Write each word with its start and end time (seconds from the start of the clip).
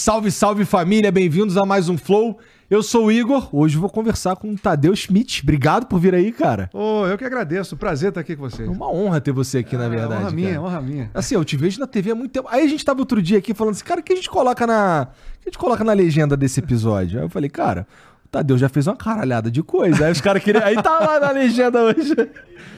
Salve, 0.00 0.30
salve 0.30 0.64
família, 0.64 1.12
bem-vindos 1.12 1.58
a 1.58 1.66
mais 1.66 1.90
um 1.90 1.98
Flow. 1.98 2.38
Eu 2.70 2.82
sou 2.82 3.04
o 3.04 3.12
Igor, 3.12 3.54
hoje 3.54 3.76
vou 3.76 3.90
conversar 3.90 4.34
com 4.34 4.50
o 4.50 4.56
Tadeu 4.56 4.96
Schmidt. 4.96 5.42
Obrigado 5.42 5.84
por 5.84 6.00
vir 6.00 6.14
aí, 6.14 6.32
cara. 6.32 6.70
Ô, 6.72 7.04
eu 7.06 7.18
que 7.18 7.24
agradeço, 7.24 7.76
prazer 7.76 8.08
estar 8.08 8.22
aqui 8.22 8.34
com 8.34 8.48
vocês. 8.48 8.66
É 8.66 8.72
uma 8.72 8.90
honra 8.90 9.20
ter 9.20 9.30
você 9.30 9.58
aqui, 9.58 9.76
na 9.76 9.84
É, 9.84 9.88
verdade. 9.90 10.22
honra 10.22 10.30
minha, 10.30 10.48
cara. 10.52 10.62
honra 10.62 10.80
minha. 10.80 11.10
Assim, 11.12 11.34
eu 11.34 11.44
te 11.44 11.54
vejo 11.54 11.78
na 11.78 11.86
TV 11.86 12.12
há 12.12 12.14
muito 12.14 12.32
tempo. 12.32 12.48
Aí 12.50 12.64
a 12.64 12.66
gente 12.66 12.82
tava 12.82 13.00
outro 13.00 13.20
dia 13.20 13.36
aqui 13.36 13.52
falando 13.52 13.74
assim, 13.74 13.84
cara, 13.84 14.00
o 14.00 14.02
que 14.02 14.14
a 14.14 14.16
gente 14.16 14.30
coloca 14.30 14.66
na. 14.66 15.08
O 15.10 15.42
que 15.42 15.48
a 15.48 15.50
gente 15.50 15.58
coloca 15.58 15.84
na 15.84 15.92
legenda 15.92 16.34
desse 16.34 16.60
episódio? 16.60 17.18
Aí 17.18 17.26
eu 17.26 17.28
falei, 17.28 17.50
cara, 17.50 17.86
Tadeu 18.30 18.56
já 18.56 18.68
fez 18.68 18.86
uma 18.86 18.96
caralhada 18.96 19.50
de 19.50 19.62
coisa. 19.62 20.06
Aí 20.06 20.12
os 20.12 20.20
caras 20.20 20.42
queriam. 20.42 20.64
Aí 20.64 20.80
tá 20.80 20.98
lá 21.00 21.18
na 21.18 21.30
legenda 21.32 21.82
hoje. 21.82 22.14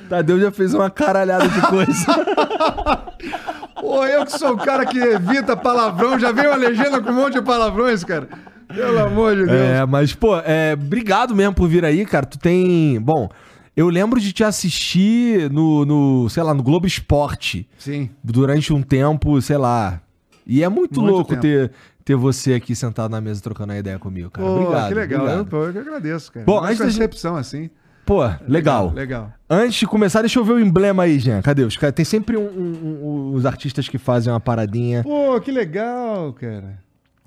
Tadeu 0.09 0.41
já 0.41 0.51
fez 0.51 0.73
uma 0.75 0.89
caralhada 0.91 1.49
de 1.49 1.61
coisa. 1.63 2.07
Ô, 3.83 4.05
eu 4.07 4.25
que 4.25 4.33
sou 4.39 4.55
o 4.55 4.57
cara 4.57 4.87
que 4.87 4.99
evita 4.99 5.57
palavrão, 5.57 6.19
já 6.19 6.31
veio 6.33 6.51
uma 6.51 6.57
legenda 6.57 7.01
com 7.03 7.11
um 7.11 7.15
monte 7.15 7.35
de 7.35 7.43
palavrões, 7.43 8.05
cara. 8.05 8.29
Pelo 8.69 8.99
amor 9.01 9.37
de 9.37 9.45
Deus. 9.45 9.53
É, 9.61 9.85
mas, 9.85 10.15
pô, 10.15 10.37
é, 10.39 10.73
obrigado 10.75 11.35
mesmo 11.35 11.55
por 11.55 11.69
vir 11.69 11.85
aí, 11.85 12.07
cara. 12.07 12.25
Tu 12.25 12.39
tem. 12.39 12.99
Bom, 13.01 13.29
eu 13.77 13.89
lembro 13.89 14.19
de 14.21 14.33
te 14.33 14.43
assistir 14.45 15.51
no, 15.51 15.85
no 15.85 16.29
sei 16.31 16.43
lá, 16.43 16.55
no 16.55 16.63
Globo 16.63 16.87
Esporte 16.87 17.69
Sim. 17.77 18.09
durante 18.25 18.73
um 18.73 18.83
tempo, 18.83 19.41
sei 19.43 19.59
lá. 19.59 20.01
E 20.47 20.63
é 20.63 20.69
muito, 20.69 21.01
Muito 21.01 21.15
louco 21.15 21.31
tempo. 21.31 21.43
ter, 21.43 21.71
ter 22.05 22.15
você 22.17 22.55
aqui 22.55 22.75
sentado 22.75 23.11
na 23.11 23.21
mesa 23.21 23.41
trocando 23.43 23.73
a 23.73 23.79
ideia 23.79 23.99
comigo, 23.99 24.31
cara. 24.31 24.47
Pô, 24.47 24.55
obrigado. 24.61 24.89
que 24.89 24.95
legal. 24.95 25.19
Eu, 25.21 25.25
obrigado. 25.27 25.49
pô, 25.49 25.65
eu 25.65 25.73
que 25.73 25.79
agradeço, 25.79 26.33
cara. 26.33 26.47
Bom, 26.47 26.61
Bom, 26.61 26.65
antes 26.65 26.79
da 26.79 26.85
recepção 26.87 27.37
assim. 27.37 27.71
Pô, 28.05 28.19
legal. 28.49 28.91
Legal. 28.93 29.33
Antes 29.49 29.79
de 29.79 29.87
começar, 29.87 30.21
deixa 30.23 30.39
eu 30.39 30.45
ver 30.45 30.53
o 30.55 30.61
emblema 30.61 31.05
aí, 31.05 31.19
Jean. 31.21 31.41
Cadê 31.41 31.63
os 31.63 31.77
caras? 31.77 31.95
Tem 31.95 32.05
sempre 32.05 32.37
um- 32.37 32.41
um- 32.43 33.07
um- 33.31 33.35
os 33.35 33.47
artistas 33.47 33.89
que 33.89 33.97
fazem 33.97 34.33
uma 34.33 34.41
paradinha 34.41 35.05
Pô, 35.05 35.41
que 35.41 35.53
legal, 35.53 36.33
cara. 36.33 36.81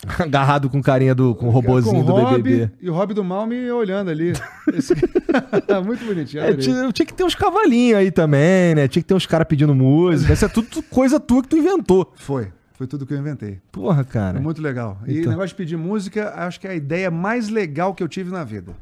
agarrado 0.19 0.69
com 0.69 0.81
carinha 0.81 1.15
do 1.15 1.33
com 1.33 1.47
o 1.47 1.49
robozinho 1.49 2.03
do 2.03 2.11
Rob 2.11 2.41
BBB. 2.41 2.71
E 2.81 2.89
o 2.89 2.93
Rob 2.93 3.13
do 3.13 3.23
Mal 3.23 3.47
me 3.47 3.71
olhando 3.71 4.11
ali. 4.11 4.33
Esse- 4.75 4.93
Muito 5.85 6.05
bonitinho. 6.05 6.43
É, 6.43 6.53
tinha, 6.53 6.91
tinha 6.91 7.05
que 7.05 7.13
ter 7.13 7.23
uns 7.23 7.33
cavalinhos 7.35 7.97
aí 7.99 8.11
também, 8.11 8.75
né? 8.75 8.87
Tinha 8.89 9.01
que 9.01 9.07
ter 9.07 9.13
uns 9.13 9.25
caras 9.25 9.47
pedindo 9.47 9.73
música. 9.73 10.33
Isso 10.33 10.43
é 10.45 10.47
tudo 10.49 10.83
coisa 10.83 11.19
tua 11.21 11.41
que 11.41 11.47
tu 11.47 11.57
inventou. 11.57 12.11
Foi. 12.17 12.49
Foi 12.77 12.85
tudo 12.87 13.05
que 13.05 13.13
eu 13.13 13.17
inventei. 13.17 13.59
Porra, 13.71 14.03
cara. 14.03 14.37
É 14.37 14.41
muito 14.41 14.61
legal. 14.61 14.97
E 15.07 15.13
Então. 15.19 15.27
o 15.27 15.29
negócio 15.29 15.49
de 15.49 15.55
pedir 15.55 15.77
música, 15.77 16.33
acho 16.35 16.59
que 16.59 16.67
é 16.67 16.71
a 16.71 16.75
ideia 16.75 17.09
mais 17.09 17.47
legal 17.49 17.93
que 17.93 18.03
eu 18.03 18.07
tive 18.07 18.31
na 18.31 18.43
vida. 18.43 18.73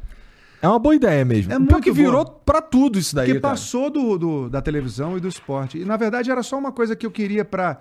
É 0.62 0.68
uma 0.68 0.80
boa 0.80 0.96
ideia 0.96 1.24
mesmo. 1.26 1.52
É 1.54 1.60
muito 1.60 1.80
que 1.82 1.92
virou 1.92 2.24
boa. 2.24 2.40
pra 2.46 2.62
tudo 2.62 2.98
isso 2.98 3.14
daí, 3.16 3.28
cara. 3.28 3.40
passou 3.42 3.90
do, 3.90 4.18
do- 4.18 4.50
da 4.50 4.62
televisão 4.62 5.18
e 5.18 5.20
do 5.20 5.28
esporte. 5.28 5.78
E 5.78 5.86
na 5.86 5.98
verdade 5.98 6.32
era 6.32 6.42
só 6.42 6.58
uma 6.58 6.72
coisa 6.72 6.96
que 6.96 7.06
eu 7.06 7.12
queria 7.12 7.44
pra. 7.46 7.80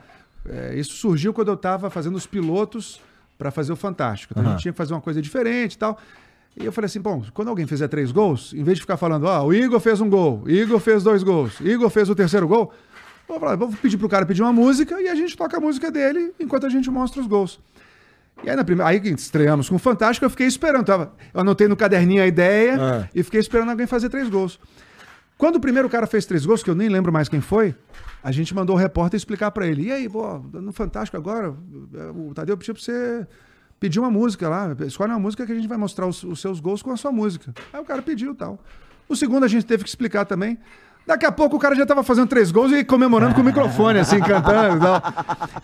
é, 0.48 0.74
isso 0.76 0.94
surgiu 0.96 1.32
quando 1.32 1.48
eu 1.48 1.56
tava 1.56 1.88
fazendo 1.88 2.16
os 2.16 2.26
pilotos 2.26 3.00
pra 3.38 3.50
fazer 3.50 3.72
o 3.72 3.76
Fantástico. 3.76 4.32
Então 4.32 4.42
a 4.42 4.46
Aham. 4.46 4.52
gente 4.54 4.62
tinha 4.62 4.72
que 4.72 4.76
fazer 4.78 4.92
uma 4.92 5.00
coisa 5.00 5.22
diferente 5.22 5.74
e 5.74 5.78
tal. 5.78 5.96
E 6.60 6.64
eu 6.66 6.72
falei 6.72 6.86
assim: 6.86 7.00
bom, 7.00 7.22
quando 7.32 7.48
alguém 7.48 7.66
fizer 7.66 7.86
três 7.88 8.10
gols, 8.12 8.52
em 8.52 8.62
vez 8.64 8.76
de 8.78 8.82
ficar 8.82 8.96
falando, 8.98 9.24
ó, 9.26 9.44
o 9.46 9.54
Igor 9.54 9.78
fez 9.80 10.00
um 10.00 10.10
gol, 10.10 10.42
Igor 10.46 10.78
fez 10.80 11.02
dois 11.04 11.22
gols, 11.22 11.58
Igor 11.60 11.88
fez 11.88 12.10
o 12.10 12.14
terceiro 12.16 12.46
gol, 12.48 12.72
vou, 13.28 13.38
falar, 13.40 13.56
vou 13.56 13.68
pedir 13.70 13.96
pro 13.96 14.08
cara 14.08 14.26
pedir 14.26 14.42
uma 14.42 14.52
música 14.52 15.00
e 15.00 15.08
a 15.08 15.14
gente 15.14 15.36
toca 15.36 15.56
a 15.56 15.60
música 15.60 15.90
dele 15.90 16.32
enquanto 16.38 16.66
a 16.66 16.68
gente 16.68 16.90
mostra 16.90 17.20
os 17.20 17.26
gols. 17.26 17.60
E 18.44 18.50
aí, 18.50 18.56
na 18.56 18.64
primeira, 18.64 18.88
aí 18.90 19.00
que 19.00 19.08
estreamos 19.08 19.68
com 19.68 19.76
o 19.76 19.78
Fantástico, 19.78 20.24
eu 20.24 20.30
fiquei 20.30 20.46
esperando. 20.46 20.84
Tava, 20.86 21.12
eu 21.32 21.40
anotei 21.40 21.68
no 21.68 21.76
caderninho 21.76 22.22
a 22.22 22.26
ideia 22.26 22.76
Ah. 22.80 23.08
e 23.14 23.22
fiquei 23.22 23.38
esperando 23.40 23.70
alguém 23.70 23.86
fazer 23.86 24.08
três 24.08 24.28
gols. 24.28 24.58
Quando 25.38 25.56
o 25.56 25.60
primeiro 25.60 25.88
cara 25.88 26.06
fez 26.06 26.24
três 26.26 26.44
gols, 26.46 26.62
que 26.62 26.70
eu 26.70 26.74
nem 26.74 26.88
lembro 26.88 27.12
mais 27.12 27.28
quem 27.28 27.40
foi, 27.40 27.74
a 28.22 28.30
gente 28.32 28.54
mandou 28.54 28.76
o 28.76 28.78
repórter 28.78 29.16
explicar 29.16 29.50
pra 29.50 29.66
ele. 29.66 29.86
E 29.88 29.92
aí, 29.92 30.08
pô, 30.08 30.38
no 30.38 30.72
Fantástico 30.72 31.16
agora, 31.16 31.50
o 32.14 32.32
Tadeu 32.34 32.56
pediu 32.56 32.74
pra 32.74 32.82
você 32.82 33.26
pedir 33.80 33.98
uma 33.98 34.10
música 34.10 34.48
lá. 34.48 34.74
Escolhe 34.86 35.10
uma 35.12 35.18
música 35.18 35.44
que 35.44 35.52
a 35.52 35.54
gente 35.54 35.66
vai 35.68 35.76
mostrar 35.78 36.06
os, 36.06 36.22
os 36.22 36.40
seus 36.40 36.60
gols 36.60 36.80
com 36.82 36.90
a 36.92 36.96
sua 36.96 37.10
música. 37.12 37.52
Aí 37.72 37.80
o 37.80 37.84
cara 37.84 38.00
pediu 38.02 38.32
e 38.32 38.36
tal. 38.36 38.58
O 39.08 39.16
segundo 39.16 39.44
a 39.44 39.48
gente 39.48 39.66
teve 39.66 39.82
que 39.82 39.88
explicar 39.88 40.24
também. 40.24 40.58
Daqui 41.06 41.26
a 41.26 41.32
pouco 41.32 41.56
o 41.56 41.58
cara 41.58 41.74
já 41.74 41.84
tava 41.84 42.02
fazendo 42.02 42.28
três 42.28 42.50
gols 42.50 42.72
e 42.72 42.84
comemorando 42.84 43.34
com 43.34 43.40
o 43.40 43.44
microfone, 43.44 43.98
assim, 43.98 44.18
cantando 44.20 44.76
e 44.76 44.80
tal. 44.80 45.02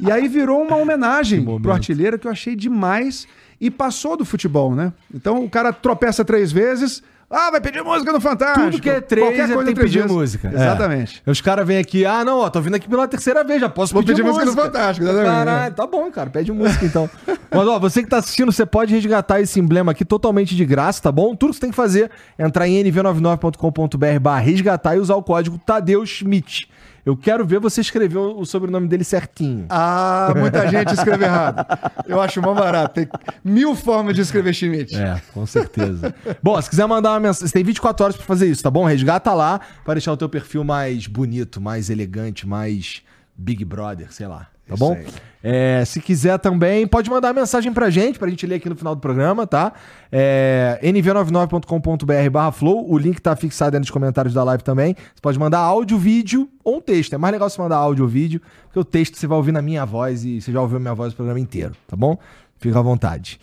E 0.01 0.11
aí 0.11 0.27
virou 0.29 0.63
uma 0.63 0.77
homenagem 0.77 1.45
pro 1.61 1.73
artilheiro 1.73 2.19
que 2.19 2.27
eu 2.27 2.31
achei 2.31 2.57
demais 2.57 3.27
e 3.61 3.71
passou 3.71 4.17
do 4.17 4.25
futebol, 4.25 4.75
né? 4.75 4.93
Então 5.13 5.45
o 5.45 5.51
cara 5.51 5.73
tropeça 5.73 6.25
três 6.25 6.51
vezes. 6.53 7.03
Ah, 7.31 7.51
vai 7.51 7.61
pedir 7.61 7.85
música 7.85 8.11
no 8.11 8.21
Fantástico. 8.21 8.71
Tudo 8.71 8.81
que 8.81 8.89
é 8.89 9.03
três, 9.03 9.27
Qualquer 9.27 9.49
coisa 9.49 9.65
tem 9.67 9.75
que 9.75 9.81
pedir 9.83 10.09
música. 10.09 10.49
Exatamente. 10.49 11.23
É. 11.27 11.31
Os 11.31 11.43
caras 11.43 11.67
vêm 11.67 11.77
aqui, 11.77 12.07
ah, 12.07 12.25
não, 12.25 12.39
ó, 12.39 12.49
tô 12.49 12.59
vindo 12.59 12.75
aqui 12.75 12.89
pela 12.89 13.07
terceira 13.07 13.45
vez, 13.45 13.61
já 13.61 13.69
posso 13.69 13.93
Vou 13.93 14.03
pedir, 14.03 14.15
pedir 14.15 14.27
música 14.27 14.47
música. 14.47 14.63
no 14.63 14.67
Fantástico, 14.73 15.07
exatamente. 15.07 15.35
Caralho, 15.35 15.75
tá 15.75 15.87
bom, 15.87 16.11
cara, 16.11 16.31
pede 16.31 16.51
música 16.53 16.87
então. 16.87 17.09
Mas, 17.51 17.69
ó, 17.69 17.79
você 17.79 18.03
que 18.03 18.09
tá 18.09 18.17
assistindo, 18.17 18.51
você 18.51 18.65
pode 18.65 18.95
resgatar 18.95 19.41
esse 19.41 19.61
emblema 19.61 19.93
aqui 19.93 20.07
totalmente 20.07 20.57
de 20.57 20.65
graça, 20.65 21.03
tá 21.03 21.13
bom? 21.13 21.37
Tudo 21.37 21.51
que 21.51 21.57
você 21.57 21.61
tem 21.61 21.71
que 21.71 21.77
fazer 21.77 22.11
é 22.39 22.47
entrar 22.47 22.67
em 22.67 22.83
nv99.com.br 22.85 24.21
barra 24.21 24.41
resgatar 24.41 24.97
e 24.97 24.99
usar 24.99 25.17
o 25.17 25.23
código 25.23 25.59
Tadeu 25.59 26.05
Schmidt. 26.07 26.69
Eu 27.09 27.17
quero 27.17 27.47
ver 27.47 27.59
você 27.59 27.81
escrever 27.81 28.19
o 28.19 28.45
sobrenome 28.45 28.87
dele 28.87 29.03
certinho. 29.03 29.65
Ah, 29.71 30.31
muita 30.37 30.69
gente 30.69 30.93
escreve 30.93 31.25
errado. 31.25 31.65
Eu 32.07 32.21
acho 32.21 32.43
mó 32.43 32.53
barato. 32.53 32.97
Tem 32.97 33.09
mil 33.43 33.75
formas 33.75 34.15
de 34.15 34.21
escrever 34.21 34.53
Schmidt. 34.53 34.95
É, 34.95 35.19
com 35.33 35.47
certeza. 35.47 36.15
bom, 36.43 36.61
se 36.61 36.69
quiser 36.69 36.87
mandar 36.87 37.13
uma 37.13 37.21
mensagem, 37.21 37.49
você 37.49 37.53
tem 37.55 37.65
24 37.65 38.05
horas 38.05 38.15
pra 38.15 38.27
fazer 38.27 38.47
isso, 38.47 38.63
tá 38.63 38.71
bom? 38.71 38.85
Resgata 38.85 39.33
lá 39.33 39.59
pra 39.87 39.95
deixar 39.95 40.13
o 40.13 40.19
teu 40.19 40.29
perfil 40.29 40.63
mais 40.63 41.07
bonito, 41.07 41.63
mais 41.63 41.89
elegante, 41.89 42.47
mais 42.47 43.01
Big 43.35 43.65
Brother, 43.65 44.13
sei 44.13 44.27
lá. 44.27 44.47
Tá 44.67 44.75
Isso 44.75 44.77
bom? 44.77 44.93
aí. 44.93 45.07
É, 45.43 45.85
se 45.87 46.01
quiser 46.01 46.37
também, 46.39 46.85
pode 46.87 47.09
mandar 47.09 47.33
mensagem 47.33 47.73
pra 47.73 47.89
gente, 47.91 48.19
pra 48.19 48.29
gente 48.29 48.45
ler 48.47 48.57
aqui 48.57 48.69
no 48.69 48.75
final 48.75 48.95
do 48.95 49.01
programa, 49.01 49.47
tá? 49.47 49.73
É, 50.11 50.81
nv99.com.br 50.83 52.31
barra 52.31 52.51
flow, 52.53 52.91
o 52.91 52.99
link 52.99 53.21
tá 53.21 53.37
fixado 53.37 53.77
aí 53.77 53.81
nos 53.81 53.91
comentários 53.91 54.35
da 54.35 54.43
live 54.43 54.63
também. 54.65 54.95
Você 54.97 55.21
pode 55.23 55.39
mandar 55.39 55.59
áudio, 55.61 55.97
vídeo 55.97 56.49
ou 56.65 56.79
um 56.79 56.81
texto. 56.81 57.13
É 57.15 57.19
mais 57.19 57.33
legal 57.33 57.49
você 57.49 57.61
mandar 57.61 57.77
áudio 57.77 58.05
ou 58.05 58.11
vídeo, 58.11 58.41
porque 58.65 58.79
o 58.81 58.85
texto 58.85 59.17
você 59.17 59.27
vai 59.27 59.37
ouvir 59.39 59.53
na 59.53 59.63
minha 59.63 59.85
voz 59.87 60.25
e 60.25 60.41
você 60.41 60.51
já 60.51 60.61
ouviu 60.61 60.81
minha 60.81 60.95
voz 60.95 61.13
o 61.13 61.17
programa 61.17 61.39
inteiro, 61.41 61.75
tá 61.87 61.97
bom? 61.97 62.19
Fica 62.57 62.79
à 62.79 62.83
vontade. 62.83 63.41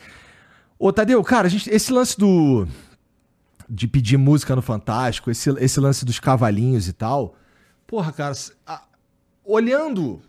Ô, 0.78 0.92
Tadeu, 0.92 1.24
cara, 1.24 1.48
a 1.48 1.50
gente, 1.50 1.70
esse 1.70 1.94
lance 1.94 2.18
do. 2.18 2.68
de 3.70 3.88
pedir 3.88 4.18
música 4.18 4.54
no 4.54 4.62
Fantástico, 4.62 5.32
esse, 5.32 5.50
esse 5.64 5.80
lance 5.80 6.04
dos 6.04 6.20
cavalinhos 6.20 6.90
e 6.90 6.94
tal. 6.94 7.36
Porra, 7.88 8.12
cara, 8.12 8.34
a- 8.68 8.84
olhando. 9.46 10.22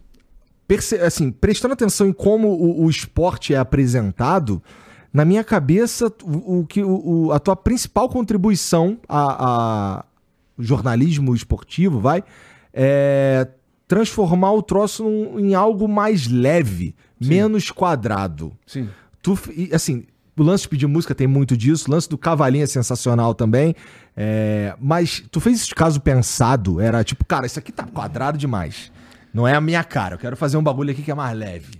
Perce- 0.66 0.96
assim, 0.96 1.30
prestando 1.30 1.74
atenção 1.74 2.06
em 2.06 2.12
como 2.12 2.48
o, 2.48 2.84
o 2.84 2.90
esporte 2.90 3.54
é 3.54 3.58
apresentado, 3.58 4.62
na 5.12 5.24
minha 5.24 5.42
cabeça, 5.44 6.12
o, 6.24 6.66
que 6.66 6.82
o, 6.82 7.26
o- 7.28 7.32
a 7.32 7.38
tua 7.38 7.56
principal 7.56 8.08
contribuição 8.08 8.98
a, 9.08 9.98
a 10.00 10.04
jornalismo 10.58 11.34
esportivo, 11.34 12.00
vai, 12.00 12.22
é 12.72 13.48
transformar 13.88 14.52
o 14.52 14.62
troço 14.62 15.04
num- 15.04 15.38
em 15.38 15.54
algo 15.54 15.86
mais 15.88 16.26
leve, 16.26 16.94
menos 17.20 17.70
quadrado. 17.70 18.52
Sim. 18.66 18.88
Tu, 19.22 19.38
assim, 19.72 20.04
o 20.36 20.42
lance 20.42 20.64
de 20.64 20.68
pedir 20.68 20.86
música 20.86 21.14
tem 21.14 21.26
muito 21.26 21.56
disso, 21.56 21.86
o 21.88 21.92
lance 21.92 22.08
do 22.08 22.18
cavalinho 22.18 22.64
é 22.64 22.66
sensacional 22.66 23.32
também. 23.34 23.74
é, 24.16 24.74
mas 24.80 25.22
tu 25.30 25.40
fez 25.40 25.58
isso 25.58 25.68
de 25.68 25.74
caso 25.74 26.00
pensado? 26.00 26.80
Era 26.80 27.02
tipo, 27.04 27.24
cara, 27.24 27.46
isso 27.46 27.58
aqui 27.58 27.70
tá 27.72 27.84
quadrado 27.84 28.36
demais. 28.36 28.90
Não 29.36 29.46
é 29.46 29.54
a 29.54 29.60
minha 29.60 29.84
cara, 29.84 30.14
eu 30.14 30.18
quero 30.18 30.34
fazer 30.34 30.56
um 30.56 30.62
bagulho 30.62 30.90
aqui 30.92 31.02
que 31.02 31.10
é 31.10 31.14
mais 31.14 31.36
leve. 31.36 31.74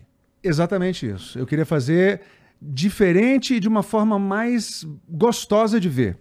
Exatamente 0.45 1.07
isso. 1.09 1.39
Eu 1.39 1.47
queria 1.47 1.65
fazer 1.65 2.21
diferente 2.61 3.55
e 3.55 3.61
de 3.61 3.67
uma 3.67 3.83
forma 3.83 4.19
mais 4.19 4.87
gostosa 5.09 5.81
de 5.81 5.89
ver. 5.89 6.19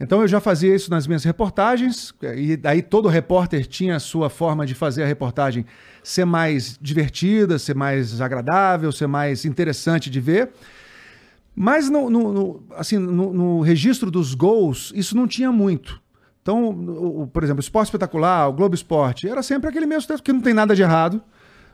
Então 0.00 0.22
eu 0.22 0.26
já 0.26 0.40
fazia 0.40 0.74
isso 0.74 0.90
nas 0.90 1.06
minhas 1.06 1.24
reportagens, 1.24 2.14
e 2.36 2.56
daí 2.56 2.80
todo 2.80 3.06
repórter 3.06 3.66
tinha 3.66 3.96
a 3.96 4.00
sua 4.00 4.30
forma 4.30 4.64
de 4.64 4.74
fazer 4.74 5.02
a 5.02 5.06
reportagem 5.06 5.66
ser 6.02 6.24
mais 6.24 6.78
divertida, 6.80 7.58
ser 7.58 7.74
mais 7.76 8.18
agradável, 8.22 8.90
ser 8.90 9.06
mais 9.06 9.44
interessante 9.44 10.08
de 10.08 10.20
ver. 10.20 10.52
Mas 11.54 11.90
no, 11.90 12.08
no- 12.08 12.32
no- 12.32 12.64
assim, 12.76 12.96
no, 12.96 13.30
no 13.34 13.60
registro 13.60 14.10
dos 14.10 14.32
gols, 14.34 14.90
isso 14.96 15.14
não 15.14 15.28
tinha 15.28 15.52
muito. 15.52 16.01
Então, 16.42 16.70
o- 16.70 17.22
o- 17.22 17.26
por 17.26 17.42
exemplo, 17.44 17.60
o 17.60 17.64
Esporte 17.64 17.86
Espetacular, 17.86 18.48
o 18.48 18.52
Globo 18.52 18.74
Esporte, 18.74 19.28
era 19.28 19.42
sempre 19.42 19.70
aquele 19.70 19.86
mesmo 19.86 20.08
texto, 20.08 20.22
que 20.24 20.32
não 20.32 20.40
tem 20.40 20.52
nada 20.52 20.74
de 20.74 20.82
errado. 20.82 21.22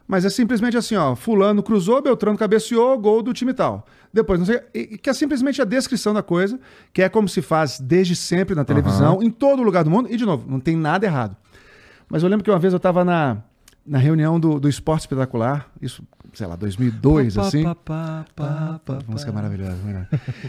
Mas 0.06 0.24
é 0.24 0.30
simplesmente 0.30 0.74
assim, 0.76 0.96
ó, 0.96 1.14
fulano 1.14 1.62
cruzou, 1.62 2.00
Beltrano 2.00 2.38
cabeceou, 2.38 2.98
gol 2.98 3.22
do 3.22 3.34
time 3.34 3.52
tal. 3.52 3.84
Depois, 4.12 4.38
não 4.38 4.46
sei, 4.46 4.58
que 5.02 5.10
é 5.10 5.12
simplesmente 5.12 5.60
a 5.60 5.66
descrição 5.66 6.14
da 6.14 6.22
coisa, 6.22 6.58
que 6.94 7.02
é 7.02 7.10
como 7.10 7.28
se 7.28 7.42
faz 7.42 7.78
desde 7.78 8.16
sempre 8.16 8.54
na 8.54 8.64
televisão, 8.64 9.22
em 9.22 9.30
todo 9.30 9.62
lugar 9.62 9.84
do 9.84 9.90
mundo, 9.90 10.08
e 10.10 10.16
de 10.16 10.24
novo, 10.24 10.46
não 10.50 10.60
tem 10.60 10.74
nada 10.76 11.04
errado. 11.04 11.36
Mas 12.08 12.22
eu 12.22 12.28
lembro 12.30 12.42
que 12.42 12.50
uma 12.50 12.58
vez 12.58 12.72
eu 12.72 12.78
estava 12.78 13.04
na, 13.04 13.36
na 13.88 13.98
reunião 13.98 14.38
do, 14.38 14.60
do 14.60 14.68
Esporte 14.68 15.00
Espetacular, 15.00 15.70
isso, 15.80 16.02
sei 16.34 16.46
lá, 16.46 16.56
2002, 16.56 17.34
Pá, 17.34 17.42
assim. 17.42 17.62
pá, 17.62 17.74
pá, 17.74 18.24
pá, 18.36 18.80
pá, 18.84 18.98
Música 19.08 19.32
maravilhosa. 19.32 19.78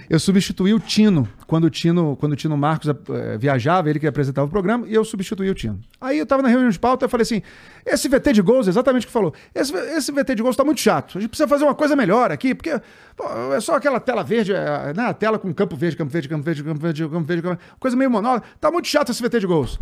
Eu 0.10 0.20
substituí 0.20 0.74
o 0.74 0.80
Tino, 0.80 1.28
quando 1.48 1.64
o 1.64 1.70
Tino, 1.70 2.18
quando 2.18 2.34
o 2.34 2.36
Tino 2.36 2.58
Marcos 2.58 2.90
eh, 2.90 3.38
viajava, 3.38 3.90
ele 3.90 4.00
que 4.00 4.06
apresentava 4.06 4.46
o 4.46 4.50
programa, 4.50 4.86
e 4.88 4.94
eu 4.94 5.06
substituí 5.06 5.50
o 5.50 5.56
Tino. 5.56 5.80
Aí 6.02 6.20
eu 6.20 6.26
tava 6.26 6.42
na 6.42 6.50
reunião 6.50 6.70
de 6.70 6.78
pauta 6.78 7.06
e 7.06 7.10
falei 7.10 7.22
assim: 7.22 7.42
esse 7.86 8.10
VT 8.10 8.34
de 8.34 8.42
gols, 8.42 8.68
exatamente 8.68 9.04
o 9.04 9.08
que 9.08 9.14
falou, 9.14 9.34
esse, 9.56 9.74
esse 9.74 10.12
VT 10.12 10.36
de 10.36 10.44
gols 10.44 10.56
tá 10.58 10.66
muito 10.66 10.82
chato. 10.82 11.18
A 11.18 11.22
gente 11.22 11.30
precisa 11.30 11.48
fazer 11.48 11.64
uma 11.64 11.76
coisa 11.76 11.96
melhor 11.96 12.32
aqui, 12.32 12.54
porque 12.54 12.80
pô, 13.16 13.54
é 13.54 13.62
só 13.62 13.76
aquela 13.76 14.02
tela 14.02 14.24
verde, 14.24 14.54
é, 14.54 14.94
né? 14.94 15.06
A 15.06 15.14
tela 15.14 15.40
com 15.40 15.54
campo 15.54 15.78
verde, 15.78 15.96
campo 15.96 16.12
verde, 16.12 16.28
campo 16.28 16.44
verde, 16.44 16.64
campo 16.64 16.80
verde, 16.80 17.04
campo 17.04 17.26
verde, 17.26 17.42
campo 17.42 17.56
verde 17.56 17.78
coisa 17.80 17.96
meio 17.96 18.12
monótona. 18.12 18.44
Tá 18.60 18.70
muito 18.70 18.88
chato 18.88 19.12
esse 19.12 19.24
VT 19.24 19.40
de 19.40 19.48
gols. 19.48 19.80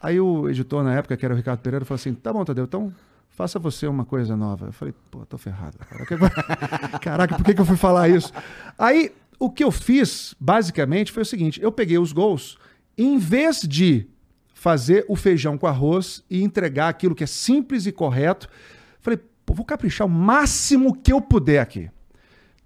Aí 0.00 0.20
o 0.20 0.48
editor 0.48 0.84
na 0.84 0.94
época, 0.94 1.16
que 1.16 1.24
era 1.24 1.34
o 1.34 1.36
Ricardo 1.36 1.60
Pereira, 1.60 1.84
falou 1.84 1.96
assim: 1.96 2.14
tá 2.14 2.32
bom, 2.32 2.44
Tadeu, 2.44 2.64
então 2.64 2.92
faça 3.30 3.58
você 3.58 3.86
uma 3.86 4.04
coisa 4.04 4.36
nova. 4.36 4.66
Eu 4.66 4.72
falei, 4.72 4.94
pô, 5.10 5.24
tô 5.26 5.38
ferrado. 5.38 5.78
Cara. 5.78 6.06
Caraca, 7.00 7.36
por 7.36 7.44
que, 7.44 7.54
que 7.54 7.60
eu 7.60 7.66
fui 7.66 7.76
falar 7.76 8.08
isso? 8.08 8.32
Aí, 8.78 9.12
o 9.38 9.50
que 9.50 9.62
eu 9.62 9.70
fiz, 9.70 10.34
basicamente, 10.38 11.12
foi 11.12 11.22
o 11.22 11.26
seguinte: 11.26 11.60
eu 11.62 11.72
peguei 11.72 11.98
os 11.98 12.12
gols, 12.12 12.58
em 12.96 13.18
vez 13.18 13.60
de 13.60 14.08
fazer 14.58 15.04
o 15.08 15.14
feijão 15.14 15.56
com 15.56 15.68
arroz 15.68 16.24
e 16.28 16.42
entregar 16.42 16.88
aquilo 16.88 17.14
que 17.14 17.22
é 17.22 17.28
simples 17.28 17.86
e 17.86 17.92
correto, 17.92 18.48
falei, 19.00 19.20
pô, 19.46 19.54
vou 19.54 19.64
caprichar 19.64 20.04
o 20.04 20.10
máximo 20.10 20.96
que 20.96 21.12
eu 21.12 21.20
puder 21.20 21.60
aqui. 21.60 21.88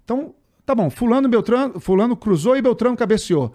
Então, 0.03 0.33
tá 0.65 0.73
bom, 0.73 0.89
fulano, 0.89 1.29
Beltrano, 1.29 1.79
fulano 1.79 2.17
cruzou 2.17 2.57
e 2.57 2.63
Beltrano 2.63 2.97
cabeceou. 2.97 3.53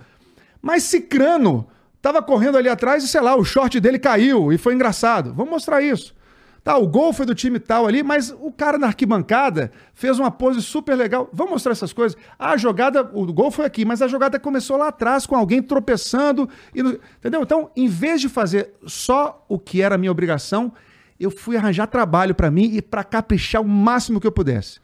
Mas 0.63 0.85
Cicrano 0.85 1.67
tava 2.01 2.23
correndo 2.23 2.57
ali 2.59 2.69
atrás 2.69 3.03
e, 3.05 3.09
sei 3.09 3.21
lá, 3.21 3.37
o 3.37 3.45
short 3.45 3.79
dele 3.81 3.99
caiu 3.99 4.53
e 4.53 4.59
foi 4.59 4.75
engraçado. 4.75 5.33
Vamos 5.35 5.51
mostrar 5.51 5.83
isso. 5.83 6.17
Tá, 6.65 6.77
o 6.77 6.87
gol 6.87 7.13
foi 7.15 7.25
do 7.25 7.35
time 7.35 7.59
tal 7.59 7.87
ali, 7.87 8.03
mas 8.03 8.31
o 8.41 8.53
cara 8.53 8.77
na 8.77 8.89
arquibancada 8.89 9.71
fez 9.95 10.19
uma 10.19 10.31
pose 10.31 10.61
super 10.61 10.97
legal. 10.97 11.31
Vamos 11.33 11.53
mostrar 11.53 11.73
essas 11.73 11.93
coisas. 11.95 12.19
A 12.39 12.57
jogada, 12.59 13.09
o 13.15 13.33
gol 13.33 13.51
foi 13.51 13.65
aqui, 13.65 13.85
mas 13.87 14.03
a 14.03 14.09
jogada 14.09 14.39
começou 14.39 14.77
lá 14.77 14.89
atrás 14.89 15.25
com 15.25 15.35
alguém 15.35 15.63
tropeçando. 15.63 16.47
No- 16.75 16.99
entendeu? 17.19 17.43
Então, 17.43 17.71
em 17.75 17.89
vez 17.89 18.21
de 18.21 18.29
fazer 18.29 18.75
só 18.87 19.45
o 19.49 19.59
que 19.59 19.81
era 19.81 19.97
minha 19.97 20.11
obrigação, 20.13 20.71
eu 21.19 21.31
fui 21.31 21.57
arranjar 21.57 21.87
trabalho 21.87 22.35
para 22.35 22.51
mim 22.51 22.71
e 22.75 22.83
para 22.83 23.03
caprichar 23.03 23.63
o 23.63 23.69
máximo 23.69 24.21
que 24.21 24.27
eu 24.27 24.33
pudesse. 24.33 24.79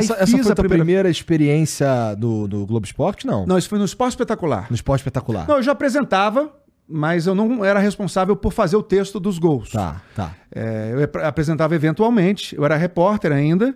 Essa, 0.00 0.14
essa 0.14 0.38
foi 0.42 0.52
a 0.52 0.54
primeira... 0.54 0.84
primeira 0.84 1.10
experiência 1.10 2.14
do, 2.18 2.46
do 2.48 2.66
Globo 2.66 2.86
Esporte, 2.86 3.26
não? 3.26 3.46
Não, 3.46 3.58
isso 3.58 3.68
foi 3.68 3.78
no 3.78 3.84
Esporte 3.84 4.12
Espetacular. 4.12 4.66
No 4.70 4.74
esporte 4.74 5.00
espetacular. 5.00 5.46
Não, 5.48 5.56
eu 5.56 5.62
já 5.62 5.72
apresentava, 5.72 6.50
mas 6.88 7.26
eu 7.26 7.34
não 7.34 7.64
era 7.64 7.78
responsável 7.80 8.34
por 8.36 8.52
fazer 8.52 8.76
o 8.76 8.82
texto 8.82 9.18
dos 9.20 9.38
gols. 9.38 9.70
Tá, 9.70 10.00
tá. 10.14 10.34
É, 10.54 10.90
eu 10.92 11.02
ap- 11.04 11.16
apresentava 11.24 11.74
eventualmente, 11.74 12.54
eu 12.56 12.64
era 12.64 12.76
repórter 12.76 13.32
ainda, 13.32 13.74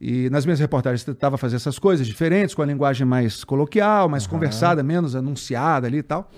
e 0.00 0.28
nas 0.30 0.44
minhas 0.44 0.60
reportagens 0.60 1.06
eu 1.06 1.14
tentava 1.14 1.38
fazer 1.38 1.56
essas 1.56 1.78
coisas 1.78 2.06
diferentes, 2.06 2.54
com 2.54 2.60
a 2.62 2.66
linguagem 2.66 3.06
mais 3.06 3.44
coloquial, 3.44 4.08
mais 4.08 4.26
conversada, 4.26 4.82
menos 4.82 5.14
anunciada 5.16 5.86
ali 5.86 5.98
e 5.98 6.02
tal. 6.02 6.30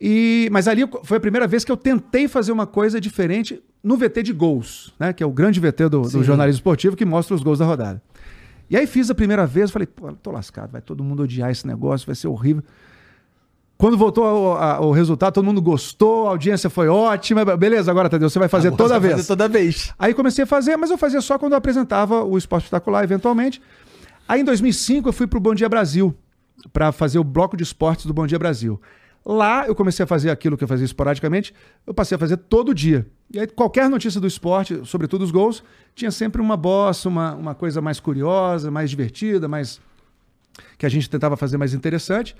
E, 0.00 0.48
mas 0.50 0.66
ali 0.66 0.82
foi 1.04 1.18
a 1.18 1.20
primeira 1.20 1.46
vez 1.46 1.64
que 1.64 1.70
eu 1.70 1.76
tentei 1.76 2.26
fazer 2.26 2.52
uma 2.52 2.66
coisa 2.66 3.00
diferente 3.00 3.62
no 3.82 3.96
VT 3.96 4.22
de 4.22 4.32
gols, 4.32 4.94
né? 4.98 5.12
Que 5.12 5.22
é 5.22 5.26
o 5.26 5.30
grande 5.30 5.60
VT 5.60 5.88
do, 5.90 6.02
do 6.02 6.24
jornalismo 6.24 6.58
esportivo 6.58 6.96
que 6.96 7.04
mostra 7.04 7.34
os 7.34 7.42
gols 7.42 7.58
da 7.58 7.64
rodada. 7.66 8.02
E 8.70 8.76
aí 8.76 8.86
fiz 8.86 9.10
a 9.10 9.14
primeira 9.14 9.46
vez, 9.46 9.70
falei, 9.70 9.86
pô, 9.86 10.12
tô 10.12 10.30
lascado, 10.30 10.70
vai 10.70 10.80
todo 10.80 11.02
mundo 11.02 11.24
odiar 11.24 11.50
esse 11.50 11.66
negócio, 11.66 12.06
vai 12.06 12.14
ser 12.14 12.28
horrível. 12.28 12.62
Quando 13.76 13.96
voltou 13.96 14.24
ao- 14.24 14.56
a- 14.58 14.80
o 14.80 14.92
resultado, 14.92 15.32
todo 15.34 15.44
mundo 15.44 15.60
gostou, 15.60 16.26
a 16.28 16.30
audiência 16.30 16.68
foi 16.70 16.86
ótima. 16.86 17.44
Beleza, 17.56 17.90
agora, 17.90 18.08
Tadeu, 18.10 18.28
você 18.28 18.38
vai 18.38 18.48
fazer 18.48 18.68
Agora 18.68 18.78
toda 18.78 18.94
vai 18.98 19.00
vez. 19.00 19.12
fazer 19.14 19.26
toda 19.28 19.48
vez. 19.48 19.92
Aí 19.98 20.12
comecei 20.14 20.44
a 20.44 20.46
fazer, 20.46 20.76
mas 20.76 20.90
eu 20.90 20.98
fazia 20.98 21.20
só 21.22 21.38
quando 21.38 21.52
eu 21.52 21.58
apresentava 21.58 22.22
o 22.22 22.36
Esporte 22.36 22.64
Espetacular, 22.64 23.02
eventualmente. 23.02 23.60
Aí 24.28 24.42
em 24.42 24.44
2005 24.44 25.08
eu 25.08 25.12
fui 25.12 25.26
pro 25.26 25.40
Bom 25.40 25.54
Dia 25.54 25.68
Brasil, 25.68 26.14
para 26.74 26.92
fazer 26.92 27.18
o 27.18 27.24
bloco 27.24 27.56
de 27.56 27.62
esportes 27.62 28.04
do 28.04 28.12
Bom 28.12 28.26
Dia 28.26 28.38
Brasil. 28.38 28.78
Lá 29.24 29.66
eu 29.66 29.74
comecei 29.74 30.02
a 30.02 30.06
fazer 30.06 30.30
aquilo 30.30 30.56
que 30.56 30.64
eu 30.64 30.68
fazia 30.68 30.84
esporadicamente, 30.86 31.54
eu 31.86 31.92
passei 31.92 32.16
a 32.16 32.18
fazer 32.18 32.36
todo 32.38 32.74
dia. 32.74 33.06
E 33.32 33.38
aí 33.38 33.46
qualquer 33.46 33.88
notícia 33.88 34.20
do 34.20 34.26
esporte, 34.26 34.80
sobretudo 34.84 35.22
os 35.22 35.30
gols, 35.30 35.62
tinha 35.94 36.10
sempre 36.10 36.40
uma 36.40 36.56
bossa, 36.56 37.08
uma, 37.08 37.34
uma 37.34 37.54
coisa 37.54 37.80
mais 37.80 38.00
curiosa, 38.00 38.70
mais 38.70 38.88
divertida, 38.90 39.46
mais 39.46 39.80
que 40.78 40.86
a 40.86 40.88
gente 40.88 41.08
tentava 41.08 41.36
fazer 41.36 41.56
mais 41.58 41.74
interessante. 41.74 42.34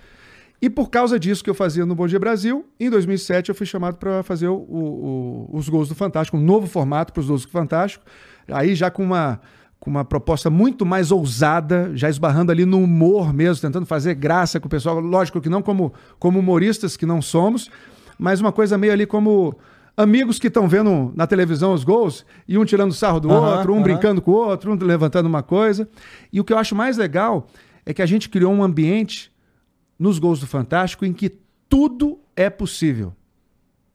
E 0.62 0.68
por 0.68 0.90
causa 0.90 1.18
disso 1.18 1.42
que 1.44 1.48
eu 1.48 1.54
fazia 1.54 1.86
no 1.86 1.94
Bom 1.94 2.06
Dia 2.06 2.18
Brasil, 2.18 2.66
em 2.78 2.90
2007 2.90 3.48
eu 3.50 3.54
fui 3.54 3.66
chamado 3.66 3.96
para 3.96 4.22
fazer 4.22 4.48
o- 4.48 4.56
o- 4.56 5.50
os 5.52 5.68
Gols 5.68 5.88
do 5.88 5.94
Fantástico, 5.94 6.36
um 6.36 6.40
novo 6.40 6.66
formato 6.66 7.12
para 7.12 7.20
os 7.20 7.26
Gols 7.26 7.44
do 7.46 7.50
Fantástico, 7.50 8.04
aí 8.48 8.74
já 8.74 8.90
com 8.90 9.02
uma, 9.02 9.40
com 9.80 9.88
uma 9.90 10.04
proposta 10.04 10.50
muito 10.50 10.84
mais 10.84 11.10
ousada, 11.10 11.90
já 11.94 12.10
esbarrando 12.10 12.52
ali 12.52 12.66
no 12.66 12.78
humor 12.78 13.32
mesmo, 13.32 13.62
tentando 13.62 13.86
fazer 13.86 14.14
graça 14.14 14.60
com 14.60 14.66
o 14.66 14.70
pessoal. 14.70 15.00
Lógico 15.00 15.40
que 15.40 15.48
não 15.48 15.62
como, 15.62 15.92
como 16.18 16.38
humoristas 16.38 16.98
que 16.98 17.06
não 17.06 17.22
somos, 17.22 17.70
mas 18.18 18.42
uma 18.42 18.52
coisa 18.52 18.76
meio 18.76 18.92
ali 18.92 19.06
como 19.06 19.58
amigos 19.96 20.38
que 20.38 20.48
estão 20.48 20.68
vendo 20.68 21.10
na 21.16 21.26
televisão 21.26 21.72
os 21.72 21.82
gols 21.82 22.26
e 22.46 22.58
um 22.58 22.64
tirando 22.66 22.92
sarro 22.92 23.20
do 23.20 23.30
outro, 23.30 23.72
um 23.72 23.82
brincando 23.82 24.20
com 24.20 24.32
o 24.32 24.34
outro, 24.34 24.72
um 24.72 24.76
levantando 24.76 25.26
uma 25.26 25.42
coisa. 25.42 25.88
E 26.30 26.38
o 26.38 26.44
que 26.44 26.52
eu 26.52 26.58
acho 26.58 26.74
mais 26.74 26.98
legal 26.98 27.46
é 27.86 27.94
que 27.94 28.02
a 28.02 28.06
gente 28.06 28.28
criou 28.28 28.52
um 28.52 28.62
ambiente 28.62 29.32
nos 29.98 30.18
gols 30.18 30.40
do 30.40 30.46
Fantástico 30.46 31.06
em 31.06 31.12
que 31.14 31.38
tudo 31.70 32.20
é 32.36 32.50
possível. 32.50 33.14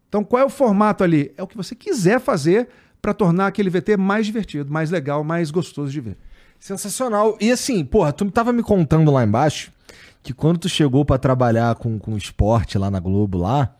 Então, 0.10 0.24
qual 0.24 0.42
é 0.42 0.46
o 0.46 0.50
formato 0.50 1.04
ali? 1.04 1.32
É 1.38 1.44
o 1.44 1.48
que 1.48 1.58
você 1.58 1.76
quiser 1.76 2.20
fazer 2.20 2.70
para 3.06 3.13
tornar 3.13 3.46
aquele 3.46 3.69
VT 3.69 3.98
mais 3.98 4.25
divertido, 4.25 4.74
mais 4.74 4.90
legal, 4.90 5.24
mais 5.24 5.52
gostoso 5.52 5.92
de 5.92 6.02
ver. 6.02 6.18
Sensacional. 6.60 7.38
E 7.40 7.52
assim, 7.52 7.86
porra, 7.86 8.12
tu 8.12 8.31
tava 8.31 8.52
me 8.52 8.63
contando 8.63 9.12
lá 9.12 9.24
embaixo 9.24 9.72
que 10.24 10.34
quando 10.34 10.57
tu 10.57 10.68
chegou 10.68 11.06
pra 11.06 11.19
trabalhar 11.19 11.75
com, 11.75 12.00
com 12.00 12.18
esporte 12.18 12.80
lá 12.80 12.90
na 12.90 13.00
Globo 13.00 13.38
lá, 13.38 13.75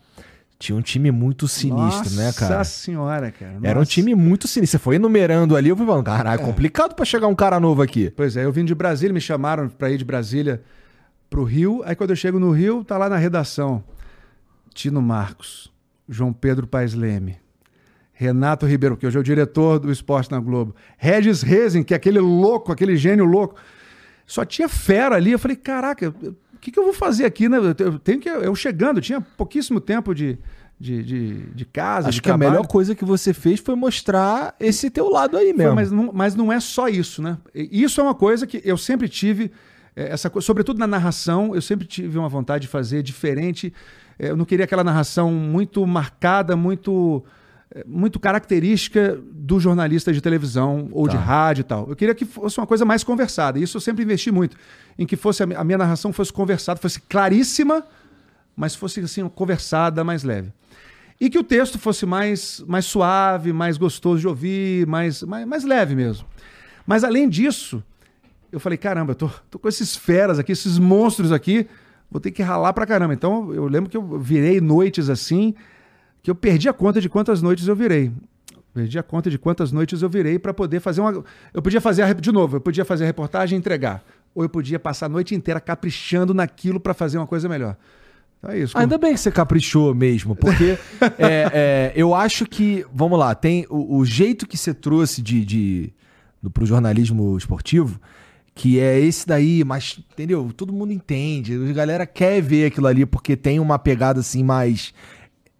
tinha 0.60 0.78
um 0.78 0.80
time 0.80 1.10
muito 1.10 1.48
sinistro, 1.48 2.14
né, 2.14 2.32
cara? 2.32 2.58
Nossa 2.58 2.70
senhora, 2.70 3.32
cara. 3.32 3.58
Era 3.64 3.80
um 3.80 3.80
Nossa. 3.80 3.90
time 3.90 4.14
muito 4.14 4.46
sinistro. 4.46 4.78
Você 4.78 4.84
foi 4.84 4.94
enumerando 4.94 5.56
ali, 5.56 5.70
eu 5.70 5.76
fui 5.76 5.84
falando, 5.84 6.04
caralho, 6.04 6.40
é 6.40 6.44
complicado 6.44 6.94
pra 6.94 7.04
chegar 7.04 7.26
um 7.26 7.34
cara 7.34 7.58
novo 7.58 7.82
aqui. 7.82 8.10
Pois 8.10 8.36
é, 8.36 8.44
eu 8.44 8.52
vim 8.52 8.64
de 8.64 8.76
Brasília, 8.76 9.12
me 9.12 9.20
chamaram 9.20 9.68
para 9.68 9.90
ir 9.90 9.98
de 9.98 10.04
Brasília 10.04 10.62
pro 11.28 11.42
Rio. 11.42 11.82
Aí 11.84 11.96
quando 11.96 12.10
eu 12.10 12.16
chego 12.16 12.38
no 12.38 12.52
Rio, 12.52 12.84
tá 12.84 12.96
lá 12.96 13.08
na 13.08 13.16
redação 13.16 13.82
Tino 14.72 15.02
Marcos, 15.02 15.68
João 16.08 16.32
Pedro 16.32 16.64
Paes 16.68 16.94
Leme, 16.94 17.38
Renato 18.18 18.64
Ribeiro, 18.64 18.96
que 18.96 19.06
hoje 19.06 19.16
é 19.16 19.20
o 19.20 19.22
diretor 19.22 19.78
do 19.78 19.92
esporte 19.92 20.30
na 20.30 20.40
Globo, 20.40 20.74
Regis 20.96 21.42
Rezin, 21.42 21.82
que 21.82 21.92
é 21.92 21.96
aquele 21.98 22.18
louco, 22.18 22.72
aquele 22.72 22.96
gênio 22.96 23.26
louco. 23.26 23.56
Só 24.26 24.42
tinha 24.44 24.68
fera 24.68 25.16
ali. 25.16 25.32
Eu 25.32 25.38
falei, 25.38 25.56
caraca, 25.56 26.08
o 26.08 26.58
que, 26.58 26.70
que 26.72 26.78
eu 26.78 26.84
vou 26.84 26.94
fazer 26.94 27.26
aqui, 27.26 27.46
né? 27.48 27.58
Eu 27.58 27.74
te- 27.74 27.82
Eu 27.84 27.98
tenho 27.98 28.18
que. 28.18 28.28
Eu 28.28 28.54
chegando, 28.54 29.00
tinha 29.02 29.20
pouquíssimo 29.20 29.80
tempo 29.80 30.14
de, 30.14 30.38
de, 30.80 31.02
de, 31.02 31.36
de 31.54 31.64
casa. 31.66 32.08
Acho 32.08 32.16
de 32.16 32.22
que 32.22 32.28
a 32.30 32.32
trabalho. 32.32 32.52
melhor 32.52 32.66
coisa 32.66 32.94
que 32.94 33.04
você 33.04 33.34
fez 33.34 33.60
foi 33.60 33.74
mostrar 33.76 34.56
esse 34.58 34.88
teu 34.88 35.10
lado 35.10 35.36
aí 35.36 35.48
Foi, 35.48 35.56
mesmo. 35.58 35.74
mas, 35.74 35.92
não, 35.92 36.10
mas 36.12 36.34
não 36.34 36.50
é 36.50 36.58
só 36.58 36.88
isso, 36.88 37.20
né? 37.22 37.36
Isso 37.54 38.00
é 38.00 38.04
uma 38.04 38.14
coisa 38.14 38.46
que 38.46 38.62
eu 38.64 38.78
sempre 38.78 39.08
tive, 39.10 39.52
eh, 39.94 40.08
essa 40.10 40.32
sobretudo 40.40 40.78
na 40.78 40.86
narração, 40.86 41.54
eu 41.54 41.60
sempre 41.60 41.86
tive 41.86 42.18
uma 42.18 42.30
vontade 42.30 42.62
de 42.62 42.68
fazer 42.68 43.02
diferente. 43.02 43.72
Eh, 44.18 44.30
Eu 44.30 44.36
não 44.36 44.46
queria 44.46 44.64
aquela 44.64 44.82
narração 44.82 45.30
muito 45.30 45.86
marcada, 45.86 46.56
muito, 46.56 47.22
muito 47.86 48.18
característica 48.20 49.18
do 49.32 49.58
jornalista 49.58 50.12
de 50.12 50.20
televisão 50.20 50.88
ou 50.92 51.08
de 51.08 51.16
Tá. 51.16 51.22
rádio 51.22 51.60
e 51.62 51.64
tal. 51.64 51.88
Eu 51.88 51.96
queria 51.96 52.14
que 52.14 52.24
fosse 52.24 52.58
uma 52.58 52.66
coisa 52.66 52.84
mais 52.84 53.02
conversada. 53.02 53.58
Isso 53.58 53.76
eu 53.76 53.80
sempre 53.80 54.04
investi 54.04 54.30
muito, 54.30 54.56
em 54.98 55.04
que 55.04 55.16
fosse 55.16 55.42
a 55.42 55.64
minha 55.64 55.78
narração 55.78 56.12
fosse 56.12 56.32
conversada, 56.32 56.80
fosse 56.80 57.00
claríssima, 57.00 57.84
mas 58.56 58.74
fosse 58.74 59.00
assim 59.00 59.28
conversada, 59.28 60.02
mais 60.04 60.22
leve. 60.22 60.52
E 61.20 61.28
que 61.30 61.38
o 61.38 61.42
texto 61.44 61.78
fosse 61.78 62.06
mais, 62.06 62.62
mais 62.66 62.84
suave, 62.84 63.52
mais 63.52 63.76
gostoso 63.76 64.20
de 64.20 64.28
ouvir, 64.28 64.86
mais, 64.86 65.22
mais, 65.22 65.46
mais 65.46 65.64
leve 65.64 65.94
mesmo. 65.94 66.26
Mas 66.86 67.02
além 67.04 67.28
disso, 67.28 67.82
eu 68.52 68.60
falei, 68.60 68.78
caramba, 68.78 69.12
eu 69.12 69.16
tô, 69.16 69.30
tô 69.50 69.58
com 69.58 69.68
esses 69.68 69.96
feras 69.96 70.38
aqui, 70.38 70.52
esses 70.52 70.78
monstros 70.78 71.32
aqui, 71.32 71.66
vou 72.10 72.20
ter 72.20 72.30
que 72.30 72.42
ralar 72.42 72.72
pra 72.72 72.86
caramba. 72.86 73.12
Então 73.12 73.52
eu 73.52 73.66
lembro 73.66 73.90
que 73.90 73.96
eu 73.96 74.18
virei 74.18 74.60
noites 74.60 75.08
assim, 75.10 75.54
que 76.26 76.30
eu 76.32 76.34
perdi 76.34 76.68
a 76.68 76.72
conta 76.72 77.00
de 77.00 77.08
quantas 77.08 77.40
noites 77.40 77.68
eu 77.68 77.76
virei. 77.76 78.10
Perdi 78.74 78.98
a 78.98 79.02
conta 79.04 79.30
de 79.30 79.38
quantas 79.38 79.70
noites 79.70 80.02
eu 80.02 80.08
virei 80.08 80.40
para 80.40 80.52
poder 80.52 80.80
fazer 80.80 81.00
uma. 81.00 81.22
Eu 81.54 81.62
podia 81.62 81.80
fazer, 81.80 82.02
a... 82.02 82.12
de 82.12 82.32
novo, 82.32 82.56
eu 82.56 82.60
podia 82.60 82.84
fazer 82.84 83.04
a 83.04 83.06
reportagem 83.06 83.54
e 83.54 83.58
entregar. 83.60 84.02
Ou 84.34 84.42
eu 84.42 84.48
podia 84.48 84.76
passar 84.76 85.06
a 85.06 85.08
noite 85.08 85.36
inteira 85.36 85.60
caprichando 85.60 86.34
naquilo 86.34 86.80
para 86.80 86.92
fazer 86.94 87.16
uma 87.18 87.28
coisa 87.28 87.48
melhor. 87.48 87.76
Então 88.40 88.50
é 88.50 88.58
isso. 88.58 88.76
Ainda 88.76 88.98
bem 88.98 89.14
que 89.14 89.20
você 89.20 89.30
caprichou 89.30 89.94
mesmo, 89.94 90.34
porque 90.34 90.76
é, 91.16 91.52
é, 91.54 91.92
eu 91.94 92.12
acho 92.12 92.44
que, 92.44 92.84
vamos 92.92 93.20
lá, 93.20 93.32
tem 93.32 93.64
o, 93.70 93.98
o 93.98 94.04
jeito 94.04 94.48
que 94.48 94.58
você 94.58 94.74
trouxe 94.74 95.22
de, 95.22 95.44
de 95.44 95.92
do, 96.42 96.50
pro 96.50 96.66
jornalismo 96.66 97.38
esportivo, 97.38 98.00
que 98.52 98.80
é 98.80 98.98
esse 98.98 99.28
daí, 99.28 99.62
mas, 99.62 100.00
entendeu? 100.12 100.50
Todo 100.56 100.72
mundo 100.72 100.92
entende, 100.92 101.54
a 101.70 101.72
galera 101.72 102.04
quer 102.04 102.42
ver 102.42 102.66
aquilo 102.66 102.88
ali 102.88 103.06
porque 103.06 103.36
tem 103.36 103.60
uma 103.60 103.78
pegada 103.78 104.18
assim 104.18 104.42
mais 104.42 104.92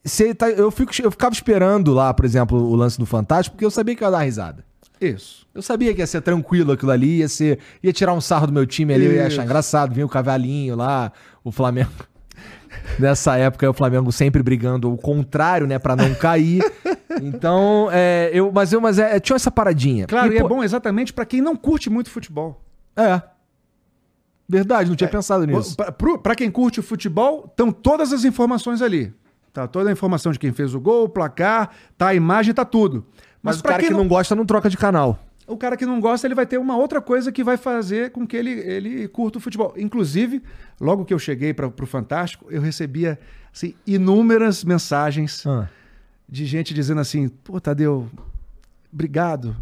você 0.07 0.33
tá, 0.35 0.49
eu, 0.49 0.71
fico, 0.71 0.93
eu 1.03 1.11
ficava 1.11 1.35
esperando 1.35 1.93
lá, 1.93 2.15
por 2.15 2.25
exemplo, 2.25 2.59
o 2.59 2.75
lance 2.77 2.99
do 2.99 3.05
Fantástico, 3.05 3.57
porque 3.57 3.65
eu 3.65 3.71
sabia 3.71 3.97
que 3.97 4.05
ia 4.05 4.11
dar 4.11 4.21
risada. 4.21 4.65
Isso. 5.01 5.47
Eu 5.53 5.61
sabia 5.61 5.93
que 5.93 6.01
ia 6.01 6.07
ser 6.07 6.21
tranquilo 6.21 6.73
aquilo 6.73 6.91
ali, 6.93 7.19
ia 7.19 7.29
ser. 7.29 7.59
ia 7.83 7.93
tirar 7.93 8.13
um 8.13 8.21
sarro 8.21 8.47
do 8.47 8.53
meu 8.53 8.67
time 8.67 8.95
ali, 8.95 9.07
eu 9.07 9.13
ia 9.13 9.27
achar 9.27 9.35
Isso. 9.35 9.43
engraçado, 9.43 9.93
vinha 9.93 10.07
o 10.07 10.09
cavalinho 10.09 10.77
lá, 10.77 11.13
o 11.43 11.51
Flamengo. 11.51 11.91
Nessa 12.99 13.37
época, 13.37 13.69
o 13.69 13.73
Flamengo 13.73 14.13
sempre 14.13 14.43
brigando 14.43 14.93
o 14.93 14.97
contrário, 14.97 15.67
né, 15.67 15.79
Pra 15.79 15.97
não 15.97 16.15
cair. 16.15 16.63
Então, 17.23 17.89
é, 17.91 18.31
eu, 18.33 18.53
mas 18.53 18.73
eu, 18.73 18.81
mas 18.81 18.99
é, 18.99 19.19
tinha 19.19 19.37
essa 19.37 19.51
paradinha. 19.51 20.07
Claro, 20.07 20.33
e, 20.33 20.39
pô, 20.39 20.47
é 20.47 20.49
bom 20.49 20.63
exatamente 20.63 21.13
pra 21.13 21.25
quem 21.25 21.41
não 21.41 21.57
curte 21.57 21.91
muito 21.91 22.11
futebol. 22.11 22.63
É. 22.95 23.23
Verdade, 24.49 24.89
não 24.89 24.97
tinha 24.97 25.09
pensado 25.09 25.45
nisso. 25.47 25.77
Pra 26.23 26.35
quem 26.35 26.51
curte 26.51 26.79
o 26.79 26.83
futebol, 26.83 27.47
estão 27.51 27.73
todas 27.73 28.13
as 28.13 28.25
informações 28.25 28.81
ali. 28.81 29.13
Tá 29.57 29.67
toda 29.67 29.89
a 29.89 29.93
informação 29.93 30.33
de 30.33 30.39
quem 30.39 30.53
fez 30.53 30.75
o 30.75 30.81
gol, 30.81 31.05
o 31.05 31.09
placar, 31.09 31.71
tá 31.97 32.09
a 32.09 32.15
imagem, 32.15 32.53
tá 32.53 32.63
tudo. 32.65 33.07
Mas, 33.43 33.59
o 33.59 33.63
pra 33.63 33.73
cara 33.73 33.85
que 33.85 33.91
não 33.91 34.07
gosta 34.07 34.35
não 34.35 34.45
troca 34.45 34.69
de 34.69 34.77
canal. 34.77 35.19
o 35.47 35.57
cara 35.57 35.77
que 35.79 35.87
não 35.87 35.99
gosta, 35.99 36.27
ele 36.27 36.35
vai 36.35 36.45
ter 36.45 36.59
uma 36.59 36.77
outra 36.77 37.01
coisa 37.01 37.33
que 37.33 37.43
vai 37.43 37.57
fazer 37.57 38.11
com 38.11 38.27
que 38.27 38.37
ele, 38.37 38.51
ele 38.51 39.09
curta 39.09 39.39
o 39.39 39.41
futebol. 39.41 39.73
Inclusive, 39.77 40.43
logo 40.79 41.05
que 41.07 41.15
eu 41.15 41.19
cheguei 41.19 41.55
para 41.55 41.67
o 41.69 41.87
Fantástico, 41.87 42.47
eu 42.51 42.61
recebia 42.61 43.19
assim, 43.51 43.75
inúmeras 43.87 44.63
mensagens 44.63 45.47
Ah. 45.47 45.69
de 46.29 46.45
gente 46.45 46.75
dizendo 46.75 47.01
assim: 47.01 47.29
pô, 47.29 47.59
Tadeu, 47.59 48.11
obrigado. 48.93 49.57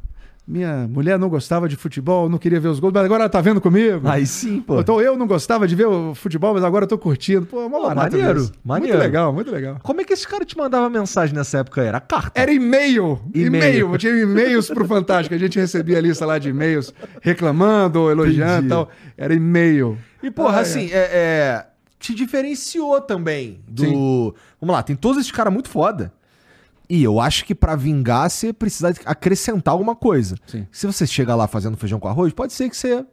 Minha 0.47 0.87
mulher 0.87 1.19
não 1.19 1.31
gostava 1.31 1.67
de 1.67 1.75
futebol, 1.75 2.29
não 2.29 2.37
queria 2.37 2.61
ver 2.61 2.69
os 2.69 2.79
gols, 2.79 2.93
mas 2.93 3.03
agora 3.07 3.23
ela 3.23 3.31
tá 3.31 3.41
vendo 3.41 3.63
comigo. 3.63 4.07
Aí 4.07 4.27
sim, 4.27 4.61
pô. 4.61 4.79
Então 4.79 5.01
eu 5.01 5.17
não 5.17 5.27
gostava 5.27 5.67
de 5.67 5.75
ver 5.75 5.87
o 5.87 6.15
futebol, 6.15 6.53
mas 6.53 6.63
agora 6.63 6.85
eu 6.85 6.89
tô 6.89 6.99
curtindo. 6.99 7.47
Pô, 7.47 7.63
é 7.63 7.67
uma 7.67 7.81
Pô, 7.81 7.95
maneiro, 7.95 8.35
mesmo. 8.41 8.55
maneiro. 8.63 8.97
Muito 8.99 9.03
legal, 9.07 9.33
muito 9.33 9.51
legal. 9.51 9.79
Como 9.83 10.03
é 10.03 10.05
que 10.05 10.13
esse 10.13 10.29
cara 10.29 10.45
te 10.45 10.55
mandava 10.55 10.91
mensagem 10.91 11.35
nessa 11.35 11.59
época? 11.61 11.83
Era 11.83 11.99
carta. 11.99 12.39
Era 12.39 12.53
e-mail. 12.53 13.19
E-mail. 13.35 13.91
Eu 13.93 13.97
tinha 13.99 14.13
e-mails 14.13 14.69
pro 14.69 14.87
Fantástico. 14.87 15.35
A 15.35 15.39
gente 15.39 15.59
recebia 15.59 15.97
a 15.97 16.01
lista 16.03 16.27
lá 16.27 16.39
de 16.39 16.51
e-mails 16.51 16.93
reclamando, 17.23 18.11
elogiando 18.11 18.67
e 18.67 18.69
tal. 18.69 18.91
Era 19.17 19.33
e-mail. 19.33 19.97
E, 20.23 20.31
porra, 20.31 20.59
Ah, 20.59 20.61
assim, 20.61 20.91
é, 20.93 21.09
é, 21.11 21.67
te 21.99 22.15
diferenciou 22.15 23.01
também 23.01 23.61
do. 23.67 23.83
Sim. 23.85 24.33
Vamos 24.61 24.75
lá, 24.77 24.83
tem 24.83 24.95
todos 24.95 25.19
esses 25.21 25.33
caras 25.33 25.53
muito 25.53 25.71
foda. 25.71 26.13
E 26.95 27.03
eu 27.03 27.19
acho 27.21 27.45
que 27.45 27.55
pra 27.55 27.75
vingar 27.75 28.31
você 28.31 28.53
precisa 28.53 28.95
acrescentar 29.05 29.73
alguma 29.73 29.97
coisa. 29.97 30.37
Sim. 30.47 30.67
Se 30.71 30.87
você 30.87 31.07
chegar 31.07 31.35
lá 31.35 31.49
fazendo 31.49 31.77
feijão 31.77 31.99
com 31.99 32.07
arroz, 32.07 32.33
pode 32.33 32.53
ser 32.53 32.71
que 32.71 32.77
você. 32.77 33.05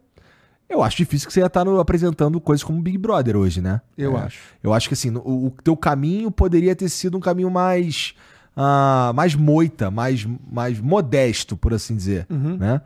Eu 0.68 0.82
acho 0.82 0.96
difícil 0.96 1.26
que 1.26 1.34
você 1.34 1.40
ia 1.40 1.46
estar 1.46 1.64
no- 1.64 1.80
apresentando 1.80 2.40
coisas 2.40 2.62
como 2.62 2.80
Big 2.80 2.96
Brother 2.96 3.36
hoje, 3.36 3.60
né? 3.60 3.80
Eu 3.98 4.16
É. 4.16 4.22
acho. 4.22 4.38
Eu 4.62 4.72
acho 4.72 4.88
que 4.88 4.94
assim, 4.94 5.10
o, 5.16 5.46
o 5.46 5.50
teu 5.64 5.76
caminho 5.76 6.30
poderia 6.30 6.76
ter 6.76 6.88
sido 6.88 7.16
um 7.16 7.20
caminho 7.20 7.50
mais. 7.50 8.14
ah, 8.56 9.12
mais 9.14 9.34
moita, 9.34 9.90
mais, 9.90 10.26
mais 10.50 10.78
modesto, 10.78 11.56
por 11.56 11.72
assim 11.74 11.96
dizer. 11.96 12.26
Uhum. 12.30 12.56
Né? 12.58 12.80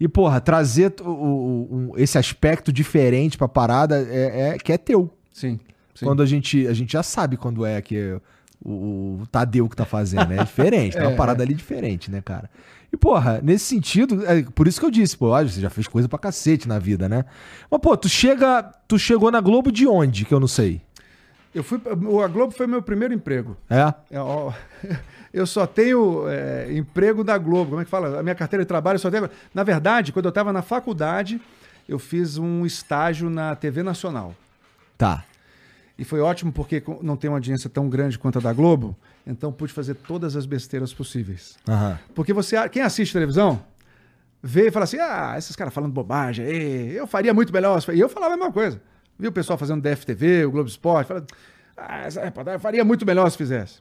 E, 0.00 0.06
porra, 0.08 0.40
trazer 0.40 0.94
o- 1.02 1.10
o- 1.10 1.92
esse 1.96 2.16
aspecto 2.16 2.72
diferente 2.72 3.36
pra 3.36 3.48
parada 3.48 3.98
é, 4.08 4.50
é- 4.54 4.58
que 4.58 4.72
é 4.72 4.78
teu. 4.78 5.10
Sim. 5.32 5.58
sim. 5.94 6.06
Quando 6.06 6.22
a 6.22 6.26
gente, 6.26 6.66
a 6.68 6.72
gente 6.72 6.92
já 6.92 7.02
sabe 7.02 7.36
quando 7.36 7.66
é 7.66 7.82
que 7.82 8.18
o, 8.64 9.20
o 9.22 9.26
Tadeu 9.26 9.68
que 9.68 9.76
tá 9.76 9.84
fazendo, 9.84 10.28
né? 10.28 10.38
É 10.38 10.44
diferente, 10.44 10.96
é 10.96 11.02
uma 11.02 11.12
É. 11.12 11.16
parada 11.16 11.42
ali 11.42 11.54
diferente, 11.54 12.10
né, 12.10 12.20
cara? 12.20 12.50
E, 12.92 12.96
porra, 12.96 13.40
nesse 13.42 13.66
sentido, 13.66 14.24
é 14.26 14.42
por 14.42 14.66
isso 14.66 14.80
que 14.80 14.86
eu 14.86 14.90
disse, 14.90 15.16
pô, 15.16 15.34
ah, 15.34 15.42
você 15.42 15.60
já 15.60 15.68
fez 15.70 15.86
coisa 15.86 16.08
pra 16.08 16.18
cacete 16.18 16.66
na 16.66 16.78
vida, 16.78 17.08
né? 17.08 17.24
Mas, 17.70 17.80
pô, 17.80 17.96
tu 17.96 18.08
chega. 18.08 18.62
Tu 18.86 18.98
chegou 18.98 19.30
na 19.30 19.40
Globo 19.40 19.70
de 19.70 19.86
onde, 19.86 20.24
que 20.24 20.32
eu 20.32 20.40
não 20.40 20.48
sei? 20.48 20.80
Eu 21.54 21.62
fui, 21.62 21.80
a 22.24 22.28
Globo 22.28 22.52
foi 22.52 22.66
meu 22.66 22.82
primeiro 22.82 23.12
emprego. 23.12 23.56
É? 23.68 23.92
É, 24.10 24.20
ó, 24.20 24.52
Eu 25.32 25.46
só 25.46 25.66
tenho 25.66 26.26
é, 26.28 26.72
emprego 26.72 27.22
da 27.22 27.36
Globo. 27.36 27.70
Como 27.70 27.82
é 27.82 27.84
que 27.84 27.90
fala? 27.90 28.18
A 28.18 28.22
minha 28.22 28.34
carteira 28.34 28.64
de 28.64 28.68
trabalho 28.68 28.96
eu 28.96 29.00
só 29.00 29.10
tenho. 29.10 29.28
Na 29.52 29.62
verdade, 29.62 30.12
quando 30.12 30.24
eu 30.24 30.30
estava 30.30 30.52
na 30.52 30.62
faculdade, 30.62 31.40
eu 31.88 31.98
fiz 31.98 32.38
um 32.38 32.64
estágio 32.64 33.28
na 33.28 33.54
TV 33.54 33.82
Nacional. 33.82 34.34
Tá. 34.96 35.24
E 35.98 36.04
foi 36.04 36.20
ótimo 36.20 36.52
porque 36.52 36.80
não 37.02 37.16
tem 37.16 37.28
uma 37.28 37.38
audiência 37.38 37.68
tão 37.68 37.88
grande 37.88 38.18
quanto 38.18 38.38
a 38.38 38.40
da 38.40 38.52
Globo, 38.52 38.96
então 39.26 39.52
pude 39.52 39.72
fazer 39.72 39.94
todas 39.94 40.36
as 40.36 40.46
besteiras 40.46 40.94
possíveis. 40.94 41.58
Aham. 41.68 41.98
Porque 42.14 42.32
você, 42.32 42.68
quem 42.68 42.82
assiste 42.82 43.12
televisão, 43.12 43.60
vê 44.40 44.68
e 44.68 44.70
fala 44.70 44.84
assim: 44.84 44.98
ah, 45.00 45.34
esses 45.36 45.56
caras 45.56 45.74
falando 45.74 45.92
bobagem, 45.92 46.46
eu 46.46 47.06
faria 47.06 47.34
muito 47.34 47.52
melhor. 47.52 47.82
E 47.92 47.98
eu 47.98 48.08
falava 48.08 48.34
a 48.34 48.36
mesma 48.36 48.52
coisa. 48.52 48.80
Vi 49.18 49.26
o 49.26 49.32
pessoal 49.32 49.58
fazendo 49.58 49.82
DFTV, 49.82 50.44
o 50.44 50.52
Globo 50.52 50.68
Esporte, 50.68 51.08
falando, 51.08 51.26
ah, 51.76 52.06
eu 52.52 52.60
faria 52.60 52.84
muito 52.84 53.04
melhor 53.04 53.28
se 53.28 53.36
fizesse. 53.36 53.80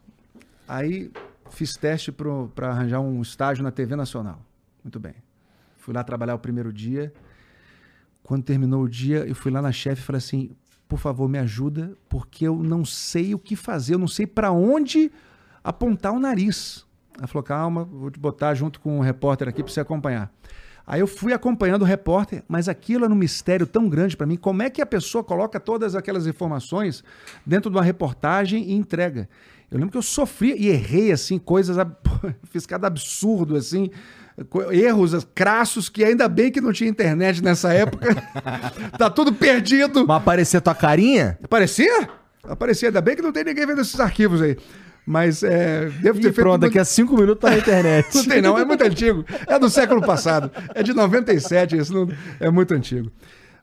Aí 0.67 1.11
fiz 1.51 1.75
teste 1.77 2.11
para 2.11 2.69
arranjar 2.69 2.99
um 2.99 3.21
estágio 3.21 3.63
na 3.63 3.69
TV 3.69 3.95
Nacional. 3.95 4.41
Muito 4.83 4.99
bem. 4.99 5.13
Fui 5.77 5.93
lá 5.93 6.03
trabalhar 6.03 6.33
o 6.33 6.39
primeiro 6.39 6.73
dia. 6.73 7.13
Quando 8.23 8.43
terminou 8.43 8.83
o 8.83 8.89
dia, 8.89 9.19
eu 9.19 9.35
fui 9.35 9.51
lá 9.51 9.61
na 9.61 9.71
chefe 9.71 10.01
e 10.01 10.03
falei 10.03 10.17
assim: 10.17 10.55
por 10.87 10.99
favor, 10.99 11.27
me 11.27 11.37
ajuda, 11.37 11.97
porque 12.07 12.47
eu 12.47 12.55
não 12.55 12.85
sei 12.85 13.33
o 13.35 13.39
que 13.39 13.55
fazer, 13.55 13.95
eu 13.95 13.99
não 13.99 14.07
sei 14.07 14.25
para 14.25 14.51
onde 14.51 15.11
apontar 15.63 16.13
o 16.13 16.19
nariz. 16.19 16.85
Ela 17.17 17.27
falou: 17.27 17.43
calma, 17.43 17.83
vou 17.83 18.09
te 18.09 18.19
botar 18.19 18.53
junto 18.53 18.79
com 18.79 18.97
um 18.97 19.01
repórter 19.01 19.47
aqui 19.47 19.63
para 19.63 19.71
você 19.71 19.79
acompanhar. 19.79 20.31
Aí 20.85 21.01
eu 21.01 21.07
fui 21.07 21.33
acompanhando 21.33 21.81
o 21.81 21.85
repórter, 21.85 22.43
mas 22.47 22.69
aquilo 22.69 23.03
era 23.03 23.13
um 23.13 23.17
mistério 23.17 23.67
tão 23.67 23.89
grande 23.89 24.15
para 24.15 24.25
mim. 24.25 24.37
Como 24.37 24.61
é 24.61 24.69
que 24.69 24.81
a 24.81 24.85
pessoa 24.85 25.21
coloca 25.21 25.59
todas 25.59 25.95
aquelas 25.95 26.25
informações 26.25 27.03
dentro 27.45 27.69
de 27.69 27.75
uma 27.75 27.83
reportagem 27.83 28.63
e 28.69 28.73
entrega? 28.73 29.27
Eu 29.69 29.77
lembro 29.77 29.91
que 29.91 29.97
eu 29.97 30.01
sofria 30.01 30.55
e 30.55 30.69
errei 30.69 31.11
assim 31.11 31.37
coisas, 31.37 31.75
fiz 32.49 32.65
cada 32.65 32.87
absurdo 32.87 33.57
assim, 33.57 33.91
erros 34.71 35.27
crassos 35.33 35.89
que 35.89 36.03
ainda 36.03 36.27
bem 36.27 36.51
que 36.51 36.61
não 36.61 36.71
tinha 36.71 36.89
internet 36.89 37.43
nessa 37.43 37.73
época. 37.73 38.15
tá 38.97 39.09
tudo 39.09 39.33
perdido. 39.33 40.05
Mas 40.05 40.17
aparecer 40.17 40.61
tua 40.61 40.75
carinha? 40.75 41.37
Aparecia? 41.43 42.09
Aparecia, 42.43 42.89
ainda 42.89 43.01
bem 43.01 43.15
que 43.15 43.21
não 43.21 43.31
tem 43.31 43.43
ninguém 43.43 43.65
vendo 43.65 43.81
esses 43.81 43.99
arquivos 43.99 44.41
aí. 44.41 44.57
Mas 45.05 45.41
é, 45.41 45.89
devo 46.01 46.19
ter 46.19 46.27
E 46.27 46.31
pronto, 46.33 46.61
daqui 46.61 46.77
a 46.77 46.83
cinco 46.83 47.15
minutos 47.15 47.39
tá 47.39 47.49
na 47.49 47.57
internet. 47.57 48.13
não 48.15 48.25
tem 48.25 48.41
não, 48.41 48.57
é 48.57 48.65
muito 48.65 48.83
antigo. 48.83 49.25
É 49.47 49.57
do 49.57 49.69
século 49.69 50.01
passado. 50.01 50.51
É 50.75 50.83
de 50.83 50.93
97, 50.93 51.77
isso 51.77 51.93
não, 51.93 52.09
é 52.39 52.49
muito 52.49 52.73
antigo. 52.73 53.09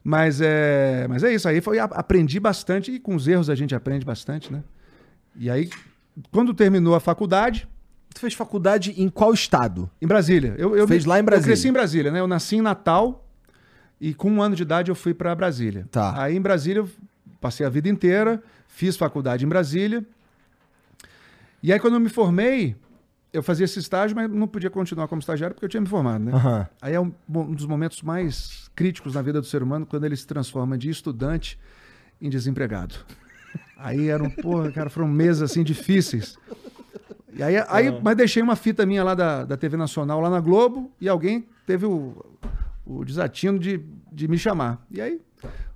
Mas 0.03 0.41
é, 0.41 1.07
mas 1.09 1.23
é 1.23 1.33
isso, 1.33 1.49
aí 1.49 1.63
foi, 1.63 1.79
aprendi 1.79 2.39
bastante 2.39 2.93
e 2.93 2.99
com 2.99 3.15
os 3.15 3.27
erros 3.27 3.49
a 3.49 3.55
gente 3.55 3.75
aprende 3.75 4.05
bastante, 4.05 4.53
né? 4.53 4.63
E 5.37 5.49
aí, 5.49 5.71
quando 6.31 6.53
terminou 6.53 6.95
a 6.95 7.01
faculdade, 7.01 7.67
Tu 8.15 8.21
fez 8.21 8.33
faculdade 8.33 8.95
em 8.97 9.09
qual 9.09 9.35
estado? 9.35 9.91
em 10.01 10.07
Brasília. 10.07 10.55
Eu, 10.57 10.77
eu 10.77 10.87
Fez 10.87 11.05
lá 11.05 11.19
em 11.19 11.25
Brasília. 11.25 11.45
Eu 11.45 11.49
cresci 11.49 11.69
em 11.69 11.73
Brasília, 11.73 12.13
né? 12.13 12.21
Eu 12.21 12.29
nasci 12.29 12.57
em 12.57 12.63
Natal 12.63 13.27
e 14.01 14.15
com 14.15 14.31
um 14.31 14.41
ano 14.41 14.55
de 14.55 14.63
idade 14.63 14.91
eu 14.91 14.95
fui 14.95 15.13
para 15.13 15.35
Brasília. 15.35 15.89
Tá. 15.91 16.23
Aí 16.23 16.37
em 16.37 16.41
Brasília 16.41 16.81
eu 16.81 16.91
passei 17.41 17.67
a 17.67 17.69
vida 17.69 17.89
inteira, 17.89 18.41
fiz 18.69 18.97
faculdade 18.97 19.45
em 19.45 19.49
Brasília. 19.49 20.05
E 21.61 21.73
aí 21.73 21.81
quando 21.81 21.95
eu 21.95 22.01
me 22.01 22.09
formei, 22.09 22.77
eu 23.33 23.43
fazia 23.43 23.65
esse 23.65 23.81
estágio, 23.81 24.15
mas 24.15 24.31
não 24.31 24.47
podia 24.47 24.71
continuar 24.71 25.09
como 25.09 25.19
estagiário 25.19 25.55
porque 25.55 25.65
eu 25.65 25.69
tinha 25.69 25.81
me 25.81 25.89
formado, 25.89 26.25
né? 26.25 26.33
Aham. 26.33 26.69
Aí 26.81 26.95
é 26.95 27.01
um, 27.01 27.13
um 27.29 27.53
dos 27.53 27.67
momentos 27.67 28.01
mais 28.01 28.71
críticos 28.77 29.15
na 29.15 29.23
vida 29.23 29.41
do 29.41 29.47
ser 29.47 29.61
humano 29.61 29.85
quando 29.85 30.05
ele 30.05 30.17
se 30.17 30.27
transforma 30.27 30.79
de 30.79 30.89
estudante 30.89 31.59
em 32.23 32.31
desempregado. 32.31 32.95
Aí 33.77 34.09
eram, 34.09 34.31
porra, 34.31 34.71
cara, 34.71 34.89
foram 34.89 35.09
meses 35.09 35.43
assim 35.43 35.65
difíceis. 35.65 36.39
E 37.33 37.43
aí, 37.43 37.57
aí 37.69 38.01
mas 38.03 38.17
deixei 38.17 38.43
uma 38.43 38.57
fita 38.57 38.87
minha 38.87 39.03
lá 39.03 39.15
da, 39.15 39.45
da 39.45 39.57
TV 39.57 39.77
Nacional, 39.77 40.21
lá 40.21 40.31
na 40.31 40.41
Globo, 40.41 40.93
e 41.01 41.09
alguém 41.09 41.47
teve 41.67 41.85
o, 41.87 42.15
o 42.87 43.05
desatino 43.05 43.59
de, 43.59 43.81
de 44.13 44.29
me 44.29 44.39
chamar. 44.39 44.85
E 44.91 45.01
aí 45.01 45.21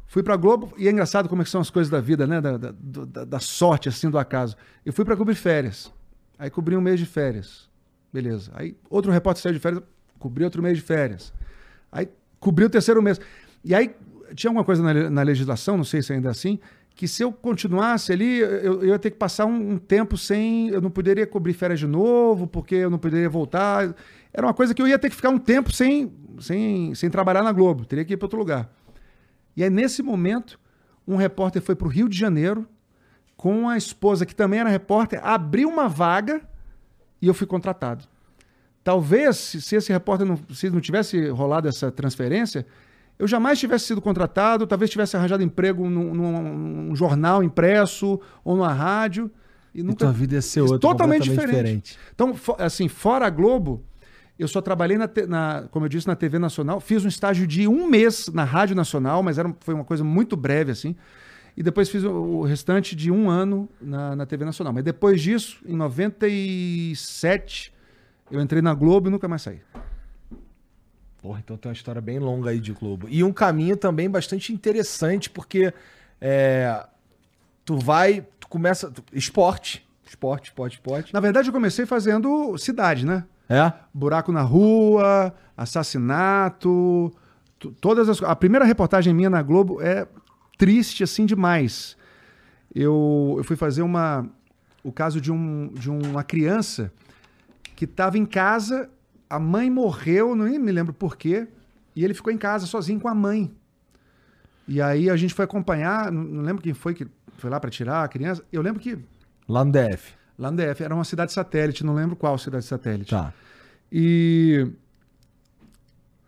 fui 0.07 0.23
pra 0.23 0.37
Globo, 0.37 0.73
e 0.79 0.87
é 0.87 0.91
engraçado 0.91 1.29
como 1.29 1.43
é 1.43 1.45
são 1.45 1.61
as 1.61 1.69
coisas 1.71 1.91
da 1.91 2.01
vida, 2.01 2.27
né? 2.27 2.41
Da, 2.41 2.57
da, 2.57 2.73
da- 2.73 3.25
da 3.25 3.41
sorte, 3.41 3.89
assim, 3.89 4.09
do 4.09 4.19
acaso. 4.19 4.57
Eu 4.87 4.93
fui 4.93 5.05
pra 5.05 5.17
cobrir 5.17 5.35
férias. 5.35 5.93
Aí 6.39 6.49
cobri 6.51 6.77
um 6.77 6.81
mês 6.81 7.01
de 7.01 7.07
férias. 7.07 7.69
Beleza. 8.13 8.51
Aí 8.55 8.77
outro 8.89 9.11
repórter 9.11 9.43
saiu 9.43 9.53
de 9.55 9.59
férias, 9.59 9.83
cobri 10.19 10.45
outro 10.45 10.63
mês 10.63 10.79
de 10.79 10.83
férias. 10.85 11.33
Aí 11.91 12.09
cobri 12.39 12.65
o 12.65 12.71
terceiro 12.71 13.03
mês. 13.03 13.21
E 13.65 13.75
aí 13.75 13.95
tinha 14.35 14.51
alguma 14.51 14.65
coisa 14.65 14.83
na, 14.83 15.11
na 15.11 15.23
legislação, 15.23 15.77
não 15.77 15.85
sei 15.85 16.01
se 16.03 16.13
ainda 16.13 16.29
é 16.29 16.31
assim, 16.31 16.59
que 16.99 17.07
se 17.07 17.23
eu 17.23 17.33
continuasse 17.33 18.11
ali, 18.13 18.41
eu, 18.41 18.83
eu 18.83 18.87
ia 18.87 18.99
ter 18.99 19.13
que 19.13 19.17
passar 19.17 19.47
um, 19.47 19.75
um 19.75 19.79
tempo 19.79 20.19
sem. 20.19 20.69
Eu 20.71 20.81
não 20.81 20.91
poderia 20.91 21.25
cobrir 21.29 21.53
férias 21.53 21.79
de 21.79 21.87
novo, 21.87 22.49
porque 22.49 22.75
eu 22.75 22.91
não 22.91 22.99
poderia 22.99 23.31
voltar. 23.31 23.95
Era 24.33 24.45
uma 24.45 24.53
coisa 24.53 24.75
que 24.75 24.83
eu 24.83 24.89
ia 24.89 24.99
ter 24.99 25.09
que 25.09 25.15
ficar 25.15 25.31
um 25.31 25.39
tempo 25.39 25.71
sem, 25.73 26.13
sem, 26.41 26.93
sem 26.97 27.09
trabalhar 27.09 27.45
na 27.45 27.53
Globo, 27.53 27.85
teria 27.85 28.05
que 28.05 28.15
ir 28.15 28.17
para 28.17 28.27
outro 28.27 28.39
lugar. 28.41 28.69
E 29.57 29.63
aí, 29.63 29.71
nesse 29.71 30.03
momento, 30.03 30.59
um 31.07 31.15
repórter 31.15 31.63
foi 31.63 31.77
para 31.77 31.87
o 31.87 31.91
Rio 31.91 32.09
de 32.09 32.19
Janeiro 32.19 32.67
com 33.37 33.69
a 33.69 33.77
esposa, 33.77 34.27
que 34.27 34.35
também 34.35 34.59
era 34.59 34.69
repórter, 34.69 35.25
abriu 35.25 35.69
uma 35.69 35.89
vaga 35.89 36.43
e 37.23 37.29
eu 37.29 37.33
fui 37.33 37.47
contratado. 37.47 38.07
Talvez, 38.83 39.37
se 39.37 39.63
se 39.63 39.77
esse 39.77 39.93
repórter 39.93 40.27
não, 40.27 40.37
se 40.53 40.69
não 40.69 40.81
tivesse 40.81 41.29
rolado 41.29 41.69
essa 41.69 41.93
transferência, 41.93 42.67
eu 43.19 43.27
jamais 43.27 43.59
tivesse 43.59 43.87
sido 43.87 44.01
contratado, 44.01 44.67
talvez 44.67 44.91
tivesse 44.91 45.17
arranjado 45.17 45.43
emprego 45.43 45.89
num, 45.91 46.15
num- 46.15 46.43
num 46.89 46.97
jornal 46.97 47.43
impresso 47.43 48.21
ou 48.45 48.57
numa 48.57 48.73
rádio. 48.73 49.31
E 49.75 49.81
E 49.81 49.83
nunca 49.83 49.99
tua 50.07 50.13
vida 50.13 50.35
ia 50.37 50.43
ser 50.43 50.61
outra. 50.63 50.79
totalmente 50.79 51.29
completamente 51.29 51.57
diferente. 51.57 51.99
Então, 52.15 52.35
assim, 52.59 52.89
fora 52.89 53.27
a 53.27 53.31
Globo, 53.31 53.85
eu 54.39 54.47
só 54.49 54.61
trabalhei, 54.61 54.97
na, 54.97 55.09
na- 55.29 55.65
como 55.71 55.85
eu 55.85 55.89
disse, 55.89 56.07
na 56.07 56.15
TV 56.17 56.39
Nacional. 56.39 56.81
Fiz 56.81 57.05
um 57.05 57.09
estágio 57.09 57.47
de 57.47 57.67
um 57.69 57.89
mês 57.89 58.29
na 58.33 58.45
Rádio 58.45 58.75
Nacional, 58.77 59.23
mas 59.23 59.37
era, 59.39 59.53
foi 59.61 59.75
uma 59.75 59.85
coisa 59.85 60.05
muito 60.05 60.37
breve, 60.37 60.71
assim. 60.73 60.95
E 61.57 61.63
depois 61.63 61.89
fiz 61.89 62.05
o, 62.05 62.11
o 62.13 62.43
restante 62.45 62.95
de 62.95 63.11
um 63.11 63.29
ano 63.29 63.69
na, 63.81 64.15
na 64.15 64.25
TV 64.27 64.45
Nacional. 64.45 64.73
Mas 64.73 64.85
depois 64.85 65.21
disso, 65.21 65.59
em 65.67 65.75
97, 65.77 67.73
eu 68.31 68.41
entrei 68.41 68.63
na 68.63 68.75
Globo 68.75 69.09
e 69.09 69.11
nunca 69.11 69.27
mais 69.29 69.43
saí. 69.43 69.61
Porra, 71.29 71.41
então 71.45 71.59
tem 71.59 71.69
uma 71.69 71.75
história 71.75 72.01
bem 72.01 72.19
longa 72.19 72.49
aí 72.49 72.59
de 72.59 72.73
Globo. 72.73 73.07
E 73.07 73.23
um 73.23 73.35
caminho 73.35 73.77
também 73.77 74.09
bastante 74.09 74.51
interessante, 74.51 75.29
porque 75.29 75.75
é, 76.19 76.87
tu 77.67 77.77
vai, 77.77 78.27
tu 78.41 78.49
começa. 78.49 78.91
tu- 78.91 79.05
esporte. 79.13 79.87
Esporte, 80.07 80.47
esporte, 80.47 80.73
esporte. 80.77 81.13
Na 81.13 81.21
verdade, 81.21 81.51
eu 81.51 81.53
comecei 81.53 81.85
fazendo 81.85 82.57
cidade, 82.57 83.05
né? 83.05 83.27
É? 83.47 83.71
buraco 83.93 84.33
na 84.33 84.41
rua, 84.41 85.35
assassinato, 85.55 87.13
todas 87.79 88.09
as 88.09 88.23
a 88.23 88.35
primeira 88.35 88.65
reportagem 88.65 89.13
minha 89.13 89.29
na 89.29 89.43
Globo 89.43 89.83
é 89.83 90.09
triste 90.57 91.05
assim 91.05 91.27
demais. 91.27 91.95
Eu, 92.75 93.35
eu 93.37 93.45
fui 93.45 93.55
fazer 93.55 93.83
uma 93.83 94.27
o 94.83 94.91
caso 94.91 95.21
de, 95.21 95.31
um, 95.31 95.69
de 95.75 95.91
uma 95.91 96.25
criança 96.25 96.91
que 97.77 97.85
estava 97.85 98.17
em 98.17 98.25
casa, 98.25 98.89
a 99.29 99.39
mãe 99.39 99.71
morreu, 99.71 100.35
nem 100.35 100.59
me 100.59 100.73
lembro 100.73 100.93
por 100.93 101.17
quê, 101.17 101.47
e 101.95 102.05
ele 102.05 102.15
ficou 102.15 102.33
em 102.33 102.39
casa 102.39 102.67
sozinho 102.67 103.01
com 103.01 103.09
a 103.09 103.15
mãe. 103.15 103.53
E 104.67 104.81
aí 104.83 105.09
a 105.09 105.17
gente 105.17 105.35
foi 105.35 105.45
acompanhar, 105.45 106.13
não, 106.13 106.23
não 106.23 106.43
lembro 106.43 106.63
quem 106.63 106.75
foi 106.75 106.95
que 106.95 107.07
foi 107.39 107.49
lá 107.51 107.59
para 107.59 107.71
tirar 107.71 108.05
a 108.05 108.09
criança. 108.09 108.43
Eu 108.53 108.63
lembro 108.63 108.81
que 108.81 108.99
Lá 109.49 109.65
no 109.65 109.73
DF. 109.73 110.13
lá 110.39 110.51
no 110.51 110.57
DF 110.57 110.83
era 110.83 110.95
uma 110.95 111.05
cidade 111.05 111.33
satélite, 111.33 111.85
não 111.85 111.95
lembro 111.95 112.15
qual 112.17 112.37
cidade 112.37 112.65
satélite. 112.65 113.11
Tá. 113.11 113.33
E 113.91 114.67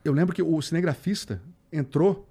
eu 0.04 0.12
lembro 0.12 0.34
que 0.34 0.42
o 0.42 0.62
cinegrafista 0.62 1.40
entrou 1.72 2.26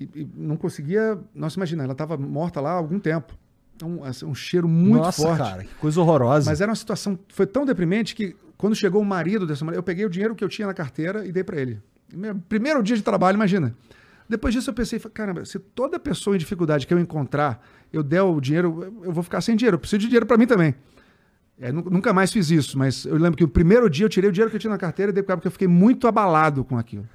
e, 0.00 0.04
e 0.14 0.28
não 0.34 0.56
conseguia. 0.56 1.18
Nossa, 1.34 1.58
imagina, 1.58 1.84
ela 1.84 1.92
estava 1.92 2.16
morta 2.16 2.60
lá 2.60 2.70
há 2.70 2.74
algum 2.74 2.98
tempo. 2.98 3.36
Então, 3.74 4.02
assim, 4.04 4.24
um 4.24 4.34
cheiro 4.34 4.66
muito 4.66 5.02
Nossa, 5.02 5.20
forte. 5.22 5.38
cara, 5.38 5.64
que 5.64 5.74
coisa 5.74 6.00
horrorosa. 6.00 6.50
Mas 6.50 6.60
era 6.62 6.70
uma 6.70 6.76
situação. 6.76 7.18
Foi 7.28 7.46
tão 7.46 7.66
deprimente 7.66 8.14
que 8.14 8.34
quando 8.56 8.74
chegou 8.74 9.02
o 9.02 9.04
marido 9.04 9.46
dessa 9.46 9.64
mulher, 9.64 9.76
eu 9.78 9.82
peguei 9.82 10.04
o 10.04 10.10
dinheiro 10.10 10.34
que 10.34 10.42
eu 10.44 10.48
tinha 10.48 10.66
na 10.66 10.74
carteira 10.74 11.26
e 11.26 11.32
dei 11.32 11.44
para 11.44 11.60
ele. 11.60 11.80
Primeiro 12.48 12.82
dia 12.82 12.96
de 12.96 13.02
trabalho, 13.02 13.36
imagina. 13.36 13.74
Depois 14.28 14.52
disso 14.54 14.70
eu 14.70 14.74
pensei, 14.74 14.98
caramba, 14.98 15.44
se 15.44 15.58
toda 15.58 15.98
pessoa 15.98 16.34
em 16.34 16.38
dificuldade 16.38 16.86
que 16.86 16.92
eu 16.94 16.98
encontrar, 16.98 17.64
eu 17.92 18.02
der 18.02 18.22
o 18.22 18.40
dinheiro, 18.40 19.00
eu- 19.04 19.12
vou 19.12 19.22
ficar 19.22 19.40
sem 19.40 19.54
dinheiro. 19.56 19.76
Eu 19.76 19.78
preciso 19.78 19.98
de 20.00 20.06
dinheiro 20.06 20.26
para 20.26 20.36
mim 20.36 20.46
também. 20.46 20.74
É, 21.60 21.70
nu- 21.72 21.88
nunca 21.90 22.12
mais 22.12 22.32
fiz 22.32 22.50
isso, 22.50 22.76
mas 22.78 23.04
eu 23.06 23.16
lembro 23.16 23.36
que 23.36 23.44
o 23.44 23.48
primeiro 23.48 23.88
dia 23.88 24.04
eu 24.04 24.08
tirei 24.08 24.28
o 24.28 24.32
dinheiro 24.32 24.50
que 24.50 24.56
eu 24.56 24.60
tinha 24.60 24.70
na 24.70 24.78
carteira 24.78 25.10
e 25.10 25.12
dei 25.14 25.22
porque 25.22 25.46
eu 25.46 25.50
fiquei 25.52 25.68
muito 25.68 26.06
abalado 26.08 26.64
com 26.64 26.76
aquilo. 26.76 27.08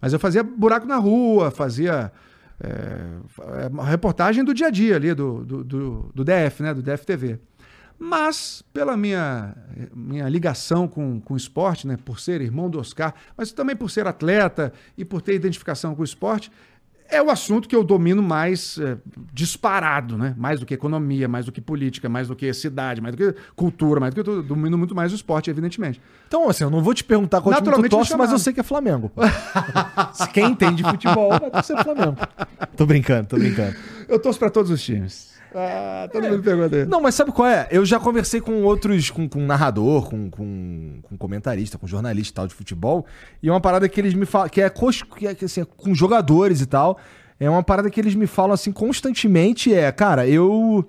Mas 0.00 0.12
eu 0.12 0.18
fazia 0.18 0.42
buraco 0.42 0.86
na 0.86 0.96
rua, 0.96 1.50
fazia 1.50 2.10
é, 2.60 3.88
reportagem 3.88 4.44
do 4.44 4.52
dia 4.52 4.66
a 4.66 4.70
dia 4.70 4.96
ali, 4.96 5.14
do, 5.14 5.44
do, 5.44 5.64
do, 5.64 6.10
do 6.14 6.24
DF, 6.24 6.62
né? 6.62 6.74
Do 6.74 6.82
DFTV. 6.82 7.38
Mas, 8.04 8.64
pela 8.72 8.96
minha, 8.96 9.54
minha 9.94 10.28
ligação 10.28 10.88
com, 10.88 11.20
com 11.20 11.34
o 11.34 11.36
esporte, 11.36 11.86
né? 11.86 11.96
Por 12.04 12.18
ser 12.18 12.40
irmão 12.40 12.68
do 12.68 12.80
Oscar, 12.80 13.14
mas 13.36 13.52
também 13.52 13.76
por 13.76 13.88
ser 13.92 14.08
atleta 14.08 14.72
e 14.98 15.04
por 15.04 15.22
ter 15.22 15.34
identificação 15.34 15.94
com 15.94 16.02
o 16.02 16.04
esporte, 16.04 16.50
é 17.08 17.22
o 17.22 17.30
assunto 17.30 17.68
que 17.68 17.76
eu 17.76 17.84
domino 17.84 18.20
mais 18.20 18.76
é, 18.78 18.96
disparado, 19.32 20.18
né? 20.18 20.34
Mais 20.36 20.58
do 20.58 20.66
que 20.66 20.74
economia, 20.74 21.28
mais 21.28 21.46
do 21.46 21.52
que 21.52 21.60
política, 21.60 22.08
mais 22.08 22.26
do 22.26 22.34
que 22.34 22.52
cidade, 22.52 23.00
mais 23.00 23.14
do 23.14 23.18
que 23.18 23.38
cultura, 23.54 24.00
mais 24.00 24.12
do 24.12 24.18
que 24.18 24.24
tudo. 24.24 24.42
Domino 24.42 24.76
muito 24.76 24.96
mais 24.96 25.12
o 25.12 25.14
esporte, 25.14 25.48
evidentemente. 25.48 26.02
Então, 26.26 26.48
assim, 26.48 26.64
eu 26.64 26.70
não 26.70 26.82
vou 26.82 26.94
te 26.94 27.04
perguntar 27.04 27.40
qual 27.40 27.54
time 27.54 27.60
tu 27.60 27.66
Naturalmente 27.66 27.90
torce, 27.90 28.16
mas 28.16 28.32
eu 28.32 28.38
sei 28.40 28.52
que 28.52 28.58
é 28.58 28.64
Flamengo. 28.64 29.12
Quem 30.34 30.46
entende 30.46 30.82
futebol 30.82 31.38
vai 31.38 31.52
torcer 31.52 31.80
Flamengo. 31.84 32.16
Tô 32.76 32.84
brincando, 32.84 33.28
tô 33.28 33.36
brincando. 33.36 33.76
Eu 34.08 34.18
torço 34.18 34.40
para 34.40 34.50
todos 34.50 34.72
os 34.72 34.82
times. 34.82 35.31
Ah, 35.54 36.08
todo 36.12 36.28
mundo 36.28 36.42
pergunta. 36.42 36.86
Não, 36.86 37.00
mas 37.00 37.14
sabe 37.14 37.32
qual 37.32 37.46
é? 37.48 37.68
Eu 37.70 37.84
já 37.84 37.98
conversei 38.00 38.40
com 38.40 38.62
outros, 38.62 39.10
com, 39.10 39.28
com 39.28 39.44
narrador, 39.44 40.08
com, 40.08 40.30
com, 40.30 40.98
com 41.02 41.16
comentarista, 41.16 41.76
com 41.78 41.86
jornalista 41.86 42.32
e 42.32 42.34
tal 42.34 42.46
de 42.46 42.54
futebol, 42.54 43.06
e 43.42 43.50
uma 43.50 43.60
parada 43.60 43.88
que 43.88 44.00
eles 44.00 44.14
me 44.14 44.26
falam, 44.26 44.48
que 44.48 44.60
é, 44.60 44.70
que 44.70 45.26
é 45.26 45.44
assim, 45.44 45.64
com 45.64 45.94
jogadores 45.94 46.60
e 46.60 46.66
tal, 46.66 46.98
é 47.38 47.48
uma 47.50 47.62
parada 47.62 47.90
que 47.90 48.00
eles 48.00 48.14
me 48.14 48.26
falam 48.26 48.52
assim 48.52 48.72
constantemente, 48.72 49.72
é, 49.74 49.90
cara, 49.92 50.26
eu, 50.28 50.88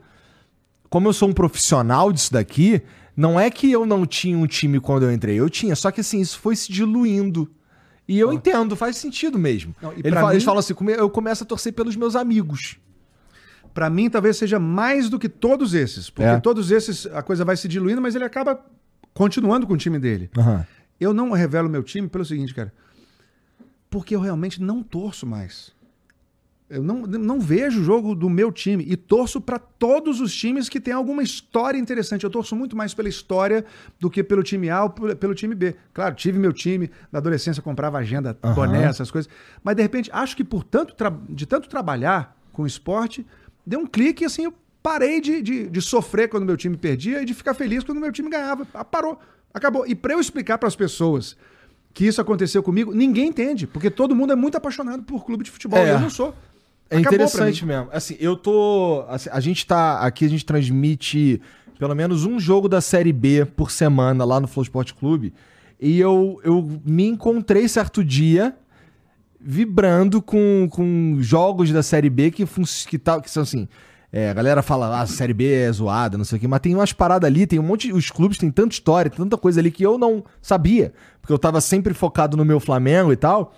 como 0.90 1.08
eu 1.08 1.14
sou 1.14 1.30
um 1.30 1.34
profissional 1.34 2.12
disso 2.12 2.32
daqui, 2.32 2.82
não 3.16 3.40
é 3.40 3.50
que 3.50 3.72
eu 3.72 3.86
não 3.86 4.06
tinha 4.06 4.38
um 4.38 4.46
time 4.48 4.80
quando 4.80 5.04
eu 5.04 5.12
entrei, 5.12 5.40
eu 5.40 5.50
tinha, 5.50 5.76
só 5.76 5.92
que 5.92 6.02
assim, 6.02 6.20
isso 6.20 6.40
foi 6.40 6.56
se 6.56 6.72
diluindo. 6.72 7.50
E 8.08 8.20
eu 8.20 8.34
entendo, 8.34 8.76
faz 8.76 8.98
sentido 8.98 9.40
mesmo. 9.40 9.74
Não, 9.82 9.94
e 9.94 10.02
Ele 10.04 10.12
fala- 10.12 10.34
Eles 10.34 10.44
mim- 10.44 10.46
falam 10.46 10.60
assim, 10.60 10.74
eu 10.98 11.10
começo 11.10 11.44
a 11.44 11.48
torcer 11.48 11.72
pelos 11.72 11.96
meus 11.96 12.16
amigos. 12.18 12.78
Para 13.74 13.90
mim, 13.90 14.10
talvez 14.10 14.38
seja 14.38 14.60
mais 14.60 15.10
do 15.10 15.18
que 15.18 15.28
todos 15.28 15.74
esses. 15.74 16.10
Porque 16.10 16.30
É. 16.30 16.40
todos 16.40 16.70
esses, 16.72 17.06
a 17.08 17.22
coisa 17.24 17.44
vai 17.44 17.58
se 17.58 17.68
diluindo, 17.68 18.02
mas 18.02 18.16
ele 18.16 18.24
acaba 18.24 18.64
continuando 19.14 19.66
com 19.66 19.74
o 19.74 19.78
time 19.78 19.98
dele. 20.00 20.30
Aham. 20.38 20.66
Eu 21.00 21.14
não 21.14 21.32
revelo 21.32 21.68
meu 21.70 21.84
time 21.84 22.08
pelo 22.08 22.24
seguinte, 22.24 22.54
cara. 22.54 22.72
Porque 23.90 24.16
eu 24.16 24.20
realmente 24.20 24.62
não 24.62 24.82
torço 24.82 25.26
mais. 25.26 25.72
Eu 26.70 26.82
não, 26.82 27.02
não 27.02 27.40
vejo 27.40 27.82
o 27.82 27.84
jogo 27.84 28.16
do 28.16 28.28
meu 28.30 28.52
time 28.52 28.84
e 28.88 28.96
torço 28.96 29.40
para 29.40 29.60
todos 29.60 30.20
os 30.20 30.34
times 30.34 30.70
que 30.70 30.80
têm 30.80 30.94
alguma 30.94 31.22
história 31.22 31.78
interessante. 31.78 32.24
Eu 32.24 32.30
torço 32.32 32.56
muito 32.56 32.76
mais 32.76 32.94
pela 32.96 33.08
história 33.10 33.64
do 34.00 34.10
que 34.10 34.24
pelo 34.24 34.42
time 34.42 34.70
A 34.70 34.84
ou 34.84 34.90
pelo 34.90 35.36
time 35.36 35.54
B. 35.54 35.76
Claro, 35.94 36.16
tive 36.16 36.40
meu 36.40 36.52
time, 36.54 36.90
na 37.12 37.20
adolescência 37.20 37.62
comprava 37.62 38.00
agenda, 38.00 38.36
Aham. 38.42 38.54
boné, 38.56 38.84
essas 38.86 39.12
coisas. 39.12 39.30
Mas 39.64 39.76
de 39.76 39.84
repente, 39.84 40.10
acho 40.12 40.36
que 40.36 40.44
por 40.44 40.64
tanto 40.64 40.96
de 41.30 41.46
tanto 41.46 41.70
trabalhar 41.70 42.36
com 42.52 42.66
esporte, 42.66 43.26
deu 43.66 43.80
um 43.80 43.88
clique 43.88 44.24
e 44.24 44.26
assim 44.26 44.46
eu 44.46 44.54
parei 44.82 45.22
de, 45.22 45.42
de, 45.42 45.70
de 45.70 45.82
sofrer 45.82 46.28
quando 46.28 46.46
meu 46.46 46.58
time 46.58 46.76
perdia 46.76 47.22
e 47.22 47.26
de 47.26 47.34
ficar 47.34 47.54
feliz 47.54 47.84
quando 47.84 48.00
meu 48.00 48.12
time 48.12 48.30
ganhava. 48.30 48.68
Ah, 48.74 48.84
Parou, 48.84 49.18
acabou. 49.54 49.88
E 49.88 49.96
para 49.96 50.14
eu 50.14 50.20
explicar 50.20 50.58
para 50.58 50.68
as 50.68 50.76
pessoas 50.76 51.38
que 51.94 52.06
isso 52.06 52.20
aconteceu 52.20 52.62
comigo, 52.62 52.94
ninguém 52.94 53.28
entende, 53.28 53.68
porque 53.68 53.90
todo 53.90 54.16
mundo 54.16 54.34
é 54.34 54.36
muito 54.36 54.58
apaixonado 54.58 55.04
por 55.04 55.26
clube 55.26 55.44
de 55.44 55.52
futebol. 55.52 55.80
É. 55.80 55.94
Eu 55.94 56.00
não 56.00 56.10
sou. 56.10 56.36
É 56.90 56.98
Acabou 56.98 57.16
interessante 57.16 57.66
mesmo. 57.66 57.88
Assim, 57.92 58.18
eu 58.20 58.36
tô. 58.36 59.06
assim, 59.08 59.30
a 59.32 59.40
gente 59.40 59.66
tá. 59.66 60.00
Aqui 60.00 60.26
a 60.26 60.30
gente 60.30 60.46
transmite 60.46 61.42
pelo 61.80 61.96
menos 61.96 62.26
um 62.26 62.40
jogo 62.40 62.68
da 62.68 62.82
Série 62.82 63.14
B 63.14 63.46
por 63.46 63.72
semana 63.72 64.26
lá 64.26 64.40
no 64.40 64.48
Flow 64.48 64.64
Sport 64.64 64.94
Clube. 64.94 65.34
E 65.80 66.00
eu, 66.00 66.40
eu 66.44 66.82
me 66.86 67.06
encontrei 67.06 67.68
certo 67.68 68.04
dia 68.04 68.56
vibrando 69.44 70.22
com, 70.22 70.68
com 70.72 71.18
jogos 71.20 71.72
da 71.72 71.84
Série 71.84 72.10
B 72.10 72.32
que, 72.32 72.46
que, 72.88 72.98
tá, 72.98 73.20
que 73.20 73.30
são 73.30 73.44
assim. 73.44 73.68
é, 74.12 74.30
a 74.30 74.34
galera 74.34 74.62
fala, 74.62 74.88
ah, 74.88 75.02
a 75.02 75.08
Série 75.08 75.34
B 75.34 75.52
é 75.52 75.72
zoada, 75.72 76.18
não 76.18 76.26
sei 76.26 76.38
o 76.38 76.42
quê, 76.42 76.48
mas 76.48 76.62
tem 76.62 76.74
umas 76.74 76.94
paradas 76.94 77.28
ali, 77.28 77.46
tem 77.46 77.60
um 77.60 77.64
monte. 77.64 77.92
Os 77.92 78.10
clubes 78.10 78.38
têm 78.38 78.50
tanta 78.50 78.74
história, 78.74 79.12
tanta 79.12 79.38
coisa 79.38 79.60
ali 79.60 79.72
que 79.72 79.84
eu 79.84 79.98
não 79.98 80.24
sabia. 80.42 80.94
Porque 81.20 81.34
eu 81.34 81.40
tava 81.40 81.60
sempre 81.60 81.94
focado 81.94 82.38
no 82.38 82.46
meu 82.46 82.60
Flamengo 82.60 83.12
e 83.12 83.18
tal. 83.18 83.54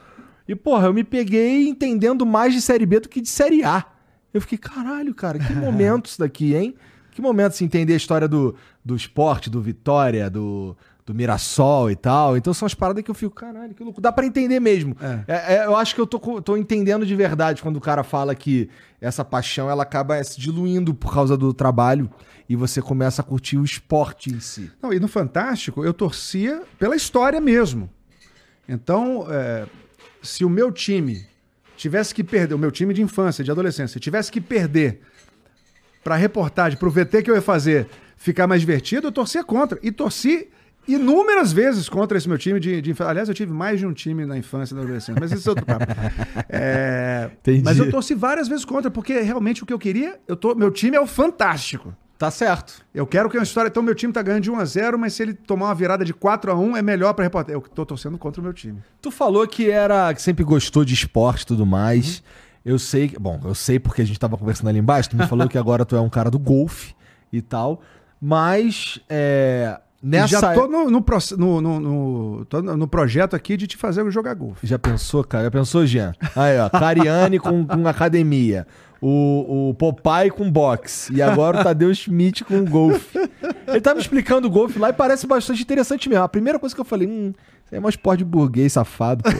E, 0.48 0.56
porra, 0.56 0.88
eu 0.88 0.94
me 0.94 1.04
peguei 1.04 1.68
entendendo 1.68 2.26
mais 2.26 2.54
de 2.54 2.62
Série 2.62 2.86
B 2.86 3.00
do 3.00 3.10
que 3.10 3.22
de 3.22 3.30
Série 3.30 3.64
A. 3.64 3.86
Eu 4.34 4.42
fiquei, 4.42 4.58
caralho, 4.58 5.14
cara, 5.14 5.40
que 5.40 5.54
momento 5.56 6.08
isso 6.08 6.20
daqui, 6.20 6.56
hein? 6.56 6.76
Que 7.12 7.22
momento 7.22 7.54
se 7.54 7.64
entender 7.64 7.94
a 7.94 7.98
história 7.98 8.28
do, 8.28 8.56
do 8.84 8.96
esporte, 8.96 9.50
do 9.50 9.62
Vitória, 9.62 10.30
do, 10.30 10.76
do 11.06 11.14
Mirassol 11.14 11.92
e 11.92 11.96
tal. 11.96 12.36
Então 12.36 12.54
são 12.54 12.66
as 12.66 12.74
paradas 12.74 13.04
que 13.04 13.12
eu 13.12 13.16
fico, 13.16 13.36
caralho, 13.36 13.76
que 13.76 13.84
louco. 13.84 14.02
Dá 14.02 14.12
pra 14.12 14.26
entender 14.26 14.60
mesmo. 14.60 14.98
É. 15.00 15.24
É, 15.28 15.56
é, 15.56 15.66
eu 15.66 15.76
acho 15.76 15.94
que 15.94 16.02
eu 16.02 16.08
tô, 16.08 16.42
tô 16.42 16.58
entendendo 16.58 17.06
de 17.06 17.16
verdade 17.16 17.62
quando 17.62 17.78
o 17.78 17.82
cara 17.82 18.04
fala 18.04 18.34
que 18.34 18.70
essa 19.00 19.24
paixão 19.24 19.70
ela 19.70 19.84
acaba 19.84 20.22
se 20.24 20.40
diluindo 20.40 20.94
por 20.94 21.14
causa 21.14 21.38
do 21.38 21.54
trabalho 21.54 22.10
e 22.50 22.56
você 22.56 22.82
começa 22.82 23.22
a 23.22 23.26
curtir 23.26 23.58
o 23.58 23.64
esporte 23.64 24.34
em 24.34 24.40
si. 24.40 24.72
Não, 24.82 24.92
e 24.92 25.00
no 25.00 25.08
Fantástico 25.08 25.86
eu 25.86 25.94
torcia 25.94 26.64
pela 26.80 26.96
história 26.96 27.40
mesmo. 27.40 27.90
Então, 28.68 29.28
é, 29.30 29.68
se 30.24 30.44
o 30.44 30.50
meu 30.50 30.72
time 30.72 31.24
tivesse 31.78 32.16
que 32.16 32.24
perder, 32.24 32.56
o 32.56 32.60
meu 32.60 32.72
time 32.72 32.94
de 32.96 33.04
infância, 33.04 33.44
de 33.44 33.52
adolescência, 33.52 34.00
tivesse 34.00 34.32
que 34.32 34.42
perder 34.42 35.02
para 36.04 36.16
reportagem, 36.16 36.80
para 36.80 36.88
o 36.88 36.92
VT 36.92 37.22
que 37.22 37.30
eu 37.30 37.36
ia 37.36 37.42
fazer 37.42 37.88
ficar 38.16 38.48
mais 38.48 38.62
divertido, 38.62 39.08
eu 39.08 39.12
torcia 39.12 39.44
contra. 39.44 39.78
E 39.84 39.92
torci 39.92 40.50
inúmeras 40.88 41.52
vezes 41.52 41.90
contra 41.90 42.18
esse 42.18 42.28
meu 42.28 42.38
time 42.38 42.60
de, 42.60 42.82
de 42.82 42.92
infância. 42.92 43.10
Aliás, 43.10 43.30
eu 43.30 43.36
tive 43.36 43.52
mais 43.52 43.80
de 43.80 43.86
um 43.86 43.94
time 43.94 44.26
na 44.26 44.38
infância 44.38 44.74
e 44.74 44.78
na 44.78 44.84
adolescência, 44.84 45.20
mas 45.20 45.32
esse 45.32 45.48
é 45.48 45.52
outro 45.52 45.66
papo. 45.66 45.86
É, 46.50 47.32
Entendi. 47.40 47.64
mas 47.64 47.78
eu 47.78 47.90
torci 47.90 48.14
várias 48.14 48.48
vezes 48.48 48.64
contra, 48.66 48.90
porque 48.90 49.20
realmente 49.20 49.64
o 49.64 49.66
que 49.66 49.74
eu 49.74 49.80
queria, 49.80 50.20
eu 50.28 50.36
tô, 50.36 50.56
meu 50.56 50.72
time 50.72 50.96
é 50.96 51.02
o 51.02 51.08
fantástico. 51.08 51.94
Tá 52.18 52.32
certo. 52.32 52.82
Eu 52.94 53.06
quero 53.06 53.30
que 53.30 53.38
uma 53.38 53.44
história. 53.44 53.68
Então, 53.68 53.84
meu 53.84 53.94
time 53.94 54.14
tá 54.14 54.22
ganhando 54.22 54.44
de 54.44 54.50
1 54.50 54.58
a 54.58 54.66
0 54.66 54.98
mas 54.98 55.14
se 55.14 55.24
ele 55.24 55.34
tomar 55.34 55.66
uma 55.66 55.76
virada 55.76 56.06
de 56.06 56.14
4 56.14 56.52
a 56.52 56.56
1 56.56 56.78
é 56.78 56.82
melhor 56.82 57.14
pra 57.14 57.24
repórter. 57.24 57.54
Eu 57.54 57.62
tô 57.62 57.86
torcendo 57.86 58.18
contra 58.18 58.40
o 58.40 58.44
meu 58.44 58.54
time. 58.54 58.82
Tu 59.02 59.12
falou 59.12 59.46
que 59.46 59.70
era 59.70 60.14
que 60.14 60.22
sempre 60.22 60.44
gostou 60.44 60.86
de 60.86 60.94
esporte 60.94 61.42
e 61.42 61.48
tudo 61.48 61.66
mais. 61.66 62.24
Eu 62.64 62.80
sei, 62.80 63.14
bom, 63.20 63.40
eu 63.44 63.54
sei 63.54 63.80
porque 63.80 64.02
a 64.02 64.06
gente 64.06 64.20
tava 64.20 64.38
conversando 64.38 64.70
ali 64.70 64.80
embaixo, 64.80 65.10
tu 65.10 65.18
me 65.18 65.28
falou 65.28 65.48
que 65.48 65.58
agora 65.58 65.86
tu 65.86 65.96
é 65.96 66.02
um 66.02 66.10
cara 66.10 66.32
do 66.32 66.40
golfe 66.40 66.96
e 67.32 67.42
tal. 67.42 67.82
Mas 68.20 69.00
é, 69.10 69.80
nessa 70.06 70.40
Já 70.40 70.54
tô 70.54 70.68
no, 70.68 70.90
no, 70.90 71.04
no, 71.38 71.62
no, 71.62 72.46
no- 72.78 72.88
projeto 72.88 73.36
aqui 73.36 73.58
de 73.58 73.66
te 73.66 73.76
fazer 73.76 74.10
jogar 74.12 74.36
golfe. 74.36 74.66
Já 74.68 74.78
pensou, 74.78 75.24
cara? 75.24 75.46
Já 75.46 75.52
pensou, 75.52 75.86
Jean? 75.86 76.14
Aí, 76.36 76.60
ó, 76.60 76.70
Cariani 76.70 77.40
com, 77.40 77.66
com 77.66 77.88
academia. 77.88 78.68
O, 79.02 79.70
o 79.70 79.74
Popeye 79.74 80.32
com 80.32 80.50
boxe. 80.50 81.14
E 81.14 81.22
agora 81.22 81.60
o 81.60 81.64
Tadeu 81.64 81.94
Schmidt 81.94 82.44
com 82.44 82.64
golfe. 82.64 83.18
Ele 83.68 83.82
tava 83.82 83.96
me 83.96 84.02
explicando 84.02 84.48
o 84.48 84.52
golfe 84.52 84.80
lá 84.80 84.90
e 84.90 84.94
parece 84.94 85.28
bastante 85.28 85.62
interessante 85.62 86.08
mesmo. 86.08 86.24
A 86.24 86.30
primeira 86.30 86.58
coisa 86.60 86.74
que 86.74 86.82
eu 86.82 86.86
falei, 86.86 87.08
hum, 87.08 87.34
isso 87.66 87.74
aí 87.74 87.78
é 87.78 87.82
um 87.82 87.90
esporte 87.90 88.20
de 88.20 88.26
burguês 88.26 88.74
safado, 88.74 89.24
pô. 89.24 89.30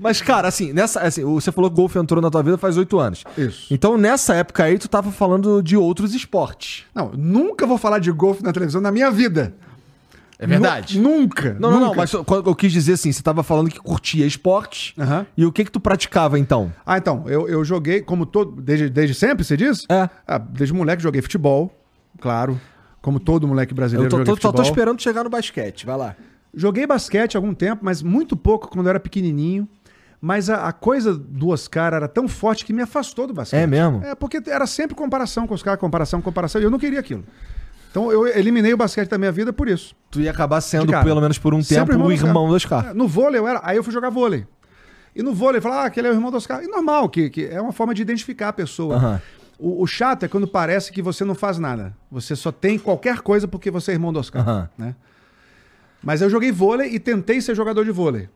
Mas, 0.00 0.22
cara, 0.22 0.48
assim, 0.48 0.72
nessa, 0.72 1.00
assim, 1.00 1.22
você 1.22 1.52
falou 1.52 1.70
que 1.70 1.76
golfe 1.76 1.98
entrou 1.98 2.22
na 2.22 2.30
tua 2.30 2.42
vida 2.42 2.56
faz 2.56 2.76
oito 2.78 2.98
anos. 2.98 3.22
Isso. 3.36 3.66
Então, 3.72 3.98
nessa 3.98 4.34
época 4.34 4.64
aí, 4.64 4.78
tu 4.78 4.88
tava 4.88 5.12
falando 5.12 5.62
de 5.62 5.76
outros 5.76 6.14
esportes. 6.14 6.84
Não, 6.94 7.10
nunca 7.14 7.66
vou 7.66 7.76
falar 7.76 7.98
de 7.98 8.10
golfe 8.10 8.42
na 8.42 8.50
televisão 8.52 8.80
na 8.80 8.90
minha 8.90 9.10
vida. 9.10 9.54
É 10.38 10.46
verdade? 10.46 10.98
Nu- 10.98 11.18
nunca. 11.18 11.52
Não, 11.60 11.70
não, 11.70 11.80
não, 11.80 11.86
nunca. 11.88 11.96
mas 11.98 12.12
eu, 12.14 12.24
eu 12.46 12.54
quis 12.54 12.72
dizer 12.72 12.94
assim, 12.94 13.12
você 13.12 13.22
tava 13.22 13.42
falando 13.42 13.68
que 13.68 13.78
curtia 13.78 14.24
esportes. 14.24 14.94
Aham. 14.98 15.26
E 15.36 15.44
o 15.44 15.52
que 15.52 15.66
que 15.66 15.70
tu 15.70 15.78
praticava, 15.78 16.38
então? 16.38 16.72
Ah, 16.86 16.96
então, 16.96 17.24
eu, 17.26 17.46
eu 17.46 17.62
joguei, 17.62 18.00
como 18.00 18.24
todo. 18.24 18.58
Desde, 18.58 18.88
desde 18.88 19.14
sempre, 19.14 19.44
você 19.44 19.54
diz? 19.54 19.84
É. 19.90 20.08
Ah, 20.26 20.38
desde 20.38 20.72
moleque 20.74 21.02
joguei 21.02 21.20
futebol, 21.20 21.70
claro. 22.18 22.58
Como 23.02 23.20
todo 23.20 23.46
moleque 23.46 23.72
Eu 23.72 23.76
brasileiro 23.76 24.08
tô, 24.10 24.16
joguei 24.16 24.34
tô- 24.34 24.40
só 24.40 24.50
tô 24.50 24.62
esperando 24.62 25.00
chegar 25.02 25.24
no 25.24 25.28
basquete, 25.30 25.84
vai 25.84 25.96
lá. 25.98 26.16
Joguei 26.54 26.86
basquete 26.86 27.36
há 27.36 27.38
algum 27.38 27.52
tempo, 27.54 27.82
mas 27.84 28.02
muito 28.02 28.34
pouco 28.34 28.68
quando 28.68 28.86
eu 28.86 28.90
era 28.90 28.98
pequenininho. 29.00 29.68
Mas 30.20 30.50
a, 30.50 30.68
a 30.68 30.72
coisa 30.72 31.14
do 31.14 31.48
Oscar 31.48 31.94
era 31.94 32.06
tão 32.06 32.28
forte 32.28 32.64
que 32.64 32.72
me 32.72 32.82
afastou 32.82 33.26
do 33.26 33.32
basquete. 33.32 33.60
É 33.60 33.66
mesmo? 33.66 34.04
É, 34.04 34.14
porque 34.14 34.42
era 34.46 34.66
sempre 34.66 34.94
comparação 34.94 35.46
com 35.46 35.54
os 35.54 35.62
caras, 35.62 35.80
comparação, 35.80 36.20
comparação. 36.20 36.60
E 36.60 36.64
eu 36.64 36.70
não 36.70 36.78
queria 36.78 37.00
aquilo. 37.00 37.24
Então 37.90 38.12
eu 38.12 38.26
eliminei 38.26 38.72
o 38.72 38.76
basquete 38.76 39.08
da 39.08 39.18
minha 39.18 39.32
vida 39.32 39.52
por 39.52 39.66
isso. 39.68 39.94
Tu 40.10 40.20
ia 40.20 40.30
acabar 40.30 40.60
sendo, 40.60 40.92
cara. 40.92 41.04
pelo 41.04 41.20
menos 41.20 41.38
por 41.38 41.54
um 41.54 41.62
tempo, 41.62 41.92
o 41.96 42.06
Oscar. 42.12 42.28
irmão 42.28 42.48
do 42.48 42.54
Oscar. 42.54 42.88
É, 42.88 42.94
No 42.94 43.08
vôlei 43.08 43.40
eu 43.40 43.48
era. 43.48 43.60
Aí 43.64 43.76
eu 43.76 43.82
fui 43.82 43.92
jogar 43.92 44.10
vôlei. 44.10 44.46
E 45.16 45.22
no 45.22 45.34
vôlei, 45.34 45.60
falar, 45.60 45.82
ah, 45.82 45.84
aquele 45.86 46.06
é 46.06 46.10
o 46.10 46.14
irmão 46.14 46.30
do 46.30 46.36
Oscar. 46.36 46.62
E 46.62 46.68
normal, 46.68 47.08
que, 47.08 47.28
que 47.30 47.46
é 47.46 47.60
uma 47.60 47.72
forma 47.72 47.92
de 47.94 48.02
identificar 48.02 48.48
a 48.48 48.52
pessoa. 48.52 48.94
Aham. 48.96 49.22
O, 49.58 49.82
o 49.82 49.86
chato 49.86 50.24
é 50.24 50.28
quando 50.28 50.46
parece 50.46 50.92
que 50.92 51.02
você 51.02 51.24
não 51.24 51.34
faz 51.34 51.58
nada. 51.58 51.94
Você 52.10 52.36
só 52.36 52.52
tem 52.52 52.78
qualquer 52.78 53.20
coisa 53.20 53.48
porque 53.48 53.70
você 53.70 53.90
é 53.90 53.94
irmão 53.94 54.12
do 54.12 54.20
Oscar. 54.20 54.42
Aham. 54.42 54.68
Né? 54.78 54.94
Mas 56.02 56.22
eu 56.22 56.30
joguei 56.30 56.52
vôlei 56.52 56.94
e 56.94 56.98
tentei 57.00 57.40
ser 57.40 57.54
jogador 57.54 57.84
de 57.84 57.90
vôlei. 57.90 58.28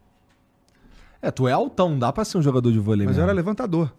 É, 1.25 1.31
tu 1.31 1.49
é 1.49 1.53
altão, 1.53 1.99
dá 1.99 2.13
pra 2.13 2.25
ser 2.25 2.37
um 2.39 2.43
jogador 2.43 2.71
de 2.71 2.79
vôlei 2.79 3.07
Mas 3.07 3.17
eu 3.17 3.23
mesmo. 3.23 3.31
era 3.31 3.33
levantador. 3.35 3.93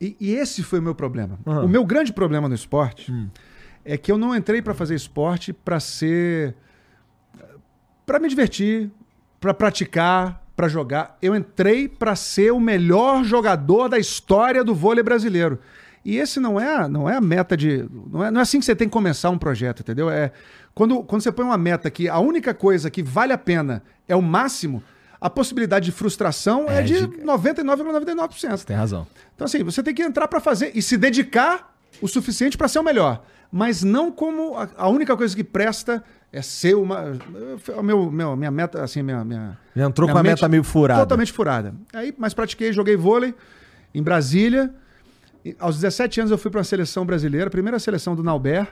E, 0.00 0.16
e 0.18 0.32
esse 0.34 0.62
foi 0.62 0.78
o 0.78 0.82
meu 0.82 0.94
problema. 0.94 1.38
Aham. 1.46 1.64
O 1.64 1.68
meu 1.68 1.84
grande 1.84 2.12
problema 2.12 2.48
no 2.48 2.54
esporte 2.54 3.12
é 3.84 3.98
que 3.98 4.10
eu 4.10 4.16
não 4.16 4.34
entrei 4.34 4.62
pra 4.62 4.72
fazer 4.72 4.94
esporte 4.94 5.52
pra 5.52 5.78
ser. 5.78 6.54
pra 8.06 8.18
me 8.18 8.28
divertir, 8.28 8.90
pra 9.38 9.52
praticar, 9.52 10.42
pra 10.56 10.68
jogar. 10.68 11.18
Eu 11.20 11.36
entrei 11.36 11.88
pra 11.88 12.16
ser 12.16 12.52
o 12.52 12.58
melhor 12.60 13.22
jogador 13.24 13.88
da 13.88 13.98
história 13.98 14.64
do 14.64 14.74
vôlei 14.74 15.02
brasileiro. 15.04 15.58
E 16.02 16.16
esse 16.16 16.40
não 16.40 16.58
é, 16.58 16.88
não 16.88 17.06
é 17.06 17.16
a 17.16 17.20
meta 17.20 17.54
de. 17.54 17.86
Não 18.10 18.24
é, 18.24 18.30
não 18.30 18.40
é 18.40 18.42
assim 18.42 18.58
que 18.58 18.64
você 18.64 18.74
tem 18.74 18.88
que 18.88 18.92
começar 18.92 19.28
um 19.28 19.36
projeto, 19.36 19.80
entendeu? 19.80 20.08
É 20.08 20.32
quando, 20.74 21.02
quando 21.02 21.20
você 21.20 21.30
põe 21.30 21.44
uma 21.44 21.58
meta 21.58 21.90
que 21.90 22.08
a 22.08 22.18
única 22.18 22.54
coisa 22.54 22.90
que 22.90 23.02
vale 23.02 23.34
a 23.34 23.38
pena 23.38 23.82
é 24.08 24.16
o 24.16 24.22
máximo, 24.22 24.82
a 25.20 25.28
possibilidade 25.28 25.84
de 25.86 25.92
frustração 25.92 26.66
é, 26.68 26.78
É, 26.78 26.82
de 26.82 26.98
giga- 26.98 27.24
99,99%. 27.24 28.64
Tem 28.64 28.76
razão. 28.76 29.06
Então, 29.34 29.44
assim, 29.44 29.62
você 29.62 29.82
tem 29.82 29.94
que 29.94 30.02
entrar 30.02 30.28
pra 30.28 30.40
fazer 30.40 30.72
e 30.74 30.80
se 30.82 30.96
dedicar 30.96 31.74
o 32.00 32.08
suficiente 32.08 32.56
pra 32.56 32.68
ser 32.68 32.78
o 32.78 32.82
melhor. 32.82 33.22
Mas 33.52 33.82
não 33.82 34.12
como 34.12 34.56
a, 34.56 34.68
a 34.76 34.88
única 34.88 35.16
coisa 35.16 35.34
que 35.34 35.42
presta 35.42 36.02
é 36.32 36.40
ser 36.40 36.76
uma. 36.76 37.18
O 37.76 37.82
meu, 37.82 38.10
meu, 38.10 38.36
minha 38.36 38.50
meta, 38.50 38.82
assim, 38.82 39.02
minha. 39.02 39.24
minha 39.24 39.58
Já 39.74 39.86
entrou 39.86 40.06
minha 40.06 40.14
com 40.14 40.18
a 40.18 40.22
meta 40.22 40.48
meio 40.48 40.62
furada. 40.62 41.00
Totalmente 41.00 41.32
furada. 41.32 41.74
Aí, 41.92 42.14
mas 42.16 42.32
pratiquei, 42.32 42.72
joguei 42.72 42.96
vôlei 42.96 43.34
em 43.92 44.02
Brasília. 44.02 44.72
E 45.44 45.56
aos 45.58 45.76
17 45.76 46.20
anos 46.20 46.30
eu 46.30 46.38
fui 46.38 46.50
pra 46.50 46.58
uma 46.58 46.64
seleção 46.64 47.04
brasileira, 47.04 47.50
primeira 47.50 47.78
seleção 47.80 48.14
do 48.14 48.22
Nauber. 48.22 48.68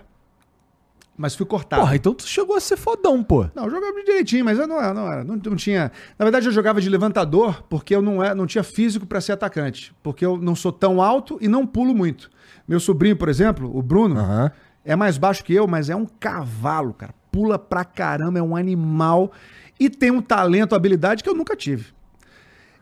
Mas 1.18 1.34
fui 1.34 1.44
cortado. 1.44 1.82
Porra, 1.82 1.96
então 1.96 2.14
tu 2.14 2.24
chegou 2.28 2.54
a 2.54 2.60
ser 2.60 2.76
fodão, 2.76 3.24
pô. 3.24 3.44
Não, 3.52 3.64
eu 3.64 3.70
jogava 3.70 4.00
direitinho, 4.04 4.44
mas 4.44 4.56
eu 4.56 4.68
não 4.68 4.80
era, 4.80 4.94
não 4.94 5.12
era. 5.12 5.24
Não, 5.24 5.34
não 5.34 5.56
tinha. 5.56 5.90
Na 6.16 6.24
verdade, 6.24 6.46
eu 6.46 6.52
jogava 6.52 6.80
de 6.80 6.88
levantador 6.88 7.60
porque 7.68 7.92
eu 7.92 8.00
não, 8.00 8.22
é, 8.22 8.32
não 8.36 8.46
tinha 8.46 8.62
físico 8.62 9.04
para 9.04 9.20
ser 9.20 9.32
atacante. 9.32 9.92
Porque 10.00 10.24
eu 10.24 10.36
não 10.36 10.54
sou 10.54 10.70
tão 10.70 11.02
alto 11.02 11.36
e 11.40 11.48
não 11.48 11.66
pulo 11.66 11.92
muito. 11.92 12.30
Meu 12.68 12.78
sobrinho, 12.78 13.16
por 13.16 13.28
exemplo, 13.28 13.76
o 13.76 13.82
Bruno, 13.82 14.16
Aham. 14.20 14.52
é 14.84 14.94
mais 14.94 15.18
baixo 15.18 15.42
que 15.42 15.52
eu, 15.52 15.66
mas 15.66 15.90
é 15.90 15.96
um 15.96 16.06
cavalo, 16.06 16.94
cara. 16.94 17.12
Pula 17.32 17.58
pra 17.58 17.84
caramba, 17.84 18.38
é 18.38 18.42
um 18.42 18.54
animal 18.54 19.32
e 19.78 19.90
tem 19.90 20.12
um 20.12 20.22
talento, 20.22 20.76
habilidade 20.76 21.24
que 21.24 21.28
eu 21.28 21.34
nunca 21.34 21.56
tive. 21.56 21.86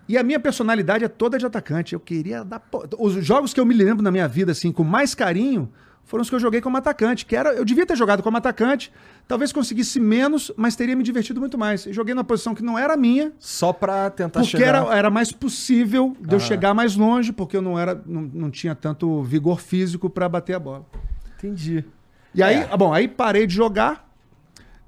E 0.07 0.19
a 0.19 0.23
minha 0.23 0.39
personalidade 0.39 1.05
é 1.05 1.09
toda 1.09 1.39
de 1.39 1.47
atacante. 1.47 1.95
Eu 1.95 2.01
queria 2.01 2.45
dar. 2.45 2.63
Os 2.99 3.15
jogos 3.25 3.55
que 3.55 3.59
eu 3.59 3.65
me 3.65 3.75
lembro 3.75 4.05
na 4.05 4.11
minha 4.11 4.29
vida, 4.29 4.53
assim, 4.53 4.71
com 4.71 4.85
mais 4.85 5.15
carinho, 5.15 5.69
foram 6.07 6.23
os 6.23 6.31
que 6.31 6.35
eu 6.35 6.41
joguei 6.41 6.61
como 6.63 6.77
atacante. 6.79 7.27
Que 7.27 7.37
era, 7.37 7.51
eu 7.53 7.65
devia 7.65 7.85
ter 7.85 7.97
jogado 7.97 8.23
como 8.23 8.37
atacante, 8.39 8.91
talvez 9.29 9.53
conseguisse 9.53 10.01
menos, 10.01 10.51
mas 10.57 10.75
teria 10.75 10.97
me 10.97 11.03
divertido 11.03 11.39
muito 11.41 11.59
mais. 11.59 11.85
Eu 11.85 11.93
joguei 11.93 12.15
numa 12.15 12.25
posição 12.25 12.55
que 12.55 12.63
não 12.63 12.79
era 12.79 12.97
minha, 12.97 13.33
Só 13.39 13.73
pra 13.73 14.09
tentar 14.09 14.41
porque 14.41 14.57
chegar... 14.57 14.67
era, 14.85 14.97
era 14.97 15.11
mais 15.11 15.31
possível 15.33 16.17
de 16.19 16.33
eu 16.35 16.39
Ah. 16.39 16.41
chegar 16.41 16.73
mais 16.73 16.97
longe, 16.97 17.33
porque 17.33 17.57
eu 17.57 17.63
não 17.63 17.79
era, 17.79 18.01
não, 18.07 18.23
não 18.23 18.51
tinha 18.51 18.75
tanto 18.75 19.23
vigor 19.25 19.61
físico 19.61 20.09
para 20.09 20.29
bater 20.29 20.55
a 20.55 20.59
bola. 20.59 20.87
Entendi. 21.39 21.85
E 22.35 22.43
aí, 22.43 22.57
É. 22.71 22.77
bom, 22.77 22.93
aí 22.95 23.09
parei 23.09 23.47
de 23.47 23.55
jogar. 23.55 24.06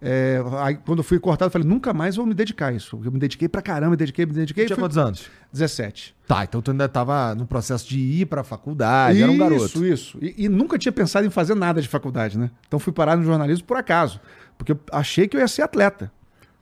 É, 0.01 0.41
aí 0.61 0.77
quando 0.77 0.99
eu 0.99 1.05
fui 1.05 1.19
cortado, 1.19 1.49
eu 1.49 1.53
falei, 1.53 1.67
nunca 1.67 1.93
mais 1.93 2.15
vou 2.17 2.25
me 2.25 2.33
dedicar 2.35 2.69
a 2.69 2.73
isso. 2.73 3.01
Eu 3.05 3.11
me 3.11 3.19
dediquei 3.19 3.49
pra 3.49 3.61
caramba, 3.61 3.91
me 3.91 3.97
dediquei, 3.97 4.25
me 4.27 4.33
dediquei. 4.33 4.65
Tinha 4.67 4.77
fui- 4.77 4.85
quantos 4.85 4.97
anos? 4.97 5.27
17. 5.53 6.15
Tá, 6.27 6.45
então 6.45 6.63
tu 6.63 6.71
ainda 6.71 6.89
tava 6.89 7.35
no 7.35 7.47
processo 7.47 7.89
de 7.89 7.99
ir 7.99 8.27
pra 8.27 8.45
faculdade, 8.45 9.21
era 9.21 9.31
um 9.33 9.37
garoto. 9.39 9.65
Isso, 9.65 9.85
isso. 9.85 10.19
E, 10.23 10.45
e 10.45 10.49
nunca 10.49 10.79
tinha 10.79 10.93
pensado 10.93 11.27
em 11.27 11.31
fazer 11.31 11.55
nada 11.57 11.83
de 11.83 11.89
faculdade, 11.89 12.39
né? 12.39 12.51
Então 12.69 12.79
fui 12.79 12.93
parar 12.93 13.17
no 13.17 13.25
jornalismo 13.25 13.67
por 13.67 13.77
acaso. 13.77 14.21
Porque 14.57 14.73
eu 14.73 14.79
achei 14.93 15.27
que 15.27 15.37
eu 15.37 15.41
ia 15.41 15.49
ser 15.49 15.63
atleta. 15.63 16.13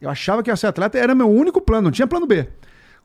Eu 0.01 0.09
achava 0.09 0.43
que 0.43 0.49
eu 0.51 0.53
ia 0.53 0.57
ser 0.57 0.69
atleta, 0.69 0.99
era 0.99 1.15
meu 1.15 1.29
único 1.31 1.61
plano, 1.61 1.83
não 1.85 1.91
tinha 1.91 2.07
plano 2.07 2.27
B. 2.27 2.49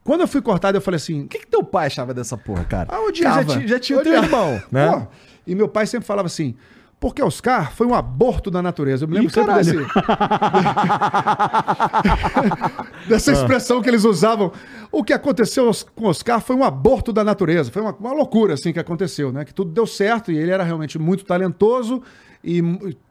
Quando 0.04 0.22
eu 0.22 0.28
fui 0.28 0.42
cortado, 0.42 0.78
eu 0.78 0.82
falei 0.82 0.96
assim. 0.96 1.24
O 1.24 1.28
que, 1.28 1.40
que 1.40 1.48
teu 1.48 1.64
pai 1.64 1.88
achava 1.88 2.14
dessa 2.14 2.38
porra, 2.38 2.64
cara? 2.64 2.90
Ah, 2.92 3.02
odiava. 3.02 3.54
Já, 3.54 3.68
já 3.68 3.80
tinha 3.80 4.00
o 4.00 4.04
teu 4.04 4.14
irmão, 4.14 4.62
né? 4.72 4.92
Pô, 4.92 5.08
e 5.46 5.54
meu 5.56 5.68
pai 5.68 5.86
sempre 5.86 6.08
falava 6.08 6.26
assim. 6.26 6.56
Porque 7.02 7.22
Oscar 7.24 7.74
foi 7.74 7.88
um 7.88 7.96
aborto 7.96 8.52
da 8.52 8.62
natureza. 8.62 9.06
Eu 9.06 9.10
me 9.10 9.16
lembro 9.16 9.32
Ih, 9.32 9.34
sempre 9.34 9.56
desse... 9.56 9.74
dessa 13.10 13.32
expressão 13.32 13.82
que 13.82 13.90
eles 13.90 14.04
usavam. 14.04 14.52
O 14.92 15.04
que 15.04 15.12
aconteceu 15.12 15.72
com 15.96 16.06
Oscar 16.06 16.40
foi 16.40 16.56
um 16.56 16.64
aborto 16.64 17.12
da 17.12 17.24
natureza. 17.24 17.72
Foi 17.72 17.82
uma, 17.82 17.92
uma 17.92 18.14
loucura 18.14 18.54
assim 18.54 18.72
que 18.72 18.80
aconteceu, 18.80 19.32
né? 19.32 19.44
Que 19.44 19.52
tudo 19.52 19.72
deu 19.72 19.88
certo 19.88 20.32
e 20.32 20.38
ele 20.38 20.52
era 20.52 20.64
realmente 20.64 21.00
muito 21.00 21.26
talentoso 21.26 22.04
e 22.44 22.62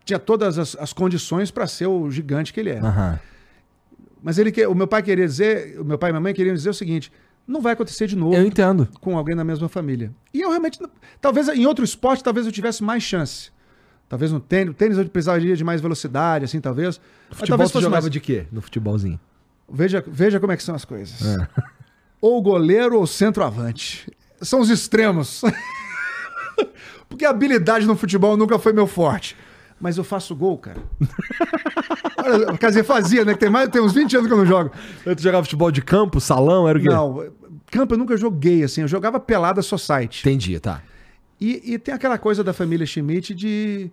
tinha 0.04 0.20
todas 0.20 0.56
as, 0.56 0.76
as 0.76 0.92
condições 0.92 1.50
para 1.50 1.66
ser 1.66 1.88
o 1.88 2.08
gigante 2.12 2.52
que 2.52 2.60
ele 2.60 2.70
era. 2.70 2.86
Aham. 2.86 3.18
Mas 4.22 4.38
ele 4.38 4.52
o 4.66 4.74
meu 4.74 4.86
pai 4.86 5.02
queria 5.02 5.26
dizer, 5.26 5.80
o 5.80 5.84
meu 5.84 5.98
pai 5.98 6.10
e 6.10 6.12
minha 6.12 6.20
mãe 6.20 6.32
queriam 6.32 6.54
dizer 6.54 6.70
o 6.70 6.74
seguinte: 6.74 7.10
não 7.44 7.60
vai 7.60 7.72
acontecer 7.72 8.06
de 8.06 8.14
novo 8.14 8.36
Eu 8.36 8.46
entendo. 8.46 8.88
com 9.00 9.18
alguém 9.18 9.34
da 9.34 9.42
mesma 9.42 9.68
família. 9.68 10.12
E 10.32 10.40
eu 10.40 10.50
realmente, 10.50 10.78
talvez 11.20 11.48
em 11.48 11.66
outro 11.66 11.84
esporte, 11.84 12.22
talvez 12.22 12.46
eu 12.46 12.52
tivesse 12.52 12.84
mais 12.84 13.02
chance. 13.02 13.50
Talvez 14.10 14.32
no 14.32 14.40
tênis, 14.40 14.74
tênis 14.74 14.98
eu 14.98 15.08
precisaria 15.08 15.54
de 15.54 15.62
mais 15.62 15.80
velocidade, 15.80 16.44
assim, 16.44 16.60
talvez. 16.60 17.00
Mas 17.28 17.38
Futebol 17.38 17.58
talvez 17.58 17.70
jogava 17.70 18.02
mais... 18.02 18.10
de 18.10 18.18
quê 18.18 18.44
no 18.50 18.60
futebolzinho? 18.60 19.20
Veja, 19.72 20.04
veja 20.04 20.40
como 20.40 20.50
é 20.50 20.56
que 20.56 20.64
são 20.64 20.74
as 20.74 20.84
coisas. 20.84 21.24
É. 21.24 21.48
Ou 22.20 22.42
goleiro 22.42 22.98
ou 22.98 23.06
centroavante. 23.06 24.12
São 24.42 24.60
os 24.60 24.68
extremos. 24.68 25.40
Porque 27.08 27.24
a 27.24 27.30
habilidade 27.30 27.86
no 27.86 27.96
futebol 27.96 28.36
nunca 28.36 28.58
foi 28.58 28.74
meu 28.74 28.86
forte. 28.86 29.34
Mas 29.80 29.96
eu 29.96 30.04
faço 30.04 30.36
gol, 30.36 30.58
cara. 30.58 30.82
Olha, 32.18 32.58
Quer 32.58 32.66
dizer, 32.66 32.84
fazia, 32.84 33.24
né? 33.24 33.34
Tem, 33.34 33.48
mais, 33.48 33.70
tem 33.70 33.80
uns 33.80 33.94
20 33.94 34.16
anos 34.16 34.26
que 34.26 34.34
eu 34.34 34.36
não 34.36 34.44
jogo. 34.44 34.70
Tu 35.02 35.22
jogava 35.22 35.44
futebol 35.44 35.70
de 35.70 35.80
campo, 35.80 36.20
salão, 36.20 36.68
era 36.68 36.78
o 36.78 36.82
quê? 36.82 36.88
Não, 36.88 37.32
campo 37.70 37.94
eu 37.94 37.98
nunca 37.98 38.16
joguei, 38.18 38.64
assim. 38.64 38.82
Eu 38.82 38.88
jogava 38.88 39.18
pelada 39.18 39.62
society. 39.62 40.20
Entendi, 40.20 40.60
tá. 40.60 40.82
E, 41.40 41.72
e 41.74 41.78
tem 41.78 41.94
aquela 41.94 42.18
coisa 42.18 42.44
da 42.44 42.52
família 42.52 42.84
Schmidt 42.86 43.34
de. 43.34 43.90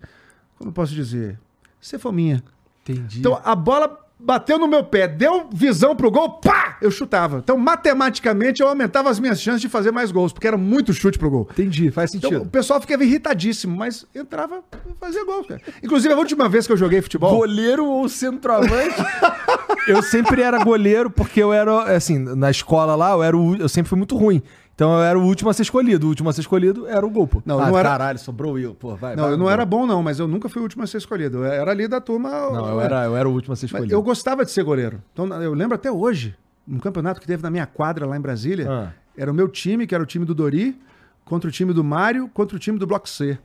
Como 0.57 0.69
eu 0.69 0.73
posso 0.73 0.93
dizer? 0.93 1.39
Ser 1.79 1.97
fominha. 1.99 2.43
Entendi. 2.83 3.19
Então 3.19 3.39
a 3.43 3.55
bola 3.55 4.03
bateu 4.19 4.57
no 4.57 4.67
meu 4.67 4.83
pé, 4.83 5.07
deu 5.07 5.47
visão 5.53 5.95
pro 5.95 6.09
gol, 6.09 6.39
pá! 6.39 6.77
Eu 6.81 6.89
chutava. 6.89 7.37
Então, 7.37 7.55
matematicamente, 7.57 8.61
eu 8.61 8.67
aumentava 8.67 9.09
as 9.11 9.19
minhas 9.19 9.39
chances 9.39 9.61
de 9.61 9.69
fazer 9.69 9.91
mais 9.91 10.11
gols, 10.11 10.33
porque 10.33 10.47
era 10.47 10.57
muito 10.57 10.91
chute 10.91 11.19
pro 11.19 11.29
gol. 11.29 11.47
Entendi, 11.51 11.91
faz 11.91 12.13
Então, 12.15 12.29
sentido. 12.31 12.47
o 12.47 12.49
pessoal 12.49 12.81
ficava 12.81 13.03
irritadíssimo, 13.03 13.75
mas 13.77 14.05
entrava 14.15 14.63
fazia 14.99 15.23
gol, 15.23 15.43
cara. 15.43 15.61
Inclusive, 15.83 16.13
a 16.13 16.17
última 16.17 16.49
vez 16.49 16.65
que 16.65 16.73
eu 16.73 16.77
joguei 16.77 16.99
futebol. 17.01 17.35
Goleiro 17.37 17.85
ou 17.85 18.09
centroavante? 18.09 18.95
eu 19.87 20.01
sempre 20.01 20.41
era 20.41 20.63
goleiro 20.63 21.09
porque 21.11 21.41
eu 21.41 21.53
era, 21.53 21.95
assim, 21.95 22.17
na 22.17 22.49
escola 22.49 22.95
lá, 22.95 23.11
eu, 23.11 23.23
era 23.23 23.37
o- 23.37 23.55
eu 23.55 23.69
sempre 23.69 23.89
fui 23.89 23.97
muito 23.97 24.17
ruim. 24.17 24.41
Então 24.77 24.93
eu 24.93 25.01
era 25.01 25.17
o 25.17 25.23
último 25.25 25.49
a 25.49 25.53
ser 25.55 25.63
escolhido. 25.63 26.05
O 26.05 26.09
último 26.09 26.29
a 26.29 26.33
ser 26.33 26.41
escolhido 26.41 26.85
era 26.85 27.03
o 27.03 27.09
gol, 27.09 27.27
pô. 27.27 27.41
Não, 27.43 27.59
ah, 27.59 27.67
não 27.71 27.77
era- 27.79 27.89
caralho, 27.89 28.19
sobrou 28.19 28.59
eu, 28.59 28.75
pô. 28.75 28.95
Vai, 28.95 29.15
Não, 29.15 29.23
vai, 29.23 29.33
eu 29.33 29.37
não 29.37 29.45
vai. 29.45 29.53
era 29.55 29.65
bom, 29.65 29.87
não, 29.87 30.03
mas 30.03 30.19
eu 30.19 30.27
nunca 30.27 30.47
fui 30.47 30.59
o 30.59 30.63
último 30.63 30.83
a 30.83 30.87
ser 30.87 30.97
escolhido. 30.99 31.39
Eu 31.39 31.45
era 31.45 31.71
ali 31.71 31.87
da 31.87 31.99
turma. 31.99 32.29
Não, 32.29 32.69
eu 32.69 32.79
era, 32.79 33.05
eu 33.05 33.17
era 33.17 33.27
o 33.27 33.31
último 33.33 33.53
a 33.53 33.55
ser 33.55 33.65
Mas 33.65 33.71
escolhido. 33.73 33.95
eu 33.95 34.03
gostava 34.03 34.45
de 34.45 34.51
ser 34.51 34.63
goleiro. 34.63 35.01
Então, 35.13 35.25
eu 35.41 35.51
lembro 35.55 35.73
até 35.73 35.91
hoje, 35.91 36.35
um 36.67 36.77
campeonato 36.77 37.19
que 37.19 37.25
teve 37.25 37.41
na 37.41 37.49
minha 37.49 37.65
quadra 37.65 38.05
lá 38.05 38.15
em 38.15 38.21
Brasília. 38.21 38.67
Ah. 38.69 38.91
Era 39.17 39.31
o 39.31 39.33
meu 39.33 39.47
time, 39.47 39.87
que 39.87 39.95
era 39.95 40.03
o 40.03 40.05
time 40.05 40.25
do 40.25 40.35
Dori, 40.35 40.79
contra 41.25 41.49
o 41.49 41.51
time 41.51 41.73
do 41.73 41.83
Mário, 41.83 42.29
contra 42.31 42.55
o 42.55 42.59
time 42.59 42.77
do 42.77 42.85
Bloco 42.85 43.09
C. 43.09 43.35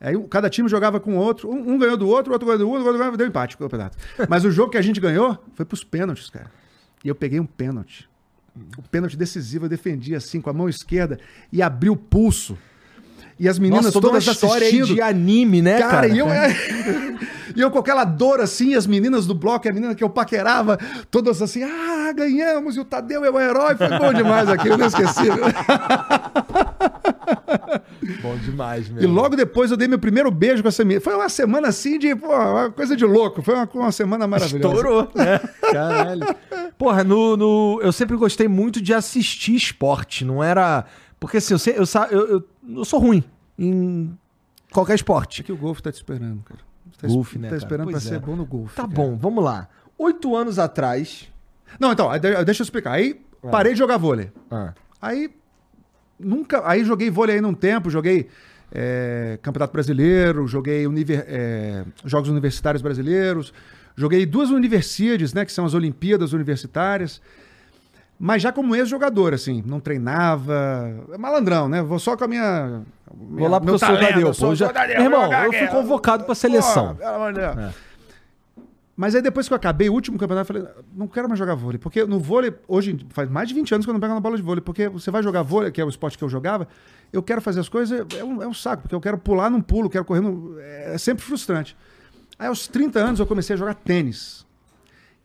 Aí 0.00 0.18
cada 0.30 0.48
time 0.48 0.66
jogava 0.66 0.98
com 0.98 1.12
o 1.14 1.18
outro. 1.18 1.50
Um, 1.50 1.72
um 1.74 1.78
ganhou 1.78 1.98
do 1.98 2.08
outro, 2.08 2.30
o 2.30 2.32
outro 2.32 2.46
ganhou 2.46 2.58
do 2.58 2.66
outro, 2.70 2.82
o 2.84 2.86
outro 2.86 2.98
ganhou, 2.98 3.16
deu 3.18 3.26
empate 3.26 3.54
o 3.54 3.58
campeonato. 3.58 3.98
Mas 4.30 4.46
o 4.46 4.50
jogo 4.50 4.70
que 4.72 4.78
a 4.78 4.82
gente 4.82 4.98
ganhou 4.98 5.36
foi 5.52 5.66
pros 5.66 5.84
pênaltis, 5.84 6.30
cara. 6.30 6.50
E 7.04 7.08
eu 7.08 7.14
peguei 7.14 7.38
um 7.38 7.44
pênalti. 7.44 8.08
O 8.76 8.82
pênalti 8.82 9.16
decisivo 9.16 9.66
eu 9.66 9.68
defendi 9.68 10.14
assim 10.14 10.40
com 10.40 10.50
a 10.50 10.52
mão 10.52 10.68
esquerda 10.68 11.18
e 11.52 11.62
abri 11.62 11.88
o 11.88 11.96
pulso. 11.96 12.58
E 13.38 13.48
as 13.48 13.58
meninas 13.58 13.86
Nossa, 13.86 13.94
toda 13.94 14.08
todas 14.08 14.26
uma 14.26 14.32
história 14.32 14.66
assistindo. 14.66 14.94
de 14.94 15.00
anime, 15.00 15.62
né, 15.62 15.78
cara? 15.78 15.90
Cara, 15.92 16.08
e 16.08 16.18
eu, 16.18 16.26
e 17.56 17.60
eu 17.60 17.70
com 17.70 17.78
aquela 17.78 18.04
dor 18.04 18.38
assim, 18.38 18.74
as 18.74 18.86
meninas 18.86 19.26
do 19.26 19.34
bloco, 19.34 19.66
a 19.66 19.72
menina 19.72 19.94
que 19.94 20.04
eu 20.04 20.10
paquerava, 20.10 20.78
todas 21.10 21.40
assim, 21.40 21.62
ah, 21.62 22.12
ganhamos, 22.12 22.76
e 22.76 22.80
o 22.80 22.84
Tadeu 22.84 23.24
é 23.24 23.30
o 23.30 23.40
herói, 23.40 23.76
foi 23.76 23.88
bom 23.98 24.12
demais 24.12 24.46
aquilo, 24.46 24.74
inesquecível. 24.74 25.44
Bom 28.22 28.36
demais, 28.38 28.88
E 28.88 28.92
mesmo. 28.92 29.12
logo 29.14 29.36
depois 29.36 29.70
eu 29.70 29.76
dei 29.76 29.86
meu 29.88 29.98
primeiro 29.98 30.30
beijo 30.30 30.62
com 30.62 30.68
essa 30.68 30.84
menina. 30.84 31.00
Foi 31.00 31.14
uma 31.14 31.28
semana 31.28 31.68
assim 31.68 31.98
de, 31.98 32.14
pô, 32.16 32.26
uma 32.28 32.70
coisa 32.70 32.96
de 32.96 33.04
louco, 33.04 33.42
foi 33.42 33.54
uma, 33.54 33.68
uma 33.74 33.92
semana 33.92 34.26
maravilhosa. 34.26 34.74
Estourou, 34.74 35.10
né? 35.14 35.38
Caralho. 35.72 36.22
Porra, 36.78 37.04
no, 37.04 37.36
no- 37.36 37.80
eu 37.82 37.92
sempre 37.92 38.16
gostei 38.16 38.48
muito 38.48 38.80
de 38.80 38.92
assistir 38.94 39.54
esporte. 39.54 40.24
Não 40.24 40.42
era. 40.42 40.84
Porque 41.18 41.36
assim, 41.38 41.54
eu, 41.54 41.58
sei- 41.58 41.74
eu, 41.76 41.84
eu, 42.10 42.28
eu, 42.28 42.48
eu 42.78 42.84
sou 42.84 42.98
ruim 43.00 43.22
em 43.58 44.16
qualquer 44.72 44.94
esporte. 44.94 45.42
É 45.42 45.44
que 45.44 45.52
o 45.52 45.56
golfe 45.56 45.82
tá 45.82 45.90
te 45.92 45.96
esperando, 45.96 46.42
cara. 46.42 46.60
Tá 47.00 47.08
Golfe, 47.08 47.36
es- 47.36 47.40
né, 47.42 47.48
Tá 47.48 47.54
cara? 47.54 47.62
esperando 47.64 47.90
Pois 47.90 48.04
pra 48.04 48.12
é. 48.16 48.18
ser 48.18 48.26
bom 48.26 48.36
no 48.36 48.44
golfe. 48.44 48.74
Tá 48.76 48.82
cara. 48.82 48.94
bom, 48.94 49.16
vamos 49.16 49.42
lá. 49.44 49.68
Oito 49.98 50.34
anos 50.36 50.58
atrás. 50.58 51.28
Não, 51.78 51.92
então, 51.92 52.08
deixa 52.44 52.62
eu 52.62 52.64
explicar. 52.64 52.92
Aí 52.92 53.20
parei 53.50 53.72
de 53.72 53.78
jogar 53.78 53.96
vôlei. 53.96 54.30
Ah, 54.50 54.72
Aí 55.00 55.30
nunca. 56.22 56.62
Aí 56.64 56.84
joguei 56.84 57.10
vôlei 57.10 57.36
aí 57.36 57.40
num 57.40 57.54
tempo, 57.54 57.90
joguei 57.90 58.28
é, 58.72 59.38
Campeonato 59.42 59.72
Brasileiro, 59.72 60.46
joguei 60.46 60.86
univer- 60.86 61.24
é, 61.28 61.84
Jogos 62.04 62.28
Universitários 62.28 62.82
Brasileiros, 62.82 63.52
joguei 63.96 64.24
duas 64.26 64.50
universidades, 64.50 65.32
né? 65.34 65.44
Que 65.44 65.52
são 65.52 65.64
as 65.64 65.74
Olimpíadas 65.74 66.32
Universitárias. 66.32 67.20
Mas 68.22 68.42
já 68.42 68.52
como 68.52 68.76
ex-jogador, 68.76 69.32
assim, 69.32 69.62
não 69.66 69.80
treinava. 69.80 70.94
É 71.12 71.16
malandrão, 71.16 71.68
né? 71.70 71.82
Vou 71.82 71.98
só 71.98 72.16
com 72.18 72.24
a 72.24 72.28
minha. 72.28 72.82
Vou 73.12 73.48
lá 73.48 73.58
porque 73.58 73.72
eu 73.72 73.78
sou 73.78 73.88
o 73.88 73.98
Tadeu. 74.12 74.26
Eu 74.50 74.56
já- 74.56 74.66
Meu 74.98 75.04
irmão, 75.04 75.22
eu 75.46 75.52
fui 75.52 75.68
convocado 75.68 76.24
pra 76.24 76.34
seleção. 76.34 76.94
Pelo 76.96 77.14
amor 77.14 77.32
de 77.32 77.40
Deus. 77.40 77.56
É. 77.56 77.70
Mas 79.00 79.14
aí 79.14 79.22
depois 79.22 79.48
que 79.48 79.54
eu 79.54 79.56
acabei 79.56 79.88
o 79.88 79.94
último 79.94 80.18
campeonato, 80.18 80.52
eu 80.52 80.62
falei, 80.62 80.84
não 80.94 81.08
quero 81.08 81.26
mais 81.26 81.38
jogar 81.38 81.54
vôlei. 81.54 81.78
Porque 81.78 82.04
no 82.04 82.20
vôlei, 82.20 82.52
hoje, 82.68 82.98
faz 83.08 83.30
mais 83.30 83.48
de 83.48 83.54
20 83.54 83.76
anos 83.76 83.86
que 83.86 83.88
eu 83.88 83.94
não 83.94 83.98
pego 83.98 84.12
na 84.12 84.20
bola 84.20 84.36
de 84.36 84.42
vôlei. 84.42 84.60
Porque 84.60 84.90
você 84.90 85.10
vai 85.10 85.22
jogar 85.22 85.40
vôlei, 85.40 85.70
que 85.70 85.80
é 85.80 85.84
o 85.86 85.88
esporte 85.88 86.18
que 86.18 86.22
eu 86.22 86.28
jogava, 86.28 86.68
eu 87.10 87.22
quero 87.22 87.40
fazer 87.40 87.60
as 87.60 87.68
coisas, 87.70 88.06
é 88.14 88.22
um, 88.22 88.42
é 88.42 88.46
um 88.46 88.52
saco. 88.52 88.82
Porque 88.82 88.94
eu 88.94 89.00
quero 89.00 89.16
pular, 89.16 89.48
não 89.48 89.62
pulo, 89.62 89.88
quero 89.88 90.04
correr, 90.04 90.20
no, 90.20 90.54
é 90.60 90.98
sempre 90.98 91.24
frustrante. 91.24 91.74
Aí 92.38 92.46
aos 92.46 92.68
30 92.68 92.98
anos 92.98 93.20
eu 93.20 93.26
comecei 93.26 93.54
a 93.54 93.56
jogar 93.56 93.72
tênis. 93.72 94.44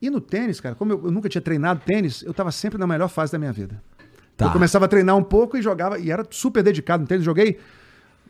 E 0.01 0.09
no 0.09 0.21
tênis, 0.21 0.61
cara, 0.61 0.73
como 0.73 0.93
eu, 0.93 1.01
eu 1.03 1.11
nunca 1.11 1.27
tinha 1.27 1.41
treinado 1.41 1.81
tênis, 1.85 2.21
eu 2.21 2.33
tava 2.33 2.53
sempre 2.53 2.77
na 2.79 2.87
melhor 2.87 3.09
fase 3.09 3.33
da 3.33 3.37
minha 3.37 3.51
vida. 3.51 3.83
Tá. 4.37 4.45
Eu 4.45 4.51
começava 4.51 4.85
a 4.85 4.87
treinar 4.87 5.17
um 5.17 5.23
pouco 5.23 5.57
e 5.57 5.61
jogava, 5.61 5.99
e 5.99 6.09
era 6.09 6.25
super 6.31 6.63
dedicado 6.63 7.01
no 7.01 7.07
tênis. 7.07 7.25
Joguei 7.25 7.59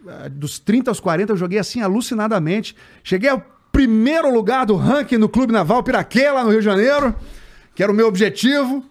ah, 0.08 0.28
dos 0.28 0.58
30 0.58 0.90
aos 0.90 1.00
40, 1.00 1.34
eu 1.34 1.38
joguei 1.38 1.60
assim 1.60 1.82
alucinadamente. 1.82 2.76
Cheguei 3.04 3.30
ao 3.30 3.54
primeiro 3.76 4.34
lugar 4.34 4.66
do 4.66 4.76
ranking 4.76 5.18
no 5.18 5.28
Clube 5.28 5.52
Naval 5.52 5.84
Piraquê, 5.84 6.30
lá 6.32 6.44
no 6.44 6.50
Rio 6.50 6.60
de 6.60 6.66
Janeiro, 6.66 7.14
que 7.76 7.84
era 7.84 7.92
o 7.92 7.96
meu 7.96 8.08
objetivo. 8.08 8.84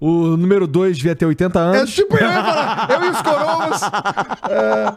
O 0.00 0.36
número 0.36 0.66
dois 0.66 0.96
devia 0.96 1.14
ter 1.14 1.24
80 1.24 1.58
É 1.58 1.62
anos. 1.62 1.94
tipo, 1.94 2.16
eu 2.16 2.26
eu 2.28 3.04
e 3.04 3.08
os 3.10 3.22
coroas. 3.22 3.80
É, 4.50 4.96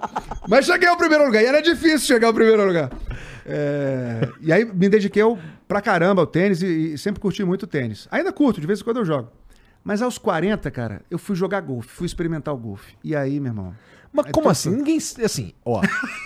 mas 0.50 0.66
cheguei 0.66 0.90
ao 0.90 0.98
primeiro 0.98 1.24
lugar, 1.26 1.42
e 1.44 1.46
era 1.46 1.62
difícil 1.62 2.00
chegar 2.00 2.28
ao 2.28 2.34
primeiro 2.34 2.66
lugar. 2.66 2.90
É, 3.46 4.28
e 4.42 4.52
aí 4.52 4.66
me 4.66 4.90
dediquei 4.90 5.22
ao- 5.22 5.38
pra 5.68 5.82
caramba 5.82 6.22
ao 6.24 6.28
tênis 6.28 6.62
e, 6.64 6.94
e 6.94 6.98
sempre 6.98 7.22
curti 7.22 7.44
muito 7.44 7.68
tênis. 7.68 8.08
Ainda 8.12 8.34
curto, 8.34 8.60
de 8.60 8.66
vez 8.68 8.82
em 8.82 8.84
quando 8.84 8.98
eu 8.98 9.06
jogo. 9.06 9.30
Mas 9.84 10.02
aos 10.02 10.18
40, 10.18 10.70
cara, 10.72 11.02
eu 11.10 11.18
fui 11.20 11.36
jogar 11.36 11.62
golfe, 11.62 11.88
fui 11.90 12.06
experimentar 12.08 12.54
o 12.54 12.58
golfe. 12.58 12.96
E 13.04 13.16
aí, 13.16 13.40
meu 13.40 13.52
irmão? 13.52 13.74
Mas 14.18 14.26
Aí 14.26 14.32
como 14.32 14.50
assim? 14.50 14.70
Ninguém. 14.72 14.98
Assim, 14.98 15.54
ó. 15.64 15.82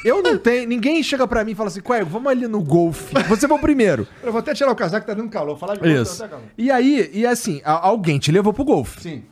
Eu 0.05 0.23
não 0.23 0.37
tenho. 0.37 0.67
Ninguém 0.67 1.03
chega 1.03 1.27
pra 1.27 1.43
mim 1.43 1.51
e 1.51 1.55
fala 1.55 1.67
assim, 1.69 1.81
Quaio, 1.81 2.05
vamos 2.05 2.31
ali 2.31 2.47
no 2.47 2.61
golfe. 2.63 3.13
Você 3.27 3.47
foi 3.47 3.57
o 3.57 3.61
primeiro. 3.61 4.07
Eu 4.23 4.31
vou 4.31 4.39
até 4.39 4.53
tirar 4.53 4.71
o 4.71 4.75
casaco, 4.75 5.05
tá 5.05 5.13
dando 5.13 5.29
calor. 5.29 5.57
Falar 5.57 5.73
de 5.75 5.79
golfe, 5.81 6.01
Isso. 6.01 6.17
tá 6.19 6.27
calor. 6.29 6.45
E 6.57 6.71
aí, 6.71 7.09
e 7.13 7.25
assim, 7.25 7.61
alguém 7.63 8.17
te 8.17 8.31
levou 8.31 8.53
pro 8.53 8.63
golfe. 8.63 9.01
Sim. 9.01 9.23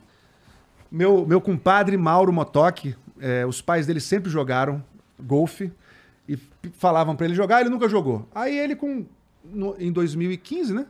Meu, 0.90 1.24
meu 1.26 1.40
compadre 1.40 1.96
Mauro 1.96 2.32
Motoc, 2.32 2.86
é, 3.20 3.46
os 3.46 3.60
pais 3.62 3.86
dele 3.86 4.00
sempre 4.00 4.30
jogaram 4.30 4.82
golfe 5.18 5.70
e 6.28 6.36
falavam 6.74 7.14
pra 7.16 7.26
ele 7.26 7.34
jogar, 7.34 7.60
ele 7.60 7.70
nunca 7.70 7.88
jogou. 7.88 8.28
Aí 8.34 8.58
ele, 8.58 8.74
com, 8.76 9.06
no- 9.44 9.76
em 9.78 9.90
2015, 9.92 10.74
né? 10.74 10.86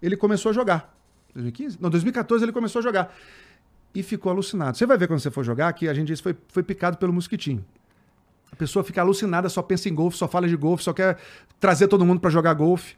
Ele 0.00 0.16
começou 0.16 0.50
a 0.50 0.52
jogar. 0.52 0.92
2015? 1.34 1.78
Não, 1.80 1.88
2014 1.90 2.44
ele 2.44 2.52
começou 2.52 2.80
a 2.80 2.82
jogar. 2.82 3.14
E 3.94 4.02
ficou 4.02 4.32
alucinado. 4.32 4.76
Você 4.76 4.86
vai 4.86 4.96
ver 4.96 5.06
quando 5.06 5.20
você 5.20 5.30
for 5.30 5.44
jogar 5.44 5.72
que 5.74 5.88
a 5.88 5.94
gente 5.94 6.08
disse 6.08 6.22
foi, 6.22 6.34
foi 6.48 6.62
picado 6.62 6.96
pelo 6.96 7.12
mosquitinho. 7.12 7.64
A 8.50 8.56
pessoa 8.56 8.84
fica 8.84 9.00
alucinada, 9.00 9.48
só 9.48 9.62
pensa 9.62 9.88
em 9.88 9.94
golfe, 9.94 10.16
só 10.16 10.28
fala 10.28 10.46
de 10.48 10.56
golfe, 10.56 10.84
só 10.84 10.92
quer 10.92 11.16
trazer 11.58 11.88
todo 11.88 12.04
mundo 12.04 12.20
pra 12.20 12.30
jogar 12.30 12.52
golfe. 12.54 12.94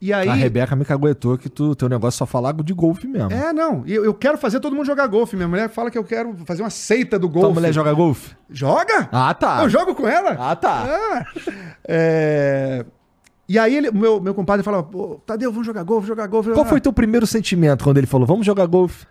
E 0.00 0.12
aí. 0.12 0.28
A 0.28 0.32
Rebeca 0.34 0.74
me 0.74 0.84
caguetou 0.84 1.36
que 1.36 1.48
tu, 1.48 1.74
teu 1.74 1.88
negócio 1.88 2.16
é 2.16 2.18
só 2.18 2.26
falar 2.26 2.52
de 2.54 2.72
golfe 2.72 3.06
mesmo. 3.06 3.30
É, 3.32 3.52
não. 3.52 3.84
Eu, 3.86 4.04
eu 4.04 4.14
quero 4.14 4.38
fazer 4.38 4.58
todo 4.58 4.74
mundo 4.74 4.86
jogar 4.86 5.06
golfe. 5.08 5.36
Minha 5.36 5.46
mulher 5.48 5.68
fala 5.68 5.90
que 5.90 5.98
eu 5.98 6.04
quero 6.04 6.34
fazer 6.46 6.62
uma 6.62 6.70
seita 6.70 7.18
do 7.18 7.28
Tua 7.28 7.42
golfe. 7.42 7.54
mulher 7.54 7.72
joga 7.72 7.92
golfe? 7.92 8.34
Joga? 8.48 9.08
Ah, 9.12 9.34
tá. 9.34 9.62
Eu 9.62 9.68
jogo 9.68 9.94
com 9.94 10.08
ela? 10.08 10.36
Ah, 10.38 10.56
tá. 10.56 10.86
Ah. 10.88 11.26
É, 11.86 12.84
E 13.48 13.58
aí 13.58 13.76
ele, 13.76 13.90
meu, 13.90 14.20
meu 14.20 14.32
compadre 14.34 14.64
falava, 14.64 14.84
pô, 14.84 15.20
Tadeu, 15.26 15.50
vamos 15.52 15.66
jogar 15.66 15.82
golfe, 15.82 16.06
jogar 16.08 16.26
golfe. 16.28 16.50
Qual 16.52 16.64
foi 16.64 16.80
teu 16.80 16.92
primeiro 16.92 17.26
sentimento 17.26 17.84
quando 17.84 17.98
ele 17.98 18.06
falou, 18.06 18.26
vamos 18.26 18.46
jogar 18.46 18.66
golfe? 18.66 19.06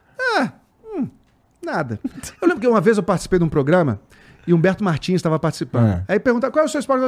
Nada. 1.64 2.00
Eu 2.42 2.48
lembro 2.48 2.62
que 2.62 2.68
uma 2.68 2.82
vez 2.82 2.98
eu 2.98 3.04
participei 3.04 3.38
de 3.40 3.46
um 3.46 3.50
programa 3.50 4.00
e 4.48 4.54
Humberto 4.54 4.84
Martins 4.84 5.16
estava 5.16 5.38
participando. 5.38 5.90
É. 5.90 6.04
Aí 6.14 6.20
perguntaram, 6.20 6.52
qual 6.52 6.64
é 6.64 6.66
o 6.66 6.70
seu 6.70 6.80
esporte? 6.80 7.04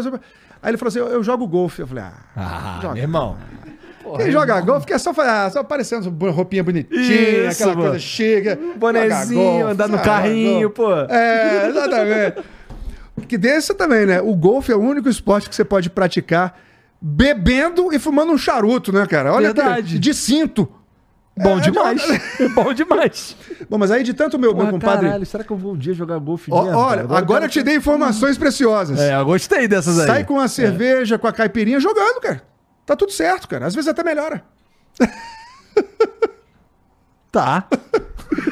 Aí 0.61 0.69
ele 0.71 0.77
falou 0.77 0.89
assim, 0.89 0.99
eu, 0.99 1.07
eu 1.07 1.23
jogo 1.23 1.47
golfe. 1.47 1.81
Eu 1.81 1.87
falei, 1.87 2.03
ah, 2.03 2.13
Ah, 2.35 2.79
joga. 2.81 2.93
meu 2.93 3.03
irmão. 3.03 3.37
Quem 4.17 4.31
joga 4.31 4.59
golfe 4.61 4.87
quer 4.87 4.99
só, 4.99 5.13
fa- 5.13 5.49
só 5.51 5.59
aparecendo 5.59 6.09
roupinha 6.31 6.63
bonitinha, 6.63 7.47
Isso, 7.47 7.61
aquela 7.61 7.75
mano. 7.75 7.89
coisa 7.91 7.99
chique. 7.99 8.55
bonezinho, 8.75 9.39
golfe, 9.41 9.61
andar 9.71 9.87
no 9.87 9.95
ah, 9.95 9.99
carrinho, 9.99 10.69
pô. 10.71 10.91
É, 10.93 11.67
exatamente. 11.69 12.43
Que 13.27 13.37
desse 13.37 13.73
também, 13.75 14.05
né? 14.07 14.19
O 14.19 14.35
golfe 14.35 14.71
é 14.71 14.75
o 14.75 14.79
único 14.79 15.07
esporte 15.07 15.47
que 15.47 15.55
você 15.55 15.63
pode 15.63 15.89
praticar 15.89 16.59
bebendo 16.99 17.93
e 17.93 17.99
fumando 17.99 18.31
um 18.31 18.37
charuto, 18.37 18.91
né, 18.91 19.05
cara? 19.05 19.33
Olha 19.33 19.53
Verdade. 19.53 19.93
que 19.93 19.99
de 19.99 20.13
cinto. 20.13 20.67
Bom 21.37 21.57
É, 21.57 21.61
demais. 21.61 22.01
Bom 22.53 22.73
demais. 22.73 23.35
Bom, 23.69 23.77
mas 23.77 23.89
aí 23.91 24.03
de 24.03 24.13
tanto 24.13 24.37
meu, 24.37 24.49
meu 24.51 24.59
Porra, 24.65 24.71
compadre. 24.71 25.05
Caralho, 25.07 25.25
será 25.25 25.43
que 25.43 25.51
eu 25.51 25.57
vou 25.57 25.73
um 25.73 25.77
dia 25.77 25.93
jogar 25.93 26.19
golfe 26.19 26.51
Ó, 26.51 26.63
mesmo? 26.63 26.77
olha, 26.77 27.07
cara? 27.07 27.17
agora 27.19 27.45
eu 27.45 27.49
te 27.49 27.63
dei 27.63 27.75
informações 27.77 28.37
preciosas. 28.37 28.99
É, 28.99 29.15
eu 29.15 29.25
gostei 29.25 29.67
dessas 29.67 29.97
aí. 29.99 30.07
Sai 30.07 30.23
com 30.25 30.39
a 30.39 30.47
cerveja, 30.47 31.17
com 31.17 31.27
a 31.27 31.31
caipirinha 31.33 31.79
jogando, 31.79 32.19
cara. 32.19 32.43
Tá 32.85 32.95
tudo 32.95 33.11
certo, 33.11 33.47
cara. 33.47 33.65
Às 33.65 33.73
vezes 33.73 33.87
até 33.89 34.03
melhora. 34.03 34.43
Tá. 37.31 37.65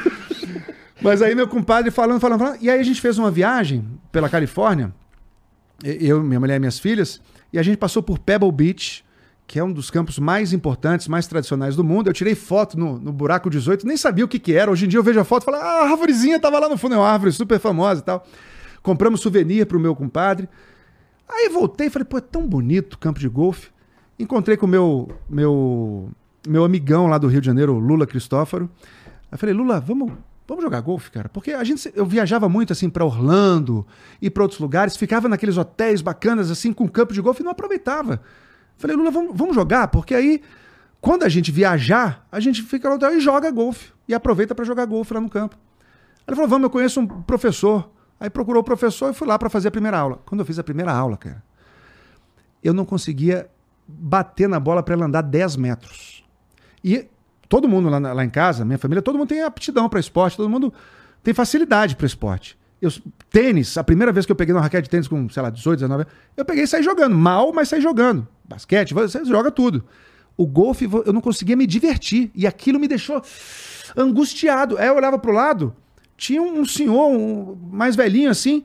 Mas 1.02 1.20
aí 1.20 1.34
meu 1.34 1.46
compadre 1.46 1.90
falando, 1.90 2.18
falando, 2.18 2.38
falando. 2.38 2.58
E 2.62 2.70
aí 2.70 2.80
a 2.80 2.82
gente 2.82 3.00
fez 3.00 3.18
uma 3.18 3.30
viagem 3.30 3.86
pela 4.10 4.28
Califórnia, 4.28 4.92
eu, 5.84 6.22
minha 6.22 6.40
mulher 6.40 6.56
e 6.56 6.58
minhas 6.58 6.78
filhas, 6.78 7.20
e 7.52 7.58
a 7.58 7.62
gente 7.62 7.76
passou 7.76 8.02
por 8.02 8.18
Pebble 8.18 8.50
Beach, 8.50 9.04
que 9.50 9.58
é 9.58 9.64
um 9.64 9.72
dos 9.72 9.90
campos 9.90 10.16
mais 10.16 10.52
importantes, 10.52 11.08
mais 11.08 11.26
tradicionais 11.26 11.74
do 11.74 11.82
mundo. 11.82 12.08
Eu 12.08 12.12
tirei 12.12 12.36
foto 12.36 12.78
no, 12.78 13.00
no 13.00 13.12
buraco 13.12 13.50
18, 13.50 13.84
nem 13.84 13.96
sabia 13.96 14.24
o 14.24 14.28
que 14.28 14.38
que 14.38 14.54
era. 14.54 14.70
Hoje 14.70 14.84
em 14.84 14.88
dia 14.88 15.00
eu 15.00 15.02
vejo 15.02 15.18
a 15.18 15.24
foto 15.24 15.42
e 15.42 15.46
falo, 15.46 15.56
ah, 15.56 15.80
a 15.80 15.90
árvorezinha 15.90 16.38
tava 16.38 16.56
lá 16.60 16.68
no 16.68 16.78
fundo, 16.78 16.94
é 16.94 16.98
uma 16.98 17.08
árvore 17.08 17.32
super 17.32 17.58
famosa 17.58 18.00
e 18.00 18.04
tal. 18.04 18.24
Compramos 18.80 19.20
souvenir 19.20 19.66
pro 19.66 19.80
meu 19.80 19.96
compadre. 19.96 20.48
Aí 21.28 21.48
voltei 21.48 21.88
e 21.88 21.90
falei, 21.90 22.06
pô, 22.06 22.18
é 22.18 22.20
tão 22.20 22.46
bonito 22.46 22.94
o 22.94 22.98
campo 22.98 23.18
de 23.18 23.28
golfe. 23.28 23.70
Encontrei 24.20 24.56
com 24.56 24.66
o 24.66 24.68
meu, 24.68 25.08
meu, 25.28 26.10
meu 26.46 26.64
amigão 26.64 27.08
lá 27.08 27.18
do 27.18 27.26
Rio 27.26 27.40
de 27.40 27.46
Janeiro, 27.48 27.74
o 27.74 27.80
Lula 27.80 28.06
Cristófaro. 28.06 28.70
Aí 29.32 29.36
falei, 29.36 29.52
Lula, 29.52 29.80
vamos, 29.80 30.12
vamos 30.46 30.62
jogar 30.62 30.80
golfe, 30.80 31.10
cara? 31.10 31.28
Porque 31.28 31.50
a 31.50 31.64
gente, 31.64 31.90
eu 31.96 32.06
viajava 32.06 32.48
muito 32.48 32.72
assim 32.72 32.88
para 32.88 33.04
Orlando 33.04 33.84
e 34.22 34.30
para 34.30 34.44
outros 34.44 34.60
lugares, 34.60 34.96
ficava 34.96 35.28
naqueles 35.28 35.56
hotéis 35.56 36.00
bacanas 36.00 36.52
assim 36.52 36.72
com 36.72 36.86
campo 36.86 37.12
de 37.12 37.20
golfe 37.20 37.42
e 37.42 37.44
não 37.44 37.50
aproveitava. 37.50 38.22
Falei, 38.80 38.96
Lula, 38.96 39.10
vamos, 39.10 39.36
vamos 39.36 39.54
jogar, 39.54 39.88
porque 39.88 40.14
aí 40.14 40.42
quando 41.00 41.22
a 41.22 41.28
gente 41.28 41.50
viajar, 41.50 42.26
a 42.30 42.38
gente 42.40 42.62
fica 42.62 42.88
no 42.88 42.96
hotel 42.96 43.16
e 43.16 43.20
joga 43.20 43.50
golfe 43.50 43.92
e 44.06 44.14
aproveita 44.14 44.54
para 44.54 44.64
jogar 44.64 44.84
golfe 44.84 45.14
lá 45.14 45.20
no 45.20 45.30
campo. 45.30 45.56
Ele 46.26 46.34
falou, 46.34 46.48
vamos, 46.48 46.64
eu 46.64 46.70
conheço 46.70 47.00
um 47.00 47.06
professor. 47.06 47.90
Aí 48.18 48.28
procurou 48.28 48.60
o 48.60 48.64
professor 48.64 49.10
e 49.10 49.14
fui 49.14 49.26
lá 49.26 49.38
para 49.38 49.48
fazer 49.48 49.68
a 49.68 49.70
primeira 49.70 49.98
aula. 49.98 50.20
Quando 50.26 50.40
eu 50.40 50.44
fiz 50.44 50.58
a 50.58 50.64
primeira 50.64 50.92
aula, 50.92 51.16
cara, 51.16 51.42
eu 52.62 52.74
não 52.74 52.84
conseguia 52.84 53.48
bater 53.88 54.48
na 54.48 54.60
bola 54.60 54.82
para 54.82 54.94
ela 54.94 55.06
andar 55.06 55.22
10 55.22 55.56
metros. 55.56 56.22
E 56.84 57.08
todo 57.48 57.66
mundo 57.66 57.88
lá, 57.88 57.98
lá, 57.98 58.24
em 58.24 58.30
casa, 58.30 58.64
minha 58.64 58.78
família, 58.78 59.00
todo 59.00 59.16
mundo 59.16 59.28
tem 59.28 59.42
aptidão 59.42 59.88
para 59.88 59.98
esporte, 59.98 60.36
todo 60.36 60.50
mundo 60.50 60.72
tem 61.22 61.32
facilidade 61.32 61.96
para 61.96 62.06
esporte. 62.06 62.58
Eu, 62.80 62.90
tênis, 63.30 63.76
a 63.76 63.84
primeira 63.84 64.10
vez 64.10 64.24
que 64.24 64.32
eu 64.32 64.36
peguei 64.36 64.54
uma 64.54 64.60
raquete 64.60 64.84
de 64.84 64.90
tênis 64.90 65.06
com, 65.06 65.28
sei 65.28 65.42
lá, 65.42 65.50
18, 65.50 65.80
19 65.80 66.06
eu 66.36 66.44
peguei 66.44 66.64
e 66.64 66.66
saí 66.66 66.82
jogando. 66.82 67.14
Mal, 67.14 67.52
mas 67.52 67.68
saí 67.68 67.80
jogando. 67.80 68.26
Basquete, 68.44 68.94
você 68.94 69.24
joga 69.24 69.50
tudo. 69.50 69.84
O 70.36 70.46
golfe, 70.46 70.88
eu 71.04 71.12
não 71.12 71.20
conseguia 71.20 71.56
me 71.56 71.66
divertir. 71.66 72.30
E 72.34 72.46
aquilo 72.46 72.80
me 72.80 72.88
deixou 72.88 73.22
angustiado. 73.96 74.78
Aí 74.78 74.88
eu 74.88 74.94
olhava 74.94 75.18
pro 75.18 75.32
lado, 75.32 75.76
tinha 76.16 76.40
um 76.40 76.64
senhor 76.64 77.08
um, 77.08 77.56
mais 77.70 77.96
velhinho 77.96 78.30
assim, 78.30 78.64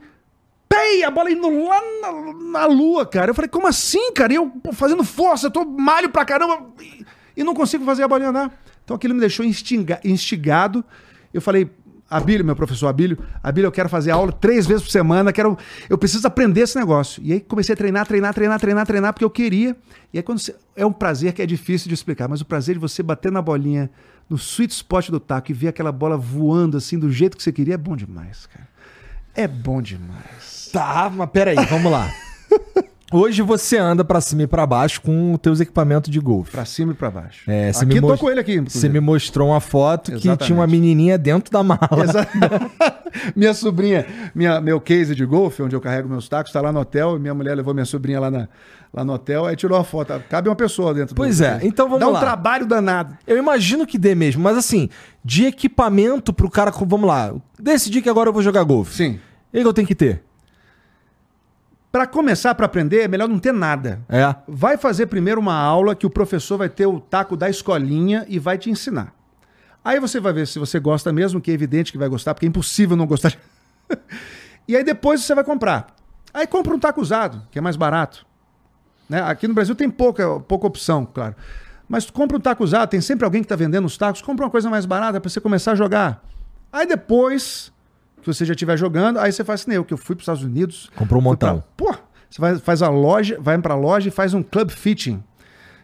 pei, 0.68 1.04
a 1.04 1.10
bola 1.10 1.30
indo 1.30 1.48
lá 1.64 1.80
na, 2.00 2.60
na, 2.60 2.66
lua, 2.66 3.06
cara. 3.06 3.30
Eu 3.30 3.34
falei, 3.34 3.48
como 3.48 3.66
assim, 3.66 4.12
cara? 4.12 4.32
E 4.32 4.36
eu 4.36 4.52
fazendo 4.72 5.04
força, 5.04 5.46
eu 5.46 5.50
tô 5.50 5.64
malho 5.64 6.10
pra 6.10 6.24
caramba 6.24 6.66
e, 6.80 7.04
e 7.36 7.44
não 7.44 7.54
consigo 7.54 7.84
fazer 7.84 8.02
a 8.02 8.08
bolinha 8.08 8.30
andar. 8.30 8.62
Então 8.84 8.96
aquilo 8.96 9.14
me 9.14 9.20
deixou 9.20 9.44
instinga, 9.44 10.00
instigado. 10.04 10.84
Eu 11.32 11.42
falei, 11.42 11.70
Abílio, 12.08 12.44
meu 12.44 12.54
professor 12.54 12.86
Abílio, 12.86 13.18
Abílio, 13.42 13.66
eu 13.66 13.72
quero 13.72 13.88
fazer 13.88 14.12
aula 14.12 14.30
três 14.30 14.64
vezes 14.66 14.82
por 14.82 14.90
semana, 14.90 15.32
quero, 15.32 15.58
eu 15.90 15.98
preciso 15.98 16.26
aprender 16.26 16.60
esse 16.60 16.78
negócio. 16.78 17.20
E 17.22 17.32
aí 17.32 17.40
comecei 17.40 17.72
a 17.72 17.76
treinar, 17.76 18.06
treinar, 18.06 18.32
treinar, 18.32 18.60
treinar, 18.60 18.86
treinar, 18.86 19.12
porque 19.12 19.24
eu 19.24 19.30
queria. 19.30 19.76
E 20.12 20.18
aí 20.18 20.22
quando 20.22 20.38
você, 20.38 20.54
é 20.76 20.86
um 20.86 20.92
prazer 20.92 21.32
que 21.32 21.42
é 21.42 21.46
difícil 21.46 21.88
de 21.88 21.94
explicar, 21.94 22.28
mas 22.28 22.40
o 22.40 22.44
prazer 22.44 22.76
de 22.76 22.80
você 22.80 23.02
bater 23.02 23.32
na 23.32 23.42
bolinha 23.42 23.90
no 24.30 24.36
sweet 24.36 24.72
spot 24.72 25.10
do 25.10 25.18
taco 25.18 25.50
e 25.50 25.54
ver 25.54 25.68
aquela 25.68 25.90
bola 25.90 26.16
voando 26.16 26.76
assim 26.76 26.98
do 26.98 27.10
jeito 27.10 27.36
que 27.36 27.42
você 27.42 27.52
queria 27.52 27.74
é 27.74 27.78
bom 27.78 27.96
demais, 27.96 28.46
cara. 28.46 28.68
É 29.34 29.48
bom 29.48 29.82
demais. 29.82 30.70
Tá, 30.72 31.10
mas 31.14 31.28
peraí, 31.30 31.56
vamos 31.66 31.90
lá. 31.90 32.10
Hoje 33.12 33.40
você 33.40 33.78
anda 33.78 34.04
para 34.04 34.20
cima 34.20 34.42
e 34.42 34.46
para 34.48 34.66
baixo 34.66 35.00
com 35.00 35.32
os 35.32 35.38
teus 35.38 35.60
equipamentos 35.60 36.10
de 36.10 36.18
golfe. 36.18 36.50
Para 36.50 36.64
cima 36.64 36.92
e 36.92 36.94
para 36.94 37.08
baixo. 37.08 37.48
É, 37.48 37.70
aqui 37.70 37.86
me 37.86 38.00
tô 38.00 38.18
com 38.18 38.28
ele 38.28 38.40
aqui. 38.40 38.58
Você 38.60 38.88
me 38.88 38.98
mostrou 38.98 39.50
uma 39.50 39.60
foto 39.60 40.10
Exatamente. 40.10 40.38
que 40.38 40.44
tinha 40.46 40.58
uma 40.58 40.66
menininha 40.66 41.16
dentro 41.16 41.52
da 41.52 41.62
mala. 41.62 41.80
minha 43.36 43.54
sobrinha, 43.54 44.04
minha, 44.34 44.60
meu 44.60 44.80
case 44.80 45.14
de 45.14 45.24
golfe, 45.24 45.62
onde 45.62 45.76
eu 45.76 45.80
carrego 45.80 46.08
meus 46.08 46.28
tacos, 46.28 46.50
está 46.50 46.60
lá 46.60 46.72
no 46.72 46.80
hotel. 46.80 47.16
Minha 47.18 47.32
mulher 47.32 47.54
levou 47.54 47.72
minha 47.72 47.86
sobrinha 47.86 48.18
lá, 48.18 48.28
na, 48.28 48.48
lá 48.92 49.04
no 49.04 49.12
hotel, 49.12 49.46
aí 49.46 49.54
tirou 49.54 49.78
a 49.78 49.84
foto. 49.84 50.12
Cabe 50.28 50.48
uma 50.48 50.56
pessoa 50.56 50.92
dentro 50.92 51.14
pois 51.14 51.38
do 51.38 51.44
Pois 51.44 51.62
é, 51.62 51.64
então 51.64 51.86
vamos 51.86 52.00
Dá 52.00 52.06
lá. 52.06 52.12
Dá 52.12 52.18
um 52.18 52.20
trabalho 52.20 52.66
danado. 52.66 53.16
Eu 53.24 53.38
imagino 53.38 53.86
que 53.86 53.98
dê 53.98 54.16
mesmo, 54.16 54.42
mas 54.42 54.56
assim, 54.56 54.88
de 55.24 55.44
equipamento 55.44 56.32
pro 56.32 56.50
cara, 56.50 56.72
vamos 56.72 57.06
lá, 57.06 57.32
decidi 57.56 58.02
que 58.02 58.08
agora 58.08 58.30
eu 58.30 58.32
vou 58.32 58.42
jogar 58.42 58.64
golfe. 58.64 58.94
Sim. 58.94 59.20
O 59.54 59.60
que 59.60 59.64
eu 59.66 59.72
tenho 59.72 59.86
que 59.86 59.94
ter? 59.94 60.22
Para 61.96 62.06
começar 62.06 62.54
para 62.54 62.66
aprender, 62.66 63.00
é 63.00 63.08
melhor 63.08 63.26
não 63.26 63.38
ter 63.38 63.52
nada. 63.52 64.04
É. 64.06 64.36
Vai 64.46 64.76
fazer 64.76 65.06
primeiro 65.06 65.40
uma 65.40 65.54
aula 65.54 65.94
que 65.94 66.04
o 66.04 66.10
professor 66.10 66.58
vai 66.58 66.68
ter 66.68 66.84
o 66.84 67.00
taco 67.00 67.34
da 67.38 67.48
escolinha 67.48 68.26
e 68.28 68.38
vai 68.38 68.58
te 68.58 68.68
ensinar. 68.68 69.14
Aí 69.82 69.98
você 69.98 70.20
vai 70.20 70.30
ver 70.34 70.46
se 70.46 70.58
você 70.58 70.78
gosta 70.78 71.10
mesmo, 71.10 71.40
que 71.40 71.50
é 71.50 71.54
evidente 71.54 71.90
que 71.90 71.96
vai 71.96 72.06
gostar, 72.06 72.34
porque 72.34 72.44
é 72.44 72.50
impossível 72.50 72.98
não 72.98 73.06
gostar. 73.06 73.34
e 74.68 74.76
aí 74.76 74.84
depois 74.84 75.22
você 75.22 75.34
vai 75.34 75.42
comprar. 75.42 75.86
Aí 76.34 76.46
compra 76.46 76.74
um 76.74 76.78
taco 76.78 77.00
usado, 77.00 77.40
que 77.50 77.58
é 77.58 77.62
mais 77.62 77.76
barato. 77.76 78.26
Né? 79.08 79.22
Aqui 79.22 79.48
no 79.48 79.54
Brasil 79.54 79.74
tem 79.74 79.88
pouca, 79.88 80.38
pouca 80.40 80.66
opção, 80.66 81.06
claro. 81.06 81.34
Mas 81.88 82.10
compra 82.10 82.36
um 82.36 82.40
taco 82.40 82.62
usado, 82.62 82.90
tem 82.90 83.00
sempre 83.00 83.24
alguém 83.24 83.40
que 83.40 83.46
está 83.46 83.56
vendendo 83.56 83.86
os 83.86 83.96
tacos, 83.96 84.20
compra 84.20 84.44
uma 84.44 84.50
coisa 84.50 84.68
mais 84.68 84.84
barata 84.84 85.18
para 85.18 85.30
você 85.30 85.40
começar 85.40 85.72
a 85.72 85.74
jogar. 85.74 86.22
Aí 86.70 86.86
depois 86.86 87.72
que 88.26 88.34
você 88.34 88.44
já 88.44 88.54
estiver 88.54 88.76
jogando, 88.76 89.18
aí 89.18 89.30
você 89.30 89.44
faz 89.44 89.60
assim, 89.60 89.72
eu 89.72 89.84
que 89.84 89.94
eu 89.94 89.98
fui 89.98 90.16
para 90.16 90.20
os 90.20 90.24
Estados 90.24 90.42
Unidos. 90.42 90.90
Comprou 90.96 91.20
um 91.20 91.24
montão. 91.24 91.62
Pra, 91.76 91.92
pô, 91.92 91.98
você 92.28 92.40
vai, 92.40 92.58
faz 92.58 92.82
a 92.82 92.88
loja, 92.88 93.38
vai 93.40 93.56
para 93.58 93.74
a 93.74 93.76
loja 93.76 94.08
e 94.08 94.10
faz 94.10 94.34
um 94.34 94.42
club 94.42 94.70
fitting. 94.70 95.22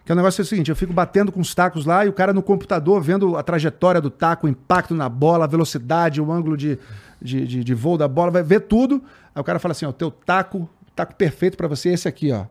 Que 0.05 0.11
é 0.11 0.15
o 0.15 0.17
negócio 0.17 0.41
é 0.41 0.43
o 0.43 0.47
seguinte, 0.47 0.69
eu 0.69 0.75
fico 0.75 0.93
batendo 0.93 1.31
com 1.31 1.39
os 1.39 1.55
tacos 1.55 1.87
lá 1.87 2.05
e 2.05 2.09
o 2.09 2.13
cara 2.13 2.33
no 2.33 2.43
computador 2.43 3.01
vendo 3.01 3.37
a 3.37 3.43
trajetória 3.45 4.01
do 4.01 4.11
taco, 4.11 4.49
o 4.49 4.51
impacto 4.51 4.93
na 4.95 5.09
bola, 5.09 5.45
a 5.45 5.47
velocidade, 5.47 6.21
o 6.21 6.33
ângulo 6.33 6.57
de, 6.57 6.77
de, 7.21 7.47
de, 7.47 7.63
de 7.63 7.75
voo 7.75 7.97
da 7.97 8.09
bola, 8.09 8.33
vai 8.33 8.43
ver 8.43 8.63
tudo. 8.63 9.01
Aí 9.33 9.41
o 9.41 9.45
cara 9.45 9.61
fala 9.61 9.71
assim, 9.71 9.87
ó, 9.87 9.91
o 9.91 9.93
teu 9.93 10.11
taco, 10.11 10.69
taco 10.97 11.15
perfeito 11.15 11.57
para 11.57 11.69
você 11.69 11.91
é 11.91 11.93
esse 11.93 12.09
aqui, 12.09 12.33
ó. 12.33 12.47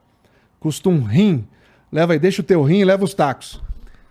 Custa 0.61 0.87
um 0.87 1.03
rim. 1.03 1.45
Leva 1.91 2.13
aí, 2.13 2.19
deixa 2.19 2.41
o 2.41 2.45
teu 2.45 2.63
rim 2.63 2.79
e 2.79 2.85
leva 2.85 3.03
os 3.03 3.13
tacos. 3.13 3.61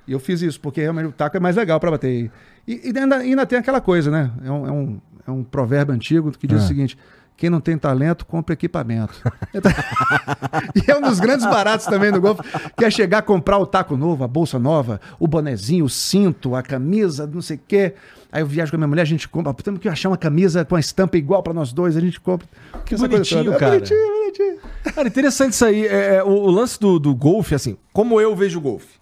E 0.07 0.13
eu 0.13 0.21
fiz 0.21 0.43
isso, 0.43 0.61
porque 0.61 0.83
realmente 0.83 1.07
o 1.07 1.13
taco 1.13 1.39
é 1.39 1.41
mais 1.41 1.57
legal 1.57 1.81
para 1.81 1.93
bater. 1.93 2.31
E, 2.69 2.91
e 2.91 2.99
ainda, 2.99 3.17
ainda, 3.17 3.47
tem 3.47 3.59
aquela 3.59 3.81
coisa, 3.81 4.11
né? 4.11 4.31
É 4.45 4.51
um, 4.51 4.67
é 4.67 4.71
um, 4.71 5.01
é 5.27 5.31
um 5.31 5.45
provérbio 5.45 5.95
antigo 5.95 6.31
que 6.33 6.47
diz 6.47 6.61
é. 6.61 6.65
o 6.65 6.67
seguinte: 6.67 6.99
quem 7.41 7.49
não 7.49 7.59
tem 7.59 7.79
talento, 7.79 8.27
compra 8.27 8.53
equipamento. 8.53 9.15
e 10.77 10.91
é 10.91 10.95
um 10.95 11.01
dos 11.01 11.19
grandes 11.19 11.47
baratos 11.47 11.87
também 11.87 12.13
do 12.13 12.21
golfe, 12.21 12.43
que 12.77 12.85
é 12.85 12.91
chegar 12.91 13.19
a 13.19 13.23
comprar 13.23 13.59
o 13.59 13.67
taco 13.67 13.97
novo, 13.97 14.23
a 14.23 14.29
bolsa 14.29 14.59
nova, 14.59 15.01
o 15.19 15.27
bonezinho, 15.27 15.87
o 15.87 15.89
cinto, 15.89 16.55
a 16.55 16.63
camisa, 16.63 17.27
não 17.27 17.41
sei 17.41 17.57
o 17.57 17.61
quê. 17.67 17.95
Aí 18.31 18.43
eu 18.43 18.47
viajo 18.47 18.71
com 18.71 18.77
a 18.77 18.79
minha 18.79 18.89
mulher, 18.89 19.03
a 19.03 19.07
gente 19.07 19.27
compra. 19.27 19.55
Temos 19.55 19.81
que 19.81 19.89
achar 19.89 20.11
uma 20.11 20.19
camisa 20.19 20.67
com 20.67 20.77
a 20.77 20.81
estampa 20.81 21.17
igual 21.17 21.43
para 21.43 21.55
nós 21.55 21.73
dois, 21.73 21.97
a 21.97 22.01
gente 22.01 22.21
compra. 22.21 22.47
Que 22.85 22.95
bonitinho, 22.95 23.57
cara. 23.59 23.77
É 23.77 23.79
bonitinho, 23.79 24.07
bonitinho. 24.07 24.59
Cara, 24.95 25.09
interessante 25.09 25.53
isso 25.55 25.65
aí. 25.65 25.87
É, 25.87 26.17
é, 26.17 26.23
o, 26.23 26.29
o, 26.29 26.51
lance 26.51 26.79
do, 26.79 26.99
do 26.99 27.15
golfe, 27.15 27.55
assim, 27.55 27.77
como 27.91 28.21
eu 28.21 28.37
vejo 28.37 28.59
o 28.59 28.63
golfe. 28.63 29.01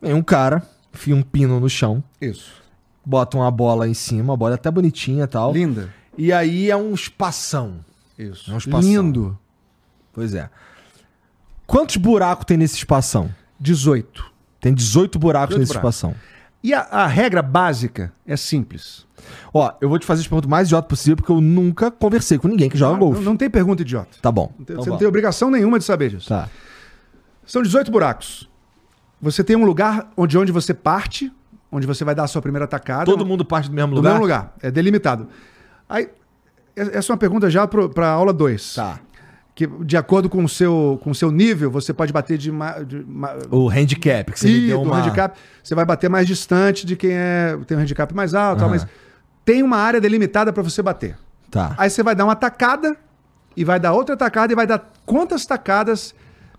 Vem 0.00 0.14
um 0.14 0.22
cara, 0.22 0.62
enfia 0.94 1.14
um 1.14 1.22
pino 1.22 1.58
no 1.58 1.68
chão. 1.68 2.02
Isso 2.20 2.63
bota 3.04 3.36
uma 3.36 3.50
bola 3.50 3.88
em 3.88 3.94
cima, 3.94 4.34
a 4.34 4.36
bola 4.36 4.52
é 4.52 4.54
até 4.54 4.70
bonitinha 4.70 5.24
e 5.24 5.28
tal. 5.28 5.52
Linda. 5.52 5.92
E 6.16 6.32
aí 6.32 6.70
é 6.70 6.76
um 6.76 6.94
espação. 6.94 7.84
Isso. 8.18 8.50
É 8.50 8.54
um 8.54 8.58
espação. 8.58 8.88
Lindo. 8.88 9.38
Pois 10.12 10.34
é. 10.34 10.48
Quantos 11.66 11.96
buracos 11.96 12.44
tem 12.44 12.56
nesse 12.56 12.76
espação? 12.76 13.34
18. 13.58 14.32
Tem 14.60 14.72
18 14.72 15.18
buracos 15.18 15.56
18 15.56 15.60
nesse 15.60 15.72
buracos. 15.72 15.96
espação. 15.96 16.14
E 16.62 16.72
a, 16.72 16.80
a, 16.80 17.06
regra 17.06 17.42
básica 17.42 18.12
é 18.26 18.36
simples. 18.36 19.06
Ó, 19.52 19.70
eu 19.80 19.88
vou 19.88 19.98
te 19.98 20.06
fazer 20.06 20.22
as 20.22 20.26
perguntas 20.26 20.48
mais 20.48 20.68
idiota 20.68 20.88
possível, 20.88 21.16
porque 21.16 21.30
eu 21.30 21.40
nunca 21.40 21.90
conversei 21.90 22.38
com 22.38 22.48
ninguém 22.48 22.70
que 22.70 22.78
joga 22.78 22.98
golfe. 22.98 23.18
Não, 23.18 23.32
não, 23.32 23.36
tem 23.36 23.50
pergunta 23.50 23.82
idiota. 23.82 24.16
Tá 24.22 24.32
bom. 24.32 24.52
Não 24.58 24.64
tem, 24.64 24.74
então 24.74 24.84
você 24.84 24.90
não 24.90 24.96
tem 24.96 25.06
obrigação 25.06 25.50
nenhuma 25.50 25.78
de 25.78 25.84
saber 25.84 26.10
disso. 26.10 26.28
Tá. 26.28 26.48
São 27.44 27.62
18 27.62 27.90
buracos. 27.90 28.48
Você 29.20 29.44
tem 29.44 29.56
um 29.56 29.64
lugar 29.64 30.10
onde, 30.16 30.38
onde 30.38 30.52
você 30.52 30.72
parte, 30.72 31.30
onde 31.74 31.86
você 31.86 32.04
vai 32.04 32.14
dar 32.14 32.24
a 32.24 32.26
sua 32.28 32.40
primeira 32.40 32.64
atacada. 32.64 33.04
Todo 33.04 33.26
mundo 33.26 33.44
parte 33.44 33.68
do 33.68 33.74
mesmo 33.74 33.90
do 33.90 33.96
lugar? 33.96 34.10
Do 34.10 34.12
mesmo 34.12 34.22
lugar. 34.22 34.54
É 34.62 34.70
delimitado. 34.70 35.28
Aí, 35.88 36.08
essa 36.76 37.10
é 37.10 37.12
uma 37.12 37.18
pergunta 37.18 37.50
já 37.50 37.66
para 37.66 38.06
a 38.06 38.10
aula 38.10 38.32
2. 38.32 38.74
Tá. 38.74 39.00
Que, 39.54 39.66
de 39.66 39.96
acordo 39.96 40.28
com 40.28 40.42
o 40.42 40.48
seu, 40.48 41.00
com 41.02 41.10
o 41.10 41.14
seu 41.14 41.30
nível, 41.30 41.70
você 41.70 41.92
pode 41.92 42.12
bater 42.12 42.38
de, 42.38 42.50
de 42.86 43.06
O 43.50 43.68
handicap, 43.68 44.32
que 44.32 44.38
você 44.38 44.48
e, 44.48 44.66
deu 44.68 44.82
uma... 44.82 44.98
handicap, 44.98 45.36
você 45.62 45.74
vai 45.74 45.84
bater 45.84 46.08
mais 46.08 46.26
distante 46.26 46.86
de 46.86 46.96
quem 46.96 47.10
é, 47.12 47.56
tem 47.66 47.76
um 47.76 47.80
handicap 47.80 48.12
mais 48.14 48.34
alto, 48.34 48.54
uhum. 48.54 48.58
tal, 48.60 48.70
mas 48.70 48.86
tem 49.44 49.62
uma 49.62 49.76
área 49.76 50.00
delimitada 50.00 50.52
para 50.52 50.62
você 50.62 50.82
bater. 50.82 51.16
Tá. 51.50 51.74
Aí 51.76 51.90
você 51.90 52.02
vai 52.02 52.14
dar 52.14 52.24
uma 52.24 52.34
tacada 52.34 52.96
e 53.56 53.64
vai 53.64 53.78
dar 53.78 53.92
outra 53.92 54.16
tacada 54.16 54.52
e 54.52 54.56
vai 54.56 54.66
dar 54.66 54.92
quantas 55.06 55.46
tacadas 55.46 56.14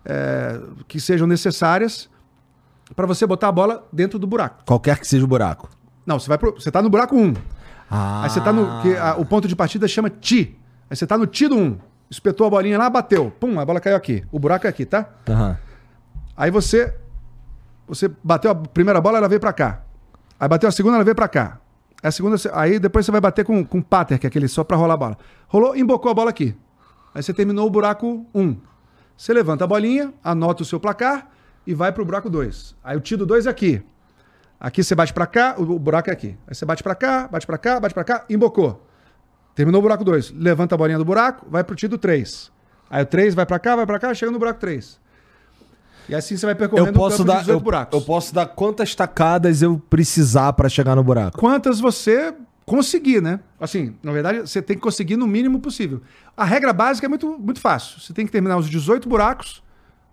é, 0.06 0.60
que 0.88 1.00
sejam 1.00 1.28
necessárias 1.28 2.10
para 2.94 3.06
você 3.06 3.26
botar 3.26 3.48
a 3.48 3.52
bola 3.52 3.88
dentro 3.92 4.20
do 4.20 4.28
buraco. 4.28 4.64
Qualquer 4.66 5.00
que 5.00 5.08
seja 5.08 5.24
o 5.24 5.28
buraco. 5.28 5.70
Não, 6.06 6.20
você 6.20 6.28
vai 6.28 6.38
pro, 6.38 6.54
você 6.54 6.70
tá 6.70 6.82
no 6.82 6.90
buraco 6.90 7.16
1. 7.16 7.20
Um. 7.20 7.34
Ah. 7.90 8.24
Aí 8.24 8.30
você 8.30 8.42
tá 8.42 8.52
no 8.52 8.82
que 8.82 8.96
a, 8.96 9.16
o 9.16 9.26
ponto 9.26 9.48
de 9.48 9.56
partida 9.56 9.88
chama 9.88 10.10
ti. 10.10 10.58
Aí 10.90 10.96
você 10.96 11.08
tá 11.08 11.18
no 11.18 11.26
ti 11.26 11.48
do 11.48 11.56
1. 11.56 11.62
Um. 11.62 11.78
Espetou 12.10 12.46
a 12.46 12.50
bolinha 12.50 12.78
lá, 12.78 12.90
bateu. 12.90 13.32
Pum, 13.40 13.60
a 13.60 13.66
bola 13.66 13.80
caiu 13.80 13.96
aqui. 13.96 14.24
O 14.32 14.38
buraco 14.38 14.68
é 14.68 14.70
aqui, 14.70 14.86
tá? 14.86 15.10
Uhum. 15.28 15.56
Aí 16.38 16.52
você 16.52 16.94
você 17.88 18.12
bateu 18.24 18.52
a 18.52 18.56
primeira 18.56 19.00
bola, 19.00 19.18
ela 19.18 19.28
veio 19.28 19.40
para 19.40 19.54
cá. 19.54 19.82
Aí 20.40 20.48
bateu 20.48 20.68
a 20.68 20.72
segunda, 20.72 20.96
ela 20.96 21.04
veio 21.04 21.16
para 21.16 21.28
cá. 21.28 21.60
A 22.02 22.12
segunda, 22.12 22.36
aí 22.54 22.78
depois 22.78 23.06
você 23.06 23.12
vai 23.12 23.22
bater 23.22 23.46
com, 23.46 23.64
com 23.64 23.82
pater, 23.82 24.20
que 24.20 24.28
é 24.28 24.30
aquele 24.30 24.48
só 24.48 24.64
para 24.64 24.78
rolar 24.78 24.96
a 24.96 24.98
bola. 24.98 25.18
Rolou, 25.48 25.76
embocou 25.76 26.12
a 26.12 26.14
bola 26.14 26.30
aqui. 26.30 26.56
Aí 27.14 27.24
você 27.24 27.34
terminou 27.34 27.66
o 27.66 27.70
buraco 27.70 28.26
1. 28.34 28.42
Um. 28.42 28.58
Você 29.18 29.34
levanta 29.34 29.64
a 29.64 29.68
bolinha, 29.68 30.14
anota 30.24 30.62
o 30.62 30.66
seu 30.66 30.80
placar, 30.80 31.30
e 31.66 31.74
vai 31.74 31.92
pro 31.92 32.06
buraco 32.06 32.30
2. 32.30 32.76
Aí 32.84 32.98
o 32.98 33.00
tiro 33.00 33.26
2 33.26 33.46
é 33.46 33.50
aqui. 33.50 33.84
Aqui 34.60 34.84
você 34.84 34.96
bate 34.96 35.14
para 35.14 35.28
cá, 35.28 35.56
o 35.58 35.78
buraco 35.78 36.10
é 36.10 36.14
aqui. 36.14 36.38
Aí 36.48 36.56
você 36.56 36.66
bate 36.66 36.82
para 36.82 36.96
cá, 36.96 37.28
bate 37.28 37.46
para 37.46 37.58
cá, 37.58 37.80
bate 37.80 37.94
para 37.94 38.04
cá, 38.04 38.26
embocou. 38.30 38.86
Terminou 39.54 39.80
o 39.80 39.82
buraco 39.82 40.04
2. 40.04 40.32
Levanta 40.32 40.76
a 40.76 40.78
bolinha 40.78 40.98
do 40.98 41.06
buraco, 41.06 41.46
vai 41.50 41.64
pro 41.64 41.76
tiro 41.76 41.98
3. 41.98 42.52
Aí 42.90 43.04
o 43.04 43.06
3 43.06 43.34
vai 43.34 43.46
para 43.46 43.60
cá, 43.60 43.76
vai 43.76 43.86
para 43.86 44.00
cá, 44.00 44.14
chega 44.14 44.32
no 44.32 44.40
buraco 44.40 44.60
3. 44.60 45.00
E 46.08 46.14
assim 46.14 46.38
você 46.38 46.46
vai 46.46 46.56
percorrendo 46.56 46.90
eu 46.90 46.94
posso 46.94 47.24
o 47.24 47.26
dar, 47.26 47.48
eu, 47.48 47.60
buracos. 47.60 48.00
Eu 48.00 48.06
posso 48.06 48.34
dar 48.34 48.46
quantas 48.46 48.94
tacadas 48.94 49.62
eu 49.62 49.82
precisar 49.90 50.54
para 50.54 50.70
chegar 50.70 50.96
no 50.96 51.04
buraco? 51.04 51.40
Quantas 51.40 51.80
você 51.80 52.34
conseguir, 52.66 53.22
né? 53.22 53.40
Assim, 53.60 53.96
na 54.04 54.12
verdade, 54.12 54.40
você 54.40 54.62
tem 54.62 54.76
que 54.76 54.82
conseguir 54.82 55.18
no 55.18 55.28
mínimo 55.28 55.60
possível. 55.60 56.02
A 56.36 56.46
regra 56.46 56.74
básica 56.74 57.08
é 57.08 57.10
muito, 57.10 57.38
muito 57.40 57.60
fácil. 57.60 58.00
Você 58.00 58.14
tem 58.14 58.26
que 58.26 58.32
terminar 58.32 58.58
os 58.58 58.70
18 58.70 59.08
buracos 59.10 59.64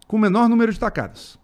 com 0.07 0.17
o 0.17 0.21
menor 0.21 0.49
número 0.49 0.73
de 0.73 0.79
tacadas. 0.79 1.39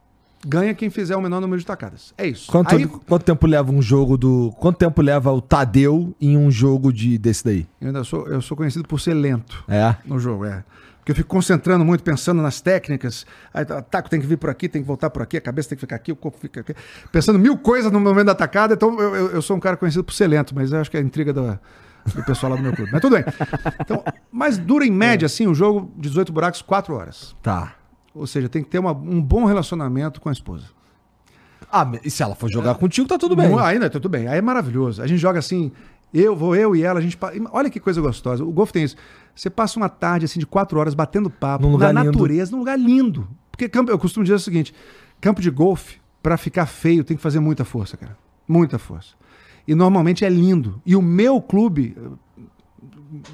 Ganha 0.46 0.74
quem 0.74 0.90
fizer 0.90 1.16
o 1.16 1.20
menor 1.20 1.40
número 1.40 1.58
de 1.60 1.66
tacadas. 1.66 2.12
É 2.16 2.26
isso. 2.26 2.50
Quanto, 2.50 2.74
Aí, 2.74 2.86
quanto 2.86 3.24
tempo 3.24 3.46
leva 3.46 3.70
um 3.72 3.82
jogo 3.82 4.16
do. 4.16 4.52
Quanto 4.58 4.76
tempo 4.76 5.00
leva 5.02 5.32
o 5.32 5.40
Tadeu 5.40 6.14
em 6.20 6.36
um 6.36 6.50
jogo 6.50 6.92
de, 6.92 7.18
desse 7.18 7.44
daí? 7.44 7.66
eu 7.80 7.88
ainda 7.88 8.04
sou, 8.04 8.26
eu 8.28 8.40
sou 8.40 8.56
conhecido 8.56 8.86
por 8.86 9.00
ser 9.00 9.14
lento 9.14 9.64
É. 9.68 9.94
no 10.04 10.18
jogo, 10.18 10.44
é. 10.44 10.62
Porque 10.98 11.12
eu 11.12 11.16
fico 11.16 11.28
concentrando 11.30 11.84
muito, 11.86 12.04
pensando 12.04 12.42
nas 12.42 12.60
técnicas. 12.60 13.24
Aí, 13.54 13.62
o 13.64 13.80
taco 13.82 14.10
tem 14.10 14.20
que 14.20 14.26
vir 14.26 14.36
por 14.36 14.50
aqui, 14.50 14.68
tem 14.68 14.82
que 14.82 14.86
voltar 14.86 15.08
por 15.08 15.22
aqui, 15.22 15.38
a 15.38 15.40
cabeça 15.40 15.70
tem 15.70 15.76
que 15.76 15.80
ficar 15.80 15.96
aqui, 15.96 16.12
o 16.12 16.16
corpo 16.16 16.36
fica 16.38 16.60
aqui. 16.60 16.74
Pensando 17.10 17.38
mil 17.38 17.56
coisas 17.56 17.90
no 17.90 17.98
momento 17.98 18.26
da 18.26 18.32
atacada. 18.32 18.74
Então, 18.74 18.98
eu, 19.00 19.14
eu- 19.16 19.30
eu 19.30 19.40
sou 19.42 19.56
um 19.56 19.60
cara 19.60 19.74
conhecido 19.76 20.04
por 20.04 20.12
ser 20.12 20.26
lento, 20.26 20.54
mas 20.54 20.70
eu 20.70 20.78
acho 20.80 20.90
que 20.90 20.98
é 20.98 21.00
a 21.00 21.02
intriga 21.02 21.32
do, 21.32 21.58
do 22.14 22.22
pessoal 22.24 22.50
lá 22.52 22.56
do 22.58 22.62
meu 22.62 22.74
clube. 22.74 22.90
Mas 22.92 23.00
tudo 23.00 23.14
bem. 23.16 23.24
Então, 23.80 24.04
mas 24.30 24.58
dura 24.58 24.84
em 24.84 24.90
média, 24.90 25.24
assim, 25.24 25.46
o 25.46 25.54
jogo, 25.54 25.90
18 25.96 26.30
buracos, 26.30 26.60
4 26.60 26.94
horas. 26.94 27.34
Tá. 27.42 27.72
Ou 28.18 28.26
seja, 28.26 28.48
tem 28.48 28.62
que 28.62 28.68
ter 28.68 28.78
uma- 28.78 28.92
um 28.92 29.22
bom 29.22 29.44
relacionamento 29.44 30.20
com 30.20 30.28
a 30.28 30.32
esposa. 30.32 30.66
Ah, 31.70 31.90
e 32.02 32.10
se 32.10 32.22
ela 32.22 32.34
for 32.34 32.50
jogar 32.50 32.74
contigo, 32.76 33.06
tá 33.08 33.18
tudo 33.18 33.36
bem. 33.36 33.48
Mu- 33.50 33.58
Ainda, 33.58 33.90
tudo 33.90 34.08
bem. 34.08 34.26
Aí 34.26 34.38
é 34.38 34.42
maravilhoso. 34.42 35.02
A 35.02 35.06
gente 35.06 35.18
joga 35.20 35.38
assim, 35.38 35.70
eu 36.14 36.34
vou, 36.34 36.56
eu 36.56 36.74
e 36.74 36.82
ela, 36.82 36.98
a 36.98 37.02
gente. 37.02 37.18
Olha 37.52 37.68
que 37.68 37.78
coisa 37.80 38.00
gostosa. 38.00 38.42
O 38.44 38.50
golfe 38.52 38.72
tem 38.72 38.84
isso. 38.84 38.96
Você 39.34 39.50
passa 39.50 39.78
uma 39.78 39.88
tarde 39.88 40.24
assim 40.24 40.40
de 40.40 40.46
quatro 40.46 40.78
horas 40.80 40.94
batendo 40.94 41.28
papo 41.28 41.64
Num 41.66 41.72
lugar 41.72 41.92
na 41.92 42.02
lindo. 42.02 42.12
natureza, 42.12 42.50
num 42.52 42.58
lugar 42.58 42.78
lindo. 42.78 43.28
Porque 43.50 43.68
campo, 43.68 43.90
eu 43.90 43.98
costumo 43.98 44.24
dizer 44.24 44.36
o 44.36 44.38
seguinte: 44.38 44.74
campo 45.20 45.40
de 45.42 45.50
golfe, 45.50 45.98
pra 46.22 46.36
ficar 46.36 46.66
feio, 46.66 47.04
tem 47.04 47.16
que 47.16 47.22
fazer 47.22 47.40
muita 47.40 47.64
força, 47.64 47.96
cara. 47.96 48.16
Muita 48.46 48.78
força. 48.78 49.14
E 49.66 49.74
normalmente 49.74 50.24
é 50.24 50.28
lindo. 50.30 50.80
E 50.86 50.96
o 50.96 51.02
meu 51.02 51.40
clube, 51.42 51.94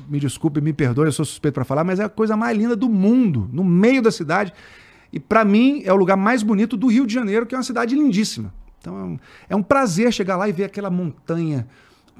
me 0.08 0.20
desculpe, 0.20 0.60
me 0.60 0.72
perdoe, 0.72 1.06
eu 1.06 1.12
sou 1.12 1.24
suspeito 1.24 1.54
pra 1.54 1.64
falar, 1.64 1.84
mas 1.84 2.00
é 2.00 2.04
a 2.04 2.08
coisa 2.08 2.36
mais 2.36 2.56
linda 2.56 2.76
do 2.76 2.88
mundo, 2.88 3.48
no 3.52 3.64
meio 3.64 4.00
da 4.00 4.10
cidade. 4.10 4.52
E 5.12 5.20
pra 5.20 5.44
mim 5.44 5.82
é 5.84 5.92
o 5.92 5.96
lugar 5.96 6.16
mais 6.16 6.42
bonito 6.42 6.76
do 6.76 6.88
Rio 6.88 7.06
de 7.06 7.14
Janeiro, 7.14 7.46
que 7.46 7.54
é 7.54 7.58
uma 7.58 7.64
cidade 7.64 7.94
lindíssima. 7.94 8.52
Então 8.80 8.98
é 8.98 9.02
um, 9.02 9.18
é 9.50 9.56
um 9.56 9.62
prazer 9.62 10.12
chegar 10.12 10.36
lá 10.36 10.48
e 10.48 10.52
ver 10.52 10.64
aquela 10.64 10.90
montanha 10.90 11.66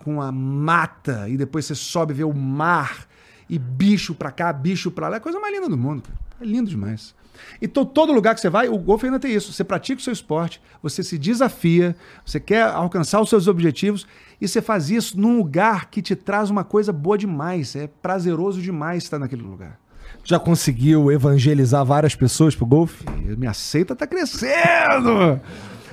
com 0.03 0.21
a 0.21 0.33
mata 0.33 1.29
e 1.29 1.37
depois 1.37 1.65
você 1.65 1.75
sobe 1.75 2.13
e 2.13 2.17
vê 2.17 2.25
o 2.25 2.33
mar 2.33 3.07
e 3.49 3.59
bicho 3.59 4.15
pra 4.15 4.31
cá, 4.31 4.53
bicho 4.53 4.91
pra 4.91 5.09
lá. 5.09 5.17
É 5.17 5.19
a 5.19 5.21
coisa 5.21 5.39
mais 5.39 5.55
linda 5.55 5.69
do 5.69 5.77
mundo. 5.77 6.05
É 6.41 6.45
lindo 6.45 6.71
demais. 6.71 7.15
Então, 7.61 7.85
todo 7.85 8.13
lugar 8.13 8.35
que 8.35 8.41
você 8.41 8.49
vai, 8.51 8.69
o 8.69 8.79
golfe 8.79 9.07
ainda 9.07 9.19
tem 9.19 9.33
isso. 9.35 9.53
Você 9.53 9.65
pratica 9.65 10.01
o 10.01 10.03
seu 10.05 10.13
esporte, 10.13 10.61
você 10.83 11.03
se 11.03 11.19
desafia, 11.19 11.97
você 12.25 12.39
quer 12.41 12.63
alcançar 12.63 13.21
os 13.21 13.29
seus 13.29 13.47
objetivos 13.49 14.07
e 14.41 14.47
você 14.49 14.61
faz 14.63 14.91
isso 14.91 15.19
num 15.21 15.37
lugar 15.39 15.91
que 15.91 16.01
te 16.03 16.15
traz 16.17 16.51
uma 16.51 16.65
coisa 16.65 16.93
boa 16.93 17.17
demais. 17.19 17.75
É 17.77 17.87
prazeroso 17.87 18.61
demais 18.61 19.05
estar 19.05 19.19
naquele 19.19 19.43
lugar. 19.43 19.79
Já 20.23 20.39
conseguiu 20.39 21.11
evangelizar 21.13 21.85
várias 21.85 22.15
pessoas 22.15 22.55
pro 22.55 22.65
golfe? 22.65 23.05
Minha 23.37 23.53
seita 23.53 23.95
tá 23.95 24.07
crescendo! 24.07 25.41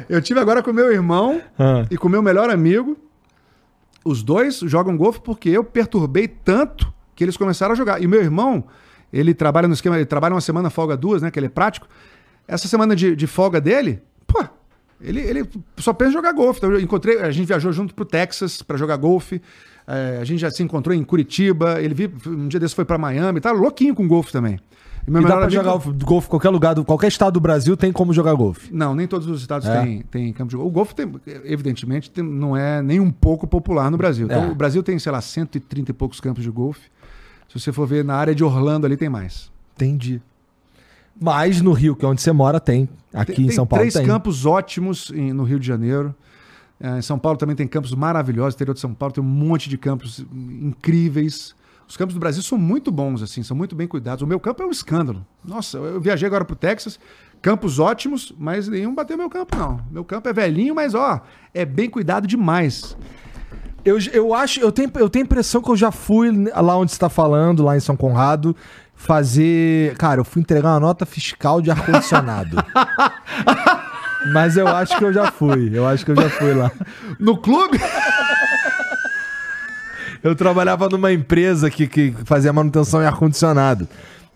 Eu 0.10 0.22
tive 0.22 0.40
agora 0.40 0.64
com 0.64 0.72
meu 0.74 0.92
irmão 0.92 1.42
Ah. 1.60 1.86
e 1.92 1.98
com 1.98 2.08
meu 2.10 2.22
melhor 2.22 2.50
amigo. 2.50 2.98
Os 4.04 4.24
dois 4.24 4.58
jogam 4.60 4.98
golfe 4.98 5.20
porque 5.22 5.50
eu 5.50 5.64
perturbei 5.64 6.28
tanto 6.28 6.92
que 7.16 7.24
eles 7.24 7.38
começaram 7.38 7.74
a 7.74 7.76
jogar. 7.76 8.02
E 8.02 8.08
meu 8.08 8.20
irmão, 8.22 8.64
ele 9.12 9.34
trabalha 9.34 9.68
no 9.68 9.74
esquema, 9.74 9.96
ele 9.96 10.06
trabalha 10.06 10.34
uma 10.36 10.42
semana, 10.42 10.70
folga 10.70 10.96
duas, 10.98 11.22
né? 11.22 11.30
Que 11.32 11.40
ele 11.40 11.48
é 11.48 11.50
prático. 11.50 11.88
Essa 12.48 12.68
semana 12.68 12.96
de, 12.96 13.16
de 13.16 13.28
folga 13.28 13.60
dele, 13.62 14.02
pô, 14.28 14.44
ele, 15.00 15.20
ele 15.22 15.50
só 15.78 15.94
pensa 15.94 16.12
em 16.12 16.14
jogar 16.14 16.32
golfe. 16.34 16.60
Então, 16.60 16.72
eu 16.72 16.80
encontrei, 16.80 17.20
a 17.22 17.32
gente 17.32 17.48
viajou 17.48 17.72
junto 17.72 17.94
pro 17.96 18.06
Texas 18.06 18.62
para 18.62 18.78
jogar 18.78 18.98
golfe. 18.98 19.42
É, 19.88 20.20
a 20.22 20.24
gente 20.24 20.40
já 20.40 20.50
se 20.52 20.62
encontrou 20.62 20.96
em 20.96 21.04
Curitiba. 21.04 21.82
Ele 21.82 21.94
vi, 21.94 22.12
um 22.28 22.48
dia 22.48 22.60
desse 22.60 22.76
foi 22.76 22.86
para 22.86 22.98
Miami. 22.98 23.40
Tá 23.42 23.52
louquinho 23.52 23.96
com 23.96 24.08
golfe 24.08 24.32
também. 24.32 24.60
meu 25.08 25.22
E 25.22 25.26
dá 25.26 25.38
pra 25.38 25.50
jogar 25.50 25.78
golfe 26.06 26.28
em 26.28 26.30
qualquer 26.30 26.50
lugar, 26.50 26.76
do, 26.76 26.86
qualquer 26.86 27.08
estado 27.08 27.34
do 27.34 27.40
Brasil 27.40 27.76
tem 27.76 27.92
como 27.92 28.14
jogar 28.14 28.34
golfe. 28.36 28.70
Não, 28.72 28.94
nem 28.94 29.08
todos 29.08 29.28
os 29.28 29.42
estados 29.42 29.68
É. 29.68 29.82
têm, 29.82 30.02
têm 30.04 30.34
campo 30.34 30.50
de 30.52 30.56
golfe. 30.56 30.70
O 30.70 30.72
golfe, 30.72 30.94
tem, 30.96 31.12
evidentemente, 31.46 32.10
tem- 32.12 32.24
não 32.24 32.56
é 32.56 32.82
nem 32.82 33.00
um 33.00 33.12
pouco 33.12 33.48
popular 33.48 33.90
no 33.90 33.98
Brasil. 33.98 34.28
Então, 34.28 34.44
É. 34.46 34.52
o 34.52 34.56
Brasil 34.56 34.84
tem, 34.84 34.98
sei 35.00 35.12
lá, 35.12 35.20
130 35.20 35.90
e 35.92 35.94
poucos 35.94 36.20
campos 36.20 36.44
de 36.44 36.50
golfe. 36.52 36.90
Se 37.52 37.60
você 37.60 37.72
for 37.72 37.86
ver 37.86 38.04
na 38.06 38.16
área 38.16 38.34
de 38.34 38.44
Orlando 38.44 38.86
ali, 38.86 38.96
tem 38.96 39.10
mais. 39.10 39.52
Entendi. 39.76 40.22
Mas 41.20 41.62
no 41.62 41.74
Rio, 41.74 41.96
que 41.96 42.06
é 42.06 42.08
onde 42.08 42.22
você 42.22 42.32
mora, 42.32 42.60
tem. 42.60 42.88
Aqui 43.14 43.34
tem, 43.34 43.46
em 43.48 43.52
São 43.52 43.68
Paulo 43.68 43.82
três 43.82 43.94
tem. 43.94 44.06
campos 44.06 44.46
ótimos 44.46 45.12
em- 45.14 45.34
no 45.34 45.44
Rio 45.44 45.60
de 45.60 45.68
Janeiro. 45.68 46.16
É, 46.80 46.98
em 46.98 47.02
São 47.02 47.20
Paulo 47.20 47.38
também 47.38 47.56
tem 47.56 47.68
campos 47.68 47.94
maravilhosos. 47.94 48.54
No 48.54 48.58
interior 48.58 48.74
de 48.74 48.80
São 48.80 48.94
Paulo 48.94 49.14
tem 49.14 49.24
um 49.24 49.28
monte 49.28 49.70
de 49.70 49.78
campos 49.78 50.26
incríveis. 50.32 51.54
Os 51.88 51.98
campos 51.98 52.14
do 52.14 52.20
Brasil 52.20 52.42
são 52.42 52.58
muito 52.58 52.90
bons, 52.90 53.22
assim, 53.22 53.44
são 53.44 53.56
muito 53.56 53.76
bem 53.76 53.86
cuidados. 53.86 54.22
O 54.22 54.28
meu 54.28 54.40
campo 54.40 54.64
é 54.64 54.66
um 54.66 54.72
escândalo. 54.72 55.26
Nossa, 55.44 55.78
eu 55.78 56.00
viajei 56.00 56.26
agora 56.26 56.46
pro 56.46 56.56
Texas, 56.56 56.98
campos 57.42 57.80
ótimos, 57.80 58.34
mas 58.40 58.68
nenhum 58.70 58.96
bateu 58.96 59.18
meu 59.18 59.30
campo, 59.30 59.58
não. 59.58 59.82
Meu 59.92 60.06
campo 60.06 60.30
é 60.30 60.34
velhinho, 60.34 60.74
mas 60.74 60.96
ó, 60.96 61.20
é 61.54 61.66
bem 61.66 61.90
cuidado 61.90 62.26
demais. 62.26 62.96
Eu, 63.84 63.98
eu 64.14 64.34
acho, 64.34 64.60
eu 64.60 64.72
tenho, 64.72 64.92
eu 64.96 65.10
tenho 65.10 65.24
a 65.24 65.28
impressão 65.28 65.62
que 65.62 65.70
eu 65.70 65.76
já 65.76 65.92
fui 65.92 66.32
lá 66.56 66.78
onde 66.78 66.92
você 66.92 67.00
tá 67.00 67.10
falando, 67.10 67.64
lá 67.64 67.76
em 67.76 67.80
São 67.80 67.96
Conrado, 67.96 68.56
fazer. 68.96 69.96
Cara, 69.98 70.22
eu 70.22 70.26
fui 70.26 70.42
entregar 70.42 70.70
uma 70.70 70.80
nota 70.80 71.06
fiscal 71.06 71.62
de 71.62 71.72
ar-condicionado. 71.72 72.58
Mas 74.32 74.56
eu 74.56 74.68
acho 74.68 74.96
que 74.98 75.04
eu 75.04 75.12
já 75.12 75.32
fui. 75.32 75.72
Eu 75.74 75.88
acho 75.88 76.06
que 76.06 76.12
eu 76.12 76.16
já 76.16 76.30
fui 76.30 76.54
lá. 76.54 76.72
No 77.20 77.38
clube? 77.38 77.80
Eu 80.24 80.36
trabalhava 80.36 80.88
numa 80.88 81.12
empresa 81.12 81.72
que, 81.72 81.88
que 81.88 82.14
fazia 82.26 82.54
manutenção 82.54 83.02
em 83.02 83.06
ar-condicionado. 83.08 83.88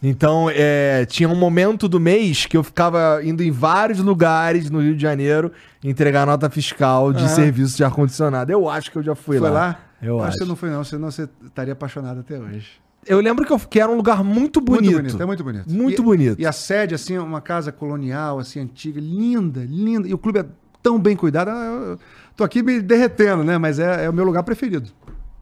Então, 0.03 0.49
é, 0.53 1.05
tinha 1.05 1.27
um 1.27 1.35
momento 1.35 1.87
do 1.87 1.99
mês 1.99 2.45
que 2.45 2.55
eu 2.57 2.63
ficava 2.63 3.21
indo 3.23 3.41
em 3.41 3.49
vários 3.49 3.99
lugares 3.99 4.69
no 4.69 4.79
Rio 4.81 4.95
de 4.95 5.01
Janeiro 5.01 5.51
entregar 5.83 6.25
nota 6.27 6.49
fiscal 6.49 7.11
de 7.13 7.23
Ah. 7.23 7.27
serviço 7.29 7.77
de 7.77 7.83
ar-condicionado. 7.83 8.51
Eu 8.51 8.69
acho 8.69 8.91
que 8.91 8.97
eu 8.97 9.03
já 9.03 9.15
fui 9.15 9.39
Foi 9.39 9.49
lá. 9.49 9.53
lá? 9.59 9.79
Eu 10.01 10.19
acho. 10.21 10.33
que 10.33 10.39
você 10.39 10.45
não 10.45 10.55
foi, 10.55 10.69
não, 10.69 10.83
senão 10.83 11.09
você 11.09 11.27
estaria 11.45 11.73
apaixonado 11.73 12.19
até 12.19 12.37
hoje. 12.37 12.73
Eu 13.07 13.19
lembro 13.19 13.45
que, 13.45 13.53
eu, 13.53 13.59
que 13.59 13.79
era 13.79 13.91
um 13.91 13.95
lugar 13.95 14.23
muito 14.23 14.59
bonito. 14.59 14.83
Muito 14.93 14.97
bonito, 15.01 15.21
é 15.21 15.25
muito 15.25 15.43
bonito. 15.43 15.69
Muito 15.71 16.01
E- 16.01 16.05
bonito. 16.05 16.41
E 16.41 16.45
a 16.45 16.51
sede, 16.51 16.93
assim, 16.93 17.15
é 17.15 17.21
uma 17.21 17.39
casa 17.41 17.71
colonial, 17.71 18.37
assim, 18.39 18.59
antiga, 18.59 18.99
linda, 18.99 19.63
linda. 19.63 20.07
E 20.07 20.13
o 20.13 20.17
clube 20.17 20.39
é 20.39 20.45
tão 20.83 20.99
bem 20.99 21.15
cuidado. 21.15 21.49
Ah, 21.49 21.87
Eu 21.91 21.99
tô 22.35 22.43
aqui 22.43 22.61
me 22.61 22.81
derretendo, 22.81 23.43
né? 23.43 23.57
Mas 23.57 23.79
é, 23.79 24.05
é 24.05 24.09
o 24.09 24.13
meu 24.13 24.25
lugar 24.25 24.43
preferido 24.43 24.89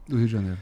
do 0.07 0.17
Rio 0.17 0.25
de 0.27 0.31
Janeiro. 0.31 0.57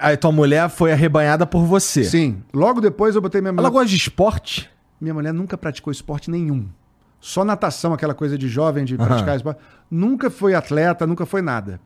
Aí 0.00 0.16
tua 0.16 0.32
mulher 0.32 0.68
foi 0.68 0.92
arrebanhada 0.92 1.46
por 1.46 1.64
você. 1.64 2.04
Sim. 2.04 2.42
Logo 2.52 2.80
depois 2.80 3.14
eu 3.14 3.22
botei 3.22 3.40
minha 3.40 3.50
Ela 3.50 3.56
mulher. 3.56 3.70
gosta 3.70 3.88
de 3.88 3.96
esporte? 3.96 4.70
Minha 5.00 5.14
mulher 5.14 5.32
nunca 5.32 5.56
praticou 5.58 5.90
esporte 5.90 6.30
nenhum. 6.30 6.66
Só 7.20 7.44
natação, 7.44 7.92
aquela 7.92 8.14
coisa 8.14 8.36
de 8.36 8.48
jovem, 8.48 8.84
de 8.84 8.96
praticar 8.96 9.36
esporte. 9.36 9.58
Nunca 9.90 10.30
foi 10.30 10.54
atleta, 10.54 11.06
nunca 11.06 11.24
foi 11.24 11.40
nada. 11.42 11.80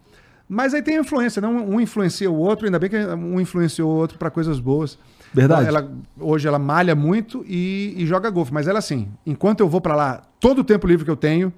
Mas 0.48 0.72
aí 0.72 0.82
tem 0.82 0.96
influência, 0.98 1.42
né? 1.42 1.46
Um 1.48 1.74
um 1.74 1.80
influencia 1.80 2.30
o 2.30 2.36
outro, 2.36 2.66
ainda 2.66 2.78
bem 2.78 2.88
que 2.88 2.96
um 2.96 3.38
influenciou 3.40 3.90
o 3.90 3.94
outro 3.94 4.18
para 4.18 4.30
coisas 4.30 4.58
boas. 4.58 4.98
Verdade. 5.32 5.68
Ela, 5.68 5.88
hoje 6.18 6.48
ela 6.48 6.58
malha 6.58 6.94
muito 6.94 7.44
e, 7.46 7.94
e 7.96 8.06
joga 8.06 8.30
golfe, 8.30 8.52
mas 8.52 8.66
ela 8.66 8.78
assim, 8.78 9.08
enquanto 9.26 9.60
eu 9.60 9.68
vou 9.68 9.80
para 9.80 9.94
lá, 9.94 10.22
todo 10.40 10.60
o 10.60 10.64
tempo 10.64 10.86
livre 10.86 11.04
que 11.04 11.10
eu 11.10 11.16
tenho, 11.16 11.52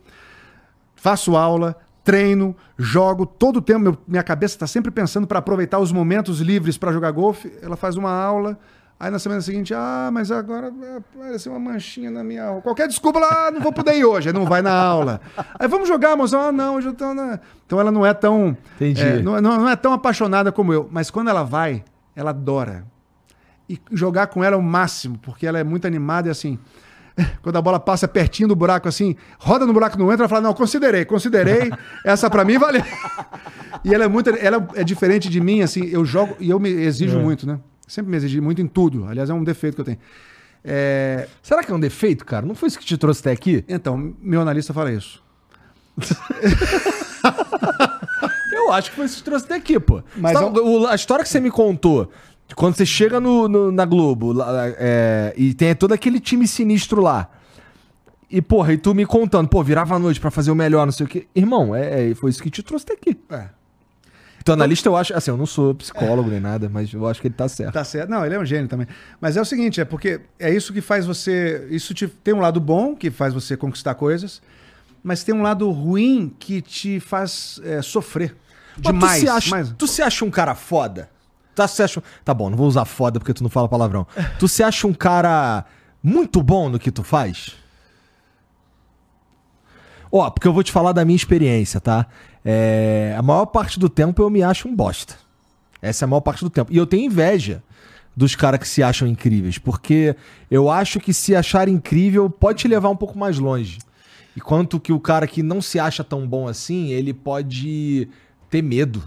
faço 0.96 1.36
aula, 1.36 1.76
treino, 2.10 2.56
jogo, 2.76 3.24
todo 3.24 3.58
o 3.58 3.62
tempo, 3.62 3.80
meu- 3.80 3.98
minha 4.06 4.22
cabeça 4.22 4.54
está 4.54 4.66
sempre 4.66 4.90
pensando 4.90 5.26
para 5.26 5.38
aproveitar 5.38 5.78
os 5.78 5.92
momentos 5.92 6.40
livres 6.40 6.76
para 6.76 6.92
jogar 6.92 7.10
golfe. 7.12 7.52
Ela 7.62 7.76
faz 7.76 7.96
uma 7.96 8.10
aula, 8.10 8.58
aí 8.98 9.10
na 9.10 9.18
semana 9.18 9.40
seguinte, 9.40 9.72
ah, 9.72 10.10
mas 10.12 10.30
agora 10.32 10.72
é, 10.82 10.96
apareceu 10.96 11.52
uma 11.52 11.60
manchinha 11.72 12.10
na 12.10 12.24
minha 12.24 12.44
aula. 12.44 12.62
Qualquer 12.62 12.88
desculpa, 12.88 13.18
ela, 13.20 13.46
ah, 13.46 13.50
não 13.50 13.60
vou 13.60 13.72
poder 13.72 13.94
ir 13.96 14.04
hoje, 14.04 14.28
aí 14.28 14.34
não 14.34 14.44
vai 14.44 14.60
na 14.60 14.72
aula. 14.74 15.20
Aí 15.58 15.68
vamos 15.68 15.86
jogar, 15.88 16.16
moção, 16.16 16.40
ah, 16.40 16.52
não, 16.52 16.76
hoje 16.76 16.88
eu 16.88 16.94
tô 16.94 17.14
na... 17.14 17.38
Então 17.66 17.78
ela 17.78 17.92
não 17.92 18.04
é 18.04 18.12
tão... 18.12 18.56
Entendi. 18.76 19.02
é, 19.02 19.22
não- 19.22 19.40
não 19.40 19.68
é 19.68 19.76
tão 19.76 19.92
apaixonada 19.92 20.50
como 20.50 20.72
eu, 20.72 20.88
mas 20.90 21.10
quando 21.10 21.28
ela 21.30 21.44
vai, 21.44 21.84
ela 22.16 22.30
adora. 22.30 22.84
E 23.68 23.78
jogar 23.92 24.26
com 24.26 24.42
ela 24.42 24.56
é 24.56 24.58
o 24.58 24.62
máximo, 24.62 25.16
porque 25.22 25.46
ela 25.46 25.58
é 25.58 25.62
muito 25.62 25.86
animada 25.86 26.26
e 26.26 26.30
assim. 26.32 26.58
Quando 27.42 27.56
a 27.56 27.62
bola 27.62 27.78
passa 27.80 28.06
pertinho 28.08 28.48
do 28.48 28.56
buraco, 28.56 28.88
assim, 28.88 29.16
roda 29.38 29.66
no 29.66 29.72
buraco, 29.72 29.98
não 29.98 30.06
entra, 30.12 30.22
ela 30.24 30.28
fala: 30.28 30.40
Não, 30.42 30.54
considerei, 30.54 31.04
considerei, 31.04 31.70
essa 32.04 32.28
pra 32.30 32.44
mim 32.44 32.58
valeu. 32.58 32.82
E 33.84 33.94
ela 33.94 34.04
é 34.04 34.08
muito. 34.08 34.28
Ela 34.30 34.68
é 34.74 34.84
diferente 34.84 35.28
de 35.30 35.40
mim, 35.40 35.62
assim, 35.62 35.84
eu 35.86 36.04
jogo 36.04 36.36
e 36.38 36.50
eu 36.50 36.58
me 36.60 36.68
exijo 36.68 37.18
É. 37.18 37.22
muito, 37.22 37.46
né? 37.46 37.58
Sempre 37.88 38.10
me 38.10 38.16
exigi 38.16 38.38
muito 38.40 38.60
em 38.60 38.66
tudo. 38.66 39.06
Aliás, 39.06 39.30
é 39.30 39.32
um 39.34 39.42
defeito 39.42 39.76
que 39.76 39.80
eu 39.80 39.84
tenho. 39.84 39.98
É, 40.62 41.26
Será 41.42 41.62
que 41.64 41.72
é 41.72 41.74
um 41.74 41.80
defeito, 41.80 42.26
cara? 42.26 42.44
Não 42.44 42.54
foi 42.54 42.66
isso 42.68 42.78
que 42.78 42.84
te 42.84 42.98
trouxe 42.98 43.20
até 43.20 43.30
aqui? 43.30 43.64
então, 43.68 44.12
meu 44.20 44.42
analista 44.42 44.74
fala 44.74 44.92
isso. 44.92 45.22
Eu 48.52 48.72
acho 48.72 48.90
que 48.90 48.96
foi 48.96 49.06
isso 49.06 49.16
que 49.16 49.22
te 49.22 49.24
trouxe 49.24 49.44
até 49.46 49.54
aqui, 49.54 49.80
pô. 49.80 50.02
Mas 50.16 50.34
tá- 50.34 50.42
é 50.42 50.44
um- 50.44 50.82
o- 50.82 50.86
a 50.86 50.94
história 50.94 51.22
que 51.24 51.28
você 51.30 51.40
me 51.40 51.50
contou, 51.50 52.10
quando 52.54 52.74
você 52.76 52.84
chega 52.86 53.20
no, 53.20 53.48
no- 53.48 53.72
na 53.72 53.84
Globo 53.84 54.32
lá, 54.32 54.50
é, 54.78 55.32
e 55.36 55.54
tem 55.54 55.74
todo 55.74 55.92
aquele 55.92 56.18
time 56.20 56.46
sinistro 56.46 57.00
lá. 57.00 57.28
E, 58.30 58.40
porra, 58.40 58.72
e 58.72 58.78
tu 58.78 58.94
me 58.94 59.04
contando, 59.04 59.48
pô, 59.48 59.62
virava 59.62 59.96
a 59.96 59.98
noite 59.98 60.20
pra 60.20 60.30
fazer 60.30 60.50
o 60.50 60.54
melhor, 60.54 60.84
não 60.86 60.92
sei 60.92 61.04
o 61.06 61.08
quê. 61.08 61.26
Irmão, 61.34 61.74
é, 61.74 62.10
é- 62.10 62.14
foi 62.14 62.30
isso 62.30 62.42
que 62.42 62.50
te 62.50 62.62
trouxe 62.62 62.84
até 62.84 62.94
aqui. 62.94 63.18
É. 63.30 63.48
Então, 64.42 64.54
analista, 64.54 64.88
eu 64.88 64.96
acho. 64.96 65.12
Assim, 65.14 65.30
eu 65.30 65.36
não 65.36 65.44
sou 65.46 65.74
psicólogo 65.74 66.30
nem 66.30 66.40
nada, 66.40 66.68
mas 66.68 66.90
eu 66.92 67.06
acho 67.06 67.20
que 67.20 67.26
ele 67.26 67.34
tá 67.34 67.46
certo. 67.48 67.74
Tá 67.74 67.84
certo. 67.84 68.08
Não, 68.08 68.24
ele 68.24 68.34
é 68.34 68.38
um 68.38 68.44
gênio 68.44 68.68
também. 68.68 68.86
Mas 69.20 69.36
é 69.36 69.40
o 69.40 69.44
seguinte, 69.44 69.80
é 69.80 69.84
porque 69.84 70.20
é 70.38 70.50
isso 70.54 70.72
que 70.72 70.80
faz 70.80 71.04
você. 71.04 71.66
Isso 71.70 71.92
te, 71.92 72.08
tem 72.08 72.32
um 72.32 72.40
lado 72.40 72.58
bom, 72.58 72.94
que 72.96 73.10
faz 73.10 73.34
você 73.34 73.54
conquistar 73.56 73.94
coisas, 73.96 74.40
mas 75.02 75.22
tem 75.22 75.34
um 75.34 75.42
lado 75.42 75.70
ruim 75.70 76.32
que 76.38 76.62
te 76.62 77.00
faz 77.00 77.60
é, 77.64 77.82
sofrer. 77.82 78.34
Mas 78.76 78.92
Demais. 78.94 79.18
Tu 79.18 79.20
se, 79.20 79.28
acha, 79.28 79.50
Mas- 79.50 79.74
tu 79.76 79.86
se 79.86 80.00
acha 80.02 80.24
um 80.24 80.30
cara 80.30 80.54
foda? 80.54 81.10
Tu 81.54 81.68
se 81.68 81.82
acha, 81.82 82.02
tá 82.24 82.32
bom, 82.32 82.48
não 82.50 82.56
vou 82.56 82.66
usar 82.66 82.84
foda 82.84 83.18
porque 83.18 83.34
tu 83.34 83.42
não 83.42 83.50
fala 83.50 83.68
palavrão. 83.68 84.06
tu 84.38 84.48
se 84.48 84.62
acha 84.62 84.86
um 84.86 84.94
cara 84.94 85.64
muito 86.02 86.42
bom 86.42 86.68
no 86.68 86.78
que 86.78 86.90
tu 86.90 87.02
faz? 87.02 87.56
Ó, 90.12 90.28
porque 90.30 90.48
eu 90.48 90.52
vou 90.52 90.62
te 90.62 90.72
falar 90.72 90.92
da 90.92 91.04
minha 91.04 91.16
experiência, 91.16 91.80
tá? 91.80 92.06
É, 92.44 93.14
a 93.16 93.22
maior 93.22 93.46
parte 93.46 93.78
do 93.78 93.88
tempo 93.88 94.22
eu 94.22 94.30
me 94.30 94.42
acho 94.42 94.68
um 94.68 94.74
bosta. 94.74 95.14
Essa 95.80 96.04
é 96.04 96.06
a 96.06 96.08
maior 96.08 96.20
parte 96.20 96.42
do 96.42 96.50
tempo. 96.50 96.72
E 96.72 96.76
eu 96.76 96.86
tenho 96.86 97.04
inveja 97.04 97.62
dos 98.16 98.34
caras 98.34 98.60
que 98.60 98.68
se 98.68 98.82
acham 98.82 99.06
incríveis, 99.06 99.56
porque 99.56 100.16
eu 100.50 100.68
acho 100.68 100.98
que 100.98 101.14
se 101.14 101.34
achar 101.34 101.68
incrível 101.68 102.28
pode 102.28 102.58
te 102.58 102.68
levar 102.68 102.88
um 102.88 102.96
pouco 102.96 103.16
mais 103.16 103.38
longe. 103.38 103.78
Enquanto 104.36 104.80
que 104.80 104.92
o 104.92 105.00
cara 105.00 105.26
que 105.26 105.42
não 105.42 105.60
se 105.62 105.78
acha 105.78 106.02
tão 106.04 106.26
bom 106.26 106.48
assim, 106.48 106.88
ele 106.88 107.14
pode 107.14 108.08
ter 108.48 108.62
medo. 108.62 109.02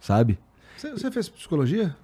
Sabe? 0.00 0.38
Você, 0.90 1.10
fez 1.12 1.28
psicologia? 1.28 1.94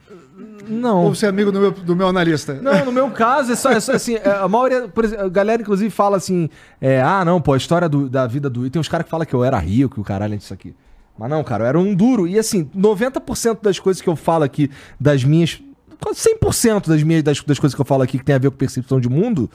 Não. 0.69 1.05
Ou 1.05 1.15
você 1.15 1.27
é 1.27 1.29
amigo 1.29 1.51
do 1.51 1.59
meu, 1.61 1.71
do 1.73 1.97
meu 1.97 2.07
analista? 2.07 2.55
Não, 2.55 2.85
no 2.85 2.93
meu 2.93 3.11
caso, 3.11 3.53
é 3.53 3.57
só, 3.57 3.71
é 3.71 3.81
só 3.81 3.93
assim, 3.93 4.15
é, 4.15 4.31
a 4.31 4.47
maioria, 4.47 4.87
por 4.87 5.05
exemplo, 5.05 5.25
a 5.25 5.29
galera 5.29 5.61
inclusive 5.61 5.91
fala 5.91 6.17
assim, 6.17 6.49
é, 6.81 7.01
ah, 7.03 7.25
não, 7.25 7.41
pô, 7.41 7.55
a 7.55 7.57
história 7.57 7.89
do- 7.89 8.09
da 8.09 8.25
vida 8.27 8.49
do... 8.49 8.65
E 8.65 8.71
tem 8.71 8.79
uns 8.79 8.89
caras 8.89 9.05
que 9.05 9.11
falam 9.11 9.27
que 9.27 9.35
eu 9.35 9.43
era 9.43 9.59
rico, 9.59 9.95
que 9.95 10.01
o 10.01 10.05
caralho 10.05 10.35
é 10.35 10.37
disso 10.37 10.55
aqui. 10.55 10.75
Mas 11.19 11.29
não, 11.29 11.43
cara, 11.43 11.65
eu 11.65 11.69
era 11.69 11.79
um 11.79 11.93
duro. 11.93 12.29
E 12.29 12.39
assim, 12.39 12.71
90% 12.77 13.59
das 13.61 13.81
coisas 13.81 14.01
que 14.01 14.09
eu 14.09 14.15
falo 14.15 14.45
aqui, 14.45 14.71
das 15.01 15.25
minhas... 15.25 15.61
Quase 16.01 16.21
100% 16.41 16.87
das, 16.87 17.03
minhas, 17.03 17.25
das, 17.25 17.43
das 17.43 17.59
coisas 17.59 17.75
que 17.75 17.81
eu 17.81 17.85
falo 17.85 18.03
aqui 18.05 18.19
que 18.19 18.25
tem 18.25 18.37
a 18.37 18.39
ver 18.39 18.51
com 18.53 18.57
percepção 18.57 19.01
de 19.01 19.09
mundo, 19.09 19.51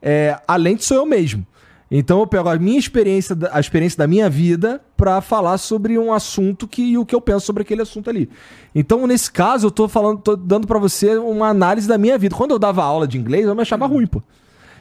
é, 0.00 0.38
além 0.46 0.76
de 0.76 0.84
sou 0.84 0.98
eu 0.98 1.04
mesmo. 1.06 1.44
Então 1.90 2.20
eu 2.20 2.26
pego 2.26 2.48
a 2.50 2.58
minha 2.58 2.78
experiência, 2.78 3.36
a 3.50 3.58
experiência 3.58 3.96
da 3.98 4.06
minha 4.06 4.28
vida 4.28 4.80
pra 4.96 5.20
falar 5.22 5.56
sobre 5.56 5.98
um 5.98 6.12
assunto 6.12 6.68
que, 6.68 6.82
e 6.82 6.98
o 6.98 7.06
que 7.06 7.14
eu 7.14 7.20
penso 7.20 7.46
sobre 7.46 7.62
aquele 7.62 7.80
assunto 7.80 8.10
ali. 8.10 8.28
Então, 8.74 9.06
nesse 9.06 9.32
caso, 9.32 9.68
eu 9.68 9.70
tô 9.70 9.88
falando, 9.88 10.20
tô 10.20 10.36
dando 10.36 10.66
pra 10.66 10.78
você 10.78 11.16
uma 11.16 11.48
análise 11.48 11.88
da 11.88 11.96
minha 11.96 12.18
vida. 12.18 12.34
Quando 12.36 12.50
eu 12.50 12.58
dava 12.58 12.82
aula 12.84 13.08
de 13.08 13.16
inglês, 13.16 13.46
eu 13.46 13.54
me 13.54 13.62
achava 13.62 13.86
ruim, 13.86 14.06
pô. 14.06 14.18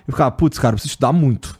Eu 0.05 0.13
ficava, 0.13 0.31
putz, 0.31 0.59
cara, 0.59 0.73
eu 0.73 0.75
preciso 0.75 0.91
estudar 0.93 1.13
muito. 1.13 1.57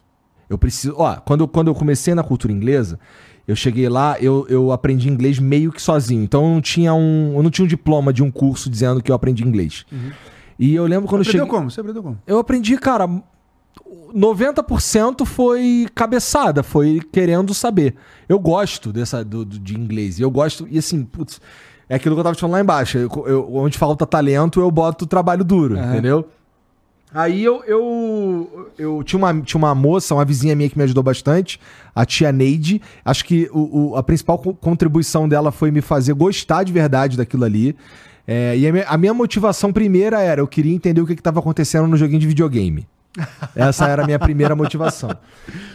Eu 0.50 0.58
preciso. 0.58 0.96
Ó, 0.98 1.16
quando, 1.18 1.42
eu- 1.42 1.48
quando 1.48 1.68
eu 1.70 1.76
comecei 1.76 2.14
na 2.14 2.24
cultura 2.24 2.52
inglesa, 2.52 3.00
eu 3.48 3.56
cheguei 3.56 3.88
lá, 3.88 4.18
eu, 4.20 4.46
eu 4.50 4.74
aprendi 4.74 5.08
inglês 5.10 5.40
meio 5.40 5.72
que 5.72 5.82
sozinho. 5.82 6.24
Então 6.24 6.44
eu 6.44 6.50
não 6.56 6.62
tinha 6.62 6.94
um. 6.94 7.34
Eu 7.38 7.44
não 7.44 7.50
tinha 7.50 7.64
um 7.64 7.68
diploma 7.68 8.12
de 8.12 8.22
um 8.22 8.30
curso 8.30 8.70
dizendo 8.70 9.02
que 9.02 9.10
eu 9.10 9.16
aprendi 9.16 9.44
inglês. 9.46 9.86
E 10.60 10.76
eu 10.76 10.86
lembro 10.86 11.08
quando 11.08 11.22
eu 11.22 11.30
Aprendeu 11.30 11.46
cheguei. 11.46 11.58
como? 11.58 11.72
Você 11.72 11.80
aprendeu 11.80 12.04
como? 12.04 12.18
Eu 12.28 12.38
aprendi, 12.40 12.78
cara. 12.78 13.08
90% 14.14 15.26
foi 15.26 15.88
cabeçada, 15.94 16.64
foi 16.64 17.02
querendo 17.12 17.54
saber. 17.54 17.96
Eu 18.28 18.40
gosto 18.40 18.92
dessa, 18.94 19.24
do, 19.24 19.44
do- 19.46 19.60
de 19.60 19.76
inglês. 19.78 20.20
E 20.20 20.22
eu 20.22 20.32
gosto. 20.32 20.68
E 20.70 20.78
assim, 20.78 21.04
putz, 21.04 21.40
é 21.90 21.96
aquilo 21.96 22.16
que 22.16 22.20
eu 22.20 22.24
tava 22.24 22.36
te 22.36 22.42
falando 22.42 22.54
lá 22.56 22.62
embaixo. 22.62 22.98
Eu- 22.98 23.10
eu- 23.28 23.56
onde 23.56 23.78
falta 23.78 24.06
talento, 24.06 24.60
eu 24.60 24.70
boto 24.72 25.06
trabalho 25.06 25.44
duro, 25.44 25.78
Aham. 25.78 25.92
entendeu? 25.94 26.28
Aí 27.14 27.42
eu, 27.42 27.64
eu, 27.66 28.70
eu 28.78 29.02
tinha, 29.04 29.18
uma, 29.18 29.42
tinha 29.42 29.58
uma 29.58 29.74
moça, 29.74 30.14
uma 30.14 30.26
vizinha 30.26 30.54
minha 30.56 30.70
que 30.70 30.78
me 30.78 30.84
ajudou 30.84 31.02
bastante, 31.02 31.58
a 31.96 32.06
tia 32.06 32.32
Neide. 32.34 32.82
Acho 33.06 33.24
que 33.24 33.50
o, 33.54 33.92
o- 33.92 33.96
a 33.96 34.04
principal 34.04 34.38
co- 34.38 34.54
contribuição 34.54 35.28
dela 35.28 35.52
foi 35.52 35.72
me 35.72 35.80
fazer 35.82 36.14
gostar 36.14 36.64
de 36.64 36.74
verdade 36.74 37.16
daquilo 37.16 37.46
ali. 37.46 37.76
É, 38.28 38.58
e 38.58 38.68
a 38.68 38.74
minha, 38.74 38.86
a 38.86 38.98
minha 38.98 39.14
motivação 39.14 39.72
primeira 39.72 40.22
era, 40.22 40.42
eu 40.42 40.48
queria 40.48 40.76
entender 40.76 41.00
o 41.00 41.06
que 41.08 41.14
estava 41.14 41.40
acontecendo 41.40 41.88
no 41.88 41.96
joguinho 41.96 42.20
de 42.20 42.28
videogame. 42.28 42.86
Essa 43.56 43.88
era 43.88 44.04
a 44.04 44.06
minha 44.06 44.20
primeira 44.20 44.56
motivação. 44.56 45.10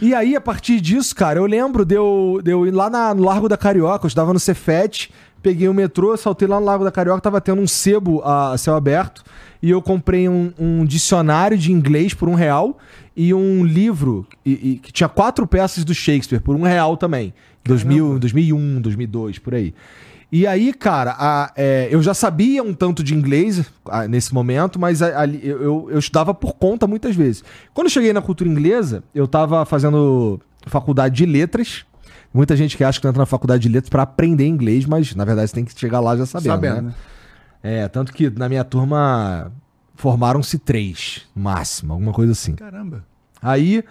E 0.01 0.13
aí, 0.13 0.35
a 0.35 0.41
partir 0.41 0.79
disso, 0.79 1.15
cara, 1.15 1.39
eu 1.39 1.45
lembro 1.45 1.83
de 1.85 1.95
eu, 1.95 2.39
de 2.43 2.51
eu 2.51 2.65
ir 2.65 2.71
lá 2.71 2.89
na- 2.89 3.13
no 3.13 3.23
Largo 3.23 3.47
da 3.49 3.57
Carioca, 3.57 4.05
eu 4.05 4.07
estava 4.07 4.33
no 4.33 4.39
Cefet, 4.39 5.11
peguei 5.41 5.67
o 5.67 5.73
metrô, 5.73 6.15
saltei 6.15 6.47
lá 6.47 6.59
no 6.59 6.65
Largo 6.65 6.83
da 6.83 6.91
Carioca, 6.91 7.19
tava 7.21 7.41
tendo 7.41 7.61
um 7.61 7.67
sebo 7.67 8.21
a 8.23 8.57
céu 8.57 8.75
aberto, 8.75 9.23
e 9.61 9.69
eu 9.69 9.81
comprei 9.81 10.27
um, 10.29 10.51
um 10.57 10.85
dicionário 10.85 11.57
de 11.57 11.71
inglês 11.71 12.13
por 12.13 12.29
um 12.29 12.33
real 12.35 12.77
e 13.15 13.33
um 13.33 13.63
livro 13.65 14.25
e- 14.45 14.51
e- 14.73 14.75
que 14.81 14.91
tinha 14.91 15.09
quatro 15.09 15.45
peças 15.45 15.83
do 15.83 15.93
Shakespeare 15.93 16.39
por 16.39 16.55
um 16.55 16.63
real 16.63 16.95
também. 16.97 17.33
2000, 17.65 18.19
2001, 18.19 18.81
2002, 18.81 19.39
por 19.39 19.53
aí. 19.55 19.73
E 20.35 20.47
aí, 20.47 20.73
cara, 20.73 21.15
a- 21.15 21.51
é, 21.55 21.87
eu 21.91 22.01
já 22.01 22.11
sabia 22.11 22.63
um 22.63 22.73
tanto 22.73 23.03
de 23.03 23.13
inglês 23.13 23.63
ah, 23.85 24.07
nesse 24.07 24.33
momento, 24.33 24.79
mas 24.79 24.99
a- 24.99 25.27
eu, 25.27 25.91
eu, 25.91 25.99
estudava 25.99 26.33
por 26.33 26.53
conta 26.55 26.87
muitas 26.87 27.15
vezes. 27.15 27.43
Quando 27.71 27.85
eu 27.85 27.91
cheguei 27.91 28.11
na 28.11 28.19
cultura 28.19 28.49
inglesa, 28.49 29.03
eu 29.13 29.27
tava 29.27 29.63
fazendo 29.63 30.41
faculdade 30.65 31.15
de 31.17 31.27
letras. 31.27 31.85
Muita 32.33 32.57
gente 32.57 32.75
que 32.75 32.83
acha 32.83 32.99
que 32.99 33.07
entra 33.07 33.19
na 33.19 33.27
faculdade 33.27 33.61
de 33.61 33.69
letras 33.69 33.91
para 33.91 34.01
aprender 34.01 34.47
inglês, 34.47 34.87
mas 34.87 35.13
na 35.13 35.23
verdade 35.23 35.49
você 35.51 35.53
tem 35.53 35.65
que 35.65 35.79
chegar 35.79 35.99
lá 35.99 36.17
já 36.17 36.25
sabendo. 36.25 36.49
Sabendo, 36.51 36.75
né? 36.77 36.81
né? 36.81 36.93
É, 37.61 37.87
tanto 37.87 38.11
que 38.11 38.27
na 38.31 38.49
minha 38.49 38.63
turma 38.63 39.51
formaram-se 39.93 40.57
três, 40.57 41.27
máximo, 41.35 41.93
alguma 41.93 42.11
coisa 42.11 42.31
assim. 42.31 42.55
Caramba. 42.55 43.05
Aí, 43.39 43.83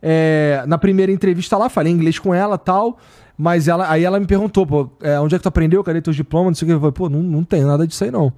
é, 0.00 0.64
na 0.66 0.78
primeira 0.78 1.12
entrevista 1.12 1.58
lá, 1.58 1.68
falei 1.68 1.92
inglês 1.92 2.18
com 2.18 2.32
ela 2.34 2.56
tal. 2.56 2.98
Mas 3.42 3.68
ela, 3.68 3.90
aí 3.90 4.04
ela 4.04 4.20
me 4.20 4.26
perguntou, 4.26 4.66
pô, 4.66 4.90
é, 5.00 5.18
onde 5.18 5.34
é 5.34 5.38
que 5.38 5.42
tu 5.42 5.48
aprendeu? 5.48 5.82
Cadê 5.82 6.02
teus 6.02 6.14
diplomas? 6.14 6.48
Não 6.50 6.54
sei 6.56 6.66
o 6.66 6.68
que. 6.68 6.74
Eu 6.74 6.78
falei, 6.80 6.92
pô, 6.92 7.08
não, 7.08 7.22
não 7.22 7.42
tem 7.42 7.62
nada 7.64 7.86
disso 7.86 8.04
aí, 8.04 8.10
não. 8.10 8.30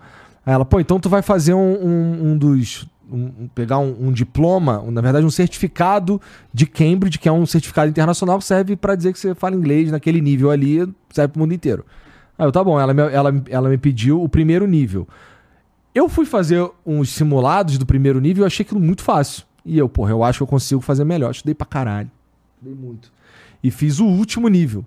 Aí 0.46 0.54
ela, 0.54 0.64
pô, 0.64 0.78
então 0.78 1.00
tu 1.00 1.08
vai 1.08 1.22
fazer 1.22 1.54
um, 1.54 1.58
um- 1.84 2.30
um 2.32 2.38
dos. 2.38 2.86
um- 3.12 3.48
pegar 3.52 3.78
um, 3.78 4.12
diploma, 4.12 4.80
na 4.92 5.00
verdade, 5.00 5.26
um 5.26 5.30
certificado 5.30 6.20
de 6.54 6.66
Cambridge, 6.66 7.18
que 7.18 7.28
é 7.28 7.32
um 7.32 7.44
certificado 7.44 7.90
internacional 7.90 8.38
que 8.38 8.44
serve 8.44 8.76
pra 8.76 8.94
dizer 8.94 9.12
que 9.12 9.18
você 9.18 9.34
fala 9.34 9.56
inglês 9.56 9.90
naquele 9.90 10.20
nível 10.20 10.50
ali, 10.52 10.78
serve 11.10 11.32
pro 11.32 11.40
mundo 11.40 11.52
inteiro. 11.52 11.84
Aí 12.38 12.46
eu, 12.46 12.52
tá 12.52 12.62
bom, 12.62 12.78
ela 12.80 12.94
me, 12.94 13.02
ela, 13.02 13.42
ela 13.50 13.68
me 13.68 13.76
pediu 13.78 14.22
o 14.22 14.28
primeiro 14.28 14.68
nível. 14.68 15.06
Eu 15.92 16.08
fui 16.08 16.24
fazer 16.24 16.64
uns 16.86 17.10
simulados 17.10 17.76
do 17.76 17.84
primeiro 17.84 18.20
nível 18.20 18.44
e 18.44 18.46
achei 18.46 18.62
aquilo 18.64 18.80
muito 18.80 19.02
fácil. 19.02 19.42
E 19.66 19.76
eu, 19.76 19.88
porra, 19.88 20.12
eu 20.12 20.22
acho 20.22 20.38
que 20.38 20.42
eu 20.44 20.46
consigo 20.46 20.80
fazer 20.80 21.04
melhor. 21.04 21.32
Estudei 21.32 21.54
pra 21.56 21.66
caralho. 21.66 22.10
Estudei 22.54 22.74
muito. 22.80 23.12
E 23.62 23.70
fiz 23.70 24.00
o 24.00 24.06
último 24.06 24.48
nível. 24.48 24.84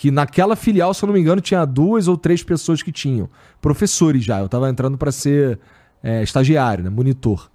Que 0.00 0.12
naquela 0.12 0.54
filial, 0.54 0.94
se 0.94 1.02
eu 1.04 1.08
não 1.08 1.14
me 1.14 1.20
engano, 1.20 1.40
tinha 1.40 1.64
duas 1.64 2.06
ou 2.06 2.16
três 2.16 2.40
pessoas 2.44 2.82
que 2.84 2.92
tinham. 2.92 3.28
Professores 3.60 4.24
já. 4.24 4.38
Eu 4.38 4.48
tava 4.48 4.70
entrando 4.70 4.96
pra 4.96 5.10
ser 5.10 5.58
é, 6.02 6.22
estagiário, 6.22 6.84
né? 6.84 6.90
Monitor. 6.90 7.50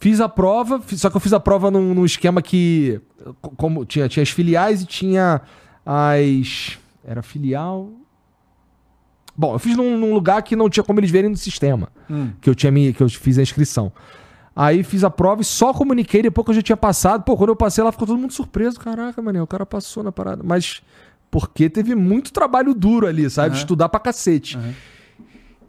Fiz 0.00 0.20
a 0.20 0.28
prova, 0.28 0.82
só 0.88 1.08
que 1.08 1.16
eu 1.16 1.20
fiz 1.20 1.32
a 1.32 1.38
prova 1.38 1.70
num, 1.70 1.94
num 1.94 2.04
esquema 2.04 2.42
que. 2.42 3.00
co- 3.40 3.52
Como 3.56 3.84
tinha, 3.84 4.08
tinha 4.08 4.22
as 4.24 4.30
filiais 4.30 4.82
e 4.82 4.86
tinha 4.86 5.40
as. 5.86 6.76
Era 7.04 7.22
filial. 7.22 7.92
Bom, 9.36 9.54
eu 9.54 9.58
fiz 9.58 9.76
num, 9.76 9.96
num 9.98 10.12
lugar 10.12 10.42
que 10.42 10.56
não 10.56 10.68
tinha 10.68 10.82
como 10.82 10.98
eles 10.98 11.10
verem 11.10 11.30
no 11.30 11.36
sistema 11.36 11.88
Hum. 12.10 12.30
que 12.40 12.48
eu 12.50 12.54
tinha 12.54 12.72
que 12.92 13.02
eu 13.02 13.08
fiz 13.08 13.38
a 13.38 13.42
inscrição. 13.42 13.92
Aí 14.54 14.82
fiz 14.82 15.04
a 15.04 15.10
prova 15.10 15.42
e 15.42 15.44
só 15.44 15.72
comuniquei 15.74 16.22
depois 16.22 16.44
que 16.46 16.50
eu 16.50 16.54
já 16.56 16.62
tinha 16.62 16.76
passado. 16.76 17.22
Pô, 17.22 17.36
quando 17.36 17.50
eu 17.50 17.56
passei 17.56 17.84
lá 17.84 17.92
ficou 17.92 18.06
todo 18.06 18.18
mundo 18.18 18.32
surpreso. 18.32 18.80
Caraca, 18.80 19.20
mané, 19.22 19.40
o 19.42 19.46
cara 19.46 19.66
passou 19.66 20.02
na 20.02 20.10
parada. 20.10 20.42
Mas 20.42 20.80
porque 21.30 21.68
teve 21.68 21.94
muito 21.94 22.32
trabalho 22.32 22.72
duro 22.74 23.06
ali, 23.06 23.28
sabe? 23.28 23.50
Aham. 23.50 23.58
Estudar 23.58 23.88
pra 23.88 24.00
cacete. 24.00 24.58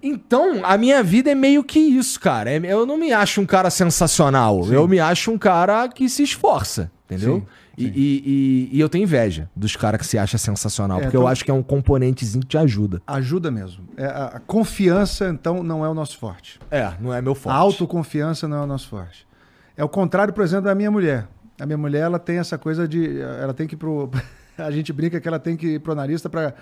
Então, 0.01 0.62
a 0.64 0.78
minha 0.78 1.01
vida 1.01 1.32
é 1.32 1.36
meio 1.36 1.64
que 1.64 1.80
isso, 1.80 2.20
cara. 2.20 2.49
É- 2.51 2.62
Eu 2.72 2.86
não 2.86 2.97
me 2.97 3.12
acho 3.12 3.41
um 3.41 3.45
cara 3.45 3.70
sensacional. 3.70 4.64
Eu 4.72 4.88
me 4.88 4.99
acho 4.99 5.32
um 5.32 5.38
cara 5.38 5.88
que 5.89 6.08
se 6.08 6.24
esforça, 6.24 6.91
entendeu? 7.05 7.39
Sim, 7.39 7.45
E, 7.80 7.84
e- 7.86 7.89
e- 8.26 8.70
e 8.78 8.80
eu 8.80 8.89
tenho 8.89 9.03
inveja 9.03 9.47
dos 9.55 9.76
caras 9.76 10.01
que 10.01 10.08
se 10.08 10.18
acham 10.18 10.39
sensacional, 10.39 10.97
É, 10.97 11.01
porque 11.03 11.16
eu 11.18 11.22
tô- 11.22 11.28
acho 11.28 11.45
que 11.45 11.51
é 11.51 11.53
um 11.53 11.62
componentezinho 11.62 12.41
que 12.41 12.47
te 12.47 12.58
ajuda. 12.58 13.03
Ajuda 13.05 13.51
mesmo. 13.51 13.84
É, 13.95 14.05
a, 14.05 14.26
a 14.26 14.39
confiança, 14.39 15.30
então, 15.30 15.62
não 15.62 15.86
é 15.86 15.89
o 15.89 15.93
nosso 15.93 16.18
forte. 16.18 16.60
É, 16.72 16.91
não 16.99 17.14
é 17.14 17.22
meu 17.22 17.34
A 17.34 17.36
forte. 17.36 17.55
autoconfiança 17.55 18.47
não 18.47 18.58
é 18.58 18.62
o 18.62 18.66
nosso 18.66 18.88
forte. 18.88 19.28
É 19.76 19.84
o 19.84 19.89
contrário, 19.89 20.34
por 20.34 20.43
exemplo, 20.43 20.66
da 20.66 20.74
minha 20.74 20.89
mulher. 20.89 21.28
A 21.60 21.68
minha 21.68 21.78
mulher, 21.78 22.01
ela 22.01 22.18
tem 22.18 22.39
essa 22.39 22.58
coisa 22.58 22.88
de... 22.88 23.20
Ela 23.22 23.53
tem 23.53 23.68
que 23.68 23.76
ir 23.76 23.78
pro... 23.78 24.10
A 24.58 24.72
gente 24.72 24.91
brinca 24.93 25.20
que 25.20 25.28
ela 25.28 25.39
tem 25.39 25.55
que 25.55 25.76
ir 25.76 25.80
pro 25.80 25.91
analista 25.91 26.30
pra... 26.30 26.53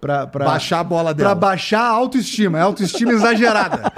pra, 0.00 0.26
pra 0.26 0.44
Baixar 0.44 0.80
a 0.80 0.84
bola 0.84 1.14
Pra 1.14 1.24
dela. 1.28 1.34
baixar 1.34 1.80
a 1.82 1.88
autoestima. 1.90 2.58
É 2.58 2.62
autoestima 2.62 3.12
exagerada. 3.12 3.92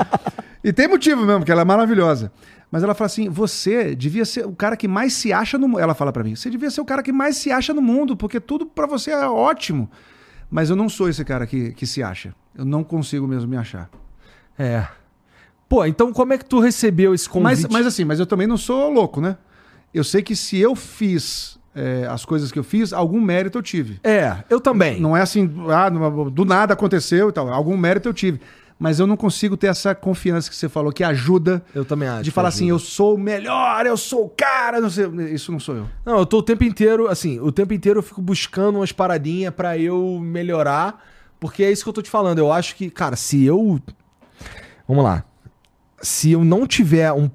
E 0.63 0.73
tem 0.73 0.89
motivo 0.89 1.25
mesmo, 1.27 1.45
que 1.45 1.53
ela 1.53 1.63
é 1.63 1.65
maravilhosa. 1.65 2.33
Mas 2.71 2.83
ela 2.83 2.95
fala 2.95 3.07
assim: 3.07 3.29
você 3.29 3.95
devia 3.95 4.25
ser 4.25 4.47
o 4.47 4.53
cara 4.53 4.77
que 4.77 4.89
mais 4.89 5.13
se 5.13 5.33
acha 5.33 5.59
no 5.59 5.69
mundo. 5.69 5.81
Ela 5.81 5.95
fala 5.95 6.13
pra 6.13 6.25
mim: 6.25 6.35
você 6.35 6.49
devia 6.51 6.71
ser 6.71 6.81
o 6.81 6.85
cara 6.85 7.03
que 7.03 7.13
mais 7.13 7.37
se 7.37 7.51
acha 7.53 7.73
no 7.75 7.83
mundo, 7.83 8.17
porque 8.17 8.41
tudo 8.41 8.67
pra 8.67 8.87
você 8.87 9.11
é 9.11 9.27
ótimo. 9.29 9.91
Mas 10.51 10.71
eu 10.71 10.77
não 10.77 10.89
sou 10.89 11.09
esse 11.09 11.25
cara 11.25 11.47
que, 11.47 11.73
que 11.73 11.87
se 11.87 12.03
acha. 12.03 12.35
Eu 12.57 12.65
não 12.65 12.83
consigo 12.85 13.27
mesmo 13.27 13.49
me 13.49 13.57
achar. 13.57 13.89
É. 14.59 14.87
Pô, 15.69 15.85
então 15.85 16.13
como 16.13 16.33
é 16.33 16.39
que 16.39 16.45
tu 16.45 16.61
recebeu 16.61 17.15
esse 17.15 17.29
convite? 17.29 17.63
Mas, 17.63 17.73
mas 17.73 17.87
assim, 17.87 18.05
mas 18.05 18.21
eu 18.21 18.27
também 18.27 18.47
não 18.47 18.57
sou 18.57 18.91
louco, 18.91 19.21
né? 19.21 19.37
Eu 19.93 20.05
sei 20.05 20.23
que 20.23 20.35
se 20.37 20.59
eu 20.59 20.75
fiz 20.77 21.54
é, 21.75 22.07
as 22.09 22.25
coisas 22.25 22.53
que 22.53 22.59
eu 22.59 22.65
fiz, 22.65 22.93
algum 22.93 23.21
mérito 23.21 23.59
eu 23.59 23.63
tive. 23.63 23.99
É, 24.05 24.37
eu 24.49 24.61
também. 24.61 25.01
Não 25.01 25.17
é 25.17 25.21
assim, 25.21 25.51
ah, 25.69 25.89
do 25.89 26.45
nada 26.45 26.75
aconteceu 26.75 27.29
e 27.29 27.33
tal. 27.33 27.53
Algum 27.53 27.77
mérito 27.77 28.09
eu 28.09 28.15
tive. 28.15 28.41
Mas 28.79 28.99
eu 28.99 29.07
não 29.07 29.17
consigo 29.17 29.57
ter 29.57 29.69
essa 29.69 29.95
confiança 29.95 30.51
que 30.51 30.57
você 30.57 30.69
falou, 30.69 30.93
que 30.93 31.05
ajuda. 31.05 31.65
Eu 31.75 31.85
também 31.85 32.09
acho. 32.09 32.25
De 32.25 32.31
falar 32.31 32.49
assim, 32.49 32.69
eu 32.69 32.79
sou 32.79 33.15
o 33.15 33.19
melhor, 33.19 33.87
eu 33.87 33.97
sou 33.97 34.27
o 34.27 34.29
cara, 34.29 34.81
não 34.81 34.91
sei. 34.91 35.07
Isso 35.33 35.53
não 35.53 35.61
sou 35.61 35.77
eu. 35.77 35.87
Não, 36.05 36.19
eu 36.19 36.27
tô 36.27 36.39
o 36.39 36.43
tempo 36.43 36.65
inteiro, 36.65 37.09
assim, 37.09 37.39
o 37.41 37.53
tempo 37.53 37.73
inteiro 37.73 38.01
eu 38.01 38.03
fico 38.03 38.21
buscando 38.21 38.77
umas 38.77 38.93
paradinhas 38.93 39.55
para 39.55 39.79
eu 39.79 40.19
melhorar. 40.21 41.03
Porque 41.39 41.63
é 41.63 41.71
isso 41.71 41.85
que 41.85 41.89
eu 41.89 41.93
tô 41.93 42.03
te 42.03 42.11
falando. 42.11 42.39
Eu 42.39 42.53
acho 42.53 42.75
que, 42.75 42.91
cara, 42.91 43.17
se 43.17 43.45
eu. 43.45 43.81
Vamos 44.89 45.05
lá. 45.05 45.25
Se 46.01 46.33
eu 46.33 46.45
não 46.45 46.67
tiver 46.67 47.13
um 47.13 47.31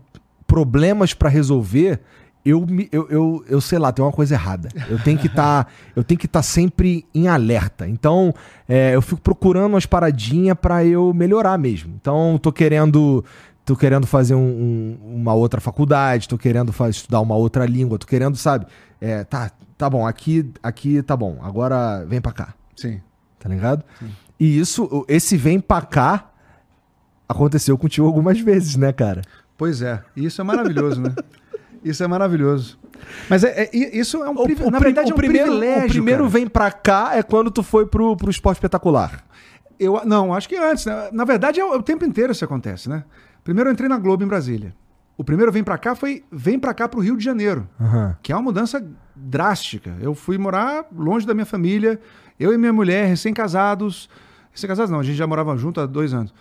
problemas 0.45 1.13
para 1.13 1.29
resolver, 1.29 2.01
eu, 2.43 2.65
eu, 2.91 3.07
eu, 3.09 3.45
eu 3.47 3.61
sei 3.61 3.77
lá, 3.77 3.91
tem 3.91 4.03
uma 4.03 4.11
coisa 4.11 4.33
errada. 4.33 4.69
Eu 4.89 4.97
tenho 4.99 5.17
que 5.17 5.27
estar 5.27 5.65
tá, 5.65 5.71
eu 5.95 6.03
tenho 6.03 6.19
que 6.19 6.25
estar 6.25 6.39
tá 6.39 6.43
sempre 6.43 7.05
em 7.13 7.27
alerta. 7.27 7.87
Então, 7.87 8.33
é, 8.67 8.95
eu 8.95 9.01
fico 9.01 9.21
procurando 9.21 9.73
umas 9.73 9.85
paradinhas 9.85 10.57
para 10.59 10.83
eu 10.85 11.13
melhorar 11.13 11.57
mesmo. 11.57 11.93
Então, 11.99 12.39
tô 12.41 12.51
querendo 12.51 13.23
tô 13.65 13.75
querendo 13.75 14.07
fazer 14.07 14.33
um, 14.33 14.39
um, 14.39 15.15
uma 15.17 15.33
outra 15.35 15.61
faculdade, 15.61 16.27
tô 16.27 16.39
querendo 16.39 16.73
estudar 16.89 17.21
uma 17.21 17.35
outra 17.35 17.67
língua, 17.67 17.99
tô 17.99 18.07
querendo, 18.07 18.35
sabe? 18.35 18.65
É, 18.99 19.23
tá, 19.23 19.51
tá 19.77 19.87
bom, 19.87 20.07
aqui, 20.07 20.51
aqui 20.63 21.03
tá 21.03 21.15
bom. 21.15 21.37
Agora 21.43 22.03
vem 22.05 22.19
para 22.19 22.31
cá. 22.31 22.53
Sim. 22.75 22.99
Tá 23.37 23.47
ligado? 23.47 23.83
Sim. 23.99 24.09
E 24.39 24.57
isso, 24.59 25.05
esse 25.07 25.37
vem 25.37 25.59
para 25.59 25.85
cá 25.85 26.31
aconteceu 27.27 27.77
contigo 27.77 28.07
algumas 28.07 28.39
vezes, 28.39 28.75
né, 28.75 28.91
cara? 28.91 29.21
Pois 29.55 29.83
é. 29.83 30.01
Isso 30.15 30.41
é 30.41 30.43
maravilhoso, 30.43 31.01
né? 31.01 31.13
Isso 31.83 32.03
é 32.03 32.07
maravilhoso. 32.07 32.77
Mas 33.29 33.43
é, 33.43 33.63
é 33.63 33.97
isso 33.97 34.23
é 34.23 34.29
um 34.29 34.35
o, 34.35 34.67
o, 34.67 34.71
na 34.71 34.79
verdade, 34.79 35.09
o 35.09 35.11
é 35.11 35.13
um 35.13 35.17
primeiro, 35.17 35.47
privilégio. 35.47 35.87
O 35.87 35.91
primeiro 35.91 36.23
cara. 36.23 36.29
vem 36.29 36.47
pra 36.47 36.71
cá 36.71 37.11
é 37.13 37.23
quando 37.23 37.49
tu 37.49 37.63
foi 37.63 37.85
pro, 37.85 38.15
pro 38.15 38.29
esporte 38.29 38.57
espetacular. 38.57 39.23
Eu, 39.79 40.01
não, 40.05 40.33
acho 40.33 40.49
que 40.49 40.57
antes. 40.57 40.85
Né? 40.85 41.09
Na 41.11 41.23
verdade, 41.23 41.59
é 41.59 41.65
o, 41.65 41.73
é 41.73 41.77
o, 41.77 41.83
tempo 41.83 42.05
inteiro 42.05 42.31
isso 42.31 42.43
acontece, 42.43 42.89
né? 42.89 43.03
Primeiro 43.43 43.69
eu 43.69 43.73
entrei 43.73 43.87
na 43.87 43.97
Globo 43.97 44.23
em 44.23 44.27
Brasília. 44.27 44.75
O 45.17 45.23
primeiro 45.23 45.51
vem 45.51 45.63
para 45.63 45.77
cá 45.77 45.95
foi 45.95 46.23
vem 46.31 46.57
para 46.57 46.73
cá 46.73 46.87
pro 46.87 47.01
Rio 47.01 47.17
de 47.17 47.23
Janeiro, 47.23 47.67
uhum. 47.79 48.13
que 48.21 48.31
é 48.31 48.35
uma 48.35 48.41
mudança 48.41 48.85
drástica. 49.15 49.95
Eu 49.99 50.13
fui 50.13 50.37
morar 50.37 50.85
longe 50.95 51.25
da 51.25 51.33
minha 51.33 51.45
família, 51.45 51.99
eu 52.39 52.53
e 52.53 52.57
minha 52.57 52.71
mulher 52.71 53.05
recém-casados, 53.05 54.09
recém-casados 54.51 54.91
não, 54.91 54.99
a 54.99 55.03
gente 55.03 55.17
já 55.17 55.27
morava 55.27 55.55
junto 55.57 55.81
há 55.81 55.85
dois 55.85 56.13
anos, 56.13 56.33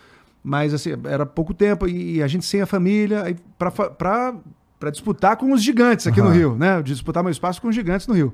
mas 0.45 0.73
assim 0.73 0.91
era 1.05 1.27
pouco 1.27 1.53
tempo 1.53 1.89
e 1.89 2.23
a 2.23 2.29
gente 2.29 2.45
sem 2.45 2.61
a 2.61 2.67
família, 2.67 3.37
para 3.59 4.35
para 4.79 4.91
disputar 4.91 5.37
com 5.37 5.53
os 5.53 5.63
gigantes 5.63 6.07
aqui 6.07 6.21
uhum. 6.21 6.29
no 6.29 6.33
Rio, 6.33 6.57
né? 6.57 6.81
Disputar 6.83 7.23
meu 7.23 7.33
espaço 7.33 7.61
com 7.61 7.69
os 7.69 7.75
gigantes 7.75 8.07
no 8.07 8.15
Rio. 8.15 8.33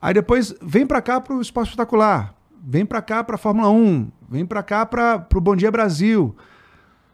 Aí 0.00 0.12
depois 0.12 0.54
vem 0.60 0.86
para 0.86 1.00
cá 1.00 1.20
para 1.20 1.34
o 1.34 1.40
esporte 1.40 1.68
espetacular, 1.68 2.34
vem 2.62 2.84
para 2.84 3.00
cá 3.00 3.22
para 3.22 3.36
a 3.36 3.38
Fórmula 3.38 3.70
1, 3.70 4.10
vem 4.28 4.44
para 4.44 4.62
cá 4.62 4.84
para 4.84 5.26
o 5.34 5.40
Bom 5.40 5.54
Dia 5.54 5.70
Brasil, 5.70 6.36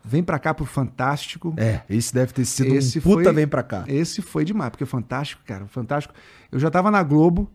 vem 0.02 0.22
para 0.22 0.38
cá 0.38 0.54
para 0.54 0.62
o 0.62 0.66
Fantástico. 0.66 1.54
É, 1.56 1.82
esse 1.88 2.14
deve 2.14 2.32
ter 2.32 2.46
sido 2.46 2.74
esse 2.74 2.98
um 2.98 3.02
puta 3.02 3.24
foi, 3.24 3.32
vem 3.34 3.46
para 3.46 3.62
cá. 3.62 3.84
Esse 3.86 4.22
foi 4.22 4.44
demais, 4.44 4.70
porque 4.70 4.84
o 4.84 4.86
Fantástico, 4.86 5.42
cara, 5.44 5.64
o 5.64 5.68
Fantástico, 5.68 6.14
eu 6.50 6.58
já 6.58 6.68
estava 6.68 6.90
na 6.90 7.02
Globo, 7.02 7.50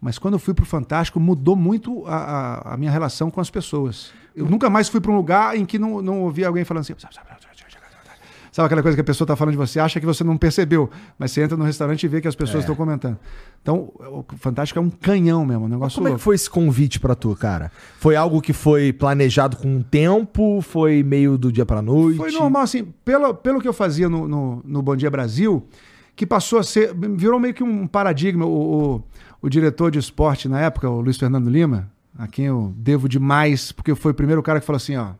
mas 0.00 0.18
quando 0.18 0.34
eu 0.34 0.38
fui 0.38 0.54
pro 0.54 0.64
Fantástico 0.64 1.18
mudou 1.18 1.56
muito 1.56 2.06
a, 2.06 2.16
a, 2.16 2.74
a 2.74 2.76
minha 2.76 2.90
relação 2.90 3.28
com 3.30 3.40
as 3.40 3.50
pessoas. 3.50 4.12
Eu 4.36 4.46
nunca 4.46 4.70
mais 4.70 4.88
fui 4.88 5.00
para 5.00 5.10
um 5.10 5.16
lugar 5.16 5.56
em 5.56 5.64
que 5.64 5.78
não, 5.78 6.00
não 6.00 6.20
ouvia 6.22 6.46
alguém 6.46 6.64
falando 6.64 6.82
assim, 6.82 6.94
Sabe 8.56 8.68
aquela 8.68 8.80
coisa 8.80 8.96
que 8.96 9.02
a 9.02 9.04
pessoa 9.04 9.26
está 9.26 9.36
falando 9.36 9.52
de 9.52 9.58
você, 9.58 9.78
acha 9.78 10.00
que 10.00 10.06
você 10.06 10.24
não 10.24 10.38
percebeu, 10.38 10.88
mas 11.18 11.30
você 11.30 11.42
entra 11.42 11.58
no 11.58 11.64
restaurante 11.64 12.04
e 12.04 12.08
vê 12.08 12.22
que 12.22 12.26
as 12.26 12.34
pessoas 12.34 12.60
estão 12.60 12.72
é. 12.72 12.78
comentando. 12.78 13.18
Então, 13.60 13.92
o 13.98 14.24
Fantástico 14.38 14.78
é 14.78 14.82
um 14.82 14.88
canhão 14.88 15.44
mesmo, 15.44 15.66
um 15.66 15.68
negócio 15.68 15.96
Como 15.96 16.08
louco. 16.08 16.16
é 16.16 16.18
que 16.18 16.24
foi 16.24 16.36
esse 16.36 16.48
convite 16.48 16.98
para 16.98 17.14
tu, 17.14 17.36
cara? 17.36 17.70
Foi 17.98 18.16
algo 18.16 18.40
que 18.40 18.54
foi 18.54 18.94
planejado 18.94 19.58
com 19.58 19.68
um 19.68 19.82
tempo? 19.82 20.62
Foi 20.62 21.02
meio 21.02 21.36
do 21.36 21.52
dia 21.52 21.66
para 21.66 21.82
noite? 21.82 22.16
Foi 22.16 22.32
normal, 22.32 22.62
assim, 22.62 22.84
pelo, 23.04 23.34
pelo 23.34 23.60
que 23.60 23.68
eu 23.68 23.74
fazia 23.74 24.08
no, 24.08 24.26
no, 24.26 24.62
no 24.64 24.80
Bom 24.80 24.96
Dia 24.96 25.10
Brasil, 25.10 25.68
que 26.14 26.24
passou 26.24 26.58
a 26.58 26.62
ser, 26.62 26.94
virou 26.94 27.38
meio 27.38 27.52
que 27.52 27.62
um 27.62 27.86
paradigma. 27.86 28.46
O, 28.46 28.94
o, 28.94 29.02
o 29.42 29.50
diretor 29.50 29.90
de 29.90 29.98
esporte 29.98 30.48
na 30.48 30.62
época, 30.62 30.88
o 30.88 31.02
Luiz 31.02 31.18
Fernando 31.18 31.50
Lima, 31.50 31.92
a 32.18 32.26
quem 32.26 32.46
eu 32.46 32.72
devo 32.74 33.06
demais, 33.06 33.70
porque 33.70 33.94
foi 33.94 34.12
o 34.12 34.14
primeiro 34.14 34.42
cara 34.42 34.60
que 34.60 34.64
falou 34.64 34.78
assim, 34.78 34.96
ó, 34.96 35.10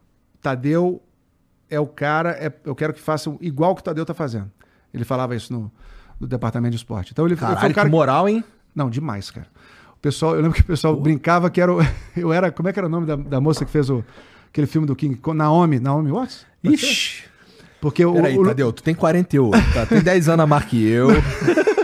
Tadeu 0.40 1.02
é 1.70 1.80
o 1.80 1.86
cara, 1.86 2.30
é, 2.30 2.52
eu 2.64 2.74
quero 2.74 2.92
que 2.92 3.00
façam 3.00 3.36
igual 3.40 3.74
que 3.74 3.80
o 3.80 3.84
Tadeu 3.84 4.04
tá 4.04 4.14
fazendo. 4.14 4.50
Ele 4.92 5.04
falava 5.04 5.34
isso 5.34 5.52
no, 5.52 5.70
no 6.20 6.26
departamento 6.26 6.70
de 6.70 6.76
esporte. 6.76 7.12
Então 7.12 7.26
ele 7.26 7.36
Caralho, 7.36 7.60
foi 7.60 7.70
o 7.70 7.74
cara 7.74 7.88
que 7.88 7.94
moral, 7.94 8.28
hein? 8.28 8.44
Não, 8.74 8.88
demais, 8.88 9.30
cara. 9.30 9.46
O 9.94 10.00
pessoal, 10.00 10.34
eu 10.34 10.42
lembro 10.42 10.54
que 10.54 10.60
o 10.60 10.66
pessoal 10.66 10.96
brincava 10.96 11.50
que 11.50 11.60
era 11.60 11.72
o, 11.72 11.78
eu 12.16 12.32
era, 12.32 12.50
como 12.50 12.68
é 12.68 12.72
que 12.72 12.78
era 12.78 12.86
o 12.86 12.90
nome 12.90 13.06
da, 13.06 13.16
da 13.16 13.40
moça 13.40 13.64
que 13.64 13.70
fez 13.70 13.90
o, 13.90 14.04
aquele 14.48 14.66
filme 14.66 14.86
do 14.86 14.94
King 14.94 15.20
Naomi, 15.34 15.80
Naomi 15.80 16.10
Watts? 16.10 16.46
Ixi. 16.62 17.24
Porque 17.80 18.04
o, 18.04 18.14
Peraí, 18.14 18.38
o... 18.38 18.44
Tadeu, 18.44 18.72
tu 18.72 18.82
tem 18.82 18.94
48, 18.94 19.72
tá? 19.72 19.86
Tem 19.86 20.00
10 20.00 20.28
anos 20.28 20.44
a 20.44 20.46
mais 20.46 20.64
que 20.64 20.86
eu. 20.86 21.08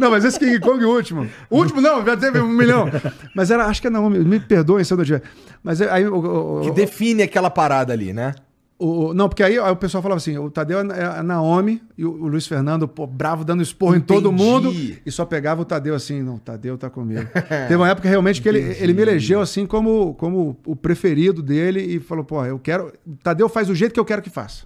Não, 0.00 0.10
mas 0.10 0.24
esse 0.24 0.38
King 0.38 0.58
Kong, 0.60 0.84
o 0.84 0.90
último. 0.90 1.28
O 1.48 1.58
último 1.58 1.80
não, 1.80 2.04
já 2.04 2.16
teve 2.16 2.40
um 2.40 2.48
milhão. 2.48 2.90
Mas 3.34 3.50
era, 3.50 3.66
acho 3.66 3.80
que 3.80 3.86
é 3.86 3.90
Naomi, 3.90 4.18
me 4.18 4.40
perdoem 4.40 4.84
se 4.84 4.92
eu 4.92 4.98
não 4.98 5.04
tiver. 5.04 5.22
Mas 5.62 5.80
aí. 5.80 6.06
O, 6.06 6.58
o, 6.58 6.60
que 6.62 6.70
define 6.72 7.22
aquela 7.22 7.48
parada 7.48 7.92
ali, 7.92 8.12
né? 8.12 8.34
O, 8.76 9.14
não, 9.14 9.28
porque 9.28 9.42
aí, 9.42 9.56
aí, 9.56 9.70
o 9.70 9.76
pessoal 9.76 10.02
falava 10.02 10.18
assim: 10.18 10.36
o 10.36 10.50
Tadeu 10.50 10.80
é 10.80 11.04
a 11.04 11.22
Naomi 11.22 11.80
e 11.96 12.04
o, 12.04 12.10
o 12.10 12.26
Luiz 12.26 12.46
Fernando, 12.46 12.88
pô, 12.88 13.06
bravo, 13.06 13.44
dando 13.44 13.62
esporro 13.62 13.94
Entendi. 13.94 14.18
em 14.18 14.22
todo 14.22 14.32
mundo. 14.32 14.72
E 15.06 15.10
só 15.12 15.24
pegava 15.24 15.62
o 15.62 15.64
Tadeu 15.64 15.94
assim: 15.94 16.22
não, 16.22 16.34
o 16.34 16.38
Tadeu 16.40 16.76
tá 16.76 16.90
comigo. 16.90 17.28
Teve 17.68 17.76
uma 17.76 17.88
época 17.88 18.08
realmente 18.08 18.42
que 18.42 18.48
ele, 18.48 18.58
ele 18.58 18.92
me 18.92 19.02
elegeu 19.02 19.40
assim 19.40 19.64
como, 19.64 20.14
como 20.14 20.56
o 20.66 20.74
preferido 20.74 21.40
dele 21.40 21.80
e 21.80 22.00
falou: 22.00 22.24
pô, 22.24 22.44
eu 22.44 22.58
quero. 22.58 22.92
O 23.06 23.16
Tadeu 23.22 23.48
faz 23.48 23.68
do 23.68 23.74
jeito 23.76 23.92
que 23.92 24.00
eu 24.00 24.04
quero 24.04 24.20
que 24.20 24.30
faça. 24.30 24.64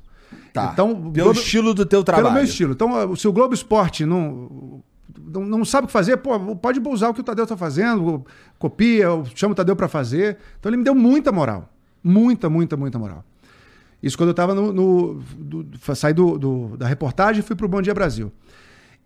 Tá. 0.54 0.70
Então, 0.72 0.94
pelo 1.12 1.26
Globo, 1.26 1.38
estilo 1.38 1.74
do 1.74 1.84
teu 1.84 2.02
trabalho. 2.02 2.28
Pelo 2.28 2.34
meu 2.34 2.44
estilo. 2.44 2.72
Então, 2.72 3.14
se 3.14 3.28
o 3.28 3.32
Globo 3.32 3.52
Esporte 3.52 4.06
não, 4.06 4.82
não, 5.18 5.44
não 5.44 5.64
sabe 5.64 5.84
o 5.84 5.86
que 5.86 5.92
fazer, 5.92 6.16
pô, 6.16 6.56
pode 6.56 6.80
usar 6.80 7.10
o 7.10 7.14
que 7.14 7.20
o 7.20 7.24
Tadeu 7.24 7.46
tá 7.46 7.56
fazendo, 7.56 8.24
copia, 8.58 9.06
chama 9.34 9.52
o 9.52 9.54
Tadeu 9.54 9.76
para 9.76 9.88
fazer. 9.88 10.38
Então, 10.58 10.70
ele 10.70 10.78
me 10.78 10.84
deu 10.84 10.94
muita 10.94 11.30
moral. 11.30 11.70
Muita, 12.02 12.48
muita, 12.48 12.76
muita 12.76 12.98
moral. 12.98 13.24
Isso 14.02 14.16
quando 14.16 14.28
eu 14.28 14.32
estava 14.32 14.54
no. 14.54 14.72
no 14.72 15.14
do, 15.36 15.66
saí 15.94 16.12
do, 16.12 16.38
do, 16.38 16.76
da 16.76 16.86
reportagem 16.86 17.40
e 17.40 17.42
fui 17.42 17.56
para 17.56 17.66
o 17.66 17.68
Bom 17.68 17.82
Dia 17.82 17.94
Brasil. 17.94 18.32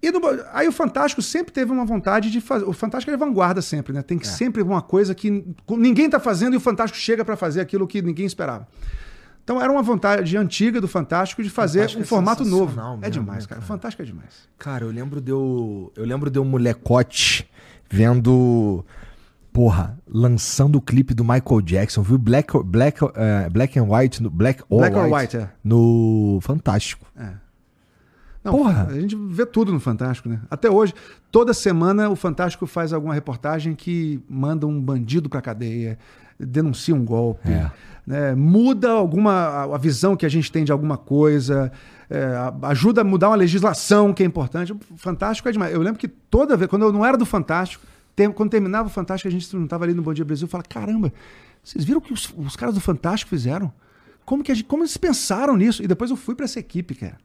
E 0.03 0.11
no, 0.11 0.21
aí 0.53 0.67
o 0.67 0.73
Fantástico 0.73 1.23
sempre 1.23 1.53
teve 1.53 1.71
uma 1.71 1.85
vontade 1.85 2.31
de 2.31 2.41
fazer. 2.41 2.65
O 2.65 2.73
Fantástico 2.73 3.13
é 3.13 3.17
vanguarda 3.17 3.63
sempre, 3.63 3.93
né? 3.93 4.03
Tem 4.03 4.19
que 4.19 4.27
é. 4.27 4.31
sempre 4.31 4.61
uma 4.61 4.83
coisa 4.83 5.15
que 5.15 5.45
ninguém 5.71 6.07
está 6.07 6.19
fazendo 6.19 6.55
e 6.55 6.57
o 6.57 6.61
Fantástico 6.61 6.99
chega 6.99 7.25
para 7.25 7.37
fazer 7.37 7.61
aquilo 7.61 7.87
que 7.87 8.03
ninguém 8.03 8.27
esperava. 8.27 8.67
Então 9.45 9.61
era 9.61 9.73
uma 9.73 9.83
vontade 9.83 10.37
antiga 10.37 10.81
do 10.81 10.89
Fantástico 10.89 11.43
de 11.43 11.51
fazer 11.51 11.81
Fantástico 11.81 12.01
um 12.01 12.05
é 12.05 12.07
formato 12.07 12.45
novo. 12.45 12.77
Mesmo, 12.77 12.99
é 13.03 13.11
demais, 13.11 13.47
cara. 13.47 13.61
cara. 13.61 13.67
Fantástico 13.67 14.03
é 14.03 14.05
demais. 14.05 14.49
Cara, 14.59 14.85
eu 14.85 14.91
lembro 14.91 15.21
de 15.21 15.31
eu, 15.31 15.93
eu 15.97 16.05
lembro 16.05 16.31
de 16.31 16.39
um 16.39 16.45
molecote 16.45 17.49
vendo 17.89 18.85
porra, 19.53 19.99
lançando 20.09 20.77
o 20.77 20.81
clipe 20.81 21.13
do 21.13 21.23
Michael 21.23 21.61
Jackson, 21.63 22.03
viu? 22.03 22.19
Black, 22.19 22.53
Black, 22.65 23.05
uh, 23.05 23.11
Black 23.51 23.79
and 23.79 23.85
White, 23.85 24.23
no, 24.23 24.31
Black, 24.31 24.63
or 24.69 24.81
Black 24.81 24.97
White, 24.97 25.07
or 25.07 25.19
White, 25.19 25.37
é. 25.37 25.51
no 25.63 26.39
Fantástico. 26.41 27.07
É. 27.17 27.31
Não, 28.43 28.53
porra. 28.53 28.89
A 28.91 29.01
gente 29.01 29.15
vê 29.15 29.47
tudo 29.47 29.73
no 29.73 29.79
Fantástico, 29.79 30.29
né? 30.29 30.41
Até 30.51 30.69
hoje, 30.71 30.95
toda 31.31 31.55
semana 31.55 32.09
o 32.09 32.17
Fantástico 32.17 32.67
faz 32.67 32.93
alguma 32.93 33.15
reportagem 33.15 33.75
que 33.75 34.21
manda 34.29 34.67
um 34.67 34.81
bandido 34.81 35.29
pra 35.29 35.41
cadeia, 35.41 35.99
denuncia 36.39 36.95
um 36.95 37.05
golpe, 37.05 37.51
é. 37.51 37.71
né? 38.07 38.35
muda 38.35 38.91
alguma 38.91 39.75
a 39.75 39.79
visão 39.79 40.17
que 40.17 40.27
a 40.27 40.29
gente 40.29 40.51
tem 40.51 40.65
de 40.65 40.73
alguma 40.73 40.97
coisa, 40.97 41.71
é, 42.11 42.35
ajuda 42.63 43.03
a 43.03 43.05
mudar 43.05 43.29
uma 43.29 43.37
legislação 43.37 44.13
que 44.13 44.23
é 44.23 44.27
importante. 44.27 44.73
O 44.73 44.79
Fantástico 44.97 45.49
é 45.49 45.53
demais. 45.53 45.73
Eu 45.73 45.83
lembro 45.83 46.01
que 46.01 46.09
toda 46.09 46.57
vez, 46.57 46.69
quando 46.69 46.83
eu 46.83 46.93
não 46.93 47.07
era 47.07 47.17
do 47.17 47.27
Fantástico, 47.27 47.87
quando 48.35 48.51
terminava 48.51 48.89
o 48.89 48.91
Fantástico, 48.91 49.29
a 49.29 49.31
gente 49.31 49.55
não 49.57 49.65
estava 49.65 49.85
ali 49.85 49.95
no 49.95 50.03
Bom 50.03 50.13
Dia 50.13 50.25
Brasil 50.25 50.47
e 50.47 50.51
fala: 50.51 50.65
caramba, 50.65 51.13
vocês 51.63 51.85
viram 51.85 51.99
o 51.99 52.03
que 52.03 52.13
os, 52.13 52.33
os, 52.37 52.57
caras 52.57 52.75
do 52.75 52.81
Fantástico 52.81 53.31
fizeram? 53.31 53.73
Como, 54.25 54.43
que 54.43 54.55
gente, 54.55 54.65
como 54.65 54.83
eles 54.83 54.97
pensaram 54.97 55.57
nisso? 55.57 55.83
E 55.83 55.87
depois 55.87 56.11
eu 56.11 56.17
fui 56.17 56.35
para 56.35 56.45
essa 56.45 56.61
equipe, 56.61 56.95
cara. 56.95 57.19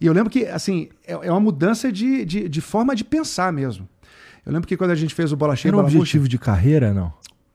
E 0.00 0.06
eu 0.06 0.12
lembro 0.12 0.30
que, 0.30 0.46
assim, 0.46 0.88
é, 1.06 1.12
é 1.12 1.30
uma 1.30 1.40
mudança 1.40 1.92
de, 1.92 2.24
de, 2.24 2.48
de, 2.48 2.60
forma 2.60 2.94
de 2.94 3.04
pensar 3.04 3.52
mesmo. 3.52 3.88
Eu 4.44 4.52
lembro 4.52 4.66
que 4.66 4.76
quando 4.76 4.90
a 4.90 4.94
gente 4.94 5.14
fez 5.14 5.30
o 5.30 5.36
Bola 5.36 5.54
Cheia... 5.54 5.70
Era 5.70 5.76
um 5.76 5.80
objetivo 5.80 6.26
de 6.26 6.38
carreira, 6.38 6.92
não? 6.92 7.12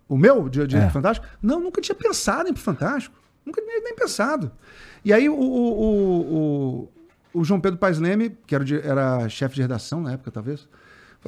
O 0.07 0.17
meu, 0.17 0.47
de, 0.47 0.65
de 0.65 0.77
é. 0.77 0.89
Fantástico? 0.89 1.27
Não, 1.41 1.59
nunca 1.59 1.81
tinha 1.81 1.95
pensado 1.95 2.47
em 2.47 2.51
ir 2.51 2.53
pro 2.53 2.61
Fantástico. 2.61 3.15
Nunca 3.45 3.61
tinha 3.61 3.81
nem 3.81 3.95
pensado. 3.95 4.51
E 5.03 5.11
aí 5.11 5.27
o, 5.27 5.35
o, 5.35 6.87
o, 7.33 7.39
o 7.39 7.43
João 7.43 7.59
Pedro 7.59 7.79
Paes 7.79 7.99
Leme, 7.99 8.37
que 8.45 8.55
era, 8.55 8.63
era 8.83 9.29
chefe 9.29 9.55
de 9.55 9.61
redação 9.61 10.01
na 10.01 10.13
época, 10.13 10.31
talvez 10.31 10.67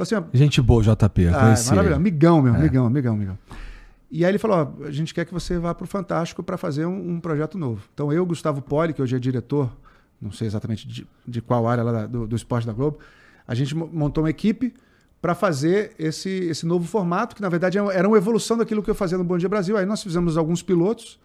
assim, 0.04 0.16
ó, 0.16 0.24
Gente 0.34 0.62
boa, 0.62 0.82
JP. 0.84 1.28
Ah, 1.28 1.32
maravilhoso. 1.32 1.94
Amigão 1.94 2.42
meu, 2.42 2.54
é. 2.54 2.58
amigão, 2.58 2.86
amigão, 2.86 3.14
amigão. 3.14 3.38
E 4.12 4.26
aí 4.26 4.32
ele 4.32 4.40
falou: 4.40 4.58
ó, 4.82 4.86
a 4.86 4.92
gente 4.92 5.14
quer 5.14 5.26
que 5.26 5.34
você 5.34 5.58
vá 5.58 5.74
para 5.74 5.84
o 5.86 5.88
Fantástico 5.88 6.42
para 6.42 6.58
fazer 6.58 6.86
um, 6.86 7.12
um, 7.12 7.20
projeto 7.20 7.58
novo. 7.58 7.84
Então 7.94 8.12
eu, 8.12 8.26
Gustavo 8.26 8.62
Poli, 8.62 8.94
que 8.94 9.02
hoje 9.02 9.16
é 9.16 9.20
diretor, 9.20 9.72
não 10.22 10.32
sei 10.32 10.48
exatamente 10.48 10.88
de, 10.88 11.08
de 11.28 11.42
qual 11.42 11.68
área 11.68 11.84
lá 11.84 12.06
do, 12.08 12.28
do 12.28 12.36
esporte 12.36 12.66
da 12.66 12.74
Globo, 12.74 13.00
a 13.48 13.54
gente 13.54 13.76
mo- 13.76 13.90
montou 13.92 14.24
uma 14.24 14.30
equipe 14.30 14.74
para 15.22 15.36
fazer 15.36 15.94
esse, 16.00 16.30
esse 16.30 16.66
novo 16.66 16.88
formato, 16.88 17.36
que 17.36 17.42
na 17.42 17.50
verdade 17.50 17.78
é 17.78 17.82
era 17.94 18.08
uma 18.08 18.18
evolução 18.18 18.58
daquilo 18.58 18.82
que 18.82 18.90
eu 18.90 18.96
fazia 18.96 19.18
no 19.18 19.24
Bom 19.24 19.38
Dia 19.38 19.50
Brasil. 19.50 19.78
Aí 19.78 19.86
nós 19.86 20.02
fizemos 20.02 20.38
alguns 20.38 20.64
pilotos. 20.64 21.20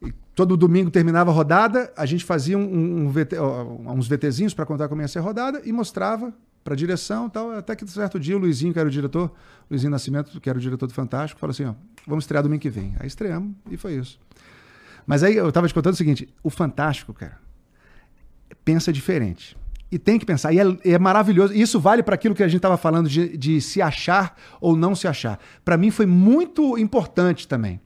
E 0.00 0.12
todo 0.32 0.56
domingo 0.56 0.92
terminava 0.92 1.32
a 1.32 1.34
rodada, 1.34 1.92
a 1.96 2.06
gente 2.06 2.24
fazia 2.24 2.56
um, 2.56 3.06
um 3.06 3.10
VT, 3.10 3.40
uns 3.40 4.06
VTzinhos 4.06 4.54
para 4.54 4.64
contar 4.64 4.88
como 4.88 5.00
ia 5.00 5.08
ser 5.08 5.18
a 5.18 5.22
rodada 5.22 5.60
e 5.64 5.72
mostrava 5.72 6.32
para 6.68 6.76
direção 6.76 7.30
tal. 7.30 7.50
Até 7.52 7.74
que 7.74 7.86
certo 7.86 8.20
dia 8.20 8.36
o 8.36 8.38
Luizinho, 8.38 8.74
que 8.74 8.78
era 8.78 8.86
o 8.86 8.92
diretor, 8.92 9.32
Luizinho 9.70 9.90
Nascimento, 9.90 10.38
que 10.38 10.50
era 10.50 10.58
o 10.58 10.60
diretor 10.60 10.86
do 10.86 10.92
Fantástico, 10.92 11.40
falou 11.40 11.52
assim: 11.52 11.64
ó, 11.64 11.74
vamos 12.06 12.24
estrear 12.24 12.42
domingo 12.42 12.60
que 12.60 12.68
vem. 12.68 12.94
Aí 13.00 13.06
estreamos 13.06 13.54
e 13.70 13.76
foi 13.78 13.94
isso. 13.94 14.20
Mas 15.06 15.22
aí 15.22 15.36
eu 15.36 15.50
tava 15.50 15.66
te 15.66 15.72
contando 15.72 15.94
o 15.94 15.96
seguinte: 15.96 16.28
o 16.42 16.50
Fantástico, 16.50 17.14
cara, 17.14 17.38
pensa 18.64 18.92
diferente. 18.92 19.56
E 19.90 19.98
tem 19.98 20.18
que 20.18 20.26
pensar. 20.26 20.52
E 20.52 20.60
é, 20.60 20.92
é 20.92 20.98
maravilhoso. 20.98 21.54
E 21.54 21.62
isso 21.62 21.80
vale 21.80 22.02
para 22.02 22.14
aquilo 22.14 22.34
que 22.34 22.42
a 22.42 22.48
gente 22.48 22.58
estava 22.58 22.76
falando 22.76 23.08
de, 23.08 23.34
de 23.38 23.58
se 23.58 23.80
achar 23.80 24.36
ou 24.60 24.76
não 24.76 24.94
se 24.94 25.08
achar. 25.08 25.40
Para 25.64 25.78
mim 25.78 25.90
foi 25.90 26.04
muito 26.04 26.76
importante 26.76 27.48
também. 27.48 27.80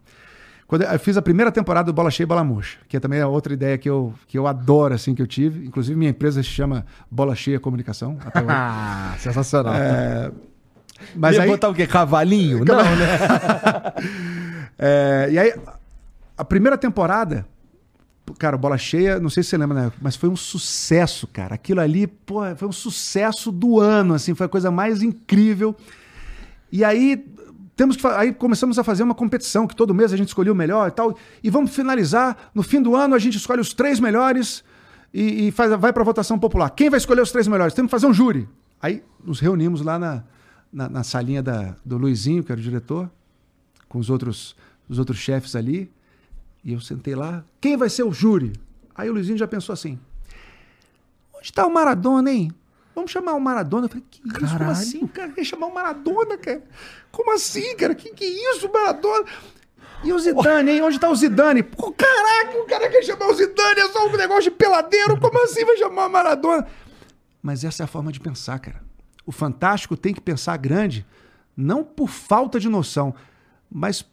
Quando 0.72 0.84
eu 0.84 0.98
fiz 0.98 1.18
a 1.18 1.20
primeira 1.20 1.52
temporada 1.52 1.92
do 1.92 1.92
Bola 1.92 2.10
Cheia 2.10 2.24
e 2.24 2.26
Bola 2.26 2.42
Murcha, 2.42 2.78
que 2.88 2.96
é 2.96 3.00
também 3.00 3.20
a 3.20 3.28
outra 3.28 3.52
ideia 3.52 3.76
que 3.76 3.90
eu, 3.90 4.14
que 4.26 4.38
eu 4.38 4.46
adoro, 4.46 4.94
assim, 4.94 5.14
que 5.14 5.20
eu 5.20 5.26
tive. 5.26 5.66
Inclusive, 5.66 5.94
minha 5.94 6.10
empresa 6.10 6.42
se 6.42 6.48
chama 6.48 6.86
Bola 7.10 7.34
Cheia 7.34 7.60
Comunicação. 7.60 8.16
Até 8.24 8.38
hoje. 8.40 8.48
Ah, 8.56 9.14
sensacional. 9.18 9.74
É, 9.74 10.32
mas 11.14 11.36
Ia 11.36 11.42
aí, 11.42 11.50
botar 11.50 11.68
o 11.68 11.74
quê? 11.74 11.86
Cavalinho? 11.86 12.64
Não, 12.64 12.76
né? 12.76 13.92
É, 14.78 15.28
e 15.30 15.38
aí, 15.38 15.54
a 16.38 16.44
primeira 16.44 16.78
temporada, 16.78 17.46
cara, 18.38 18.56
bola 18.56 18.78
cheia, 18.78 19.20
não 19.20 19.28
sei 19.28 19.42
se 19.42 19.50
você 19.50 19.58
lembra, 19.58 19.78
né? 19.78 19.92
Mas 20.00 20.16
foi 20.16 20.30
um 20.30 20.36
sucesso, 20.36 21.26
cara. 21.26 21.54
Aquilo 21.54 21.82
ali, 21.82 22.06
pô, 22.06 22.40
foi 22.56 22.66
um 22.66 22.72
sucesso 22.72 23.52
do 23.52 23.78
ano, 23.78 24.14
assim, 24.14 24.34
foi 24.34 24.46
a 24.46 24.48
coisa 24.48 24.70
mais 24.70 25.02
incrível. 25.02 25.76
E 26.72 26.82
aí, 26.82 27.22
temos 27.82 27.96
que, 27.96 28.06
aí 28.06 28.32
começamos 28.32 28.78
a 28.78 28.84
fazer 28.84 29.02
uma 29.02 29.14
competição, 29.14 29.66
que 29.66 29.74
todo 29.74 29.92
mês 29.92 30.12
a 30.12 30.16
gente 30.16 30.28
escolhia 30.28 30.52
o 30.52 30.54
melhor 30.54 30.86
e 30.86 30.92
tal. 30.92 31.18
E 31.42 31.50
vamos 31.50 31.74
finalizar, 31.74 32.52
no 32.54 32.62
fim 32.62 32.80
do 32.80 32.94
ano 32.94 33.12
a 33.12 33.18
gente 33.18 33.36
escolhe 33.36 33.60
os 33.60 33.74
três 33.74 33.98
melhores 33.98 34.62
e, 35.12 35.48
e 35.48 35.50
faz, 35.50 35.72
vai 35.80 35.92
para 35.92 36.04
votação 36.04 36.38
popular. 36.38 36.70
Quem 36.70 36.88
vai 36.88 36.98
escolher 36.98 37.22
os 37.22 37.32
três 37.32 37.48
melhores? 37.48 37.74
Temos 37.74 37.88
que 37.88 37.90
fazer 37.90 38.06
um 38.06 38.14
júri. 38.14 38.48
Aí 38.80 39.02
nos 39.24 39.40
reunimos 39.40 39.82
lá 39.82 39.98
na, 39.98 40.22
na, 40.72 40.88
na 40.88 41.02
salinha 41.02 41.42
da, 41.42 41.74
do 41.84 41.98
Luizinho, 41.98 42.44
que 42.44 42.52
era 42.52 42.60
o 42.60 42.62
diretor, 42.62 43.10
com 43.88 43.98
os 43.98 44.08
outros, 44.08 44.54
os 44.88 45.00
outros 45.00 45.18
chefes 45.18 45.56
ali. 45.56 45.90
E 46.62 46.74
eu 46.74 46.80
sentei 46.80 47.16
lá. 47.16 47.44
Quem 47.60 47.76
vai 47.76 47.90
ser 47.90 48.04
o 48.04 48.12
júri? 48.12 48.52
Aí 48.94 49.10
o 49.10 49.12
Luizinho 49.12 49.38
já 49.38 49.48
pensou 49.48 49.72
assim: 49.72 49.98
onde 51.34 51.46
está 51.46 51.66
o 51.66 51.74
Maradona, 51.74 52.30
hein? 52.30 52.52
Vamos 52.94 53.10
chamar 53.10 53.34
o 53.34 53.40
Maradona. 53.40 53.86
Eu 53.86 53.88
falei, 53.88 54.04
que 54.10 54.20
isso? 54.26 54.34
Como 54.38 54.50
Caralho. 54.50 54.70
assim? 54.72 55.04
O 55.04 55.08
cara 55.08 55.30
quer 55.30 55.44
chamar 55.44 55.66
o 55.66 55.74
Maradona, 55.74 56.36
cara? 56.36 56.62
Como 57.10 57.32
assim, 57.32 57.74
cara? 57.76 57.94
Que 57.94 58.12
que 58.12 58.24
é 58.24 58.52
isso, 58.52 58.70
Maradona? 58.72 59.24
E 60.04 60.12
o 60.12 60.18
Zidane, 60.18 60.72
hein? 60.72 60.82
Onde 60.82 60.98
tá 60.98 61.08
o 61.08 61.14
Zidane? 61.14 61.62
Pô, 61.62 61.92
caraca, 61.92 62.58
o 62.58 62.66
cara 62.66 62.88
quer 62.90 63.02
chamar 63.02 63.28
o 63.28 63.34
Zidane, 63.34 63.80
é 63.80 63.88
só 63.88 64.06
um 64.06 64.16
negócio 64.16 64.44
de 64.44 64.50
peladeiro. 64.50 65.18
Como 65.18 65.42
assim 65.42 65.64
vai 65.64 65.76
chamar 65.76 66.06
o 66.06 66.10
Maradona? 66.10 66.66
Mas 67.40 67.64
essa 67.64 67.82
é 67.82 67.84
a 67.84 67.88
forma 67.88 68.10
de 68.10 68.20
pensar, 68.20 68.58
cara. 68.58 68.82
O 69.24 69.32
Fantástico 69.32 69.96
tem 69.96 70.12
que 70.12 70.20
pensar 70.20 70.56
grande, 70.56 71.06
não 71.56 71.84
por 71.84 72.08
falta 72.08 72.58
de 72.58 72.68
noção, 72.68 73.14
mas 73.70 74.04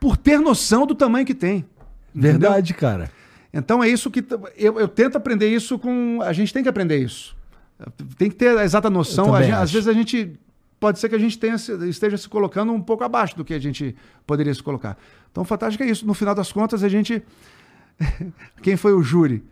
por 0.00 0.16
ter 0.16 0.40
noção 0.40 0.86
do 0.86 0.94
tamanho 0.94 1.24
que 1.24 1.34
tem. 1.34 1.64
Entendeu? 2.14 2.40
Verdade, 2.40 2.74
cara. 2.74 3.10
Então 3.52 3.82
é 3.82 3.88
isso 3.88 4.10
que 4.10 4.24
eu, 4.56 4.80
eu 4.80 4.88
tento 4.88 5.16
aprender 5.16 5.48
isso 5.48 5.78
com. 5.78 6.20
A 6.22 6.32
gente 6.32 6.52
tem 6.52 6.62
que 6.62 6.68
aprender 6.68 6.98
isso. 6.98 7.35
Tem 8.16 8.30
que 8.30 8.36
ter 8.36 8.56
a 8.56 8.64
exata 8.64 8.88
noção. 8.90 9.34
A 9.34 9.42
gente- 9.42 9.52
às 9.62 9.72
vezes 9.72 9.88
a 9.88 9.92
gente. 9.92 10.38
Pode 10.78 10.98
ser 10.98 11.08
que 11.08 11.14
a 11.14 11.18
gente 11.18 11.38
tenha, 11.38 11.54
esteja 11.88 12.18
se 12.18 12.28
colocando 12.28 12.70
um 12.72 12.80
pouco 12.82 13.02
abaixo 13.02 13.34
do 13.36 13.44
que 13.44 13.54
a 13.54 13.58
gente 13.58 13.96
poderia 14.26 14.52
se 14.52 14.62
colocar. 14.62 14.96
Então, 15.32 15.42
o 15.42 15.46
fantástico 15.46 15.82
é 15.82 15.86
isso. 15.86 16.06
No 16.06 16.12
final 16.14 16.34
das 16.34 16.52
contas, 16.52 16.84
a 16.84 16.88
gente. 16.88 17.22
Quem 18.62 18.76
foi 18.76 18.92
o 18.92 19.02
júri? 19.02 19.42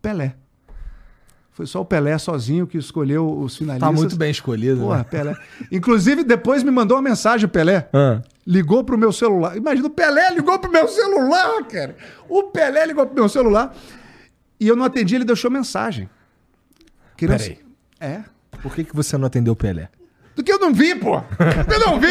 Pelé. 0.00 0.34
Foi 1.52 1.66
só 1.66 1.82
o 1.82 1.84
Pelé 1.84 2.16
sozinho 2.16 2.66
que 2.66 2.78
escolheu 2.78 3.30
os 3.38 3.56
finalistas. 3.56 3.88
Tá 3.88 3.92
muito 3.94 4.16
bem 4.16 4.30
escolhido. 4.30 4.80
Porra, 4.80 4.98
né? 4.98 5.04
Pelé. 5.04 5.36
Inclusive, 5.70 6.24
depois 6.24 6.62
me 6.62 6.70
mandou 6.70 6.96
uma 6.96 7.02
mensagem, 7.02 7.44
o 7.44 7.48
Pelé. 7.50 7.88
Ah. 7.92 8.22
Ligou 8.46 8.82
pro 8.82 8.96
meu 8.96 9.12
celular. 9.12 9.56
Imagina, 9.56 9.86
o 9.86 9.90
Pelé 9.90 10.30
ligou 10.32 10.58
pro 10.58 10.70
meu 10.70 10.88
celular, 10.88 11.62
cara. 11.64 11.94
O 12.28 12.44
Pelé 12.44 12.86
ligou 12.86 13.04
pro 13.04 13.14
meu 13.14 13.28
celular. 13.28 13.76
E 14.58 14.66
eu 14.66 14.74
não 14.76 14.84
atendi, 14.84 15.14
ele 15.14 15.24
deixou 15.26 15.50
mensagem. 15.50 16.08
Querendo- 17.16 17.38
Peraí. 17.38 17.58
É. 18.00 18.22
Por 18.62 18.74
que, 18.74 18.84
que 18.84 18.96
você 18.96 19.16
não 19.16 19.26
atendeu 19.26 19.52
o 19.52 19.56
Pelé? 19.56 19.88
Do 20.34 20.42
que 20.42 20.52
eu 20.52 20.58
não 20.58 20.72
vi, 20.72 20.94
pô. 20.94 21.16
Eu 21.16 21.80
não 21.80 22.00
vi. 22.00 22.08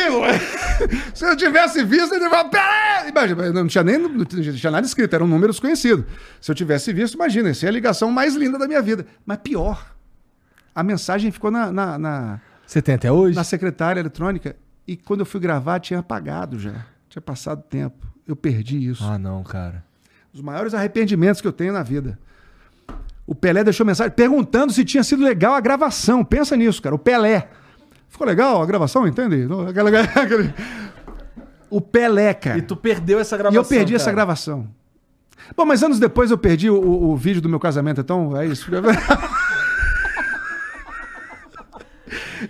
Se 1.16 1.26
eu 1.26 1.36
tivesse 1.36 1.84
visto, 1.84 2.14
ele 2.14 2.30
falava, 2.30 2.50
Pelé! 2.50 3.10
Imagina, 3.10 3.52
não 3.54 3.68
tinha 3.68 3.84
nem 3.84 3.98
não 3.98 4.26
tinha 4.26 4.72
nada 4.72 4.86
escrito, 4.86 5.14
era 5.14 5.24
um 5.24 5.28
número 5.28 5.52
desconhecido. 5.52 6.06
Se 6.40 6.52
eu 6.52 6.56
tivesse 6.56 6.94
visto, 6.94 7.16
imagina, 7.16 7.50
essa 7.50 7.66
é 7.66 7.70
a 7.70 7.72
ligação 7.72 8.12
mais 8.12 8.36
linda 8.36 8.58
da 8.58 8.68
minha 8.68 8.82
vida. 8.82 9.06
Mas 9.26 9.40
pior, 9.40 9.96
a 10.76 10.84
mensagem 10.84 11.32
ficou 11.32 11.50
na, 11.50 11.72
na, 11.72 11.98
na, 11.98 12.42
Você 12.66 12.82
tem 12.82 12.96
até 12.96 13.12
hoje? 13.12 13.36
na 13.36 13.44
secretária 13.44 14.00
eletrônica 14.00 14.56
e 14.88 14.96
quando 14.96 15.22
eu 15.22 15.26
fui 15.26 15.40
gravar 15.40 15.80
tinha 15.80 16.00
apagado 16.00 16.60
já. 16.60 16.86
Tinha 17.10 17.22
passado 17.22 17.64
tempo. 17.64 18.08
Eu 18.28 18.36
perdi 18.36 18.88
isso. 18.88 19.04
Ah, 19.04 19.18
não, 19.18 19.44
cara. 19.44 19.84
Os 20.32 20.42
maiores 20.42 20.76
arrependimentos 20.76 21.42
que 21.42 21.48
eu 21.48 21.52
tenho 21.52 21.74
na 21.74 21.82
vida. 21.82 22.20
O 23.32 23.36
Pelé 23.36 23.64
deixou 23.64 23.86
mensagem 23.86 24.12
perguntando 24.12 24.74
se 24.74 24.84
tinha 24.84 25.04
sido 25.04 25.24
legal 25.24 25.54
a 25.54 25.60
gravação. 25.62 26.26
Pensa 26.26 26.58
nisso, 26.58 26.82
cara. 26.82 26.96
O 26.96 26.98
Pelé. 26.98 27.48
Ficou 28.08 28.26
legal 28.26 28.60
a 28.60 28.66
gravação, 28.66 29.08
entende? 29.08 29.46
O 31.70 31.80
Pelé, 31.80 32.34
cara. 32.34 32.58
E 32.58 32.64
tu 32.64 32.76
perdeu 32.76 33.20
essa 33.20 33.36
E 33.36 33.38
gravação. 33.38 33.62
eu 33.62 33.68
perdi 33.68 33.94
essa 33.94 34.06
cara. 34.06 34.16
gravação. 34.16 34.68
Bom, 35.56 35.64
mas 35.66 35.84
anos 35.84 36.00
depois 36.00 36.32
eu 36.32 36.38
perdi 36.40 36.68
o, 36.72 36.76
o- 37.12 37.16
vídeo 37.16 37.40
do 37.40 37.48
meu 37.48 37.60
casamento, 37.60 38.02
então 38.02 38.36
é 38.36 38.48
isso. 38.48 38.68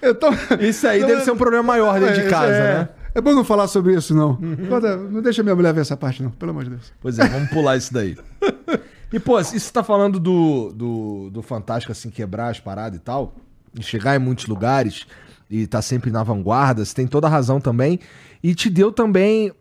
então, 0.01 0.29
Isso 0.61 0.87
aí 0.87 1.03
deve 1.05 1.23
ser 1.23 1.31
um 1.31 1.37
problema 1.37 1.63
maior 1.63 1.99
dentro 1.99 2.15
de 2.15 2.21
é, 2.21 2.29
casa, 2.29 2.53
é. 2.53 2.73
né? 2.79 2.89
É 3.15 3.19
bom 3.19 3.33
não 3.35 3.43
falar 3.43 3.67
sobre 3.67 3.93
isso, 3.95 4.15
não. 4.15 4.37
Conta- 4.69 4.95
Não 4.95 5.21
deixa 5.21 5.43
minha 5.43 5.55
mulher 5.55 5.73
ver 5.73 5.81
essa 5.81 5.97
parte, 5.97 6.23
não. 6.23 6.31
Pelo 6.31 6.51
amor 6.51 6.63
de 6.63 6.69
Deus. 6.69 6.93
Pois 7.01 7.19
é, 7.19 7.27
vamos 7.27 7.49
pular 7.49 7.75
isso 7.75 7.93
daí. 7.93 8.15
E, 9.11 9.19
pô, 9.19 9.39
isso 9.39 9.59
você 9.59 9.71
tá 9.71 9.83
falando 9.83 10.19
do, 10.19 10.71
do, 10.71 11.29
do 11.31 11.41
Fantástico, 11.41 11.91
assim, 11.91 12.09
quebrar 12.09 12.49
as 12.49 12.59
paradas 12.59 12.99
e 12.99 13.01
tal, 13.01 13.33
e 13.77 13.81
chegar 13.81 14.15
em 14.15 14.19
muitos 14.19 14.45
lugares 14.45 15.07
e 15.49 15.65
tá 15.65 15.81
sempre 15.81 16.11
na 16.11 16.21
vanguarda, 16.21 16.85
você 16.85 16.93
tem 16.93 17.07
toda 17.07 17.27
a 17.27 17.29
razão 17.29 17.59
também. 17.59 17.99
E 18.43 18.53
te 18.53 18.69
deu 18.69 18.91
também 18.91 19.51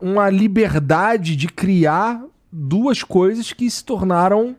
uma 0.00 0.30
liberdade 0.30 1.34
de 1.34 1.48
criar 1.48 2.22
duas 2.52 3.02
coisas 3.02 3.52
que 3.52 3.68
se 3.68 3.84
tornaram 3.84 4.56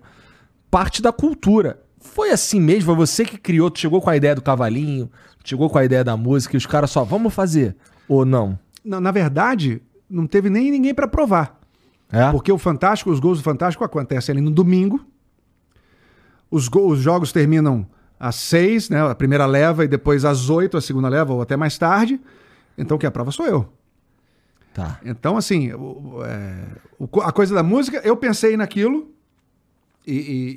parte 0.69 1.01
da 1.01 1.13
cultura. 1.13 1.81
Foi 1.97 2.31
assim 2.31 2.59
mesmo? 2.59 2.87
Foi 2.87 2.95
você 2.95 3.23
que 3.23 3.37
criou? 3.37 3.71
Tu 3.71 3.79
chegou 3.79 4.01
com 4.01 4.09
a 4.09 4.17
ideia 4.17 4.35
do 4.35 4.41
cavalinho, 4.41 5.09
chegou 5.43 5.69
com 5.69 5.77
a 5.77 5.85
ideia 5.85 6.03
da 6.03 6.17
música 6.17 6.55
e 6.55 6.57
os 6.57 6.65
caras 6.65 6.91
só, 6.91 7.03
vamos 7.03 7.33
fazer? 7.33 7.75
Ou 8.07 8.25
não? 8.25 8.59
Na, 8.83 8.99
na 8.99 9.11
verdade, 9.11 9.81
não 10.09 10.27
teve 10.27 10.49
nem 10.49 10.69
ninguém 10.71 10.93
pra 10.93 11.07
provar. 11.07 11.59
É? 12.11 12.31
Porque 12.31 12.51
o 12.51 12.57
Fantástico, 12.57 13.09
os 13.11 13.19
gols 13.19 13.39
do 13.39 13.43
Fantástico 13.43 13.83
acontecem 13.83 14.33
ali 14.33 14.41
no 14.41 14.51
domingo. 14.51 15.03
Os, 16.49 16.67
go- 16.67 16.87
os 16.87 16.99
jogos 16.99 17.31
terminam 17.31 17.85
às 18.19 18.35
seis, 18.35 18.89
né? 18.89 19.01
A 19.09 19.15
primeira 19.15 19.45
leva 19.45 19.83
e 19.83 19.87
depois 19.87 20.23
às 20.23 20.49
oito, 20.49 20.77
a 20.77 20.81
segunda 20.81 21.09
leva, 21.09 21.33
ou 21.33 21.41
até 21.41 21.57
mais 21.57 21.77
tarde. 21.77 22.19
Então, 22.77 22.97
quem 22.97 23.07
aprova 23.07 23.31
sou 23.31 23.45
eu. 23.47 23.67
Tá. 24.73 24.99
Então, 25.03 25.37
assim, 25.37 25.73
o- 25.73 26.21
é, 26.25 26.65
o 26.99 27.21
a 27.21 27.31
coisa 27.31 27.55
da 27.55 27.63
música, 27.63 28.01
eu 28.03 28.15
pensei 28.15 28.55
naquilo 28.57 29.09
e. 30.05 30.13
e- 30.13 30.55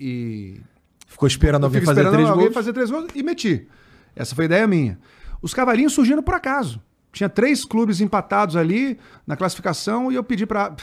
e- 0.57 0.61
Ficou 1.07 1.27
esperando 1.27 1.65
alguém 1.65 1.81
fazer 1.81 2.01
esperando 2.01 2.13
três 2.15 2.29
alguém 2.29 2.45
gols? 2.45 2.55
fazer 2.55 2.73
três 2.75 2.91
gols 2.91 3.07
e 3.15 3.23
meti. 3.23 3.67
Essa 4.15 4.35
foi 4.35 4.45
a 4.45 4.47
ideia 4.47 4.67
minha. 4.67 4.99
Os 5.41 5.55
cavalinhos 5.55 5.95
surgiram 5.95 6.23
por 6.23 6.35
acaso. 6.35 6.81
Tinha 7.13 7.29
três 7.31 7.65
clubes 7.65 8.01
empatados 8.03 8.57
ali 8.57 8.99
na 9.27 9.37
classificação 9.37 10.13
e 10.13 10.17
eu 10.17 10.23
pedi 10.23 10.45
para, 10.45 10.77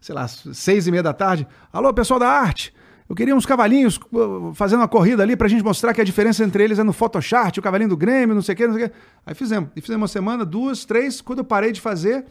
sei 0.00 0.14
lá, 0.14 0.26
seis 0.28 0.86
e 0.86 0.90
meia 0.90 1.02
da 1.02 1.12
tarde. 1.12 1.46
Alô, 1.72 1.92
pessoal 1.92 2.18
da 2.18 2.28
arte. 2.28 2.72
Eu 3.08 3.16
queria 3.16 3.34
uns 3.34 3.44
cavalinhos 3.44 3.98
uh, 4.12 4.54
fazendo 4.54 4.80
uma 4.80 4.88
corrida 4.88 5.22
ali 5.22 5.34
pra 5.34 5.48
gente 5.48 5.64
mostrar 5.64 5.92
que 5.92 6.00
a 6.00 6.04
diferença 6.04 6.44
entre 6.44 6.62
eles 6.62 6.78
é 6.78 6.84
no 6.84 6.92
Photoshop, 6.92 7.58
o 7.58 7.62
cavalinho 7.62 7.90
do 7.90 7.96
Grêmio, 7.96 8.34
não 8.36 8.42
sei 8.42 8.54
o 8.54 8.56
quê, 8.56 8.66
não 8.68 8.74
sei 8.74 8.84
o 8.84 8.88
quê. 8.88 8.94
Aí 9.26 9.34
fizemos. 9.34 9.70
E 9.74 9.80
fizemos 9.80 10.02
uma 10.02 10.08
semana, 10.08 10.44
duas, 10.44 10.84
três. 10.84 11.20
Quando 11.20 11.40
eu 11.40 11.44
parei 11.44 11.72
de 11.72 11.80
fazer, 11.80 12.24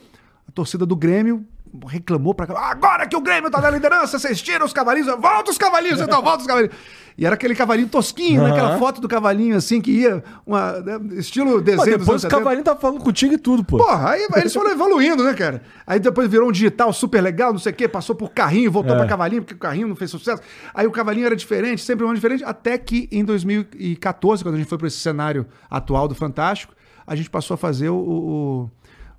A 0.49 0.51
torcida 0.51 0.83
do 0.83 0.95
Grêmio 0.95 1.45
reclamou 1.87 2.33
pra. 2.33 2.47
Agora 2.69 3.07
que 3.07 3.15
o 3.15 3.21
Grêmio 3.21 3.49
tá 3.51 3.59
na 3.61 3.69
liderança, 3.69 4.17
vocês 4.19 4.41
tiram 4.41 4.65
os 4.65 4.73
cavalinhos. 4.73 5.07
Volta 5.19 5.51
os 5.51 5.57
cavalinhos, 5.57 6.01
então, 6.01 6.21
volta 6.21 6.41
os 6.41 6.47
cavalinhos. 6.47 6.75
E 7.17 7.25
era 7.25 7.35
aquele 7.35 7.53
cavalinho 7.53 7.89
tosquinho, 7.89 8.43
né? 8.43 8.49
Aham. 8.49 8.55
Aquela 8.57 8.77
foto 8.79 9.01
do 9.01 9.07
cavalinho 9.09 9.57
assim 9.57 9.81
que 9.81 9.91
ia, 9.91 10.23
uma, 10.45 10.79
né, 10.79 10.99
estilo 11.17 11.53
Pô, 11.55 11.59
desenho 11.61 11.97
dos 11.97 12.05
depois 12.07 12.17
o 12.17 12.19
70. 12.21 12.37
Cavalinho 12.37 12.63
tá 12.63 12.75
falando 12.77 12.99
contigo 13.03 13.33
e 13.33 13.37
tudo, 13.37 13.61
pô. 13.61 13.77
Porra, 13.77 14.11
aí 14.11 14.25
eles 14.37 14.53
foram 14.53 14.71
evoluindo, 14.71 15.21
né, 15.21 15.33
cara? 15.33 15.61
Aí 15.85 15.99
depois 15.99 16.29
virou 16.29 16.47
um 16.47 16.51
digital 16.51 16.93
super 16.93 17.19
legal, 17.21 17.51
não 17.51 17.59
sei 17.59 17.73
o 17.73 17.75
quê, 17.75 17.89
passou 17.89 18.15
por 18.15 18.29
carrinho, 18.29 18.71
voltou 18.71 18.95
É. 18.95 18.97
pra 18.97 19.05
cavalinho, 19.05 19.41
porque 19.41 19.53
o 19.53 19.57
carrinho 19.57 19.89
não 19.89 19.97
fez 19.97 20.09
sucesso. 20.11 20.41
Aí 20.73 20.87
o 20.87 20.91
cavalinho 20.91 21.25
era 21.25 21.35
diferente, 21.35 21.81
sempre 21.81 22.05
um 22.05 22.07
ano 22.07 22.15
diferente, 22.15 22.41
até 22.45 22.77
que 22.77 23.09
em 23.11 23.25
2014, 23.25 24.41
quando 24.41 24.55
a 24.55 24.57
gente 24.57 24.67
foi 24.69 24.77
pra 24.77 24.87
esse 24.87 24.99
cenário 24.99 25.45
atual 25.69 26.07
do 26.07 26.15
Fantástico, 26.15 26.73
a 27.05 27.15
gente 27.15 27.29
passou 27.29 27.55
a 27.55 27.57
fazer 27.57 27.89
o. 27.89 27.95
o 27.97 28.69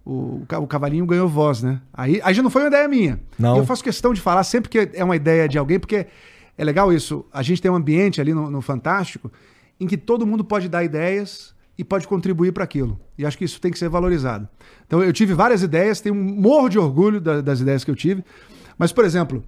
o, 0.05 0.43
o 0.61 0.67
cavalinho 0.67 1.05
ganhou 1.07 1.29
voz, 1.29 1.63
né? 1.63 1.81
Aí, 1.93 2.21
aí 2.25 2.35
já 2.35 2.43
não 2.43 2.51
foi 2.51 2.63
uma 2.63 2.69
ideia 2.69 2.89
minha. 2.89 3.21
Não. 3.39 3.57
E 3.57 3.59
eu 3.59 3.67
faço 3.67 3.83
questão 3.85 4.13
de 4.15 4.21
falar 4.21 4.43
sempre 4.45 4.69
que 4.69 4.91
é 4.95 5.05
uma 5.05 5.17
ideia 5.17 5.49
de 5.49 5.59
alguém, 5.59 5.79
porque 5.79 6.07
é 6.57 6.65
legal 6.65 6.93
isso. 6.93 7.25
A 7.33 7.43
gente 7.43 7.61
tem 7.63 7.71
um 7.71 7.75
ambiente 7.77 8.21
ali 8.21 8.33
no, 8.35 8.51
no 8.51 8.61
Fantástico 8.61 9.31
em 9.79 9.87
que 9.87 9.97
todo 9.97 10.27
mundo 10.27 10.45
pode 10.45 10.69
dar 10.69 10.83
ideias 10.85 11.55
e 11.79 11.85
pode 11.85 12.07
contribuir 12.07 12.53
para 12.53 12.65
aquilo. 12.65 12.99
E 13.17 13.25
acho 13.25 13.39
que 13.39 13.45
isso 13.45 13.61
tem 13.61 13.71
que 13.71 13.79
ser 13.79 13.89
valorizado. 13.89 14.47
Então 14.87 15.03
eu 15.03 15.13
tive 15.13 15.33
várias 15.33 15.63
ideias, 15.63 16.01
tenho 16.01 16.15
um 16.15 16.23
morro 16.23 16.69
de 16.69 16.79
orgulho 16.79 17.21
da- 17.21 17.41
das 17.41 17.61
ideias 17.61 17.83
que 17.85 17.91
eu 17.91 17.97
tive. 17.97 18.23
Mas, 18.79 18.93
por 18.93 19.05
exemplo, 19.05 19.43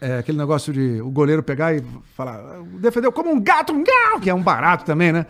é, 0.00 0.18
aquele 0.18 0.38
negócio 0.38 0.72
de 0.72 1.00
o 1.00 1.10
goleiro 1.10 1.42
pegar 1.42 1.74
e 1.74 1.82
falar, 2.16 2.40
defendeu 2.80 3.10
como 3.12 3.30
um 3.30 3.40
gato, 3.40 3.72
um 3.72 3.82
gau", 3.82 4.20
que 4.20 4.28
é 4.30 4.34
um 4.34 4.42
barato 4.42 4.84
também, 4.84 5.12
né? 5.12 5.26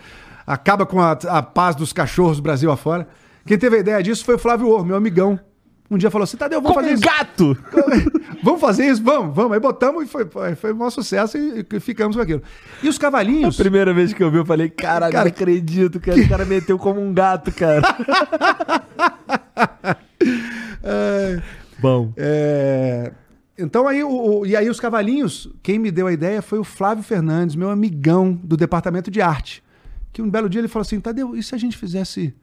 Acaba 0.46 0.84
com 0.84 1.00
a, 1.00 1.12
a 1.12 1.42
paz 1.42 1.76
dos 1.76 1.92
cachorros 1.92 2.40
Brasil 2.40 2.70
afora. 2.70 3.06
Quem 3.46 3.58
teve 3.58 3.76
a 3.76 3.80
ideia 3.80 4.02
disso 4.02 4.24
foi 4.24 4.36
o 4.36 4.38
Flávio 4.38 4.68
Or, 4.68 4.84
meu 4.84 4.96
amigão. 4.96 5.38
Um 5.90 5.98
dia 5.98 6.10
falou 6.10 6.24
assim: 6.24 6.36
Tadeu, 6.38 6.62
vamos 6.62 6.74
Como 6.74 6.86
fazer 6.88 6.94
um 6.94 6.98
isso. 6.98 7.18
gato! 7.18 7.58
vamos 8.42 8.60
fazer 8.60 8.86
isso? 8.86 9.02
Vamos, 9.02 9.34
vamos. 9.34 9.52
Aí 9.52 9.60
botamos 9.60 10.04
e 10.04 10.06
foi, 10.06 10.24
foi, 10.26 10.54
foi 10.54 10.72
um 10.72 10.76
maior 10.76 10.90
sucesso 10.90 11.36
e, 11.36 11.66
e 11.70 11.80
ficamos 11.80 12.16
com 12.16 12.22
aquilo. 12.22 12.42
E 12.82 12.88
os 12.88 12.96
cavalinhos. 12.96 13.56
Primeira 13.58 13.92
vez 13.92 14.14
que 14.14 14.22
eu 14.22 14.30
vi, 14.30 14.38
eu 14.38 14.46
falei, 14.46 14.70
caralho, 14.70 15.12
Cara, 15.12 15.24
não 15.24 15.30
acredito, 15.30 16.00
cara. 16.00 16.18
O 16.18 16.28
cara 16.28 16.44
meteu 16.46 16.78
como 16.78 16.98
um 17.00 17.12
gato, 17.12 17.52
cara. 17.52 17.82
Bom. 21.78 22.12
É, 22.16 23.12
Então 23.58 23.86
aí, 23.86 24.02
o, 24.02 24.08
o- 24.40 24.46
e 24.46 24.56
aí 24.56 24.68
os 24.70 24.80
cavalinhos, 24.80 25.50
quem 25.62 25.78
me 25.78 25.90
deu 25.90 26.06
a 26.06 26.12
ideia 26.12 26.40
foi 26.40 26.58
o 26.58 26.64
Flávio 26.64 27.02
Fernandes, 27.04 27.54
meu 27.56 27.68
amigão 27.70 28.32
do 28.32 28.56
departamento 28.56 29.10
de 29.10 29.20
arte. 29.20 29.62
Que 30.12 30.22
um 30.22 30.30
belo 30.30 30.48
dia 30.48 30.60
ele 30.60 30.68
falou 30.68 30.82
assim: 30.82 31.00
Tadeu, 31.00 31.36
e 31.36 31.42
se 31.42 31.54
a 31.54 31.58
gente 31.58 31.76
fizesse 31.76 32.34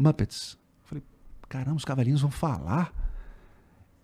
Muppets? 0.00 0.58
Eu 0.82 0.88
falei, 0.88 1.04
caramba, 1.48 1.76
os 1.76 1.84
cavalinhos 1.84 2.20
vão 2.22 2.30
falar. 2.30 2.92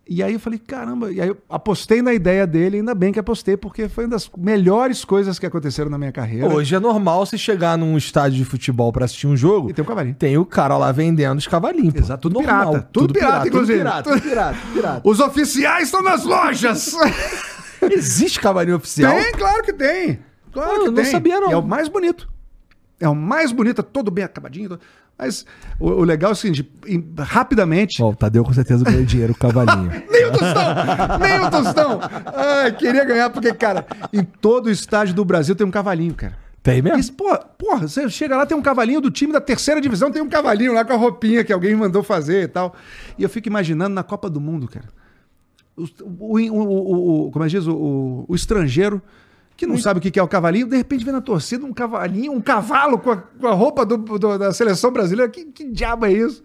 E 0.09 0.23
aí 0.23 0.31
eu 0.31 0.39
falei, 0.39 0.57
caramba, 0.57 1.11
e 1.11 1.19
aí 1.19 1.27
eu 1.27 1.37
apostei 1.49 2.01
na 2.01 2.13
ideia 2.13 2.47
dele, 2.47 2.77
ainda 2.77 2.95
bem 2.95 3.11
que 3.11 3.19
apostei, 3.19 3.57
porque 3.57 3.89
foi 3.89 4.05
uma 4.05 4.11
das 4.11 4.31
melhores 4.37 5.03
coisas 5.03 5.37
que 5.37 5.45
aconteceram 5.45 5.89
na 5.89 5.97
minha 5.97 6.13
carreira. 6.13 6.47
Hoje 6.47 6.73
é 6.73 6.79
normal 6.79 7.25
você 7.25 7.37
chegar 7.37 7.77
num 7.77 7.97
estádio 7.97 8.37
de 8.37 8.45
futebol 8.45 8.93
pra 8.93 9.03
assistir 9.03 9.27
um 9.27 9.35
jogo. 9.35 9.69
E 9.69 9.73
tem 9.73 9.83
um 9.83 9.87
cavalinho. 9.87 10.15
Tem 10.15 10.37
o 10.37 10.45
cara 10.45 10.77
lá 10.77 10.93
vendendo 10.93 11.37
os 11.39 11.45
cavalinhos. 11.47 11.93
Exato, 11.93 12.21
tudo 12.29 12.39
pirata. 12.39 12.87
Tudo 12.93 13.13
pirata, 13.13 13.47
inclusive. 13.49 13.79
Tudo 13.79 13.83
pirata, 13.89 14.09
tudo 14.09 14.21
pirata, 14.21 14.57
tudo 14.61 14.73
pirata. 14.73 15.01
Os 15.03 15.19
oficiais 15.19 15.83
estão 15.89 16.01
nas 16.01 16.23
lojas! 16.23 16.95
Existe 17.91 18.39
cavalinho 18.39 18.77
oficial? 18.77 19.13
Tem, 19.13 19.31
claro 19.33 19.61
que 19.63 19.73
tem. 19.73 20.19
Claro 20.53 20.71
Ah, 20.71 20.73
que 20.75 20.79
eu 20.79 20.85
não 20.85 20.93
tem. 20.93 21.05
sabia, 21.05 21.39
não. 21.41 21.51
É 21.51 21.57
o 21.57 21.61
mais 21.61 21.89
bonito. 21.89 22.29
É 22.99 23.09
o 23.09 23.13
mais 23.15 23.51
bonito, 23.51 23.83
todo 23.83 24.09
bem 24.09 24.23
acabadinho. 24.23 24.69
todo- 24.69 24.81
Mas 25.17 25.45
o, 25.79 25.87
o 25.89 26.03
legal 26.03 26.29
é 26.31 26.33
o 26.33 26.35
seguinte: 26.35 26.69
em- 26.85 27.13
rapidamente. 27.17 28.01
Ó, 28.03 28.09
o 28.11 28.15
Tadeu 28.15 28.43
com 28.43 28.53
certeza 28.53 28.83
ganhou 28.85 29.03
dinheiro 29.03 29.33
com 29.33 29.47
o 29.47 29.51
cavalinho. 29.51 29.89
Nem 30.11 30.25
o 30.25 30.31
tostão! 30.31 31.19
Nem 31.19 31.39
o 31.45 31.49
tostão! 31.49 31.99
Ai, 32.35 32.71
queria 32.73 33.03
ganhar, 33.03 33.29
porque, 33.29 33.53
cara, 33.53 33.85
em 34.13 34.23
todo 34.23 34.69
estádio 34.69 35.13
do 35.15 35.25
Brasil 35.25 35.55
tem 35.55 35.65
um 35.65 35.71
cavalinho, 35.71 36.13
cara. 36.13 36.37
Tem 36.61 36.81
mesmo? 36.81 36.99
Isso, 36.99 37.13
pô, 37.13 37.35
porra, 37.57 37.87
você 37.87 38.09
chega 38.09 38.35
lá, 38.35 38.45
tem 38.45 38.57
um 38.57 38.61
cavalinho 38.61 38.99
do 38.99 39.09
time 39.09 39.31
da 39.31 39.39
terceira 39.39 39.79
divisão, 39.79 40.11
tem 40.11 40.21
um 40.21 40.27
cavalinho 40.27 40.73
lá 40.73 40.83
com 40.83 40.91
a 40.93 40.97
roupinha 40.97 41.43
que 41.43 41.53
alguém 41.53 41.73
mandou 41.75 42.03
fazer 42.03 42.43
e 42.43 42.47
tal. 42.47 42.75
E 43.17 43.23
eu 43.23 43.29
fico 43.29 43.47
imaginando 43.47 43.95
na 43.95 44.03
Copa 44.03 44.29
do 44.29 44.41
Mundo, 44.41 44.67
cara. 44.67 44.85
O, 45.77 45.83
o, 46.03 46.39
o- 46.51 47.27
o- 47.27 47.31
como 47.31 47.45
é 47.45 47.47
que 47.47 47.57
diz? 47.57 47.65
O 47.67 48.25
estrangeiro 48.31 49.01
que 49.57 49.65
não 49.67 49.77
sabe 49.77 49.97
o 49.97 50.01
que 50.01 50.17
é 50.19 50.23
o 50.23 50.27
cavalinho, 50.27 50.67
de 50.67 50.77
repente 50.77 51.03
vê 51.03 51.11
na 51.11 51.19
torcida 51.19 51.65
um 51.65 51.73
cavalinho, 51.73 52.31
um 52.31 52.39
cavalo 52.39 52.97
com 52.99 53.11
a, 53.11 53.17
com 53.17 53.47
a 53.47 53.53
roupa 53.53 53.85
do- 53.85 53.97
do- 53.97 54.37
da 54.37 54.53
seleção 54.53 54.91
brasileira. 54.91 55.29
Que, 55.29 55.45
que 55.45 55.69
diabo 55.71 56.05
é 56.05 56.13
isso? 56.13 56.43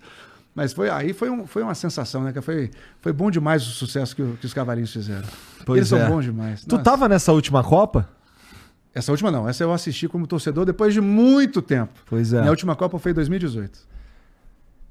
Mas 0.54 0.72
foi, 0.72 0.90
aí 0.90 1.12
foi, 1.12 1.30
um- 1.30 1.46
foi 1.46 1.62
uma 1.62 1.74
sensação, 1.74 2.24
né? 2.24 2.32
Que 2.32 2.40
foi, 2.40 2.70
foi 3.00 3.12
bom 3.12 3.30
demais 3.30 3.62
o 3.62 3.70
sucesso 3.70 4.16
que, 4.16 4.22
que 4.40 4.46
os 4.46 4.52
cavalinhos 4.54 4.92
fizeram. 4.92 5.28
Pois 5.64 5.78
Eles 5.78 5.92
é. 5.92 5.98
são 6.06 6.14
bons 6.16 6.24
demais. 6.24 6.64
Tu 6.64 6.72
Nossa. 6.72 6.82
tava 6.84 7.08
nessa 7.08 7.32
última 7.32 7.62
Copa? 7.62 8.08
Essa 8.94 9.10
última 9.12 9.30
não, 9.30 9.48
essa 9.48 9.62
eu 9.64 9.72
assisti 9.72 10.06
como 10.08 10.26
torcedor 10.26 10.64
depois 10.66 10.92
de 10.92 11.00
muito 11.00 11.62
tempo. 11.62 11.92
Pois 12.06 12.32
é. 12.32 12.40
Minha 12.40 12.50
última 12.50 12.74
Copa 12.76 12.98
foi 12.98 13.12
em 13.12 13.14
2018. 13.14 13.78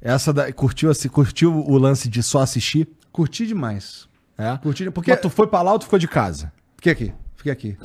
Essa 0.02 0.34
da, 0.34 0.52
curtiu, 0.52 0.92
curtiu 1.12 1.54
o 1.56 1.78
lance 1.78 2.10
de 2.10 2.24
só 2.24 2.40
assistir? 2.42 2.88
Curti 3.12 3.46
demais. 3.46 4.08
É. 4.38 4.58
Curti, 4.58 4.86
porque 4.90 5.12
Porque 5.12 5.16
tu 5.18 5.30
foi 5.30 5.46
pra 5.46 5.62
lá 5.62 5.74
ou 5.74 5.80
tu 5.80 5.84
ficou 5.86 6.00
de 6.00 6.08
casa? 6.08 6.52
fiquei 6.78 6.92
aqui, 6.94 7.14
fiquei 7.42 7.52
aqui. 7.52 7.78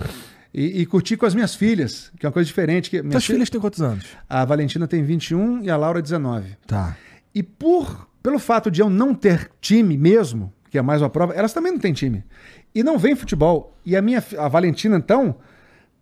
E, 0.54 0.80
e 0.82 0.86
curti 0.86 1.16
com 1.16 1.26
as 1.26 1.34
minhas 1.34 1.54
filhas, 1.54 2.10
que 2.18 2.24
é 2.24 2.28
uma 2.28 2.32
coisa 2.32 2.46
diferente. 2.46 2.88
Que 2.88 3.00
minhas 3.02 3.12
Tuas 3.12 3.26
filhas, 3.26 3.50
têm 3.50 3.60
quantos 3.60 3.82
anos? 3.82 4.06
a 4.28 4.44
Valentina 4.44 4.86
tem 4.86 5.02
21 5.04 5.62
e 5.64 5.70
a 5.70 5.76
Laura 5.76 6.00
19. 6.00 6.56
Tá. 6.66 6.96
E 7.34 7.42
por 7.42 8.08
pelo 8.22 8.38
fato 8.38 8.70
de 8.70 8.80
eu 8.80 8.90
não 8.90 9.14
ter 9.14 9.50
time 9.60 9.96
mesmo, 9.96 10.52
que 10.70 10.76
é 10.78 10.82
mais 10.82 11.00
uma 11.02 11.08
prova, 11.10 11.32
elas 11.34 11.52
também 11.52 11.70
não 11.72 11.78
têm 11.78 11.92
time. 11.92 12.24
E 12.74 12.82
não 12.82 12.98
vem 12.98 13.14
futebol. 13.14 13.76
E 13.84 13.94
a 13.96 14.02
minha 14.02 14.22
a 14.38 14.48
Valentina 14.48 14.96
então 14.96 15.36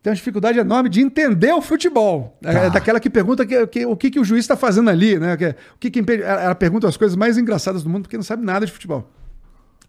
tem 0.03 0.11
uma 0.11 0.17
dificuldade 0.17 0.59
enorme 0.59 0.89
de 0.89 1.01
entender 1.01 1.53
o 1.53 1.61
futebol. 1.61 2.39
É 2.43 2.53
Tá. 2.53 2.69
daquela 2.71 3.01
que 3.01 3.11
pergunta 3.11 3.45
que- 3.45 3.67
que- 3.67 3.87
o 3.87 3.97
que, 3.97 4.11
que 4.11 4.21
o 4.21 4.25
juiz 4.25 4.45
está 4.45 4.57
fazendo 4.57 4.89
ali, 4.91 5.19
né? 5.19 5.37
Que- 5.37 5.49
o 5.75 5.79
que, 5.81 5.91
que 5.91 5.99
impede- 6.01 6.23
ela, 6.23 6.43
ela 6.43 6.55
pergunta 6.55 6.87
as 6.89 6.97
coisas 6.97 7.17
mais 7.17 7.37
engraçadas 7.39 7.83
do 7.83 7.89
mundo 7.91 8.03
porque 8.03 8.17
não 8.17 8.25
sabe 8.25 8.45
nada 8.45 8.65
de 8.67 8.73
futebol. 8.73 9.11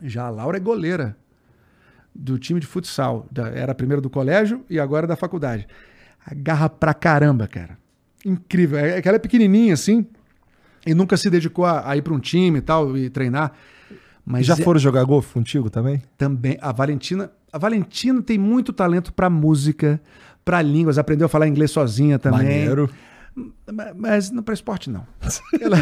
Já 0.02 0.26
a 0.26 0.30
Laura 0.30 0.58
é 0.58 0.60
goleira 0.60 1.16
do 2.16 2.40
time 2.40 2.60
de 2.60 2.66
futsal. 2.66 3.28
Da- 3.32 3.50
era 3.50 3.76
primeiro 3.76 4.02
do 4.02 4.10
colégio 4.10 4.64
e 4.70 4.80
agora 4.80 5.06
da 5.06 5.16
faculdade. 5.16 5.68
Agarra 6.26 6.70
pra 6.70 6.94
caramba, 6.94 7.48
cara. 7.48 7.78
Incrível. 8.26 8.80
É 8.80 9.02
que 9.02 9.08
ela 9.08 9.18
é 9.18 9.20
pequenininha 9.20 9.74
assim 9.74 10.06
e 10.86 10.94
nunca 10.94 11.18
se 11.18 11.30
dedicou 11.30 11.66
a, 11.66 11.90
a 11.90 11.98
ir 11.98 12.02
pra 12.02 12.14
um 12.14 12.20
time 12.20 12.60
e 12.60 12.62
tal 12.62 12.98
e 12.98 13.10
treinar. 13.10 13.52
Mas 14.26 14.46
Já 14.46 14.54
é- 14.56 14.58
foram 14.58 14.80
jogar 14.80 15.04
golfe 15.04 15.34
contigo 15.34 15.70
também? 15.70 16.02
também 16.18 16.58
a 16.62 16.72
Valentina, 16.72 17.30
a 17.54 17.58
Valentina 17.60 18.22
tem 18.24 18.40
muito 18.40 18.74
talento 18.74 19.14
pra 19.14 19.30
música, 19.30 20.02
pra 20.44 20.62
línguas, 20.64 20.98
aprendeu 20.98 21.26
a 21.26 21.30
falar 21.30 21.48
inglês 21.48 21.70
sozinha 21.70 22.18
também. 22.18 22.40
Maneiro. 22.40 22.90
Ma- 23.72 23.94
Mas 23.96 24.32
não 24.32 24.42
para 24.42 24.54
esporte 24.56 24.90
não. 24.90 25.06
Ela, 25.62 25.78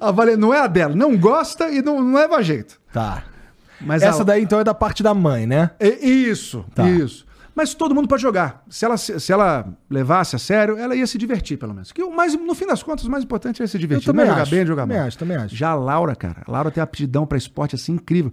a 0.00 0.10
Valen, 0.10 0.36
não 0.36 0.52
é 0.52 0.60
a 0.60 0.66
dela, 0.66 0.94
não 0.94 1.16
gosta 1.16 1.70
e 1.70 1.80
não, 1.80 2.02
não 2.02 2.14
leva 2.14 2.42
jeito. 2.42 2.78
Tá. 2.92 3.24
Mas 3.80 4.02
Essa 4.02 4.22
a- 4.22 4.24
daí 4.24 4.42
então 4.42 4.58
é 4.60 4.64
da 4.64 4.74
parte 4.74 5.02
da 5.02 5.14
mãe, 5.14 5.46
né? 5.46 5.70
É 5.78 5.88
isso, 5.88 6.64
Tá. 6.74 6.88
isso. 6.88 7.26
Mas 7.54 7.74
todo 7.74 7.92
mundo 7.92 8.06
pode 8.06 8.22
jogar. 8.22 8.62
Se 8.70 8.84
ela, 8.84 8.96
se 8.96 9.32
ela 9.32 9.66
levasse 9.90 10.36
a 10.36 10.38
sério, 10.38 10.78
ela 10.78 10.94
ia 10.94 11.06
se 11.08 11.18
divertir, 11.18 11.58
pelo 11.58 11.74
menos. 11.74 11.90
Que 11.90 12.02
o 12.04 12.14
mais, 12.14 12.32
no 12.34 12.54
fim 12.54 12.66
das 12.66 12.84
contas, 12.84 13.04
o 13.04 13.10
mais 13.10 13.24
importante 13.24 13.60
é 13.60 13.66
se 13.66 13.76
divertir. 13.78 14.14
não 14.14 14.22
é 14.22 14.26
jogar 14.26 14.46
bem, 14.46 14.60
é 14.60 14.66
jogar 14.66 14.82
também 14.82 14.98
mal. 14.98 15.06
acho, 15.08 15.18
também 15.18 15.36
acho. 15.36 15.56
Já 15.56 15.70
a 15.70 15.74
Laura, 15.74 16.14
cara, 16.14 16.42
a 16.46 16.50
Laura 16.52 16.70
tem 16.70 16.80
aptidão 16.80 17.26
pra 17.26 17.36
esporte 17.36 17.74
assim 17.74 17.94
incrível. 17.94 18.32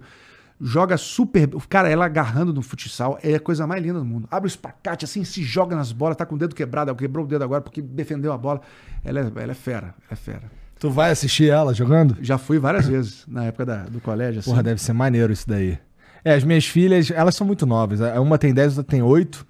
Joga 0.60 0.96
super. 0.96 1.48
Cara, 1.68 1.88
ela 1.90 2.04
agarrando 2.06 2.52
no 2.52 2.62
futsal 2.62 3.18
é 3.22 3.34
a 3.34 3.40
coisa 3.40 3.66
mais 3.66 3.82
linda 3.82 3.98
do 3.98 4.04
mundo. 4.04 4.26
Abre 4.30 4.46
o 4.46 4.48
espacate 4.48 5.04
assim, 5.04 5.22
se 5.24 5.42
joga 5.42 5.74
nas 5.76 5.90
bolas, 5.92 6.16
tá 6.16 6.24
com 6.24 6.34
o 6.36 6.38
dedo 6.38 6.54
quebrado. 6.54 6.90
Ela 6.90 6.96
quebrou 6.98 7.24
o 7.26 7.28
dedo 7.28 7.42
agora 7.42 7.60
porque 7.60 7.82
defendeu 7.82 8.32
a 8.32 8.38
bola. 8.38 8.60
Ela 9.04 9.20
é, 9.20 9.42
ela 9.42 9.50
é 9.52 9.54
fera, 9.54 9.88
ela 9.88 10.12
é 10.12 10.16
fera. 10.16 10.50
Tu 10.78 10.90
vai 10.90 11.10
assistir 11.10 11.48
ela 11.50 11.72
jogando? 11.72 12.16
Já 12.20 12.36
fui 12.38 12.58
várias 12.58 12.86
vezes 12.86 13.24
na 13.26 13.44
época 13.44 13.64
da- 13.66 13.84
do 13.84 14.00
colégio. 14.00 14.40
Assim. 14.40 14.50
Porra, 14.50 14.62
deve 14.62 14.80
ser 14.80 14.92
maneiro 14.92 15.32
isso 15.32 15.48
daí. 15.48 15.78
É, 16.24 16.34
as 16.34 16.44
minhas 16.44 16.66
filhas, 16.66 17.10
elas 17.10 17.34
são 17.34 17.46
muito 17.46 17.64
novas. 17.64 18.00
Uma 18.20 18.36
tem 18.36 18.52
10, 18.52 18.76
outra 18.78 18.90
tem 18.90 19.02
8. 19.02 19.46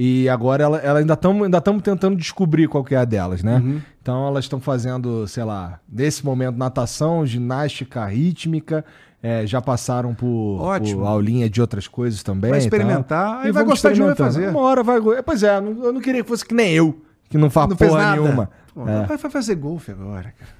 E 0.00 0.28
agora 0.28 0.62
ela, 0.62 0.78
ela 0.78 1.00
ainda 1.00 1.14
estamos 1.14 1.42
ainda 1.42 1.60
tamo 1.60 1.80
tentando 1.80 2.16
descobrir 2.16 2.68
qual 2.68 2.84
que 2.84 2.94
é 2.94 2.98
a 2.98 3.04
delas, 3.04 3.42
né? 3.42 3.56
Uhum. 3.56 3.80
Então 4.00 4.28
elas 4.28 4.44
estão 4.44 4.60
fazendo, 4.60 5.26
sei 5.26 5.42
lá, 5.42 5.80
nesse 5.90 6.24
momento, 6.24 6.56
natação, 6.56 7.26
ginástica 7.26 8.04
rítmica. 8.06 8.84
é, 9.20 9.44
já 9.44 9.60
passaram 9.60 10.14
por, 10.14 10.60
Ótimo. 10.60 11.00
por 11.00 11.06
aulinha 11.08 11.50
de 11.50 11.60
outras 11.60 11.88
coisas 11.88 12.22
também. 12.22 12.50
Vai 12.50 12.60
experimentar, 12.60 13.40
aí 13.40 13.48
E 13.48 13.52
vai 13.52 13.64
gostar 13.64 13.90
de 13.92 14.00
um 14.00 14.06
vai 14.06 14.14
fazer. 14.14 14.50
Uma 14.50 14.60
hora 14.60 14.84
vai. 14.84 15.00
go- 15.00 15.20
Pois 15.24 15.42
é, 15.42 15.56
eu 15.56 15.92
não 15.92 16.00
queria 16.00 16.22
que 16.22 16.28
fosse 16.28 16.46
que 16.46 16.54
nem 16.54 16.72
eu, 16.72 17.02
que 17.28 17.36
não 17.36 17.50
faz 17.50 17.68
Não 17.68 17.76
porra 17.76 17.98
nada. 17.98 18.20
nenhuma. 18.22 18.48
Pô, 18.72 18.88
É. 18.88 19.06
vai 19.06 19.18
fazer 19.18 19.56
golfe 19.56 19.90
agora, 19.90 20.32
cara. 20.38 20.57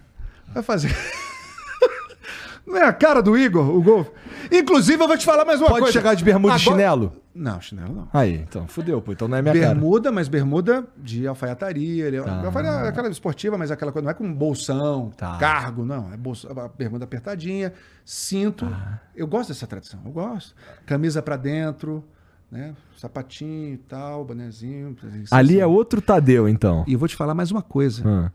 Vai 0.53 0.63
fazer. 0.63 0.95
Não 2.67 2.77
é 2.77 2.85
a 2.85 2.93
cara 2.93 3.23
do 3.23 3.37
Igor, 3.37 3.67
o 3.75 3.83
golfe? 3.83 4.11
Inclusive, 4.53 5.03
eu 5.03 5.09
vou 5.09 5.17
te 5.17 5.25
falar 5.25 5.45
mais 5.45 5.59
uma 5.61 5.69
Pode 5.69 5.81
coisa. 5.81 5.93
chegar 5.93 6.15
de 6.15 6.23
bermuda 6.23 6.55
e 6.55 6.61
Agora- 6.61 6.63
chinelo? 6.77 7.13
Não, 7.35 7.61
chinelo 7.61 7.95
não. 7.95 8.09
Aí, 8.13 8.35
então, 8.35 8.67
fudeu, 8.67 9.01
pô. 9.01 9.13
Então 9.13 9.29
não 9.29 9.37
é 9.37 9.43
minha 9.43 9.55
cara. 9.55 9.67
bermuda, 9.75 10.11
mas 10.11 10.27
bermuda 10.29 10.85
de 10.97 11.27
alfaiataria. 11.27 12.07
Ele, 12.07 12.21
Tá. 12.21 12.45
alfaiataria 12.45 12.87
é 12.87 12.89
aquela 12.89 13.09
esportiva, 13.09 13.57
mas 13.57 13.71
aquela 13.71 13.93
coisa 13.93 14.05
não 14.05 14.11
é 14.11 14.15
com 14.15 14.31
bolsão, 14.33 15.11
Tá. 15.17 15.37
cargo, 15.39 15.85
não. 15.85 16.13
É 16.13 16.17
bolsa, 16.17 16.49
bermuda 16.77 17.05
apertadinha, 17.05 17.73
cinto. 18.05 18.67
Tá. 18.67 19.01
Eu 19.15 19.27
gosto 19.27 19.49
dessa 19.51 19.67
tradição, 19.67 20.01
eu 20.05 20.11
gosto. 20.11 20.55
Camisa 20.85 21.23
pra 21.23 21.37
dentro, 21.37 22.05
né? 22.51 22.75
Sapatinho 22.99 23.75
e 23.75 23.79
tal, 23.79 24.25
bonezinho. 24.25 24.97
Ali 25.31 25.61
é 25.61 25.67
outro 25.67 26.01
Tadeu, 26.03 26.49
então. 26.49 26.85
E 26.89 26.95
eu 26.95 26.99
vou 26.99 27.07
te 27.09 27.15
falar 27.17 27.35
mais 27.35 27.51
uma 27.53 27.63
coisa. 27.63 28.03
Ah. 28.05 28.33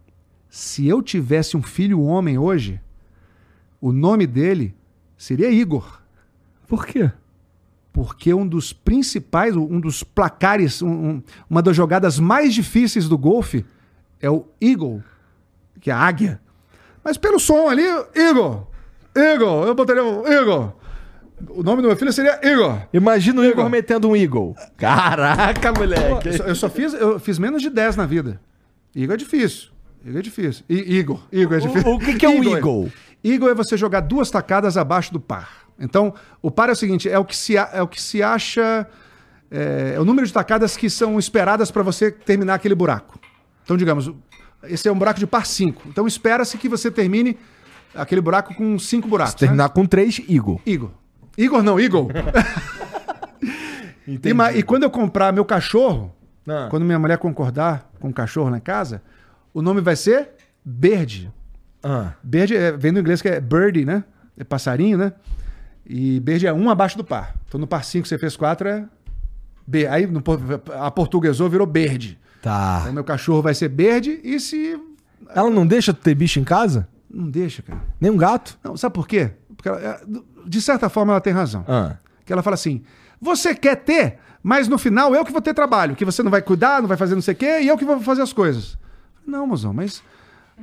Se 0.55 0.87
eu 0.87 1.01
tivesse 1.01 1.57
um 1.57 1.63
filho 1.63 1.99
homem 2.03 2.37
hoje, 2.37 2.79
o 3.81 3.91
nome 3.91 4.27
dele 4.27 4.75
seria 5.17 5.49
Igor. 5.49 5.99
Por 6.67 6.85
quê? 6.85 7.09
Porque 7.91 8.31
um 8.35 8.47
dos 8.47 8.71
principais, 8.71 9.55
um 9.55 9.79
dos 9.79 10.03
placares, 10.03 10.79
um- 10.83 10.89
um- 10.91 11.23
uma 11.49 11.59
das 11.59 11.75
jogadas 11.75 12.19
mais 12.19 12.53
difíceis 12.53 13.09
do 13.09 13.17
golfe 13.17 13.65
é 14.21 14.29
o 14.29 14.45
Eagle, 14.61 15.03
que 15.81 15.89
é 15.89 15.93
a 15.93 15.97
águia. 15.97 16.39
Mas 17.03 17.17
pelo 17.17 17.39
som 17.39 17.67
ali, 17.67 17.81
Igor, 18.15 18.67
Igor, 19.15 19.65
eu 19.65 19.73
botaria 19.73 20.03
o 20.03 20.27
Igor. 20.31 20.73
O 21.49 21.63
nome 21.63 21.81
do 21.81 21.87
meu 21.87 21.97
filho 21.97 22.13
seria 22.13 22.39
Igor. 22.47 22.79
Imagina 22.93 23.41
o 23.41 23.43
Igor 23.43 23.53
Igor. 23.61 23.69
metendo 23.71 24.07
um 24.07 24.15
Eagle. 24.15 24.55
Caraca, 24.77 25.73
moleque. 25.73 26.27
Eu 26.29 26.37
só, 26.37 26.43
eu 26.43 26.55
só 26.55 26.69
fiz, 26.69 26.93
eu 26.93 27.19
fiz 27.19 27.39
menos 27.39 27.59
de 27.59 27.71
10 27.71 27.95
na 27.95 28.05
vida. 28.05 28.39
Igor 28.95 29.15
é 29.15 29.17
difícil. 29.17 29.72
Igor 30.05 30.19
é 30.19 30.21
difícil. 30.21 30.65
I- 30.69 30.97
Igor, 30.97 31.19
Igor 31.31 31.57
é 31.57 31.59
difícil. 31.61 31.91
o 31.93 31.99
que 31.99 32.15
que 32.15 32.25
é 32.25 32.29
um 32.29 32.43
Eagle? 32.43 32.91
Eagle 33.23 33.49
é 33.49 33.53
você 33.55 33.77
jogar 33.77 34.01
duas 34.01 34.29
tacadas 34.29 34.75
abaixo 34.77 35.13
do 35.13 35.19
par. 35.19 35.63
Então, 35.79 36.13
o 36.41 36.51
par 36.51 36.69
é 36.69 36.73
o 36.73 36.75
seguinte, 36.75 37.09
é 37.09 37.17
o 37.17 37.25
que 37.25 37.35
se, 37.35 37.55
é 37.57 37.81
o 37.81 37.87
que 37.87 38.01
se 38.01 38.21
acha... 38.21 38.87
É, 39.49 39.93
é 39.95 39.99
o 39.99 40.05
número 40.05 40.25
de 40.25 40.33
tacadas 40.33 40.75
que 40.75 40.89
são 40.89 41.19
esperadas 41.19 41.69
para 41.69 41.83
você 41.83 42.11
terminar 42.11 42.55
aquele 42.55 42.73
buraco. 42.75 43.19
Então, 43.63 43.77
digamos, 43.77 44.11
esse 44.63 44.87
é 44.87 44.91
um 44.91 44.97
buraco 44.97 45.19
de 45.19 45.27
par 45.27 45.45
5. 45.45 45.83
Então, 45.89 46.07
espera-se 46.07 46.57
que 46.57 46.67
você 46.67 46.89
termine 46.89 47.37
aquele 47.93 48.19
buraco 48.19 48.53
com 48.55 48.77
cinco 48.79 49.07
buracos. 49.07 49.33
Se 49.33 49.37
terminar 49.37 49.69
com 49.69 49.85
três, 49.85 50.19
Eagle. 50.27 50.55
Né? 50.65 50.73
Igor. 50.73 50.91
Igor 51.37 51.63
não, 51.63 51.79
Eagle. 51.79 52.07
E, 54.05 54.19
e 54.59 54.63
quando 54.63 54.83
eu 54.83 54.89
comprar 54.89 55.31
meu 55.31 55.45
cachorro, 55.45 56.13
Ah. 56.47 56.67
quando 56.69 56.83
minha 56.83 56.99
mulher 56.99 57.17
concordar 57.17 57.89
com 58.01 58.09
o 58.09 58.13
cachorro 58.13 58.53
em 58.53 58.59
casa, 58.59 59.01
o 59.53 59.61
nome 59.61 59.81
vai 59.81 59.95
ser 59.95 60.29
Bird. 60.65 61.31
Ah. 61.81 62.13
Bird 62.23 62.55
é, 62.55 62.71
vem 62.71 62.93
do 62.93 62.99
inglês 62.99 63.21
que 63.21 63.27
é 63.27 63.39
birdie, 63.41 63.85
né? 63.85 64.03
É 64.37 64.43
passarinho, 64.43 64.97
né? 64.97 65.13
E 65.85 66.19
Bird 66.21 66.47
é 66.47 66.53
um 66.53 66.69
abaixo 66.69 66.97
do 66.97 67.03
par. 67.03 67.35
Então 67.47 67.59
no 67.59 67.67
par 67.67 67.83
5 67.83 68.07
você 68.07 68.17
fez 68.17 68.35
4 68.37 68.67
é 68.67 68.85
B. 69.67 69.85
Aí 69.87 70.07
no, 70.07 70.23
a 70.79 70.89
portuguesou 70.89 71.49
virou 71.49 71.67
Bird. 71.67 72.17
Tá. 72.41 72.79
Então 72.81 72.93
meu 72.93 73.03
cachorro 73.03 73.41
vai 73.41 73.53
ser 73.53 73.69
Bird 73.69 74.19
e 74.23 74.39
se. 74.39 74.79
Ela 75.35 75.49
não 75.49 75.65
deixa 75.67 75.93
ter 75.93 76.15
bicho 76.15 76.39
em 76.39 76.43
casa? 76.43 76.87
Não 77.09 77.29
deixa, 77.29 77.61
cara. 77.61 77.81
Nem 77.99 78.09
um 78.11 78.17
gato? 78.17 78.57
Não, 78.63 78.75
sabe 78.77 78.93
por 78.95 79.07
quê? 79.07 79.31
Porque 79.55 79.69
ela- 79.69 79.79
é, 79.81 80.01
de 80.45 80.61
certa 80.61 80.89
forma 80.89 81.13
ela 81.13 81.21
tem 81.21 81.33
razão. 81.33 81.63
Ah. 81.67 81.97
Que 82.25 82.31
ela 82.33 82.41
fala 82.43 82.53
assim: 82.55 82.81
você 83.21 83.53
quer 83.53 83.75
ter, 83.75 84.17
mas 84.41 84.67
no 84.67 84.77
final 84.77 85.13
eu 85.13 85.23
que 85.25 85.31
vou 85.31 85.41
ter 85.41 85.53
trabalho, 85.53 85.95
que 85.95 86.05
você 86.05 86.23
não 86.23 86.31
vai 86.31 86.41
cuidar, 86.41 86.81
não 86.81 86.87
vai 86.87 86.97
fazer 86.97 87.15
não 87.15 87.21
sei 87.21 87.33
o 87.33 87.37
quê, 87.37 87.59
e 87.61 87.67
eu 87.67 87.77
que 87.77 87.85
vou 87.85 87.99
fazer 87.99 88.21
as 88.21 88.33
coisas. 88.33 88.77
Não, 89.25 89.47
mozão, 89.47 89.73
mas, 89.73 90.03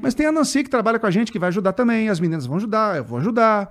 mas 0.01 0.15
tem 0.15 0.27
a 0.27 0.33
Nancy 0.33 0.63
que 0.65 0.71
trabalha 0.71 0.99
com 0.99 1.07
a 1.07 1.11
gente, 1.11 1.33
que 1.33 1.39
vai 1.39 1.49
ajudar 1.49 1.73
também, 1.73 2.09
as 2.09 2.21
meninas 2.21 2.47
vão 2.47 2.57
ajudar, 2.57 2.97
eu 2.97 3.05
vou 3.05 3.19
ajudar. 3.19 3.69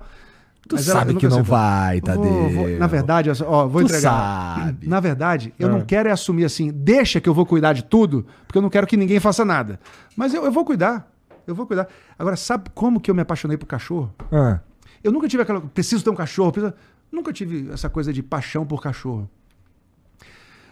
Tu 0.68 0.76
Mas 0.76 0.84
sabe 0.84 1.14
que 1.14 1.26
não 1.26 1.42
vai, 1.42 2.00
Tadeu. 2.02 2.78
na 2.78 2.86
verdade, 2.86 3.30
ó, 3.44 3.66
vou 3.66 3.80
Tu 3.82 3.86
entregar. 3.86 4.56
sabe. 4.58 4.86
Na 4.86 5.00
verdade, 5.00 5.54
eu 5.58 5.68
Ah. 5.68 5.72
não 5.72 5.80
quero 5.80 6.08
é 6.08 6.12
assumir 6.12 6.44
assim, 6.44 6.70
deixa 6.70 7.20
que 7.20 7.28
eu 7.28 7.34
vou 7.34 7.46
cuidar 7.46 7.72
de 7.72 7.82
tudo, 7.82 8.26
porque 8.46 8.58
eu 8.58 8.62
não 8.62 8.68
quero 8.68 8.86
que 8.86 8.96
ninguém 8.96 9.18
faça 9.18 9.44
nada. 9.44 9.80
Mas 10.14 10.34
eu, 10.34 10.44
eu 10.44 10.52
vou 10.52 10.64
cuidar. 10.64 11.10
Eu 11.46 11.54
vou 11.54 11.66
cuidar. 11.66 11.88
Agora, 12.18 12.36
sabe 12.36 12.70
como 12.74 13.00
que 13.00 13.10
eu 13.10 13.14
me 13.14 13.22
apaixonei 13.22 13.56
por 13.56 13.66
cachorro? 13.66 14.14
Ah. 14.30 14.60
Eu 15.02 15.10
nunca 15.10 15.26
tive 15.26 15.42
aquela. 15.42 15.60
Preciso 15.62 16.04
ter 16.04 16.10
um 16.10 16.14
cachorro. 16.14 16.52
preciso- 16.52 16.74
Nunca 17.10 17.32
tive 17.32 17.70
essa 17.72 17.88
coisa 17.88 18.12
de 18.12 18.22
paixão 18.22 18.64
por 18.64 18.80
cachorro. 18.82 19.28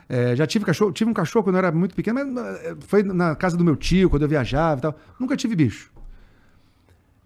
É, 0.08 0.34
já 0.34 0.46
tive 0.46 0.64
cachorro. 0.64 0.90
Tive 0.92 1.10
um 1.10 1.14
cachorro 1.14 1.44
quando 1.44 1.56
eu 1.56 1.58
era 1.58 1.70
muito 1.70 1.94
pequeno, 1.94 2.24
mas 2.32 2.36
eh, 2.36 2.76
foi 2.80 3.02
na 3.02 3.36
casa 3.36 3.56
do 3.56 3.64
meu 3.64 3.76
tio, 3.76 4.08
quando 4.08 4.22
eu 4.22 4.28
viajava 4.28 4.78
e 4.78 4.82
tal. 4.82 4.98
Nunca 5.20 5.36
tive 5.36 5.54
bicho. 5.54 5.90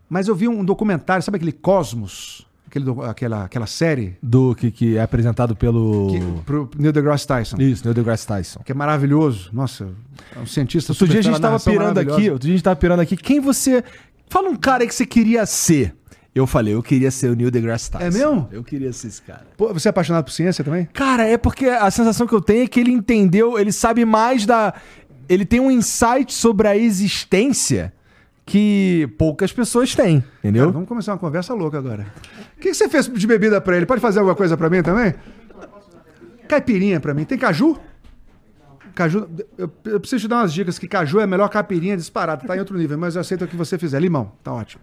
Mas 0.08 0.28
eu 0.28 0.34
vi 0.34 0.48
um 0.48 0.64
documentário, 0.64 1.22
sabe 1.22 1.36
aquele 1.36 1.52
Cosmos? 1.52 2.46
Aquele, 2.66 2.86
aquela, 3.06 3.44
aquela 3.44 3.66
série 3.66 4.16
Do 4.22 4.54
que, 4.54 4.70
que 4.70 4.96
é 4.96 5.02
apresentado 5.02 5.54
pelo. 5.54 6.08
que, 6.10 6.42
pro 6.44 6.70
Neil 6.78 6.92
deGrasse 6.92 7.26
Tyson. 7.26 7.56
Isso, 7.58 7.84
Neil 7.84 7.94
deGrasse 7.94 8.26
Tyson. 8.26 8.60
Que 8.64 8.72
é 8.72 8.74
maravilhoso. 8.74 9.50
Nossa, 9.52 9.90
é 10.34 10.38
um 10.38 10.46
cientista 10.46 10.92
Outro 10.92 11.06
dia 11.06 11.20
a 11.20 11.22
super 11.22 11.34
gente 11.34 11.42
tava 11.42 11.60
pirando 11.60 11.98
aqui, 11.98 12.30
outro 12.30 12.46
dia 12.46 12.54
a 12.54 12.56
gente 12.56 12.64
tava 12.64 12.76
pirando 12.76 13.00
aqui. 13.00 13.16
Quem 13.16 13.40
você. 13.40 13.84
Fala 14.28 14.48
um 14.48 14.56
cara 14.56 14.82
aí 14.82 14.88
que 14.88 14.94
você 14.94 15.04
queria 15.04 15.44
ser. 15.44 15.94
Eu 16.34 16.46
falei, 16.46 16.74
eu 16.74 16.82
queria 16.82 17.10
ser 17.10 17.28
o 17.28 17.34
Neil 17.34 17.50
deGrasse 17.50 17.90
Tyson. 17.90 18.04
É 18.06 18.10
mesmo? 18.10 18.48
Eu 18.50 18.64
queria 18.64 18.90
ser 18.92 19.08
esse 19.08 19.20
cara. 19.20 19.46
Pô, 19.56 19.72
você 19.72 19.88
é 19.88 19.90
apaixonado 19.90 20.24
por 20.24 20.30
ciência 20.30 20.64
também? 20.64 20.88
Cara, 20.92 21.26
é 21.28 21.36
porque 21.36 21.66
a 21.66 21.90
sensação 21.90 22.26
que 22.26 22.32
eu 22.32 22.40
tenho 22.40 22.64
é 22.64 22.66
que 22.66 22.80
ele 22.80 22.90
entendeu, 22.90 23.58
ele 23.58 23.70
sabe 23.70 24.04
mais 24.04 24.46
da. 24.46 24.72
Ele 25.28 25.44
tem 25.44 25.60
um 25.60 25.70
insight 25.70 26.32
sobre 26.32 26.68
a 26.68 26.76
existência 26.76 27.92
que 28.46 29.08
poucas 29.18 29.52
pessoas 29.52 29.94
têm, 29.94 30.24
entendeu? 30.38 30.62
Cara, 30.62 30.72
vamos 30.72 30.88
começar 30.88 31.12
uma 31.12 31.18
conversa 31.18 31.52
louca 31.52 31.78
agora. 31.78 32.06
O 32.56 32.60
que, 32.60 32.70
que 32.70 32.74
você 32.74 32.88
fez 32.88 33.06
de 33.08 33.26
bebida 33.26 33.60
pra 33.60 33.76
ele? 33.76 33.84
Pode 33.86 34.00
fazer 34.00 34.18
alguma 34.18 34.34
coisa 34.34 34.56
pra 34.56 34.70
mim 34.70 34.82
também? 34.82 35.14
Caipirinha 36.48 36.98
pra 36.98 37.12
mim. 37.12 37.24
Tem 37.24 37.38
caju? 37.38 37.78
Caju. 38.94 39.28
Eu, 39.56 39.70
eu 39.84 40.00
preciso 40.00 40.22
te 40.22 40.28
dar 40.28 40.38
umas 40.38 40.52
dicas 40.52 40.78
que 40.78 40.88
caju 40.88 41.20
é 41.20 41.24
a 41.24 41.26
melhor 41.26 41.48
caipirinha 41.48 41.96
disparada. 41.96 42.46
Tá 42.46 42.56
em 42.56 42.58
outro 42.58 42.76
nível, 42.76 42.96
mas 42.98 43.14
eu 43.14 43.20
aceito 43.20 43.44
o 43.44 43.48
que 43.48 43.56
você 43.56 43.78
fizer. 43.78 44.00
Limão, 44.00 44.32
tá 44.42 44.52
ótimo. 44.52 44.82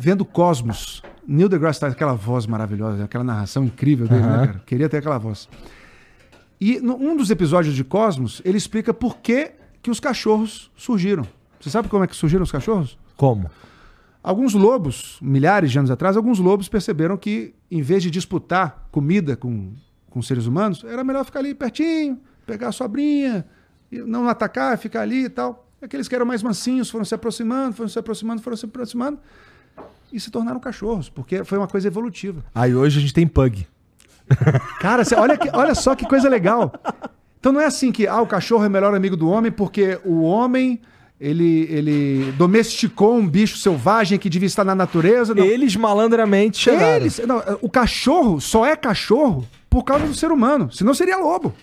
Vendo 0.00 0.24
Cosmos, 0.24 1.02
Neil 1.26 1.48
deGrasse 1.48 1.80
Tyson, 1.80 1.92
aquela 1.92 2.14
voz 2.14 2.46
maravilhosa, 2.46 3.02
aquela 3.02 3.24
narração 3.24 3.64
incrível 3.64 4.06
dele, 4.06 4.22
né, 4.22 4.28
Aham. 4.28 4.46
cara? 4.46 4.62
Queria 4.64 4.88
ter 4.88 4.98
aquela 4.98 5.18
voz. 5.18 5.48
E 6.60 6.78
num 6.78 7.16
dos 7.16 7.30
episódios 7.30 7.74
de 7.74 7.82
Cosmos, 7.82 8.40
ele 8.44 8.56
explica 8.56 8.94
por 8.94 9.16
que, 9.16 9.50
que 9.82 9.90
os 9.90 9.98
cachorros 9.98 10.70
surgiram. 10.76 11.26
Você 11.60 11.68
sabe 11.68 11.88
como 11.88 12.04
é 12.04 12.06
que 12.06 12.14
surgiram 12.14 12.44
os 12.44 12.52
cachorros? 12.52 12.96
Como? 13.16 13.50
Alguns 14.22 14.54
lobos, 14.54 15.18
milhares 15.20 15.72
de 15.72 15.78
anos 15.80 15.90
atrás, 15.90 16.16
alguns 16.16 16.38
lobos 16.38 16.68
perceberam 16.68 17.16
que, 17.16 17.52
em 17.68 17.82
vez 17.82 18.00
de 18.02 18.10
disputar 18.10 18.88
comida 18.92 19.36
com, 19.36 19.72
com 20.10 20.22
seres 20.22 20.46
humanos, 20.46 20.84
era 20.84 21.02
melhor 21.02 21.24
ficar 21.24 21.40
ali 21.40 21.54
pertinho, 21.56 22.20
pegar 22.46 22.68
a 22.68 22.72
sobrinha, 22.72 23.44
não 23.90 24.28
atacar, 24.28 24.78
ficar 24.78 25.00
ali 25.00 25.24
e 25.24 25.28
tal. 25.28 25.68
Aqueles 25.82 26.06
que 26.06 26.14
eram 26.14 26.26
mais 26.26 26.40
mansinhos 26.40 26.88
foram 26.88 27.04
se 27.04 27.14
aproximando, 27.16 27.74
foram 27.74 27.88
se 27.88 27.98
aproximando, 27.98 28.40
foram 28.40 28.56
se 28.56 28.64
aproximando 28.64 29.18
e 30.12 30.18
se 30.20 30.30
tornaram 30.30 30.58
cachorros, 30.60 31.08
porque 31.08 31.44
foi 31.44 31.58
uma 31.58 31.68
coisa 31.68 31.88
evolutiva. 31.88 32.44
Aí 32.54 32.74
hoje 32.74 32.98
a 32.98 33.00
gente 33.00 33.14
tem 33.14 33.26
pug. 33.26 33.66
Cara, 34.80 35.04
você- 35.04 35.14
olha, 35.14 35.36
que- 35.36 35.50
olha 35.52 35.74
só 35.74 35.94
que 35.94 36.06
coisa 36.06 36.28
legal. 36.28 36.72
Então 37.40 37.52
não 37.52 37.60
é 37.60 37.66
assim 37.66 37.92
que 37.92 38.06
ah, 38.06 38.20
o 38.20 38.26
cachorro 38.26 38.64
é 38.64 38.68
o 38.68 38.70
melhor 38.70 38.94
amigo 38.94 39.16
do 39.16 39.28
homem 39.28 39.50
porque 39.52 39.98
o 40.04 40.22
homem 40.22 40.80
ele, 41.20 41.66
ele 41.70 42.32
domesticou 42.36 43.16
um 43.16 43.26
bicho 43.26 43.56
selvagem 43.58 44.18
que 44.18 44.28
devia 44.28 44.46
estar 44.46 44.64
na 44.64 44.74
natureza. 44.74 45.34
Não. 45.34 45.44
Eles 45.44 45.74
malandramente 45.76 46.58
chegaram. 46.58 46.96
Eles, 46.96 47.18
não, 47.26 47.42
o 47.60 47.68
cachorro 47.68 48.40
só 48.40 48.64
é 48.66 48.76
cachorro 48.76 49.46
por 49.70 49.82
causa 49.84 50.06
do 50.06 50.14
ser 50.14 50.30
humano, 50.30 50.70
senão 50.72 50.94
seria 50.94 51.16
lobo. 51.16 51.54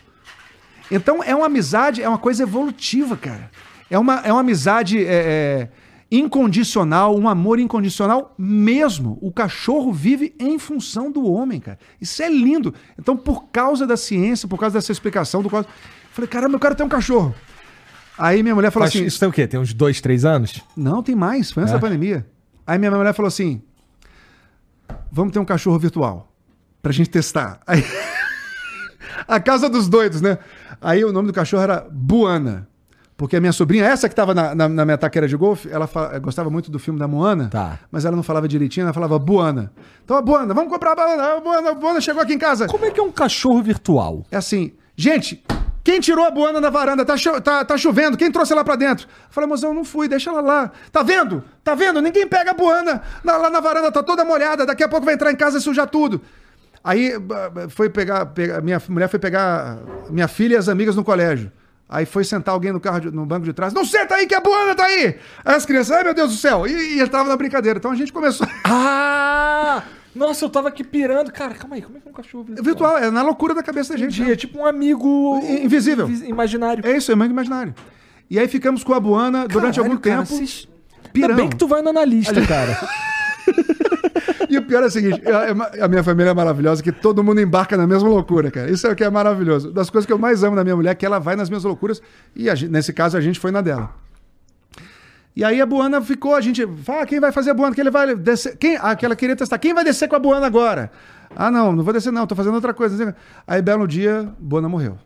Então 0.92 1.24
é 1.24 1.36
uma 1.36 1.48
amizade, 1.48 2.02
é 2.02 2.08
uma 2.08 2.18
coisa 2.18 2.44
evolutiva, 2.44 3.16
cara. 3.18 3.50
É 3.90 3.98
uma, 3.98 4.20
é 4.22 4.32
uma 4.32 4.42
amizade 4.42 5.04
é, 5.06 5.10
é, 5.14 5.70
incondicional, 6.12 7.18
um 7.18 7.28
amor 7.28 7.60
incondicional 7.60 8.34
mesmo. 8.38 9.18
O 9.22 9.32
cachorro 9.32 9.92
vive 9.92 10.36
em 10.40 10.58
função 10.60 11.12
do 11.12 11.26
homem, 11.26 11.60
cara. 11.60 11.80
Isso 12.00 12.22
é 12.22 12.30
lindo. 12.30 12.74
Então, 12.98 13.18
por 13.18 13.46
causa 13.48 13.86
da 13.88 13.98
ciência, 13.98 14.48
por 14.48 14.60
causa 14.60 14.78
dessa 14.78 14.92
explicação 14.92 15.42
do 15.42 15.50
eu 15.56 15.66
falei, 16.12 16.28
caramba, 16.30 16.56
eu 16.56 16.60
quero 16.60 16.76
ter 16.76 16.84
um 16.84 16.90
cachorro. 16.90 17.34
Aí 18.18 18.42
minha 18.42 18.56
mulher 18.56 18.72
falou 18.72 18.86
Mas 18.86 18.96
assim: 18.96 19.06
isso 19.06 19.20
tem 19.20 19.28
o 19.28 19.32
quê? 19.32 19.46
Tem 19.46 19.60
uns 19.60 19.74
dois, 19.74 20.00
três 20.00 20.24
anos? 20.24 20.64
não, 20.76 21.04
tem 21.04 21.16
mais. 21.16 21.52
Foi 21.52 21.64
antes 21.64 21.74
É? 21.74 21.76
da 21.76 21.82
pandemia. 21.82 22.26
Aí 22.66 22.78
minha 22.80 22.90
mulher 22.92 23.14
falou 23.14 23.28
assim: 23.28 23.62
vamos 25.12 25.34
ter 25.34 25.40
um 25.40 25.46
cachorro 25.46 25.78
virtual 25.78 26.32
pra 26.82 26.92
gente 26.94 27.10
testar. 27.10 27.60
Aí, 27.68 27.84
a 29.28 29.40
casa 29.40 29.70
dos 29.70 29.88
doidos, 29.90 30.22
né? 30.22 30.38
Aí 30.80 31.04
o 31.04 31.12
nome 31.12 31.28
do 31.28 31.34
cachorro 31.34 31.64
era 31.64 31.86
Buana. 31.92 32.68
Porque 33.18 33.38
a 33.38 33.40
minha 33.40 33.54
sobrinha, 33.54 33.86
essa 33.86 34.10
que 34.10 34.14
estava 34.14 34.34
na, 34.34 34.54
na, 34.54 34.68
na 34.68 34.84
minha 34.86 34.98
taqueira 34.98 35.26
de 35.28 35.38
golfe, 35.38 35.70
ela 35.72 35.88
fa- 35.88 36.20
gostava 36.20 36.50
muito 36.50 36.70
do 36.70 36.78
filme 36.78 37.00
da 37.00 37.08
Moana, 37.08 37.48
Tá. 37.50 37.80
mas 37.90 38.04
ela 38.04 38.14
não 38.16 38.24
falava 38.24 38.46
direitinho, 38.48 38.84
ela 38.84 38.92
falava 38.94 39.18
Buana. 39.18 39.72
Então, 40.04 40.18
a 40.18 40.22
Buana, 40.22 40.54
vamos 40.54 40.70
comprar 40.72 40.92
a 40.92 40.96
Buana. 40.96 41.24
A 41.24 41.40
Buana, 41.40 41.70
a 41.70 41.74
Buana 41.74 42.02
chegou 42.02 42.22
aqui 42.22 42.34
em 42.34 42.38
casa. 42.38 42.68
Como 42.68 42.84
é 42.84 42.92
que 42.92 43.00
é 43.00 43.04
um 43.04 43.12
cachorro 43.12 43.62
virtual? 43.64 44.26
É 44.30 44.36
assim, 44.38 44.74
gente, 44.98 45.44
Quem 45.82 46.00
tirou 46.00 46.26
a 46.26 46.32
buana 46.32 46.60
da 46.60 46.72
varanda? 46.72 47.06
Tá, 47.06 47.16
cho- 47.16 47.40
tá- 47.40 47.64
tá 47.64 47.78
chovendo. 47.78 48.18
Quem 48.18 48.32
trouxe 48.32 48.52
ela 48.52 48.64
pra 48.66 48.76
dentro? 48.76 49.06
Eu 49.06 49.12
falei, 49.30 49.48
moção, 49.48 49.70
eu 49.70 49.76
não 49.76 49.86
fui, 49.86 50.08
deixa 50.08 50.32
ela 50.32 50.42
lá. 50.42 50.72
Tá 50.92 51.04
vendo? 51.04 51.44
Tá 51.64 51.76
vendo? 51.76 52.02
Ninguém 52.02 52.26
pega 52.28 52.50
a 52.52 52.54
buana. 52.56 53.04
Na- 53.24 53.38
lá 53.38 53.52
na 53.52 53.60
varanda 53.60 53.92
tá 53.92 54.02
toda 54.02 54.26
molhada. 54.26 54.66
Daqui 54.66 54.84
a 54.84 54.90
pouco 54.90 55.06
vai 55.06 55.14
entrar 55.14 55.32
em 55.32 55.36
casa 55.36 55.60
e 55.60 55.62
sujar 55.62 55.86
tudo. 55.88 56.22
Aí 56.84 57.12
foi 57.70 57.88
pegar, 57.90 58.26
pegar- 58.26 58.62
minha 58.64 58.82
mulher 58.90 59.08
foi 59.08 59.20
pegar 59.20 59.78
minha 60.10 60.28
filha 60.28 60.56
e 60.56 60.58
as 60.58 60.68
amigas 60.68 60.96
no 60.96 61.04
colégio. 61.04 61.52
Aí 61.88 62.06
foi 62.06 62.24
sentar 62.24 62.54
alguém 62.54 62.72
no 62.72 62.80
carro 62.80 63.00
de- 63.00 63.12
no 63.12 63.26
banco 63.26 63.46
de 63.46 63.54
trás. 63.54 63.72
Não 63.74 63.86
senta 63.86 64.16
aí 64.16 64.26
que 64.26 64.34
a 64.34 64.40
buana 64.40 64.74
tá 64.74 64.86
aí! 64.86 65.18
Aí 65.46 65.56
as 65.56 65.66
crianças, 65.66 65.96
ai 65.96 66.04
meu 66.04 66.14
Deus 66.16 66.32
do 66.32 66.38
céu! 66.38 66.66
E, 66.66 66.98
e 66.98 67.00
entrava 67.00 67.30
na 67.30 67.38
brincadeira. 67.38 67.78
Então 67.78 67.92
a 67.92 67.96
gente 67.96 68.12
começou. 68.12 68.48
Ah! 68.66 69.84
Nossa, 70.16 70.46
eu 70.46 70.50
tava 70.50 70.70
aqui 70.70 70.84
pirando. 70.84 71.32
Cara, 71.32 71.54
calma 71.56 71.76
aí, 71.76 71.82
como 71.82 71.98
é 71.98 72.00
que 72.00 72.08
é 72.08 72.12
um 72.12 72.14
cachorro 72.14 72.44
virtual? 72.46 72.64
Virtual, 72.66 72.98
é 72.98 73.12
na 73.12 73.22
loucura 73.22 73.54
da 73.54 73.62
cabeça 73.62 73.94
da 73.94 74.00
gente. 74.00 74.22
Né? 74.22 74.32
é 74.32 74.36
tipo 74.36 74.58
um 74.60 74.66
amigo 74.66 75.40
Invisível. 75.44 76.08
invis- 76.08 76.24
imaginário. 76.28 76.86
É 76.88 76.96
isso, 76.96 77.12
é 77.12 77.14
amigo 77.14 77.32
imaginário. 77.34 77.76
E 78.30 78.40
aí 78.40 78.48
ficamos 78.48 78.84
com 78.84 78.94
a 78.94 79.00
Buana 79.00 79.46
durante 79.48 79.76
Caralho, 79.76 79.92
algum 79.94 80.02
cara, 80.02 80.22
tempo. 80.24 80.30
vocês-. 80.34 80.68
Ainda 81.14 81.34
bem 81.34 81.50
que 81.50 81.56
tu 81.58 81.68
vai 81.68 81.82
no 81.82 81.90
analista, 81.90 82.34
cara. 82.48 82.78
E 84.50 84.58
o 84.58 84.62
pior 84.64 84.84
é 84.84 84.86
o 84.86 84.92
seguinte: 84.92 85.22
a, 85.28 85.86
a 85.86 85.88
minha 85.88 86.04
família 86.04 86.30
é 86.30 86.34
maravilhosa, 86.34 86.82
que 86.82 86.92
todo 86.92 87.24
mundo 87.24 87.42
embarca 87.42 87.76
na 87.76 87.86
mesma 87.88 88.08
loucura, 88.08 88.50
cara. 88.52 88.70
Isso 88.70 88.86
é 88.88 88.92
o 88.92 88.96
que 88.96 89.04
é 89.04 89.10
maravilhoso. 89.10 89.72
Das 89.72 89.90
coisas 89.90 90.06
que 90.06 90.14
eu 90.14 90.18
mais 90.20 90.44
amo 90.44 90.56
na 90.56 90.64
minha 90.64 90.76
mulher 90.76 90.92
é 90.92 90.96
que 90.96 91.06
ela 91.06 91.20
vai 91.20 91.36
nas 91.36 91.50
minhas 91.50 91.64
loucuras. 91.64 92.02
E 92.36 92.46
gente- 92.56 92.70
nesse 92.72 92.94
caso 92.94 93.18
a 93.18 93.22
gente 93.22 93.40
foi 93.40 93.52
na 93.52 93.62
dela. 93.62 93.92
E 95.36 95.44
aí 95.44 95.60
a 95.60 95.66
Buana 95.66 96.02
ficou, 96.02 96.36
a 96.36 96.42
gente. 96.42 96.66
Fala, 96.84 97.06
quem 97.06 97.20
vai 97.20 97.32
fazer 97.32 97.52
a 97.52 97.54
Buana? 97.54 97.76
Quem 97.76 97.82
ele 97.82 97.92
vai 97.92 98.16
descer? 98.16 98.56
Quem? 98.58 98.78
Ah, 98.80 98.96
que 98.96 99.06
ela 99.06 99.16
queria 99.16 99.36
testar. 99.36 99.58
Quem 99.58 99.74
vai 99.74 99.84
descer 99.84 100.08
com 100.08 100.16
a 100.16 100.20
Buana 100.20 100.46
agora? 100.46 100.92
Ah, 101.36 101.52
não, 101.52 101.74
não 101.74 101.84
vou 101.84 101.92
descer, 101.94 102.12
não, 102.12 102.26
tô 102.26 102.36
fazendo 102.36 102.54
outra 102.56 102.74
coisa. 102.74 103.16
Aí, 103.46 103.62
belo 103.62 103.86
dia, 103.88 104.30
Buana 104.40 104.70
morreu. 104.70 104.98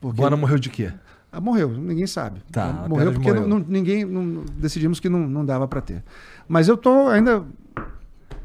Porque 0.00 0.16
Buana 0.16 0.36
morreu 0.36 0.58
de 0.58 0.70
quê? 0.70 0.90
Ah, 1.30 1.40
morreu, 1.40 1.68
ninguém 1.68 2.06
sabe. 2.08 2.42
Tá, 2.50 2.86
morreu 2.88 3.12
porque 3.12 3.32
morreu. 3.32 3.46
não- 3.46 3.64
ninguém 3.68 4.04
não- 4.04 4.42
decidimos 4.56 4.98
que 4.98 5.08
não, 5.08 5.20
não 5.20 5.44
dava 5.44 5.68
pra 5.68 5.80
ter. 5.80 6.02
Mas 6.48 6.66
eu 6.66 6.76
tô 6.76 7.06
ainda 7.06 7.44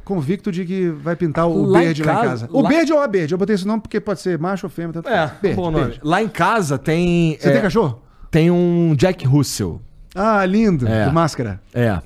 convicto 0.05 0.51
de 0.51 0.63
que 0.63 0.87
vai 0.89 1.15
pintar 1.15 1.47
o 1.49 1.65
Lá 1.65 1.81
em 1.81 1.85
verde 1.87 2.03
lá 2.03 2.11
em 2.13 2.15
casa- 2.15 2.27
casa. 2.29 2.47
O 2.51 2.61
lá- 2.61 2.69
verde 2.69 2.93
ou 2.93 2.99
a 2.99 3.07
verde? 3.07 3.33
Eu 3.33 3.37
botei 3.37 3.55
esse 3.55 3.67
nome 3.67 3.81
porque 3.81 3.99
pode 3.99 4.21
ser 4.21 4.39
macho 4.39 4.65
ou 4.67 4.69
fêmea. 4.69 4.93
Tanto 4.93 5.09
É, 5.09 5.29
verde, 5.41 5.55
bom 5.57 5.69
nome. 5.71 5.83
verde. 5.85 5.99
Lá 6.03 6.21
em 6.23 6.29
casa 6.29 6.77
tem. 6.77 7.37
Você 7.39 7.49
é, 7.49 7.51
tem 7.51 7.61
cachorro? 7.61 8.01
Tem 8.31 8.49
um 8.51 8.95
Jack 8.95 9.25
Russell. 9.27 9.81
Ah, 10.15 10.45
lindo. 10.45 10.87
É. 10.87 11.05
Do 11.07 11.11
máscara. 11.13 11.59
É. 11.73 11.99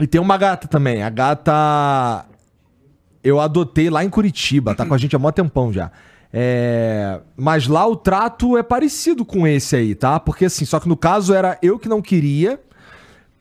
E 0.00 0.06
tem 0.06 0.20
uma 0.20 0.36
gata 0.36 0.66
também. 0.68 1.02
A 1.02 1.08
gata. 1.08 2.26
Eu 3.24 3.38
adotei 3.40 3.88
lá 3.88 4.04
em 4.04 4.10
Curitiba, 4.10 4.74
tá 4.74 4.84
com 4.84 4.92
a 4.94 4.98
gente 4.98 5.14
há 5.14 5.18
mó 5.18 5.30
tempão 5.30 5.72
já. 5.72 5.90
É, 6.32 7.20
Mas 7.36 7.66
lá 7.68 7.86
o 7.86 7.94
trato 7.94 8.56
é 8.56 8.62
parecido 8.62 9.24
com 9.24 9.46
esse 9.46 9.76
aí, 9.76 9.94
tá? 9.94 10.18
Porque 10.18 10.46
assim, 10.46 10.64
só 10.64 10.80
que 10.80 10.88
no 10.88 10.96
caso 10.96 11.32
era 11.34 11.58
eu 11.62 11.78
que 11.78 11.88
não 11.88 12.00
queria, 12.02 12.58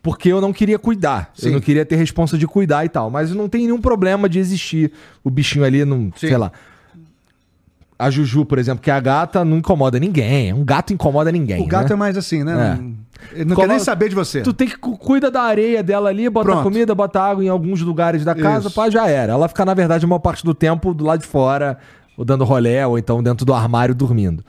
porque 0.01 0.29
eu 0.29 0.41
não 0.41 0.51
queria 0.51 0.79
cuidar. 0.79 1.29
Sim. 1.33 1.47
Eu 1.47 1.53
não 1.53 1.59
queria 1.61 1.85
ter 1.85 1.95
responsa 1.95 2.37
de 2.37 2.47
cuidar 2.47 2.83
e 2.85 2.89
tal. 2.89 3.09
Mas 3.09 3.33
não 3.33 3.47
tem 3.47 3.61
nenhum 3.63 3.79
problema 3.81 4.27
de 4.27 4.39
existir 4.39 4.91
o 5.23 5.29
bichinho 5.29 5.63
ali, 5.65 5.85
não, 5.85 6.11
sei 6.15 6.35
lá. 6.37 6.51
A 7.97 8.09
Juju, 8.09 8.45
por 8.45 8.57
exemplo, 8.57 8.81
que 8.81 8.89
é 8.89 8.93
a 8.93 8.99
gata, 8.99 9.45
não 9.45 9.57
incomoda 9.57 9.99
ninguém. 9.99 10.51
Um 10.53 10.65
gato 10.65 10.91
incomoda 10.91 11.31
ninguém. 11.31 11.61
O 11.61 11.67
gato 11.67 11.89
né? 11.89 11.93
é 11.93 11.95
mais 11.95 12.17
assim, 12.17 12.43
né? 12.43 12.51
É. 12.53 12.81
Não- 12.81 12.95
Ele 13.33 13.45
não 13.45 13.55
Como- 13.55 13.67
quer 13.67 13.73
nem 13.73 13.79
saber 13.79 14.09
de 14.09 14.15
você. 14.15 14.41
Tu 14.41 14.51
tem 14.51 14.67
que 14.67 14.75
cu- 14.75 14.97
cuida 14.97 15.29
da 15.29 15.43
areia 15.43 15.83
dela 15.83 16.09
ali, 16.09 16.27
bota 16.27 16.49
Pronto. 16.49 16.63
comida, 16.63 16.95
bota 16.95 17.21
água 17.21 17.45
em 17.45 17.49
alguns 17.49 17.79
lugares 17.81 18.25
da 18.25 18.33
casa, 18.33 18.67
Isso. 18.69 18.75
pá, 18.75 18.89
já 18.89 19.07
era. 19.07 19.33
Ela 19.33 19.47
fica, 19.47 19.63
na 19.63 19.75
verdade, 19.75 20.03
a 20.03 20.07
maior 20.07 20.17
parte 20.17 20.43
do 20.43 20.55
tempo 20.55 20.91
do 20.95 21.03
lado 21.05 21.19
de 21.21 21.27
fora, 21.27 21.77
ou 22.17 22.25
dando 22.25 22.43
rolé, 22.43 22.85
ou 22.87 22.97
então 22.97 23.21
dentro 23.21 23.45
do 23.45 23.53
armário 23.53 23.93
dormindo. 23.93 24.43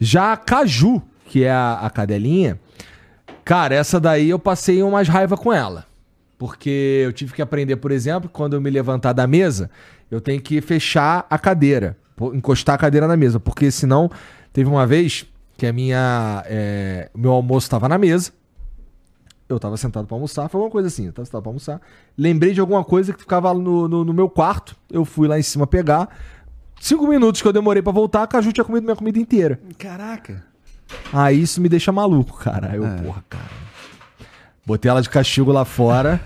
Já 0.00 0.32
a 0.32 0.36
Caju, 0.38 1.02
que 1.26 1.44
é 1.44 1.50
a, 1.50 1.74
a 1.82 1.90
cadelinha, 1.90 2.58
cara, 3.44 3.74
essa 3.74 4.00
daí 4.00 4.30
eu 4.30 4.38
passei 4.38 4.82
umas 4.82 5.08
raiva 5.08 5.36
com 5.36 5.52
ela. 5.52 5.86
Porque 6.38 7.02
eu 7.04 7.12
tive 7.12 7.32
que 7.32 7.42
aprender, 7.42 7.76
por 7.76 7.90
exemplo, 7.90 8.28
quando 8.28 8.54
eu 8.54 8.60
me 8.60 8.70
levantar 8.70 9.12
da 9.12 9.26
mesa, 9.26 9.70
eu 10.10 10.20
tenho 10.20 10.40
que 10.40 10.60
fechar 10.60 11.26
a 11.30 11.38
cadeira, 11.38 11.96
encostar 12.32 12.74
a 12.74 12.78
cadeira 12.78 13.06
na 13.06 13.16
mesa, 13.16 13.38
porque 13.38 13.70
senão 13.70 14.10
teve 14.52 14.68
uma 14.68 14.86
vez 14.86 15.26
que 15.56 15.66
a 15.66 15.72
minha, 15.72 16.42
é, 16.46 17.08
meu 17.14 17.30
almoço 17.30 17.66
estava 17.66 17.88
na 17.88 17.96
mesa, 17.96 18.32
eu 19.48 19.58
tava 19.58 19.76
sentado 19.76 20.06
pra 20.06 20.16
almoçar, 20.16 20.48
foi 20.48 20.58
alguma 20.58 20.70
coisa 20.72 20.88
assim, 20.88 21.06
eu 21.06 21.12
tava 21.12 21.26
sentado 21.26 21.42
pra 21.42 21.50
almoçar. 21.50 21.80
Lembrei 22.16 22.52
de 22.52 22.60
alguma 22.60 22.82
coisa 22.84 23.12
que 23.12 23.20
ficava 23.20 23.52
no, 23.54 23.86
no, 23.86 24.04
no 24.04 24.12
meu 24.12 24.28
quarto, 24.28 24.76
eu 24.90 25.04
fui 25.04 25.28
lá 25.28 25.38
em 25.38 25.42
cima 25.42 25.66
pegar. 25.66 26.08
Cinco 26.80 27.06
minutos 27.06 27.40
que 27.40 27.48
eu 27.48 27.52
demorei 27.52 27.82
pra 27.82 27.92
voltar, 27.92 28.22
a 28.22 28.26
Caju 28.26 28.52
tinha 28.52 28.64
comido 28.64 28.84
minha 28.84 28.96
comida 28.96 29.18
inteira. 29.18 29.60
Caraca. 29.78 30.44
Aí 31.12 31.40
isso 31.42 31.60
me 31.60 31.68
deixa 31.68 31.92
maluco, 31.92 32.38
cara. 32.38 32.70
Aí 32.72 32.76
eu, 32.78 32.86
É. 32.86 32.96
porra, 32.96 33.24
cara. 33.28 33.44
Botei 34.66 34.90
ela 34.90 35.02
de 35.02 35.10
castigo 35.10 35.52
lá 35.52 35.64
fora, 35.64 36.20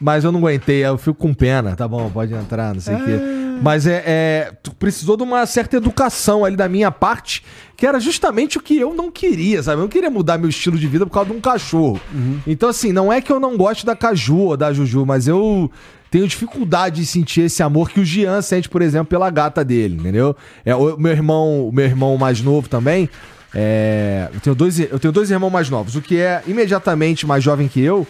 mas 0.00 0.24
eu 0.24 0.32
não 0.32 0.40
aguentei, 0.40 0.84
eu 0.84 0.98
fico 0.98 1.14
com 1.14 1.32
pena. 1.32 1.76
Tá 1.76 1.86
bom, 1.86 2.10
pode 2.10 2.34
entrar, 2.34 2.74
não 2.74 2.80
sei 2.80 2.94
o 2.96 3.04
quê. 3.04 3.18
Mas 3.62 3.86
é, 3.86 4.02
é. 4.04 4.52
Tu 4.62 4.74
precisou 4.74 5.16
de 5.16 5.22
uma 5.22 5.46
certa 5.46 5.76
educação 5.76 6.44
ali 6.44 6.56
da 6.56 6.68
minha 6.68 6.90
parte, 6.90 7.44
que 7.76 7.86
era 7.86 8.00
justamente 8.00 8.58
o 8.58 8.60
que 8.60 8.76
eu 8.76 8.92
não 8.92 9.10
queria, 9.12 9.62
sabe? 9.62 9.78
Eu 9.78 9.82
não 9.82 9.88
queria 9.88 10.10
mudar 10.10 10.36
meu 10.36 10.48
estilo 10.48 10.76
de 10.76 10.88
vida 10.88 11.06
por 11.06 11.12
causa 11.12 11.30
de 11.30 11.36
um 11.36 11.40
cachorro. 11.40 12.00
Então, 12.44 12.68
assim, 12.68 12.92
não 12.92 13.12
é 13.12 13.20
que 13.20 13.30
eu 13.30 13.38
não 13.38 13.56
goste 13.56 13.86
da 13.86 13.94
Caju 13.94 14.36
ou 14.38 14.56
da 14.56 14.72
Juju, 14.72 15.06
mas 15.06 15.28
eu 15.28 15.70
tenho 16.10 16.26
dificuldade 16.26 17.00
de 17.00 17.06
sentir 17.06 17.42
esse 17.42 17.62
amor 17.62 17.90
que 17.90 18.00
o 18.00 18.04
Jean 18.04 18.42
sente, 18.42 18.68
por 18.68 18.82
exemplo, 18.82 19.06
pela 19.06 19.30
gata 19.30 19.64
dele, 19.64 19.94
entendeu? 19.96 20.34
É, 20.64 20.74
o 20.74 20.96
meu 20.98 21.12
irmão, 21.12 21.68
o 21.68 21.72
meu 21.72 21.84
irmão 21.84 22.18
mais 22.18 22.40
novo 22.40 22.68
também. 22.68 23.08
É, 23.54 24.28
eu, 24.34 24.40
tenho 24.40 24.56
dois, 24.56 24.78
eu 24.80 24.98
tenho 24.98 25.12
dois 25.12 25.30
irmãos 25.30 25.50
mais 25.50 25.70
novos. 25.70 25.94
O 25.96 26.02
que 26.02 26.18
é 26.18 26.42
imediatamente 26.46 27.26
mais 27.26 27.42
jovem 27.44 27.68
que 27.68 27.80
eu, 27.80 28.06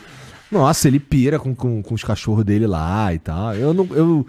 nossa, 0.50 0.88
ele 0.88 0.98
pira 1.00 1.38
com, 1.38 1.54
com, 1.54 1.82
com 1.82 1.94
os 1.94 2.02
cachorros 2.04 2.44
dele 2.44 2.66
lá 2.66 3.12
e 3.12 3.18
tal. 3.18 3.54
Eu 3.54 3.74
não, 3.74 3.88
eu, 3.92 4.26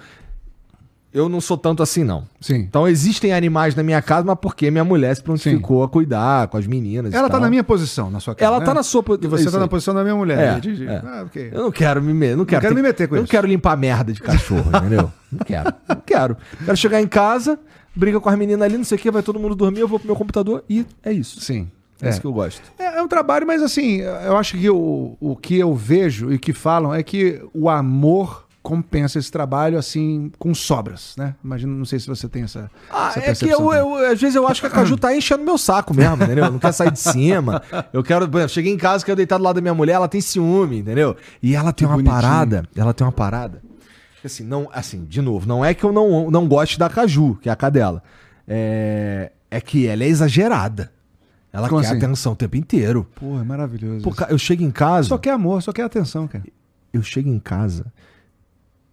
eu 1.13 1.29
não 1.29 1.39
sou 1.39 1.57
tanto 1.57 1.81
assim, 1.81 2.03
não. 2.03 2.25
Sim. 2.41 2.55
Então 2.55 2.85
existem 2.87 3.31
animais 3.31 3.73
na 3.75 3.83
minha 3.83 4.01
casa, 4.01 4.25
mas 4.25 4.37
porque 4.41 4.69
minha 4.69 4.83
mulher 4.83 5.15
se 5.15 5.21
prontificou 5.23 5.83
a 5.83 5.87
cuidar 5.87 6.47
com 6.49 6.57
as 6.57 6.67
meninas. 6.67 7.13
Ela 7.13 7.29
tá 7.29 7.39
na 7.39 7.49
minha 7.49 7.63
posição, 7.63 8.11
na 8.11 8.19
sua 8.19 8.35
casa. 8.35 8.45
Ela 8.49 8.59
né? 8.59 8.65
tá 8.65 8.73
na 8.73 8.83
sua 8.83 9.01
po- 9.01 9.17
E 9.21 9.27
você 9.27 9.43
isso 9.43 9.51
tá 9.53 9.57
na 9.59 9.63
aí. 9.65 9.69
posição 9.69 9.93
da 9.93 10.03
minha 10.03 10.15
mulher. 10.15 10.57
É? 10.57 10.59
De- 10.59 10.75
de- 10.75 10.87
é. 10.87 11.01
Ah, 11.05 11.23
ok. 11.25 11.49
Eu 11.53 11.63
não 11.63 11.71
quero 11.71 12.01
me, 12.01 12.13
me- 12.13 12.35
não 12.35 12.43
quero, 12.43 12.61
quero 12.61 12.75
ter- 12.75 12.81
me 12.81 12.87
meter 12.87 13.07
com 13.07 13.15
eu 13.15 13.19
não 13.19 13.23
isso. 13.23 13.31
quero 13.31 13.47
limpar 13.47 13.77
merda 13.77 14.11
de 14.11 14.19
cachorro, 14.21 14.65
entendeu? 14.75 15.09
Não 15.31 15.39
quero. 15.45 15.73
Não 15.87 15.95
quero. 16.05 16.37
Quero 16.65 16.77
chegar 16.77 17.01
em 17.01 17.07
casa, 17.07 17.57
briga 17.95 18.19
com 18.19 18.29
as 18.29 18.37
meninas 18.37 18.61
ali, 18.63 18.77
não 18.77 18.83
sei 18.83 18.97
o 18.97 19.01
que, 19.01 19.09
vai 19.11 19.23
todo 19.23 19.39
mundo 19.39 19.55
dormir, 19.55 19.79
eu 19.79 19.87
vou 19.87 19.99
pro 19.99 20.07
meu 20.07 20.15
computador 20.15 20.63
e 20.69 20.85
é 21.03 21.11
isso. 21.11 21.39
Sim. 21.41 21.69
É, 22.01 22.09
isso 22.09 22.19
que 22.19 22.27
eu 22.27 22.33
gosto. 22.33 22.61
É, 22.77 22.97
é 22.97 23.01
um 23.01 23.07
trabalho, 23.07 23.47
mas 23.47 23.63
assim, 23.63 24.01
eu 24.01 24.35
acho 24.35 24.57
que 24.57 24.69
o, 24.69 25.15
o 25.19 25.35
que 25.35 25.57
eu 25.57 25.73
vejo 25.73 26.31
e 26.31 26.37
que 26.37 26.51
falam 26.51 26.93
é 26.93 27.01
que 27.01 27.41
o 27.53 27.69
amor 27.69 28.43
compensa 28.61 29.19
esse 29.19 29.31
trabalho, 29.31 29.77
assim, 29.77 30.31
com 30.39 30.53
sobras, 30.53 31.13
né? 31.17 31.35
Imagino, 31.43 31.71
não 31.77 31.85
sei 31.85 31.99
se 31.99 32.07
você 32.07 32.27
tem 32.27 32.43
essa, 32.43 32.69
Ah, 32.89 33.13
essa 33.15 33.19
é 33.45 33.47
que 33.47 33.53
eu, 33.53 33.71
eu- 33.71 33.95
às 34.11 34.19
vezes 34.19 34.35
eu 34.35 34.45
acho 34.47 34.59
que 34.59 34.65
a 34.67 34.71
Caju 34.71 34.97
tá 34.97 35.15
enchendo 35.15 35.43
meu 35.43 35.55
saco 35.57 35.93
mesmo, 35.93 36.15
entendeu? 36.23 36.51
Não 36.51 36.57
quer 36.59 36.71
sair 36.73 36.89
de 36.91 36.99
cima. 36.99 37.61
Eu 37.93 38.03
quero, 38.03 38.25
exemplo, 38.25 38.49
cheguei 38.49 38.73
em 38.73 38.77
casa, 38.77 39.05
quero 39.05 39.15
deitar 39.17 39.37
do 39.37 39.43
lado 39.43 39.55
da 39.57 39.61
minha 39.61 39.73
mulher, 39.75 39.93
ela 39.93 40.07
tem 40.07 40.19
ciúme, 40.19 40.79
entendeu? 40.79 41.15
E 41.43 41.55
ela 41.55 41.71
tem 41.71 41.87
uma 41.87 41.93
bonitinho. 41.95 42.19
parada, 42.21 42.67
ela 42.75 42.91
tem 42.93 43.05
uma 43.05 43.13
parada. 43.13 43.61
Assim, 44.25 44.43
não, 44.43 44.69
assim, 44.73 45.05
de 45.05 45.21
novo, 45.21 45.47
não 45.47 45.63
é 45.63 45.73
que 45.73 45.83
eu 45.83 45.91
não, 45.91 46.29
não 46.31 46.47
goste 46.47 46.79
da 46.79 46.89
Caju, 46.89 47.35
que 47.41 47.49
é 47.49 47.51
a 47.51 47.55
cadela. 47.55 48.01
É, 48.47 49.31
é 49.49 49.61
que 49.61 49.87
ela 49.87 50.03
é 50.03 50.07
exagerada. 50.07 50.91
Ela 51.51 51.69
Como 51.69 51.81
quer 51.81 51.87
assim? 51.87 51.97
atenção 51.97 52.33
o 52.33 52.35
tempo 52.35 52.57
inteiro. 52.57 53.07
Pô, 53.15 53.39
é 53.39 53.43
maravilhoso. 53.43 54.03
Pô, 54.03 54.09
isso. 54.11 54.23
eu 54.29 54.37
chego 54.37 54.63
em 54.63 54.71
casa, 54.71 55.07
Só 55.07 55.17
quer 55.17 55.31
amor, 55.31 55.61
só 55.61 55.71
quer 55.71 55.83
atenção, 55.83 56.27
cara. 56.27 56.43
eu 56.91 57.01
chego 57.01 57.29
em 57.29 57.39
casa, 57.39 57.85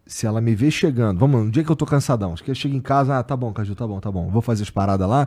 se 0.06 0.26
ela 0.26 0.40
me 0.40 0.54
ver 0.54 0.70
chegando, 0.70 1.18
vamos, 1.18 1.40
um 1.40 1.50
dia 1.50 1.64
que 1.64 1.70
eu 1.70 1.76
tô 1.76 1.84
cansadão, 1.86 2.32
acho 2.34 2.44
que 2.44 2.50
eu 2.50 2.54
chego 2.54 2.76
em 2.76 2.80
casa, 2.80 3.18
ah, 3.18 3.22
tá 3.22 3.36
bom, 3.36 3.52
Caju, 3.52 3.74
tá 3.74 3.86
bom, 3.86 3.98
tá 3.98 4.12
bom, 4.12 4.28
vou 4.30 4.42
fazer 4.42 4.62
as 4.62 4.70
paradas 4.70 5.08
lá, 5.08 5.26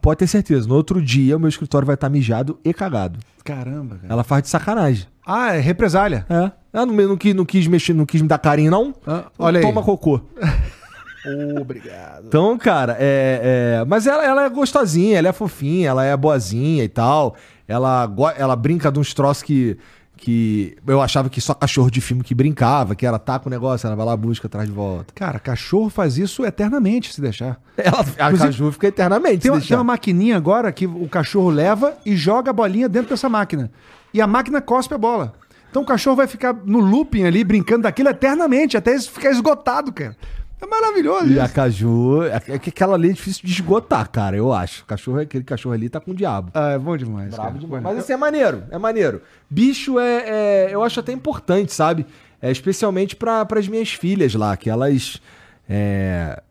pode 0.00 0.18
ter 0.18 0.26
certeza, 0.26 0.66
no 0.68 0.74
outro 0.74 1.00
dia 1.02 1.36
o 1.36 1.40
meu 1.40 1.48
escritório 1.48 1.86
vai 1.86 1.94
estar 1.94 2.08
mijado 2.08 2.58
e 2.64 2.72
cagado. 2.74 3.18
Caramba, 3.44 3.96
cara. 3.96 4.12
Ela 4.12 4.24
faz 4.24 4.42
de 4.42 4.48
sacanagem. 4.48 5.06
Ah, 5.26 5.54
é 5.54 5.60
represália. 5.60 6.24
É. 6.28 6.50
Ela 6.72 6.86
não, 6.86 6.94
não, 6.94 7.16
quis, 7.16 7.34
não 7.34 7.44
quis 7.44 7.66
mexer, 7.66 7.92
não 7.94 8.06
quis 8.06 8.20
me 8.22 8.28
dar 8.28 8.38
carinho, 8.38 8.70
não. 8.70 8.94
Ah, 9.06 9.24
olha 9.38 9.58
aí. 9.60 9.64
Toma 9.66 9.82
cocô. 9.82 10.20
Obrigado. 11.60 12.26
Então, 12.26 12.56
cara, 12.56 12.96
é. 12.98 13.80
é- 13.80 13.84
Mas 13.86 14.06
ela, 14.06 14.24
ela 14.24 14.44
é 14.44 14.48
gostosinha, 14.48 15.18
ela 15.18 15.28
é 15.28 15.32
fofinha, 15.32 15.88
ela 15.90 16.04
é 16.04 16.16
boazinha 16.16 16.84
e 16.84 16.88
tal. 16.88 17.34
Ela, 17.66 18.10
ela 18.36 18.56
brinca 18.56 18.90
de 18.90 18.98
uns 18.98 19.12
troços 19.12 19.42
que. 19.42 19.76
Que 20.18 20.76
eu 20.86 21.00
achava 21.00 21.30
que 21.30 21.40
só 21.40 21.54
cachorro 21.54 21.90
de 21.90 22.00
filme 22.00 22.22
que 22.22 22.34
brincava, 22.34 22.94
que 22.94 23.06
era 23.06 23.18
tá 23.18 23.38
com 23.38 23.48
o 23.48 23.50
negócio, 23.50 23.86
ela 23.86 23.96
vai 23.96 24.04
lá, 24.04 24.16
busca, 24.16 24.48
traz 24.48 24.68
de 24.68 24.74
volta. 24.74 25.14
Cara, 25.14 25.38
cachorro 25.38 25.88
faz 25.88 26.18
isso 26.18 26.44
eternamente, 26.44 27.14
se 27.14 27.20
deixar. 27.20 27.58
Ela, 27.78 28.04
a 28.18 28.36
Caju 28.36 28.72
fica 28.72 28.88
eternamente. 28.88 29.38
Tem 29.38 29.42
se 29.42 29.50
uma, 29.50 29.58
deixar. 29.58 29.68
tem 29.68 29.78
uma 29.78 29.84
maquininha 29.84 30.36
agora 30.36 30.72
que 30.72 30.86
o 30.86 31.08
cachorro 31.08 31.48
leva 31.48 31.96
e 32.04 32.16
joga 32.16 32.50
a 32.50 32.52
bolinha 32.52 32.88
dentro 32.88 33.10
dessa 33.10 33.28
máquina. 33.28 33.70
E 34.12 34.20
a 34.20 34.26
máquina 34.26 34.60
cospe 34.60 34.94
a 34.94 34.98
bola. 34.98 35.32
Então 35.70 35.82
o 35.82 35.86
cachorro 35.86 36.16
vai 36.16 36.26
ficar 36.26 36.54
no 36.64 36.80
looping 36.80 37.24
ali, 37.24 37.44
brincando 37.44 37.82
daquilo 37.82 38.08
eternamente, 38.08 38.76
até 38.76 38.98
ficar 38.98 39.30
esgotado, 39.30 39.92
cara. 39.92 40.16
É 40.60 40.66
maravilhoso 40.66 41.28
E 41.32 41.38
a 41.38 41.48
Caju, 41.48 42.22
é 42.24 42.42
é 42.54 42.58
que 42.58 42.70
aquela 42.70 42.94
ali 42.94 43.10
é 43.10 43.12
difícil 43.12 43.42
de 43.44 43.52
esgotar, 43.52 44.08
cara, 44.10 44.36
eu 44.36 44.52
acho. 44.52 44.84
Cachorro, 44.86 45.20
aquele 45.20 45.44
cachorro 45.44 45.74
ali 45.74 45.88
tá 45.88 46.00
com 46.00 46.10
o 46.10 46.14
diabo. 46.14 46.50
Ah, 46.52 46.70
é 46.72 46.78
bom 46.78 46.96
demais. 46.96 47.30
Bravo 47.32 47.48
cara. 47.50 47.58
demais. 47.60 47.82
Mas 47.84 47.98
assim, 47.98 48.12
é 48.12 48.16
maneiro, 48.16 48.64
é 48.70 48.78
maneiro. 48.78 49.22
Bicho 49.48 49.98
é, 50.00 50.24
é- 50.26 50.68
eu 50.74 50.82
acho 50.82 50.98
até 51.00 51.12
importante, 51.12 51.72
sabe? 51.72 52.04
É, 52.42 52.50
especialmente 52.50 53.14
para 53.16 53.46
as 53.56 53.68
minhas 53.68 53.90
filhas 53.92 54.34
lá, 54.34 54.56
que 54.56 54.68
elas. 54.70 55.20
é, 55.68 56.42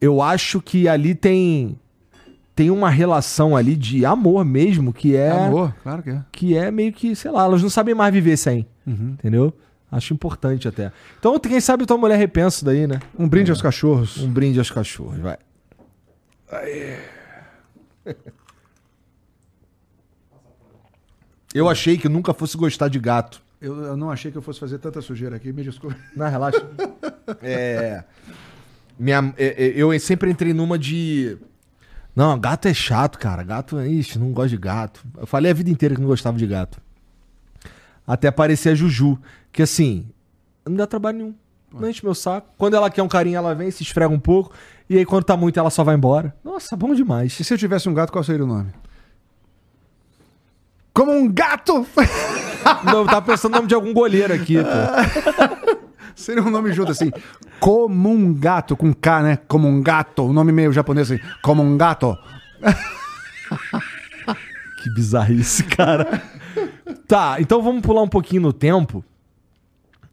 eu 0.00 0.22
acho 0.22 0.60
que 0.62 0.88
ali 0.88 1.14
tem 1.14 1.78
tem 2.54 2.70
uma 2.70 2.90
relação 2.90 3.56
ali 3.56 3.74
de 3.76 4.04
amor 4.04 4.44
mesmo 4.44 4.92
que 4.92 5.16
é, 5.16 5.30
Amor, 5.30 5.74
claro 5.82 6.02
que 6.02 6.10
é. 6.10 6.22
que 6.32 6.56
é 6.56 6.70
meio 6.70 6.92
que, 6.92 7.14
sei 7.16 7.30
lá, 7.30 7.44
elas 7.44 7.62
não 7.62 7.70
sabem 7.70 7.94
mais 7.94 8.12
viver 8.12 8.36
sem, 8.36 8.66
Uhum. 8.86 9.14
entendeu? 9.18 9.52
Acho 9.90 10.14
importante 10.14 10.68
até. 10.68 10.92
Então, 11.18 11.38
quem 11.38 11.60
sabe 11.60 11.84
tua 11.84 11.98
mulher 11.98 12.16
repensa 12.16 12.56
isso 12.56 12.64
daí, 12.64 12.86
né? 12.86 13.00
Um 13.18 13.28
brinde 13.28 13.50
aos 13.50 13.60
cachorros. 13.60 14.18
Um 14.18 14.30
brinde 14.30 14.58
aos 14.58 14.70
cachorros, 14.70 15.18
vai. 15.18 15.36
Eu 21.52 21.68
achei 21.68 21.98
que 21.98 22.08
nunca 22.08 22.32
fosse 22.32 22.56
gostar 22.56 22.88
de 22.88 22.98
gato. 22.98 23.42
Eu, 23.60 23.76
eu 23.82 23.96
não 23.96 24.10
achei 24.10 24.30
que 24.30 24.38
eu 24.38 24.42
fosse 24.42 24.58
fazer 24.58 24.78
tanta 24.78 25.02
sujeira 25.02 25.36
aqui, 25.36 25.52
me 25.52 25.62
desculpe. 25.62 25.96
Não, 26.16 26.30
relaxa. 26.30 26.66
é. 27.42 28.04
Minha, 28.98 29.34
é, 29.36 29.66
é, 29.66 29.72
eu 29.74 29.98
sempre 29.98 30.30
entrei 30.30 30.54
numa 30.54 30.78
de. 30.78 31.36
Não, 32.14 32.38
gato 32.38 32.68
é 32.68 32.74
chato, 32.74 33.18
cara. 33.18 33.42
Gato, 33.42 33.80
ixi, 33.82 34.18
não 34.18 34.32
gosto 34.32 34.50
de 34.50 34.56
gato. 34.56 35.04
Eu 35.18 35.26
falei 35.26 35.50
a 35.50 35.54
vida 35.54 35.70
inteira 35.70 35.94
que 35.94 36.00
não 36.00 36.08
gostava 36.08 36.36
de 36.38 36.46
gato. 36.46 36.80
Até 38.06 38.28
aparecer 38.28 38.70
a 38.70 38.74
Juju, 38.74 39.18
que 39.52 39.62
assim, 39.62 40.06
não 40.66 40.76
dá 40.76 40.86
trabalho 40.86 41.18
nenhum. 41.18 41.34
Não 41.72 41.88
enche 41.88 42.04
meu 42.04 42.14
saco. 42.14 42.48
Quando 42.58 42.74
ela 42.74 42.90
quer 42.90 43.02
um 43.02 43.08
carinho, 43.08 43.36
ela 43.36 43.54
vem, 43.54 43.70
se 43.70 43.82
esfrega 43.82 44.12
um 44.12 44.18
pouco. 44.18 44.52
E 44.88 44.98
aí, 44.98 45.04
quando 45.04 45.24
tá 45.24 45.36
muito, 45.36 45.58
ela 45.58 45.70
só 45.70 45.84
vai 45.84 45.94
embora. 45.94 46.34
Nossa, 46.44 46.76
bom 46.76 46.94
demais. 46.94 47.38
E 47.38 47.44
se 47.44 47.54
eu 47.54 47.58
tivesse 47.58 47.88
um 47.88 47.94
gato, 47.94 48.12
qual 48.12 48.24
seria 48.24 48.44
o 48.44 48.48
nome? 48.48 48.72
Como 50.92 51.12
um 51.12 51.32
gato! 51.32 51.86
Não, 52.84 53.00
eu 53.00 53.06
tava 53.06 53.22
pensando 53.22 53.52
no 53.52 53.58
nome 53.58 53.68
de 53.68 53.74
algum 53.74 53.92
goleiro 53.92 54.34
aqui, 54.34 54.56
pô. 54.56 55.78
seria 56.16 56.42
um 56.42 56.50
nome 56.50 56.72
junto 56.72 56.90
assim. 56.90 57.12
Como 57.60 58.10
um 58.10 58.34
gato, 58.34 58.76
com 58.76 58.92
K, 58.92 59.22
né? 59.22 59.38
Como 59.46 59.68
um 59.68 59.80
gato. 59.80 60.24
Um 60.24 60.32
nome 60.32 60.50
meio 60.50 60.72
japonês 60.72 61.10
assim. 61.10 61.22
Como 61.42 61.62
um 61.62 61.76
gato. 61.76 62.16
Que 64.82 64.88
bizarrice, 64.94 65.62
cara. 65.64 66.22
tá, 67.06 67.36
então 67.38 67.60
vamos 67.60 67.82
pular 67.82 68.00
um 68.00 68.08
pouquinho 68.08 68.40
no 68.40 68.52
tempo 68.52 69.04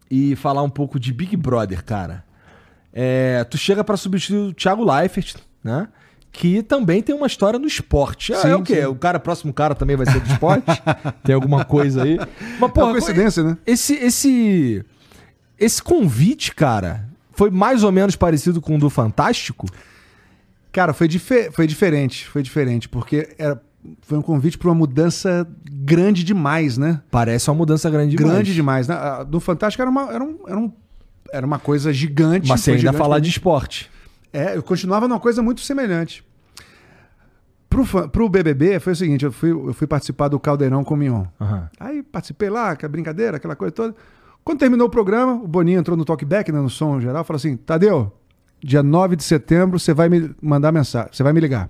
e 0.09 0.35
falar 0.35 0.63
um 0.63 0.69
pouco 0.69 0.99
de 0.99 1.13
Big 1.13 1.35
Brother, 1.35 1.83
cara. 1.83 2.23
É, 2.93 3.43
tu 3.43 3.57
chega 3.57 3.83
pra 3.83 3.95
substituir 3.97 4.49
o 4.49 4.53
Thiago 4.53 4.83
Leifert, 4.83 5.35
né? 5.63 5.87
Que 6.31 6.61
também 6.61 7.01
tem 7.01 7.15
uma 7.15 7.27
história 7.27 7.57
no 7.57 7.65
esporte. 7.67 8.33
Ah, 8.33 8.37
Sim, 8.41 8.49
é 8.49 8.55
o 8.55 8.61
quê? 8.63 8.81
sim. 8.81 8.85
O 8.85 8.95
cara, 8.95 9.19
próximo 9.19 9.51
cara 9.53 9.73
também 9.73 9.95
vai 9.95 10.05
ser 10.05 10.19
do 10.19 10.27
esporte? 10.31 10.65
tem 11.23 11.33
alguma 11.33 11.63
coisa 11.65 12.03
aí? 12.03 12.17
Mas, 12.17 12.27
É 12.27 12.55
uma 12.57 12.69
porra, 12.69 12.91
coincidência, 12.91 13.43
né? 13.43 13.57
esse, 13.65 13.93
esse, 13.95 14.85
esse 15.59 15.81
convite, 15.81 16.53
cara, 16.53 17.07
foi 17.33 17.49
mais 17.49 17.83
ou 17.83 17.91
menos 17.91 18.15
parecido 18.15 18.61
com 18.61 18.75
o 18.75 18.79
do 18.79 18.89
Fantástico? 18.89 19.67
Cara, 20.71 20.93
foi, 20.93 21.07
dife- 21.07 21.49
foi 21.51 21.65
diferente. 21.65 22.27
Foi 22.27 22.43
diferente, 22.43 22.87
porque 22.87 23.33
era, 23.37 23.59
foi 24.01 24.17
um 24.17 24.21
convite 24.21 24.57
para 24.57 24.67
uma 24.69 24.75
mudança 24.75 25.47
grande 25.71 26.23
demais, 26.23 26.77
né? 26.77 27.01
Parece 27.11 27.49
uma 27.49 27.55
mudança 27.55 27.89
grande 27.89 28.15
demais. 28.15 28.33
Grande 28.33 28.53
demais. 28.53 28.87
né? 28.87 28.95
Do 29.27 29.39
Fantástico 29.39 29.81
era 29.81 29.89
uma, 29.89 30.11
era 30.11 30.23
um, 30.23 30.37
era 30.47 30.57
um- 30.59 30.71
era 31.31 31.45
uma 31.45 31.59
coisa 31.59 31.91
gigante. 31.93 32.47
Mas 32.49 32.63
foi 32.63 32.73
ainda 32.73 32.81
gigante 32.81 32.97
falar 32.97 33.15
pra 33.15 33.23
de 33.23 33.29
esporte. 33.29 33.89
É, 34.33 34.55
eu 34.57 34.63
continuava 34.63 35.07
numa 35.07 35.19
coisa 35.19 35.41
muito 35.41 35.61
semelhante. 35.61 36.23
Pro, 37.69 37.83
fa- 37.85 38.07
pro 38.07 38.29
BBB 38.29 38.79
foi 38.79 38.93
o 38.93 38.95
seguinte, 38.95 39.25
eu 39.25 39.31
fui, 39.31 39.51
eu 39.51 39.73
fui 39.73 39.85
participar 39.85 40.29
do 40.29 40.39
Caldeirão 40.39 40.83
com 40.83 40.93
o 40.93 40.97
Mion. 40.97 41.25
Aham. 41.39 41.69
Aí 41.79 42.01
participei 42.01 42.49
lá, 42.49 42.71
aquela 42.71 42.89
brincadeira, 42.91 43.37
aquela 43.37 43.55
coisa 43.55 43.71
toda. 43.73 43.95
Quando 44.43 44.59
terminou 44.59 44.87
o 44.87 44.89
programa, 44.89 45.33
o 45.33 45.47
Boninho 45.47 45.79
entrou 45.79 45.97
no 45.97 46.05
talkback, 46.05 46.49
né, 46.51 46.61
no 46.61 46.69
som 46.69 47.01
geral, 47.01 47.25
falou 47.25 47.37
assim, 47.37 47.57
Tadeu, 47.57 48.13
dia 48.63 48.81
9 48.81 49.17
de 49.17 49.23
setembro 49.23 49.77
você 49.77 49.93
vai 49.93 50.07
me 50.07 50.31
mandar 50.41 50.71
mensagem, 50.71 51.09
você 51.11 51.21
vai 51.23 51.33
me 51.33 51.41
ligar. 51.41 51.69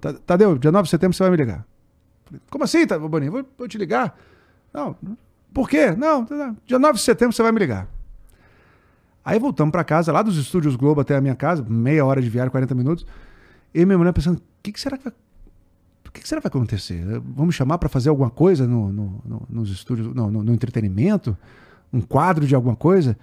"Ta- 0.00 0.14
Tadeu, 0.14 0.56
dia 0.58 0.72
9 0.72 0.84
de 0.84 0.90
setembro 0.90 1.16
você 1.16 1.22
vai 1.22 1.30
me 1.30 1.36
ligar. 1.36 1.66
Falei, 2.24 2.40
Como 2.50 2.64
assim, 2.64 2.86
Tadeu, 2.86 3.08
Boninho? 3.08 3.32
Vou, 3.32 3.44
vou 3.58 3.68
te 3.68 3.76
ligar? 3.78 4.18
Não, 4.72 4.96
por 5.52 5.68
quê? 5.68 5.90
Não, 5.92 6.24
tá- 6.24 6.36
tá. 6.36 6.54
dia 6.66 6.78
9 6.78 6.94
de 6.94 7.00
setembro 7.04 7.34
você 7.34 7.42
vai 7.42 7.52
me 7.52 7.58
ligar. 7.58 7.86
Aí 9.24 9.38
voltamos 9.38 9.72
pra 9.72 9.82
casa, 9.84 10.12
lá 10.12 10.22
dos 10.22 10.36
estúdios 10.36 10.76
Globo 10.76 11.00
até 11.00 11.16
a 11.16 11.20
minha 11.20 11.34
casa, 11.34 11.64
meia 11.66 12.04
hora 12.04 12.20
de 12.20 12.28
viagem, 12.28 12.50
40 12.50 12.74
minutos. 12.74 13.06
E 13.72 13.84
minha 13.86 13.96
mulher 13.98 14.12
pensando, 14.12 14.36
o 14.38 14.42
que, 14.62 14.72
que 14.72 14.80
será 14.80 14.96
que 14.98 15.04
vai 15.04 15.12
o 16.06 16.12
que, 16.14 16.28
será 16.28 16.40
que 16.40 16.48
vai 16.48 16.60
acontecer? 16.60 17.02
Vamos 17.34 17.56
chamar 17.56 17.76
para 17.78 17.88
fazer 17.88 18.08
alguma 18.08 18.30
coisa 18.30 18.68
no, 18.68 18.92
no- 18.92 19.20
no- 19.24 19.42
nos 19.50 19.68
estúdios, 19.70 20.14
no, 20.14 20.30
no 20.30 20.52
entretenimento? 20.52 21.36
Um 21.92 22.00
quadro 22.00 22.46
de 22.46 22.54
alguma 22.54 22.76
coisa? 22.76 23.16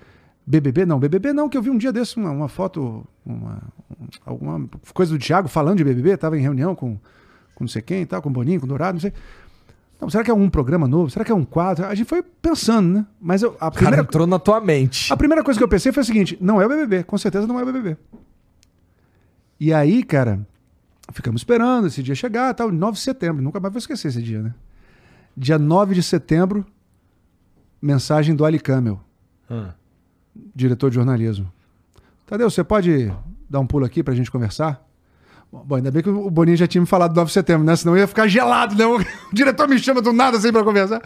BBB 0.45 0.85
não, 0.85 0.99
BBB 0.99 1.31
não, 1.31 1.47
que 1.47 1.57
eu 1.57 1.61
vi 1.61 1.69
um 1.69 1.77
dia 1.77 1.93
desse 1.93 2.17
uma, 2.17 2.31
uma 2.31 2.49
foto, 2.49 3.05
uma, 3.25 3.61
um- 3.99 4.07
alguma 4.25 4.67
coisa 4.93 5.11
do 5.17 5.19
Thiago 5.19 5.47
falando 5.47 5.77
de 5.77 5.83
BBB, 5.83 6.11
estava 6.11 6.37
em 6.37 6.41
reunião 6.41 6.73
com, 6.75 6.95
com 7.55 7.63
não 7.63 7.67
sei 7.67 7.81
quem 7.81 8.01
e 8.01 8.05
tal, 8.05 8.21
com 8.21 8.29
o 8.29 8.31
Boninho, 8.31 8.59
com 8.59 8.65
o 8.65 8.69
Dourado, 8.69 8.93
não 8.93 8.99
sei. 9.01 9.13
Não, 9.99 10.09
será 10.09 10.23
que 10.23 10.31
é 10.31 10.33
um 10.33 10.49
programa 10.49 10.87
novo? 10.87 11.11
Será 11.11 11.23
que 11.23 11.31
é 11.31 11.35
um 11.35 11.45
quadro? 11.45 11.85
A 11.85 11.93
gente 11.93 12.07
foi 12.07 12.23
pensando, 12.23 12.89
né? 12.91 13.05
Mas 13.21 13.43
eu, 13.43 13.49
a, 13.51 13.51
O 13.51 13.57
cara 13.57 13.71
primeira, 13.71 14.01
entrou 14.01 14.25
na 14.25 14.39
tua 14.39 14.59
mente. 14.59 15.13
a 15.13 15.15
primeira 15.17 15.43
coisa 15.43 15.59
que 15.59 15.63
eu 15.63 15.67
pensei 15.67 15.91
foi 15.91 16.01
o 16.01 16.05
seguinte: 16.05 16.35
não 16.41 16.59
é 16.59 16.65
o 16.65 16.69
BBB, 16.69 17.03
com 17.03 17.17
certeza 17.19 17.45
não 17.45 17.59
é 17.59 17.63
o 17.63 17.65
BBB. 17.67 17.95
E 19.59 19.71
aí, 19.71 20.03
cara, 20.03 20.45
ficamos 21.13 21.41
esperando 21.41 21.85
esse 21.85 22.01
dia 22.01 22.15
chegar, 22.15 22.51
tal, 22.55 22.71
9 22.71 22.93
de 22.97 23.03
setembro, 23.03 23.43
nunca 23.43 23.59
mais 23.59 23.71
vou 23.71 23.77
esquecer 23.77 24.07
esse 24.07 24.23
dia, 24.23 24.41
né? 24.41 24.55
Dia 25.37 25.59
9 25.59 25.93
de 25.93 26.01
setembro, 26.01 26.65
mensagem 27.79 28.35
do 28.35 28.43
Ali 28.43 28.59
Camel, 28.59 28.99
Ah. 29.49 29.73
diretor 30.55 30.89
de 30.89 30.95
jornalismo. 30.95 31.51
Tadeu, 32.31 32.49
você 32.49 32.63
pode 32.63 33.11
dar 33.49 33.59
um 33.59 33.67
pulo 33.67 33.83
aqui 33.83 34.01
pra 34.01 34.13
gente 34.13 34.31
conversar? 34.31 34.81
Bom, 35.51 35.75
ainda 35.75 35.91
bem 35.91 36.01
que 36.01 36.07
o 36.07 36.31
Boninho 36.31 36.55
já 36.55 36.65
tinha 36.65 36.79
me 36.79 36.87
falado 36.87 37.13
9 37.13 37.27
de 37.27 37.33
setembro, 37.33 37.65
né? 37.65 37.75
Senão 37.75 37.93
eu 37.93 37.99
ia 37.99 38.07
ficar 38.07 38.25
gelado, 38.25 38.73
né? 38.73 38.85
O 39.29 39.35
diretor 39.35 39.67
me 39.67 39.77
chama 39.77 40.01
do 40.01 40.13
nada 40.13 40.37
assim 40.37 40.49
pra 40.49 40.63
conversar. 40.63 41.01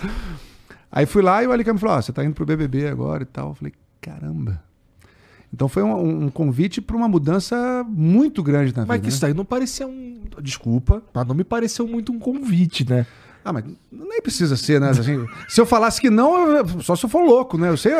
Aí 0.92 1.08
fui 1.08 1.24
lá 1.24 1.44
e 1.44 1.48
o 1.48 1.52
Ali 1.52 1.64
Camel 1.64 1.80
falou: 1.80 1.96
Ó, 1.98 2.02
você 2.04 2.14
tá 2.14 2.24
indo 2.24 2.36
pro 2.36 2.46
BBB 2.46 2.88
agora 2.88 3.24
e 3.24 3.26
tal. 3.26 3.50
Eu 3.50 3.56
falei: 3.56 3.74
caramba. 4.00 4.62
Então 5.52 5.68
foi 5.68 5.82
um, 5.82 6.26
um 6.26 6.30
convite 6.30 6.80
para 6.80 6.96
uma 6.96 7.08
mudança 7.08 7.84
muito 7.90 8.44
grande 8.44 8.72
na 8.76 8.86
Mas 8.86 8.98
vida. 8.98 9.00
que 9.00 9.08
né? 9.08 9.16
isso 9.16 9.26
aí 9.26 9.34
não 9.34 9.46
parecia 9.46 9.88
um. 9.88 10.22
Desculpa, 10.40 11.02
mas 11.12 11.26
não 11.26 11.34
me 11.34 11.44
pareceu 11.44 11.88
muito 11.88 12.12
um 12.12 12.20
convite, 12.20 12.88
né? 12.88 13.08
Ah, 13.46 13.54
mas 13.54 13.64
nem 13.92 14.22
precisa 14.24 14.58
ser, 14.58 14.82
né? 14.82 14.90
Assim, 14.90 15.24
se 15.48 15.62
eu 15.62 15.68
falasse 15.68 16.02
que 16.02 16.10
não, 16.10 16.68
só 16.82 16.96
se 16.96 17.06
eu 17.06 17.10
for 17.10 17.24
louco, 17.24 17.60
né? 17.60 17.70
Eu 17.70 17.78
sei. 17.78 17.94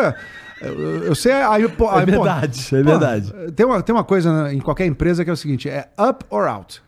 Eu, 1.06 1.14
sei 1.14 1.34
a, 1.34 1.50
a, 1.50 1.54
a 1.54 2.02
É 2.02 2.06
verdade, 2.06 2.76
é 2.76 2.84
Pô, 2.84 2.90
verdade. 2.90 3.52
Tem 3.56 3.64
uma, 3.64 3.84
tem 3.84 3.94
uma 3.94 4.04
coisa 4.04 4.52
em 4.52 4.60
qualquer 4.60 4.88
empresa 4.88 5.24
que 5.24 5.30
é 5.30 5.34
o 5.34 5.38
seguinte: 5.38 5.70
é 5.70 5.88
up 6.00 6.26
or 6.32 6.48
out. 6.48 6.82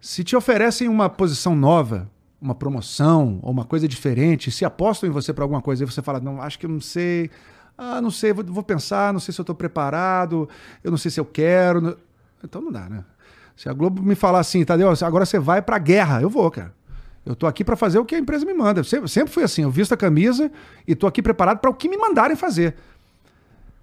Se 0.00 0.22
te 0.22 0.36
oferecem 0.36 0.86
uma 0.86 1.08
posição 1.08 1.56
nova, 1.56 2.08
uma 2.40 2.54
promoção 2.54 3.40
ou 3.42 3.50
uma 3.50 3.64
coisa 3.64 3.88
diferente, 3.88 4.48
se 4.52 4.64
apostam 4.64 5.08
em 5.08 5.12
você 5.12 5.32
para 5.32 5.42
alguma 5.42 5.60
coisa 5.60 5.82
e 5.82 5.86
você 5.86 6.00
fala, 6.00 6.20
não, 6.20 6.40
acho 6.40 6.56
que 6.56 6.66
eu 6.66 6.70
não 6.70 6.80
sei, 6.80 7.28
ah, 7.76 8.00
não 8.00 8.12
sei, 8.12 8.32
vou, 8.32 8.44
vou 8.44 8.62
pensar, 8.62 9.12
não 9.12 9.18
sei 9.18 9.34
se 9.34 9.40
eu 9.40 9.42
estou 9.42 9.56
preparado, 9.56 10.48
eu 10.84 10.92
não 10.92 10.98
sei 10.98 11.10
se 11.10 11.18
eu 11.18 11.24
quero. 11.24 11.98
Então 12.44 12.62
não 12.62 12.70
dá, 12.70 12.88
né? 12.88 13.04
Se 13.56 13.68
a 13.68 13.72
Globo 13.72 14.00
me 14.00 14.14
falar 14.14 14.38
assim, 14.38 14.64
Tadeu, 14.64 14.88
agora 15.02 15.26
você 15.26 15.40
vai 15.40 15.60
pra 15.60 15.78
guerra, 15.78 16.22
eu 16.22 16.30
vou, 16.30 16.48
cara. 16.48 16.77
Eu 17.28 17.36
tô 17.36 17.46
aqui 17.46 17.62
para 17.62 17.76
fazer 17.76 17.98
o 17.98 18.04
que 18.06 18.14
a 18.14 18.18
empresa 18.18 18.46
me 18.46 18.54
manda. 18.54 18.80
Eu 18.80 18.84
sempre, 18.84 19.06
sempre 19.08 19.30
fui 19.32 19.42
assim, 19.42 19.62
eu 19.62 19.70
visto 19.70 19.92
a 19.92 19.96
camisa 19.98 20.50
e 20.86 20.94
tô 20.94 21.06
aqui 21.06 21.20
preparado 21.20 21.58
para 21.58 21.68
o 21.68 21.74
que 21.74 21.86
me 21.88 21.96
mandarem 21.98 22.34
fazer. 22.34 22.74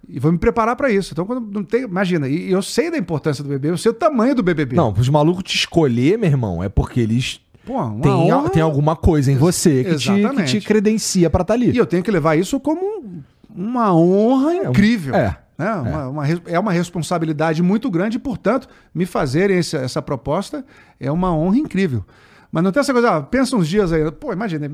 E 0.08 0.18
vou 0.18 0.30
me 0.32 0.38
preparar 0.38 0.74
para 0.76 0.90
isso. 0.90 1.12
Então, 1.12 1.24
quando 1.24 1.40
não 1.52 1.62
tem. 1.64 1.82
Imagina, 1.82 2.28
e 2.28 2.50
eu 2.50 2.60
sei 2.62 2.90
da 2.90 2.98
importância 2.98 3.42
do 3.44 3.48
BBB, 3.48 3.70
eu 3.70 3.78
sei 3.78 3.90
o 3.90 3.94
tamanho 3.94 4.34
do 4.34 4.42
BBB. 4.42 4.74
Não, 4.76 4.92
os 4.92 5.08
malucos 5.08 5.44
te 5.44 5.56
escolher, 5.56 6.18
meu 6.18 6.28
irmão, 6.28 6.62
é 6.62 6.68
porque 6.68 7.00
eles 7.00 7.40
Pô, 7.64 7.74
uma 7.80 8.00
têm, 8.02 8.12
honra. 8.12 8.50
tem 8.50 8.62
alguma 8.62 8.94
coisa 8.96 9.30
em 9.30 9.36
você 9.36 9.82
que 9.84 9.94
te, 9.96 10.10
que 10.36 10.44
te 10.44 10.60
credencia 10.60 11.30
pra 11.30 11.42
estar 11.42 11.54
ali. 11.54 11.70
E 11.70 11.76
eu 11.76 11.86
tenho 11.86 12.02
que 12.02 12.10
levar 12.10 12.36
isso 12.36 12.58
como 12.60 12.80
um- 12.84 13.22
uma 13.54 13.94
honra 13.96 14.54
incrível. 14.54 15.14
é. 15.14 15.36
Né? 15.58 15.72
Uma, 15.72 16.08
uma 16.08 16.24
res- 16.24 16.42
é 16.44 16.58
uma 16.60 16.70
responsabilidade 16.70 17.62
muito 17.62 17.90
grande 17.90 18.18
e, 18.18 18.20
portanto, 18.20 18.68
me 18.94 19.06
fazerem 19.06 19.56
essa 19.56 20.02
proposta 20.02 20.62
é 21.00 21.10
uma 21.10 21.34
honra 21.34 21.56
incrível. 21.56 22.04
Mas 22.50 22.62
não 22.64 22.72
tem 22.72 22.80
essa 22.80 22.92
coisa, 22.92 23.16
ah, 23.16 23.22
pensa 23.22 23.56
uns 23.56 23.68
dias 23.68 23.92
aí. 23.92 24.10
Pô, 24.12 24.32
imagina. 24.32 24.66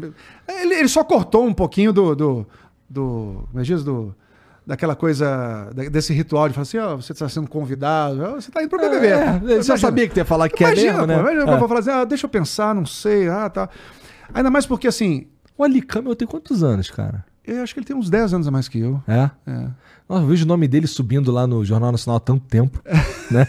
Ele, 0.49 0.75
ele 0.75 0.89
só 0.89 1.03
cortou 1.05 1.47
um 1.47 1.55
pouquinho 1.55 1.93
do. 1.93 2.15
do, 2.15 2.47
do 2.89 3.45
como 3.51 3.61
é 3.61 3.63
diz? 3.63 3.83
Do, 3.83 4.15
daquela 4.67 4.95
coisa, 4.95 5.71
desse 5.91 6.13
ritual 6.13 6.49
de 6.49 6.55
falar 6.55 6.63
assim: 6.63 6.79
ó, 6.79 6.97
você 6.97 7.13
está 7.13 7.29
sendo 7.29 7.49
convidado, 7.49 8.19
você 8.35 8.51
está 8.51 8.63
indo 8.63 8.69
pro 8.69 8.79
BBB. 8.79 9.07
É, 9.09 9.11
ele 9.11 9.19
já 9.19 9.75
Imagina. 9.75 9.79
sabia 9.79 10.09
que 10.09 10.21
ia 10.21 10.25
falar 10.25 10.49
que 10.49 10.57
quer 10.57 10.73
Imagina, 10.73 10.93
mesmo, 10.93 11.07
né? 11.07 11.15
pô, 11.17 11.21
imagina, 11.23 11.51
É. 11.51 11.55
eu 11.55 11.59
vou 11.59 11.69
falar 11.69 11.81
assim, 11.81 11.91
ah, 11.91 12.05
deixa 12.05 12.27
eu 12.27 12.31
pensar, 12.31 12.75
não 12.75 12.87
sei, 12.87 13.29
ah, 13.29 13.51
tá. 13.51 13.69
Ainda 14.33 14.51
mais 14.51 14.65
porque 14.67 14.87
assim, 14.87 15.27
O 15.59 15.65
Ali 15.65 15.83
Camel 15.83 16.15
tem 16.15 16.29
quantos 16.29 16.63
anos, 16.63 16.91
cara? 16.91 17.25
Eu 17.45 17.63
acho 17.63 17.75
que 17.75 17.81
ele 17.81 17.87
tem 17.87 17.97
uns 17.97 18.09
10 18.09 18.35
anos 18.35 18.47
a 18.47 18.51
mais 18.53 18.69
que 18.69 18.79
eu. 18.79 19.03
É? 19.09 19.29
É. 19.47 19.67
Nossa, 20.09 20.23
eu 20.23 20.27
vejo 20.29 20.45
o 20.45 20.49
nome 20.49 20.69
dele 20.69 20.87
subindo 20.87 21.33
lá 21.33 21.45
no 21.47 21.65
Jornal 21.65 21.91
Nacional 21.91 22.19
há 22.19 22.21
tanto 22.21 22.45
tempo. 22.47 22.81
né? 23.33 23.49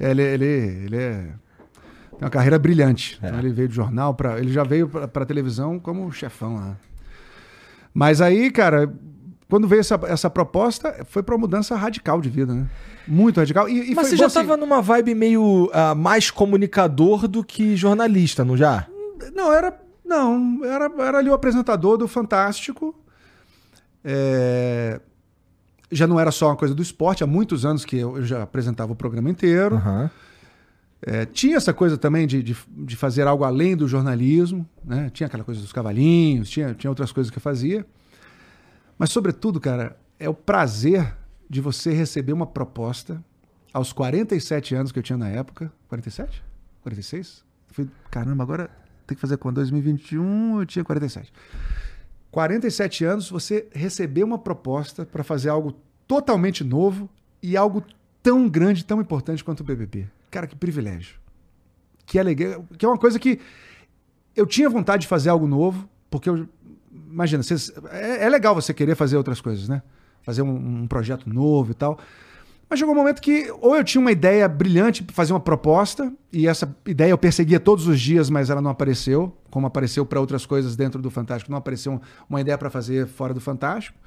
Ele, 0.00 0.22
ele, 0.22 0.44
ele 0.44 0.96
é. 0.96 1.26
Tem 2.22 2.26
uma 2.26 2.30
carreira 2.30 2.58
brilhante. 2.58 3.18
É. 3.20 3.26
Então 3.26 3.38
ele 3.40 3.50
veio 3.50 3.68
do 3.68 3.74
jornal 3.74 4.14
para. 4.14 4.38
Ele 4.38 4.52
já 4.52 4.62
veio 4.62 4.88
pra, 4.88 5.08
pra 5.08 5.26
televisão 5.26 5.78
como 5.80 6.10
chefão 6.12 6.54
lá. 6.54 6.76
Mas 7.92 8.20
aí, 8.20 8.50
cara, 8.50 8.92
quando 9.48 9.66
veio 9.66 9.80
essa, 9.80 9.98
essa 10.04 10.30
proposta, 10.30 11.04
foi 11.08 11.22
pra 11.22 11.34
uma 11.34 11.40
mudança 11.40 11.74
radical 11.76 12.20
de 12.20 12.30
vida, 12.30 12.54
né? 12.54 12.66
Muito 13.08 13.38
radical. 13.38 13.68
E, 13.68 13.90
e 13.90 13.94
Mas 13.94 14.08
foi 14.08 14.10
você 14.10 14.16
já 14.16 14.26
assim, 14.26 14.36
tava 14.36 14.56
numa 14.56 14.80
vibe 14.80 15.14
meio 15.14 15.68
ah, 15.72 15.94
mais 15.94 16.30
comunicador 16.30 17.26
do 17.26 17.42
que 17.42 17.76
jornalista, 17.76 18.44
não 18.44 18.56
já? 18.56 18.86
Não, 19.34 19.52
era. 19.52 19.76
Não, 20.04 20.64
era, 20.64 20.90
era 20.98 21.18
ali 21.18 21.28
o 21.28 21.34
apresentador 21.34 21.96
do 21.96 22.06
Fantástico. 22.06 22.94
É, 24.04 25.00
Já 25.90 26.06
não 26.06 26.20
era 26.20 26.30
só 26.30 26.48
uma 26.48 26.56
coisa 26.56 26.74
do 26.74 26.82
esporte, 26.82 27.24
há 27.24 27.26
muitos 27.26 27.64
anos 27.64 27.84
que 27.84 27.96
eu 27.96 28.16
eu 28.18 28.24
já 28.24 28.42
apresentava 28.42 28.92
o 28.92 28.96
programa 28.96 29.28
inteiro. 29.28 29.76
Aham. 29.76 30.10
É, 31.04 31.26
tinha 31.26 31.56
essa 31.56 31.72
coisa 31.74 31.98
também 31.98 32.26
de, 32.26 32.42
de, 32.42 32.56
de 32.68 32.96
fazer 32.96 33.26
algo 33.26 33.42
além 33.42 33.76
do 33.76 33.88
jornalismo, 33.88 34.68
né? 34.84 35.10
Tinha 35.10 35.26
aquela 35.26 35.42
coisa 35.42 35.60
dos 35.60 35.72
cavalinhos, 35.72 36.48
tinha, 36.48 36.74
tinha 36.74 36.90
outras 36.90 37.10
coisas 37.10 37.30
que 37.30 37.38
eu 37.38 37.42
fazia. 37.42 37.84
Mas, 38.96 39.10
sobretudo, 39.10 39.58
cara, 39.58 39.96
é 40.18 40.28
o 40.28 40.34
prazer 40.34 41.16
de 41.50 41.60
você 41.60 41.92
receber 41.92 42.32
uma 42.32 42.46
proposta 42.46 43.22
aos 43.72 43.92
47 43.92 44.76
anos 44.76 44.92
que 44.92 44.98
eu 44.98 45.02
tinha 45.02 45.16
na 45.16 45.28
época. 45.28 45.72
47? 45.88 46.42
46? 46.82 47.44
Eu 47.76 47.88
caramba, 48.10 48.44
agora 48.44 48.70
tem 49.06 49.16
que 49.16 49.20
fazer 49.20 49.36
quando? 49.38 49.56
2021 49.56 50.60
eu 50.60 50.66
tinha 50.66 50.84
47. 50.84 51.32
47 52.30 53.04
anos, 53.04 53.28
você 53.28 53.68
receber 53.72 54.22
uma 54.22 54.38
proposta 54.38 55.04
para 55.04 55.24
fazer 55.24 55.48
algo 55.48 55.74
totalmente 56.06 56.62
novo 56.62 57.10
e 57.42 57.56
algo 57.56 57.84
tão 58.22 58.48
grande, 58.48 58.84
tão 58.84 59.00
importante 59.00 59.42
quanto 59.42 59.60
o 59.60 59.64
BBB. 59.64 60.06
Cara, 60.32 60.46
que 60.48 60.56
privilégio. 60.56 61.16
Que 62.04 62.18
alegria. 62.18 62.58
Que 62.76 62.84
é 62.84 62.88
uma 62.88 62.98
coisa 62.98 63.18
que 63.18 63.38
eu 64.34 64.46
tinha 64.46 64.68
vontade 64.68 65.02
de 65.02 65.06
fazer 65.08 65.28
algo 65.28 65.46
novo, 65.46 65.88
porque 66.10 66.28
eu. 66.28 66.48
Imagina, 67.10 67.42
vocês- 67.42 67.70
é, 67.90 68.24
é 68.24 68.28
legal 68.28 68.54
você 68.54 68.72
querer 68.74 68.94
fazer 68.96 69.16
outras 69.18 69.40
coisas, 69.40 69.68
né? 69.68 69.82
Fazer 70.22 70.40
um, 70.42 70.82
um 70.82 70.86
projeto 70.88 71.28
novo 71.28 71.70
e 71.72 71.74
tal. 71.74 71.98
Mas 72.68 72.78
chegou 72.78 72.94
um 72.94 72.96
momento 72.96 73.20
que 73.20 73.52
ou 73.60 73.76
eu 73.76 73.84
tinha 73.84 74.00
uma 74.00 74.10
ideia 74.10 74.48
brilhante 74.48 75.04
fazer 75.12 75.34
uma 75.34 75.40
proposta, 75.40 76.10
e 76.32 76.48
essa 76.48 76.74
ideia 76.86 77.10
eu 77.10 77.18
perseguia 77.18 77.60
todos 77.60 77.86
os 77.86 78.00
dias, 78.00 78.30
mas 78.30 78.48
ela 78.48 78.62
não 78.62 78.70
apareceu, 78.70 79.36
como 79.50 79.66
apareceu 79.66 80.06
para 80.06 80.18
outras 80.18 80.46
coisas 80.46 80.74
dentro 80.74 81.02
do 81.02 81.10
Fantástico, 81.10 81.50
não 81.50 81.58
apareceu 81.58 81.92
um- 81.92 82.00
uma 82.30 82.40
ideia 82.40 82.56
para 82.56 82.70
fazer 82.70 83.06
fora 83.06 83.34
do 83.34 83.40
Fantástico. 83.40 83.98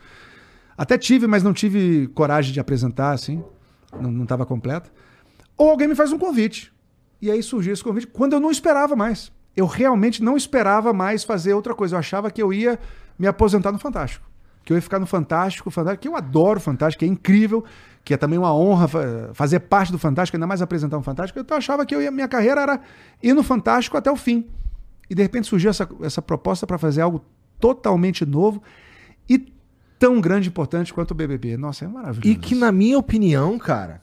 Até 0.76 0.98
tive, 0.98 1.28
mas 1.28 1.44
não 1.44 1.54
tive 1.54 2.08
coragem 2.16 2.52
de 2.52 2.60
apresentar, 2.60 3.12
assim, 3.12 3.44
não 4.02 4.24
estava 4.24 4.46
completa. 4.48 4.92
Ou 5.58 5.70
alguém 5.70 5.88
me 5.88 5.96
faz 5.96 6.12
um 6.12 6.18
convite. 6.18 6.74
E 7.22 7.32
aí 7.32 7.42
surgiu 7.42 7.74
esse 7.74 7.84
convite 7.84 8.08
quando 8.08 8.34
eu 8.34 8.40
não 8.40 8.52
esperava 8.52 8.96
mais. 8.96 9.32
Eu 9.56 9.66
realmente 9.66 10.22
não 10.22 10.36
esperava 10.36 10.92
mais 10.94 11.24
fazer 11.24 11.54
outra 11.54 11.74
coisa. 11.74 11.96
Eu 11.96 12.00
achava 12.00 12.30
que 12.30 12.42
eu 12.42 12.52
ia 12.52 12.78
me 13.18 13.26
aposentar 13.28 13.72
no 13.72 13.80
Fantástico. 13.80 14.30
Que 14.66 14.74
eu 14.74 14.78
ia 14.78 14.82
ficar 14.82 15.00
no 15.00 15.06
Fantástico, 15.06 15.70
Fantástico, 15.72 16.02
que 16.02 16.08
eu 16.08 16.16
adoro 16.16 16.60
Fantástico, 16.60 17.00
que 17.00 17.06
é 17.06 17.08
incrível, 17.08 17.64
que 18.04 18.14
é 18.14 18.18
também 18.18 18.38
uma 18.38 18.54
honra 18.54 18.88
fa- 18.88 19.30
fazer 19.34 19.60
parte 19.62 19.92
do 19.92 19.98
Fantástico, 20.00 20.36
ainda 20.36 20.48
mais 20.48 20.62
apresentar 20.62 20.98
um 20.98 21.04
Fantástico. 21.04 21.40
Então 21.40 21.56
eu 21.56 21.60
achava 21.60 21.86
que 21.86 21.96
eu 21.96 22.02
ia, 22.02 22.12
minha 22.12 22.28
carreira 22.28 22.62
era 22.62 22.82
ir 23.24 23.34
no 23.34 23.44
Fantástico 23.44 23.96
até 23.96 24.12
o 24.12 24.16
fim. 24.16 24.46
E 25.10 25.16
de 25.16 25.22
repente 25.22 25.48
surgiu 25.48 25.70
essa, 25.70 25.88
essa 26.02 26.22
proposta 26.22 26.66
para 26.68 26.78
fazer 26.78 27.02
algo 27.02 27.24
totalmente 27.60 28.26
novo 28.26 28.62
e 29.30 29.38
tão 29.98 30.20
grande 30.20 30.48
e 30.48 30.50
importante 30.50 30.94
quanto 30.94 31.12
o 31.12 31.16
BBB. 31.16 31.56
Nossa, 31.58 31.86
é 31.86 31.88
maravilhoso. 31.88 32.28
E 32.28 32.36
que, 32.36 32.56
na 32.56 32.72
minha 32.72 32.98
opinião, 32.98 33.58
cara, 33.58 34.02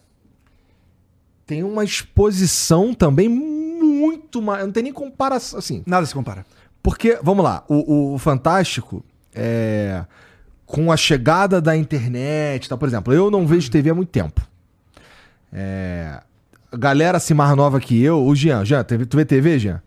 tem 1.52 1.62
uma 1.62 1.84
exposição 1.84 2.94
também 2.94 3.28
muito 3.28 4.40
mais. 4.40 4.64
Não 4.64 4.72
tem 4.72 4.84
nem 4.84 4.92
comparação. 4.92 5.58
Assim, 5.58 5.82
Nada 5.86 6.06
se 6.06 6.14
compara. 6.14 6.46
porque, 6.82 7.18
vamos 7.22 7.44
lá, 7.44 7.62
o, 7.68 8.14
o 8.14 8.18
Fantástico, 8.18 9.04
é, 9.34 10.02
com 10.64 10.90
a 10.90 10.96
chegada 10.96 11.60
da 11.60 11.76
internet, 11.76 12.70
tá, 12.70 12.76
por 12.76 12.88
exemplo, 12.88 13.12
eu 13.12 13.30
não 13.30 13.46
vejo 13.46 13.70
TV 13.70 13.90
há 13.90 13.94
muito 13.94 14.08
tempo. 14.08 14.40
É, 15.52 16.22
galera 16.72 17.18
assim 17.18 17.34
mais 17.34 17.54
nova 17.54 17.78
que 17.78 18.02
eu, 18.02 18.24
o 18.24 18.34
Jean, 18.34 18.64
Jean, 18.64 18.82
tu 18.82 19.16
vê- 19.16 19.24
TV, 19.26 19.58
Jean? 19.58 19.82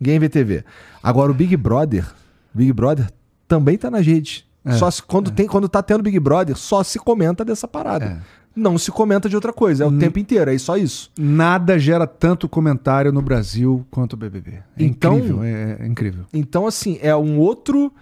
Ninguém 0.00 0.18
vê 0.18 0.28
TV. 0.28 0.64
Agora 1.00 1.30
o 1.30 1.34
Big 1.34 1.56
Brother, 1.56 2.04
Big 2.52 2.72
Brother 2.72 3.08
também 3.46 3.78
tá 3.78 3.88
nas 3.90 4.04
redes. 4.04 4.44
É, 4.64 4.72
só 4.72 4.90
se, 4.90 5.00
quando, 5.02 5.30
tem, 5.30 5.46
quando 5.46 5.68
tá 5.68 5.82
tendo 5.82 6.02
Big 6.02 6.18
Brother, 6.18 6.56
só 6.56 6.82
se 6.82 6.98
comenta 6.98 7.44
dessa 7.44 7.68
parada. 7.68 8.04
É. 8.04 8.39
Não 8.54 8.76
se 8.76 8.90
comenta 8.90 9.28
de 9.28 9.36
outra 9.36 9.52
coisa, 9.52 9.84
é 9.84 9.86
o 9.86 9.96
tempo 9.96 10.18
inteiro, 10.18 10.50
é 10.50 10.58
só 10.58 10.76
isso. 10.76 11.10
Nada 11.18 11.78
gera 11.78 12.06
tanto 12.06 12.48
comentário 12.48 13.12
no 13.12 13.22
Brasil 13.22 13.86
quanto 13.90 14.14
o 14.14 14.16
BBB. 14.16 14.50
É 14.54 14.62
Então- 14.78 15.18
incrível, 15.18 15.42
é, 15.44 15.76
é 15.80 15.86
incrível. 15.86 16.24
Então, 16.34 16.66
assim, 16.66 16.98
é 17.00 17.14
um 17.14 17.38
outro. 17.38 17.92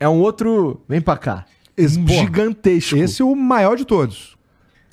É 0.00 0.08
um 0.08 0.18
outro. 0.20 0.80
Vem 0.88 1.00
pra 1.00 1.16
cá. 1.16 1.46
Esse- 1.76 2.04
gigantesco. 2.06 2.96
Esse 2.96 3.22
é 3.22 3.24
o 3.24 3.34
maior 3.34 3.76
de 3.76 3.84
todos. 3.84 4.34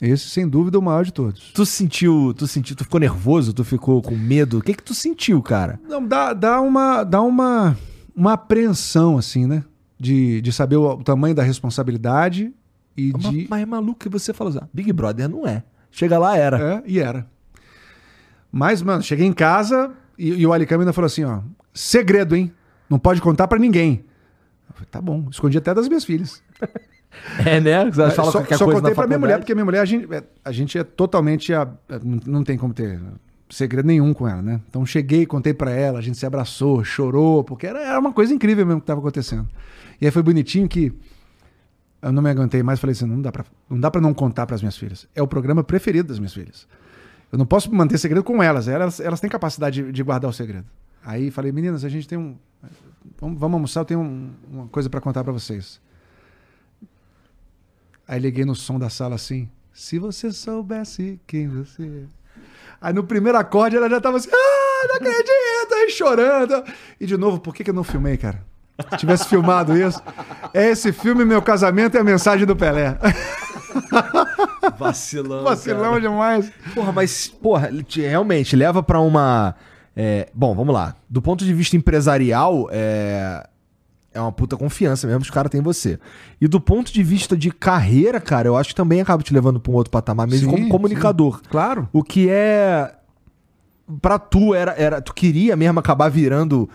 Esse, 0.02 0.30
sem 0.30 0.48
dúvida, 0.48 0.78
é 0.78 0.80
o 0.80 0.82
maior 0.82 1.04
de 1.06 1.12
todos. 1.14 1.52
Tu 1.54 1.66
sentiu. 1.66 2.34
Tu 2.36 2.48
sentiu. 2.48 2.76
Tu 2.76 2.84
ficou 2.84 3.00
nervoso? 3.00 3.54
Tu 3.54 3.64
ficou 3.64 4.02
com 4.02 4.16
medo? 4.16 4.60
O 4.60 4.62
que 4.62 4.74
que 4.74 4.84
tu 4.84 4.94
sentiu, 4.96 5.42
cara? 5.42 5.80
Não, 5.88 6.04
dá, 6.06 6.34
dá, 6.34 6.60
uma, 6.62 7.04
dá 7.04 7.22
uma, 7.22 7.78
uma 8.16 8.34
apreensão, 8.34 9.18
assim, 9.18 9.46
né? 9.46 9.64
De, 10.00 10.42
de 10.42 10.52
saber 10.52 10.78
o, 10.78 10.88
o 10.94 11.04
tamanho 11.04 11.36
da 11.36 11.44
responsabilidade 11.44 12.52
e 13.10 13.14
Mas, 13.14 13.22
de. 13.32 13.48
mas 13.50 13.62
é 13.62 13.66
maluco 13.66 14.00
que 14.00 14.10
você 14.10 14.34
falou 14.34 14.50
assim. 14.52 14.60
ah, 14.64 14.68
Big 14.74 14.92
Brother 14.94 15.28
não 15.30 15.48
é. 15.48 15.64
Chega 15.92 16.18
lá, 16.20 16.38
era. 16.38 16.58
É, 16.76 16.84
e 16.86 17.00
era. 17.00 17.26
Mas, 18.52 18.82
mano, 18.82 19.02
cheguei 19.02 19.26
em 19.26 19.34
casa 19.34 19.92
e, 20.18 20.30
e 20.42 20.46
o 20.48 20.54
Alicama 20.54 20.84
ainda 20.84 20.94
falou 20.94 21.06
assim: 21.08 21.24
ó, 21.24 21.40
segredo, 21.74 22.36
hein? 22.36 22.52
Não 22.90 23.00
pode 23.00 23.22
contar 23.22 23.48
pra 23.48 23.58
ninguém. 23.60 24.04
Eu 24.70 24.74
falei, 24.76 24.88
tá 24.92 25.02
bom, 25.02 25.28
escondi 25.32 25.58
até 25.58 25.74
das 25.74 25.88
minhas 25.88 26.06
filhas. 26.06 26.42
É, 27.46 27.60
né? 27.60 27.84
Você 27.92 28.10
fala 28.12 28.32
só 28.32 28.40
qualquer 28.40 28.58
só 28.58 28.64
coisa 28.64 28.80
contei 28.80 28.96
pra 28.96 29.06
minha 29.06 29.20
mulher, 29.20 29.38
porque 29.38 29.54
minha 29.54 29.66
mulher, 29.66 29.82
a 29.82 29.86
gente 29.86 30.08
é, 30.14 30.24
a 30.46 30.52
gente 30.54 30.78
é 30.78 30.84
totalmente. 30.86 31.54
a- 31.54 31.68
não- 32.02 32.20
não 32.26 32.42
tem 32.42 32.58
como 32.58 32.74
ter 32.74 33.02
segredo 33.50 33.86
nenhum 33.86 34.14
com 34.14 34.26
ela, 34.26 34.42
né? 34.42 34.62
Então 34.70 34.86
cheguei, 34.86 35.26
contei 35.26 35.54
pra 35.54 35.72
ela, 35.72 36.00
a 36.00 36.02
gente 36.02 36.18
se 36.18 36.26
abraçou, 36.26 36.86
chorou, 36.86 37.44
porque 37.44 37.68
era, 37.68 37.82
era 37.84 38.00
uma 38.00 38.14
coisa 38.14 38.34
incrível 38.34 38.66
mesmo 38.66 38.80
que 38.80 38.88
tava 38.88 39.02
acontecendo. 39.02 39.46
E 40.00 40.06
aí 40.06 40.12
foi 40.12 40.24
bonitinho 40.24 40.70
que 40.70 40.94
eu 42.02 42.12
não 42.12 42.22
me 42.22 42.30
aguentei 42.30 42.64
mais, 42.64 42.80
falei 42.80 42.94
assim, 42.94 43.06
não 43.06 43.22
dá 43.22 43.32
pra, 43.32 43.46
não 43.70 43.80
dá 43.80 43.92
para 43.92 44.02
não 44.02 44.14
contar 44.14 44.46
pras 44.48 44.62
minhas 44.62 44.78
filhas. 44.78 45.08
É 45.16 45.22
o 45.22 45.28
programa 45.28 45.64
preferido 45.64 46.08
das 46.10 46.20
minhas 46.20 46.34
filhas. 46.34 46.68
Eu 47.32 47.38
não 47.38 47.46
posso 47.46 47.74
manter 47.74 47.98
segredo 47.98 48.24
com 48.24 48.42
elas, 48.44 48.68
elas, 48.68 49.00
elas 49.00 49.20
têm 49.20 49.30
capacidade 49.30 49.84
de, 49.84 49.92
de 49.92 50.04
guardar 50.04 50.30
o 50.30 50.34
segredo. 50.34 50.66
Aí 51.04 51.32
falei, 51.32 51.52
meninas, 51.52 51.84
a 51.86 51.90
gente 51.90 52.08
tem 52.08 52.18
um 52.18 52.36
vamos, 53.20 53.40
vamos 53.40 53.54
almoçar, 53.56 53.82
eu 53.82 53.86
tenho 53.86 54.00
um- 54.02 54.32
uma 54.52 54.68
coisa 54.68 54.90
pra 54.90 55.00
contar 55.02 55.24
pra 55.24 55.32
vocês. 55.34 55.80
Aí 58.08 58.20
liguei 58.20 58.44
no 58.46 58.56
som 58.56 58.78
da 58.78 58.90
sala 58.90 59.16
assim. 59.16 59.50
Se 59.74 59.98
você 59.98 60.32
soubesse 60.32 61.20
quem 61.26 61.48
você 61.48 61.84
é. 61.84 62.42
Aí 62.82 62.94
no 62.94 63.04
primeiro 63.04 63.38
acorde 63.38 63.76
ela 63.78 63.90
já 63.90 64.02
tava 64.02 64.18
assim, 64.18 64.30
ah, 64.34 64.88
não 64.90 64.96
acredito, 64.96 65.74
aí 65.74 65.90
chorando. 65.92 66.64
E 67.00 67.06
de 67.06 67.16
novo, 67.16 67.40
por 67.40 67.54
que, 67.56 67.64
que 67.64 67.70
eu 67.70 67.74
não 67.74 67.84
filmei, 67.84 68.18
cara? 68.18 68.44
Se 68.90 68.98
tivesse 68.98 69.28
filmado 69.28 69.78
isso. 69.78 70.02
É 70.54 70.70
esse 70.70 70.92
filme, 70.92 71.24
meu 71.26 71.42
casamento 71.42 71.96
e 71.96 72.00
a 72.00 72.04
mensagem 72.04 72.46
do 72.46 72.56
Pelé. 72.56 72.98
Vacilão. 74.78 75.44
Vacilão 75.44 75.92
cara. 75.92 76.02
demais. 76.02 76.52
Porra, 76.74 76.92
mas, 76.92 77.28
porra, 77.28 77.70
realmente 77.96 78.56
leva 78.56 78.82
pra 78.84 79.00
uma. 79.00 79.56
é, 79.96 80.30
bom, 80.34 80.56
vamos 80.56 80.74
lá. 80.74 80.96
Do 81.10 81.22
ponto 81.22 81.46
de 81.46 81.54
vista 81.54 81.76
empresarial, 81.76 82.68
é. 82.72 83.46
É 84.14 84.20
uma 84.20 84.32
puta 84.32 84.58
confiança 84.58 85.08
mesmo 85.08 85.22
que 85.22 85.28
os 85.28 85.34
caras 85.34 85.50
têm 85.50 85.62
em 85.62 85.64
você. 85.64 85.98
E 86.42 86.46
do 86.46 86.60
ponto 86.60 86.92
de 86.92 87.02
vista 87.02 87.38
de 87.38 87.50
carreira, 87.50 88.20
cara, 88.20 88.46
eu 88.46 88.58
acho 88.58 88.70
que 88.70 88.76
também 88.76 89.00
acaba 89.00 89.24
te 89.24 89.34
levando 89.34 89.58
pra 89.58 89.72
um 89.72 89.76
outro 89.76 89.90
patamar, 89.90 90.28
mesmo 90.28 90.50
Sim, 90.50 90.58
como 90.58 90.70
comunicador. 90.70 91.42
Claro. 91.50 91.88
O 91.94 92.04
que 92.04 92.30
é. 92.30 92.94
Pra 94.02 94.20
tu, 94.20 94.54
era, 94.54 94.74
era. 94.74 95.02
Tu 95.02 95.14
queria 95.14 95.56
mesmo 95.56 95.80
acabar 95.80 96.10
virando. 96.10 96.70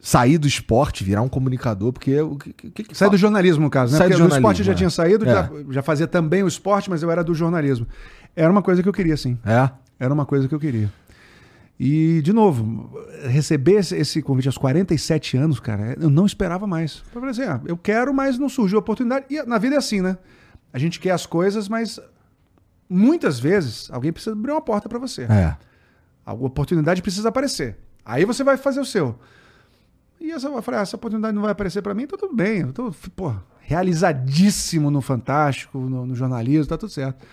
Sair 0.00 0.38
do 0.38 0.46
esporte, 0.46 1.02
virar 1.02 1.22
um 1.22 1.28
comunicador, 1.28 1.92
porque. 1.92 2.20
O 2.20 2.36
que, 2.36 2.52
que, 2.52 2.82
que 2.84 2.94
Sai 2.96 3.10
do 3.10 3.16
jornalismo, 3.16 3.64
no 3.64 3.70
caso, 3.70 3.92
né? 3.92 3.98
Sai 3.98 4.08
do 4.08 4.16
Porque 4.16 4.28
do 4.28 4.34
esporte 4.36 4.60
eu 4.60 4.64
já 4.66 4.72
jornalismo, 4.72 4.78
tinha 4.78 4.86
é. 4.86 4.90
saído, 4.90 5.28
É. 5.28 5.64
já, 5.64 5.72
já 5.74 5.82
fazia 5.82 6.06
também 6.06 6.42
o 6.42 6.48
esporte, 6.48 6.88
mas 6.88 7.02
eu 7.02 7.10
era 7.10 7.24
do 7.24 7.34
jornalismo. 7.34 7.86
Era 8.36 8.50
uma 8.50 8.62
coisa 8.62 8.82
que 8.82 8.88
eu 8.88 8.92
queria, 8.92 9.16
sim. 9.16 9.36
É. 9.44 9.68
Era 9.98 10.14
uma 10.14 10.24
coisa 10.24 10.46
que 10.46 10.54
eu 10.54 10.60
queria. 10.60 10.92
E, 11.80 12.20
de 12.22 12.32
novo, 12.32 12.98
receber 13.28 13.74
esse, 13.74 13.96
esse 13.96 14.20
convite 14.20 14.48
aos 14.48 14.58
47 14.58 15.36
anos, 15.36 15.60
cara, 15.60 15.96
eu 16.00 16.10
não 16.10 16.26
esperava 16.26 16.66
mais. 16.66 17.02
Eu 17.14 17.20
falei 17.20 17.30
assim, 17.30 17.42
ah, 17.42 17.60
eu 17.66 17.76
quero, 17.76 18.12
mas 18.12 18.36
não 18.38 18.48
surgiu 18.48 18.78
a 18.78 18.80
oportunidade. 18.80 19.26
E 19.30 19.42
na 19.44 19.58
vida 19.58 19.76
é 19.76 19.78
assim, 19.78 20.00
né? 20.00 20.18
A 20.72 20.78
gente 20.78 20.98
quer 20.98 21.12
as 21.12 21.24
coisas, 21.24 21.68
mas 21.68 22.00
muitas 22.88 23.38
vezes 23.38 23.88
alguém 23.92 24.12
precisa 24.12 24.34
abrir 24.34 24.50
uma 24.52 24.60
porta 24.60 24.88
para 24.88 24.98
você. 24.98 25.22
É. 25.22 25.56
A 26.26 26.32
oportunidade 26.32 27.00
precisa 27.00 27.28
aparecer. 27.28 27.76
Aí 28.04 28.24
você 28.24 28.42
vai 28.42 28.56
fazer 28.56 28.80
o 28.80 28.84
seu. 28.84 29.18
E 30.20 30.32
essa, 30.32 30.48
eu 30.48 30.62
falei, 30.62 30.80
ah, 30.80 30.82
essa 30.82 30.96
oportunidade 30.96 31.34
não 31.34 31.42
vai 31.42 31.52
aparecer 31.52 31.82
para 31.82 31.94
mim, 31.94 32.02
então 32.02 32.18
tudo 32.18 32.34
bem. 32.34 32.60
Eu 32.60 32.72
tô, 32.72 32.92
pô, 33.14 33.32
realizadíssimo 33.60 34.90
no 34.90 35.00
Fantástico, 35.00 35.78
no, 35.78 36.06
no 36.06 36.14
jornalismo, 36.14 36.66
tá 36.66 36.76
tudo 36.76 36.90
certo. 36.90 37.24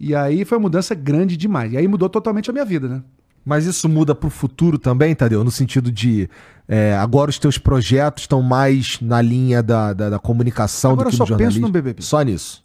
E 0.00 0.14
aí 0.14 0.44
foi 0.44 0.56
uma 0.56 0.62
mudança 0.62 0.94
grande 0.94 1.36
demais. 1.36 1.72
E 1.72 1.76
aí 1.76 1.88
mudou 1.88 2.08
totalmente 2.08 2.48
a 2.48 2.52
minha 2.52 2.64
vida, 2.64 2.88
né? 2.88 3.02
Mas 3.44 3.66
isso 3.66 3.88
muda 3.88 4.14
pro 4.14 4.30
futuro 4.30 4.78
também, 4.78 5.14
Tadeu? 5.14 5.42
No 5.42 5.50
sentido 5.50 5.90
de 5.90 6.28
é, 6.68 6.94
agora 6.96 7.30
os 7.30 7.38
teus 7.38 7.56
projetos 7.56 8.24
estão 8.24 8.42
mais 8.42 9.00
na 9.00 9.22
linha 9.22 9.62
da, 9.62 9.92
da, 9.94 10.10
da 10.10 10.18
comunicação 10.18 10.92
Agora 10.92 11.08
do 11.08 11.10
que 11.10 11.14
eu 11.14 11.18
só 11.18 11.24
do 11.24 11.28
jornalismo? 11.28 11.60
penso 11.60 11.66
no 11.66 11.72
BBB. 11.72 12.02
Só 12.02 12.20
nisso. 12.22 12.62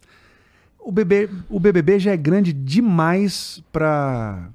O, 0.78 0.92
bebê, 0.92 1.30
o 1.48 1.58
BBB 1.58 1.98
já 1.98 2.12
é 2.12 2.16
grande 2.16 2.52
demais 2.52 3.62
pra. 3.72 4.50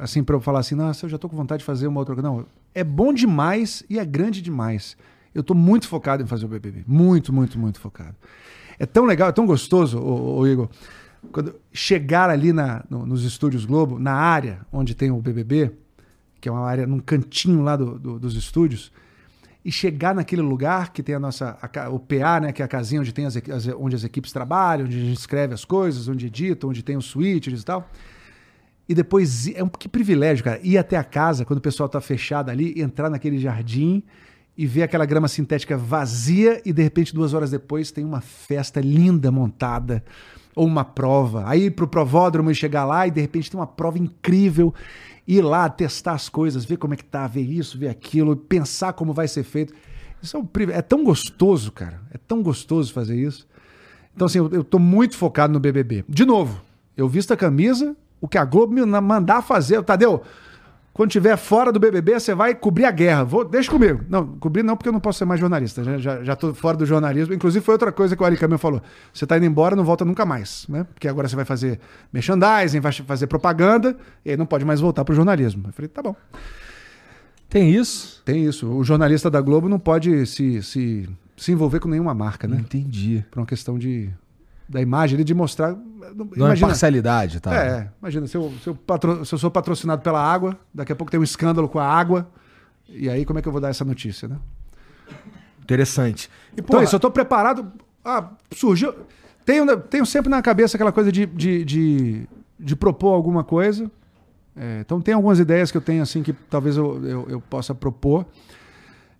Assim, 0.00 0.22
pra 0.24 0.34
eu 0.34 0.40
falar 0.40 0.60
assim, 0.60 0.74
nossa, 0.74 1.04
eu 1.04 1.10
já 1.10 1.18
tô 1.18 1.28
com 1.28 1.36
vontade 1.36 1.60
de 1.60 1.64
fazer 1.66 1.86
uma 1.86 2.00
outra 2.00 2.14
coisa. 2.14 2.26
Não, 2.28 2.46
é 2.74 2.82
bom 2.82 3.12
demais 3.12 3.84
e 3.90 3.98
é 3.98 4.04
grande 4.04 4.40
demais. 4.40 4.96
Eu 5.34 5.42
tô 5.42 5.54
muito 5.54 5.86
focado 5.86 6.22
em 6.22 6.26
fazer 6.26 6.46
o 6.46 6.48
BBB. 6.48 6.84
Muito, 6.86 7.32
muito, 7.32 7.58
muito 7.58 7.78
focado. 7.78 8.16
É 8.78 8.86
tão 8.86 9.04
legal, 9.04 9.28
é 9.28 9.32
tão 9.32 9.44
gostoso, 9.44 9.98
ô, 9.98 10.38
ô, 10.38 10.46
Igor, 10.46 10.68
quando 11.30 11.54
chegar 11.70 12.30
ali 12.30 12.50
na, 12.52 12.82
no- 12.88 13.04
nos 13.04 13.24
estúdios 13.24 13.66
Globo, 13.66 13.98
na 13.98 14.14
área 14.14 14.60
onde 14.72 14.94
tem 14.94 15.10
o 15.10 15.18
BBB, 15.20 15.70
que 16.40 16.48
é 16.48 16.52
uma 16.52 16.64
área 16.66 16.86
num 16.86 16.98
cantinho 16.98 17.62
lá 17.62 17.76
do- 17.76 17.98
do- 17.98 18.18
dos 18.18 18.34
estúdios, 18.34 18.90
e 19.62 19.70
chegar 19.70 20.14
naquele 20.14 20.40
lugar 20.40 20.90
que 20.94 21.02
tem 21.02 21.14
a 21.14 21.20
nossa 21.20 21.58
a 21.60 21.90
o 21.90 21.98
PA, 21.98 22.40
né, 22.40 22.52
que 22.52 22.62
é 22.62 22.64
a 22.64 22.68
casinha 22.68 23.02
onde 23.02 23.12
tem 23.12 23.26
as, 23.26 23.36
as- 23.36 23.68
onde 23.78 23.94
as 23.94 24.02
equipes 24.04 24.32
trabalham, 24.32 24.86
onde 24.86 24.96
a 24.96 25.04
gente 25.04 25.18
escreve 25.18 25.52
as 25.52 25.66
coisas, 25.66 26.08
onde 26.08 26.26
edita, 26.26 26.66
onde 26.66 26.82
tem 26.82 26.96
os 26.96 27.04
switches 27.04 27.60
e 27.60 27.64
tal. 27.66 27.86
E 28.90 28.94
depois 28.94 29.46
é 29.54 29.62
um 29.62 29.68
que 29.68 29.88
privilégio, 29.88 30.42
cara, 30.42 30.58
ir 30.64 30.76
até 30.76 30.96
a 30.96 31.04
casa 31.04 31.44
quando 31.44 31.60
o 31.60 31.62
pessoal 31.62 31.88
tá 31.88 32.00
fechado 32.00 32.50
ali, 32.50 32.74
entrar 32.82 33.08
naquele 33.08 33.38
jardim 33.38 34.02
e 34.58 34.66
ver 34.66 34.82
aquela 34.82 35.06
grama 35.06 35.28
sintética 35.28 35.76
vazia 35.76 36.60
e 36.64 36.72
de 36.72 36.82
repente 36.82 37.14
duas 37.14 37.32
horas 37.32 37.52
depois 37.52 37.92
tem 37.92 38.04
uma 38.04 38.20
festa 38.20 38.80
linda 38.80 39.30
montada 39.30 40.02
ou 40.56 40.66
uma 40.66 40.84
prova. 40.84 41.44
Aí 41.46 41.70
pro 41.70 41.86
provódromo 41.86 42.50
e 42.50 42.54
chegar 42.54 42.84
lá 42.84 43.06
e 43.06 43.12
de 43.12 43.20
repente 43.20 43.48
tem 43.48 43.60
uma 43.60 43.66
prova 43.66 43.96
incrível, 43.96 44.74
ir 45.24 45.40
lá 45.40 45.68
testar 45.68 46.14
as 46.14 46.28
coisas, 46.28 46.64
ver 46.64 46.76
como 46.76 46.92
é 46.92 46.96
que 46.96 47.04
tá, 47.04 47.28
ver 47.28 47.42
isso, 47.42 47.78
ver 47.78 47.90
aquilo, 47.90 48.34
pensar 48.34 48.92
como 48.94 49.12
vai 49.12 49.28
ser 49.28 49.44
feito. 49.44 49.72
Isso 50.20 50.36
é, 50.36 50.40
um, 50.40 50.44
privi- 50.44 50.72
é 50.72 50.82
tão 50.82 51.04
gostoso, 51.04 51.70
cara. 51.70 52.00
É 52.12 52.18
tão 52.18 52.42
gostoso 52.42 52.92
fazer 52.92 53.16
isso. 53.16 53.46
Então, 54.16 54.26
assim, 54.26 54.38
eu, 54.38 54.50
eu 54.50 54.64
tô 54.64 54.80
muito 54.80 55.16
focado 55.16 55.52
no 55.52 55.60
BBB. 55.60 56.04
De 56.08 56.24
novo, 56.24 56.60
eu 56.96 57.08
visto 57.08 57.30
a 57.32 57.36
camisa, 57.36 57.96
o 58.20 58.28
que 58.28 58.38
a 58.38 58.44
Globo 58.44 58.72
me 58.72 58.84
mandar 58.84 59.42
fazer. 59.42 59.82
Tadeu, 59.82 60.22
quando 60.92 61.10
tiver 61.10 61.36
fora 61.36 61.72
do 61.72 61.78
BBB, 61.80 62.18
você 62.18 62.34
vai 62.34 62.54
cobrir 62.54 62.84
a 62.84 62.90
guerra. 62.90 63.24
Vou, 63.24 63.44
deixa 63.44 63.70
comigo. 63.70 64.04
Não, 64.08 64.26
cobrir 64.38 64.62
não, 64.62 64.76
porque 64.76 64.88
eu 64.88 64.92
não 64.92 65.00
posso 65.00 65.18
ser 65.18 65.24
mais 65.24 65.40
jornalista. 65.40 65.82
Já, 65.82 65.98
já, 65.98 66.24
já 66.24 66.36
tô 66.36 66.52
fora 66.52 66.76
do 66.76 66.84
jornalismo. 66.84 67.32
Inclusive, 67.32 67.64
foi 67.64 67.74
outra 67.74 67.92
coisa 67.92 68.16
que 68.16 68.22
o 68.22 68.38
Caminho 68.38 68.58
falou. 68.58 68.82
Você 69.12 69.26
tá 69.26 69.36
indo 69.36 69.46
embora, 69.46 69.76
não 69.76 69.84
volta 69.84 70.04
nunca 70.04 70.26
mais, 70.26 70.66
né? 70.68 70.84
Porque 70.92 71.08
agora 71.08 71.28
você 71.28 71.36
vai 71.36 71.44
fazer 71.44 71.80
merchandising, 72.12 72.80
vai 72.80 72.92
fazer 72.92 73.26
propaganda, 73.28 73.96
e 74.24 74.30
aí 74.32 74.36
não 74.36 74.46
pode 74.46 74.64
mais 74.64 74.80
voltar 74.80 75.04
pro 75.04 75.14
jornalismo. 75.14 75.64
Eu 75.68 75.72
falei, 75.72 75.88
tá 75.88 76.02
bom. 76.02 76.14
Tem 77.48 77.70
isso? 77.70 78.22
Tem 78.24 78.44
isso. 78.44 78.68
O 78.70 78.84
jornalista 78.84 79.30
da 79.30 79.40
Globo 79.40 79.68
não 79.68 79.78
pode 79.78 80.26
se, 80.26 80.62
se, 80.62 81.08
se 81.36 81.52
envolver 81.52 81.80
com 81.80 81.88
nenhuma 81.88 82.14
marca, 82.14 82.46
né? 82.46 82.58
Entendi. 82.60 83.24
Por 83.30 83.40
uma 83.40 83.46
questão 83.46 83.78
de 83.78 84.10
da 84.70 84.80
imagem, 84.80 85.16
ali, 85.16 85.24
de 85.24 85.34
mostrar. 85.34 85.76
Não 86.36 86.46
é 86.48 86.56
parcialidade, 86.56 87.40
tá? 87.40 87.54
É, 87.54 87.90
imagina, 88.00 88.26
se 88.26 88.36
eu, 88.36 88.52
se, 88.62 88.68
eu 88.68 88.74
patro- 88.74 89.24
se 89.24 89.34
eu 89.34 89.38
sou 89.38 89.50
patrocinado 89.50 90.00
pela 90.02 90.20
água, 90.22 90.56
daqui 90.72 90.92
a 90.92 90.96
pouco 90.96 91.10
tem 91.10 91.18
um 91.18 91.24
escândalo 91.24 91.68
com 91.68 91.78
a 91.78 91.84
água, 91.86 92.28
e 92.88 93.08
aí 93.10 93.24
como 93.24 93.38
é 93.38 93.42
que 93.42 93.48
eu 93.48 93.52
vou 93.52 93.60
dar 93.60 93.68
essa 93.68 93.84
notícia, 93.84 94.28
né? 94.28 94.36
Interessante. 95.62 96.28
E, 96.50 96.60
Então 96.60 96.64
porra, 96.66 96.84
isso, 96.84 96.94
eu 96.96 97.00
tô 97.00 97.10
preparado. 97.10 97.70
Ah, 98.04 98.30
surgiu. 98.52 98.94
Tenho, 99.44 99.76
tenho 99.78 100.06
sempre 100.06 100.28
na 100.30 100.40
cabeça 100.42 100.76
aquela 100.76 100.92
coisa 100.92 101.10
de, 101.10 101.26
de, 101.26 101.64
de, 101.64 102.28
de 102.58 102.76
propor 102.76 103.14
alguma 103.14 103.42
coisa. 103.44 103.90
É, 104.56 104.80
então 104.80 105.00
tem 105.00 105.14
algumas 105.14 105.38
ideias 105.38 105.70
que 105.70 105.76
eu 105.76 105.80
tenho 105.80 106.02
assim 106.02 106.22
que 106.22 106.32
talvez 106.32 106.76
eu, 106.76 107.04
eu, 107.06 107.26
eu 107.28 107.40
possa 107.40 107.74
propor. 107.74 108.26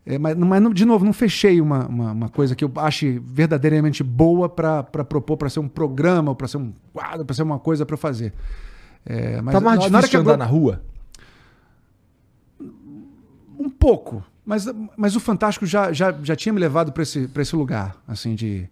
É, 0.06 0.18
mas, 0.18 0.36
mas 0.36 0.74
de 0.74 0.85
novo, 0.85 1.05
não 1.05 1.12
fechei 1.12 1.60
uma, 1.60 1.86
uma, 1.86 2.12
uma 2.12 2.28
coisa 2.28 2.55
que 2.56 2.64
eu 2.64 2.72
ache 2.77 3.20
verdadeiramente 3.24 4.02
boa 4.02 4.48
para 4.48 4.82
propor, 4.82 5.36
para 5.36 5.48
ser 5.51 5.60
um 5.60 5.68
programa, 5.68 6.35
para 6.35 6.48
ser 6.48 6.56
um 6.56 6.72
quadro, 6.93 7.24
para 7.24 7.35
ser 7.35 7.43
uma 7.43 7.59
coisa 7.59 7.85
para 7.85 7.97
fazer. 7.97 8.32
É, 9.05 9.40
mas 9.43 9.52
tá 9.55 9.60
mais 9.60 9.78
na- 9.78 9.85
difícil 9.86 10.01
na 10.02 10.09
que 10.09 10.16
andar 10.16 10.36
na 10.36 10.44
rua? 10.47 10.82
Um 13.59 13.68
pouco. 13.68 14.24
Mas, 14.44 14.66
mas 14.97 15.14
o 15.14 15.20
Fantástico 15.20 15.66
já, 15.66 15.93
já, 15.93 16.12
já 16.22 16.35
tinha 16.35 16.52
me 16.52 16.59
levado 16.59 16.93
para 16.93 17.02
esse, 17.02 17.28
pra 17.28 17.43
esse 17.43 17.55
lugar, 17.55 17.97
assim, 18.09 18.35
de, 18.35 18.66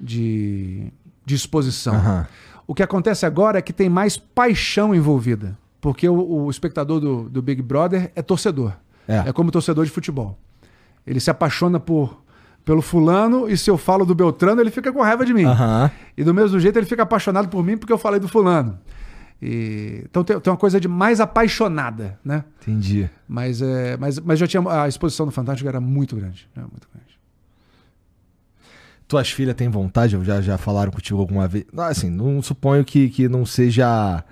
de, 0.00 0.90
de 1.24 1.34
exposição. 1.34 1.94
Aham. 1.94 2.26
O 2.66 2.74
que 2.74 2.82
acontece 2.82 3.26
agora 3.26 3.58
é 3.58 3.62
que 3.62 3.72
tem 3.72 3.88
mais 3.90 4.16
paixão 4.16 4.94
envolvida. 4.94 5.56
Porque 5.80 6.08
o, 6.08 6.44
o 6.44 6.50
espectador 6.50 6.98
do, 6.98 7.28
do 7.28 7.42
Big 7.42 7.60
Brother 7.60 8.10
é 8.16 8.22
torcedor. 8.22 8.72
É. 9.06 9.28
É. 9.28 9.32
como 9.34 9.50
torcedor 9.50 9.84
de 9.84 9.90
futebol. 9.90 10.38
Ele 11.06 11.20
se 11.20 11.30
apaixona 11.30 11.78
por, 11.78 12.22
pelo 12.64 12.80
fulano 12.82 13.48
e 13.48 13.56
se 13.56 13.70
eu 13.70 13.76
falo 13.76 14.04
do 14.06 14.14
Beltrano, 14.14 14.60
ele 14.60 14.70
fica 14.70 14.92
com 14.92 15.02
raiva 15.02 15.24
de 15.24 15.34
mim. 15.34 15.44
Aham. 15.44 15.90
E 16.16 16.24
do 16.24 16.32
mesmo 16.32 16.58
jeito 16.58 16.78
ele 16.78 16.86
fica 16.86 17.02
apaixonado 17.02 17.48
por 17.48 17.62
mim 17.64 17.76
porque 17.76 17.92
eu 17.92 17.98
falei 17.98 18.18
do 18.20 18.28
fulano. 18.28 18.78
E- 19.42 20.02
então 20.08 20.24
tem, 20.24 20.38
tem 20.40 20.50
uma 20.50 20.56
coisa 20.56 20.80
de 20.80 20.88
mais 20.88 21.20
apaixonada, 21.20 22.18
né? 22.24 22.44
Entendi. 22.62 23.10
Mas, 23.28 23.60
é, 23.60 23.96
mas, 23.98 24.18
mas 24.20 24.38
já 24.38 24.46
tinha 24.46 24.62
a 24.70 24.88
exposição 24.88 25.26
do 25.26 25.32
Fantástico 25.32 25.68
era 25.68 25.80
muito 25.80 26.16
grande, 26.16 26.48
era 26.56 26.66
muito 26.66 26.88
grande. 26.92 27.04
Tuas 29.06 29.30
filhas 29.30 29.54
têm 29.54 29.68
vontade? 29.68 30.18
Já, 30.24 30.40
já 30.40 30.56
falaram 30.56 30.90
contigo 30.90 31.20
alguma 31.20 31.46
vez? 31.46 31.66
Não, 31.72 31.84
assim, 31.84 32.08
não 32.08 32.40
suponho 32.40 32.84
que, 32.84 33.08
que 33.10 33.28
não 33.28 33.44
seja. 33.44 34.24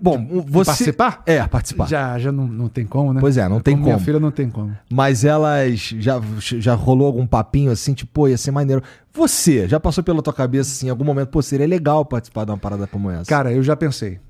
Bom, 0.00 0.44
você. 0.46 0.70
participar? 0.70 1.22
É, 1.26 1.44
participar. 1.46 1.88
Já, 1.88 2.18
já 2.18 2.30
não, 2.30 2.46
não 2.46 2.68
tem 2.68 2.86
como, 2.86 3.12
né? 3.12 3.20
Pois 3.20 3.36
é, 3.36 3.48
não 3.48 3.60
tem 3.60 3.76
Minha 3.76 3.94
como. 3.94 4.04
filha 4.04 4.20
não 4.20 4.30
tem 4.30 4.48
como. 4.48 4.76
Mas 4.88 5.24
elas 5.24 5.94
já, 5.98 6.20
já 6.38 6.74
rolou 6.74 7.06
algum 7.06 7.26
papinho 7.26 7.72
assim, 7.72 7.94
tipo, 7.94 8.12
pô, 8.12 8.28
ia 8.28 8.38
ser 8.38 8.52
maneiro. 8.52 8.82
Você, 9.12 9.68
já 9.68 9.80
passou 9.80 10.04
pela 10.04 10.22
tua 10.22 10.32
cabeça 10.32 10.70
assim, 10.70 10.86
em 10.86 10.90
algum 10.90 11.04
momento, 11.04 11.28
pô, 11.28 11.42
seria 11.42 11.66
legal 11.66 12.04
participar 12.04 12.44
de 12.44 12.52
uma 12.52 12.58
parada 12.58 12.86
como 12.86 13.10
essa? 13.10 13.28
Cara, 13.28 13.52
eu 13.52 13.62
já 13.62 13.74
pensei. 13.74 14.20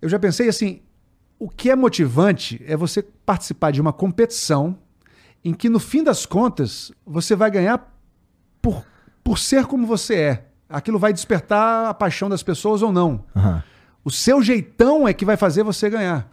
Eu 0.00 0.08
já 0.08 0.18
pensei 0.18 0.48
assim, 0.48 0.80
o 1.38 1.48
que 1.48 1.70
é 1.70 1.76
motivante 1.76 2.62
é 2.66 2.76
você 2.76 3.02
participar 3.02 3.72
de 3.72 3.80
uma 3.80 3.92
competição 3.92 4.78
em 5.44 5.52
que 5.52 5.68
no 5.68 5.78
fim 5.78 6.02
das 6.02 6.24
contas 6.24 6.90
você 7.06 7.36
vai 7.36 7.50
ganhar 7.50 7.94
por, 8.62 8.84
por 9.22 9.38
ser 9.38 9.66
como 9.66 9.86
você 9.86 10.14
é. 10.14 10.46
Aquilo 10.68 10.98
vai 10.98 11.12
despertar 11.12 11.90
a 11.90 11.94
paixão 11.94 12.30
das 12.30 12.42
pessoas 12.42 12.80
ou 12.80 12.90
não. 12.90 13.24
Aham. 13.36 13.62
O 14.04 14.10
seu 14.10 14.42
jeitão 14.42 15.06
é 15.06 15.12
que 15.12 15.24
vai 15.24 15.36
fazer 15.36 15.62
você 15.62 15.88
ganhar. 15.88 16.28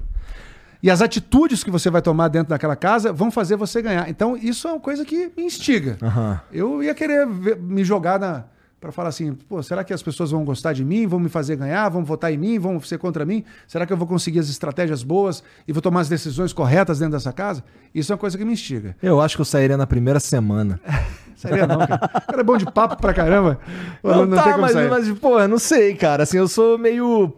E 0.81 0.89
as 0.89 1.01
atitudes 1.01 1.63
que 1.63 1.69
você 1.69 1.89
vai 1.89 2.01
tomar 2.01 2.29
dentro 2.29 2.49
daquela 2.49 2.75
casa 2.75 3.11
vão 3.11 3.29
fazer 3.29 3.57
você 3.57 3.81
ganhar. 3.81 4.09
Então, 4.09 4.37
isso 4.37 4.67
é 4.67 4.71
uma 4.71 4.79
coisa 4.79 5.03
que 5.03 5.29
me 5.35 5.43
instiga. 5.43 5.97
Aham. 6.01 6.39
Eu 6.51 6.81
ia 6.81 6.95
querer 6.95 7.27
ver- 7.27 7.57
me 7.57 7.83
jogar 7.83 8.17
na. 8.19 8.45
Pra 8.80 8.93
falar 8.93 9.10
assim, 9.10 9.34
pô, 9.34 9.61
será 9.61 9.84
que 9.84 9.93
as 9.93 10.01
pessoas 10.01 10.31
vão 10.31 10.45
gostar 10.45 10.72
de 10.72 10.85
mim, 10.85 11.06
vão 11.06 11.19
me 11.19 11.27
fazer 11.27 11.57
ganhar, 11.57 11.89
vão 11.89 12.03
votar 12.06 12.31
em 12.31 12.38
mim, 12.38 12.57
vão 12.57 12.80
ser 12.80 12.97
contra 12.97 13.26
mim? 13.26 13.43
Será 13.68 13.85
que 13.85 13.91
eu 13.91 13.97
vou 13.97 14.07
conseguir 14.07 14.39
as 14.39 14.49
estratégias 14.49 15.03
boas 15.03 15.43
e 15.68 15.73
vou 15.73 15.81
tomar 15.81 15.99
as 15.99 16.07
decisões 16.07 16.53
corretas 16.53 16.99
dentro 16.99 17.14
dessa 17.18 17.34
casa? 17.34 17.61
Isso 17.93 18.11
é 18.11 18.15
uma 18.15 18.19
coisa 18.19 18.38
que 18.38 18.45
me 18.45 18.53
instiga. 18.53 18.95
Eu 19.03 19.19
acho 19.19 19.35
que 19.35 19.41
eu 19.41 19.45
sairia 19.45 19.76
na 19.76 19.85
primeira 19.85 20.19
semana. 20.19 20.80
Seria 21.35 21.65
não, 21.68 21.80
cara. 21.80 21.95
O 22.06 22.22
cara 22.27 22.41
é 22.41 22.43
bom 22.43 22.57
de 22.57 22.65
papo 22.65 22.95
pra 23.01 23.14
caramba. 23.14 23.60
Pô, 24.01 24.26
Não, 24.26 24.35
tá, 24.38 24.57
mas, 24.57 24.72
sair. 24.73 24.89
mas, 24.89 25.10
pô, 25.19 25.47
não 25.47 25.57
sei, 25.57 25.95
cara. 25.95 26.23
Assim, 26.23 26.38
eu 26.38 26.47
sou 26.49 26.77
meio. 26.77 27.34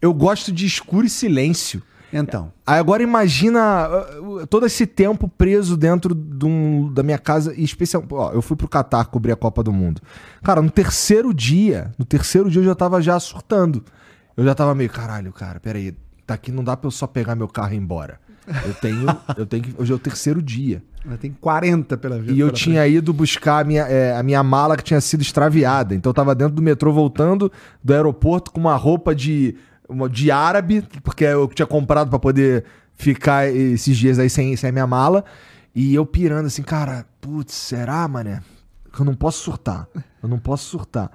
Eu 0.00 0.12
gosto 0.12 0.52
de 0.52 0.66
escuro 0.66 1.06
e 1.06 1.10
silêncio. 1.10 1.82
Então, 2.16 2.52
Aí 2.66 2.78
agora 2.78 3.02
imagina 3.02 3.88
uh, 3.88 4.42
uh, 4.42 4.46
todo 4.46 4.64
esse 4.66 4.86
tempo 4.86 5.28
preso 5.28 5.76
dentro 5.76 6.14
de 6.14 6.46
um- 6.46 6.92
da 6.92 7.02
minha 7.02 7.18
casa, 7.18 7.52
e 7.56 7.64
especial, 7.64 8.04
ó, 8.10 8.32
eu 8.32 8.40
fui 8.40 8.56
pro 8.56 8.68
Catar 8.68 9.06
cobrir 9.06 9.32
a 9.32 9.36
Copa 9.36 9.62
do 9.62 9.72
Mundo. 9.72 10.00
Cara, 10.42 10.62
no 10.62 10.70
terceiro 10.70 11.34
dia, 11.34 11.92
no 11.98 12.04
terceiro 12.04 12.48
dia 12.50 12.60
eu 12.60 12.64
já 12.64 12.74
tava 12.74 13.02
já 13.02 13.18
surtando. 13.18 13.84
Eu 14.36 14.44
já 14.44 14.54
tava 14.54 14.74
meio, 14.74 14.90
caralho, 14.90 15.32
cara, 15.32 15.60
peraí, 15.60 15.94
tá 16.26 16.34
aqui 16.34 16.50
não 16.50 16.64
dá 16.64 16.76
pra 16.76 16.86
eu 16.86 16.90
só 16.90 17.06
pegar 17.06 17.34
meu 17.34 17.48
carro 17.48 17.72
e 17.72 17.76
ir 17.76 17.78
embora. 17.80 18.18
Eu 18.66 18.74
tenho, 18.74 19.06
eu 19.36 19.46
tenho 19.46 19.62
que, 19.62 19.74
hoje 19.78 19.92
é 19.92 19.94
o 19.94 19.98
terceiro 19.98 20.42
dia. 20.42 20.82
tem 21.20 21.32
40 21.32 21.96
pela 21.96 22.18
vida. 22.18 22.32
E 22.32 22.40
eu 22.40 22.50
tinha 22.50 22.86
ido 22.86 23.12
buscar 23.12 23.60
a 23.60 23.64
minha, 23.64 23.82
é, 23.82 24.16
a 24.16 24.22
minha 24.22 24.42
mala 24.42 24.76
que 24.76 24.82
tinha 24.84 25.00
sido 25.00 25.22
extraviada. 25.22 25.94
Então 25.94 26.10
eu 26.10 26.14
tava 26.14 26.34
dentro 26.34 26.54
do 26.54 26.62
metrô 26.62 26.92
voltando 26.92 27.50
do 27.82 27.92
aeroporto 27.92 28.50
com 28.50 28.60
uma 28.60 28.76
roupa 28.76 29.14
de, 29.14 29.56
de 30.10 30.30
árabe, 30.30 30.86
porque 31.02 31.24
eu 31.24 31.46
tinha 31.48 31.66
comprado 31.66 32.08
pra 32.08 32.18
poder 32.18 32.64
ficar 32.94 33.48
esses 33.48 33.96
dias 33.96 34.18
aí 34.18 34.30
sem, 34.30 34.56
sem 34.56 34.70
a 34.70 34.72
minha 34.72 34.86
mala. 34.86 35.24
E 35.74 35.94
eu 35.94 36.06
pirando 36.06 36.46
assim, 36.46 36.62
cara, 36.62 37.04
putz, 37.20 37.54
será, 37.54 38.06
mané? 38.06 38.40
Eu 38.98 39.04
não 39.04 39.14
posso 39.14 39.42
surtar. 39.42 39.88
Eu 40.22 40.28
não 40.28 40.38
posso 40.38 40.64
surtar. 40.64 41.10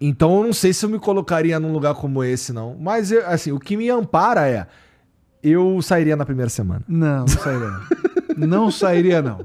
Então 0.00 0.38
eu 0.38 0.44
não 0.44 0.52
sei 0.52 0.72
se 0.72 0.84
eu 0.84 0.90
me 0.90 0.98
colocaria 0.98 1.60
num 1.60 1.72
lugar 1.72 1.94
como 1.94 2.24
esse, 2.24 2.52
não. 2.52 2.76
Mas, 2.78 3.12
eu, 3.12 3.26
assim, 3.26 3.52
o 3.52 3.60
que 3.60 3.76
me 3.76 3.88
ampara 3.90 4.48
é. 4.48 4.66
Eu 5.42 5.80
sairia 5.80 6.16
na 6.16 6.24
primeira 6.24 6.48
semana. 6.48 6.82
Não, 6.88 7.20
não 7.20 7.28
sairia. 7.28 7.80
Não 8.36 8.70
sairia, 8.70 9.22
não. 9.22 9.40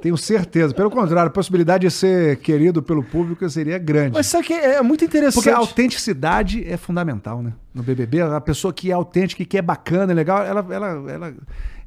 Tenho 0.00 0.16
certeza. 0.16 0.74
Pelo 0.74 0.90
contrário, 0.90 1.28
a 1.28 1.32
possibilidade 1.32 1.86
de 1.86 1.90
ser 1.90 2.36
querido 2.38 2.82
pelo 2.82 3.02
público 3.02 3.48
seria 3.48 3.78
grande. 3.78 4.12
Mas 4.14 4.26
sabe 4.26 4.46
que 4.46 4.52
é 4.52 4.80
muito 4.82 5.04
interessante. 5.04 5.34
Porque 5.34 5.50
a 5.50 5.56
autenticidade 5.56 6.62
é 6.68 6.76
fundamental, 6.76 7.42
né? 7.42 7.52
No 7.74 7.82
BBB, 7.82 8.20
a 8.20 8.40
pessoa 8.40 8.72
que 8.72 8.90
é 8.90 8.94
autêntica, 8.94 9.44
que 9.44 9.56
é 9.58 9.62
bacana, 9.62 10.12
é 10.12 10.14
legal, 10.14 10.44
ela, 10.44 10.66
ela, 10.70 11.10
ela, 11.12 11.34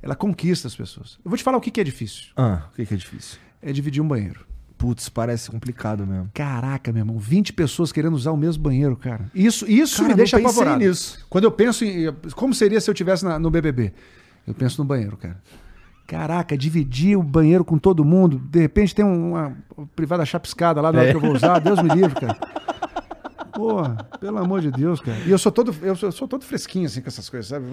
ela 0.01 0.15
conquista 0.15 0.67
as 0.67 0.75
pessoas. 0.75 1.19
Eu 1.23 1.29
vou 1.29 1.37
te 1.37 1.43
falar 1.43 1.57
o 1.57 1.61
que, 1.61 1.71
que 1.71 1.79
é 1.79 1.83
difícil. 1.83 2.25
Ah, 2.35 2.63
o 2.71 2.75
que, 2.75 2.85
que 2.85 2.93
é 2.93 2.97
difícil? 2.97 3.37
É 3.61 3.71
dividir 3.71 4.01
um 4.01 4.07
banheiro. 4.07 4.45
Putz, 4.77 5.09
parece 5.09 5.51
complicado 5.51 6.07
mesmo. 6.07 6.29
Caraca, 6.33 6.91
meu 6.93 7.01
irmão, 7.01 7.19
20 7.19 7.51
pessoas 7.51 7.91
querendo 7.91 8.13
usar 8.13 8.31
o 8.31 8.37
mesmo 8.37 8.63
banheiro, 8.63 8.95
cara. 8.95 9.25
Isso, 9.35 9.69
isso 9.69 9.97
Cara, 9.97 10.07
me 10.09 10.15
deixa 10.15 10.37
apavorado. 10.37 10.79
nisso. 10.79 11.25
Quando 11.29 11.43
eu 11.43 11.51
penso 11.51 11.83
em 11.83 12.11
como 12.33 12.53
seria 12.53 12.79
se 12.79 12.89
eu 12.89 12.93
tivesse 12.93 13.25
na- 13.25 13.37
no 13.37 13.51
BBB, 13.51 13.91
eu 14.47 14.53
penso 14.53 14.81
no 14.81 14.87
banheiro, 14.87 15.17
cara. 15.17 15.37
Caraca, 16.09 16.57
dividir 16.57 17.15
o 17.15 17.21
banheiro 17.21 17.63
com 17.63 17.77
todo 17.77 18.03
mundo, 18.03 18.39
de 18.39 18.59
repente 18.59 18.95
tem 18.95 19.05
um, 19.05 19.29
uma 19.33 19.55
privada 19.95 20.25
chapiscada 20.25 20.81
lá 20.81 20.91
na 20.91 20.99
hora 21.01 21.07
É. 21.09 21.11
que 21.11 21.17
eu 21.17 21.21
vou 21.21 21.33
usar, 21.33 21.59
Deus 21.59 21.79
me 21.83 21.89
livre, 21.93 22.15
cara. 22.19 22.35
Porra, 23.53 24.07
pelo 24.19 24.37
amor 24.39 24.59
de 24.61 24.71
Deus, 24.71 24.99
cara. 24.99 25.19
E 25.25 25.29
eu 25.29 25.37
sou 25.37 25.51
todo, 25.51 25.75
eu 25.83 25.95
sou, 25.95 26.07
eu 26.09 26.11
sou 26.11 26.27
todo 26.27 26.43
fresquinho 26.43 26.87
assim 26.87 26.99
com 27.01 27.07
essas 27.09 27.29
coisas, 27.29 27.47
sabe? 27.47 27.65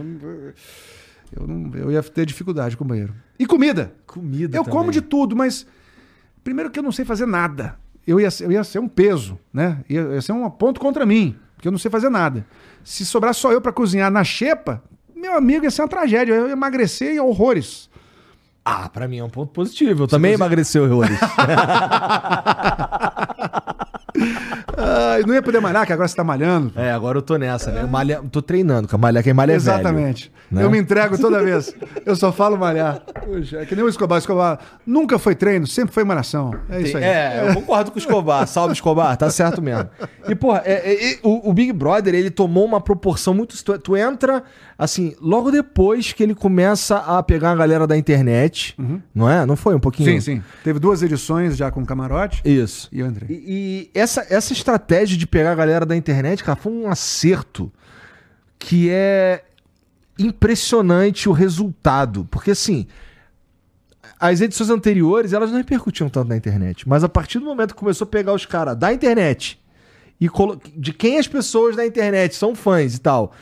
Eu, 1.35 1.47
não, 1.47 1.75
eu 1.77 1.91
ia 1.91 2.03
ter 2.03 2.27
dificuldade 2.27 2.77
com 2.77 2.85
o 2.85 2.87
banheiro. 2.87 3.15
E 3.39 3.47
comida. 3.47 3.95
Comida 4.07 4.57
Eu 4.59 4.65
também. 4.65 4.79
como 4.79 4.91
de 4.93 5.01
tudo, 5.01 5.35
mas 5.35 5.67
primeiro 6.45 6.71
que 6.71 6.79
eu 6.79 6.83
não 6.83 6.93
sei 6.93 7.05
fazer 7.07 7.25
nada. 7.27 7.77
Eu 8.07 8.21
ia, 8.21 8.31
ser- 8.31 8.45
eu 8.45 8.53
ia 8.53 8.63
ser 8.65 8.81
um 8.81 8.89
peso, 8.89 9.39
né? 9.53 9.79
Ia, 9.89 10.03
ia 10.15 10.21
ser 10.23 10.33
um 10.33 10.49
ponto 10.51 10.79
contra 10.79 11.07
mim, 11.07 11.37
porque 11.55 11.69
eu 11.69 11.73
não 11.73 11.79
sei 11.79 11.91
fazer 11.91 12.09
nada. 12.11 12.47
Se 12.85 13.05
sobrar 13.07 13.35
só 13.35 13.51
eu 13.51 13.61
pra 13.63 13.73
cozinhar 13.73 14.11
na 14.11 14.23
xepa, 14.23 14.83
meu 15.15 15.35
amigo, 15.37 15.65
ia 15.65 15.71
ser 15.71 15.81
uma 15.83 15.89
tragédia. 15.89 16.35
Eu 16.35 16.47
ia 16.49 16.53
emagrecer 16.53 17.15
e 17.15 17.19
horrores. 17.21 17.89
Ah, 18.69 18.89
pra 18.89 19.07
mim 19.07 19.19
é 19.19 19.25
um 19.25 19.31
ponto 19.31 19.53
positivo. 19.53 20.03
Eu 20.03 20.09
também 20.09 20.33
emagreci 20.33 20.77
horrores. 20.77 21.21
Ah, 24.77 25.19
não 25.27 25.35
ia 25.35 25.43
poder 25.43 25.61
malhar, 25.61 25.87
que 25.87 25.93
agora 25.93 26.09
você 26.09 26.15
tá 26.17 26.25
malhando. 26.25 26.73
é, 26.77 26.91
agora 26.91 27.19
eu 27.19 27.23
tô 27.23 27.37
nessa, 27.37 27.71
né? 27.71 27.83
Eu 27.83 27.89
malha- 27.89 28.21
tô 28.31 28.43
treinando, 28.43 28.89
porque 28.89 29.01
malhar 29.01 29.23
quem 29.23 29.33
malha 29.33 29.53
é 29.53 29.59
velho. 29.59 29.75
Exatamente. 29.75 30.33
né? 30.51 30.63
Eu 30.63 30.71
me 30.71 30.79
entrego 30.79 31.19
toda 31.19 31.43
vez. 31.43 31.75
Eu 32.05 32.15
só 32.17 32.33
falo 32.33 32.57
malhar. 32.57 33.01
Puxa, 33.25 33.59
é 33.59 33.67
que 33.67 33.75
nem 33.75 33.85
o 33.85 33.89
Escobar. 33.89 34.19
Escobar 34.19 34.59
nunca 34.87 35.19
foi 35.19 35.35
treino, 35.35 35.67
sempre 35.67 35.93
foi 35.95 36.05
malhação. 36.05 36.55
É 36.69 36.81
isso 36.81 36.97
aí. 36.97 37.05
É, 37.05 37.45
eu 37.49 37.55
concordo 37.55 37.91
com 37.91 37.97
o 37.97 38.01
Escobar. 38.01 38.47
Salve, 38.47 38.73
Escobar. 38.75 39.17
Tá 39.17 39.31
certo 39.31 39.61
mesmo. 39.63 39.89
E, 40.29 40.35
porra, 40.35 40.63
é- 40.65 41.13
é- 41.13 41.19
o, 41.23 41.51
o 41.51 41.53
Big 41.53 41.73
Brother, 41.73 42.15
ele 42.15 42.31
tomou 42.31 42.65
uma 42.65 42.81
proporção 42.81 43.33
muito... 43.35 43.57
Tu, 43.65 43.79
tu 43.79 43.97
entra, 43.97 44.43
assim, 44.79 45.15
logo 45.21 45.51
depois 45.51 46.13
que 46.13 46.23
ele 46.23 46.35
começa 46.35 46.97
a 46.99 47.23
pegar 47.23 47.53
a 47.53 47.57
galera 47.57 47.87
da 47.87 47.97
internet, 47.97 48.77
não 49.15 49.29
é? 49.29 49.45
Não 49.47 49.57
foi 49.57 49.75
um 49.75 49.81
pouquinho? 49.81 50.11
Sim, 50.13 50.21
sim. 50.21 50.43
Teve 50.63 50.79
duas 50.79 51.03
edições 51.03 51.57
já 51.57 51.71
com 51.71 51.85
camarote 51.85 52.41
Isso. 52.45 52.89
e 52.93 53.01
eu 53.01 53.07
entrei. 53.07 53.29
E, 53.31 53.91
e 53.95 53.99
essa, 54.07 54.27
essa 54.31 54.53
estratégia 54.53 55.17
de 55.19 55.27
pegar 55.27 55.53
a 55.53 55.55
galera 55.55 55.85
da 55.85 55.97
internet, 55.97 56.43
cara, 56.43 56.57
foi 56.57 56.73
um 56.73 56.89
acerto 56.89 57.71
que 58.59 58.89
é 58.91 59.45
impressionante 60.19 61.29
o 61.29 61.33
resultado. 61.33 62.27
Porque, 62.31 62.53
assim, 62.53 62.87
as 64.19 64.41
edições 64.41 64.71
anteriores, 64.71 65.33
elas 65.33 65.51
não 65.51 65.59
repercutiam 65.59 66.09
tanto 66.09 66.29
na 66.29 66.37
internet. 66.37 66.89
Mas 66.89 67.05
a 67.05 67.09
partir 67.09 67.39
do 67.39 67.45
momento 67.45 67.75
que 67.75 67.81
começou 67.81 68.07
a 68.07 68.09
pegar 68.09 68.33
os 68.33 68.47
caras 68.47 68.77
da 68.77 68.93
internet 68.93 69.61
e 70.21 70.29
de 70.77 70.93
quem 70.93 71.19
as 71.19 71.29
pessoas 71.29 71.77
da 71.77 71.85
internet 71.85 72.35
são 72.35 72.55
fãs 72.55 72.95
e 72.95 73.01
tal, 73.01 73.35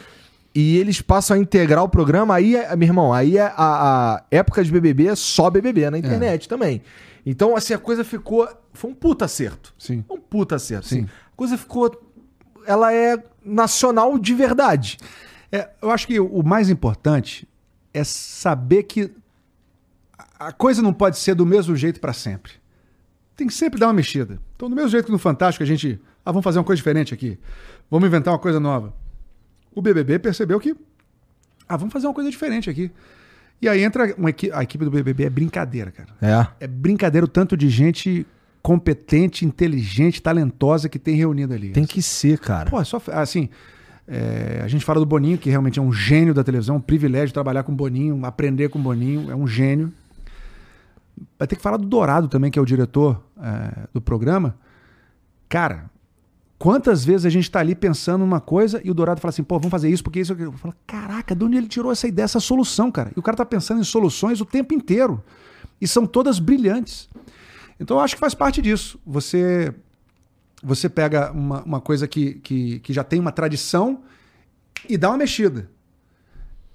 e 0.54 0.78
eles 0.78 1.00
passam 1.00 1.36
a 1.36 1.40
integrar 1.40 1.84
o 1.84 1.88
programa, 1.88 2.34
aí, 2.34 2.56
é- 2.56 2.74
meu 2.74 2.88
irmão, 2.88 3.12
aí 3.12 3.36
é 3.38 3.42
a, 3.42 3.52
a 3.56 4.22
época 4.30 4.64
de 4.64 4.72
BBB 4.72 5.08
é 5.08 5.14
só 5.14 5.50
BBB 5.50 5.90
na 5.90 5.98
internet 5.98 6.48
também. 6.48 6.82
Então, 7.24 7.56
assim, 7.56 7.74
a 7.74 7.78
coisa 7.78 8.02
ficou... 8.02 8.48
Foi 8.74 8.90
um 8.90 8.94
puta 8.94 9.24
acerto. 9.24 9.74
Sim. 9.78 10.04
Um 10.10 10.18
puta 10.20 10.56
acerto. 10.56 10.86
Sim. 10.86 11.02
Sim. 11.02 11.08
A 11.32 11.36
coisa 11.36 11.56
ficou... 11.56 12.00
Ela 12.66 12.92
é 12.92 13.22
nacional 13.44 14.18
de 14.18 14.34
verdade. 14.34 14.98
É, 15.52 15.70
eu 15.80 15.90
acho 15.90 16.06
que 16.06 16.18
o 16.20 16.42
mais 16.42 16.68
importante 16.70 17.46
é 17.92 18.02
saber 18.04 18.82
que 18.84 19.10
a 20.38 20.52
coisa 20.52 20.82
não 20.82 20.92
pode 20.92 21.18
ser 21.18 21.34
do 21.34 21.46
mesmo 21.46 21.76
jeito 21.76 22.00
para 22.00 22.12
sempre. 22.12 22.52
Tem 23.36 23.46
que 23.46 23.54
sempre 23.54 23.78
dar 23.78 23.86
uma 23.88 23.92
mexida. 23.94 24.38
Então, 24.56 24.68
do 24.70 24.74
mesmo 24.76 24.90
jeito 24.90 25.06
que 25.06 25.12
no 25.12 25.18
Fantástico 25.18 25.62
a 25.62 25.66
gente. 25.66 26.00
Ah, 26.24 26.30
vamos 26.32 26.44
fazer 26.44 26.58
uma 26.58 26.64
coisa 26.64 26.76
diferente 26.78 27.12
aqui. 27.12 27.38
Vamos 27.90 28.06
inventar 28.06 28.32
uma 28.32 28.38
coisa 28.38 28.58
nova. 28.58 28.94
O 29.74 29.82
BBB 29.82 30.18
percebeu 30.18 30.58
que. 30.58 30.74
Ah, 31.68 31.76
vamos 31.76 31.92
fazer 31.92 32.06
uma 32.06 32.14
coisa 32.14 32.30
diferente 32.30 32.70
aqui. 32.70 32.90
E 33.60 33.68
aí 33.68 33.82
entra 33.82 34.14
uma 34.16 34.30
equi- 34.30 34.50
a 34.52 34.62
equipe 34.62 34.84
do 34.84 34.90
BBB 34.90 35.24
é 35.24 35.30
brincadeira, 35.30 35.90
cara. 35.90 36.10
É. 36.22 36.64
É 36.64 36.66
brincadeira 36.66 37.24
o 37.24 37.28
tanto 37.28 37.56
de 37.56 37.68
gente 37.68 38.26
competente, 38.64 39.44
inteligente, 39.44 40.22
talentosa 40.22 40.88
que 40.88 40.98
tem 40.98 41.14
reunido 41.14 41.52
ali. 41.52 41.68
Tem 41.68 41.84
que 41.84 42.00
ser, 42.00 42.38
cara. 42.38 42.70
Pô, 42.70 42.80
é 42.80 42.84
só 42.84 42.98
assim. 43.08 43.50
é, 44.08 44.62
a 44.64 44.68
gente 44.68 44.82
fala 44.82 44.98
do 44.98 45.04
Boninho, 45.04 45.36
que 45.36 45.50
realmente 45.50 45.78
é 45.78 45.82
um 45.82 45.92
gênio 45.92 46.32
da 46.32 46.42
televisão, 46.42 46.76
um 46.76 46.80
privilégio 46.80 47.34
trabalhar 47.34 47.62
com 47.62 47.72
o 47.72 47.74
Boninho, 47.74 48.24
aprender 48.24 48.70
com 48.70 48.78
o 48.78 48.82
Boninho, 48.82 49.30
é 49.30 49.36
um 49.36 49.46
gênio. 49.46 49.92
Vai 51.38 51.46
ter 51.46 51.56
que 51.56 51.62
falar 51.62 51.76
do 51.76 51.84
Dourado 51.84 52.26
também, 52.26 52.50
que 52.50 52.58
é 52.58 52.62
o 52.62 52.64
diretor 52.64 53.22
é, 53.38 53.86
do 53.92 54.00
programa. 54.00 54.56
Cara, 55.46 55.90
quantas 56.58 57.04
vezes 57.04 57.26
a 57.26 57.30
gente 57.30 57.50
tá 57.50 57.60
ali 57.60 57.74
pensando 57.74 58.20
numa 58.20 58.40
coisa 58.40 58.80
e 58.82 58.90
o 58.90 58.94
Dourado 58.94 59.20
fala 59.20 59.28
assim, 59.28 59.44
pô, 59.44 59.58
vamos 59.58 59.72
fazer 59.72 59.90
isso, 59.90 60.02
porque 60.02 60.20
isso. 60.20 60.32
Eu 60.32 60.52
falo, 60.52 60.74
caraca, 60.86 61.36
de 61.36 61.44
onde 61.44 61.58
ele 61.58 61.68
tirou 61.68 61.92
essa 61.92 62.08
ideia, 62.08 62.24
essa 62.24 62.40
solução, 62.40 62.90
cara? 62.90 63.12
E 63.14 63.20
o 63.20 63.22
cara 63.22 63.36
tá 63.36 63.44
pensando 63.44 63.82
em 63.82 63.84
soluções 63.84 64.40
o 64.40 64.46
tempo 64.46 64.72
inteiro. 64.72 65.22
E 65.78 65.86
são 65.86 66.06
todas 66.06 66.38
brilhantes. 66.38 67.10
Então 67.78 67.96
eu 67.96 68.02
acho 68.02 68.14
que 68.14 68.20
faz 68.20 68.34
parte 68.34 68.60
disso. 68.62 68.98
Você 69.06 69.74
você 70.62 70.88
pega 70.88 71.30
uma, 71.32 71.62
uma 71.62 71.80
coisa 71.80 72.08
que, 72.08 72.34
que, 72.36 72.78
que 72.80 72.92
já 72.92 73.04
tem 73.04 73.20
uma 73.20 73.30
tradição 73.32 74.02
e 74.88 74.96
dá 74.96 75.10
uma 75.10 75.18
mexida. 75.18 75.68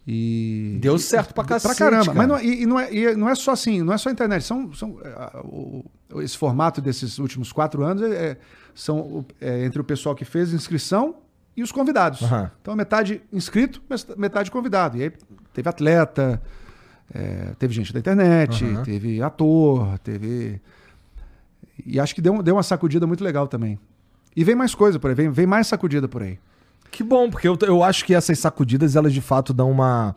E. 0.07 0.77
Deu 0.81 0.97
certo 0.97 1.33
pra 1.33 1.43
cacete, 1.43 1.77
caramba. 1.77 2.05
cara. 2.05 2.17
Mas 2.17 2.27
não, 2.27 2.37
é- 2.37 2.43
e, 2.45 2.61
e 2.63 2.65
não 2.65 2.79
é, 2.79 2.93
e 2.93 3.15
não 3.15 3.29
é 3.29 3.35
só 3.35 3.51
assim, 3.51 3.81
não 3.83 3.93
é 3.93 3.97
só 3.97 4.09
a 4.09 4.11
internet. 4.11 4.43
São, 4.43 4.73
são, 4.73 4.97
o- 5.43 5.85
esse 6.21 6.37
formato 6.37 6.81
desses 6.81 7.19
últimos 7.19 7.51
quatro 7.51 7.83
anos 7.83 8.03
é, 8.03 8.31
é- 8.31 8.37
são 8.73 9.25
é 9.39 9.63
entre 9.65 9.79
o 9.81 9.83
pessoal 9.83 10.15
que 10.15 10.25
fez 10.25 10.53
inscrição 10.53 11.15
e 11.55 11.61
os 11.61 11.71
convidados. 11.71 12.23
Aham. 12.23 12.51
Então, 12.61 12.75
metade 12.75 13.21
inscrito, 13.31 13.81
metade 14.17 14.49
convidado. 14.49 14.97
E 14.97 15.03
aí 15.03 15.11
teve 15.53 15.69
atleta, 15.69 16.41
é, 17.13 17.53
teve 17.59 17.73
gente 17.73 17.91
da 17.93 17.99
internet, 17.99 18.65
Aham. 18.65 18.83
teve 18.83 19.21
ator, 19.21 19.97
teve. 19.99 20.59
E 21.85 21.99
acho 21.99 22.15
que 22.15 22.21
deu, 22.21 22.41
deu 22.41 22.55
uma 22.55 22.63
sacudida 22.63 23.05
muito 23.07 23.23
legal 23.23 23.47
também. 23.47 23.79
E 24.35 24.43
vem 24.43 24.55
mais 24.55 24.75
coisa 24.75 24.99
por 24.99 25.09
aí, 25.09 25.15
vem, 25.15 25.29
vem 25.29 25.45
mais 25.45 25.67
sacudida 25.67 26.07
por 26.07 26.21
aí. 26.21 26.39
Que 26.91 27.03
bom, 27.03 27.29
porque 27.29 27.47
eu, 27.47 27.57
eu 27.61 27.83
acho 27.83 28.05
que 28.05 28.13
essas 28.13 28.39
sacudidas, 28.39 28.95
elas 28.95 29.13
de 29.13 29.21
fato 29.21 29.53
dão 29.53 29.69
uma. 29.71 30.15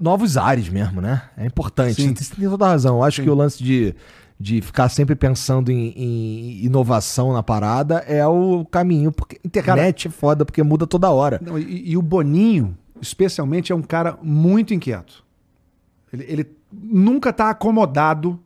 Novos 0.00 0.36
ares 0.36 0.68
mesmo, 0.68 1.00
né? 1.00 1.22
É 1.36 1.44
importante. 1.44 2.00
Sim. 2.00 2.14
Você 2.14 2.34
tem 2.34 2.48
toda 2.48 2.66
a 2.66 2.68
razão. 2.68 2.96
Eu 2.96 3.02
acho 3.02 3.16
Sim. 3.16 3.24
que 3.24 3.30
o 3.30 3.34
lance 3.34 3.62
de, 3.62 3.94
de 4.38 4.60
ficar 4.60 4.88
sempre 4.88 5.16
pensando 5.16 5.72
em, 5.72 5.88
em 5.96 6.64
inovação 6.64 7.32
na 7.32 7.42
parada 7.42 7.98
é 8.06 8.24
o 8.26 8.64
caminho. 8.64 9.10
Porque 9.10 9.40
internet 9.44 10.06
é 10.06 10.10
foda, 10.10 10.44
porque 10.44 10.62
muda 10.62 10.86
toda 10.86 11.10
hora. 11.10 11.40
Não, 11.44 11.58
e, 11.58 11.90
e 11.90 11.96
o 11.96 12.02
Boninho, 12.02 12.76
especialmente, 13.00 13.72
é 13.72 13.74
um 13.74 13.82
cara 13.82 14.16
muito 14.22 14.72
inquieto. 14.72 15.24
Ele, 16.12 16.24
ele 16.28 16.50
nunca 16.72 17.30
está 17.30 17.50
acomodado. 17.50 18.38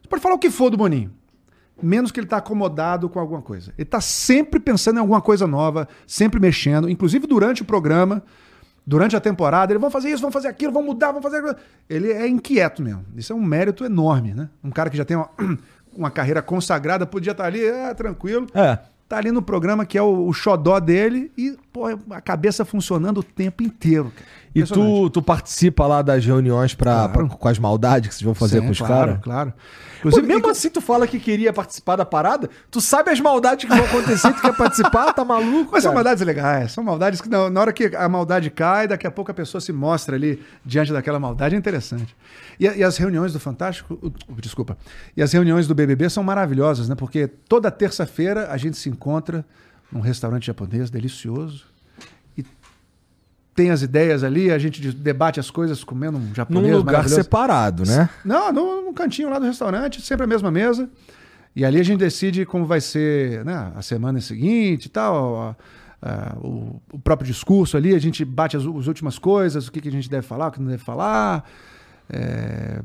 Você 0.00 0.08
pode 0.08 0.22
falar 0.22 0.36
o 0.36 0.38
que 0.38 0.50
for 0.50 0.70
do 0.70 0.76
Boninho. 0.76 1.10
Menos 1.82 2.10
que 2.12 2.20
ele 2.20 2.26
está 2.26 2.36
acomodado 2.38 3.08
com 3.08 3.18
alguma 3.18 3.42
coisa. 3.42 3.72
Ele 3.78 3.82
está 3.86 4.00
sempre 4.00 4.58
pensando 4.60 4.96
em 4.96 5.00
alguma 5.00 5.20
coisa 5.20 5.46
nova, 5.46 5.88
sempre 6.06 6.38
mexendo. 6.40 6.88
Inclusive 6.88 7.26
durante 7.26 7.62
o 7.62 7.64
programa, 7.64 8.22
durante 8.86 9.16
a 9.16 9.20
temporada, 9.20 9.72
ele 9.72 9.78
vão 9.78 9.90
fazer 9.90 10.10
isso, 10.10 10.22
vão 10.22 10.32
fazer 10.32 10.48
aquilo, 10.48 10.72
vão 10.72 10.82
mudar, 10.82 11.12
vão 11.12 11.22
fazer 11.22 11.38
aquilo. 11.38 11.56
Ele 11.88 12.12
é 12.12 12.26
inquieto 12.28 12.82
mesmo. 12.82 13.04
Isso 13.16 13.32
é 13.32 13.36
um 13.36 13.42
mérito 13.42 13.84
enorme, 13.84 14.34
né? 14.34 14.48
Um 14.62 14.70
cara 14.70 14.90
que 14.90 14.96
já 14.96 15.04
tem 15.04 15.16
uma, 15.16 15.28
uma 15.96 16.10
carreira 16.10 16.42
consagrada, 16.42 17.06
podia 17.06 17.32
estar 17.32 17.44
ali, 17.44 17.64
é, 17.64 17.92
tranquilo 17.94 18.46
É. 18.54 18.78
tá 19.08 19.16
ali 19.18 19.32
no 19.32 19.42
programa 19.42 19.84
que 19.84 19.98
é 19.98 20.02
o, 20.02 20.26
o 20.28 20.32
xodó 20.32 20.78
dele 20.78 21.32
e, 21.36 21.56
pô, 21.72 21.86
a 22.10 22.20
cabeça 22.20 22.64
funcionando 22.64 23.18
o 23.18 23.22
tempo 23.24 23.62
inteiro. 23.62 24.12
E 24.54 24.62
tu, 24.64 25.08
tu 25.10 25.20
participa 25.22 25.86
lá 25.86 26.02
das 26.02 26.24
reuniões 26.26 26.74
pra, 26.74 26.92
Claro. 27.08 27.12
pra- 27.28 27.36
com 27.36 27.48
as 27.48 27.58
maldades 27.58 28.08
que 28.08 28.14
vocês 28.14 28.24
vão 28.24 28.34
fazer 28.34 28.58
Sim, 28.60 28.66
com 28.66 28.72
os 28.72 28.78
claro, 28.78 28.94
caras? 28.94 29.18
Claro. 29.22 29.52
Inclusive, 30.00 30.22
Inclusive, 30.22 30.26
mesmo 30.26 30.50
assim, 30.50 30.70
tu 30.70 30.80
fala 30.80 31.06
que 31.06 31.20
queria 31.20 31.52
participar 31.52 31.96
da 31.96 32.04
parada, 32.04 32.48
tu 32.70 32.80
sabe 32.80 33.10
as 33.10 33.20
maldades 33.20 33.68
que 33.68 33.74
vão 33.74 33.84
acontecer, 33.84 34.32
tu 34.32 34.40
quer 34.40 34.56
participar, 34.56 35.12
tá 35.12 35.24
maluco? 35.24 35.70
Mas 35.72 35.82
são 35.82 35.92
cara? 35.92 35.94
maldades 35.94 36.24
legais, 36.24 36.72
são 36.72 36.82
maldades 36.82 37.20
que 37.20 37.28
na, 37.28 37.50
na 37.50 37.60
hora 37.60 37.72
que 37.72 37.94
a 37.94 38.08
maldade 38.08 38.50
cai, 38.50 38.88
daqui 38.88 39.06
a 39.06 39.10
pouco 39.10 39.30
a 39.30 39.34
pessoa 39.34 39.60
se 39.60 39.72
mostra 39.72 40.16
ali 40.16 40.42
diante 40.64 40.92
daquela 40.92 41.20
maldade, 41.20 41.54
é 41.54 41.58
interessante. 41.58 42.16
E, 42.58 42.64
e 42.64 42.82
as 42.82 42.96
reuniões 42.96 43.32
do 43.32 43.40
Fantástico, 43.40 44.12
desculpa, 44.38 44.76
e 45.16 45.22
as 45.22 45.32
reuniões 45.32 45.66
do 45.66 45.74
BBB 45.74 46.08
são 46.08 46.24
maravilhosas, 46.24 46.88
né? 46.88 46.94
Porque 46.94 47.26
toda 47.26 47.70
terça-feira 47.70 48.50
a 48.50 48.56
gente 48.56 48.76
se 48.76 48.88
encontra 48.88 49.44
num 49.92 50.00
restaurante 50.00 50.46
japonês 50.46 50.90
delicioso 50.90 51.66
tem 53.60 53.70
as 53.70 53.82
ideias 53.82 54.24
ali, 54.24 54.50
a 54.50 54.58
gente 54.58 54.80
de- 54.80 54.92
debate 54.92 55.38
as 55.38 55.50
coisas 55.50 55.84
comendo 55.84 56.16
um 56.16 56.34
japonês 56.34 56.70
Num 56.72 56.78
lugar 56.78 57.06
separado, 57.08 57.84
né? 57.84 58.08
Não, 58.24 58.50
no, 58.52 58.82
no 58.86 58.92
cantinho 58.94 59.28
lá 59.28 59.38
do 59.38 59.44
restaurante, 59.44 60.00
sempre 60.00 60.24
a 60.24 60.26
mesma 60.26 60.50
mesa. 60.50 60.88
E 61.54 61.64
ali 61.64 61.78
a 61.78 61.82
gente 61.82 61.98
decide 61.98 62.46
como 62.46 62.64
vai 62.64 62.80
ser 62.80 63.44
né, 63.44 63.72
a 63.76 63.82
semana 63.82 64.18
seguinte 64.20 64.86
e 64.86 64.88
tal. 64.88 65.40
a- 65.42 65.56
a- 66.02 66.36
o, 66.40 66.80
o 66.92 66.98
próprio 66.98 67.26
discurso 67.30 67.76
ali, 67.76 67.94
a 67.94 67.98
gente 67.98 68.24
bate 68.24 68.56
as, 68.56 68.62
as 68.62 68.86
últimas 68.86 69.18
coisas, 69.18 69.68
o 69.68 69.72
que, 69.72 69.80
que 69.82 69.88
a 69.88 69.92
gente 69.92 70.08
deve 70.08 70.26
falar, 70.26 70.48
o 70.48 70.50
que 70.52 70.60
não 70.60 70.68
deve 70.70 70.82
falar. 70.82 71.44
é, 72.08 72.80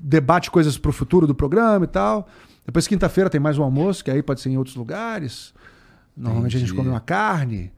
debate 0.00 0.50
coisas 0.50 0.78
para 0.78 0.88
o 0.90 0.92
futuro 0.92 1.26
do 1.26 1.34
programa 1.34 1.84
e 1.84 1.88
tal. 1.88 2.28
Depois, 2.64 2.86
quinta-feira, 2.86 3.28
tem 3.28 3.40
mais 3.40 3.58
um 3.58 3.62
almoço, 3.64 4.04
que 4.04 4.10
aí 4.10 4.22
pode 4.22 4.40
ser 4.40 4.50
em 4.50 4.56
outros 4.56 4.76
lugares. 4.76 5.52
Normalmente 6.16 6.56
a 6.56 6.60
gente 6.60 6.68
Entendi. 6.68 6.78
come 6.82 6.88
uma 6.94 7.00
carne. 7.00 7.70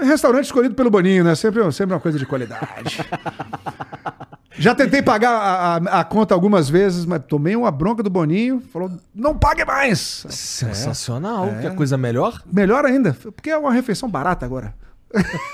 É 0.00 0.04
restaurante 0.04 0.44
escolhido 0.44 0.74
pelo 0.74 0.90
Boninho, 0.90 1.24
né? 1.24 1.34
Sempre, 1.34 1.70
sempre 1.72 1.94
uma 1.94 2.00
coisa 2.00 2.18
de 2.18 2.26
qualidade. 2.26 2.98
Já 4.58 4.74
tentei 4.74 5.00
pagar 5.00 5.30
a, 5.30 5.76
a- 5.76 6.00
a 6.00 6.04
conta 6.04 6.34
algumas 6.34 6.68
vezes, 6.68 7.06
mas 7.06 7.22
tomei 7.26 7.56
uma 7.56 7.70
bronca 7.70 8.02
do 8.02 8.10
Boninho. 8.10 8.60
Falou, 8.72 8.90
não 9.14 9.36
pague 9.38 9.64
mais. 9.64 10.26
Sensacional. 10.28 11.46
É. 11.46 11.62
Quer 11.62 11.74
coisa 11.74 11.96
melhor? 11.96 12.42
Melhor 12.52 12.84
ainda, 12.84 13.14
porque 13.34 13.48
é 13.50 13.56
uma 13.56 13.72
refeição 13.72 14.08
barata 14.08 14.44
agora. 14.44 14.74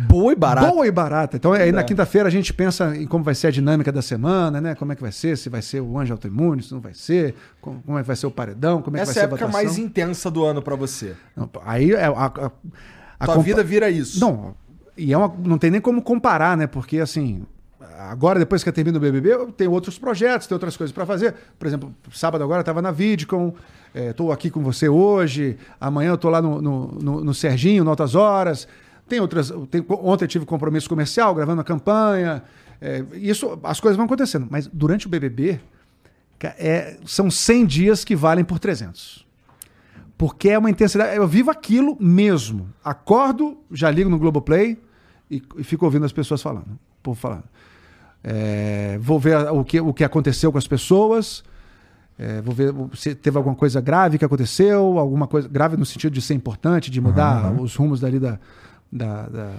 Boa 0.00 0.32
e 0.32 0.36
barata. 0.36 0.68
Boa 0.70 0.86
e 0.86 0.90
barata. 0.92 1.36
Então, 1.36 1.52
aí 1.52 1.72
na 1.72 1.80
É. 1.80 1.84
quinta-feira 1.84 2.28
a 2.28 2.30
gente 2.30 2.52
pensa 2.54 2.96
em 2.96 3.04
como 3.06 3.24
vai 3.24 3.34
ser 3.34 3.48
a 3.48 3.50
dinâmica 3.50 3.90
da 3.90 4.00
semana, 4.02 4.60
né? 4.60 4.74
Como 4.76 4.92
é 4.92 4.94
que 4.94 5.02
vai 5.02 5.10
ser, 5.10 5.36
se 5.36 5.48
vai 5.48 5.60
ser 5.60 5.80
o 5.80 5.98
anjo 5.98 6.12
autoimune, 6.12 6.62
se 6.62 6.72
não 6.72 6.80
vai 6.80 6.94
ser, 6.94 7.34
como, 7.60 7.82
como 7.82 7.98
é 7.98 8.02
que 8.02 8.06
vai 8.06 8.14
ser 8.16 8.26
o 8.26 8.30
paredão, 8.30 8.80
como 8.80 8.96
é 8.96 9.00
que 9.02 9.10
Essa 9.10 9.12
é 9.12 9.14
vai 9.14 9.24
a 9.24 9.28
ser 9.38 9.44
a 9.44 9.46
época 9.46 9.52
mais 9.52 9.76
intensa 9.78 10.30
do 10.30 10.44
ano 10.44 10.62
pra 10.62 10.76
você. 10.76 11.16
Aí 11.64 11.92
é 11.92 12.04
a, 12.04 12.10
a, 12.26 12.50
a 13.18 13.24
Tua 13.26 13.34
compa- 13.36 13.46
vida 13.46 13.62
vira 13.64 13.88
isso. 13.90 14.20
Não, 14.20 14.54
e 14.96 15.12
é 15.12 15.16
uma, 15.18 15.32
não 15.44 15.58
tem 15.58 15.70
nem 15.70 15.80
como 15.80 16.02
comparar, 16.02 16.56
né? 16.56 16.66
Porque 16.66 16.98
assim, 16.98 17.42
agora 17.98 18.38
depois 18.38 18.62
que 18.62 18.68
eu 18.68 18.72
termino 18.72 18.98
o 18.98 19.00
BBB, 19.00 19.32
eu 19.32 19.52
tenho 19.52 19.70
outros 19.72 19.98
projetos, 19.98 20.46
tenho 20.46 20.56
outras 20.56 20.76
coisas 20.76 20.92
para 20.92 21.04
fazer. 21.06 21.34
Por 21.58 21.66
exemplo, 21.66 21.94
sábado 22.12 22.42
agora 22.44 22.58
eu 22.58 22.62
estava 22.62 22.82
na 22.82 22.90
Vidcom, 22.90 23.54
estou 23.94 24.32
aqui 24.32 24.50
com 24.50 24.62
você 24.62 24.88
hoje, 24.88 25.56
amanhã 25.80 26.10
eu 26.10 26.14
estou 26.16 26.30
lá 26.30 26.40
no, 26.42 26.60
no, 26.60 26.86
no- 27.00 27.24
no 27.24 27.34
Serginho, 27.34 27.84
no 27.84 27.90
Altas 27.90 28.14
Horas. 28.14 28.66
Tem 29.08 29.20
outras. 29.20 29.50
tem- 29.70 29.84
ontem 29.88 30.24
eu 30.24 30.28
tive 30.28 30.44
compromisso 30.44 30.88
comercial, 30.88 31.34
gravando 31.34 31.60
a 31.60 31.64
campanha. 31.64 32.42
é, 32.80 33.02
isso, 33.14 33.58
as 33.64 33.80
coisas 33.80 33.96
vão 33.96 34.06
acontecendo. 34.06 34.46
Mas 34.50 34.66
durante 34.66 35.06
o 35.06 35.08
BBB, 35.10 35.58
é, 36.40 36.96
são 37.06 37.30
100 37.30 37.66
dias 37.66 38.04
que 38.04 38.14
valem 38.14 38.44
por 38.44 38.58
300. 38.58 39.26
Porque 40.18 40.50
é 40.50 40.58
uma 40.58 40.68
intensidade. 40.68 41.16
Eu 41.16 41.28
vivo 41.28 41.48
aquilo 41.48 41.96
mesmo. 42.00 42.68
Acordo, 42.84 43.56
já 43.70 43.88
ligo 43.88 44.10
no 44.10 44.18
Globoplay 44.18 44.76
e, 45.30 45.40
e 45.56 45.62
fico 45.62 45.84
ouvindo 45.84 46.04
as 46.04 46.12
pessoas 46.12 46.42
falando. 46.42 46.66
O 46.72 47.02
povo 47.02 47.18
falando. 47.18 47.44
É, 48.24 48.98
vou 49.00 49.20
ver 49.20 49.38
o 49.52 49.64
que, 49.64 49.80
o 49.80 49.94
que 49.94 50.02
aconteceu 50.02 50.50
com 50.50 50.58
as 50.58 50.66
pessoas. 50.66 51.44
é, 52.18 52.42
vou 52.42 52.52
ver 52.52 52.74
se 52.94 53.14
teve 53.14 53.36
alguma 53.36 53.54
coisa 53.54 53.80
grave 53.80 54.18
que 54.18 54.24
aconteceu, 54.24 54.98
alguma 54.98 55.28
coisa 55.28 55.48
grave 55.48 55.76
no 55.76 55.86
sentido 55.86 56.12
de 56.12 56.20
ser 56.20 56.34
importante, 56.34 56.90
de 56.90 57.00
mudar 57.00 57.52
os 57.52 57.76
rumos 57.76 58.00
dali 58.00 58.18
da, 58.18 58.40
da, 58.90 59.28
da, 59.28 59.52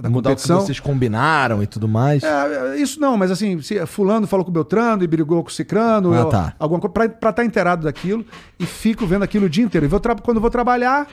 da 0.00 0.08
Mudar 0.08 0.30
o 0.30 0.36
que 0.36 0.42
competição. 0.42 0.60
vocês 0.60 0.80
combinaram 0.80 1.62
e 1.62 1.66
tudo 1.66 1.86
mais. 1.86 2.22
É, 2.22 2.76
isso 2.76 2.98
não, 3.00 3.16
mas 3.16 3.30
assim, 3.30 3.60
se 3.60 3.84
fulano 3.86 4.26
falou 4.26 4.44
com 4.44 4.50
o 4.50 4.54
Beltrano 4.54 5.02
e 5.04 5.06
brigou 5.06 5.42
com 5.42 5.48
o 5.50 5.52
Cicrano, 5.52 6.12
Ah, 6.12 6.16
eu- 6.18 6.28
tá. 6.28 6.54
alguma 6.58 6.80
coisa, 6.80 7.08
pra, 7.10 7.30
estar 7.30 7.44
inteirado 7.44 7.84
daquilo, 7.84 8.24
e 8.58 8.64
fico 8.66 9.06
vendo 9.06 9.22
aquilo 9.22 9.46
o 9.46 9.48
dia 9.50 9.64
inteiro. 9.64 9.84
E 9.86 9.88
vou 9.88 10.00
quando 10.22 10.40
vou 10.40 10.50
trabalhar, 10.50 11.06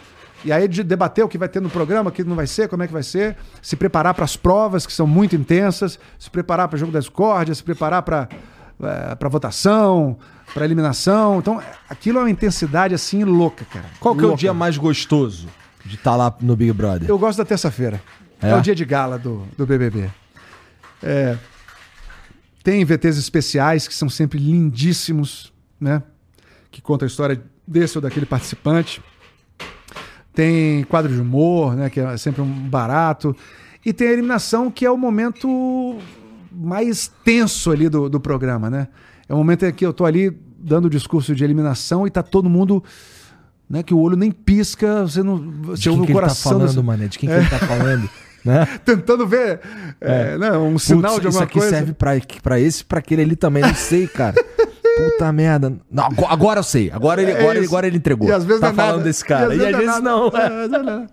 e 0.45 0.51
aí 0.51 0.68
de 0.68 0.84
debater 0.84 1.26
o 1.26 1.27
que 1.27 1.38
vai 1.38 1.49
ter 1.49 1.61
no 1.61 1.69
programa, 1.69 2.09
o 2.09 2.14
que 2.14 2.23
não 2.23 2.35
vai 2.35 2.47
ser, 2.47 2.68
como 2.69 2.84
é 2.84 2.88
que 2.88 2.93
vai 2.93 3.03
ser, 3.03 3.35
se 3.61 3.76
preparar 3.76 4.14
para 4.14 4.23
as 4.26 4.38
provas, 4.38 4.85
que 4.85 4.93
são 4.93 5.05
muito 5.07 5.35
intensas, 5.35 5.99
se 6.18 6.30
preparar 6.30 6.68
para 6.68 6.76
o 6.76 6.80
jogo 6.80 6.91
da 6.91 6.99
discórdia, 6.99 7.53
se 7.53 7.64
preparar 7.64 8.01
para 8.03 8.30
para 9.18 9.27
votação, 9.27 10.18
para 10.53 10.64
eliminação. 10.64 11.39
Então, 11.39 11.59
aquilo 11.89 12.19
é 12.19 12.22
uma 12.22 12.30
intensidade 12.30 12.93
assim 12.93 13.23
louca, 13.23 13.65
cara. 13.65 13.85
Qual 13.99 14.14
que 14.14 14.22
é 14.22 14.23
o 14.23 14.27
Louca. 14.27 14.39
dia 14.39 14.53
mais 14.53 14.77
gostoso 14.77 15.47
de 15.84 15.95
estar 15.95 16.15
lá 16.15 16.31
no 16.41 16.55
Big 16.55 16.72
Brother? 16.73 17.09
Eu 17.09 17.18
gosto 17.18 17.39
da 17.39 17.45
terça-feira. 17.45 17.99
É? 18.41 18.49
É? 18.51 18.55
o 18.55 18.61
dia 18.61 18.76
de 18.76 18.85
gala 18.85 19.18
do, 19.18 19.43
do 19.57 19.65
BBB. 19.65 20.09
É, 21.01 21.38
tem 22.64 22.84
VTs 22.84 23.18
especiais 23.18 23.88
que 23.88 23.93
são 23.95 24.09
sempre 24.09 24.38
lindíssimos, 24.39 25.53
né? 25.80 26.03
Que 26.69 26.81
conta 26.81 27.05
a 27.05 27.07
história 27.07 27.41
desse 27.65 27.97
ou 27.97 28.01
daquele 28.01 28.26
participante. 28.26 29.01
Tem 30.34 30.84
quadro 30.84 31.11
de 31.14 31.19
humor, 31.19 31.76
né? 31.76 31.89
Que 31.89 31.99
é 31.99 32.18
sempre 32.18 32.41
um 32.41 32.69
barato. 32.69 33.35
E 33.85 33.93
tem 33.93 34.07
a 34.09 34.11
eliminação, 34.11 34.69
que 34.69 34.85
é 34.85 34.91
o 34.91 34.97
momento 34.97 35.97
mais 36.51 37.11
tenso 37.23 37.72
ali 37.72 37.89
do, 37.89 38.09
do 38.09 38.19
programa, 38.19 38.69
né? 38.69 38.88
É 39.30 39.34
o 39.34 39.38
momento 39.38 39.65
em 39.65 39.73
que 39.73 39.85
eu 39.85 39.93
tô 39.93 40.05
ali 40.05 40.30
dando 40.59 40.85
o 40.85 40.89
discurso 40.89 41.34
de 41.34 41.43
eliminação 41.43 42.05
e 42.05 42.09
tá 42.11 42.22
todo 42.22 42.49
mundo, 42.49 42.84
né? 43.69 43.81
Que 43.81 43.93
o 43.93 43.99
olho 43.99 44.15
nem 44.18 44.31
pisca, 44.31 45.03
você 45.03 45.23
não, 45.23 45.38
você 45.61 45.84
De 45.84 45.89
ouve 45.89 46.01
quem 46.01 46.03
o 46.03 46.05
que 46.05 46.11
ele 46.11 46.14
tá 46.14 46.14
coração 46.14 46.51
falando, 46.51 46.76
das- 46.76 46.84
mané? 46.84 47.07
De 47.07 47.18
quem 47.18 47.30
que 47.30 47.35
ele 47.35 47.49
tá 47.49 47.59
falando? 47.59 48.09
né? 48.48 48.65
tentando 48.84 49.28
ver 49.28 49.60
é, 50.02 50.38
né, 50.38 50.52
um 50.57 50.80
sinal 50.80 51.14
Putz, 51.14 51.22
de 51.22 51.28
isso 51.28 51.38
alguma 51.38 51.44
aqui 51.44 51.60
coisa. 51.60 51.69
serve 51.78 51.94
pra, 51.94 52.11
pra 52.41 52.60
esse 52.60 52.82
e 52.82 52.86
pra 52.86 52.99
aquele 52.99 53.22
ali 53.22 53.36
também, 53.36 53.61
não 53.61 53.76
sei, 53.76 54.07
cara. 54.07 54.36
Puta 54.98 55.32
merda. 55.32 55.74
Não, 55.91 56.06
ago- 56.06 56.26
agora 56.28 56.60
eu 56.60 56.64
sei. 56.64 56.90
Agora 56.91 57.22
ele, 57.22 57.32
É 57.32 57.40
agora, 57.40 57.52
ele- 57.57 57.65
isso. 57.65 57.69
agora 57.74 57.86
ele 57.88 57.98
entregou. 57.98 58.28
E 58.28 58.32
às 58.32 58.44
vezes 58.44 58.61
tá 58.61 58.68
não 58.68 58.74
é 58.74 58.76
falando 58.76 58.91
nada. 58.94 59.03
desse 59.03 59.24
cara. 59.24 59.53
E 59.53 59.60
às 59.60 59.64
é 59.65 59.72
vezes 59.72 59.86
nada. 59.86 60.02
não. 60.02 60.28
É, 60.30 60.44
às 60.48 60.49
vezes 60.53 60.69
não 60.72 60.80
é 60.80 60.84
nada. 60.84 61.07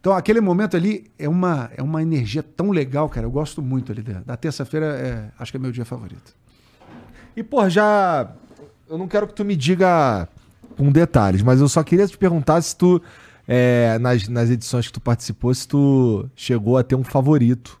Então, 0.00 0.12
aquele 0.12 0.40
momento 0.40 0.76
ali 0.76 1.06
é 1.18 1.28
uma, 1.28 1.70
é 1.76 1.82
uma 1.82 2.02
energia 2.02 2.42
tão 2.42 2.70
legal, 2.72 3.08
cara. 3.08 3.24
Eu 3.26 3.30
gosto 3.30 3.62
muito 3.62 3.92
ali 3.92 4.02
da, 4.02 4.20
da 4.26 4.36
terça-feira, 4.36 4.86
é, 4.86 5.28
acho 5.38 5.52
que 5.52 5.56
é 5.56 5.60
meu 5.60 5.70
dia 5.70 5.84
favorito. 5.84 6.34
E, 7.36 7.42
pô, 7.42 7.68
já. 7.70 8.28
Eu 8.90 8.98
não 8.98 9.06
quero 9.08 9.26
que 9.28 9.32
tu 9.34 9.44
me 9.44 9.54
diga 9.56 10.28
com 10.76 10.90
detalhes, 10.90 11.40
mas 11.40 11.60
eu 11.60 11.68
só 11.68 11.82
queria 11.84 12.06
te 12.06 12.18
perguntar 12.18 12.60
se 12.62 12.76
tu, 12.76 13.00
é, 13.46 13.98
nas, 13.98 14.28
nas 14.28 14.50
edições 14.50 14.86
que 14.86 14.92
tu 14.92 15.00
participou, 15.00 15.54
se 15.54 15.66
tu 15.68 16.28
chegou 16.34 16.78
a 16.78 16.82
ter 16.82 16.94
um 16.94 17.04
favorito. 17.04 17.80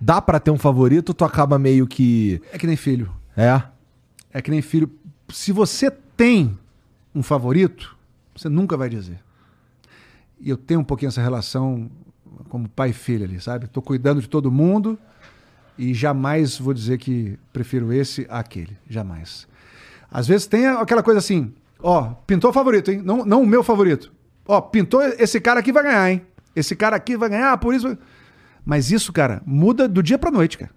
Dá 0.00 0.20
pra 0.20 0.40
ter 0.40 0.50
um 0.50 0.58
favorito 0.58 1.14
tu 1.14 1.24
acaba 1.24 1.58
meio 1.58 1.86
que. 1.86 2.40
É 2.52 2.58
que 2.58 2.66
nem 2.66 2.76
filho. 2.76 3.10
É? 3.36 3.62
É 4.32 4.42
que 4.42 4.50
nem 4.50 4.60
filho. 4.60 4.90
Se 5.28 5.52
você 5.52 5.90
tem 5.90 6.58
um 7.14 7.22
favorito, 7.22 7.96
você 8.34 8.48
nunca 8.48 8.76
vai 8.76 8.88
dizer. 8.88 9.20
E 10.40 10.50
eu 10.50 10.56
tenho 10.56 10.80
um 10.80 10.84
pouquinho 10.84 11.08
essa 11.08 11.22
relação 11.22 11.90
como 12.48 12.68
pai 12.68 12.90
e 12.90 12.92
filho 12.92 13.24
ali, 13.24 13.40
sabe? 13.40 13.68
Tô 13.68 13.80
cuidando 13.80 14.20
de 14.20 14.28
todo 14.28 14.50
mundo 14.50 14.98
e 15.78 15.94
jamais 15.94 16.58
vou 16.58 16.74
dizer 16.74 16.98
que 16.98 17.38
prefiro 17.52 17.92
esse 17.92 18.26
àquele. 18.28 18.76
Jamais. 18.88 19.46
Às 20.10 20.26
vezes 20.26 20.46
tem 20.46 20.66
aquela 20.66 21.02
coisa 21.02 21.18
assim, 21.18 21.54
ó, 21.82 22.12
pintou 22.26 22.50
o 22.50 22.52
favorito, 22.52 22.90
hein? 22.90 23.02
Não, 23.04 23.24
não 23.24 23.42
o 23.42 23.46
meu 23.46 23.62
favorito. 23.62 24.12
Ó, 24.46 24.60
pintou 24.60 25.02
esse 25.02 25.40
cara 25.40 25.60
aqui 25.60 25.72
vai 25.72 25.82
ganhar, 25.82 26.10
hein? 26.10 26.22
Esse 26.54 26.74
cara 26.76 26.96
aqui 26.96 27.16
vai 27.16 27.28
ganhar, 27.28 27.56
por 27.58 27.74
isso. 27.74 27.96
Mas 28.64 28.90
isso, 28.90 29.12
cara, 29.12 29.42
muda 29.44 29.88
do 29.88 30.02
dia 30.02 30.18
pra 30.18 30.30
noite, 30.30 30.58
cara. 30.58 30.70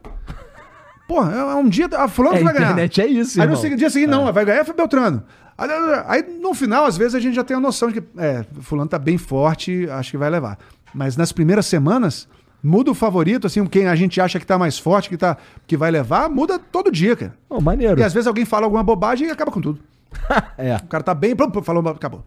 Porra, 1.08 1.34
é 1.34 1.56
um 1.56 1.70
dia. 1.70 1.88
A 1.94 2.08
fulano 2.08 2.38
É, 2.38 2.44
vai 2.44 2.54
ganhar. 2.54 2.66
internet 2.72 3.02
é 3.02 3.06
isso, 3.06 3.40
Aí 3.40 3.48
no 3.48 3.54
irmão. 3.54 3.76
dia 3.78 3.90
seguinte, 3.90 4.10
não, 4.10 4.32
vai 4.34 4.44
ganhar 4.46 4.66
foi 4.66 4.74
Beltrano. 4.74 5.24
Aí, 5.58 5.70
aí, 6.08 6.40
no 6.42 6.54
final, 6.54 6.86
às 6.86 6.98
vezes, 6.98 7.16
a 7.16 7.20
gente 7.20 7.36
já 7.36 7.44
tem 7.44 7.56
a 7.56 7.60
noção 7.60 7.90
de 7.90 8.02
que 8.02 8.08
é, 8.18 8.44
fulano 8.62 8.90
tá 8.90 8.98
bem 9.00 9.18
forte, 9.18 9.88
acho 9.90 10.12
que 10.12 10.18
vai 10.18 10.30
levar. 10.30 10.58
Mas 10.94 11.16
nas 11.16 11.32
primeiras 11.32 11.66
semanas, 11.68 12.28
muda 12.62 12.90
o 12.92 12.96
favorito, 12.96 13.46
assim, 13.46 13.64
quem 13.68 13.88
a 13.88 13.96
gente 13.96 14.20
acha 14.20 14.40
que 14.40 14.46
tá 14.46 14.58
mais 14.58 14.80
forte, 14.80 15.08
que, 15.10 15.18
tá, 15.18 15.38
que 15.68 15.78
vai 15.78 15.92
levar, 15.92 16.28
muda 16.30 16.58
todo 16.58 16.92
dia, 16.92 17.16
cara. 17.16 17.34
Pô, 17.48 17.62
maneiro. 17.62 18.00
E 18.00 18.04
às 18.04 18.14
vezes 18.14 18.26
alguém 18.28 18.44
fala 18.46 18.66
alguma 18.66 18.84
bobagem 18.84 19.28
e 19.28 19.32
acaba 19.32 19.52
com 19.52 19.62
tudo. 19.62 19.80
É. 20.58 20.76
O 20.78 20.88
cara 20.88 21.04
tá 21.04 21.14
bem, 21.14 21.36
falou, 21.64 21.88
acabou. 21.90 22.24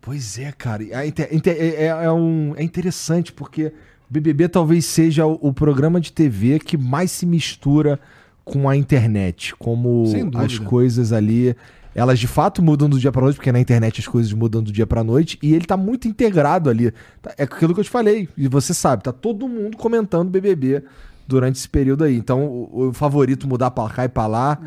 Pois 0.00 0.38
é, 0.38 0.52
cara. 0.52 0.82
É, 0.84 1.08
é- 1.08 1.84
é- 1.84 1.84
é 1.86 2.12
um, 2.12 2.54
é 2.56 2.62
interessante 2.62 3.32
porque 3.32 3.72
BBB 4.08 4.48
talvez 4.48 4.84
seja 4.84 5.24
o, 5.26 5.38
o 5.40 5.52
programa 5.52 6.00
de 6.00 6.12
TV 6.12 6.58
que 6.58 6.76
mais 6.76 7.10
se 7.10 7.24
mistura 7.24 7.98
com 8.44 8.68
a 8.68 8.76
internet. 8.76 9.54
Como 9.56 10.04
as 10.38 10.52
coisas 10.68 11.12
ali. 11.12 11.56
Elas 11.94 12.18
de 12.18 12.26
fato 12.26 12.60
mudam 12.60 12.88
do 12.88 12.98
dia 12.98 13.12
pra 13.12 13.22
noite, 13.22 13.36
porque 13.36 13.52
na 13.52 13.60
internet 13.60 14.00
as 14.00 14.08
coisas 14.08 14.32
mudam 14.32 14.60
do 14.60 14.72
dia 14.72 14.84
pra 14.84 15.04
noite, 15.04 15.38
e 15.40 15.54
ele 15.54 15.64
tá 15.64 15.76
muito 15.76 16.08
integrado 16.08 16.68
ali. 16.68 16.92
Tá- 17.22 17.32
É 17.38 17.44
aquilo 17.44 17.72
que 17.72 17.78
eu 17.78 17.84
te 17.84 17.90
falei, 17.90 18.28
e 18.36 18.48
você 18.48 18.74
sabe, 18.74 19.04
tá 19.04 19.12
todo 19.12 19.46
mundo 19.48 19.76
comentando 19.76 20.28
BBB 20.28 20.82
durante 21.26 21.54
esse 21.56 21.68
período 21.68 22.02
aí. 22.02 22.16
Então, 22.16 22.44
o, 22.44 22.88
o 22.88 22.92
favorito 22.92 23.46
mudar 23.48 23.70
pra 23.70 23.88
cá 23.88 24.04
e 24.06 24.08
pra 24.08 24.26
lá. 24.26 24.58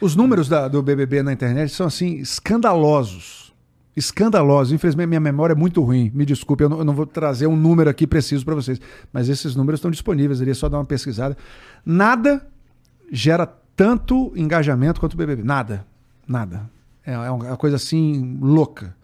Os 0.00 0.14
números 0.14 0.48
da- 0.48 0.68
do 0.68 0.82
BBB 0.82 1.22
na 1.22 1.32
internet 1.32 1.72
são, 1.72 1.86
assim, 1.86 2.16
escandalosos. 2.18 3.52
Escandalosos. 3.96 4.72
Infelizmente, 4.72 5.08
minha 5.08 5.20
memória 5.20 5.54
é 5.54 5.56
muito 5.56 5.82
ruim. 5.82 6.10
Me 6.14 6.24
desculpe, 6.24 6.62
eu 6.62 6.68
não, 6.68 6.78
eu 6.78 6.84
não 6.84 6.94
vou 6.94 7.04
trazer 7.06 7.46
um 7.48 7.56
número 7.56 7.90
aqui 7.90 8.06
preciso 8.06 8.44
para 8.44 8.54
vocês. 8.54 8.80
Mas 9.12 9.28
esses 9.28 9.56
números 9.56 9.78
estão 9.78 9.90
disponíveis 9.90 10.40
ali, 10.40 10.52
é 10.52 10.54
só 10.54 10.68
dar 10.68 10.78
uma 10.78 10.84
pesquisada. 10.84 11.36
Nada 11.84 12.46
gera 13.10 13.46
tanto 13.74 14.32
engajamento 14.36 15.00
quanto 15.00 15.14
o 15.14 15.16
BBB. 15.16 15.42
Nada. 15.42 15.84
Nada. 16.26 16.70
É, 17.04 17.12
é 17.14 17.30
uma 17.30 17.56
coisa 17.56 17.76
assim 17.76 18.38
louca. 18.40 18.94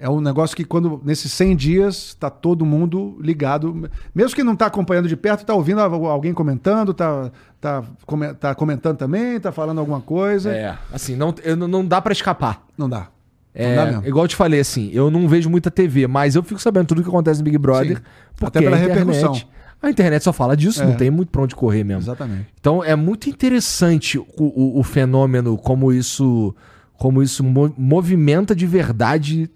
É 0.00 0.08
um 0.08 0.20
negócio 0.20 0.56
que 0.56 0.64
quando 0.64 1.00
nesses 1.04 1.32
100 1.32 1.56
dias 1.56 2.14
tá 2.14 2.30
todo 2.30 2.64
mundo 2.64 3.18
ligado, 3.20 3.90
mesmo 4.14 4.34
que 4.36 4.42
não 4.44 4.54
tá 4.54 4.66
acompanhando 4.66 5.08
de 5.08 5.16
perto, 5.16 5.44
tá 5.44 5.54
ouvindo 5.54 5.80
alguém 5.80 6.32
comentando, 6.32 6.94
tá, 6.94 7.30
tá, 7.60 7.82
come- 8.06 8.32
tá 8.34 8.54
comentando 8.54 8.96
também, 8.96 9.40
tá 9.40 9.50
falando 9.50 9.78
alguma 9.78 10.00
coisa. 10.00 10.50
É, 10.52 10.76
assim, 10.92 11.16
não, 11.16 11.34
eu, 11.42 11.56
não- 11.56 11.84
dá 11.84 12.00
pra 12.00 12.12
escapar. 12.12 12.64
Não 12.76 12.88
dá. 12.88 13.08
É, 13.54 13.68
não 13.74 13.84
dá 13.84 13.90
mesmo. 13.90 14.06
igual 14.06 14.24
eu 14.24 14.28
te 14.28 14.36
falei, 14.36 14.60
assim, 14.60 14.88
eu 14.92 15.10
não 15.10 15.26
vejo 15.26 15.50
muita 15.50 15.68
TV, 15.70 16.06
mas 16.06 16.36
eu 16.36 16.42
fico 16.44 16.60
sabendo 16.60 16.86
tudo 16.86 17.02
que 17.02 17.08
acontece 17.08 17.40
no 17.40 17.44
Big 17.44 17.58
Brother. 17.58 17.96
Sim. 17.96 18.02
Porque 18.36 18.46
Até 18.58 18.60
pela 18.60 18.76
a 18.76 18.78
internet, 18.84 18.98
repercussão. 19.06 19.48
A 19.82 19.90
internet 19.90 20.22
só 20.22 20.32
fala 20.32 20.56
disso, 20.56 20.82
É. 20.82 20.86
não 20.86 20.94
tem 20.94 21.10
muito 21.10 21.30
pra 21.30 21.42
onde 21.42 21.56
correr 21.56 21.82
mesmo. 21.82 22.02
Exatamente. 22.02 22.46
Então 22.60 22.84
é 22.84 22.94
muito 22.94 23.28
interessante 23.28 24.16
o, 24.18 24.26
o- 24.38 24.78
o 24.78 24.82
fenômeno, 24.84 25.56
como 25.58 25.92
isso, 25.92 26.54
como 26.96 27.20
isso 27.22 27.42
mo- 27.42 27.72
movimenta 27.76 28.54
de 28.54 28.66
verdade 28.66 29.50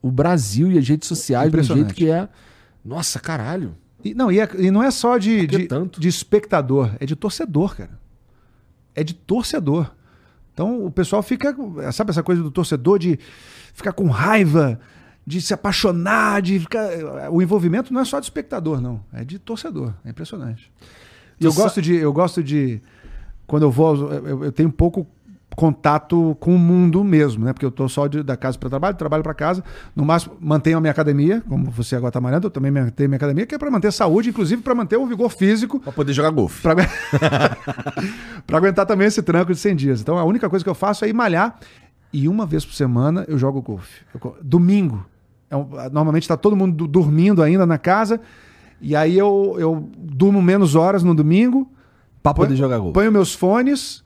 o 0.00 0.10
Brasil 0.10 0.70
e 0.70 0.78
as 0.78 0.88
redes 0.88 1.08
sociais 1.08 1.50
do 1.50 1.62
jeito 1.62 1.94
que 1.94 2.10
é. 2.10 2.28
Nossa, 2.84 3.18
caralho. 3.18 3.74
E, 4.04 4.14
não, 4.14 4.30
e, 4.30 4.40
é- 4.40 4.48
e 4.58 4.70
não 4.70 4.82
é 4.82 4.90
só 4.90 5.18
de, 5.18 5.46
de, 5.46 5.66
tanto? 5.66 6.00
de 6.00 6.08
espectador, 6.08 6.92
é 7.00 7.06
de 7.06 7.16
torcedor, 7.16 7.76
cara. 7.76 7.98
É 8.94 9.02
de 9.02 9.14
torcedor. 9.14 9.90
Então 10.54 10.84
o 10.84 10.90
pessoal 10.90 11.22
fica. 11.22 11.54
Sabe 11.92 12.10
essa 12.10 12.22
coisa 12.22 12.42
do 12.42 12.50
torcedor 12.50 12.98
de 12.98 13.18
ficar 13.72 13.92
com 13.92 14.08
raiva, 14.08 14.80
de 15.26 15.40
se 15.40 15.54
apaixonar, 15.54 16.42
de 16.42 16.58
ficar. 16.58 16.88
O 17.30 17.40
envolvimento 17.42 17.92
não 17.92 18.00
é 18.00 18.04
só 18.04 18.18
de 18.18 18.26
espectador, 18.26 18.80
não. 18.80 19.00
É 19.12 19.24
de 19.24 19.38
torcedor. 19.38 19.94
É 20.04 20.10
impressionante. 20.10 20.72
E 21.40 21.44
eu 21.44 21.52
gosto 21.52 21.80
de. 21.80 21.94
Eu 21.94 22.12
gosto 22.12 22.42
de. 22.42 22.80
Quando 23.46 23.62
eu 23.62 23.70
vou. 23.70 24.12
Eu, 24.12 24.44
eu 24.44 24.52
tenho 24.52 24.70
pouco 24.72 25.06
contato 25.58 26.36
com 26.38 26.54
o 26.54 26.58
mundo 26.58 27.02
mesmo, 27.02 27.44
né? 27.44 27.52
Porque 27.52 27.66
eu 27.66 27.70
tô 27.72 27.88
só 27.88 28.06
de- 28.06 28.22
da 28.22 28.36
casa 28.36 28.56
para 28.56 28.68
trabalho, 28.70 28.96
trabalho 28.96 29.24
para 29.24 29.34
casa. 29.34 29.64
No 29.96 30.04
máximo, 30.04 30.36
mantenho 30.40 30.78
a 30.78 30.80
minha 30.80 30.92
academia, 30.92 31.42
como 31.48 31.68
você 31.68 31.96
agora 31.96 32.12
tá 32.12 32.20
malhando, 32.20 32.46
eu 32.46 32.50
também 32.50 32.70
mantenho 32.70 33.08
minha 33.08 33.16
academia, 33.16 33.44
que 33.44 33.56
é 33.56 33.58
para 33.58 33.68
manter 33.68 33.88
a 33.88 33.92
saúde, 33.92 34.28
inclusive 34.28 34.62
para 34.62 34.72
manter 34.72 34.96
o 34.96 35.04
vigor 35.04 35.28
físico, 35.30 35.80
Pra 35.80 35.90
poder 35.92 36.12
jogar 36.12 36.30
golfe. 36.30 36.62
para 36.62 36.76
aguentar 38.58 38.86
também 38.86 39.08
esse 39.08 39.20
tranco 39.20 39.52
de 39.52 39.58
100 39.58 39.74
dias. 39.76 40.00
Então 40.00 40.16
a 40.16 40.24
única 40.24 40.48
coisa 40.48 40.64
que 40.64 40.70
eu 40.70 40.74
faço 40.76 41.04
é 41.04 41.08
ir 41.08 41.12
malhar 41.12 41.58
e 42.12 42.28
uma 42.28 42.46
vez 42.46 42.64
por 42.64 42.74
semana 42.74 43.24
eu 43.28 43.36
jogo 43.36 43.60
golfe. 43.60 44.02
Eu 44.14 44.36
domingo. 44.42 45.04
É 45.50 45.56
um- 45.56 45.68
normalmente 45.92 46.22
está 46.22 46.36
todo 46.36 46.54
mundo 46.54 46.86
dormindo 46.86 47.42
ainda 47.42 47.66
na 47.66 47.78
casa. 47.78 48.20
E 48.80 48.94
aí 48.94 49.18
eu, 49.18 49.56
eu 49.58 49.88
durmo 49.98 50.40
menos 50.40 50.76
horas 50.76 51.02
no 51.02 51.14
domingo, 51.14 51.68
Põe- 52.22 52.34
poder 52.34 52.54
jogar 52.56 52.78
golfe. 52.78 52.92
ponho 52.94 53.10
meus 53.10 53.34
fones 53.34 54.04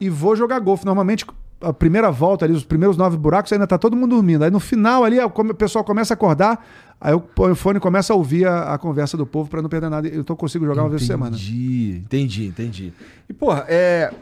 e 0.00 0.08
vou 0.08 0.34
jogar 0.36 0.58
golfe. 0.60 0.84
Normalmente, 0.84 1.24
a 1.60 1.72
primeira 1.72 2.10
volta 2.10 2.44
ali, 2.44 2.54
os 2.54 2.64
primeiros 2.64 2.96
nove 2.96 3.16
buracos, 3.16 3.52
ainda 3.52 3.66
tá 3.66 3.78
todo 3.78 3.96
mundo 3.96 4.10
dormindo. 4.10 4.44
Aí 4.44 4.50
no 4.50 4.60
final 4.60 5.04
ali, 5.04 5.18
o 5.18 5.54
pessoal 5.54 5.84
começa 5.84 6.12
a 6.12 6.16
acordar, 6.16 6.64
aí 7.00 7.14
o 7.14 7.54
fone 7.54 7.78
e 7.78 7.80
começo 7.80 8.12
a 8.12 8.16
ouvir 8.16 8.46
a, 8.46 8.74
a 8.74 8.78
conversa 8.78 9.16
do 9.16 9.26
povo 9.26 9.48
para 9.48 9.62
não 9.62 9.68
perder 9.68 9.88
nada. 9.88 10.08
Então 10.08 10.24
eu 10.28 10.36
consigo 10.36 10.64
jogar 10.66 10.82
uma 10.82 10.90
vez 10.90 11.02
por 11.02 11.06
semana. 11.06 11.36
Entendi, 11.36 12.02
entendi, 12.04 12.46
entendi. 12.46 12.92
E, 13.28 13.32
porra, 13.32 13.64
é. 13.68 14.12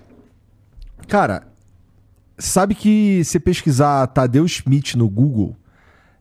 Cara, 1.09 1.49
sabe 2.39 2.75
que 2.75 3.25
se 3.25 3.41
pesquisar 3.41 4.07
Tadeu 4.09 4.47
Schmidt 4.47 4.97
no 4.97 5.09
Google, 5.09 5.57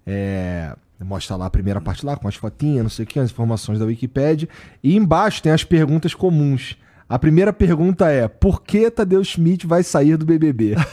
é. 0.05 0.75
Mostra 1.03 1.35
lá 1.35 1.47
a 1.47 1.49
primeira 1.49 1.81
parte 1.81 2.05
lá, 2.05 2.15
com 2.15 2.27
as 2.27 2.35
fotinhas, 2.35 2.83
não 2.83 2.89
sei 2.89 3.05
o 3.05 3.07
que, 3.07 3.17
as 3.17 3.31
informações 3.31 3.79
da 3.79 3.85
Wikipédia. 3.85 4.47
E 4.83 4.95
embaixo 4.95 5.41
tem 5.41 5.51
as 5.51 5.63
perguntas 5.63 6.13
comuns. 6.13 6.77
A 7.11 7.19
primeira 7.19 7.51
pergunta 7.51 8.09
é: 8.09 8.25
por 8.29 8.63
que 8.63 8.89
Tadeu 8.89 9.21
Schmidt 9.21 9.67
vai 9.67 9.83
sair 9.83 10.15
do 10.15 10.25
BBB? 10.25 10.75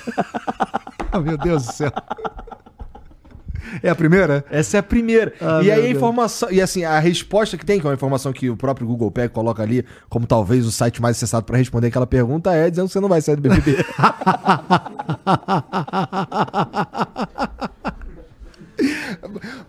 Ah, 1.11 1.21
meu 1.21 1.39
Deus 1.39 1.65
do 1.65 1.73
céu. 1.73 1.91
É 3.83 3.89
a 3.89 3.95
primeira? 3.95 4.45
Essa 4.51 4.77
é 4.77 4.81
a 4.81 4.83
primeira. 4.83 5.33
Ah, 5.41 5.63
e 5.63 5.71
aí 5.71 5.79
a 5.79 5.83
Deus. 5.85 5.97
informação. 5.97 6.51
E 6.53 6.61
assim, 6.61 6.85
a 6.85 6.99
resposta 6.99 7.57
que 7.57 7.65
tem, 7.65 7.81
que 7.81 7.87
é 7.87 7.89
uma 7.89 7.95
informação 7.95 8.31
que 8.31 8.51
o 8.51 8.57
próprio 8.59 8.87
Google 8.87 9.11
pega 9.11 9.31
coloca 9.31 9.63
ali, 9.63 9.87
como 10.11 10.27
talvez 10.27 10.67
o 10.67 10.71
site 10.71 11.01
mais 11.01 11.17
acessado 11.17 11.47
para 11.47 11.57
responder 11.57 11.87
aquela 11.87 12.07
pergunta, 12.07 12.53
é 12.53 12.69
dizendo 12.69 12.89
que 12.89 12.93
você 12.93 13.01
não 13.01 13.09
vai 13.09 13.23
sair 13.23 13.37
do 13.37 13.43
BBB. 13.43 13.79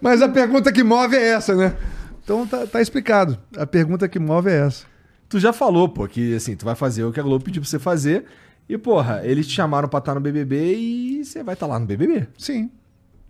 Mas 0.01 0.21
a 0.21 0.27
pergunta 0.27 0.73
que 0.73 0.84
move 0.84 1.15
é 1.15 1.30
essa, 1.30 1.55
né? 1.55 1.73
Então 2.21 2.45
tá, 2.45 2.67
tá 2.67 2.81
explicado. 2.81 3.38
A 3.55 3.65
pergunta 3.65 4.09
que 4.09 4.19
move 4.19 4.49
é 4.49 4.65
essa. 4.65 4.89
Tu 5.30 5.39
já 5.39 5.53
falou, 5.53 5.88
pô, 5.88 6.07
que 6.07 6.35
assim, 6.35 6.56
tu 6.56 6.65
vai 6.65 6.76
fazer 6.76 7.03
o 7.06 7.14
que 7.14 7.19
a 7.19 7.23
Globo 7.23 7.43
pediu 7.45 7.61
pra 7.61 7.69
você 7.69 7.80
fazer. 7.80 8.26
E, 8.68 8.77
porra, 8.77 9.22
eles 9.23 9.47
te 9.47 9.53
chamaram 9.53 9.88
pra 9.88 9.99
estar 9.99 10.14
no 10.14 10.19
BBB 10.22 10.76
e 10.76 11.26
você 11.26 11.41
vai 11.43 11.53
estar 11.53 11.65
lá 11.68 11.80
no 11.80 11.85
BBB. 11.85 12.27
Sim, 12.38 12.69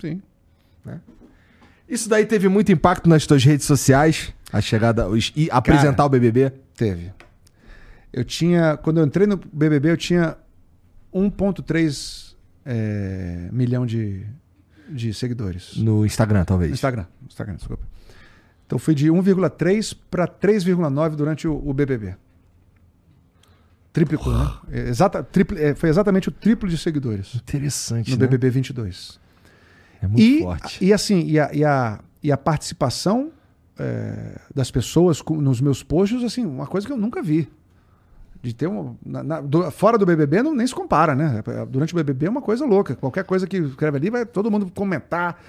sim. 0.01 0.21
Isso 1.87 2.07
daí 2.07 2.25
teve 2.25 2.47
muito 2.47 2.71
impacto 2.71 3.09
nas 3.09 3.25
tuas 3.25 3.43
redes 3.43 3.65
sociais, 3.65 4.31
a 4.53 4.61
chegada 4.61 5.07
os- 5.07 5.31
e 5.35 5.49
apresentar 5.51 6.05
o 6.05 6.09
BBB. 6.09 6.51
Teve. 6.75 7.11
Eu 8.13 8.23
tinha. 8.23 8.77
Quando 8.77 8.99
eu 8.99 9.05
entrei 9.05 9.25
no 9.25 9.37
BBB, 9.37 9.91
eu 9.91 9.97
tinha 9.97 10.37
1,3 11.13 12.35
é, 12.65 13.49
milhão 13.51 13.85
de, 13.85 14.23
de 14.87 15.13
seguidores. 15.13 15.77
No 15.77 16.05
Instagram, 16.05 16.45
talvez. 16.45 16.71
Instagram. 16.71 17.05
no 17.21 17.27
Instagram, 17.27 17.55
desculpa. 17.55 17.83
Então 18.69 18.77
fui 18.77 18.93
de 18.93 19.07
1,3 19.07 19.97
para 20.11 20.27
3,9 20.27 21.15
durante 21.15 21.47
o, 21.47 21.59
o 21.67 21.73
BBB. 21.73 22.15
Triplicou, 23.91 24.31
né? 24.31 24.47
É, 24.71 24.89
Exata, 24.89 25.23
tripli- 25.23 25.59
é, 25.59 25.73
foi 25.73 25.89
exatamente 25.89 26.29
o 26.29 26.31
triplo 26.31 26.69
de 26.69 26.77
seguidores 26.77 27.33
Interessante, 27.33 28.11
no 28.11 28.17
né? 28.17 28.27
BBB 28.27 28.51
22. 28.51 29.19
É 30.03 30.07
muito 30.07 30.21
e, 30.21 30.41
forte. 30.43 30.85
E 30.85 30.93
assim, 30.93 31.25
e 31.25 31.39
a, 31.39 31.49
e 31.51 31.65
a, 31.65 31.99
e 32.21 32.31
a 32.31 32.37
participação 32.37 33.31
é, 33.79 34.39
das 34.53 34.69
pessoas 34.69 35.19
com- 35.19 35.41
nos 35.41 35.59
meus 35.59 35.81
posts, 35.81 36.23
assim, 36.23 36.45
uma 36.45 36.67
coisa 36.67 36.85
que 36.85 36.93
eu 36.93 36.97
nunca 36.97 37.23
vi. 37.23 37.49
De 38.43 38.53
ter 38.53 38.67
um. 38.67 38.95
na- 39.03 39.23
na- 39.23 39.41
do- 39.41 39.71
fora 39.71 39.97
do 39.97 40.05
BBB 40.05 40.43
não, 40.43 40.53
nem 40.53 40.67
se 40.67 40.75
compara, 40.75 41.15
né? 41.15 41.41
Durante 41.67 41.91
o 41.93 41.95
BBB 41.97 42.27
é 42.27 42.29
uma 42.29 42.41
coisa 42.43 42.65
louca. 42.67 42.95
Qualquer 42.95 43.23
coisa 43.23 43.47
que 43.47 43.57
escreve 43.57 43.97
ali, 43.97 44.09
vai 44.11 44.27
todo 44.27 44.51
mundo 44.51 44.71
comentar, 44.75 45.41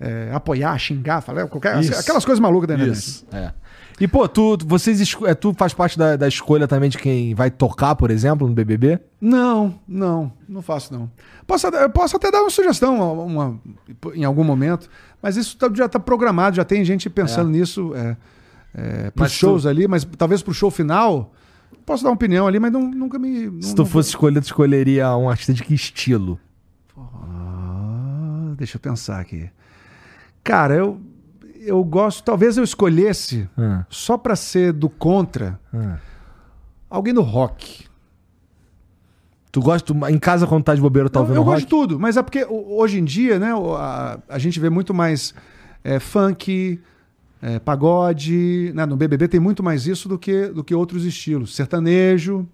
é, 0.00 0.30
apoiar, 0.32 0.76
xingar, 0.78 1.20
falar, 1.20 1.46
qualquer, 1.48 1.78
Isso. 1.80 1.94
aquelas 1.98 2.24
coisas 2.24 2.40
malucas 2.40 2.68
da 2.68 2.74
internet. 2.74 2.96
Isso. 2.98 3.26
É. 3.32 3.52
E, 4.00 4.08
pô, 4.08 4.26
tu, 4.26 4.58
vocês, 4.66 5.16
é, 5.24 5.34
tu 5.34 5.54
faz 5.54 5.72
parte 5.72 5.96
da, 5.96 6.16
da 6.16 6.26
escolha 6.26 6.66
também 6.66 6.90
de 6.90 6.98
quem 6.98 7.32
vai 7.32 7.48
tocar, 7.48 7.94
por 7.94 8.10
exemplo, 8.10 8.48
no 8.48 8.52
BBB? 8.52 8.98
Não, 9.20 9.78
não, 9.86 10.32
não 10.48 10.60
faço 10.62 10.92
não. 10.92 11.08
Posso, 11.46 11.68
posso 11.92 12.16
até 12.16 12.28
dar 12.30 12.40
uma 12.40 12.50
sugestão 12.50 13.12
uma- 13.24 13.60
em 14.14 14.24
algum 14.24 14.42
momento, 14.42 14.88
mas 15.22 15.36
isso 15.36 15.56
tá- 15.56 15.70
já 15.72 15.86
está 15.86 16.00
programado, 16.00 16.56
já 16.56 16.64
tem 16.64 16.84
gente 16.84 17.08
pensando 17.08 17.50
nisso 17.50 17.92
é, 17.94 18.16
é, 18.74 19.10
para 19.12 19.24
Mas 19.26 19.32
shows 19.32 19.64
ali, 19.64 19.86
mas 19.86 20.04
talvez 20.18 20.42
para 20.42 20.50
o 20.50 20.54
show 20.54 20.72
final 20.72 21.32
posso 21.86 22.02
dar 22.02 22.08
uma 22.10 22.16
opinião 22.16 22.48
ali, 22.48 22.58
mas 22.58 22.72
não- 22.72 22.90
nunca 22.90 23.16
me. 23.16 23.46
não- 23.48 23.62
Se 23.62 23.74
tu 23.76 23.82
não- 23.82 23.86
fosse 23.86 24.08
escolher, 24.08 24.40
tu 24.40 24.46
escolheria 24.46 25.16
um 25.16 25.30
artista 25.30 25.52
de 25.54 25.62
que 25.62 25.72
estilo? 25.72 26.40
Ah, 26.96 28.54
deixa 28.56 28.76
eu 28.76 28.80
pensar 28.80 29.20
aqui. 29.20 29.48
Cara, 30.44 30.74
eu 30.74 31.00
eu 31.66 31.82
gosto, 31.82 32.22
talvez 32.22 32.58
eu 32.58 32.62
escolhesse 32.64 33.48
Ah, 33.56 33.86
só 33.88 34.18
para 34.18 34.36
ser 34.36 34.70
do 34.72 34.90
contra 34.90 35.58
ah. 35.72 35.96
alguém 36.90 37.14
do 37.14 37.22
rock. 37.22 37.86
Tu 39.50 39.60
gosta, 39.62 39.94
tu- 39.94 40.06
em 40.08 40.18
casa 40.18 40.46
quando 40.46 40.64
tá 40.64 40.74
de 40.74 40.80
bobeira, 40.80 41.08
tá 41.08 41.20
eu 41.20 41.22
ouvindo 41.22 41.36
eu 41.38 41.42
rock? 41.42 41.54
gosto 41.54 41.64
de 41.64 41.70
tudo, 41.70 41.98
mas 42.00 42.16
é 42.18 42.22
porque 42.22 42.44
hoje 42.44 42.98
em 42.98 43.04
dia, 43.04 43.38
né, 43.38 43.52
a, 43.78 44.18
a 44.28 44.38
gente 44.38 44.58
vê 44.60 44.68
muito 44.68 44.92
mais 44.92 45.32
é, 45.82 45.98
funk, 46.00 46.78
é, 47.40 47.58
pagode, 47.60 48.72
né, 48.74 48.84
no 48.84 48.96
BBB 48.96 49.28
tem 49.28 49.38
muito 49.40 49.62
mais 49.62 49.86
isso 49.86 50.08
do 50.08 50.18
que, 50.18 50.48
do 50.48 50.62
que 50.64 50.74
outros 50.74 51.04
estilos, 51.06 51.54
sertanejo. 51.54 52.46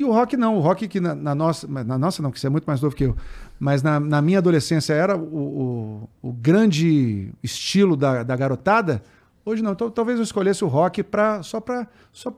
E 0.00 0.04
o 0.04 0.10
rock 0.10 0.34
não, 0.34 0.56
o 0.56 0.60
rock 0.60 0.88
que 0.88 0.98
na, 0.98 1.14
na 1.14 1.34
nossa, 1.34 1.68
na 1.68 1.98
nossa 1.98 2.22
não, 2.22 2.30
que 2.30 2.40
você 2.40 2.46
é 2.46 2.50
muito 2.50 2.64
mais 2.64 2.80
novo 2.80 2.96
que 2.96 3.04
eu, 3.04 3.14
mas 3.58 3.82
na, 3.82 4.00
na 4.00 4.22
minha 4.22 4.38
adolescência 4.38 4.94
era 4.94 5.14
o, 5.14 6.08
o, 6.22 6.28
o 6.30 6.32
grande 6.32 7.30
estilo 7.42 7.94
da, 7.98 8.22
da 8.22 8.34
garotada. 8.34 9.02
Hoje 9.44 9.62
não, 9.62 9.72
então 9.72 9.90
talvez 9.90 10.16
eu 10.18 10.22
escolhesse 10.24 10.64
o 10.64 10.68
rock 10.68 11.02
pra, 11.02 11.42
só 11.42 11.60
para 11.60 11.86
só 12.12 12.32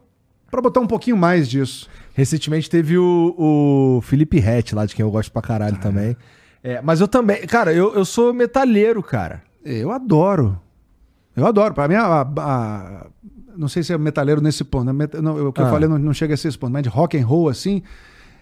pra 0.50 0.60
botar 0.60 0.80
um 0.80 0.88
pouquinho 0.88 1.16
mais 1.16 1.48
disso. 1.48 1.88
Recentemente 2.14 2.68
teve 2.68 2.98
o, 2.98 3.34
o 3.38 4.00
Felipe 4.02 4.40
Rett 4.40 4.74
lá, 4.74 4.84
de 4.84 4.96
quem 4.96 5.04
eu 5.04 5.10
gosto 5.12 5.30
pra 5.30 5.40
caralho 5.40 5.78
também. 5.78 6.16
É, 6.64 6.82
mas 6.82 7.00
eu 7.00 7.06
também, 7.06 7.46
cara, 7.46 7.72
eu, 7.72 7.94
eu 7.94 8.04
sou 8.04 8.34
metalheiro, 8.34 9.00
cara. 9.04 9.40
Eu 9.64 9.92
adoro. 9.92 10.58
Eu 11.36 11.46
adoro. 11.46 11.74
Para 11.74 11.86
mim, 11.86 11.94
a, 11.94 12.22
a- 12.38 13.06
não 13.56 13.68
sei 13.68 13.82
se 13.82 13.92
é 13.92 13.98
metaleiro 13.98 14.40
nesse 14.40 14.64
ponto. 14.64 14.92
né? 14.92 15.08
Não, 15.22 15.48
o 15.48 15.52
que 15.52 15.60
eu 15.60 15.66
Ah. 15.66 15.70
falei 15.70 15.88
não, 15.88 15.98
não 15.98 16.12
chega 16.14 16.34
a 16.34 16.36
ser 16.36 16.48
esse 16.48 16.58
ponto. 16.58 16.72
Mas 16.72 16.82
de 16.82 16.88
rock 16.88 17.16
and 17.18 17.26
roll, 17.26 17.48
assim, 17.48 17.82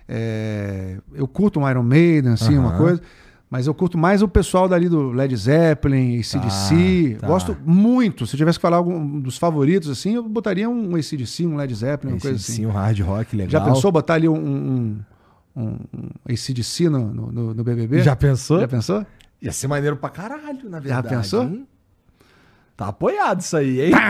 é, 0.08 0.98
eu 1.14 1.26
curto 1.28 1.60
um 1.60 1.68
Iron 1.68 1.82
Maiden, 1.82 2.32
assim, 2.32 2.56
uma 2.58 2.70
Aham. 2.70 2.78
coisa. 2.78 3.02
Mas 3.48 3.66
eu 3.66 3.74
curto 3.74 3.98
mais 3.98 4.22
o 4.22 4.28
pessoal 4.28 4.68
dali 4.68 4.88
do 4.88 5.10
Led 5.10 5.34
Zeppelin, 5.36 6.20
ACDC. 6.20 7.16
tá. 7.20 7.26
Gosto 7.26 7.56
muito. 7.66 8.24
Se 8.24 8.34
eu 8.36 8.38
tivesse 8.38 8.58
que 8.58 8.62
falar 8.62 8.76
algum 8.76 9.18
dos 9.20 9.36
favoritos, 9.38 9.88
assim, 9.90 10.14
eu 10.14 10.22
botaria 10.22 10.70
um 10.70 10.94
ACDC, 10.94 11.46
um 11.46 11.56
Led 11.56 11.74
Zeppelin, 11.74 12.12
uma 12.14 12.20
coisa 12.20 12.36
assim. 12.36 12.52
Sim, 12.52 12.66
um 12.66 12.70
hard 12.70 13.00
rock 13.00 13.34
legal. 13.34 13.50
Já 13.50 13.60
pensou 13.60 13.90
botar 13.90 14.14
ali 14.14 14.28
um, 14.28 14.36
um, 14.36 15.00
um, 15.56 15.62
um 15.92 16.08
ACDC 16.32 16.88
no, 16.88 17.12
no, 17.12 17.54
no- 17.54 17.64
BBB? 17.64 18.02
Já 18.02 18.14
pensou? 18.14 18.60
Já 18.60 18.68
pensou? 18.68 19.04
Ia 19.42 19.50
ser 19.52 19.66
maneiro 19.66 19.96
pra 19.96 20.10
caralho, 20.10 20.70
na 20.70 20.78
verdade. 20.78 21.08
pensou? 21.08 21.42
hein? 21.42 21.66
Tá 22.80 22.88
apoiado 22.88 23.40
isso 23.40 23.54
aí, 23.58 23.82
hein? 23.82 23.92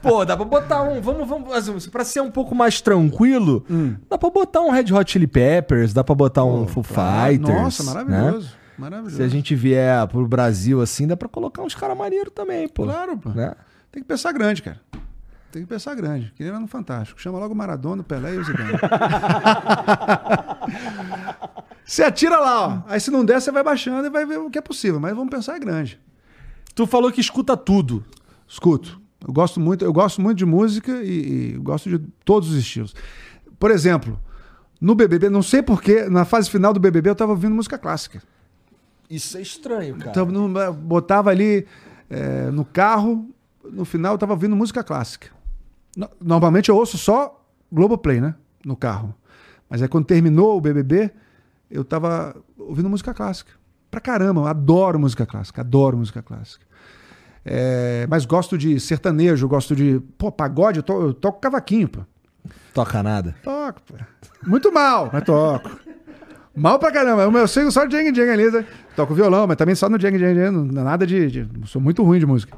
Pô, 0.00 0.24
dá 0.24 0.36
pra 0.36 0.44
botar 0.44 0.84
um. 0.84 1.00
Vamos, 1.00 1.28
vamos. 1.28 1.52
assim, 1.52 1.90
Pra 1.90 2.04
ser 2.04 2.20
um 2.20 2.30
pouco 2.30 2.54
mais 2.54 2.80
tranquilo, 2.80 3.66
dá 4.08 4.16
pra 4.16 4.30
botar 4.30 4.60
um 4.60 4.70
Red 4.70 4.92
Hot 4.92 5.10
Chili 5.10 5.26
Peppers, 5.26 5.92
dá 5.92 6.04
pra 6.04 6.14
botar 6.14 6.44
um 6.44 6.64
Foo 6.68 6.84
Fighters. 6.84 7.48
Nossa, 7.48 7.82
né? 7.82 8.04
maravilhoso. 8.04 8.54
Maravilhoso. 8.78 9.16
Se 9.16 9.22
a 9.24 9.26
gente 9.26 9.56
vier 9.56 10.06
pro 10.06 10.24
Brasil 10.28 10.80
assim, 10.80 11.08
dá 11.08 11.16
pra 11.16 11.28
colocar 11.28 11.62
uns 11.62 11.74
caras 11.74 11.98
maneiros 11.98 12.32
também, 12.32 12.68
pô. 12.68 12.84
Claro, 12.84 13.18
pô. 13.18 13.30
Né? 13.30 13.52
Tem 13.90 14.00
que 14.00 14.08
pensar 14.08 14.30
grande, 14.30 14.62
cara. 14.62 14.78
Tem 15.50 15.62
que 15.62 15.68
pensar 15.68 15.92
grande. 15.96 16.32
Que 16.36 16.44
nem 16.44 16.52
lá 16.52 16.60
no 16.60 16.68
Fantástico. 16.68 17.20
Chama 17.20 17.40
logo 17.40 17.52
Maradona, 17.52 18.04
Pelé 18.04 18.34
e 18.34 18.38
o 18.38 18.44
Zidane. 18.44 18.78
Você 21.86 22.02
atira 22.02 22.38
lá, 22.38 22.66
ó. 22.66 22.82
Aí 22.90 22.98
se 23.00 23.10
não 23.10 23.24
der, 23.24 23.40
você 23.40 23.52
vai 23.52 23.62
baixando 23.62 24.06
e 24.06 24.10
vai 24.10 24.26
ver 24.26 24.38
o 24.38 24.50
que 24.50 24.58
é 24.58 24.60
possível. 24.60 24.98
Mas 24.98 25.14
vamos 25.14 25.30
pensar 25.30 25.58
grande. 25.58 26.00
Tu 26.74 26.86
falou 26.86 27.12
que 27.12 27.20
escuta 27.20 27.56
tudo. 27.56 28.04
Escuto. 28.48 29.00
Eu 29.26 29.32
gosto 29.32 29.60
muito, 29.60 29.84
eu 29.84 29.92
gosto 29.92 30.20
muito 30.20 30.36
de 30.38 30.44
música 30.44 31.02
e, 31.02 31.52
e 31.54 31.58
gosto 31.58 31.88
de 31.88 31.98
todos 32.24 32.50
os 32.50 32.56
estilos. 32.56 32.94
Por 33.58 33.70
exemplo, 33.70 34.20
no 34.80 34.94
BBB, 34.94 35.30
não 35.30 35.42
sei 35.42 35.62
porquê, 35.62 36.08
na 36.08 36.24
fase 36.24 36.50
final 36.50 36.72
do 36.72 36.80
BBB 36.80 37.10
eu 37.10 37.14
tava 37.14 37.32
ouvindo 37.32 37.54
música 37.54 37.78
clássica. 37.78 38.22
Isso 39.08 39.38
é 39.38 39.42
estranho, 39.42 39.96
cara. 39.96 40.10
Então, 40.10 40.26
botava 40.74 41.30
ali 41.30 41.66
é, 42.10 42.50
no 42.50 42.64
carro, 42.64 43.30
no 43.64 43.84
final 43.84 44.14
eu 44.14 44.18
tava 44.18 44.32
ouvindo 44.32 44.54
música 44.56 44.82
clássica. 44.82 45.28
No- 45.96 46.10
Normalmente 46.20 46.68
eu 46.68 46.76
ouço 46.76 46.98
só 46.98 47.44
Globoplay, 47.72 48.20
né? 48.20 48.34
No 48.64 48.76
carro. 48.76 49.14
Mas 49.70 49.80
aí 49.82 49.88
quando 49.88 50.04
terminou 50.04 50.56
o 50.56 50.60
BBB, 50.60 51.10
eu 51.70 51.84
tava 51.84 52.34
ouvindo 52.58 52.88
música 52.88 53.12
clássica. 53.14 53.52
Pra 53.90 54.00
caramba, 54.00 54.40
eu 54.42 54.46
adoro 54.46 54.98
música 54.98 55.24
clássica, 55.26 55.60
adoro 55.62 55.96
música 55.96 56.22
clássica. 56.22 56.64
É, 57.44 58.06
mas 58.10 58.24
gosto 58.24 58.58
de 58.58 58.78
sertanejo, 58.80 59.46
gosto 59.48 59.74
de. 59.76 60.00
Pô, 60.18 60.32
pagode, 60.32 60.78
eu, 60.78 60.82
to- 60.82 61.00
eu 61.00 61.14
toco 61.14 61.40
cavaquinho, 61.40 61.88
pô. 61.88 62.00
Toca 62.74 63.02
nada. 63.02 63.34
Toco, 63.42 63.80
pô. 63.86 63.94
Muito 64.46 64.72
mal, 64.72 65.08
mas 65.12 65.22
toco. 65.24 65.70
Mal 66.54 66.78
pra 66.78 66.90
caramba. 66.90 67.28
O 67.28 67.30
meu 67.30 67.46
sigo 67.46 67.70
só 67.70 67.84
de 67.84 67.96
jang 67.96 68.14
jang 68.14 68.30
ali. 68.30 68.50
né? 68.50 68.64
Toco 68.96 69.14
violão, 69.14 69.46
mas 69.46 69.56
também 69.56 69.74
só 69.74 69.88
no 69.88 69.98
jang 69.98 70.18
jang. 70.18 70.50
Não, 70.50 70.64
nada 70.84 71.06
de, 71.06 71.30
de- 71.44 71.68
Sou 71.68 71.80
muito 71.80 72.02
ruim 72.02 72.18
de 72.18 72.26
música. 72.26 72.56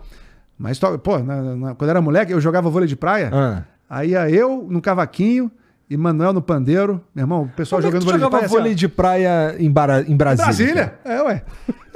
Mas, 0.58 0.78
toco, 0.78 0.98
pô, 0.98 1.18
na- 1.18 1.54
na- 1.56 1.74
quando 1.74 1.90
era 1.90 2.00
moleque, 2.00 2.32
eu 2.32 2.40
jogava 2.40 2.70
vôlei 2.70 2.88
de 2.88 2.96
praia. 2.96 3.30
Ah. 3.32 3.62
Aí 3.90 4.10
ia 4.10 4.28
eu 4.30 4.66
no 4.70 4.80
cavaquinho 4.80 5.50
e 5.90 5.96
Manuel 5.96 6.32
no 6.32 6.42
pandeiro. 6.42 7.02
Meu 7.14 7.22
irmão, 7.24 7.42
o 7.44 7.48
pessoal 7.48 7.80
Como 7.80 7.96
é 7.96 8.00
jogando 8.00 8.02
tu 8.02 8.10
vôlei 8.12 8.24
de 8.24 8.30
praia. 8.30 8.48
vôlei 8.48 8.74
de 8.74 8.88
praia 8.88 9.56
em, 9.58 9.70
Bara- 9.70 10.04
em 10.06 10.16
Brasília? 10.16 10.44
Brasília? 10.46 10.98
É, 11.04 11.22
ué. 11.22 11.42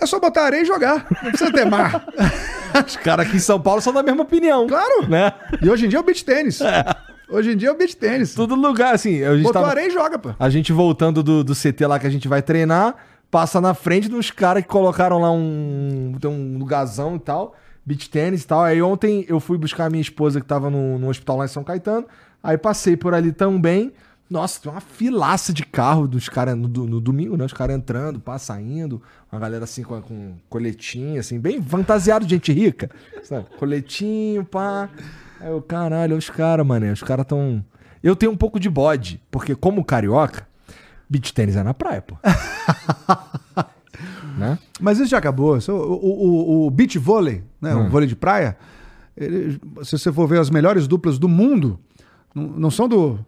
É 0.01 0.07
só 0.07 0.19
botar 0.19 0.45
areia 0.45 0.63
e 0.63 0.65
jogar. 0.65 1.07
Não 1.23 1.31
precisa 1.31 1.53
ter 1.53 1.65
mar. 1.67 2.05
Os 2.87 2.97
caras 2.97 3.27
aqui 3.27 3.37
em 3.37 3.41
São 3.41 3.61
Paulo 3.61 3.81
são 3.81 3.93
da 3.93 4.03
mesma 4.03 4.23
opinião. 4.23 4.67
Claro. 4.67 5.07
Né? 5.09 5.33
E 5.61 5.69
hoje 5.69 5.87
em 5.87 5.89
dia 5.89 5.99
é 5.99 6.01
o 6.01 6.05
beach 6.05 6.25
tênis. 6.25 6.59
Hoje 7.31 7.53
em 7.53 7.57
dia 7.57 7.69
é 7.69 7.73
o 7.73 7.77
beach 7.77 7.97
tênis. 7.97 8.35
Todo 8.35 8.55
lugar, 8.55 8.95
assim. 8.95 9.23
A 9.23 9.35
gente, 9.35 9.45
Botou 9.45 9.61
tava- 9.63 9.73
areia 9.73 9.89
e 9.89 9.91
joga, 9.91 10.19
pô. 10.19 10.31
a 10.39 10.49
gente 10.51 10.73
voltando 10.73 11.23
do, 11.23 11.45
do 11.45 11.55
CT 11.55 11.87
lá 11.87 11.99
que 11.99 12.07
a 12.07 12.11
gente 12.11 12.27
vai 12.29 12.41
treinar, 12.43 12.95
passa 13.31 13.61
na 13.61 13.75
frente 13.75 14.09
dos 14.09 14.31
caras 14.31 14.63
que 14.63 14.69
colocaram 14.69 15.19
lá 15.21 15.31
um, 15.31 16.15
tem 16.21 16.31
um 16.31 16.59
lugarzão 16.59 17.17
e 17.17 17.19
tal, 17.21 17.55
beach 17.85 18.09
tênis 18.11 18.43
e 18.43 18.47
tal. 18.47 18.63
Aí 18.63 18.81
ontem 18.83 19.25
eu 19.29 19.39
fui 19.39 19.57
buscar 19.59 19.85
a 19.87 19.91
minha 19.91 20.03
esposa 20.03 20.41
que 20.41 20.47
tava 20.47 20.69
no, 20.71 20.99
no 20.99 21.09
hospital 21.09 21.37
lá 21.37 21.45
em 21.45 21.49
São 21.49 21.63
Caetano. 21.63 22.07
Aí 22.43 22.59
passei 22.59 22.97
por 22.97 23.15
ali 23.15 23.33
também. 23.33 23.93
Nossa, 24.29 24.61
tem 24.63 24.73
uma 24.73 24.81
filaça 24.81 25.53
de 25.53 25.63
carro 25.65 26.09
dos 26.09 26.27
caras 26.29 26.57
no, 26.57 26.67
no 26.69 27.01
domingo, 27.01 27.37
né? 27.37 27.45
Os 27.45 27.53
caras 27.53 27.77
entrando, 27.77 28.19
pá, 28.19 28.39
saindo. 28.39 29.01
Uma 29.31 29.39
galera 29.41 29.65
assim 29.65 29.83
com, 29.83 30.01
com 30.01 30.35
coletinho, 30.49 31.21
assim, 31.21 31.39
bem 31.39 31.61
fantasiado 31.63 32.25
de 32.25 32.35
gente 32.35 32.51
rica. 32.53 32.91
Sabe? 33.23 33.47
Coletinho, 33.59 34.43
pá. 34.45 34.89
Aí 35.39 35.49
eu, 35.51 35.61
caralho, 35.61 36.17
os 36.17 36.31
caras, 36.31 36.67
mané. 36.67 36.93
Os 36.93 37.03
caras 37.03 37.27
tão. 37.27 37.63
Eu 38.03 38.17
tenho 38.17 38.33
um 38.33 38.37
pouco 38.37 38.59
de 38.59 38.71
bode, 38.71 39.21
porque 39.31 39.55
como 39.55 39.85
carioca, 39.85 40.47
beach 41.11 41.33
tênis 41.35 41.55
é 41.57 41.63
na 41.63 41.75
praia, 41.75 42.01
pô. 42.03 42.17
né? 44.39 44.59
Mas 44.81 44.99
isso 44.99 45.11
já 45.11 45.19
acabou. 45.19 45.59
O, 45.59 45.73
o- 45.73 46.67
o 46.67 46.71
beach 46.71 46.99
vôlei, 46.99 47.45
né? 47.61 47.75
Hum. 47.75 47.87
o 47.87 47.91
vôlei 47.91 48.09
de 48.09 48.17
praia, 48.17 48.57
ele- 49.17 49.61
se 49.85 49.99
você 49.99 50.11
for 50.13 50.27
ver 50.27 50.41
as 50.41 50.51
melhores 50.51 50.87
duplas 50.89 51.19
do 51.19 51.29
mundo, 51.29 51.79
não, 52.35 52.45
não 52.45 52.71
são 52.71 52.89
do, 52.89 53.19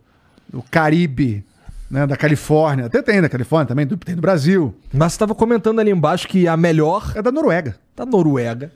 do 0.48 0.62
Caribe, 0.70 1.44
né? 1.90 2.06
da 2.06 2.16
Califórnia. 2.16 2.86
Até 2.86 3.02
tem 3.02 3.20
da 3.20 3.28
Califórnia 3.28 3.66
também, 3.66 3.86
do- 3.86 3.96
tem 3.96 4.14
do 4.14 4.20
Brasil. 4.22 4.74
Mas 4.92 5.12
você 5.12 5.18
tava 5.18 5.34
comentando 5.34 5.78
ali 5.80 5.90
embaixo 5.90 6.26
que 6.28 6.46
a 6.48 6.56
melhor 6.56 7.12
É 7.14 7.22
da 7.22 7.30
Noruega. 7.32 7.76
da 7.96 8.04
Noruega 8.06 8.72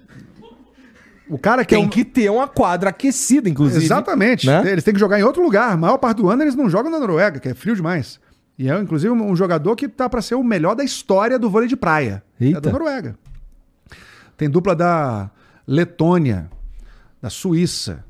O 1.28 1.38
cara 1.38 1.64
que 1.64 1.74
é 1.74 1.78
tem 1.78 1.86
um... 1.86 1.90
que 1.90 2.04
ter 2.04 2.30
uma 2.30 2.48
quadra 2.48 2.90
aquecida, 2.90 3.48
inclusive. 3.48 3.84
Exatamente. 3.84 4.46
né? 4.46 4.62
Eles 4.70 4.82
têm 4.84 4.94
que 4.94 5.00
jogar 5.00 5.18
em 5.18 5.22
outro 5.22 5.42
lugar. 5.42 5.72
A 5.72 5.76
maior 5.76 5.98
parte 5.98 6.18
do 6.18 6.28
ano 6.30 6.42
eles 6.42 6.54
não 6.54 6.68
jogam 6.70 6.90
na 6.90 6.98
Noruega, 6.98 7.38
que 7.38 7.48
é 7.48 7.54
frio 7.54 7.74
demais. 7.76 8.18
E 8.58 8.68
é, 8.68 8.76
inclusive, 8.80 9.12
um 9.12 9.36
jogador 9.36 9.76
que 9.76 9.86
tá 9.88 10.08
para 10.08 10.20
ser 10.20 10.34
o 10.34 10.42
melhor 10.42 10.74
da 10.74 10.82
história 10.82 11.38
do 11.38 11.48
vôlei 11.48 11.68
de 11.68 11.76
praia. 11.76 12.22
Eita. 12.40 12.58
É 12.58 12.60
da 12.60 12.72
Noruega. 12.72 13.16
Tem 14.36 14.48
dupla 14.50 14.74
da 14.74 15.30
Letônia, 15.66 16.50
da 17.22 17.28
Suíça. 17.30 18.04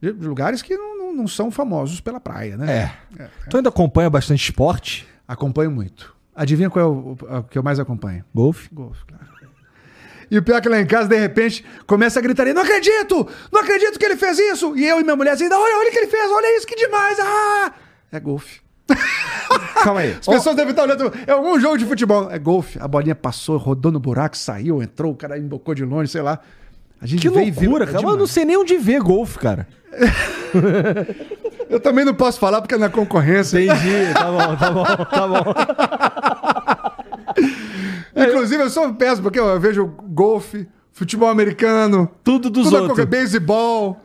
De 0.00 0.10
lugares 0.10 0.62
que 0.62 0.76
não, 0.76 0.93
não- 1.14 1.28
são 1.28 1.50
famosos 1.50 2.00
pela 2.00 2.20
praia, 2.20 2.56
né? 2.56 2.92
É. 3.18 3.28
Tu 3.48 3.56
ainda 3.56 3.68
acompanha 3.68 4.10
bastante 4.10 4.40
esporte? 4.44 5.06
Acompanho 5.26 5.70
muito. 5.70 6.14
Adivinha 6.34 6.68
qual 6.68 6.84
é 6.84 6.88
o, 6.88 7.16
o- 7.20 7.36
o 7.38 7.42
que 7.44 7.56
eu 7.56 7.62
mais 7.62 7.78
acompanho? 7.80 8.24
Golfe? 8.34 8.68
Golfe, 8.72 9.04
claro. 9.06 9.24
E 10.30 10.38
o 10.38 10.42
pior 10.42 10.56
é 10.56 10.60
que 10.60 10.68
lá 10.68 10.80
em 10.80 10.86
casa, 10.86 11.06
de 11.08 11.18
repente, 11.18 11.64
começa 11.86 12.18
a 12.18 12.22
gritaria: 12.22 12.52
Não 12.54 12.62
acredito! 12.62 13.28
Não 13.52 13.60
acredito 13.60 13.98
que 13.98 14.04
ele 14.04 14.16
fez 14.16 14.38
isso! 14.38 14.74
E 14.76 14.84
eu 14.84 14.98
e 14.98 15.04
minha 15.04 15.14
mulher 15.14 15.32
assim: 15.32 15.44
Olha, 15.46 15.78
olha 15.78 15.88
o 15.88 15.92
que 15.92 15.98
ele 15.98 16.06
fez, 16.06 16.30
olha 16.32 16.56
isso, 16.56 16.66
que 16.66 16.74
demais! 16.74 17.18
Ah! 17.20 17.72
É 18.10 18.18
golfe. 18.18 18.60
Calma 19.82 20.00
aí. 20.00 20.12
As 20.12 20.26
pessoas 20.26 20.56
devem 20.56 20.70
estar 20.70 20.82
olhando. 20.82 21.12
É 21.26 21.32
algum 21.32 21.58
jogo 21.60 21.76
de 21.78 21.84
futebol. 21.84 22.30
É 22.30 22.38
golfe. 22.38 22.78
A 22.80 22.88
bolinha 22.88 23.14
passou, 23.14 23.56
rodou 23.58 23.92
no 23.92 24.00
buraco, 24.00 24.36
saiu, 24.36 24.82
entrou, 24.82 25.12
o 25.12 25.16
cara 25.16 25.38
embocou 25.38 25.74
de 25.74 25.84
longe, 25.84 26.10
sei 26.10 26.22
lá. 26.22 26.40
A 27.04 27.06
gente 27.06 27.20
Que 27.20 27.28
e 27.28 27.50
viu. 27.50 27.68
loucura, 27.70 27.84
É 27.84 27.86
cara. 27.86 27.98
Eu 27.98 28.00
demais. 28.00 28.18
não 28.18 28.26
sei 28.26 28.44
nem 28.46 28.56
onde 28.56 28.76
ver 28.78 28.98
golfe, 29.00 29.38
cara. 29.38 29.68
Eu 31.68 31.78
também 31.80 32.04
não 32.04 32.14
posso 32.14 32.38
falar 32.40 32.60
porque 32.62 32.74
é 32.74 32.78
na 32.78 32.88
concorrência. 32.88 33.58
Entendi. 33.60 34.12
Tá 34.14 34.30
bom, 34.30 34.56
tá 34.56 34.70
bom, 34.70 34.84
tá 35.04 35.28
bom. 35.28 35.44
Inclusive, 38.16 38.62
eu 38.62 38.70
sou 38.70 38.94
péssimo, 38.94 39.24
porque 39.24 39.38
eu 39.40 39.58
vejo 39.60 39.86
golfe, 39.86 40.66
futebol 40.92 41.28
americano, 41.28 42.08
Tudo 42.22 42.48
dos 42.48 42.64
tudo 42.64 42.74
outros. 42.74 42.90
qualquer 42.92 43.06
beisebol. 43.06 44.00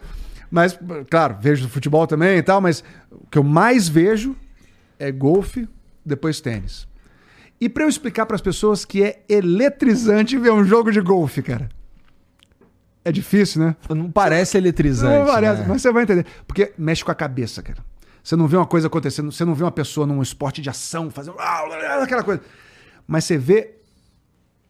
Mas, 0.49 0.77
claro, 1.11 1.37
vejo 1.39 1.69
futebol 1.69 2.07
também 2.07 2.37
e 2.37 2.41
tal, 2.43 2.59
mas 2.59 2.83
o 3.11 3.27
que 3.29 3.37
eu 3.37 3.43
mais 3.43 3.87
vejo 3.87 4.35
é 4.97 5.11
golfe, 5.11 5.67
depois 6.03 6.41
tênis. 6.41 6.87
E 7.61 7.69
pra 7.69 7.83
eu 7.83 7.89
explicar 7.89 8.25
pras 8.25 8.41
pessoas 8.41 8.83
que 8.83 9.03
é 9.03 9.19
eletrizante 9.29 10.37
ver 10.37 10.51
um 10.51 10.63
jogo 10.63 10.91
de 10.91 11.01
golfe, 11.01 11.41
cara. 11.43 11.69
É 13.09 13.11
difícil, 13.11 13.61
né? 13.61 13.75
Não 13.89 14.11
parece 14.11 14.57
eletrizante. 14.57 15.19
Não 15.19 15.25
parece, 15.25 15.61
né? 15.61 15.67
mas 15.67 15.81
você 15.81 15.91
vai 15.91 16.03
entender. 16.03 16.25
Porque 16.47 16.73
mexe 16.77 17.03
com 17.03 17.11
a 17.11 17.15
cabeça, 17.15 17.61
cara. 17.63 17.79
Você 18.23 18.35
não 18.35 18.47
vê 18.47 18.55
uma 18.57 18.65
coisa 18.67 18.87
acontecendo, 18.87 19.31
você 19.31 19.43
não 19.43 19.55
vê 19.55 19.63
uma 19.63 19.71
pessoa 19.71 20.05
num 20.05 20.21
esporte 20.21 20.61
de 20.61 20.69
ação 20.69 21.09
fazendo 21.09 21.35
aquela 22.03 22.23
coisa. 22.23 22.41
Mas 23.07 23.23
você 23.25 23.37
vê 23.37 23.71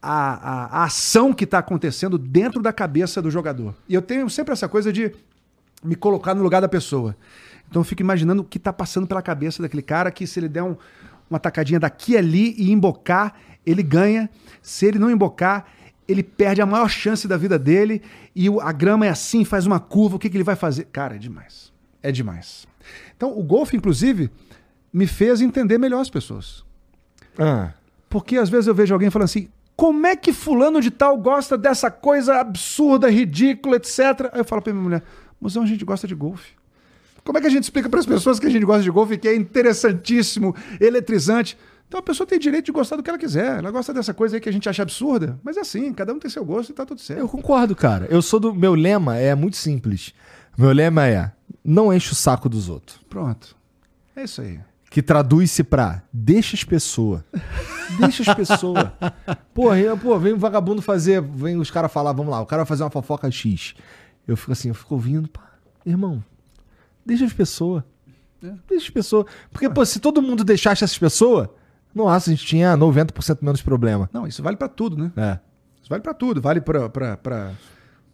a, 0.02 0.12
a- 0.12 0.66
a 0.82 0.84
ação 0.86 1.34
que 1.34 1.44
está 1.44 1.60
acontecendo 1.60 2.18
dentro 2.18 2.62
da 2.62 2.72
cabeça 2.72 3.22
do 3.22 3.30
jogador. 3.30 3.76
E 3.88 3.94
eu 3.94 4.02
tenho 4.02 4.30
sempre 4.30 4.54
essa 4.54 4.68
coisa 4.70 4.94
de 4.94 5.12
me 5.84 5.96
colocar 5.96 6.34
no 6.34 6.42
lugar 6.44 6.62
da 6.62 6.70
pessoa. 6.70 7.16
Então 7.70 7.82
eu 7.82 7.84
fico 7.84 8.02
imaginando 8.02 8.42
o 8.42 8.46
que 8.46 8.58
está 8.58 8.72
passando 8.72 9.06
pela 9.08 9.22
cabeça 9.22 9.62
daquele 9.62 9.82
cara 9.84 10.10
que 10.12 10.26
se 10.26 10.40
ele 10.40 10.48
der 10.50 10.64
um- 10.64 10.76
uma 11.30 11.40
tacadinha 11.40 11.80
daqui 11.80 12.16
ali 12.18 12.56
e 12.58 12.72
embocar, 12.72 13.34
ele 13.66 13.84
ganha. 13.84 14.30
Se 14.62 14.86
ele 14.86 14.98
não 15.00 15.12
embocar, 15.12 15.66
ele 16.10 16.24
perde 16.24 16.60
a 16.60 16.66
maior 16.66 16.90
chance 16.90 17.28
da 17.28 17.38
vida 17.38 17.60
dele 17.60 18.02
e 18.36 18.48
a 18.62 18.72
grama 18.72 19.06
é 19.06 19.10
assim, 19.10 19.46
faz 19.46 19.68
uma 19.68 19.80
curva, 19.80 20.16
o 20.16 20.20
que, 20.20 20.28
que 20.28 20.36
ele 20.36 20.44
vai 20.44 20.56
fazer? 20.56 20.86
Cara, 20.86 21.16
é 21.16 21.18
demais. 21.20 21.72
É 22.02 22.12
demais. 22.12 22.68
Então 23.16 23.38
o 23.38 23.44
golfe, 23.44 23.78
inclusive, 23.78 24.32
me 24.92 25.06
fez 25.06 25.40
entender 25.40 25.78
melhor 25.78 26.02
as 26.02 26.10
pessoas. 26.10 26.66
Ah. 27.38 27.74
Porque 28.10 28.38
às 28.38 28.50
vezes 28.50 28.66
eu 28.66 28.74
vejo 28.74 28.94
alguém 28.94 29.12
falando 29.12 29.26
assim: 29.26 29.50
como 29.76 30.08
é 30.08 30.16
que 30.16 30.34
fulano 30.34 30.82
de 30.82 30.90
tal 30.90 31.16
gosta 31.16 31.56
dessa 31.58 31.92
coisa 31.92 32.40
absurda, 32.40 33.10
ridícula, 33.10 33.76
etc. 33.76 34.32
Aí 34.34 34.40
eu 34.40 34.46
falo 34.46 34.64
pra 34.64 34.74
minha 34.74 34.84
mulher: 34.84 35.04
museu, 35.40 35.62
a 35.62 35.66
gente 35.66 35.86
gosta 35.86 36.08
de 36.08 36.16
golfe. 36.16 36.54
Como 37.24 37.38
é 37.38 37.42
que 37.42 37.48
a 37.48 37.52
gente 37.52 37.64
explica 37.64 37.88
para 37.88 38.00
as 38.00 38.06
pessoas 38.06 38.40
que 38.40 38.48
a 38.48 38.50
gente 38.50 38.66
gosta 38.66 38.82
de 38.82 38.90
golfe, 38.90 39.18
que 39.18 39.28
é 39.28 39.36
interessantíssimo, 39.36 40.56
eletrizante? 40.82 41.56
Então 41.90 42.00
a 42.00 42.04
pessoa 42.04 42.26
tem 42.26 42.38
direito 42.40 42.68
de 42.68 42.72
gostar 42.72 42.96
do 42.98 43.04
que 43.04 43.10
ela 43.10 43.18
quiser. 43.20 43.58
Ela 43.58 43.72
gosta 43.72 43.92
dessa 43.92 44.14
coisa 44.14 44.38
aí 44.38 44.40
que 44.40 44.48
a 44.48 44.54
gente 44.54 44.70
acha 44.70 44.84
absurda. 44.84 45.38
Mas 45.44 45.58
é 45.58 45.62
assim, 45.62 45.92
cada 45.92 46.14
um 46.14 46.20
tem 46.20 46.30
seu 46.30 46.46
gosto 46.46 46.70
e 46.70 46.74
tá 46.74 46.86
tudo 46.86 47.02
certo. 47.02 47.20
Eu 47.20 47.28
concordo, 47.28 47.76
cara. 47.76 48.06
Eu 48.12 48.22
sou 48.22 48.40
do. 48.40 48.54
Meu 48.54 48.76
lema 48.76 49.18
é 49.18 49.34
muito 49.34 49.58
simples. 49.58 50.14
Meu 50.56 50.72
lema 50.72 51.08
é: 51.08 51.32
não 51.66 51.92
enche 51.92 52.12
o 52.12 52.16
saco 52.16 52.48
dos 52.48 52.70
outros. 52.70 53.00
Pronto. 53.10 53.56
É 54.16 54.24
isso 54.24 54.40
aí. 54.42 54.60
que 54.92 55.02
traduz-se 55.02 55.64
pra 55.64 56.04
deixa 56.14 56.56
as 56.56 56.64
pessoas. 56.64 57.22
Deixa 58.00 58.30
as 58.32 58.36
pessoas. 58.38 58.88
Porra, 59.54 59.80
eu- 59.80 59.98
pô, 59.98 60.18
vem 60.20 60.34
um 60.34 60.38
vagabundo 60.38 60.82
fazer, 60.84 61.22
vem 61.22 61.58
os 61.58 61.72
caras 61.72 61.92
falar, 61.92 62.14
vamos 62.14 62.32
lá, 62.32 62.40
o 62.40 62.46
cara 62.46 62.62
vai 62.64 62.68
fazer 62.68 62.84
uma 62.84 62.90
fofoca 62.92 63.30
X. 63.32 63.74
Eu 64.28 64.38
fico 64.38 64.52
assim, 64.52 64.68
eu 64.70 64.76
fico 64.76 64.94
ouvindo, 64.94 65.28
pá, 65.28 65.54
irmão, 65.86 66.24
deixa 67.06 67.26
as 67.26 67.34
pessoas. 67.34 67.84
Deixa 68.42 68.86
as 68.86 68.90
pessoas. 68.92 69.26
Porque, 69.52 69.68
pô, 69.70 69.84
se 69.86 70.00
todo 70.00 70.22
mundo 70.22 70.44
deixasse 70.44 70.84
essas 70.84 70.98
pessoas, 70.98 71.50
nossa, 71.94 72.30
a 72.30 72.34
gente 72.34 72.46
tinha 72.46 72.78
90% 72.78 73.40
menos 73.42 73.62
problema. 73.62 74.10
Não, 74.14 74.28
isso 74.28 74.42
vale 74.44 74.58
pra 74.58 74.68
tudo, 74.68 74.98
né? 74.98 75.12
É. 75.16 75.40
Isso 75.82 75.90
vale 75.90 76.02
pra 76.02 76.14
tudo. 76.14 76.42
Vale 76.42 76.62
para 76.62 77.54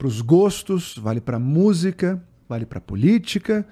os 0.03 0.21
gostos, 0.21 0.97
vale 0.97 1.19
pra 1.21 1.39
música, 1.39 2.21
vale 2.47 2.65
pra 2.65 2.79
política, 2.79 3.65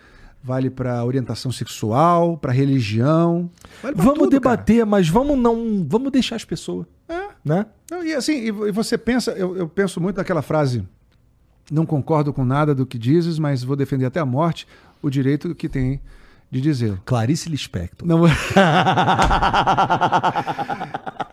vale 0.43 0.69
pra 0.69 1.03
orientação 1.05 1.51
sexual, 1.51 2.37
pra 2.37 2.51
religião. 2.51 3.49
Vale 3.81 3.95
pra 3.95 4.03
Vamos 4.03 4.19
tudo, 4.19 4.31
debater, 4.31 4.85
mas 4.85 5.07
vamos 5.07 5.37
não. 5.37 5.85
Vamos 5.87 6.11
deixar 6.11 6.35
as 6.35 6.45
pessoas. 6.45 6.85
cara. 7.07 7.23
É. 7.23 7.33
Né? 7.45 7.65
Não, 7.91 8.03
e 8.03 8.13
assim, 8.13 8.33
e 8.33 8.47
e 8.47 8.71
você 8.71 8.97
pensa, 8.97 9.31
eu, 9.31 9.57
eu 9.57 9.67
penso 9.67 9.99
muito 9.99 10.15
naquela 10.15 10.41
frase, 10.41 10.87
não 11.69 11.85
concordo 11.85 12.31
com 12.31 12.45
nada 12.45 12.73
do 12.73 12.85
que 12.85 12.97
dizes, 12.97 13.37
mas 13.37 13.63
vou 13.63 13.75
defender 13.75 14.05
até 14.05 14.19
a 14.19 14.25
morte 14.25 14.65
o 15.01 15.09
direito 15.09 15.53
que 15.53 15.67
tem 15.67 15.99
de 16.53 16.61
dizê-lo. 16.61 16.99
Clarice 17.03 17.49
Lispector. 17.49 18.07
Não... 18.07 18.21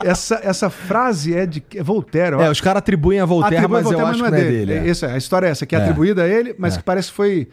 essa, 0.02 0.40
essa 0.42 0.70
frase 0.70 1.34
é 1.34 1.44
de 1.46 1.62
é 1.74 1.82
Voltaire, 1.82 2.36
ó. 2.36 2.40
É, 2.42 2.50
os 2.50 2.60
caras 2.60 2.78
atribuem 2.78 3.20
a 3.20 3.24
Voltaire, 3.26 3.56
Atribui 3.56 3.78
a 3.78 3.82
mas 3.82 3.92
eu 3.92 3.98
Voltaire, 3.98 4.10
acho 4.10 4.24
que 4.24 4.30
não 4.30 4.38
é 4.38 4.50
dele. 4.50 4.72
é. 4.72 4.86
Isso 4.88 5.04
é, 5.04 5.12
a 5.12 5.16
história 5.18 5.46
é 5.46 5.50
essa, 5.50 5.66
que 5.66 5.74
é, 5.76 5.78
É. 5.78 5.82
atribuída 5.82 6.22
a 6.22 6.28
ele, 6.28 6.54
mas 6.58 6.74
É. 6.74 6.78
que 6.78 6.84
parece 6.84 7.08
que 7.10 7.14
foi, 7.14 7.48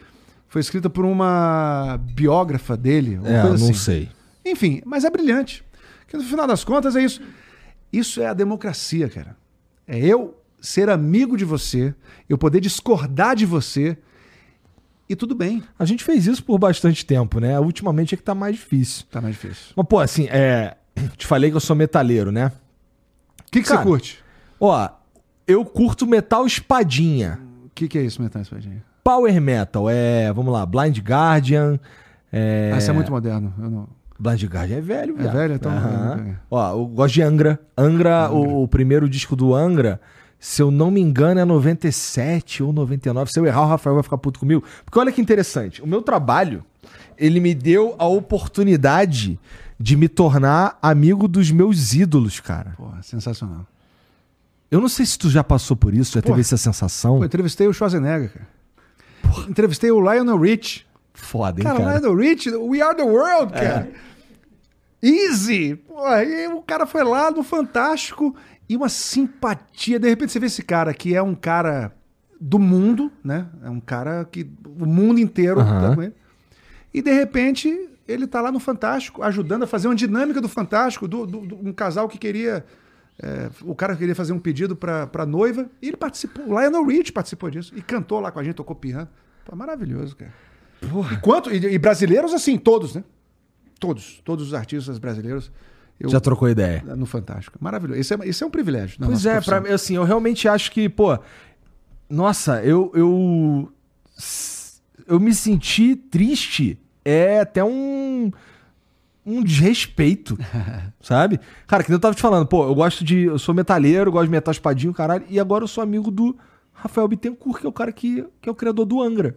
foi 0.48 0.60
escrita 0.60 0.88
por 0.88 1.04
uma 1.04 1.98
biógrafa 2.14 2.76
dele. 2.76 3.18
Uma 3.18 3.28
É, 3.28 3.42
não 3.44 3.52
assim. 3.54 3.74
sei. 3.74 4.08
Enfim, 4.44 4.80
mas 4.84 5.04
é 5.04 5.10
brilhante. 5.10 5.64
Que 6.06 6.16
no 6.16 6.22
final 6.24 6.46
das 6.46 6.64
contas 6.64 6.96
é 6.96 7.02
isso. 7.02 7.20
Isso 7.92 8.20
é 8.20 8.26
a 8.26 8.34
democracia, 8.34 9.08
cara. 9.08 9.36
É 9.86 9.98
eu 9.98 10.34
ser 10.60 10.88
amigo 10.88 11.36
de 11.36 11.44
você, 11.44 11.94
eu 12.28 12.36
poder 12.38 12.60
discordar 12.60 13.36
de 13.36 13.46
você 13.46 13.96
e 15.08 15.16
tudo 15.16 15.34
bem. 15.34 15.62
A 15.78 15.84
gente 15.84 16.04
fez 16.04 16.26
isso 16.26 16.42
por 16.44 16.58
bastante 16.58 17.04
tempo, 17.04 17.40
né? 17.40 17.58
Ultimamente 17.58 18.14
é 18.14 18.16
que 18.18 18.22
tá 18.22 18.34
mais 18.34 18.56
difícil. 18.56 19.04
Tá 19.10 19.20
mais 19.20 19.34
difícil. 19.34 19.72
Mas, 19.76 19.86
pô, 19.86 19.98
assim, 20.00 20.26
é. 20.30 20.76
Te 21.16 21.26
falei 21.26 21.50
que 21.50 21.56
eu 21.56 21.60
sou 21.60 21.74
metaleiro, 21.76 22.30
né? 22.32 22.52
O 23.46 23.50
que, 23.50 23.62
que 23.62 23.68
Cara, 23.68 23.80
você 23.80 23.86
curte? 23.86 24.24
Ó, 24.60 24.88
eu 25.46 25.64
curto 25.64 26.06
metal 26.06 26.44
espadinha. 26.46 27.38
O 27.66 27.70
que, 27.74 27.88
que 27.88 27.98
é 27.98 28.02
isso, 28.02 28.20
Metal 28.20 28.42
Espadinha? 28.42 28.82
Power 29.04 29.40
metal, 29.40 29.88
é. 29.88 30.30
Vamos 30.32 30.52
lá, 30.52 30.66
Blind 30.66 30.98
Guardian. 30.98 31.78
É. 32.32 32.72
Ah, 32.74 32.78
isso 32.78 32.90
é 32.90 32.92
muito 32.92 33.10
moderno. 33.10 33.54
Eu 33.58 33.70
não... 33.70 33.88
Blind 34.18 34.42
Guardian 34.44 34.78
é 34.78 34.80
velho, 34.80 35.14
É 35.16 35.22
viado. 35.22 35.34
velho? 35.34 35.54
Então, 35.54 35.72
é. 35.72 36.36
Ó, 36.50 36.72
eu 36.72 36.86
gosto 36.86 37.14
de 37.14 37.22
Angra. 37.22 37.58
Angra, 37.76 38.30
O, 38.30 38.64
o 38.64 38.68
primeiro 38.68 39.08
disco 39.08 39.36
do 39.36 39.54
Angra, 39.54 40.00
se 40.40 40.62
eu 40.62 40.70
não 40.70 40.90
me 40.90 41.00
engano, 41.00 41.40
é 41.40 41.44
97 41.44 42.62
ou 42.62 42.72
99. 42.72 43.32
Se 43.32 43.40
eu 43.40 43.46
errar, 43.46 43.62
o 43.62 43.68
Rafael 43.68 43.94
vai 43.94 44.02
ficar 44.02 44.18
puto 44.18 44.38
comigo. 44.38 44.62
Porque 44.84 44.98
olha 44.98 45.10
que 45.10 45.20
interessante. 45.20 45.82
O 45.82 45.86
meu 45.86 46.00
trabalho, 46.00 46.64
ele 47.16 47.40
me 47.40 47.54
deu 47.54 47.94
a 47.98 48.06
oportunidade 48.06 49.38
de 49.80 49.96
me 49.96 50.08
tornar 50.08 50.78
amigo 50.82 51.26
dos 51.26 51.50
meus 51.50 51.92
ídolos, 51.94 52.40
cara. 52.40 52.74
Porra, 52.76 53.02
sensacional. 53.02 53.66
Eu 54.70 54.80
não 54.80 54.88
sei 54.88 55.06
se 55.06 55.18
tu 55.18 55.30
já 55.30 55.42
passou 55.42 55.76
por 55.76 55.94
isso, 55.94 56.12
já 56.12 56.22
Porra. 56.22 56.34
teve 56.34 56.40
essa 56.42 56.56
sensação. 56.56 57.16
Pô, 57.16 57.22
eu 57.22 57.26
entrevistei 57.26 57.66
o 57.66 57.72
Schwarzenegger, 57.72 58.32
cara. 58.32 58.48
Entrevistei 59.48 59.90
o 59.90 60.00
Lionel 60.00 60.38
Rich. 60.38 60.86
Foda, 61.14 61.60
hein, 61.60 61.64
Cara, 61.64 61.78
cara? 61.80 61.98
Lionel 61.98 62.16
Rich, 62.16 62.50
We 62.50 62.80
Are 62.80 62.96
the 62.96 63.02
World, 63.02 63.52
cara. 63.52 63.90
Easy! 65.02 65.76
Pô, 65.76 66.04
aí 66.04 66.48
o 66.48 66.60
cara 66.62 66.86
foi 66.86 67.02
lá 67.04 67.30
no 67.30 67.42
Fantástico 67.42 68.34
e 68.68 68.76
uma 68.76 68.88
simpatia. 68.88 69.98
De 69.98 70.08
repente 70.08 70.32
você 70.32 70.38
vê 70.40 70.46
esse 70.46 70.62
cara 70.62 70.92
que 70.94 71.14
é 71.14 71.22
um 71.22 71.34
cara 71.34 71.92
do 72.40 72.58
mundo, 72.58 73.10
né? 73.24 73.46
É 73.62 73.70
um 73.70 73.80
cara 73.80 74.24
que 74.24 74.48
o 74.78 74.86
mundo 74.86 75.18
inteiro 75.20 75.60
Aham. 75.60 75.88
tá 75.90 75.94
com 75.96 76.02
ele. 76.02 76.14
E 76.92 77.02
de 77.02 77.12
repente 77.12 77.88
ele 78.06 78.26
tá 78.26 78.40
lá 78.40 78.50
no 78.50 78.58
Fantástico, 78.60 79.22
ajudando 79.22 79.64
a 79.64 79.66
fazer 79.66 79.88
uma 79.88 79.94
dinâmica 79.94 80.40
do 80.40 80.48
Fantástico, 80.48 81.06
do, 81.06 81.26
do- 81.26 81.40
do- 81.46 81.56
um 81.68 81.72
casal 81.72 82.08
que 82.08 82.16
queria. 82.18 82.64
é, 83.22 83.50
o 83.62 83.74
cara 83.74 83.94
queria 83.96 84.14
fazer 84.14 84.32
um 84.32 84.38
pedido 84.38 84.74
pra, 84.76 85.06
pra 85.06 85.26
noiva 85.26 85.68
e 85.82 85.88
ele 85.88 85.96
participou. 85.96 86.46
O 86.46 86.58
Lionel 86.58 86.84
Rich 86.86 87.12
participou 87.12 87.50
disso 87.50 87.72
e 87.76 87.82
cantou 87.82 88.20
lá 88.20 88.30
com 88.30 88.38
a 88.38 88.44
gente, 88.44 88.54
tocou 88.54 88.74
piano. 88.76 89.08
Pô, 89.44 89.54
maravilhoso, 89.56 90.14
cara. 90.16 90.32
E, 91.12 91.16
quanto, 91.16 91.50
e, 91.52 91.56
e 91.74 91.78
brasileiros, 91.78 92.32
assim, 92.32 92.56
todos, 92.56 92.94
né? 92.94 93.02
Todos. 93.80 94.20
Todos 94.24 94.46
os 94.48 94.54
artistas 94.54 94.98
brasileiros. 94.98 95.50
Eu, 96.00 96.08
Já 96.08 96.20
trocou 96.20 96.48
ideia. 96.48 96.82
no 96.96 97.06
Fantástico. 97.06 97.58
Maravilhoso. 97.60 98.00
Isso 98.00 98.14
é, 98.14 98.28
isso 98.28 98.44
é 98.44 98.46
um 98.46 98.50
privilégio. 98.50 98.98
Pois 99.04 99.26
é, 99.26 99.40
pra, 99.40 99.60
mim, 99.60 99.70
assim, 99.70 99.96
eu 99.96 100.04
realmente 100.04 100.46
acho 100.48 100.70
que, 100.70 100.88
pô, 100.88 101.18
nossa, 102.08 102.62
eu, 102.62 102.92
eu, 102.94 103.72
eu 105.06 105.18
me 105.18 105.34
senti 105.34 105.96
triste, 105.96 106.78
é 107.04 107.40
até 107.40 107.64
um, 107.64 108.30
um 109.26 109.42
desrespeito, 109.42 110.38
sabe? 111.00 111.40
Cara, 111.66 111.82
que 111.82 111.92
eu 111.92 111.98
tava 111.98 112.14
te 112.14 112.22
falando, 112.22 112.46
pô, 112.46 112.64
eu 112.64 112.74
gosto 112.74 113.04
de, 113.04 113.24
eu 113.24 113.38
sou 113.38 113.54
metalheiro, 113.54 114.12
gosto 114.12 114.26
de 114.26 114.30
metal 114.30 114.52
espadinho, 114.52 114.94
caralho, 114.94 115.24
e 115.28 115.40
agora 115.40 115.64
eu 115.64 115.68
sou 115.68 115.82
amigo 115.82 116.10
do 116.10 116.36
Rafael 116.72 117.08
Bittencourt, 117.08 117.60
que 117.60 117.66
é 117.66 117.68
o 117.68 117.72
cara 117.72 117.90
que, 117.90 118.24
que 118.40 118.48
é 118.48 118.52
o 118.52 118.54
criador 118.54 118.86
do 118.86 119.02
Angra. 119.02 119.36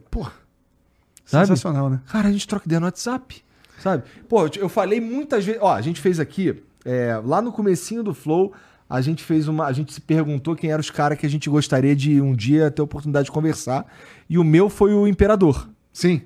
Sabe? 1.26 1.48
Sensacional, 1.48 1.90
né? 1.90 2.02
Cara, 2.08 2.28
a 2.28 2.32
gente 2.32 2.48
troca 2.48 2.66
ideia 2.66 2.80
no 2.80 2.86
WhatsApp, 2.86 3.44
sabe? 3.82 4.04
Pô, 4.30 4.48
eu- 4.58 4.70
falei 4.70 5.00
muitas 5.02 5.44
vezes. 5.46 5.62
Ó, 5.62 5.74
a 5.74 5.82
gente 5.82 6.00
fez 6.00 6.20
aqui, 6.20 6.62
é, 6.86 7.20
lá 7.24 7.42
no 7.42 7.52
comecinho 7.52 8.04
do 8.04 8.14
Flow, 8.14 8.54
a 8.90 9.02
gente 9.02 9.24
fez 9.24 9.48
uma. 9.48 9.66
A 9.66 9.72
gente 9.74 9.94
se 9.94 10.02
perguntou 10.02 10.56
quem 10.56 10.70
eram 10.72 10.82
os 10.82 10.90
caras 10.90 11.18
que 11.18 11.26
a 11.26 11.30
gente 11.30 11.50
gostaria 11.50 11.96
de 11.96 12.22
um 12.22 12.36
dia 12.36 12.70
ter 12.72 12.82
a 12.82 12.86
oportunidade 12.86 13.26
de 13.26 13.32
conversar. 13.32 13.86
E 14.30 14.38
o 14.38 14.44
meu 14.44 14.70
foi 14.70 14.94
o 14.94 15.08
Imperador. 15.08 15.70
Sim. 15.94 16.22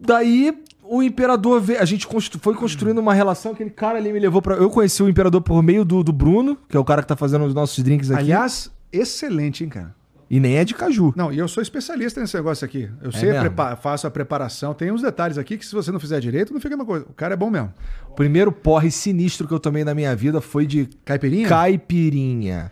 Daí 0.00 0.56
o 0.82 1.02
Imperador 1.02 1.60
veio. 1.60 1.80
A 1.80 1.84
gente 1.84 2.06
constru- 2.06 2.38
foi 2.40 2.54
construindo 2.54 2.98
uma 2.98 3.12
relação. 3.14 3.52
Aquele 3.52 3.70
cara 3.70 3.98
ali 3.98 4.12
me 4.12 4.18
levou 4.18 4.40
pra. 4.40 4.54
Eu 4.56 4.70
conheci 4.70 5.02
o 5.02 5.08
Imperador 5.08 5.40
por 5.42 5.62
meio 5.62 5.84
do, 5.84 6.02
do 6.04 6.12
Bruno, 6.12 6.56
que 6.68 6.76
é 6.76 6.80
o 6.80 6.84
cara 6.84 7.02
que 7.02 7.08
tá 7.08 7.16
fazendo 7.16 7.44
os 7.44 7.54
nossos 7.54 7.82
drinks 7.82 8.10
aqui. 8.10 8.20
Aliás, 8.20 8.70
excelente, 8.92 9.64
hein, 9.64 9.70
cara? 9.70 9.94
E 10.30 10.38
nem 10.38 10.56
é 10.56 10.64
de 10.64 10.74
caju. 10.74 11.12
Não, 11.16 11.32
e 11.32 11.38
eu 11.38 11.48
sou 11.48 11.62
especialista 11.62 12.20
nesse 12.20 12.36
negócio 12.36 12.64
aqui. 12.64 12.90
Eu 13.00 13.10
sei, 13.10 13.30
mesmo? 13.30 13.40
prepa- 13.40 13.76
faço 13.76 14.06
a 14.06 14.10
preparação. 14.10 14.74
Tem 14.74 14.92
uns 14.92 15.00
detalhes 15.00 15.38
aqui 15.38 15.56
que 15.56 15.64
se 15.64 15.74
você 15.74 15.90
não 15.90 15.98
fizer 15.98 16.20
direito, 16.20 16.52
não 16.52 16.60
fica 16.60 16.74
uma 16.74 16.84
coisa. 16.84 17.06
O 17.08 17.14
cara 17.14 17.32
é 17.32 17.36
bom 17.36 17.48
mesmo. 17.50 17.72
O 18.10 18.12
primeiro 18.14 18.52
porre 18.52 18.90
sinistro 18.90 19.48
que 19.48 19.54
eu 19.54 19.58
tomei 19.60 19.84
na 19.84 19.94
minha 19.94 20.14
vida 20.14 20.40
foi 20.42 20.66
de 20.66 20.86
Caipirinha? 21.04 21.48
Caipirinha. 21.48 22.70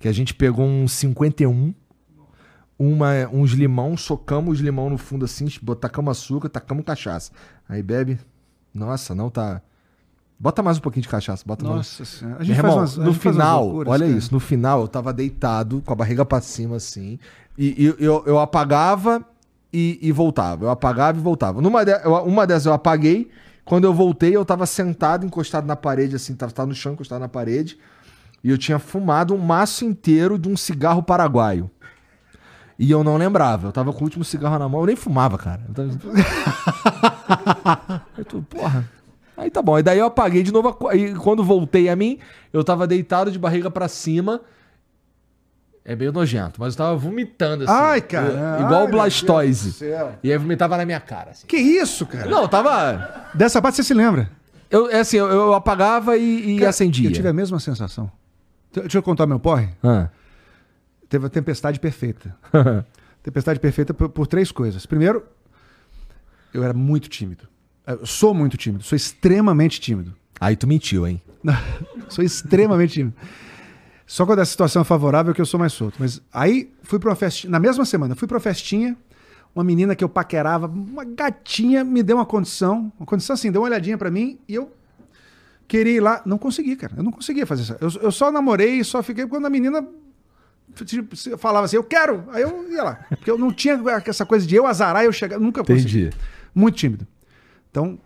Que 0.00 0.08
a 0.08 0.12
gente 0.12 0.34
pegou 0.34 0.66
um 0.66 0.88
51, 0.88 1.72
uma, 2.78 3.28
uns 3.32 3.52
limão, 3.52 3.96
socamos 3.96 4.54
os 4.54 4.60
limão 4.60 4.90
no 4.90 4.98
fundo 4.98 5.24
assim, 5.24 5.46
bot- 5.62 5.80
tacamos 5.80 6.10
açúcar, 6.18 6.48
tacamos 6.48 6.84
cachaça. 6.84 7.30
Aí 7.68 7.82
bebe. 7.82 8.18
Nossa, 8.74 9.14
não 9.14 9.30
tá. 9.30 9.62
Bota 10.38 10.62
mais 10.62 10.76
um 10.76 10.80
pouquinho 10.80 11.02
de 11.02 11.08
cachaça, 11.08 11.42
bota 11.46 11.64
mais. 11.64 11.76
Nossa 11.76 12.04
senhora. 12.04 12.42
A 12.42 12.44
Meu 12.44 12.54
irmão, 12.54 12.76
umas- 12.78 12.96
no 12.98 13.04
gente 13.12 13.18
faz 13.20 13.34
final, 13.34 13.64
loucuras, 13.64 13.92
olha 13.94 14.06
cara. 14.06 14.18
isso, 14.18 14.32
no 14.34 14.40
final 14.40 14.80
eu 14.82 14.88
tava 14.88 15.12
deitado, 15.12 15.82
com 15.84 15.92
a 15.92 15.96
barriga 15.96 16.24
pra 16.26 16.40
cima 16.42 16.76
assim, 16.76 17.18
e, 17.56 17.82
e 17.98 18.04
eu, 18.04 18.22
eu 18.26 18.38
apagava 18.38 19.24
e, 19.72 19.98
e 20.02 20.12
voltava. 20.12 20.66
Eu 20.66 20.70
apagava 20.70 21.18
e 21.18 21.22
voltava. 21.22 21.62
Numa 21.62 21.84
de- 21.84 21.92
eu- 22.04 22.12
uma 22.24 22.46
dessas 22.46 22.66
eu 22.66 22.74
apaguei, 22.74 23.30
quando 23.64 23.84
eu 23.84 23.94
voltei 23.94 24.36
eu 24.36 24.44
tava 24.44 24.66
sentado, 24.66 25.24
encostado 25.24 25.66
na 25.66 25.74
parede, 25.74 26.16
assim, 26.16 26.34
tava, 26.34 26.52
tava 26.52 26.68
no 26.68 26.74
chão, 26.74 26.92
encostado 26.92 27.20
na 27.20 27.28
parede, 27.28 27.78
e 28.44 28.50
eu 28.50 28.58
tinha 28.58 28.78
fumado 28.78 29.34
um 29.34 29.38
maço 29.38 29.86
inteiro 29.86 30.38
de 30.38 30.48
um 30.50 30.56
cigarro 30.56 31.02
paraguaio. 31.02 31.70
E 32.78 32.90
eu 32.90 33.02
não 33.02 33.16
lembrava, 33.16 33.68
eu 33.68 33.72
tava 33.72 33.90
com 33.90 34.00
o 34.00 34.04
último 34.04 34.22
cigarro 34.22 34.58
na 34.58 34.68
mão, 34.68 34.80
eu 34.80 34.86
nem 34.86 34.96
fumava, 34.96 35.38
cara. 35.38 35.62
Eu 35.66 35.74
tava... 35.74 35.98
Eu 38.18 38.24
tô, 38.24 38.42
porra. 38.42 38.84
Aí 39.36 39.50
tá 39.50 39.60
bom. 39.60 39.78
E 39.78 39.82
daí 39.82 39.98
eu 39.98 40.06
apaguei 40.06 40.42
de 40.42 40.52
novo. 40.52 40.88
a 40.88 40.96
E 40.96 41.14
quando 41.14 41.44
voltei 41.44 41.88
a 41.88 41.96
mim, 41.96 42.18
eu 42.52 42.64
tava 42.64 42.86
deitado 42.86 43.30
de 43.30 43.38
barriga 43.38 43.70
pra 43.70 43.88
cima. 43.88 44.40
É 45.84 45.94
meio 45.94 46.12
nojento, 46.12 46.60
mas 46.60 46.74
eu 46.74 46.78
tava 46.78 46.96
vomitando 46.96 47.62
assim. 47.62 47.72
Ai, 47.72 48.00
cara. 48.00 48.56
Ai, 48.56 48.62
Igual 48.64 48.80
meu 48.80 48.88
o 48.88 48.90
Blastoise. 48.90 49.84
E 50.22 50.32
aí 50.32 50.38
vomitava 50.38 50.76
na 50.76 50.84
minha 50.84 50.98
cara. 50.98 51.30
Assim. 51.30 51.46
Que 51.46 51.56
isso, 51.56 52.04
cara? 52.06 52.28
Não, 52.28 52.42
eu 52.42 52.48
tava. 52.48 53.28
Dessa 53.32 53.62
parte 53.62 53.76
você 53.76 53.84
se 53.84 53.94
lembra? 53.94 54.28
Eu, 54.68 54.90
é 54.90 54.98
assim, 55.00 55.16
eu, 55.16 55.28
eu 55.28 55.54
apagava 55.54 56.16
e, 56.16 56.54
e 56.54 56.58
Cara, 56.58 56.70
acendia. 56.70 57.08
Eu 57.08 57.12
tive 57.12 57.28
a 57.28 57.32
mesma 57.32 57.60
sensação. 57.60 58.10
Deixa 58.72 58.98
eu 58.98 59.02
contar 59.02 59.26
meu 59.26 59.38
porre. 59.38 59.68
Ah. 59.82 60.08
Teve 61.08 61.26
a 61.26 61.28
tempestade 61.30 61.78
perfeita. 61.78 62.34
Tempestade 63.22 63.60
perfeita 63.60 63.94
por, 63.94 64.08
por 64.08 64.26
três 64.26 64.50
coisas. 64.50 64.86
Primeiro, 64.86 65.24
eu 66.52 66.64
era 66.64 66.74
muito 66.74 67.08
tímido. 67.08 67.48
Eu 67.86 68.04
sou 68.04 68.34
muito 68.34 68.56
tímido. 68.56 68.82
Sou 68.84 68.96
extremamente 68.96 69.80
tímido. 69.80 70.14
Aí 70.40 70.56
tu 70.56 70.66
mentiu, 70.66 71.06
hein? 71.06 71.22
sou 72.08 72.24
extremamente 72.24 72.94
tímido. 72.94 73.16
Só 74.06 74.24
quando 74.24 74.40
a 74.40 74.44
situação 74.44 74.82
é 74.82 74.84
favorável 74.84 75.34
que 75.34 75.40
eu 75.40 75.46
sou 75.46 75.58
mais 75.58 75.72
solto. 75.72 75.96
Mas 75.98 76.20
aí 76.32 76.70
fui 76.82 76.98
pra 76.98 77.10
uma 77.10 77.16
festinha. 77.16 77.50
Na 77.50 77.58
mesma 77.58 77.84
semana, 77.84 78.14
fui 78.14 78.26
pra 78.26 78.36
uma 78.36 78.40
festinha 78.40 78.96
uma 79.56 79.64
menina 79.64 79.96
que 79.96 80.04
eu 80.04 80.08
paquerava, 80.08 80.66
uma 80.66 81.02
gatinha, 81.02 81.82
me 81.82 82.02
deu 82.02 82.18
uma 82.18 82.26
condição, 82.26 82.92
uma 83.00 83.06
condição 83.06 83.32
assim, 83.32 83.50
deu 83.50 83.62
uma 83.62 83.68
olhadinha 83.68 83.96
pra 83.96 84.10
mim 84.10 84.38
e 84.46 84.54
eu 84.54 84.70
queria 85.66 85.94
ir 85.94 86.00
lá. 86.00 86.20
Não 86.26 86.36
consegui, 86.36 86.76
cara. 86.76 86.92
Eu 86.94 87.02
não 87.02 87.10
conseguia 87.10 87.46
fazer 87.46 87.62
isso. 87.62 87.76
Eu, 87.80 87.88
eu 88.02 88.12
só 88.12 88.30
namorei 88.30 88.80
e 88.80 88.84
só 88.84 89.02
fiquei 89.02 89.26
quando 89.26 89.46
a 89.46 89.50
menina 89.50 89.82
tipo, 90.84 91.16
falava 91.38 91.64
assim, 91.64 91.76
eu 91.76 91.84
quero. 91.84 92.24
Aí 92.32 92.42
eu 92.42 92.70
ia 92.70 92.82
lá. 92.82 93.06
Porque 93.08 93.30
eu 93.30 93.38
não 93.38 93.50
tinha 93.50 93.80
essa 94.04 94.26
coisa 94.26 94.46
de 94.46 94.54
eu 94.54 94.66
azarar 94.66 95.04
e 95.04 95.06
eu 95.06 95.12
chegar. 95.12 95.40
Nunca 95.40 95.64
consegui. 95.64 96.00
Entendi. 96.00 96.16
Muito 96.54 96.76
tímido. 96.76 97.06
Então, 97.76 97.98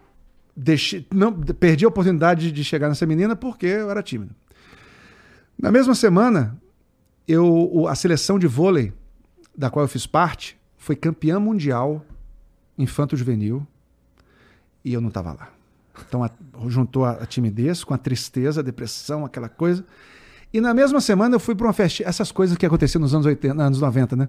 não, 1.15 1.33
perdi 1.33 1.85
a 1.85 1.89
oportunidade 1.89 2.51
de 2.51 2.65
chegar 2.65 2.89
nessa 2.89 3.07
menina 3.07 3.37
porque 3.37 3.67
eu 3.67 3.89
era 3.89 4.03
tímido. 4.03 4.35
Na 5.57 5.71
mesma 5.71 5.95
semana, 5.95 6.59
eu, 7.29 7.87
a 7.89 7.95
seleção 7.95 8.37
de 8.37 8.49
vôlei, 8.49 8.93
da 9.57 9.71
qual 9.71 9.85
eu 9.85 9.89
fiz 9.89 10.07
parte, 10.09 10.59
foi 10.77 10.97
campeã 10.97 11.39
mundial 11.39 12.05
infanto-juvenil 12.77 13.65
e 14.85 14.93
eu 14.93 15.01
não 15.01 15.09
estava 15.09 15.33
lá. 15.35 15.51
Então, 16.09 16.25
a- 16.25 16.31
juntou 16.67 17.05
a, 17.05 17.13
a 17.13 17.27
timidez 17.27 17.85
com 17.85 17.95
a 17.95 17.99
tristeza, 17.99 18.61
a 18.61 18.65
depressão, 18.65 19.25
aquela 19.25 19.49
coisa. 19.49 19.85
E 20.53 20.61
na 20.61 20.75
mesma 20.75 21.01
semana 21.01 21.37
eu 21.37 21.41
fui 21.41 21.55
para 21.55 21.69
uma 21.69 21.73
festa, 21.73 22.03
essas 22.05 22.33
coisas 22.33 22.57
que 22.57 22.67
aconteciam 22.67 23.01
nos 23.01 23.15
anos 23.15 23.25
80, 23.27 23.63
anos 23.63 23.81
90, 23.81 24.17
né? 24.17 24.29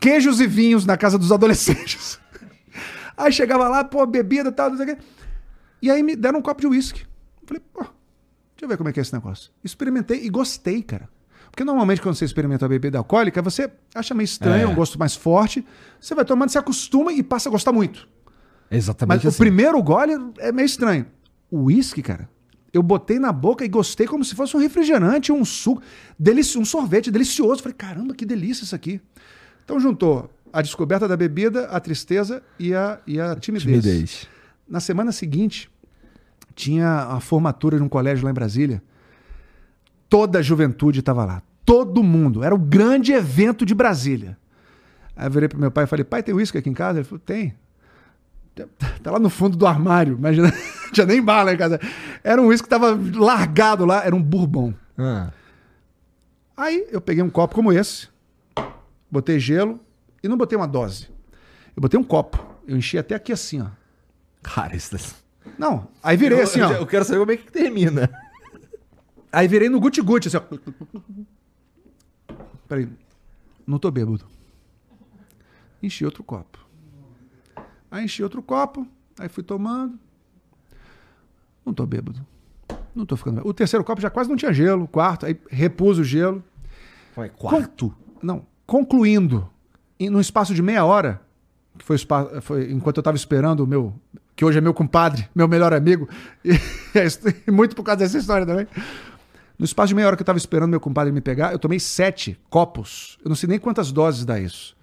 Queijos 0.00 0.40
e 0.40 0.46
vinhos 0.46 0.86
na 0.86 0.96
casa 0.96 1.18
dos 1.18 1.30
adolescentes. 1.30 2.18
Aí 3.18 3.32
chegava 3.32 3.68
lá, 3.68 3.82
pô, 3.82 4.06
bebida 4.06 4.48
e 4.48 4.52
tal, 4.52 4.70
não 4.70 4.76
sei 4.76 4.92
o 4.92 4.96
quê. 4.96 5.02
E 5.82 5.90
aí 5.90 6.02
me 6.02 6.14
deram 6.14 6.38
um 6.38 6.42
copo 6.42 6.60
de 6.60 6.66
uísque. 6.68 7.02
Falei, 7.44 7.60
pô, 7.72 7.80
deixa 7.80 7.92
eu 8.62 8.68
ver 8.68 8.76
como 8.76 8.88
é 8.88 8.92
que 8.92 9.00
é 9.00 9.02
esse 9.02 9.12
negócio. 9.12 9.50
Experimentei 9.62 10.24
e 10.24 10.28
gostei, 10.28 10.82
cara. 10.82 11.08
Porque 11.50 11.64
normalmente 11.64 12.00
quando 12.00 12.14
você 12.14 12.24
experimenta 12.24 12.64
a 12.66 12.68
bebida 12.68 12.98
alcoólica, 12.98 13.42
você 13.42 13.70
acha 13.94 14.14
meio 14.14 14.24
estranho, 14.24 14.68
É. 14.68 14.70
um 14.70 14.74
gosto 14.74 14.98
mais 14.98 15.16
forte. 15.16 15.66
Você 16.00 16.14
vai 16.14 16.24
tomando, 16.24 16.50
se 16.50 16.58
acostuma 16.58 17.12
e 17.12 17.22
passa 17.22 17.48
a 17.48 17.52
gostar 17.52 17.72
muito. 17.72 18.08
Exatamente 18.70 19.16
Mas 19.18 19.24
o 19.24 19.28
assim. 19.28 19.38
primeiro 19.38 19.82
gole 19.82 20.12
é 20.38 20.52
meio 20.52 20.66
estranho. 20.66 21.06
O 21.50 21.64
uísque, 21.64 22.02
cara, 22.02 22.28
eu 22.72 22.82
botei 22.82 23.18
na 23.18 23.32
boca 23.32 23.64
e 23.64 23.68
gostei 23.68 24.06
como 24.06 24.24
se 24.24 24.34
fosse 24.34 24.56
um 24.56 24.60
refrigerante, 24.60 25.32
um 25.32 25.44
suco, 25.44 25.82
delici 26.18 26.58
um 26.58 26.64
sorvete 26.64 27.10
delicioso. 27.10 27.62
Falei, 27.62 27.74
caramba, 27.76 28.14
que 28.14 28.26
delícia 28.26 28.62
isso 28.64 28.74
aqui. 28.76 29.00
Então 29.64 29.80
juntou 29.80 30.30
a 30.52 30.62
descoberta 30.62 31.06
da 31.06 31.16
bebida, 31.16 31.66
a 31.66 31.80
tristeza 31.80 32.42
e 32.58 32.74
a, 32.74 32.98
e 33.06 33.20
a 33.20 33.36
timidez. 33.36 33.84
Timidez. 33.84 34.28
Na 34.68 34.80
semana 34.80 35.12
seguinte, 35.12 35.70
tinha 36.54 37.04
a 37.04 37.20
formatura 37.20 37.76
de 37.76 37.82
um 37.82 37.88
colégio 37.88 38.24
lá 38.24 38.30
em 38.30 38.34
Brasília. 38.34 38.82
Toda 40.08 40.38
a 40.40 40.42
juventude 40.42 41.00
estava 41.00 41.24
lá. 41.24 41.42
Todo 41.64 42.02
mundo. 42.02 42.42
Era 42.42 42.54
o 42.54 42.58
grande 42.58 43.12
evento 43.12 43.64
de 43.64 43.74
Brasília. 43.74 44.36
Aí 45.16 45.26
eu 45.26 45.30
virei 45.30 45.48
pro 45.48 45.58
meu 45.58 45.70
pai 45.70 45.84
e 45.84 45.86
falei, 45.86 46.04
pai, 46.04 46.22
tem 46.22 46.34
uísque 46.34 46.58
aqui 46.58 46.68
em 46.68 46.74
casa? 46.74 46.98
Ele 46.98 47.04
falou, 47.04 47.20
tem. 47.20 47.54
Tá 49.02 49.10
lá 49.10 49.18
no 49.18 49.30
fundo 49.30 49.56
do 49.56 49.66
armário. 49.66 50.14
Imagina, 50.14 50.48
não 50.84 50.92
tinha 50.92 51.06
nem 51.06 51.22
bala 51.22 51.52
em 51.52 51.56
casa. 51.56 51.80
Era 52.24 52.40
um 52.42 52.46
uísque 52.46 52.64
que 52.64 52.70
tava 52.70 52.98
largado 53.14 53.84
lá, 53.84 54.04
era 54.04 54.14
um 54.14 54.22
bourbon. 54.22 54.74
Ah. 54.96 55.30
Aí 56.56 56.86
eu 56.90 57.00
peguei 57.00 57.22
um 57.22 57.30
copo 57.30 57.54
como 57.54 57.72
esse, 57.72 58.08
botei 59.08 59.38
gelo 59.38 59.78
e 60.28 60.30
não 60.30 60.36
botei 60.36 60.56
uma 60.56 60.68
dose. 60.68 61.08
Eu 61.74 61.80
botei 61.80 61.98
um 61.98 62.04
copo. 62.04 62.38
Eu 62.66 62.76
enchi 62.76 62.98
até 62.98 63.14
aqui 63.14 63.32
assim, 63.32 63.62
ó. 63.62 63.68
Cara, 64.42 64.76
isso. 64.76 65.16
Não, 65.58 65.88
aí 66.02 66.18
virei 66.18 66.42
assim, 66.42 66.60
ó. 66.60 66.70
Eu 66.72 66.86
quero 66.86 67.04
saber 67.04 67.18
como 67.20 67.32
é 67.32 67.36
que 67.38 67.50
termina. 67.50 68.10
Aí 69.32 69.48
virei 69.48 69.70
no 69.70 69.80
guti-guti, 69.80 70.28
assim, 70.28 70.36
ó. 70.36 70.42
Peraí. 72.68 72.88
Não 73.66 73.78
tô 73.78 73.90
bêbado. 73.90 74.26
Enchi 75.82 76.04
outro 76.04 76.22
copo. 76.22 76.58
Aí 77.90 78.04
enchi 78.04 78.22
outro 78.22 78.42
copo. 78.42 78.86
Aí 79.18 79.30
fui 79.30 79.42
tomando. 79.42 79.98
Não 81.64 81.72
tô 81.72 81.86
bêbado. 81.86 82.20
Não 82.94 83.06
tô 83.06 83.16
ficando 83.16 83.36
bêbado. 83.36 83.48
O 83.48 83.54
terceiro 83.54 83.82
copo 83.82 84.02
já 84.02 84.10
quase 84.10 84.28
não 84.28 84.36
tinha 84.36 84.52
gelo. 84.52 84.84
O 84.84 84.88
quarto, 84.88 85.24
aí 85.24 85.40
repus 85.50 85.98
o 85.98 86.04
gelo. 86.04 86.44
Foi 87.14 87.30
Conclu... 87.30 87.94
Não. 88.22 88.46
Concluindo, 88.66 89.48
em, 89.98 90.10
num 90.10 90.20
espaço 90.20 90.54
de 90.54 90.62
meia 90.62 90.84
hora, 90.84 91.20
que 91.78 91.84
foi, 91.84 91.96
foi 92.40 92.72
enquanto 92.72 92.98
eu 92.98 93.00
estava 93.00 93.16
esperando 93.16 93.60
o 93.60 93.66
meu, 93.66 93.94
que 94.34 94.44
hoje 94.44 94.58
é 94.58 94.60
meu 94.60 94.74
compadre, 94.74 95.28
meu 95.34 95.48
melhor 95.48 95.72
amigo, 95.72 96.08
e, 96.44 96.52
e 97.46 97.50
muito 97.50 97.76
por 97.76 97.82
causa 97.82 98.00
dessa 98.00 98.18
história 98.18 98.46
também. 98.46 98.66
No 99.58 99.64
espaço 99.64 99.88
de 99.88 99.94
meia 99.94 100.06
hora 100.06 100.16
que 100.16 100.20
eu 100.20 100.24
estava 100.24 100.38
esperando 100.38 100.70
meu 100.70 100.80
compadre 100.80 101.12
me 101.12 101.20
pegar, 101.20 101.52
eu 101.52 101.58
tomei 101.58 101.80
sete 101.80 102.38
copos. 102.48 103.18
Eu 103.24 103.28
não 103.28 103.34
sei 103.34 103.48
nem 103.48 103.58
quantas 103.58 103.90
doses 103.90 104.24
dá 104.24 104.38
isso. 104.38 104.76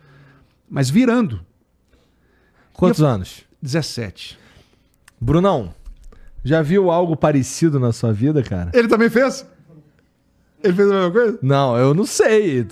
Mas 0.69 0.89
virando, 0.89 1.39
Quantos 2.75 3.01
anos? 3.01 3.43
17. 3.61 4.37
Brunão, 5.19 5.73
já 6.43 6.61
viu 6.61 6.91
algo 6.91 7.15
parecido 7.15 7.79
na 7.79 7.93
sua 7.93 8.11
vida, 8.11 8.43
cara? 8.43 8.71
Ele 8.73 8.87
também 8.87 9.09
fez? 9.09 9.45
Ele 10.61 10.73
fez 10.73 10.91
a 10.91 10.93
mesma 10.93 11.11
coisa? 11.11 11.39
Não, 11.41 11.77
eu 11.77 11.93
não 11.93 12.05
sei. 12.05 12.67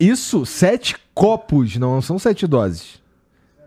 Isso, 0.00 0.46
sete 0.46 0.96
copos, 1.14 1.76
não 1.76 2.00
são 2.00 2.18
sete 2.18 2.46
doses. 2.46 2.98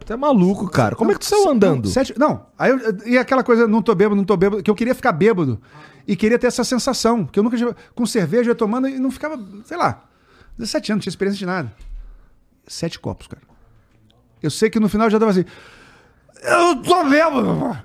Tu 0.05 0.11
é 0.11 0.17
maluco, 0.17 0.67
cara. 0.67 0.95
Como 0.95 1.11
é 1.11 1.13
que 1.13 1.19
tu 1.21 1.25
saiu 1.27 1.45
Não, 1.45 1.51
andando? 1.51 1.87
sete- 1.87 2.13
não, 2.17 2.45
aí 2.59 2.71
eu, 2.71 2.79
e 3.05 3.17
aquela 3.17 3.43
coisa, 3.43 3.67
não 3.67 3.81
tô 3.81 3.93
bêbado, 3.95 4.15
não 4.15 4.25
tô 4.25 4.35
bêbado, 4.35 4.61
que 4.61 4.69
eu 4.69 4.75
queria 4.75 4.93
ficar 4.95 5.11
bêbado 5.13 5.61
e 6.05 6.15
queria 6.15 6.37
ter 6.37 6.47
essa 6.47 6.63
sensação, 6.65 7.23
que 7.25 7.39
eu 7.39 7.43
nunca 7.43 7.55
tinha, 7.55 7.73
com 7.95 8.05
cerveja 8.05 8.49
eu 8.49 8.51
ia 8.51 8.55
tomando 8.55 8.89
e 8.89 8.99
não 8.99 9.09
ficava, 9.11 9.39
sei 9.63 9.77
lá, 9.77 10.03
17 10.57 10.91
anos, 10.91 10.97
não 10.97 11.03
tinha 11.03 11.11
experiência 11.11 11.39
de 11.39 11.45
nada. 11.45 11.71
Sete 12.67 12.99
copos, 12.99 13.27
cara. 13.27 13.41
Eu 14.41 14.49
sei 14.51 14.69
que 14.69 14.79
no 14.79 14.89
final 14.89 15.07
eu 15.07 15.11
já 15.11 15.19
tava 15.19 15.31
assim, 15.31 15.45
eu 16.41 16.75
tô 16.81 17.05
bêbado, 17.05 17.77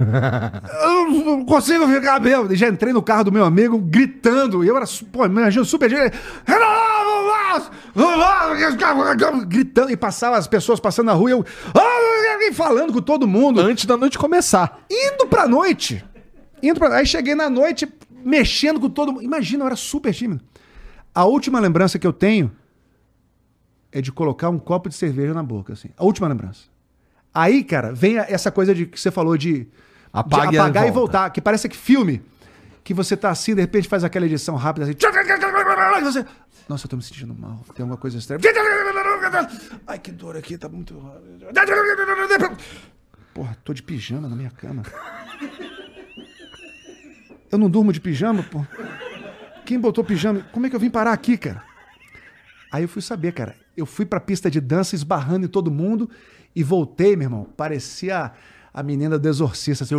eu 0.83 1.11
não 1.25 1.45
consigo 1.45 1.87
ficar 1.87 2.19
bêbado. 2.19 2.53
E 2.53 2.57
já 2.57 2.69
entrei 2.69 2.93
no 2.93 3.01
carro 3.03 3.25
do 3.25 3.33
meu 3.33 3.45
amigo 3.45 3.79
gritando, 3.79 4.65
e 4.65 4.69
eu 4.69 4.77
era, 4.77 4.87
pô, 5.13 5.25
imagina, 5.25 5.65
super 5.65 5.89
gente, 5.89 6.17
gritando, 9.47 9.91
e 9.91 9.97
passava 9.97 10.37
as 10.37 10.47
pessoas 10.47 10.81
passando 10.81 11.07
na 11.07 11.13
rua, 11.13 11.31
e 11.31 11.33
eu 11.33 11.45
e 12.49 12.53
falando 12.53 12.93
com 12.93 13.01
todo 13.01 13.27
mundo 13.27 13.61
Antes 13.61 13.85
da 13.85 13.97
noite 13.97 14.19
começar. 14.19 14.81
indo 14.91 15.27
pra 15.27 15.47
noite. 15.47 16.05
Indo 16.63 16.79
pra... 16.79 16.97
Aí 16.97 17.07
cheguei 17.07 17.35
na 17.35 17.49
noite 17.51 17.89
mexendo 18.25 18.81
com 18.81 18.89
todo 18.89 19.13
mundo. 19.13 19.23
Imagina, 19.23 19.63
eu 19.63 19.67
era 19.67 19.77
super 19.77 20.13
tímido. 20.15 20.43
A 21.15 21.25
última 21.25 21.61
lembrança 21.61 21.99
que 21.99 22.07
eu 22.07 22.13
tenho 22.13 22.51
é 23.93 24.01
de 24.01 24.13
colocar 24.13 24.49
um 24.49 24.59
copo 24.59 24.89
de 24.89 24.95
cerveja 24.95 25.35
na 25.35 25.43
boca, 25.43 25.73
assim. 25.73 25.91
A 25.97 26.05
última 26.05 26.29
lembrança. 26.29 26.63
Aí, 27.35 27.63
cara, 27.63 27.93
vem 27.93 28.19
essa 28.19 28.51
coisa 28.51 28.75
de 28.75 28.87
que 28.87 28.99
você 29.01 29.11
falou 29.11 29.37
de, 29.37 29.67
Apague 30.13 30.49
de 30.51 30.57
e 30.57 30.59
apagar 30.59 30.85
e 30.85 30.91
volta. 30.91 31.01
voltar, 31.19 31.31
que 31.31 31.41
parece 31.41 31.69
que 31.69 31.77
filme 31.77 32.23
que 32.83 32.95
você 32.95 33.17
tá 33.17 33.29
assim, 33.31 33.55
de 33.55 33.61
repente 33.61 33.87
faz 33.87 34.03
aquela 34.03 34.25
edição 34.25 34.57
rápida 34.57 34.87
assim. 34.87 34.95
e 36.01 36.05
você- 36.05 36.25
Nossa, 36.69 36.87
eu 36.87 36.91
tô 36.91 36.97
me 36.97 37.03
sentindo 37.03 37.35
mal. 37.35 37.65
Tem 37.75 37.83
alguma 37.83 37.97
coisa 37.97 38.19
estranha. 38.19 38.41
Ai, 39.87 39.99
que 39.99 40.13
dor 40.13 40.37
aqui, 40.37 40.59
tá 40.59 40.69
muito. 40.69 40.95
Porra, 43.33 43.57
tô 43.65 43.73
de 43.73 43.83
pijama 43.83 44.29
na 44.29 44.37
minha 44.37 44.51
cama. 44.51 44.83
Eu 47.51 47.57
não 47.59 47.71
durmo 47.71 47.93
de 47.93 48.01
pijama, 48.01 48.43
pô. 48.43 48.65
Quem 49.65 49.81
botou 49.81 50.05
pijama? 50.05 50.47
Como 50.53 50.67
é 50.67 50.71
que 50.71 50.77
eu 50.77 50.81
vim 50.81 50.91
parar 50.91 51.13
aqui, 51.13 51.39
cara? 51.39 51.63
Aí 52.71 52.83
eu 52.83 52.89
fui 52.89 53.01
saber, 53.01 53.33
cara. 53.33 53.57
Eu 53.75 53.87
fui 53.87 54.05
pra 54.05 54.21
pista 54.21 54.51
de 54.51 54.61
dança 54.61 54.95
esbarrando 54.95 55.47
em 55.47 55.49
todo 55.49 55.71
mundo 55.71 56.11
e 56.55 56.63
voltei, 56.63 57.17
meu 57.17 57.27
irmão. 57.27 57.45
Parecia 57.57 58.33
a 58.75 58.83
menina 58.83 59.19
do 59.19 59.27
exorcista, 59.27 59.85
assim. 59.85 59.95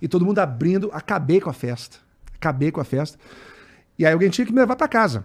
E 0.00 0.08
todo 0.08 0.24
mundo 0.24 0.38
abrindo. 0.38 0.88
Acabei 0.92 1.40
com 1.40 1.50
a 1.50 1.52
festa. 1.52 1.98
Acabei 2.34 2.70
com 2.70 2.80
a 2.80 2.84
festa. 2.84 3.18
E 3.98 4.04
aí 4.04 4.12
alguém 4.12 4.30
tinha 4.30 4.46
que 4.46 4.52
me 4.52 4.60
levar 4.60 4.76
pra 4.76 4.88
casa. 4.88 5.24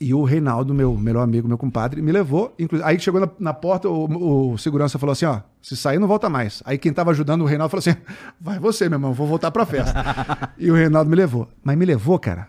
E 0.00 0.14
o 0.14 0.24
Reinaldo, 0.24 0.72
meu 0.72 0.96
melhor 0.96 1.22
amigo, 1.22 1.46
meu 1.46 1.58
compadre, 1.58 2.00
me 2.00 2.10
levou. 2.10 2.56
Aí 2.84 2.98
chegou 2.98 3.20
na, 3.20 3.28
na 3.38 3.52
porta, 3.52 3.86
o, 3.86 4.52
o 4.52 4.58
segurança 4.58 4.98
falou 4.98 5.12
assim: 5.12 5.26
ó, 5.26 5.40
se 5.60 5.76
sair, 5.76 5.98
não 5.98 6.08
volta 6.08 6.30
mais. 6.30 6.62
Aí 6.64 6.78
quem 6.78 6.90
tava 6.92 7.10
ajudando 7.10 7.42
o 7.42 7.44
Reinaldo 7.44 7.70
falou 7.70 7.80
assim: 7.80 7.94
vai 8.40 8.58
você, 8.58 8.88
meu 8.88 8.96
irmão, 8.96 9.12
vou 9.12 9.26
voltar 9.26 9.50
pra 9.50 9.66
festa. 9.66 9.92
e 10.56 10.70
o 10.70 10.74
Reinaldo 10.74 11.10
me 11.10 11.16
levou. 11.16 11.48
Mas 11.62 11.76
me 11.76 11.84
levou, 11.84 12.18
cara. 12.18 12.48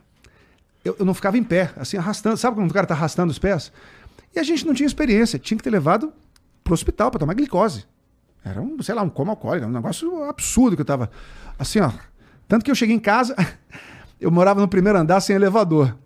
Eu, 0.83 0.95
eu 0.97 1.05
não 1.05 1.13
ficava 1.13 1.37
em 1.37 1.43
pé, 1.43 1.71
assim, 1.75 1.97
arrastando. 1.97 2.37
Sabe 2.37 2.55
quando 2.55 2.71
o 2.71 2.73
cara 2.73 2.87
tá 2.87 2.93
arrastando 2.93 3.31
os 3.31 3.37
pés? 3.37 3.71
E 4.33 4.39
a 4.39 4.43
gente 4.43 4.65
não 4.65 4.73
tinha 4.73 4.87
experiência. 4.87 5.37
Tinha 5.37 5.57
que 5.57 5.63
ter 5.63 5.69
levado 5.69 6.13
pro 6.63 6.73
hospital 6.73 7.11
pra 7.11 7.19
tomar 7.19 7.33
glicose. 7.33 7.85
Era 8.43 8.61
um, 8.61 8.81
sei 8.81 8.95
lá, 8.95 9.01
um 9.01 9.09
coma 9.09 9.33
alcoólico, 9.33 9.67
um 9.67 9.71
negócio 9.71 10.23
absurdo 10.23 10.75
que 10.75 10.81
eu 10.81 10.85
tava. 10.85 11.11
Assim, 11.59 11.79
ó. 11.79 11.91
Tanto 12.47 12.65
que 12.65 12.71
eu 12.71 12.75
cheguei 12.75 12.95
em 12.95 12.99
casa, 12.99 13.35
eu 14.21 14.31
morava 14.31 14.61
no 14.61 14.67
primeiro 14.67 14.97
andar 14.99 15.19
sem 15.19 15.35
elevador. 15.35 15.97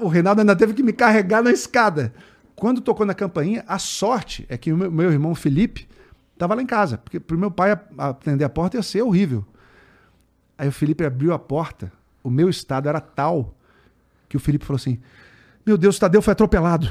O 0.00 0.08
Reinaldo, 0.08 0.40
ainda- 0.42 0.52
o 0.52 0.56
teve 0.56 0.74
que 0.74 0.82
me 0.82 0.92
carregar 0.92 1.42
na 1.42 1.50
escada. 1.50 2.12
Quando 2.54 2.80
tocou 2.80 3.04
na 3.06 3.14
campainha, 3.14 3.64
a 3.66 3.78
sorte 3.78 4.46
é 4.48 4.56
que 4.56 4.72
o 4.72 4.76
meu, 4.76 5.10
irmão 5.10 5.34
Felipe 5.34 5.88
estava 6.34 6.54
lá 6.54 6.62
em 6.62 6.66
casa. 6.66 6.98
Porque 6.98 7.18
pro 7.18 7.38
meu 7.38 7.50
pai 7.50 7.78
atender 7.98 8.44
a 8.44 8.48
porta 8.48 8.76
ia 8.76 8.82
ser 8.82 9.02
horrível. 9.02 9.44
Aí 10.58 10.68
o 10.68 10.72
Felipe 10.72 11.04
abriu 11.04 11.32
a 11.32 11.38
porta, 11.38 11.90
o 12.22 12.30
meu 12.30 12.48
estado 12.48 12.88
era 12.88 13.00
tal 13.00 13.54
que 14.28 14.36
o 14.36 14.40
Felipe 14.40 14.64
falou 14.64 14.76
assim: 14.76 14.98
Meu 15.66 15.76
Deus, 15.76 15.96
o 15.96 16.00
Tadeu 16.00 16.20
foi 16.22 16.32
atropelado. 16.32 16.90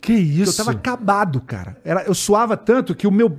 Que 0.00 0.12
isso? 0.12 0.60
Eu 0.60 0.64
tava 0.64 0.76
acabado, 0.76 1.40
cara. 1.40 1.76
Era, 1.84 2.02
eu 2.02 2.14
suava 2.14 2.56
tanto 2.56 2.94
que 2.94 3.06
o 3.06 3.10
meu. 3.10 3.38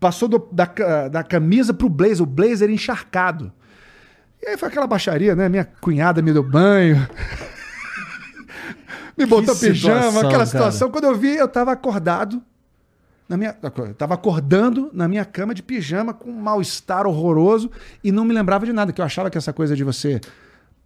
Passou 0.00 0.28
do- 0.28 0.48
da, 0.50 0.64
da 1.08 1.22
camisa 1.22 1.72
pro 1.72 1.88
blazer, 1.88 2.22
o 2.22 2.26
blazer 2.26 2.68
encharcado. 2.70 3.52
E 4.42 4.48
aí 4.48 4.56
foi 4.56 4.68
aquela 4.68 4.86
baixaria, 4.86 5.36
né? 5.36 5.48
Minha 5.48 5.64
cunhada 5.64 6.20
me 6.20 6.32
deu 6.32 6.42
banho. 6.42 7.06
me 9.16 9.26
botou 9.26 9.54
pijama, 9.54 10.00
situação, 10.02 10.18
aquela 10.18 10.32
cara. 10.32 10.46
situação. 10.46 10.90
Quando 10.90 11.04
eu 11.04 11.14
vi, 11.16 11.36
eu 11.36 11.46
tava 11.46 11.72
acordado. 11.72 12.42
Na 13.28 13.36
minha, 13.36 13.56
eu 13.62 13.94
tava 13.94 14.14
acordando 14.14 14.90
na 14.92 15.08
minha 15.08 15.24
cama 15.24 15.54
de 15.54 15.62
pijama 15.62 16.12
com 16.12 16.28
um 16.30 16.40
mal-estar 16.40 17.06
horroroso 17.06 17.70
e 18.02 18.10
não 18.12 18.24
me 18.24 18.34
lembrava 18.34 18.66
de 18.66 18.72
nada, 18.72 18.92
que 18.92 19.00
eu 19.00 19.04
achava 19.04 19.30
que 19.30 19.38
essa 19.38 19.52
coisa 19.52 19.74
de 19.76 19.84
você 19.84 20.20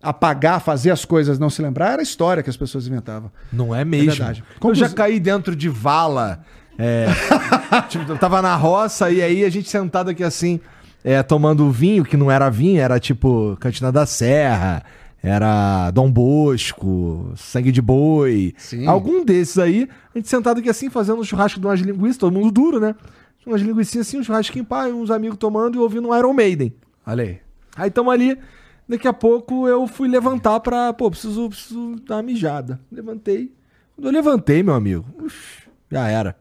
apagar, 0.03 0.61
fazer 0.61 0.91
as 0.91 1.05
coisas 1.05 1.39
não 1.39 1.51
se 1.51 1.61
lembrar, 1.63 1.95
era 1.95 2.03
história 2.03 2.43
que 2.43 2.51
as 2.51 2.57
pessoas 2.57 2.87
inventavam. 2.87 3.33
Não 3.53 3.75
é 3.75 3.85
mesmo. 3.85 4.11
verdade. 4.11 4.45
eu 4.49 4.61
Conclus- 4.61 4.79
já 4.79 4.89
caí 4.91 5.19
dentro 5.19 5.57
de 5.57 5.69
vala. 5.69 6.45
É, 6.79 7.07
tipo, 7.89 8.13
eu 8.13 8.19
tava 8.19 8.43
na 8.43 8.55
roça 8.55 9.11
e 9.11 9.23
aí 9.23 9.45
a 9.45 9.49
gente 9.49 9.69
sentado 9.69 10.11
aqui 10.11 10.23
assim, 10.23 10.61
é, 11.07 11.23
tomando 11.23 11.71
vinho, 11.71 12.05
que 12.05 12.17
não 12.17 12.29
era 12.29 12.51
vinho, 12.51 12.81
era 12.81 12.99
tipo 12.99 13.57
Cantina 13.61 13.93
da 13.93 14.05
Serra, 14.05 14.83
era 15.23 15.89
Dom 15.93 16.11
Bosco, 16.11 17.33
Sangue 17.37 17.71
de 17.71 17.81
Boi. 17.81 18.53
Sim. 18.59 18.89
Algum 18.89 19.25
desses 19.25 19.57
aí, 19.57 19.89
a 20.13 20.19
gente 20.19 20.29
sentado 20.29 20.59
aqui 20.59 20.69
assim, 20.69 20.91
fazendo 20.91 21.21
um 21.21 21.23
churrasco 21.23 21.61
de 21.61 21.67
umas 21.67 21.79
linguiças, 21.79 22.17
todo 22.17 22.33
mundo 22.33 22.51
duro, 22.51 22.81
né? 22.81 22.97
Umas 23.47 23.61
linguiçinhas 23.61 24.09
assim, 24.09 24.19
um 24.19 24.25
churrasquinho, 24.25 24.67
e 24.69 24.93
uns 24.93 25.09
amigos 25.09 25.39
tomando 25.39 25.77
e 25.77 25.79
ouvindo 25.79 26.09
um 26.09 26.19
Iron 26.19 26.33
Maiden. 26.33 26.75
Olha 27.07 27.23
aí. 27.23 27.39
Aí 27.77 27.89
tamo 27.89 28.11
ali, 28.11 28.37
daqui 28.89 29.07
a 29.07 29.13
pouco 29.13 29.69
eu 29.69 29.87
fui 29.87 30.09
levantar 30.09 30.59
pra. 30.59 30.93
Pô, 30.93 31.09
preciso, 31.09 31.49
preciso 31.49 31.95
dar 32.05 32.17
uma 32.17 32.25
mijada. 32.25 32.81
Levantei. 32.91 33.53
Quando 33.95 34.07
eu 34.07 34.13
levantei, 34.13 34.61
meu 34.61 34.75
amigo, 34.75 35.05
ux, 35.23 35.33
já 35.89 36.09
era. 36.09 36.35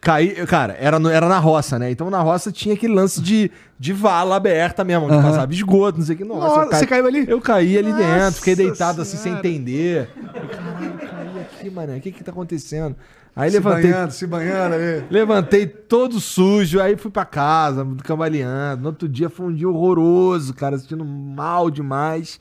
Caí, 0.00 0.30
cara, 0.46 0.74
era, 0.80 0.98
no- 0.98 1.10
era 1.10 1.28
na 1.28 1.38
roça, 1.38 1.78
né? 1.78 1.90
Então 1.90 2.08
na 2.08 2.20
roça 2.22 2.50
tinha 2.50 2.74
aquele 2.74 2.94
lance 2.94 3.20
de, 3.20 3.50
de 3.78 3.92
vala 3.92 4.34
aberta 4.36 4.82
mesmo, 4.82 5.04
onde 5.04 5.14
Aham. 5.14 5.22
passava 5.28 5.52
esgoto, 5.52 5.98
não 5.98 6.06
sei 6.06 6.14
o 6.14 6.18
que. 6.18 6.24
Nossa, 6.24 6.46
Nossa, 6.46 6.70
caí- 6.70 6.78
você 6.80 6.86
caiu 6.86 7.06
ali? 7.06 7.24
Eu 7.28 7.40
caí 7.40 7.76
ali 7.76 7.90
Nossa 7.92 8.02
dentro, 8.02 8.32
fiquei 8.38 8.56
deitado 8.56 9.02
assim 9.02 9.18
sem 9.18 9.24
Senhora. 9.32 9.46
entender. 9.46 10.08
Caralho, 10.14 10.98
caí 10.98 11.40
aqui, 11.42 11.70
mané. 11.70 11.96
O 11.98 12.00
que 12.00 12.12
que 12.12 12.24
tá 12.24 12.30
acontecendo? 12.32 12.96
Aí 13.36 13.50
se 13.50 13.56
levantei, 13.58 13.90
banhando, 13.92 14.10
se 14.12 14.26
banhando 14.26 14.74
ali. 14.74 15.04
Levantei 15.10 15.66
todo 15.66 16.18
sujo, 16.18 16.80
aí 16.80 16.96
fui 16.96 17.10
pra 17.10 17.24
casa, 17.26 17.86
cambaleando. 18.02 18.82
No 18.82 18.88
outro 18.88 19.06
dia 19.08 19.28
foi 19.28 19.46
um 19.46 19.54
dia 19.54 19.68
horroroso, 19.68 20.54
cara, 20.54 20.78
sentindo 20.78 21.04
mal 21.04 21.70
demais. 21.70 22.40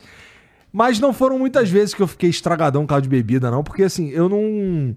Mas 0.72 1.00
não 1.00 1.12
foram 1.12 1.38
muitas 1.38 1.70
vezes 1.70 1.94
que 1.94 2.02
eu 2.02 2.08
fiquei 2.08 2.30
estragadão 2.30 2.84
por 2.84 2.90
causa 2.90 3.02
de 3.02 3.10
bebida, 3.10 3.52
não, 3.52 3.64
porque 3.64 3.84
assim, 3.84 4.10
eu 4.12 4.30
não. 4.30 4.96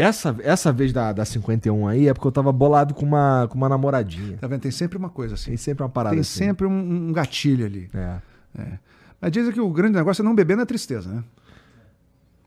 Essa, 0.00 0.34
essa 0.42 0.72
vez 0.72 0.92
da, 0.92 1.12
da 1.12 1.24
51 1.26 1.86
aí 1.86 2.08
é 2.08 2.14
porque 2.14 2.26
eu 2.26 2.32
tava 2.32 2.50
bolado 2.50 2.94
com 2.94 3.04
uma, 3.04 3.46
com 3.50 3.56
uma 3.58 3.68
namoradinha. 3.68 4.38
Tá 4.38 4.46
vendo? 4.46 4.62
Tem 4.62 4.70
sempre 4.70 4.96
uma 4.96 5.10
coisa 5.10 5.34
assim. 5.34 5.50
Tem 5.50 5.56
sempre 5.58 5.82
uma 5.82 5.90
parada 5.90 6.14
Tem 6.14 6.20
assim. 6.22 6.38
sempre 6.38 6.66
um, 6.66 7.08
um 7.08 7.12
gatilho 7.12 7.66
ali. 7.66 7.90
É. 7.92 8.18
É. 8.58 8.78
Mas 9.20 9.30
dizem 9.30 9.52
que 9.52 9.60
o 9.60 9.68
grande 9.70 9.96
negócio 9.96 10.22
é 10.22 10.24
não 10.24 10.34
beber 10.34 10.56
na 10.56 10.64
tristeza, 10.64 11.12
né? 11.12 11.22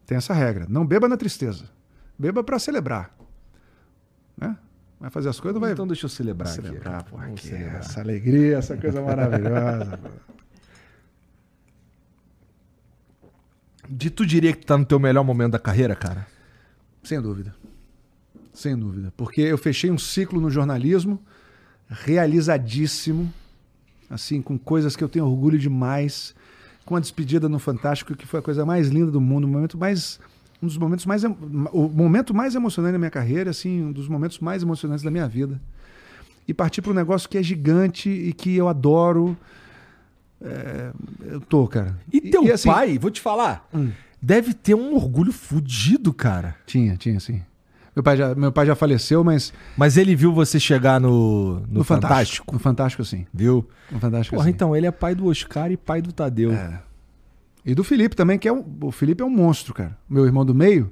Tem 0.07 0.17
essa 0.17 0.33
regra. 0.33 0.65
Não 0.67 0.83
beba 0.83 1.07
na 1.07 1.15
tristeza. 1.15 1.65
Beba 2.17 2.43
pra 2.43 2.57
celebrar. 2.57 3.15
Né? 4.35 4.57
Vai 4.99 5.11
fazer 5.11 5.29
as 5.29 5.39
coisas, 5.39 5.61
vai 5.61 5.73
Então 5.73 5.85
deixa 5.85 6.05
eu 6.05 6.09
celebrar, 6.09 6.47
celebrar, 6.47 7.01
aqui. 7.01 7.11
porra. 7.11 7.29
Que 7.33 7.47
celebrar. 7.47 7.79
Essa 7.81 8.01
alegria, 8.01 8.57
essa 8.57 8.75
coisa 8.75 8.99
maravilhosa. 8.99 9.99
De 13.87 14.09
tu 14.09 14.25
diria 14.25 14.53
que 14.53 14.65
tá 14.65 14.77
no 14.77 14.85
teu 14.85 14.97
melhor 14.97 15.23
momento 15.23 15.51
da 15.51 15.59
carreira, 15.59 15.95
cara? 15.95 16.25
Sem 17.03 17.21
dúvida. 17.21 17.53
Sem 18.53 18.77
dúvida. 18.77 19.13
Porque 19.17 19.41
eu 19.41 19.57
fechei 19.57 19.91
um 19.91 19.97
ciclo 19.97 20.39
no 20.39 20.49
jornalismo 20.49 21.19
realizadíssimo, 21.89 23.31
assim, 24.09 24.41
com 24.41 24.57
coisas 24.57 24.95
que 24.95 25.03
eu 25.03 25.09
tenho 25.09 25.25
orgulho 25.25 25.59
demais, 25.59 26.33
com 26.85 26.95
a 26.95 26.99
despedida 26.99 27.47
no 27.47 27.59
Fantástico, 27.59 28.15
que 28.15 28.25
foi 28.25 28.39
a 28.39 28.43
coisa 28.43 28.65
mais 28.65 28.89
linda 28.89 29.11
do 29.11 29.21
mundo, 29.21 29.45
o 29.45 29.47
momento 29.47 29.77
mais 29.77 30.19
um 30.61 30.67
dos 30.67 30.77
momentos 30.77 31.05
mais 31.05 31.23
o 31.25 31.89
momento 31.89 32.33
mais 32.33 32.55
emocionante 32.55 32.93
da 32.93 32.99
minha 32.99 33.11
carreira, 33.11 33.49
assim, 33.49 33.83
um 33.83 33.91
dos 33.91 34.07
momentos 34.07 34.39
mais 34.39 34.63
emocionantes 34.63 35.03
da 35.03 35.11
minha 35.11 35.27
vida. 35.27 35.59
E 36.47 36.53
partir 36.53 36.81
para 36.81 36.91
um 36.91 36.95
negócio 36.95 37.29
que 37.29 37.37
é 37.37 37.43
gigante 37.43 38.09
e 38.09 38.33
que 38.33 38.55
eu 38.55 38.67
adoro. 38.67 39.37
É, 40.41 40.91
eu 41.25 41.39
tô, 41.41 41.67
cara. 41.67 41.97
E 42.11 42.19
teu 42.19 42.51
assim, 42.53 42.69
pai, 42.69 42.97
vou 42.97 43.09
te 43.11 43.21
falar, 43.21 43.67
Hum. 43.73 43.91
Deve 44.23 44.53
ter 44.53 44.73
um 44.73 44.95
orgulho 44.95 45.31
fudido, 45.31 46.13
cara. 46.13 46.55
Tinha, 46.65 46.95
tinha, 46.97 47.19
sim. 47.19 47.41
Meu 47.95 48.01
pai 48.01 48.17
já, 48.17 48.33
meu 48.33 48.51
pai 48.51 48.65
já 48.65 48.73
faleceu, 48.73 49.23
mas 49.23 49.53
Mas 49.77 49.97
ele 49.97 50.15
viu 50.15 50.33
você 50.33 50.59
chegar 50.59 50.99
no, 50.99 51.59
no, 51.69 51.83
Fantástico. 51.83 52.51
No 52.51 52.57
Fantástico, 52.59 53.05
sim. 53.05 53.27
Viu? 53.31 53.67
No 53.91 53.99
Fantástico, 53.99 54.35
Porra, 54.35 54.45
sim. 54.47 54.51
então, 54.51 54.75
ele 54.75 54.87
é 54.87 54.91
pai 54.91 55.13
do 55.13 55.27
Oscar 55.27 55.71
e 55.71 55.77
pai 55.77 56.01
do 56.01 56.11
Tadeu. 56.11 56.51
É. 56.53 56.81
E 57.63 57.75
do 57.75 57.83
Felipe 57.83 58.15
também, 58.15 58.39
que 58.39 58.47
é 58.47 58.51
um, 58.53 58.65
o 58.81 58.91
Felipe 58.91 59.21
é 59.21 59.25
um 59.25 59.29
monstro, 59.29 59.73
cara. 59.75 59.95
Meu 60.09 60.25
irmão 60.25 60.43
do 60.43 60.55
meio, 60.55 60.91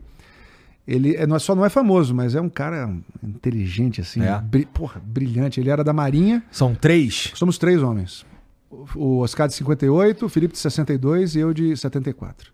ele 0.87 1.15
é, 1.15 1.25
não 1.25 1.35
é- 1.35 1.39
só 1.39 1.55
não 1.55 1.65
é 1.65 1.69
famoso, 1.69 2.13
mas 2.13 2.35
é 2.35 2.39
um 2.41 2.49
cara 2.49 2.93
inteligente, 3.23 3.99
assim. 4.01 4.21
É. 4.21 4.39
bri- 4.39 4.67
porra, 4.67 5.01
brilhante. 5.03 5.59
Ele 5.59 5.69
era 5.71 5.83
da 5.83 5.91
Marinha. 5.93 6.43
São 6.51 6.75
três? 6.75 7.31
Somos 7.33 7.57
três 7.57 7.81
homens. 7.81 8.25
O, 8.69 8.85
o 8.95 9.17
Oscar 9.19 9.47
de 9.47 9.53
58, 9.55 10.25
o 10.25 10.29
Felipe 10.29 10.53
de 10.53 10.59
62 10.59 11.35
e 11.35 11.39
eu 11.39 11.51
de 11.53 11.75
74. 11.75 12.51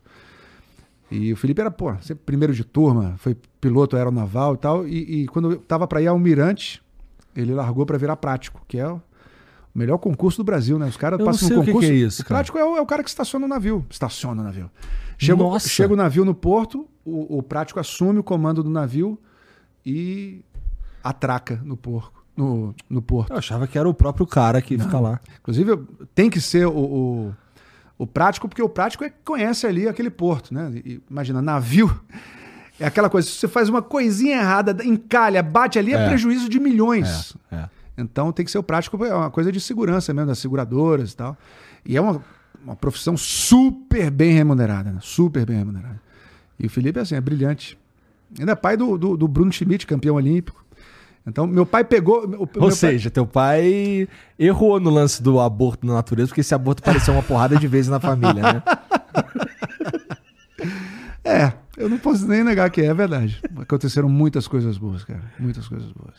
E 1.10 1.32
o 1.32 1.38
Felipe 1.38 1.62
era, 1.62 1.72
pô, 1.72 1.96
sempre 2.02 2.24
primeiro 2.26 2.54
de 2.54 2.64
turma, 2.66 3.16
foi 3.18 3.36
piloto 3.62 3.96
aeronaval 3.96 4.56
e 4.56 4.58
tal. 4.58 4.88
E, 4.88 5.22
e 5.24 5.28
quando 5.28 5.52
eu 5.54 5.58
tava 5.60 5.88
para 5.88 6.02
ir 6.02 6.08
ao 6.08 6.16
Almirante, 6.16 6.82
ele 7.36 7.54
largou 7.54 7.86
para 7.86 7.98
virar 7.98 8.18
prático, 8.18 8.62
que 8.68 8.78
é 8.78 8.88
o 8.90 9.02
melhor 9.74 9.98
concurso 10.00 10.40
do 10.40 10.44
Brasil, 10.44 10.78
né? 10.78 10.88
Os 10.88 10.98
caras 10.98 11.18
não 11.20 11.26
passam 11.26 11.50
no 11.50 11.62
o 11.62 11.64
que 11.64 11.72
concurso. 11.72 11.88
que 11.90 11.94
é 11.94 11.98
isso, 11.98 12.22
o 12.22 12.26
cara. 12.26 12.40
prático 12.40 12.58
é 12.58 12.66
o, 12.66 12.78
é 12.78 12.82
o 12.82 12.86
cara 12.86 13.04
que 13.04 13.10
estaciona 13.10 13.46
o 13.46 13.50
navio. 13.50 13.86
Estaciona 13.90 14.42
o 14.42 14.44
navio. 14.46 14.70
Chega, 15.18 15.42
o- 15.42 15.50
Nossa. 15.52 15.70
chega 15.70 15.94
o 15.94 15.98
navio 15.98 16.26
no 16.26 16.36
porto, 16.36 16.88
o, 17.06 17.38
o 17.38 17.42
prático 17.44 17.80
assume 17.80 18.20
o 18.20 18.24
comando 18.24 18.62
do 18.62 18.70
navio 18.70 19.18
e 19.86 20.42
atraca 21.04 21.62
no 21.64 21.78
porco. 21.78 22.18
No, 22.36 22.76
no 22.88 23.02
porto. 23.02 23.32
Eu 23.32 23.38
achava 23.38 23.66
que 23.66 23.80
era 23.80 23.90
o 23.90 23.94
próprio 23.96 24.28
cara 24.28 24.62
que 24.62 24.78
fica 24.78 25.00
lá. 25.00 25.20
Inclusive, 25.40 25.76
tem 26.14 26.30
que 26.30 26.40
ser 26.40 26.68
o, 26.68 26.72
o, 26.78 27.36
o 27.98 28.06
prático, 28.06 28.48
porque 28.48 28.62
o 28.62 28.70
prático 28.70 29.04
é 29.04 29.10
que 29.10 29.16
conhece 29.26 29.66
ali 29.66 29.88
aquele 29.88 30.10
porto, 30.10 30.54
né? 30.54 30.72
E- 30.86 31.02
imagina, 31.10 31.42
navio. 31.42 32.00
É 32.80 32.86
aquela 32.86 33.10
coisa, 33.10 33.28
se 33.28 33.34
você 33.36 33.48
faz 33.48 33.70
uma 33.70 33.82
coisinha 33.82 34.38
errada, 34.38 34.86
encalha, 34.86 35.42
bate 35.42 35.80
ali, 35.80 35.94
é, 35.94 35.98
É. 35.98 36.08
prejuízo 36.08 36.48
de 36.48 36.60
milhões. 36.60 37.36
É, 37.52 37.56
é. 37.56 37.70
Então 37.98 38.32
tem 38.32 38.46
que 38.46 38.52
ser 38.52 38.60
o 38.60 38.64
prático, 38.64 39.04
é 39.04 39.14
uma 39.14 39.32
coisa 39.32 39.52
de 39.52 39.60
segurança 39.60 40.14
mesmo, 40.14 40.28
das 40.28 40.38
seguradoras 40.38 41.14
e 41.14 41.16
tal. 41.18 41.36
E 41.84 41.98
é 41.98 42.02
uma, 42.02 42.22
uma 42.64 42.76
profissão 42.76 43.18
super 43.18 44.12
bem 44.12 44.32
remunerada, 44.34 44.92
né? 44.92 45.00
Super 45.02 45.46
bem 45.48 45.58
remunerada. 45.58 46.00
E 46.60 46.68
o 46.68 46.70
Felipe, 46.70 47.00
assim, 47.00 47.16
é 47.16 47.22
brilhante. 47.22 47.78
Ainda 48.38 48.52
é 48.52 48.56
pai 48.56 48.78
do, 48.78 48.96
do, 48.98 49.18
do 49.18 49.28
Bruno 49.28 49.52
Schmidt, 49.52 49.88
campeão 49.88 50.16
olímpico. 50.16 50.64
Então, 51.28 51.46
meu 51.46 51.66
pai 51.66 51.84
pegou. 51.84 52.24
o- 52.24 52.28
meu 52.28 52.40
Ou 52.40 52.48
pai- 52.48 52.72
seja, 52.72 53.10
teu 53.12 53.26
pai 53.28 54.08
errou 54.40 54.80
no 54.80 54.90
lance 54.90 55.22
do 55.22 55.40
aborto 55.42 55.86
na 55.86 55.94
natureza, 55.96 56.30
porque 56.30 56.40
esse 56.42 56.56
aborto 56.56 56.82
pareceu 56.82 57.14
uma 57.14 57.22
porrada 57.22 57.58
de 57.58 57.68
vezes 57.68 57.90
na 57.92 58.00
família, 58.00 58.42
né? 58.42 58.64
É, 61.24 61.52
eu 61.76 61.90
não 61.90 61.98
posso 61.98 62.26
nem 62.26 62.42
negar 62.44 62.70
que 62.70 62.82
é, 62.82 62.86
é 62.86 62.94
verdade. 62.94 63.42
Aconteceram 63.58 64.08
muitas 64.08 64.48
coisas 64.48 64.78
boas, 64.78 65.04
cara. 65.04 65.22
Muitas 65.38 65.68
coisas 65.68 65.92
boas. 65.92 66.16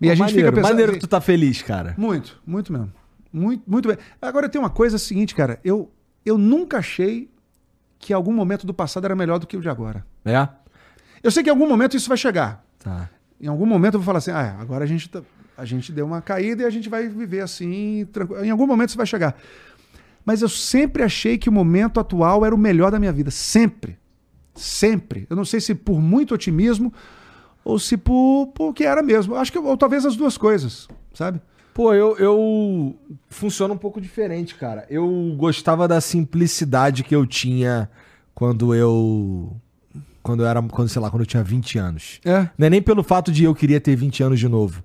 E 0.00 0.06
a 0.08 0.10
Pô, 0.12 0.16
gente 0.16 0.18
maneiro, 0.20 0.38
fica 0.40 0.52
pensando. 0.52 0.70
Maneiro 0.70 0.90
assim, 0.92 1.00
que 1.00 1.06
tu 1.06 1.10
tá 1.10 1.20
feliz, 1.20 1.60
cara. 1.62 1.94
Muito, 1.98 2.40
muito 2.46 2.72
mesmo. 2.72 2.92
Muito, 3.32 3.62
muito 3.66 3.88
bem. 3.88 3.98
Agora 4.22 4.48
tem 4.48 4.60
uma 4.60 4.70
coisa 4.70 4.96
seguinte, 4.96 5.34
cara. 5.34 5.58
Eu, 5.64 5.90
eu 6.24 6.38
nunca 6.38 6.78
achei 6.78 7.28
que 7.98 8.12
algum 8.12 8.32
momento 8.32 8.64
do 8.64 8.72
passado 8.72 9.04
era 9.06 9.16
melhor 9.16 9.38
do 9.40 9.46
que 9.46 9.56
o 9.56 9.60
de 9.60 9.68
agora. 9.68 10.06
É? 10.24 10.48
Eu 11.22 11.32
sei 11.32 11.42
que 11.42 11.50
em 11.50 11.52
algum 11.52 11.68
momento 11.68 11.96
isso 11.96 12.08
vai 12.08 12.16
chegar. 12.16 12.64
Tá. 12.78 13.10
Em 13.40 13.46
algum 13.46 13.66
momento 13.66 13.94
eu 13.94 14.00
vou 14.00 14.06
falar 14.06 14.18
assim: 14.18 14.30
ah, 14.30 14.56
agora 14.60 14.84
a 14.84 14.86
gente, 14.86 15.08
tá- 15.08 15.22
a 15.56 15.64
gente 15.64 15.92
deu 15.92 16.06
uma 16.06 16.20
caída 16.22 16.62
e 16.62 16.66
a 16.66 16.70
gente 16.70 16.88
vai 16.88 17.08
viver 17.08 17.40
assim. 17.40 18.06
tranquilo. 18.12 18.44
Em 18.44 18.50
algum 18.50 18.66
momento 18.66 18.88
isso 18.90 18.96
vai 18.96 19.06
chegar. 19.06 19.36
Mas 20.24 20.40
eu 20.42 20.48
sempre 20.48 21.02
achei 21.02 21.36
que 21.36 21.48
o 21.48 21.52
momento 21.52 22.00
atual 22.00 22.44
era 22.46 22.54
o 22.54 22.58
melhor 22.58 22.90
da 22.90 22.98
minha 22.98 23.12
vida. 23.12 23.30
Sempre. 23.30 23.98
Sempre. 24.54 25.26
Eu 25.28 25.36
não 25.36 25.44
sei 25.44 25.60
se 25.60 25.74
por 25.74 26.00
muito 26.00 26.34
otimismo 26.34 26.92
ou 27.64 27.78
se 27.78 27.96
por, 27.96 28.48
por 28.54 28.72
que 28.72 28.84
era 28.84 29.02
mesmo. 29.02 29.34
Acho 29.34 29.50
que, 29.52 29.58
ou 29.58 29.76
talvez 29.76 30.06
as 30.06 30.16
duas 30.16 30.38
coisas, 30.38 30.88
sabe? 31.12 31.40
Pô, 31.74 31.92
eu, 31.92 32.16
eu. 32.18 32.94
Funciona 33.28 33.74
um 33.74 33.76
pouco 33.76 34.00
diferente, 34.00 34.54
cara. 34.54 34.86
Eu 34.88 35.34
gostava 35.36 35.88
da 35.88 36.00
simplicidade 36.00 37.02
que 37.02 37.14
eu 37.14 37.26
tinha 37.26 37.90
quando 38.32 38.72
eu. 38.74 39.56
Quando 40.24 40.42
eu 40.42 40.48
era. 40.48 40.60
Quando, 40.60 40.88
sei 40.88 41.00
lá, 41.00 41.08
quando 41.10 41.20
eu 41.22 41.26
tinha 41.26 41.44
20 41.44 41.78
anos. 41.78 42.18
É. 42.24 42.48
Não 42.58 42.66
é 42.66 42.70
nem 42.70 42.82
pelo 42.82 43.04
fato 43.04 43.30
de 43.30 43.44
eu 43.44 43.54
queria 43.54 43.80
ter 43.80 43.94
20 43.94 44.22
anos 44.24 44.40
de 44.40 44.48
novo. 44.48 44.82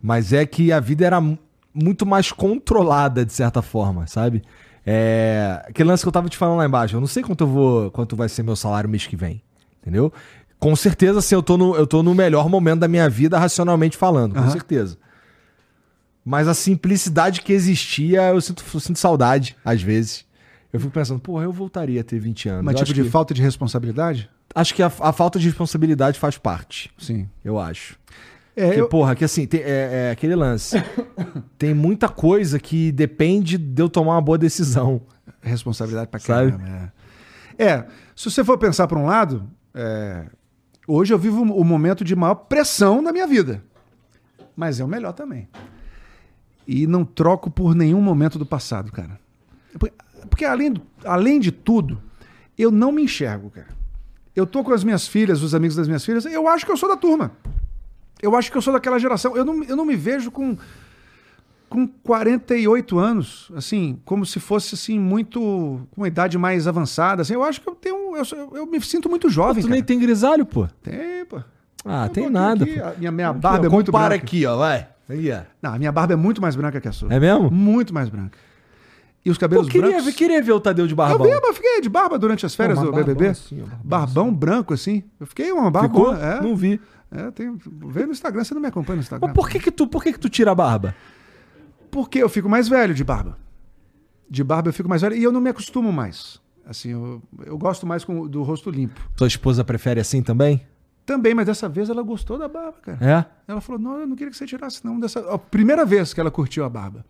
Mas 0.00 0.32
é 0.32 0.46
que 0.46 0.70
a 0.70 0.78
vida 0.78 1.04
era 1.04 1.20
mu- 1.20 1.36
muito 1.74 2.06
mais 2.06 2.30
controlada, 2.30 3.24
de 3.24 3.32
certa 3.32 3.60
forma, 3.62 4.06
sabe? 4.06 4.42
É. 4.86 5.64
Aquele 5.68 5.88
lance 5.88 6.04
que 6.04 6.08
eu 6.08 6.12
tava 6.12 6.28
te 6.28 6.36
falando 6.36 6.58
lá 6.58 6.66
embaixo. 6.66 6.94
Eu 6.94 7.00
não 7.00 7.08
sei 7.08 7.22
quanto 7.24 7.40
eu 7.42 7.48
vou. 7.48 7.90
quanto 7.90 8.14
vai 8.14 8.28
ser 8.28 8.42
meu 8.44 8.54
salário 8.54 8.88
mês 8.88 9.04
que 9.06 9.16
vem. 9.16 9.42
Entendeu? 9.82 10.12
Com 10.58 10.76
certeza, 10.76 11.18
assim, 11.18 11.34
eu 11.34 11.42
tô, 11.42 11.56
no, 11.56 11.74
eu 11.76 11.86
tô 11.86 12.02
no 12.02 12.14
melhor 12.14 12.48
momento 12.48 12.80
da 12.80 12.88
minha 12.88 13.08
vida, 13.10 13.38
racionalmente 13.38 13.96
falando, 13.96 14.34
com 14.34 14.40
Aham. 14.40 14.50
certeza. 14.50 14.96
Mas 16.24 16.48
a 16.48 16.54
simplicidade 16.54 17.40
que 17.42 17.52
existia, 17.52 18.22
eu 18.30 18.40
sinto, 18.40 18.64
eu 18.74 18.80
sinto 18.80 18.98
saudade, 18.98 19.56
às 19.64 19.80
vezes. 19.80 20.24
Eu 20.72 20.80
fico 20.80 20.92
pensando, 20.92 21.20
porra, 21.20 21.44
eu 21.44 21.52
voltaria 21.52 22.00
a 22.00 22.04
ter 22.04 22.18
20 22.18 22.48
anos. 22.48 22.64
Mas 22.64 22.74
Eu 22.74 22.84
tipo 22.84 22.94
de 22.94 23.02
que, 23.04 23.10
falta 23.10 23.32
de 23.32 23.40
responsabilidade? 23.42 24.28
Acho 24.56 24.74
que 24.74 24.82
a, 24.82 24.86
a 24.86 25.12
falta 25.12 25.38
de 25.38 25.46
responsabilidade 25.46 26.18
faz 26.18 26.38
parte, 26.38 26.90
Sim. 26.96 27.28
eu 27.44 27.58
acho. 27.58 27.98
É, 28.56 28.64
Porque, 28.68 28.80
eu- 28.80 28.88
porra, 28.88 29.14
que 29.14 29.22
assim, 29.22 29.46
tem- 29.46 29.60
é, 29.60 30.08
é 30.08 30.10
aquele 30.10 30.34
lance. 30.34 30.76
tem 31.58 31.74
muita 31.74 32.08
coisa 32.08 32.58
que 32.58 32.90
depende 32.90 33.58
de 33.58 33.82
eu 33.82 33.88
tomar 33.90 34.12
uma 34.14 34.20
boa 34.22 34.38
decisão. 34.38 35.02
Responsabilidade 35.42 36.08
pra 36.08 36.18
Sabe? 36.18 36.52
caramba. 36.52 36.92
É. 37.58 37.64
É, 37.66 37.86
se 38.16 38.30
você 38.30 38.42
for 38.42 38.56
pensar 38.56 38.86
por 38.86 38.96
um 38.96 39.04
lado, 39.04 39.46
é, 39.74 40.24
hoje 40.88 41.12
eu 41.12 41.18
vivo 41.18 41.42
o 41.42 41.62
momento 41.64 42.02
de 42.02 42.16
maior 42.16 42.34
pressão 42.34 43.02
da 43.04 43.12
minha 43.12 43.26
vida. 43.26 43.62
Mas 44.56 44.80
é 44.80 44.84
o 44.84 44.88
melhor 44.88 45.12
também. 45.12 45.48
E 46.66 46.86
não 46.86 47.04
troco 47.04 47.50
por 47.50 47.74
nenhum 47.74 48.00
momento 48.00 48.38
do 48.38 48.46
passado, 48.46 48.90
cara. 48.90 49.20
Porque, 49.78 49.94
porque 50.30 50.44
além, 50.46 50.72
do- 50.72 50.82
além 51.04 51.38
de 51.38 51.52
tudo, 51.52 52.02
eu 52.56 52.70
não 52.70 52.90
me 52.90 53.02
enxergo, 53.02 53.50
cara. 53.50 53.75
Eu 54.36 54.46
tô 54.46 54.62
com 54.62 54.72
as 54.72 54.84
minhas 54.84 55.08
filhas, 55.08 55.42
os 55.42 55.54
amigos 55.54 55.74
das 55.74 55.88
minhas 55.88 56.04
filhas, 56.04 56.26
eu 56.26 56.46
acho 56.46 56.64
que 56.66 56.70
eu 56.70 56.76
sou 56.76 56.88
da 56.88 56.96
turma. 56.96 57.32
Eu 58.22 58.36
acho 58.36 58.50
que 58.52 58.56
eu 58.56 58.62
sou 58.62 58.72
daquela 58.72 58.98
geração. 58.98 59.34
Eu 59.36 59.44
não, 59.44 59.64
eu 59.64 59.74
não 59.76 59.84
me 59.84 59.96
vejo 59.96 60.30
com 60.30 60.56
com 61.68 61.84
48 61.86 62.96
anos, 62.96 63.50
assim, 63.56 63.98
como 64.04 64.24
se 64.24 64.38
fosse 64.38 64.76
assim 64.76 65.00
muito 65.00 65.40
com 65.90 66.00
uma 66.02 66.06
idade 66.06 66.38
mais 66.38 66.68
avançada, 66.68 67.22
assim. 67.22 67.34
Eu 67.34 67.42
acho 67.42 67.60
que 67.60 67.68
eu 67.68 67.74
tenho 67.74 68.16
eu, 68.16 68.24
eu 68.54 68.66
me 68.66 68.80
sinto 68.80 69.08
muito 69.10 69.28
jovem, 69.28 69.62
tu 69.62 69.66
cara. 69.66 69.74
nem 69.74 69.82
tem 69.82 69.98
grisalho, 69.98 70.46
pô. 70.46 70.68
Tem, 70.82 71.24
pô. 71.28 71.40
Ah, 71.84 72.06
Eu 72.06 72.10
tem 72.10 72.30
nada, 72.30 72.62
aqui, 72.64 72.78
pô. 72.78 72.86
Minha, 72.98 73.10
minha 73.12 73.30
Aqui, 73.30 73.40
barba 73.40 73.64
ó, 73.64 73.66
é 73.66 73.68
muito 73.68 73.90
branca. 73.90 74.14
aqui, 74.14 74.46
ó, 74.46 74.56
vai. 74.56 74.86
Aí, 75.08 75.32
ó. 75.32 75.40
Não, 75.60 75.74
a 75.74 75.78
minha 75.78 75.90
barba 75.90 76.12
é 76.12 76.16
muito 76.16 76.40
mais 76.40 76.54
branca 76.54 76.80
que 76.80 76.86
a 76.88 76.92
sua. 76.92 77.12
É 77.12 77.18
mesmo? 77.18 77.50
Muito 77.50 77.92
mais 77.92 78.08
branca. 78.08 78.38
E 79.26 79.30
os 79.30 79.36
Pô, 79.36 79.40
cabelos 79.40 79.68
queria, 79.68 79.90
brancos. 79.90 80.14
queria 80.14 80.40
ver 80.40 80.52
o 80.52 80.60
Tadeu 80.60 80.86
de 80.86 80.92
Eu 80.92 80.96
barbão. 80.96 81.26
vi, 81.26 81.34
mas 81.34 81.42
eu 81.48 81.54
fiquei 81.54 81.80
de 81.80 81.88
barba 81.88 82.16
durante 82.16 82.46
as 82.46 82.54
férias 82.54 82.78
Pô, 82.78 82.84
do 82.84 82.92
BBB. 82.92 83.12
barbão 83.12 83.30
assim, 83.32 83.56
barbão 83.56 83.80
barbão 83.84 84.34
branco 84.34 84.72
assim. 84.72 85.02
Eu 85.18 85.26
fiquei 85.26 85.50
uma 85.50 85.68
barba. 85.68 85.88
Ficou? 85.88 86.14
É, 86.14 86.40
Não 86.40 86.54
vi. 86.54 86.80
é, 87.10 87.30
tem, 87.32 87.58
vê 87.88 88.06
no 88.06 88.12
Instagram, 88.12 88.44
você 88.44 88.54
não 88.54 88.60
me 88.60 88.68
acompanha 88.68 88.98
no 88.98 89.02
Instagram. 89.02 89.26
Mas 89.26 89.34
por 89.34 89.48
que 89.50 89.58
que 89.58 89.72
tu, 89.72 89.88
por 89.88 90.00
que 90.00 90.12
que 90.12 90.20
tu 90.20 90.28
tira 90.28 90.52
a 90.52 90.54
barba? 90.54 90.94
Porque 91.90 92.22
eu 92.22 92.28
fico 92.28 92.48
mais 92.48 92.68
velho 92.68 92.94
de 92.94 93.02
barba. 93.02 93.36
De 94.30 94.44
barba 94.44 94.68
eu 94.68 94.72
fico 94.72 94.88
mais 94.88 95.02
velho 95.02 95.16
e 95.16 95.22
eu 95.24 95.32
não 95.32 95.40
me 95.40 95.50
acostumo 95.50 95.92
mais. 95.92 96.40
Assim, 96.64 96.90
eu, 96.90 97.20
eu 97.44 97.58
gosto 97.58 97.84
mais 97.84 98.04
com, 98.04 98.28
do 98.28 98.44
rosto 98.44 98.70
limpo. 98.70 99.00
Tua 99.16 99.26
esposa 99.26 99.64
prefere 99.64 99.98
assim 100.00 100.22
também? 100.22 100.64
Também, 101.06 101.32
mas 101.34 101.46
dessa 101.46 101.68
vez 101.68 101.88
ela 101.88 102.02
gostou 102.02 102.36
da 102.36 102.48
barba, 102.48 102.78
cara. 102.82 102.98
É? 103.00 103.24
Ela 103.52 103.60
falou: 103.60 103.80
não, 103.80 104.00
eu 104.00 104.06
não 104.08 104.16
queria 104.16 104.30
que 104.32 104.36
você 104.36 104.44
tirasse, 104.44 104.84
não. 104.84 104.98
Dessa... 104.98 105.20
A 105.32 105.38
primeira 105.38 105.84
vez 105.86 106.12
que 106.12 106.20
ela 106.20 106.32
curtiu 106.32 106.64
a 106.64 106.68
barba. 106.68 107.04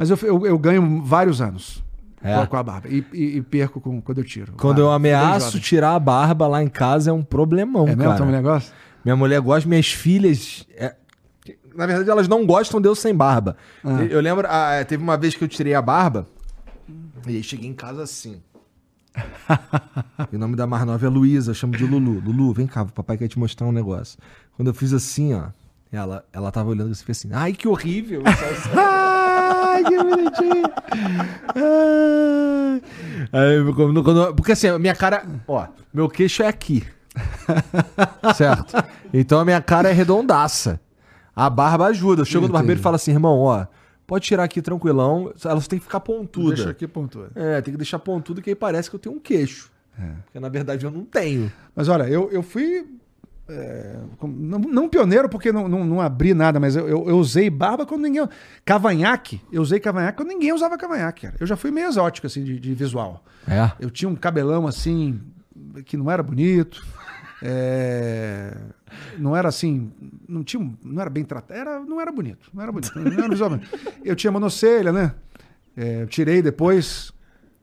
Mas 0.00 0.08
eu, 0.08 0.18
eu, 0.22 0.46
eu 0.46 0.58
ganho 0.58 1.02
vários 1.04 1.42
anos 1.42 1.84
É. 2.22 2.46
com, 2.46 2.56
a, 2.56 2.62
barba. 2.62 2.88
E, 2.88 3.04
e- 3.12 3.36
e 3.36 3.42
perco 3.42 3.82
com, 3.82 4.00
quando 4.00 4.16
eu 4.18 4.24
tiro. 4.24 4.54
Quando 4.56 4.78
Ah, 4.78 4.80
eu 4.80 4.86
bem 4.86 5.12
ameaço 5.12 5.60
tirar 5.60 5.94
a 5.94 5.98
barba 5.98 6.46
lá 6.46 6.62
em 6.62 6.68
casa 6.68 7.10
é 7.10 7.12
um 7.12 7.22
problemão, 7.22 7.82
É 7.82 7.88
mesmo? 7.94 8.04
cara. 8.04 8.16
Tá 8.16 8.24
um 8.24 8.30
negócio? 8.30 8.72
Minha 9.04 9.14
mulher 9.14 9.38
gosta, 9.42 9.68
minhas 9.68 9.92
filhas. 9.92 10.66
é- 10.74 10.94
Na 11.74 11.84
verdade, 11.86 12.08
elas 12.08 12.26
não 12.28 12.46
gostam 12.46 12.80
de 12.80 12.88
eu 12.88 12.94
sem 12.94 13.14
barba. 13.14 13.58
Ah. 13.84 14.02
Eu, 14.04 14.20
lembro, 14.22 14.46
ah, 14.48 14.82
teve 14.88 15.02
uma 15.02 15.18
vez 15.18 15.34
que 15.34 15.44
eu 15.44 15.48
tirei 15.48 15.74
a 15.74 15.82
barba 15.82 16.26
e 17.26 17.36
aí 17.36 17.42
cheguei 17.42 17.68
em 17.68 17.74
casa 17.74 18.02
assim. 18.02 18.40
e 20.32 20.36
o 20.36 20.38
nome 20.38 20.56
da 20.56 20.66
mais 20.66 20.86
nova 20.86 21.04
é 21.04 21.08
Luísa, 21.10 21.50
eu 21.50 21.54
chamo 21.54 21.76
de 21.76 21.84
Lulu. 21.84 22.20
Lulu, 22.20 22.54
vem 22.54 22.66
cá, 22.66 22.82
o 22.82 22.86
papai 22.92 23.18
quer 23.18 23.28
te 23.28 23.38
mostrar 23.38 23.66
um 23.66 23.72
negócio. 23.72 24.18
Quando 24.56 24.68
eu 24.68 24.74
fiz 24.74 24.92
assim, 24.94 25.34
ó, 25.34 25.48
ela, 25.92 26.24
ela 26.32 26.50
tava 26.50 26.70
olhando 26.70 26.90
assim 26.92 27.02
e 27.02 27.04
fez 27.04 27.18
assim: 27.18 27.28
ai, 27.32 27.52
que 27.52 27.66
horrível. 27.68 28.22
Ai, 29.72 29.84
que 29.84 29.96
bonitinho. 29.96 30.62
Aí, 33.32 33.72
quando- 33.74 34.02
quando- 34.04 34.34
porque 34.34 34.52
assim, 34.52 34.68
a 34.68 34.78
minha 34.78 34.94
cara, 34.94 35.24
ó, 35.46 35.66
meu 35.92 36.08
queixo 36.08 36.42
é 36.42 36.48
aqui. 36.48 36.84
certo? 38.34 38.76
Então 39.12 39.38
a 39.40 39.44
minha 39.44 39.60
cara 39.60 39.88
é 39.88 39.92
redondaça. 39.92 40.80
A 41.34 41.48
barba 41.48 41.86
ajuda. 41.86 42.22
Eu 42.22 42.26
chego 42.26 42.46
no 42.46 42.52
barbeiro 42.52 42.80
e 42.80 42.82
falo 42.82 42.96
assim, 42.96 43.12
irmão, 43.12 43.38
ó, 43.38 43.66
pode 44.06 44.24
tirar 44.26 44.44
aqui 44.44 44.60
tranquilão, 44.62 45.32
ela 45.44 45.60
só 45.60 45.68
tem 45.68 45.78
que 45.78 45.84
ficar 45.84 46.00
pontuda. 46.00 46.54
Deixa 46.54 46.70
aqui, 46.70 46.86
pontua. 46.86 47.30
É, 47.34 47.60
tem 47.60 47.72
que 47.72 47.78
deixar 47.78 47.98
pontuda 47.98 48.40
que 48.40 48.50
aí 48.50 48.56
parece 48.56 48.88
que 48.90 48.96
eu 48.96 49.00
tenho 49.00 49.14
um 49.16 49.20
queixo. 49.20 49.70
Porque 50.24 50.40
na 50.40 50.48
verdade 50.48 50.84
eu 50.86 50.90
não 50.90 51.04
tenho. 51.04 51.52
Mas 51.76 51.88
olha, 51.88 52.04
eu, 52.04 52.30
eu 52.32 52.42
fui. 52.42 52.86
É, 53.50 53.96
não, 54.22 54.58
não 54.60 54.88
pioneiro, 54.88 55.28
porque 55.28 55.50
não, 55.50 55.66
não, 55.68 55.84
não 55.84 56.00
abri 56.00 56.32
nada, 56.32 56.60
mas 56.60 56.76
eu, 56.76 56.88
eu, 56.88 57.08
eu 57.08 57.18
usei 57.18 57.50
barba 57.50 57.84
quando 57.84 58.02
ninguém. 58.02 58.26
Cavanhaque, 58.64 59.40
eu 59.50 59.60
usei 59.60 59.80
cavanhaque 59.80 60.18
quando 60.18 60.28
ninguém 60.28 60.52
usava 60.52 60.78
cavanhaque, 60.78 61.22
cara. 61.22 61.36
Eu 61.40 61.46
já 61.46 61.56
fui 61.56 61.70
meio 61.70 61.88
exótico, 61.88 62.26
assim, 62.26 62.44
de, 62.44 62.60
de 62.60 62.74
visual. 62.74 63.24
É. 63.48 63.72
Eu 63.80 63.90
tinha 63.90 64.08
um 64.08 64.14
cabelão 64.14 64.66
assim, 64.66 65.20
que 65.84 65.96
não 65.96 66.08
era 66.10 66.22
bonito. 66.22 66.86
é, 67.42 68.56
não 69.18 69.36
era 69.36 69.48
assim, 69.48 69.90
não 70.28 70.44
tinha, 70.44 70.70
não 70.84 71.00
era 71.00 71.10
bem 71.10 71.24
tratado, 71.24 71.58
era, 71.58 71.80
não 71.80 72.00
era 72.00 72.12
bonito, 72.12 72.50
não 72.54 72.62
era 72.62 72.70
bonito, 72.70 72.92
não 72.98 73.12
era 73.12 73.28
visual. 73.28 73.58
Eu 74.04 74.14
tinha 74.14 74.30
monocelha, 74.30 74.92
né? 74.92 75.12
É, 75.76 76.06
tirei 76.06 76.40
depois, 76.40 77.12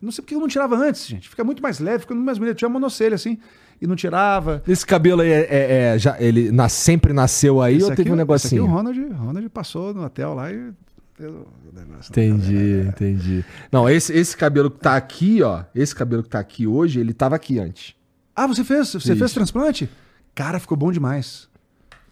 não 0.01 0.11
sei 0.11 0.21
porque 0.21 0.35
eu 0.35 0.39
não 0.39 0.47
tirava 0.47 0.75
antes, 0.75 1.07
gente. 1.07 1.29
Fica 1.29 1.43
muito 1.43 1.61
mais 1.61 1.79
leve, 1.79 1.99
fica 1.99 2.13
muito 2.13 2.25
mais 2.25 2.37
bonito. 2.37 2.55
Eu 2.55 2.57
tinha 2.57 2.69
monocelha 2.69 3.15
assim 3.15 3.37
e 3.81 3.87
não 3.87 3.95
tirava. 3.95 4.61
Esse 4.67 4.85
cabelo 4.85 5.21
aí 5.21 5.29
é, 5.31 5.47
é- 5.49 5.93
é- 5.95 5.99
já, 5.99 6.15
ele 6.19 6.51
nas- 6.51 6.73
sempre 6.73 7.13
nasceu 7.13 7.61
aí 7.61 7.75
Esse 7.77 7.85
ou 7.85 7.89
teve 7.91 8.01
aqui- 8.03 8.09
um 8.11 8.13
esse 8.13 8.17
negocinho? 8.17 8.63
aqui 8.63 8.71
o 8.71 8.75
Ronald, 8.75 8.99
Ronald 9.13 9.49
passou 9.49 9.93
no 9.93 10.03
hotel 10.03 10.33
lá 10.33 10.51
e 10.51 10.57
o 11.19 11.45
negócio. 11.73 12.11
Entendi, 12.11 12.85
entendi. 12.87 13.45
Não, 13.71 13.89
esse, 13.89 14.13
esse 14.13 14.35
cabelo 14.37 14.69
que 14.71 14.79
tá 14.79 14.95
aqui, 14.95 15.41
ó, 15.41 15.63
esse 15.73 15.93
cabelo 15.95 16.21
que 16.23 16.29
tá 16.29 16.39
aqui 16.39 16.65
hoje, 16.67 16.99
ele 16.99 17.13
tava 17.13 17.35
aqui 17.35 17.59
antes. 17.59 17.95
Ah, 18.35 18.45
você 18.47 18.63
fez? 18.63 18.89
Você 18.89 18.99
Fiz. 18.99 19.17
fez 19.17 19.33
transplante? 19.33 19.89
Cara, 20.35 20.59
ficou 20.59 20.77
bom 20.77 20.91
demais. 20.91 21.47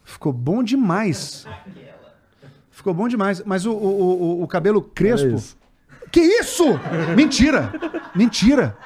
Ficou 0.03 0.33
bom 0.33 0.63
demais. 0.63 1.45
Ficou 2.71 2.93
bom 2.93 3.07
demais. 3.07 3.41
Mas 3.45 3.65
o, 3.65 3.71
o, 3.71 4.39
o, 4.39 4.43
o 4.43 4.47
cabelo 4.47 4.81
crespo. 4.81 5.27
Olha 5.27 5.35
isso. 5.35 5.57
Que 6.11 6.21
isso? 6.21 6.63
Mentira! 7.15 7.73
Mentira! 8.15 8.77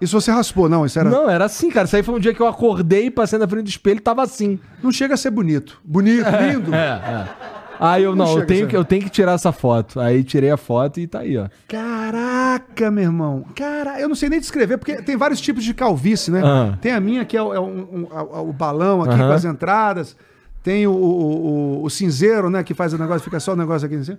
Isso 0.00 0.20
você 0.20 0.30
raspou, 0.30 0.68
não? 0.68 0.86
Isso 0.86 0.98
era. 0.98 1.10
Não, 1.10 1.24
Não, 1.24 1.30
era 1.30 1.44
assim, 1.46 1.70
cara. 1.70 1.86
Isso 1.86 1.96
aí 1.96 2.02
foi 2.02 2.14
um 2.14 2.20
dia 2.20 2.32
que 2.32 2.40
eu 2.40 2.46
acordei, 2.46 3.10
passei 3.10 3.38
na 3.38 3.48
frente 3.48 3.64
do 3.64 3.68
espelho 3.68 3.96
e 3.98 4.00
tava 4.00 4.22
assim. 4.22 4.58
chega 4.92 5.14
a 5.14 5.16
ser 5.16 5.30
bonito. 5.30 5.80
Bonito, 5.84 6.24
lindo. 6.28 6.70
Aí 7.80 8.02
eu 8.02 8.14
Não 8.16 8.26
não, 8.26 8.38
eu 8.38 8.46
tenho, 8.46 8.66
que, 8.66 8.76
eu 8.76 8.84
tenho 8.84 9.02
que 9.02 9.08
tirar 9.10 9.32
essa 9.32 9.52
foto. 9.52 10.00
Aí 10.00 10.24
tirei 10.24 10.50
a 10.50 10.56
foto 10.56 10.98
e 10.98 11.06
tá 11.06 11.20
aí, 11.20 11.36
ó. 11.38 11.46
Caraca, 11.68 12.90
meu 12.90 13.04
irmão. 13.04 13.44
Cara, 13.54 14.00
eu 14.00 14.08
não 14.08 14.14
sei 14.16 14.28
nem 14.28 14.40
descrever, 14.40 14.78
porque 14.78 14.96
tem 15.02 15.16
vários 15.16 15.40
tipos 15.40 15.62
de 15.62 15.72
calvície, 15.74 16.30
né? 16.32 16.42
Ah. 16.44 16.76
Tem 16.80 16.92
a 16.92 17.00
minha, 17.00 17.24
que 17.24 17.36
é 17.36 17.42
o, 17.42 17.52
é 17.54 17.60
um- 17.60 18.06
um- 18.10 18.48
o 18.48 18.52
balão 18.52 19.02
aqui 19.02 19.16
com 19.16 19.32
as 19.32 19.44
entradas. 19.44 20.16
Tem 20.62 20.86
o, 20.86 20.92
o, 20.92 21.80
o- 21.80 21.84
o 21.84 21.90
cinzeiro, 21.90 22.50
né? 22.50 22.62
Que 22.64 22.74
faz 22.74 22.92
o 22.92 22.98
negócio, 22.98 23.20
fica 23.22 23.38
só 23.38 23.52
o 23.52 23.56
negócio 23.56 23.86
aqui 23.86 23.94
em 23.94 24.02
cima. 24.04 24.18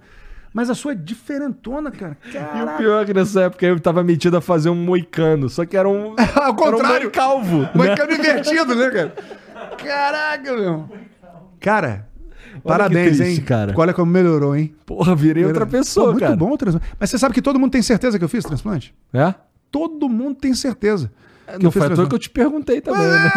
Mas 0.53 0.69
a 0.69 0.75
sua 0.75 0.93
é 0.93 0.95
diferentona, 0.95 1.91
cara. 1.91 2.17
E 2.25 2.29
o 2.29 2.33
Caraca. 2.33 2.77
pior 2.77 3.03
é 3.03 3.05
que 3.05 3.13
nessa 3.13 3.41
época 3.43 3.65
eu 3.65 3.79
tava 3.79 4.03
metido 4.03 4.35
a 4.37 4.41
fazer 4.41 4.69
um 4.69 4.75
moicano. 4.75 5.47
Só 5.49 5.65
que 5.65 5.77
era 5.77 5.87
um. 5.87 6.15
Ao 6.35 6.55
contrário. 6.55 6.95
Era 6.95 7.07
um 7.07 7.11
calvo. 7.11 7.69
Moicano 7.75 8.13
invertido, 8.13 8.75
né, 8.75 8.89
cara? 8.89 9.13
Caraca, 9.77 10.53
meu. 10.55 10.89
Cara, 11.59 12.07
parabéns, 12.63 13.17
triste, 13.17 13.39
hein? 13.39 13.45
cara. 13.45 13.73
Olha 13.77 13.93
como 13.93 14.11
melhorou, 14.11 14.55
hein? 14.55 14.73
Porra, 14.85 15.15
virei 15.15 15.45
outra 15.45 15.65
Pô, 15.65 15.71
pessoa, 15.73 16.11
muito 16.11 16.21
cara. 16.21 16.35
bom 16.35 16.51
o 16.51 16.57
transplante. 16.57 16.87
Mas 16.99 17.09
você 17.09 17.17
sabe 17.17 17.33
que 17.33 17.41
todo 17.41 17.59
mundo 17.59 17.71
tem 17.71 17.81
certeza 17.81 18.17
que 18.17 18.23
eu 18.23 18.29
fiz 18.29 18.43
transplante? 18.43 18.93
É? 19.13 19.33
Todo 19.69 20.09
mundo 20.09 20.35
tem 20.35 20.53
certeza. 20.53 21.11
Que 21.57 21.63
Não 21.63 21.71
foi 21.71 21.87
à 21.87 21.89
toa 21.89 22.07
que 22.07 22.15
eu 22.15 22.19
te 22.19 22.29
perguntei 22.29 22.81
também, 22.81 23.07
né? 23.07 23.31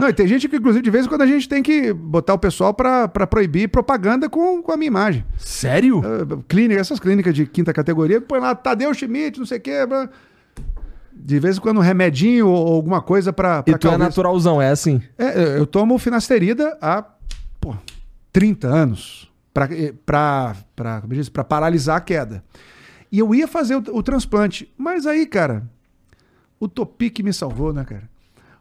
Não, 0.00 0.08
e 0.08 0.12
tem 0.12 0.26
gente 0.26 0.48
que, 0.48 0.56
inclusive, 0.56 0.82
de 0.82 0.90
vez 0.90 1.06
em 1.06 1.08
quando 1.08 1.22
a 1.22 1.26
gente 1.26 1.48
tem 1.48 1.62
que 1.62 1.92
botar 1.92 2.34
o 2.34 2.38
pessoal 2.38 2.72
pra, 2.74 3.08
pra 3.08 3.26
proibir 3.26 3.68
propaganda 3.68 4.28
com, 4.28 4.62
com 4.62 4.72
a 4.72 4.76
minha 4.76 4.88
imagem. 4.88 5.24
Sério? 5.36 5.98
Uh, 6.00 6.42
clínica, 6.48 6.80
essas 6.80 7.00
clínicas 7.00 7.34
de 7.34 7.46
quinta 7.46 7.72
categoria, 7.72 8.20
põe 8.20 8.40
lá 8.40 8.54
Tadeu 8.54 8.92
Schmidt, 8.94 9.38
não 9.38 9.46
sei 9.46 9.58
o 9.58 9.60
quê. 9.60 9.86
blá. 9.86 10.08
De 11.12 11.38
vez 11.38 11.58
em 11.58 11.60
quando 11.60 11.78
um 11.78 11.82
remedinho 11.82 12.48
ou, 12.48 12.74
alguma 12.74 13.02
coisa 13.02 13.32
pra, 13.32 13.62
E 13.66 13.76
tu 13.76 13.88
é 13.88 13.96
naturalzão, 13.98 14.60
é 14.60 14.70
assim? 14.70 15.02
É, 15.18 15.58
eu 15.58 15.66
tomo 15.66 15.98
finasterida 15.98 16.78
há 16.80 17.04
pô, 17.60 17.76
30 18.32 18.66
anos 18.66 19.30
pra 20.06 20.54
paralisar 21.46 21.96
a 21.96 22.00
queda. 22.00 22.42
E 23.12 23.18
eu 23.18 23.34
ia 23.34 23.48
fazer 23.48 23.74
o, 23.74 23.82
o 23.92 24.02
transplante, 24.02 24.72
mas 24.78 25.06
aí, 25.06 25.26
cara, 25.26 25.64
o 26.60 26.68
Topic 26.68 27.18
me 27.20 27.32
salvou, 27.32 27.72
né, 27.72 27.84
cara? 27.84 28.02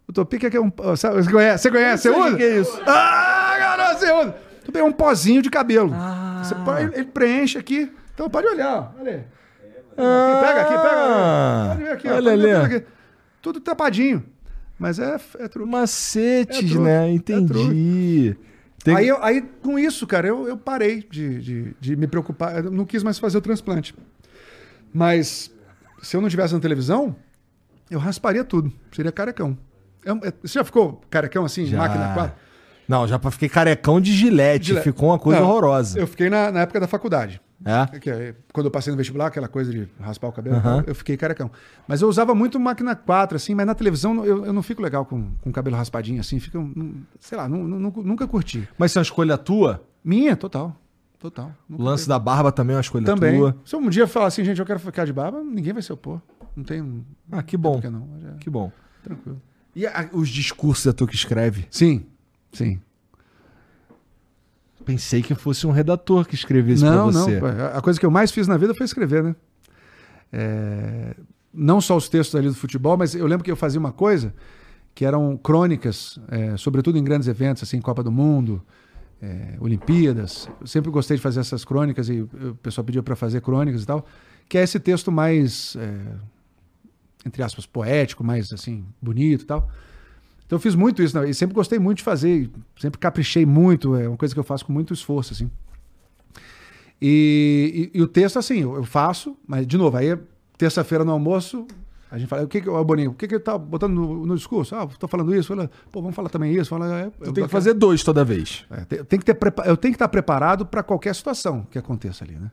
O 0.08 0.12
Topic 0.14 0.44
é 0.46 0.50
que 0.50 0.58
é 0.58 0.62
um. 0.62 0.72
sabe, 0.98 1.22
Você 1.22 1.32
conhece? 1.32 1.62
Você 1.64 1.70
conhece? 1.72 2.04
Você 2.04 2.10
o 2.10 2.26
usa? 2.26 2.38
que 2.38 2.44
é 2.44 2.60
isso. 2.62 2.82
Ah, 2.88 3.56
garoto, 3.60 4.00
você 4.00 4.12
usa. 4.12 4.32
Topic 4.66 4.76
é 4.78 4.84
um 4.84 4.92
pozinho 4.92 5.42
de 5.42 5.50
cabelo. 5.52 5.92
Ah. 5.94 6.42
Você 6.44 6.56
ele 6.98 7.06
preenche 7.06 7.58
aqui. 7.60 7.92
Então 8.16 8.28
pode 8.30 8.48
olhar, 8.48 8.76
ó. 8.96 9.00
Olha 9.02 9.12
aí. 9.12 9.24
Aqui, 10.02 10.46
pega 10.48 10.62
aqui, 10.62 10.74
pega. 10.74 11.68
Pode 11.68 11.84
ver 11.84 11.92
aqui, 11.92 12.08
ó. 12.08 12.14
Olha 12.16 12.32
Pode 12.32 12.42
ver 12.42 12.54
ali. 12.56 12.64
tudo 12.64 12.76
aqui. 12.76 12.86
Tudo 13.42 13.60
tapadinho. 13.60 14.24
Mas 14.80 14.98
é, 14.98 15.20
é 15.40 15.48
truque. 15.50 15.70
Macetes, 15.70 16.58
É 16.58 16.60
truque, 16.62 16.80
né? 16.80 17.10
é 17.10 17.12
Entendi. 17.12 18.36
Tem- 18.84 18.96
Aí, 18.96 19.08
eu- 19.10 19.22
aí, 19.22 19.42
com 19.62 19.78
isso, 19.78 20.08
cara, 20.08 20.26
eu, 20.28 20.48
eu 20.48 20.58
parei 20.58 21.04
de, 21.12 21.40
de, 21.42 21.76
de 21.80 21.96
me 21.98 22.08
preocupar. 22.08 22.64
Eu 22.64 22.72
não 22.72 22.86
quis 22.86 23.04
mais 23.04 23.20
fazer 23.20 23.38
o 23.38 23.42
transplante. 23.42 23.94
Mas 24.94 25.52
se 26.02 26.16
eu 26.16 26.22
não 26.22 26.30
tivesse 26.30 26.54
na 26.54 26.60
televisão, 26.62 27.16
eu 27.90 28.00
rasparia 28.00 28.44
tudo. 28.44 28.72
Seria 28.92 29.12
carecão. 29.12 29.58
É 30.06 30.14
um- 30.14 30.20
é- 30.24 30.34
você 30.42 30.54
já 30.60 30.64
ficou 30.64 31.02
carecão 31.10 31.46
assim, 31.46 31.66
Já. 31.66 31.78
máquina 31.78 32.14
4? 32.14 32.36
Não, 32.88 33.08
já 33.08 33.20
fiquei 33.20 33.48
carecão 33.50 34.02
de 34.02 34.12
gilete. 34.12 34.68
Gilete. 34.68 34.84
Ficou 34.84 35.10
uma 35.10 35.20
coisa 35.20 35.40
Não, 35.42 35.48
horrorosa. 35.50 36.00
Eu 36.00 36.08
fiquei 36.08 36.30
na, 36.30 36.52
na 36.52 36.62
época 36.62 36.80
da 36.80 36.88
faculdade. 36.88 37.40
É? 37.64 38.00
Que 38.00 38.10
é, 38.10 38.34
quando 38.54 38.68
eu 38.68 38.72
passei 38.72 38.90
no 38.90 38.98
vestibular, 38.98 39.28
aquela 39.28 39.48
coisa 39.50 39.70
de 39.70 39.86
raspar 40.00 40.30
o 40.30 40.32
cabelo, 40.32 40.56
eu 40.88 40.96
fiquei 40.96 41.18
carecão. 41.18 41.52
Mas 41.88 42.02
eu 42.02 42.08
usava 42.08 42.34
muito 42.34 42.58
máquina 42.58 42.96
4, 42.96 43.36
assim, 43.36 43.54
mas 43.54 43.68
na 43.68 43.76
televisão 43.76 44.24
eu, 44.26 44.46
eu 44.46 44.54
não 44.54 44.64
fico 44.64 44.82
legal 44.82 45.06
com, 45.06 45.30
com 45.42 45.50
o 45.50 45.54
cabelo 45.54 45.76
raspadinho, 45.76 46.22
assim. 46.22 46.40
Fica, 46.40 46.58
sei 47.20 47.38
lá, 47.38 47.50
nu- 47.50 47.68
nu- 47.68 47.94
nunca 48.04 48.26
curti. 48.26 48.68
Mas 48.78 48.92
isso 48.92 48.98
é 48.98 49.02
uma 49.02 49.04
escolha 49.04 49.38
tua? 49.38 49.84
Minha, 50.04 50.36
total. 50.38 50.74
Total. 51.20 51.52
O 51.70 51.84
lance 51.84 52.08
da 52.08 52.18
barba 52.18 52.50
também 52.50 52.74
é 52.74 52.78
uma 52.78 52.82
escolha 52.82 53.04
Também. 53.06 53.38
tua? 53.38 53.58
Se 53.66 53.76
eu 53.76 53.80
um 53.82 53.90
dia 53.90 54.08
falar 54.08 54.28
assim, 54.28 54.44
gente, 54.46 54.58
eu 54.58 54.66
quero 54.66 54.80
ficar 54.80 55.04
de 55.06 55.12
barba, 55.12 55.44
ninguém 55.44 55.74
vai 55.74 55.82
se 55.82 55.92
opor. 55.92 56.22
Não 56.56 56.64
tem. 56.64 57.06
Ah, 57.32 57.44
que 57.44 57.56
bom. 57.58 57.80
Que 57.80 57.90
não? 57.90 58.08
Mas 58.12 58.26
é 58.26 58.38
Que 58.40 58.50
bom. 58.50 58.72
tranquilo. 59.04 59.42
E 59.76 59.86
a- 59.86 60.10
os 60.14 60.30
discursos 60.30 60.86
é 60.88 60.92
tu 60.94 61.06
que 61.08 61.16
escreve? 61.16 61.66
Sim, 61.72 62.06
sim. 62.52 62.80
Pensei 64.86 65.22
que 65.22 65.36
fosse 65.36 65.68
um 65.68 65.72
redator 65.72 66.26
que 66.26 66.36
escrevesse 66.36 66.84
não, 66.84 67.12
pra 67.12 67.20
você. 67.22 67.40
não. 67.40 67.48
A 67.48 67.78
a 67.78 67.82
coisa 67.82 68.00
que 68.00 68.06
eu 68.06 68.12
mais 68.12 68.32
fiz 68.32 68.48
na 68.48 68.58
vida 68.58 68.74
foi 68.74 68.86
escrever, 68.86 69.24
né? 69.24 69.36
É, 70.32 71.16
Não 71.54 71.82
só 71.82 71.98
os 71.98 72.08
textos 72.08 72.36
ali 72.36 72.48
do 72.48 72.56
futebol, 72.56 72.96
mas 72.98 73.14
eu 73.16 73.26
lembro 73.28 73.44
que 73.44 73.52
eu 73.52 73.56
fazia 73.56 73.80
uma 73.80 73.92
coisa 73.92 74.34
que 74.96 75.04
eram 75.06 75.36
crônicas, 75.38 76.20
é, 76.30 76.56
sobretudo 76.58 76.98
em 76.98 77.04
grandes 77.04 77.28
eventos, 77.28 77.64
assim, 77.64 77.80
Copa 77.82 78.04
do 78.04 78.12
Mundo, 78.12 78.62
é, 79.22 79.56
Olimpíadas. 79.60 80.50
Eu 80.62 80.68
sempre 80.68 80.90
gostei 80.92 81.18
de 81.18 81.24
fazer 81.24 81.40
essas 81.40 81.64
crônicas 81.66 82.08
e 82.10 82.22
o 82.22 82.56
pessoal 82.62 82.84
pedia 82.86 83.02
para 83.04 83.16
fazer 83.16 83.42
crônicas 83.42 83.84
e 83.84 83.86
tal, 83.86 84.06
que 84.48 84.58
é 84.58 84.64
esse 84.64 84.80
texto 84.80 85.12
mais, 85.12 85.76
é, 85.80 86.00
entre 87.26 87.44
aspas, 87.44 87.66
poético, 87.66 88.24
mais 88.24 88.52
assim, 88.54 88.86
bonito 89.02 89.44
e 89.44 89.46
tal. 89.46 89.70
Então 90.46 90.56
eu 90.58 90.62
fiz 90.62 90.74
muito 90.74 91.04
isso, 91.04 91.20
né? 91.20 91.30
e 91.30 91.34
sempre 91.34 91.54
gostei 91.54 91.78
muito 91.78 91.98
de 92.00 92.04
fazer, 92.04 92.50
sempre 92.80 92.98
caprichei 93.00 93.46
muito, 93.46 93.96
é 93.96 94.08
uma 94.08 94.18
coisa 94.18 94.34
que 94.34 94.40
eu 94.40 94.44
faço 94.44 94.66
com 94.66 94.74
muito 94.74 94.94
esforço, 94.94 95.34
assim. 95.34 95.50
E, 97.02 97.92
e- 97.94 98.00
e 98.00 98.02
o 98.02 98.08
texto, 98.08 98.38
assim, 98.40 98.60
eu, 98.62 98.76
eu 98.76 98.84
faço, 98.84 99.38
mas, 99.48 99.66
de 99.66 99.78
novo, 99.78 99.96
aí 99.96 100.18
terça-feira 100.58 101.06
no 101.06 101.12
almoço, 101.12 101.66
a 102.12 102.18
gente 102.18 102.28
fala, 102.28 102.44
o 102.44 102.48
que 102.48 102.60
que, 102.62 102.70
ó, 102.70 102.84
Boninho, 102.84 103.12
o 103.12 103.14
que 103.14 103.28
que 103.28 103.36
ele 103.36 103.44
tá 103.44 103.58
botando 103.58 103.94
no, 103.94 104.26
no 104.26 104.36
discurso? 104.36 104.76
Ah, 104.76 104.88
tô 104.88 105.08
falando 105.08 105.34
isso, 105.34 105.48
fala, 105.50 105.70
pô, 105.92 106.02
vamos 106.02 106.16
falar 106.16 106.30
também 106.30 106.54
isso, 106.54 106.70
fala, 106.72 107.00
é, 107.02 107.10
Tu 107.12 107.32
tem 107.32 107.44
que 107.46 107.50
fazer 107.50 107.74
dois 107.74 108.04
toda 108.04 108.26
vez. 108.26 108.66
é, 108.72 108.84
tem, 108.86 109.04
tem 109.06 109.20
que 109.20 109.26
ter, 109.26 109.38
eu 109.66 109.78
tenho 109.78 109.94
que 109.94 109.96
estar 109.96 110.10
preparado 110.10 110.66
para 110.66 110.84
qualquer 110.84 111.14
situação 111.16 111.66
que 111.70 111.78
aconteça 111.78 112.24
ali, 112.26 112.36
né? 112.36 112.52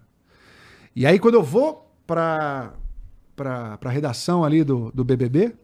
E 0.95 1.05
aí, 1.07 1.19
quando 1.19 1.35
eu 1.35 1.43
vou 1.43 1.91
para 2.07 2.73
a 3.45 3.89
redação 3.91 4.45
ali 4.45 4.65
do, 4.65 4.91
do 4.95 5.05
BBB, 5.05 5.55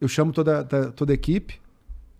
eu 0.00 0.08
chamo 0.08 0.32
toda, 0.32 0.62
da- 0.62 0.90
toda 0.92 1.12
a 1.12 1.14
equipe. 1.14 1.60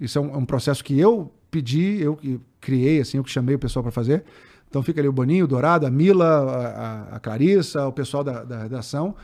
Isso 0.01 0.19
é 0.19 0.21
um, 0.21 0.35
é 0.35 0.37
um 0.37 0.45
processo 0.45 0.83
que 0.83 0.99
eu 0.99 1.33
pedi, 1.51 2.01
eu 2.01 2.17
que 2.17 2.41
criei, 2.61 3.01
assim, 3.01 3.19
eu 3.19 3.25
que 3.25 3.31
chamei 3.31 3.55
o 3.55 3.59
pessoal 3.59 3.83
para 3.83 3.93
fazer. 3.93 4.25
Então 4.69 4.83
fica 4.83 5.01
ali 5.01 5.09
o 5.09 5.13
Boninho, 5.13 5.45
o 5.45 5.49
Dourado, 5.49 5.87
a 5.87 5.91
Mila, 5.91 6.25
a, 6.27 7.17
a- 7.17 7.21
Clarissa, 7.21 7.87
o 7.87 7.93
pessoal 7.93 8.25
da, 8.25 8.43
da 8.43 8.63
redação. 8.63 9.15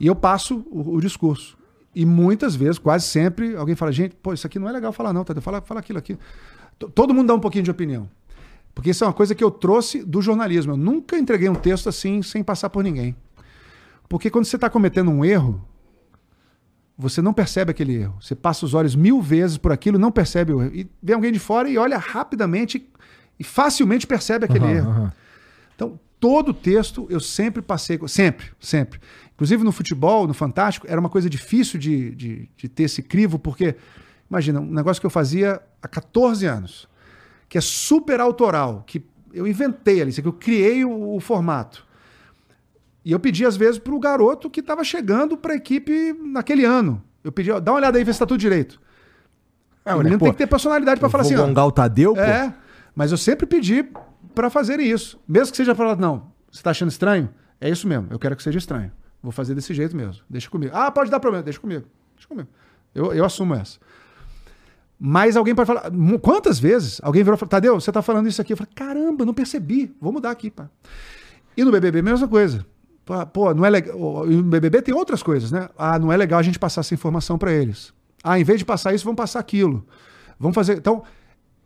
E 0.00 0.06
eu 0.06 0.14
passo 0.16 0.64
o, 0.70 0.94
o 0.96 1.00
discurso. 1.00 1.56
E 1.94 2.04
muitas 2.04 2.54
vezes, 2.54 2.78
quase 2.78 3.06
sempre, 3.06 3.56
alguém 3.56 3.74
fala, 3.74 3.90
gente, 3.92 4.14
pô, 4.16 4.32
isso 4.32 4.46
aqui 4.46 4.58
não 4.58 4.68
é 4.68 4.72
legal 4.72 4.92
falar 4.92 5.12
não, 5.12 5.24
Tadeu, 5.24 5.42
fala, 5.42 5.60
fala 5.62 5.80
aquilo 5.80 5.98
aqui. 5.98 6.18
Todo 6.94 7.14
mundo 7.14 7.28
dá 7.28 7.34
um 7.34 7.40
pouquinho 7.40 7.64
de 7.64 7.70
opinião. 7.70 8.08
Porque 8.74 8.90
isso 8.90 9.02
é 9.02 9.06
uma 9.06 9.12
coisa 9.14 9.34
que 9.34 9.42
eu 9.42 9.50
trouxe 9.50 10.04
do 10.04 10.20
jornalismo. 10.20 10.72
Eu 10.72 10.76
nunca 10.76 11.18
entreguei 11.18 11.48
um 11.48 11.54
texto 11.54 11.88
assim 11.88 12.20
sem 12.22 12.44
passar 12.44 12.68
por 12.68 12.84
ninguém. 12.84 13.16
Porque 14.08 14.30
quando 14.30 14.44
você 14.44 14.56
está 14.56 14.70
cometendo 14.70 15.10
um 15.10 15.24
erro, 15.24 15.64
você 16.96 17.20
não 17.20 17.32
percebe 17.32 17.70
aquele 17.70 17.94
erro. 17.94 18.16
Você 18.20 18.34
passa 18.34 18.64
os 18.64 18.72
olhos 18.72 18.94
mil 18.94 19.20
vezes 19.20 19.58
por 19.58 19.72
aquilo, 19.72 19.98
não 19.98 20.10
percebe 20.10 20.52
o 20.52 20.62
erro. 20.62 20.74
E 20.74 20.88
vem 21.02 21.14
alguém 21.14 21.32
de 21.32 21.38
fora 21.38 21.68
e 21.68 21.76
olha 21.76 21.98
rapidamente 21.98 22.88
e 23.38 23.44
facilmente 23.44 24.06
percebe 24.06 24.46
aquele 24.46 24.64
Aham, 24.64 24.74
erro. 24.74 24.90
aham. 24.90 25.12
Então, 25.74 26.00
todo 26.18 26.54
texto 26.54 27.06
eu 27.10 27.20
sempre 27.20 27.60
passei. 27.60 27.98
Sempre, 28.06 28.46
sempre. 28.58 29.00
Inclusive 29.34 29.62
no 29.62 29.72
futebol, 29.72 30.26
no 30.26 30.32
Fantástico, 30.32 30.86
era 30.88 30.98
uma 30.98 31.10
coisa 31.10 31.28
difícil 31.28 31.78
de, 31.78 32.14
de, 32.14 32.48
de 32.56 32.68
ter 32.68 32.84
esse 32.84 33.02
crivo, 33.02 33.38
porque, 33.38 33.76
imagina, 34.30 34.60
um 34.60 34.72
negócio 34.72 34.98
que 35.00 35.06
eu 35.06 35.10
fazia 35.10 35.60
há 35.82 35.86
14 35.86 36.46
anos, 36.46 36.88
que 37.46 37.58
é 37.58 37.60
super 37.60 38.18
autoral, 38.18 38.82
que 38.86 39.04
eu 39.34 39.46
inventei 39.46 40.00
ali, 40.00 40.10
que 40.10 40.26
eu 40.26 40.32
criei 40.32 40.82
o, 40.82 41.14
o 41.14 41.20
formato. 41.20 41.85
E 43.06 43.12
eu 43.12 43.20
pedi, 43.20 43.46
às 43.46 43.56
vezes, 43.56 43.78
para 43.78 43.94
o 43.94 44.00
garoto 44.00 44.50
que 44.50 44.58
estava 44.58 44.82
chegando 44.82 45.36
para 45.36 45.52
a 45.52 45.56
equipe 45.56 46.12
naquele 46.24 46.64
ano. 46.64 47.00
Eu 47.22 47.30
pedi, 47.30 47.52
ó, 47.52 47.60
dá 47.60 47.70
uma 47.70 47.78
olhada 47.78 47.96
aí, 47.96 48.02
vê 48.02 48.12
se 48.12 48.16
está 48.16 48.26
tudo 48.26 48.36
direito. 48.36 48.80
É, 49.84 49.94
o 49.94 49.98
menino 49.98 50.18
tem 50.18 50.32
que 50.32 50.38
ter 50.38 50.48
personalidade 50.48 50.98
para 50.98 51.08
falar 51.08 51.22
assim, 51.22 51.36
ó, 51.36 51.46
gongar 51.46 51.68
o 51.68 51.70
Tadeu, 51.70 52.14
pô. 52.14 52.20
é, 52.20 52.52
mas 52.96 53.12
eu 53.12 53.16
sempre 53.16 53.46
pedi 53.46 53.88
para 54.34 54.50
fazerem 54.50 54.90
isso. 54.90 55.20
Mesmo 55.28 55.52
que 55.52 55.56
seja 55.56 55.72
falado, 55.72 56.00
não, 56.00 56.32
você 56.50 56.60
tá 56.60 56.70
achando 56.70 56.88
estranho? 56.88 57.28
É 57.60 57.70
isso 57.70 57.86
mesmo, 57.86 58.08
eu 58.10 58.18
quero 58.18 58.34
que 58.34 58.42
seja 58.42 58.58
estranho. 58.58 58.90
Vou 59.22 59.30
fazer 59.30 59.54
desse 59.54 59.72
jeito 59.72 59.96
mesmo. 59.96 60.24
Deixa 60.28 60.50
comigo. 60.50 60.72
Ah, 60.74 60.90
pode 60.90 61.08
dar 61.08 61.20
problema, 61.20 61.44
deixa 61.44 61.60
comigo. 61.60 61.86
Deixa 62.16 62.26
comigo. 62.26 62.48
Eu, 62.92 63.14
eu 63.14 63.24
assumo 63.24 63.54
essa. 63.54 63.78
Mas 64.98 65.36
alguém 65.36 65.54
pode 65.54 65.68
falar. 65.68 65.92
Quantas 66.20 66.58
vezes 66.58 67.00
alguém 67.04 67.22
virou 67.22 67.36
e 67.36 67.38
falou: 67.38 67.50
Tadeu, 67.50 67.80
você 67.80 67.92
tá 67.92 68.02
falando 68.02 68.26
isso 68.26 68.42
aqui? 68.42 68.52
Eu 68.52 68.56
falei: 68.56 68.72
caramba, 68.74 69.24
não 69.24 69.32
percebi. 69.32 69.94
Vou 70.00 70.12
mudar 70.12 70.32
aqui, 70.32 70.50
pá. 70.50 70.68
E 71.56 71.62
no 71.62 71.70
BBB, 71.70 72.02
mesma 72.02 72.26
coisa. 72.26 72.66
Pô, 73.32 73.54
não 73.54 73.64
é 73.64 73.70
legal. 73.70 74.26
No 74.26 74.42
BBB 74.42 74.82
tem 74.82 74.94
outras 74.94 75.22
coisas, 75.22 75.52
né? 75.52 75.68
Ah, 75.78 75.98
não 75.98 76.12
é 76.12 76.16
legal 76.16 76.40
a 76.40 76.42
gente 76.42 76.58
passar 76.58 76.80
essa 76.80 76.92
informação 76.92 77.38
para 77.38 77.52
eles. 77.52 77.92
Ah, 78.22 78.38
em 78.38 78.44
vez 78.44 78.58
de 78.58 78.64
passar 78.64 78.92
isso, 78.94 79.04
vamos 79.04 79.16
passar 79.16 79.38
aquilo. 79.38 79.86
Vamos 80.40 80.54
fazer. 80.54 80.76
Então, 80.78 81.02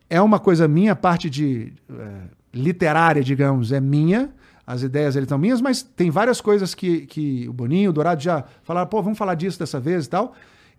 é 0.08 0.20
uma 0.20 0.38
coisa 0.38 0.68
minha, 0.68 0.94
parte 0.94 1.30
de 1.30 1.72
é, 1.90 2.10
literária, 2.52 3.22
digamos, 3.24 3.72
é 3.72 3.80
minha. 3.80 4.30
As 4.66 4.82
ideias 4.82 5.16
eles 5.16 5.24
estão 5.24 5.38
minhas, 5.38 5.60
mas 5.60 5.82
tem 5.82 6.10
várias 6.10 6.40
coisas 6.40 6.74
que, 6.74 7.06
que 7.06 7.48
o 7.48 7.52
Boninho, 7.52 7.90
o 7.90 7.92
Dourado 7.92 8.22
já 8.22 8.44
falaram, 8.62 8.86
pô, 8.86 9.02
vamos 9.02 9.18
falar 9.18 9.34
disso 9.34 9.58
dessa 9.58 9.80
vez 9.80 10.06
e 10.06 10.10
tal. 10.10 10.34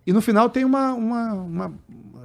E 0.05 0.13
no 0.13 0.21
final 0.21 0.49
tem 0.49 0.63
uma. 0.63 0.93
uma, 0.93 1.33
uma- 1.33 1.73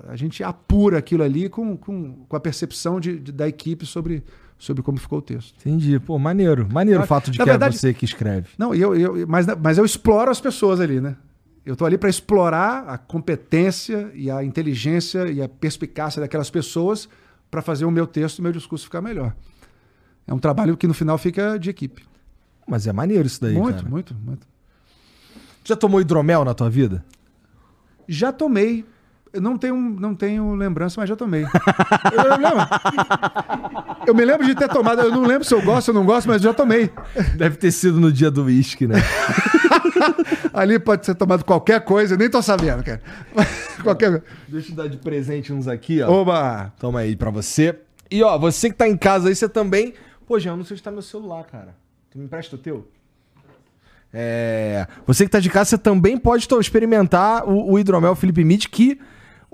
a 0.09 0.15
gente 0.15 0.45
apura 0.45 0.99
aquilo 0.99 1.23
ali 1.25 1.49
com, 1.49 1.77
com, 1.77 2.25
com 2.29 2.37
a 2.37 2.39
percepção 2.41 3.01
de, 3.01 3.19
de- 3.19 3.33
da 3.33 3.49
equipe 3.49 3.85
sobre, 3.85 4.23
sobre 4.59 4.83
como 4.83 4.99
ficou 4.99 5.19
o 5.19 5.23
texto. 5.23 5.55
Entendi. 5.61 5.99
Pô, 6.01 6.19
maneiro. 6.19 6.67
Maneiro 6.73 7.03
o 7.03 7.07
fato 7.07 7.31
de 7.31 7.39
na 7.39 7.45
que 7.45 7.51
verdade- 7.51 7.75
é 7.77 7.79
você 7.79 7.93
que 7.95 8.05
escreve. 8.05 8.49
Não, 8.59 8.75
eu, 8.75 8.95
eu, 8.97 9.27
mas, 9.29 9.47
mas 9.63 9.79
eu 9.79 9.85
exploro 9.85 10.31
as 10.31 10.41
pessoas 10.41 10.81
ali, 10.81 11.01
né? 11.01 11.17
Eu 11.65 11.75
tô 11.75 11.85
ali 11.85 11.99
para 11.99 12.09
explorar 12.09 12.85
a 12.89 12.97
competência 12.97 14.11
e 14.15 14.31
a 14.31 14.43
inteligência 14.45 15.29
e 15.31 15.43
a 15.43 15.49
perspicácia 15.49 16.21
daquelas 16.21 16.49
pessoas 16.49 17.09
para 17.51 17.61
fazer 17.61 17.85
o 17.85 17.91
meu 17.91 18.07
texto 18.07 18.39
e 18.39 18.41
o 18.41 18.43
meu 18.45 18.53
discurso 18.53 18.85
ficar 18.85 19.03
melhor. 19.03 19.35
É 20.27 20.33
um 20.33 20.39
trabalho 20.39 20.77
que 20.77 20.87
no 20.87 20.95
final 20.95 21.19
fica 21.19 21.59
de 21.59 21.69
equipe. 21.71 22.05
Mas 22.69 22.87
é 22.87 22.93
maneiro 22.93 23.27
isso 23.27 23.41
daí, 23.41 23.55
muito, 23.55 23.77
cara. 23.79 23.89
muito, 23.89 24.15
muito. 24.15 24.47
Já 25.65 25.75
tomou 25.77 26.01
hidromel 26.01 26.45
na 26.45 26.55
tua 26.55 26.71
vida? 26.71 27.05
Já 28.09 28.33
tomei. 28.33 28.85
Eu 29.33 29.41
não 29.41 29.59
tenho, 29.59 29.77
não 29.77 30.15
tenho 30.15 30.55
lembrança, 30.55 31.01
mas 31.01 31.09
já 31.09 31.17
tomei. 31.17 31.43
eu, 31.43 32.23
eu 32.23 32.37
lembro. 32.39 32.67
Eu 34.07 34.15
me 34.15 34.25
lembro 34.25 34.47
de 34.47 34.55
ter 34.55 34.69
tomado. 34.69 35.03
Eu 35.03 35.11
não 35.11 35.27
lembro 35.27 35.45
se 35.45 35.53
eu 35.53 35.61
gosto 35.63 35.89
ou 35.89 35.95
não 35.95 36.07
gosto, 36.07 36.29
mas 36.29 36.41
já 36.41 36.55
tomei. 36.55 36.91
Deve 37.37 37.57
ter 37.57 37.71
sido 37.71 38.01
no 38.01 38.13
dia 38.13 38.31
do 38.31 38.45
uísque, 38.45 38.87
né? 38.87 38.97
Ali 40.55 40.79
pode 40.79 41.05
ser 41.05 41.15
tomado 41.15 41.45
qualquer 41.45 41.81
coisa, 41.85 42.15
eu 42.15 42.19
nem 42.19 42.31
tô 42.31 42.41
sabendo, 42.41 42.83
cara. 42.83 43.03
qualquer 43.83 44.23
Deixa 44.49 44.73
eu 44.73 44.77
dar 44.77 44.89
de 44.89 44.97
presente 44.97 45.53
uns 45.53 45.69
aqui, 45.69 46.01
ó. 46.01 46.11
Oba! 46.11 46.73
Toma 46.79 47.01
aí 47.01 47.15
pra 47.15 47.31
você. 47.31 47.79
E 48.11 48.23
ó, 48.23 48.39
você 48.39 48.71
que 48.71 48.77
tá 48.77 48.89
em 48.89 48.97
casa 48.97 49.29
aí, 49.29 49.35
você 49.35 49.49
também. 49.49 49.95
Pô, 50.27 50.39
Jean, 50.39 50.53
eu 50.53 50.57
não 50.57 50.65
sei 50.65 50.75
onde 50.75 50.83
tá 50.83 50.91
meu 50.91 51.03
celular, 51.03 51.45
cara. 51.45 51.75
Tu 52.11 52.19
me 52.19 52.25
empresta 52.25 52.57
o 52.57 52.59
teu? 52.59 52.89
É. 54.13 54.87
Você 55.07 55.25
que 55.25 55.31
tá 55.31 55.41
de 55.41 55.51
casa, 55.51 55.71
você 55.71 55.79
também 55.79 56.17
pode 56.17 56.49
experimentar 56.61 57.47
o, 57.47 57.73
o 57.73 57.79
hidromel 57.79 58.15
Felipe 58.15 58.45
Mit, 58.45 58.69
que 58.69 58.99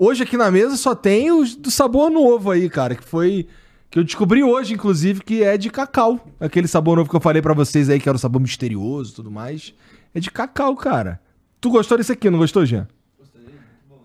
hoje 0.03 0.23
aqui 0.23 0.37
na 0.37 0.49
mesa 0.51 0.75
só 0.77 0.93
tem 0.95 1.31
os 1.31 1.55
do 1.55 1.69
sabor 1.71 2.09
novo 2.09 2.51
aí, 2.51 2.69
cara. 2.69 2.95
Que 2.95 3.03
foi. 3.03 3.47
Que 3.89 3.99
eu 3.99 4.03
descobri 4.03 4.43
hoje, 4.43 4.73
inclusive, 4.73 5.21
que 5.21 5.43
é 5.43 5.55
de 5.57 5.69
cacau. 5.69 6.27
Aquele 6.39 6.67
sabor 6.67 6.97
novo 6.97 7.09
que 7.09 7.15
eu 7.15 7.19
falei 7.21 7.41
pra 7.41 7.53
vocês 7.53 7.89
aí, 7.89 7.99
que 7.99 8.09
era 8.09 8.15
o 8.15 8.19
sabor 8.19 8.41
misterioso 8.41 9.11
e 9.11 9.15
tudo 9.15 9.29
mais. 9.29 9.73
É 10.15 10.19
de 10.19 10.31
cacau, 10.31 10.75
cara. 10.75 11.19
Tu 11.61 11.69
gostou 11.69 11.97
desse 11.97 12.11
aqui, 12.11 12.29
não 12.29 12.39
gostou, 12.39 12.65
Jean? 12.65 12.87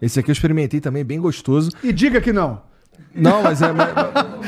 Esse 0.00 0.20
aqui 0.20 0.30
eu 0.30 0.32
experimentei 0.32 0.80
também, 0.80 1.04
bem 1.04 1.18
gostoso. 1.20 1.70
E 1.82 1.92
diga 1.92 2.20
que 2.20 2.32
não. 2.32 2.62
Não, 3.14 3.42
mas 3.42 3.60
é. 3.62 3.72
Mas, 3.72 3.94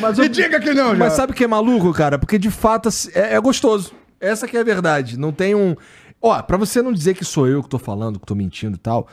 mas 0.00 0.18
E 0.18 0.22
eu- 0.22 0.28
diga 0.28 0.60
que 0.60 0.72
não, 0.72 0.90
já. 0.90 0.96
mas 0.96 1.14
sabe 1.14 1.32
o 1.32 1.34
que 1.34 1.42
é 1.42 1.46
maluco, 1.46 1.92
cara? 1.92 2.18
Porque 2.18 2.38
de 2.38 2.50
fato 2.50 2.88
assim, 2.88 3.10
é, 3.14 3.34
é 3.34 3.40
gostoso. 3.40 3.92
Essa 4.20 4.46
que 4.46 4.56
é 4.56 4.60
a 4.60 4.64
verdade. 4.64 5.18
Não 5.18 5.32
tem 5.32 5.54
um. 5.54 5.74
Ó, 6.22 6.40
pra 6.42 6.56
você 6.58 6.82
não 6.82 6.92
dizer 6.92 7.14
que 7.14 7.24
sou 7.24 7.48
eu 7.48 7.62
que 7.62 7.68
tô 7.68 7.78
falando, 7.78 8.20
que 8.20 8.26
tô 8.26 8.34
mentindo 8.34 8.76
e 8.76 8.78
tal. 8.78 9.08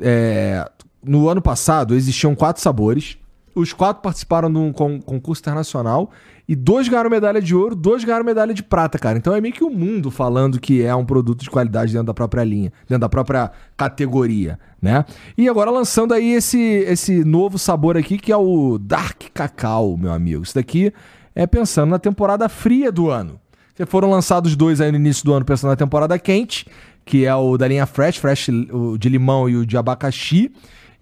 É... 0.00 0.68
no 1.02 1.28
ano 1.28 1.40
passado 1.42 1.94
existiam 1.94 2.34
quatro 2.34 2.62
sabores. 2.62 3.18
Os 3.54 3.72
quatro 3.72 4.02
participaram 4.02 4.52
de 4.52 4.58
um 4.58 4.72
con- 4.72 5.00
concurso 5.00 5.42
internacional 5.42 6.10
e 6.48 6.54
dois 6.54 6.86
ganharam 6.88 7.10
medalha 7.10 7.42
de 7.42 7.56
ouro, 7.56 7.74
dois 7.74 8.04
ganharam 8.04 8.24
medalha 8.24 8.54
de 8.54 8.62
prata, 8.62 8.98
cara. 8.98 9.18
Então 9.18 9.34
é 9.34 9.40
meio 9.40 9.52
que 9.52 9.64
o 9.64 9.70
mundo 9.70 10.12
falando 10.12 10.60
que 10.60 10.82
é 10.82 10.94
um 10.94 11.04
produto 11.04 11.42
de 11.42 11.50
qualidade 11.50 11.92
dentro 11.92 12.06
da 12.06 12.14
própria 12.14 12.44
linha, 12.44 12.72
dentro 12.88 13.00
da 13.00 13.08
própria 13.08 13.50
categoria, 13.76 14.60
né? 14.80 15.04
E 15.36 15.48
agora 15.48 15.72
lançando 15.72 16.14
aí 16.14 16.34
esse, 16.34 16.60
esse 16.60 17.24
novo 17.24 17.58
sabor 17.58 17.96
aqui 17.96 18.16
que 18.16 18.30
é 18.30 18.36
o 18.36 18.78
Dark 18.78 19.24
Cacau, 19.34 19.96
meu 19.96 20.12
amigo. 20.12 20.44
Isso 20.44 20.54
daqui 20.54 20.92
é 21.34 21.44
pensando 21.46 21.90
na 21.90 21.98
temporada 21.98 22.48
fria 22.48 22.92
do 22.92 23.10
ano. 23.10 23.40
Que 23.74 23.84
foram 23.86 24.10
lançados 24.10 24.54
dois 24.54 24.80
aí 24.80 24.92
no 24.92 24.98
início 24.98 25.24
do 25.24 25.32
ano 25.32 25.44
pensando 25.44 25.70
na 25.70 25.76
temporada 25.76 26.16
quente, 26.18 26.66
que 27.04 27.24
é 27.24 27.34
o 27.34 27.56
da 27.56 27.66
linha 27.66 27.86
Fresh, 27.86 28.18
Fresh 28.18 28.48
o 28.70 28.96
de 28.96 29.08
limão 29.08 29.48
e 29.48 29.56
o 29.56 29.66
de 29.66 29.76
abacaxi. 29.76 30.52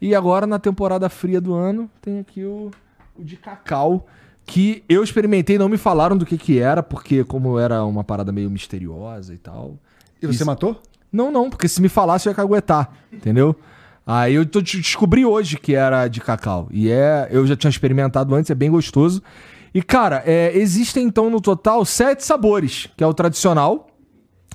E 0.00 0.14
agora 0.14 0.46
na 0.46 0.58
temporada 0.58 1.08
fria 1.08 1.40
do 1.40 1.54
ano 1.54 1.90
tem 2.02 2.18
aqui 2.18 2.44
o, 2.44 2.70
o 3.16 3.24
de 3.24 3.36
cacau, 3.36 4.06
que 4.44 4.84
eu 4.88 5.02
experimentei, 5.02 5.58
não 5.58 5.68
me 5.68 5.76
falaram 5.78 6.16
do 6.16 6.24
que 6.26 6.36
que 6.38 6.58
era, 6.58 6.82
porque 6.82 7.24
como 7.24 7.58
era 7.58 7.84
uma 7.84 8.04
parada 8.04 8.30
meio 8.30 8.50
misteriosa 8.50 9.34
e 9.34 9.38
tal. 9.38 9.74
E 10.22 10.26
você 10.26 10.34
Isso- 10.36 10.46
matou? 10.46 10.80
Não, 11.12 11.30
não, 11.30 11.48
porque 11.48 11.66
se 11.68 11.80
me 11.80 11.88
falasse 11.88 12.28
eu 12.28 12.32
ia 12.32 12.36
caguetar, 12.36 12.90
entendeu? 13.12 13.56
Aí 14.06 14.34
eu 14.34 14.44
tô- 14.46 14.60
descobri 14.60 15.24
hoje 15.24 15.56
que 15.58 15.74
era 15.74 16.06
de 16.08 16.20
cacau. 16.20 16.68
E 16.70 16.90
é. 16.90 17.26
Eu 17.30 17.46
já 17.46 17.56
tinha 17.56 17.70
experimentado 17.70 18.34
antes, 18.34 18.50
é 18.50 18.54
bem 18.54 18.70
gostoso. 18.70 19.22
E, 19.74 19.82
cara, 19.82 20.22
é, 20.26 20.56
existem 20.56 21.04
então 21.06 21.28
no 21.30 21.40
total 21.40 21.84
sete 21.84 22.24
sabores, 22.24 22.88
que 22.96 23.02
é 23.02 23.06
o 23.06 23.14
tradicional. 23.14 23.88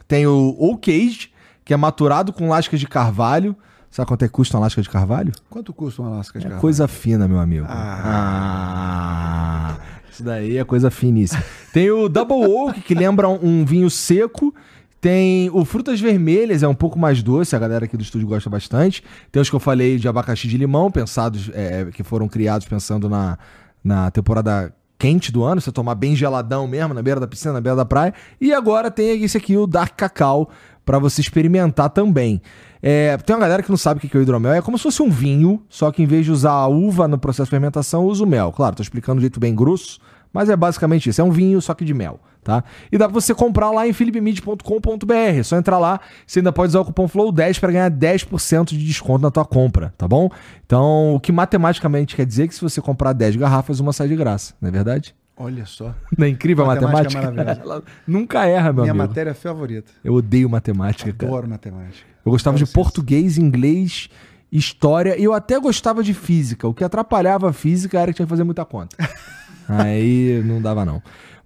Tem 0.07 0.25
o 0.25 0.55
Oak 0.59 0.89
Age, 0.91 1.31
que 1.65 1.73
é 1.73 1.77
maturado 1.77 2.31
com 2.31 2.47
lascas 2.47 2.79
de 2.79 2.87
carvalho. 2.87 3.55
Sabe 3.91 4.07
quanto 4.07 4.23
é 4.23 4.27
que 4.27 4.33
custa 4.33 4.57
uma 4.57 4.61
lasca 4.63 4.81
de 4.81 4.89
carvalho? 4.89 5.31
Quanto 5.49 5.73
custa 5.73 6.01
uma 6.01 6.11
lasca 6.11 6.39
de 6.39 6.45
É 6.45 6.49
garrafa? 6.49 6.61
coisa 6.61 6.87
fina, 6.87 7.27
meu 7.27 7.39
amigo. 7.39 7.65
Ah. 7.69 9.77
Ah, 9.77 9.79
Isso 10.11 10.23
daí 10.23 10.57
é 10.57 10.63
coisa 10.63 10.89
finíssima. 10.89 11.43
Tem 11.73 11.89
o 11.91 12.07
Double 12.09 12.45
Oak, 12.47 12.81
que 12.81 12.93
lembra 12.95 13.27
um, 13.27 13.39
um 13.61 13.65
vinho 13.65 13.89
seco. 13.89 14.53
Tem 14.99 15.49
o 15.51 15.65
Frutas 15.65 15.99
Vermelhas, 15.99 16.61
é 16.61 16.67
um 16.67 16.75
pouco 16.75 16.97
mais 16.99 17.23
doce, 17.23 17.55
a 17.55 17.59
galera 17.59 17.85
aqui 17.85 17.97
do 17.97 18.03
estúdio 18.03 18.27
gosta 18.27 18.49
bastante. 18.49 19.03
Tem 19.31 19.41
os 19.41 19.49
que 19.49 19.55
eu 19.55 19.59
falei 19.59 19.97
de 19.97 20.07
abacaxi 20.07 20.47
de 20.47 20.57
limão, 20.57 20.91
pensados, 20.91 21.49
é, 21.53 21.85
que 21.91 22.03
foram 22.03 22.27
criados 22.27 22.67
pensando 22.67 23.09
na, 23.09 23.37
na 23.83 24.11
temporada 24.11 24.71
quente 24.99 25.31
do 25.31 25.43
ano, 25.43 25.59
você 25.59 25.71
tomar 25.71 25.95
bem 25.95 26.15
geladão 26.15 26.67
mesmo, 26.67 26.93
na 26.93 27.01
beira 27.01 27.19
da 27.19 27.27
piscina, 27.27 27.53
na 27.53 27.61
beira 27.61 27.75
da 27.75 27.85
praia. 27.85 28.13
E 28.39 28.53
agora 28.53 28.91
tem 28.91 29.23
esse 29.23 29.35
aqui, 29.35 29.57
o 29.57 29.65
Dark 29.65 29.95
Cacau, 29.97 30.51
para 30.85 30.99
você 30.99 31.19
experimentar 31.19 31.89
também. 31.89 32.39
É, 32.81 33.15
tem 33.17 33.35
uma 33.35 33.41
galera 33.41 33.61
que 33.61 33.69
não 33.69 33.77
sabe 33.77 33.99
o 33.99 34.09
que 34.09 34.15
é 34.15 34.19
o 34.19 34.23
hidromel, 34.23 34.53
é 34.53 34.61
como 34.61 34.77
se 34.77 34.83
fosse 34.83 35.01
um 35.01 35.09
vinho, 35.09 35.61
só 35.69 35.91
que 35.91 36.01
em 36.01 36.05
vez 36.05 36.25
de 36.25 36.31
usar 36.31 36.51
a 36.51 36.67
uva 36.67 37.07
no 37.07 37.17
processo 37.17 37.45
de 37.45 37.51
fermentação, 37.51 38.05
usa 38.05 38.23
o 38.23 38.27
mel. 38.27 38.51
Claro, 38.51 38.75
tô 38.75 38.81
explicando 38.81 39.19
de 39.19 39.23
jeito 39.23 39.39
bem 39.39 39.53
grosso, 39.53 39.99
mas 40.33 40.49
é 40.49 40.55
basicamente 40.55 41.09
isso, 41.09 41.21
é 41.21 41.23
um 41.23 41.31
vinho, 41.31 41.61
só 41.61 41.73
que 41.75 41.85
de 41.85 41.93
mel, 41.93 42.19
tá? 42.43 42.63
E 42.91 42.97
dá 42.97 43.07
pra 43.07 43.13
você 43.13 43.35
comprar 43.35 43.69
lá 43.69 43.87
em 43.87 43.93
philipmid.com.br, 43.93 45.13
é 45.13 45.43
só 45.43 45.57
entrar 45.57 45.77
lá, 45.77 45.99
você 46.25 46.39
ainda 46.39 46.51
pode 46.51 46.69
usar 46.69 46.79
o 46.79 46.85
cupom 46.85 47.07
FLOW10 47.07 47.59
para 47.59 47.71
ganhar 47.71 47.91
10% 47.91 48.69
de 48.69 48.83
desconto 48.83 49.21
na 49.21 49.29
tua 49.29 49.45
compra, 49.45 49.93
tá 49.97 50.07
bom? 50.07 50.29
Então, 50.65 51.13
o 51.13 51.19
que 51.19 51.31
matematicamente 51.31 52.15
quer 52.15 52.25
dizer 52.25 52.47
que 52.47 52.55
se 52.55 52.61
você 52.61 52.81
comprar 52.81 53.13
10 53.13 53.35
garrafas, 53.35 53.79
uma 53.79 53.93
sai 53.93 54.07
de 54.07 54.15
graça, 54.15 54.55
não 54.59 54.69
é 54.69 54.71
verdade? 54.71 55.13
Olha 55.43 55.65
só. 55.65 55.93
Não 56.17 56.25
é 56.27 56.29
incrível 56.29 56.63
a 56.63 56.67
Matemática. 56.67 57.19
Ela 57.63 57.83
nunca 58.07 58.45
erra, 58.45 58.71
meu 58.71 58.83
Minha 58.83 58.91
amigo. 58.91 59.07
matéria 59.07 59.33
favorita. 59.33 59.91
Eu 60.03 60.13
odeio 60.13 60.49
matemática, 60.49 61.11
cara. 61.11 61.31
Adoro 61.31 61.49
matemática. 61.49 62.05
Eu 62.25 62.31
gostava 62.31 62.57
de 62.57 62.63
Adoro 62.63 62.67
ciência. 62.67 62.83
português, 62.83 63.37
inglês, 63.37 64.09
história 64.51 65.17
e 65.17 65.23
eu 65.23 65.33
até 65.33 65.59
gostava 65.59 66.03
de 66.03 66.13
física. 66.13 66.67
O 66.67 66.73
que 66.73 66.83
atrapalhava 66.83 67.49
a 67.49 67.53
física 67.53 67.99
era 67.99 68.11
que 68.11 68.17
tinha 68.17 68.25
que 68.25 68.29
fazer 68.29 68.43
muita 68.43 68.63
conta. 68.65 68.95
Aí 69.67 70.41
não 70.45 70.61
dava 70.61 70.83
não. 70.85 71.01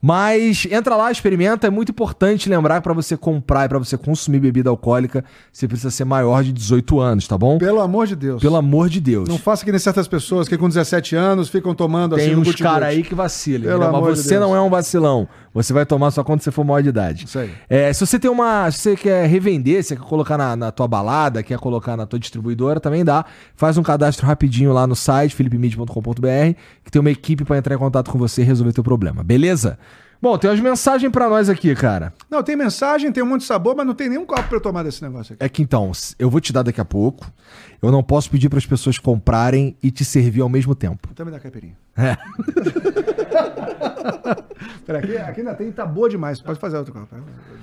Mas 0.08 0.68
entra 0.70 0.96
lá, 0.96 1.12
experimenta. 1.12 1.66
É 1.66 1.70
muito 1.72 1.90
importante 1.90 2.48
lembrar 2.48 2.76
que 2.76 2.84
para 2.84 2.94
você 2.94 3.18
comprar 3.18 3.66
e 3.66 3.70
para 3.70 3.80
você 3.80 3.98
consumir 3.98 4.40
bebida 4.40 4.70
alcoólica, 4.70 5.26
você 5.52 5.68
precisa 5.68 5.90
ser 5.90 6.06
maior 6.06 6.44
de 6.44 6.54
18 6.54 7.00
anos, 7.00 7.28
tá 7.28 7.36
bom? 7.36 7.58
Pelo 7.58 7.82
amor 7.82 8.06
de 8.06 8.16
Deus. 8.16 8.40
Pelo 8.40 8.56
amor 8.56 8.88
de 8.88 9.02
Deus. 9.02 9.28
Não 9.28 9.40
faça 9.40 9.66
que 9.66 9.72
nem 9.72 9.80
certas 9.80 10.08
pessoas 10.08 10.48
que 10.48 10.60
com 10.60 10.68
17 10.68 11.16
anos 11.16 11.50
ficam 11.50 11.74
tomando 11.74 12.16
Tem 12.18 12.26
assim 12.26 12.36
no 12.36 12.42
uns 12.42 12.54
caras 12.54 12.90
aí 12.90 13.02
que 13.02 13.16
vacilam, 13.16 13.68
Pelo 13.68 13.84
amor 13.84 14.10
mas 14.10 14.20
de 14.20 14.24
você 14.26 14.38
Deus. 14.38 14.42
não 14.42 14.56
é 14.56 14.62
um 14.62 14.70
vacilão. 14.70 15.28
Você 15.56 15.72
vai 15.72 15.86
tomar 15.86 16.12
só 16.12 16.22
quando 16.22 16.42
você 16.42 16.52
for 16.52 16.66
maior 16.66 16.84
de 16.84 16.90
idade. 16.90 17.24
Isso 17.24 17.40
aí. 17.40 17.50
É, 17.70 17.94
se 17.94 18.06
você 18.06 18.20
tem 18.20 18.30
uma. 18.30 18.70
Se 18.70 18.80
você 18.80 18.96
quer 18.98 19.26
revender, 19.26 19.82
se 19.82 19.90
você 19.90 19.96
quer 19.96 20.04
colocar 20.04 20.38
na, 20.38 20.54
na 20.54 20.70
tua 20.70 20.86
balada, 20.86 21.42
quer 21.42 21.58
colocar 21.58 21.96
na 21.96 22.06
tua 22.06 22.20
distribuidora, 22.20 22.78
também 22.78 23.06
dá. 23.06 23.24
Faz 23.56 23.78
um 23.78 23.84
cadastro 23.84 24.28
rapidinho 24.28 24.74
lá 24.74 24.86
no 24.86 24.98
site, 24.98 25.34
philipmid.com.br, 25.34 26.60
que 26.84 26.92
tem 26.92 27.00
uma 27.00 27.10
equipe 27.10 27.46
pra 27.46 27.58
entrar 27.58 27.74
em 27.74 27.78
contato 27.78 28.12
com 28.12 28.20
você 28.20 28.42
e 28.42 28.44
resolver 28.46 28.74
teu 28.74 28.84
problema, 28.84 29.24
beleza? 29.24 29.80
Bom, 30.26 30.40
tem 30.40 30.50
umas 30.50 30.60
mensagens 30.60 31.12
pra 31.12 31.30
nós 31.30 31.50
aqui, 31.50 31.76
cara. 31.76 32.12
Não, 32.28 32.42
tem 32.42 32.56
mensagem, 32.56 33.12
tem 33.12 33.22
um 33.22 33.28
monte 33.28 33.42
de 33.42 33.46
sabor, 33.46 33.76
mas 33.76 33.86
não 33.86 33.94
tem 33.94 34.10
nenhum 34.10 34.26
copo 34.26 34.42
pra 34.42 34.58
eu 34.58 34.60
tomar 34.60 34.82
desse 34.82 35.00
negócio 35.04 35.34
aqui. 35.34 35.44
É 35.44 35.48
que 35.48 35.62
então, 35.62 35.92
eu 36.18 36.32
vou 36.32 36.42
te 36.42 36.52
dar 36.52 36.64
daqui 36.64 36.82
a 36.82 36.86
pouco. 36.86 37.32
Eu 37.80 37.92
não 37.92 38.02
posso 38.02 38.32
pedir 38.32 38.50
para 38.50 38.58
as 38.58 38.66
pessoas 38.66 38.98
comprarem 38.98 39.78
e 39.84 39.92
te 39.92 40.04
servir 40.04 40.42
ao 40.42 40.50
mesmo 40.50 40.74
tempo. 40.74 41.10
Então 41.12 41.28
me 41.28 41.32
dá 41.32 41.40
caipirinha. 41.40 41.78
É. 41.96 42.18
Pera, 44.88 44.98
aqui, 44.98 45.16
aqui 45.16 45.42
ainda 45.42 45.54
tem, 45.54 45.72
tá 45.72 45.86
boa 45.86 46.10
demais. 46.10 46.42
Pode 46.42 46.60
fazer 46.60 46.80
outro 46.80 46.92
copo. 46.92 47.08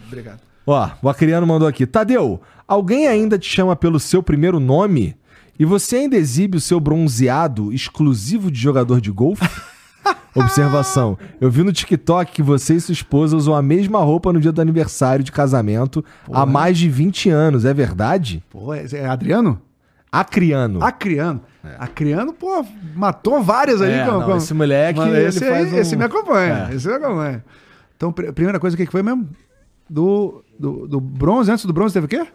Obrigado. 0.06 0.38
Ó, 0.64 0.88
o 1.02 1.08
Acriano 1.08 1.44
mandou 1.44 1.66
aqui. 1.66 1.84
Tadeu, 1.84 2.40
alguém 2.68 3.08
ainda 3.08 3.36
te 3.40 3.50
chama 3.50 3.74
pelo 3.74 3.98
seu 3.98 4.22
primeiro 4.22 4.60
nome? 4.60 5.16
E 5.58 5.64
você 5.64 5.96
ainda 5.96 6.16
exibe 6.16 6.58
o 6.58 6.60
seu 6.60 6.78
bronzeado 6.78 7.72
exclusivo 7.72 8.52
de 8.52 8.60
jogador 8.60 9.00
de 9.00 9.10
golfe? 9.10 9.44
Observação. 10.34 11.18
Eu 11.40 11.50
vi 11.50 11.62
no 11.62 11.72
TikTok 11.72 12.32
que 12.32 12.42
você 12.42 12.74
e 12.74 12.80
sua 12.80 12.92
esposa 12.92 13.36
usam 13.36 13.54
a 13.54 13.62
mesma 13.62 13.98
roupa 14.00 14.32
no 14.32 14.40
dia 14.40 14.50
do 14.52 14.60
aniversário 14.60 15.24
de 15.24 15.30
casamento 15.30 16.04
há 16.32 16.46
mais 16.46 16.78
de 16.78 16.88
20 16.88 17.28
anos. 17.30 17.64
É 17.64 17.74
verdade? 17.74 18.42
Pô, 18.50 18.72
é, 18.72 18.84
é 18.92 19.06
Adriano? 19.06 19.60
Acriano. 20.10 20.82
Acriano. 20.82 21.40
Acriano, 21.78 22.32
pô, 22.32 22.64
matou 22.94 23.42
várias 23.42 23.80
ali. 23.80 23.92
É, 23.92 24.04
com- 24.04 24.12
não, 24.12 24.22
com- 24.22 24.36
esse 24.36 24.52
moleque, 24.52 25.00
ele 25.00 25.24
esse, 25.26 25.40
faz 25.40 25.68
aí, 25.68 25.74
um- 25.74 25.78
esse 25.78 25.96
me 25.96 26.04
acompanha. 26.04 26.68
É. 26.70 26.74
Esse 26.74 26.88
me 26.88 26.94
acompanha. 26.94 27.44
Então, 27.96 28.12
pr- 28.12 28.32
primeira 28.32 28.58
coisa, 28.58 28.74
o 28.74 28.76
que 28.76 28.84
que 28.86 28.92
foi 28.92 29.02
mesmo? 29.02 29.28
Do, 29.88 30.42
do, 30.58 30.86
do 30.88 31.00
bronze, 31.00 31.50
antes 31.50 31.64
do 31.64 31.72
bronze 31.72 31.94
teve 31.94 32.06
o 32.06 32.08
quê? 32.08 32.26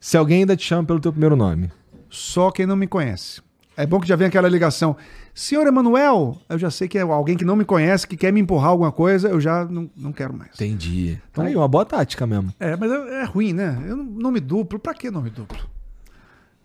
Se 0.00 0.16
alguém 0.16 0.40
ainda 0.40 0.56
te 0.56 0.64
chama 0.66 0.84
pelo 0.84 1.00
teu 1.00 1.12
primeiro 1.12 1.36
nome. 1.36 1.70
Só 2.10 2.50
quem 2.50 2.66
não 2.66 2.76
me 2.76 2.86
conhece. 2.86 3.40
É 3.76 3.86
bom 3.86 3.98
que 4.00 4.06
já 4.08 4.16
vem 4.16 4.26
aquela 4.28 4.48
ligação. 4.48 4.96
Senhor 5.34 5.66
Emanuel, 5.66 6.38
eu 6.48 6.56
já 6.58 6.70
sei 6.70 6.86
que 6.86 6.96
é 6.96 7.00
alguém 7.02 7.36
que 7.36 7.44
não 7.44 7.56
me 7.56 7.64
conhece, 7.64 8.06
que 8.06 8.16
quer 8.16 8.32
me 8.32 8.40
empurrar 8.40 8.70
alguma 8.70 8.92
coisa, 8.92 9.28
eu 9.28 9.40
já 9.40 9.64
não, 9.64 9.90
não 9.96 10.12
quero 10.12 10.32
mais. 10.32 10.52
Entendi. 10.54 11.20
Então 11.32 11.44
aí, 11.44 11.56
uma 11.56 11.66
boa 11.66 11.84
tática 11.84 12.24
mesmo. 12.24 12.54
É, 12.60 12.76
mas 12.76 12.90
é, 12.90 13.22
é 13.22 13.24
ruim, 13.24 13.52
né? 13.52 13.82
Eu, 13.86 13.96
não- 13.96 14.04
nome 14.04 14.38
duplo, 14.38 14.78
pra 14.78 14.94
que 14.94 15.10
nome 15.10 15.30
duplo? 15.30 15.58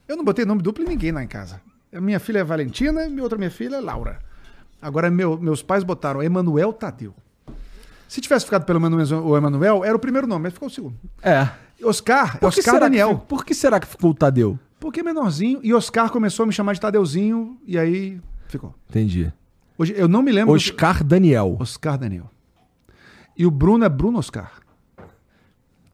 Eu 0.08 0.16
não 0.16 0.24
botei 0.24 0.46
nome 0.46 0.62
duplo 0.62 0.84
em 0.84 0.88
ninguém 0.88 1.12
lá 1.12 1.24
em 1.24 1.28
casa. 1.28 1.60
Minha 1.91 2.20
filha 2.20 2.40
é 2.40 2.44
Valentina 2.44 3.08
e 3.08 3.20
outra 3.20 3.38
minha 3.40 3.50
filha 3.50 3.78
é 3.78 3.80
Laura. 3.82 4.20
Agora, 4.80 5.10
meu- 5.10 5.38
meus 5.40 5.64
pais 5.64 5.84
botaram 5.84 6.22
Emanuel 6.22 6.72
Tadeu. 6.72 7.14
Se 8.08 8.22
tivesse 8.22 8.46
ficado 8.46 8.66
pelo 8.66 8.80
menos 8.80 9.12
o 9.12 9.36
Emanuel, 9.36 9.84
era 9.84 9.96
o 9.96 10.00
primeiro 10.00 10.28
nome, 10.28 10.44
mas 10.44 10.54
ficou 10.54 10.68
o 10.68 10.72
segundo. 10.72 10.96
É. 11.24 11.48
Oscar, 11.84 12.40
Por 12.40 12.48
Oscar 12.48 12.80
Daniel. 12.80 13.18
Que, 13.20 13.26
por 13.26 13.46
que 13.46 13.54
será 13.56 13.80
que 13.80 13.88
ficou 13.88 14.12
o 14.12 14.14
Tadeu? 14.14 14.60
Porque 14.80 15.00
é 15.00 15.04
menorzinho. 15.04 15.60
E 15.64 15.74
Oscar 15.74 16.12
começou 16.12 16.44
a 16.44 16.48
me 16.48 16.54
chamar 16.54 16.74
de 16.74 16.82
Tadeuzinho 16.82 17.58
e 17.66 17.78
aí 17.78 18.20
ficou. 18.50 18.76
Entendi. 18.90 19.32
Hoje, 19.78 19.94
eu 19.96 20.08
não 20.08 20.22
me 20.22 20.32
lembro. 20.32 20.54
Oscar 20.54 21.04
Daniel. 21.04 21.56
Oscar 21.60 21.98
Daniel. 21.98 22.30
E 23.38 23.46
o 23.46 23.52
Bruno 23.52 23.86
é 23.86 23.90
Bruno 23.90 24.20
Oscar. 24.20 24.52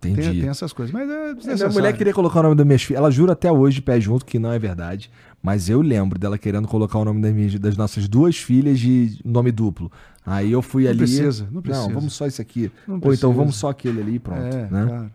Tem, 0.01 0.13
Entendi. 0.13 0.41
tem 0.41 0.49
essas 0.49 0.71
coisas. 0.73 0.93
Mas 0.93 1.09
é 1.09 1.55
minha 1.55 1.69
mulher 1.69 1.95
queria 1.97 2.13
colocar 2.13 2.39
o 2.39 2.43
nome 2.43 2.55
das 2.55 2.65
minhas 2.65 2.83
filhas. 2.83 2.99
Ela 2.99 3.09
jura 3.11 3.33
até 3.33 3.51
hoje 3.51 3.75
de 3.77 3.81
pé 3.81 3.99
junto 3.99 4.25
que 4.25 4.37
não 4.37 4.51
é 4.51 4.59
verdade. 4.59 5.09
Mas 5.41 5.69
eu 5.69 5.81
lembro 5.81 6.17
dela 6.19 6.37
querendo 6.37 6.67
colocar 6.67 6.99
o 6.99 7.05
nome 7.05 7.21
das, 7.21 7.33
minhas- 7.33 7.59
das 7.59 7.77
nossas 7.77 8.07
duas 8.07 8.35
filhas 8.37 8.79
de 8.79 9.19
nome 9.23 9.51
duplo. 9.51 9.91
Aí 10.25 10.51
eu 10.51 10.61
fui 10.61 10.83
Não 10.83 10.89
ali. 10.91 10.97
precisa, 10.99 11.47
não 11.51 11.61
precisa. 11.61 11.87
vamos 11.93 12.13
só 12.13 12.25
esse 12.25 12.41
aqui. 12.41 12.71
Não 12.87 12.99
Ou 13.03 13.13
então 13.13 13.31
vamos 13.33 13.55
só 13.55 13.69
aquele 13.69 14.01
ali 14.01 14.15
e 14.15 14.19
pronto. 14.19 14.41
É, 14.41 14.67
né? 14.69 14.85
claro. 14.87 15.11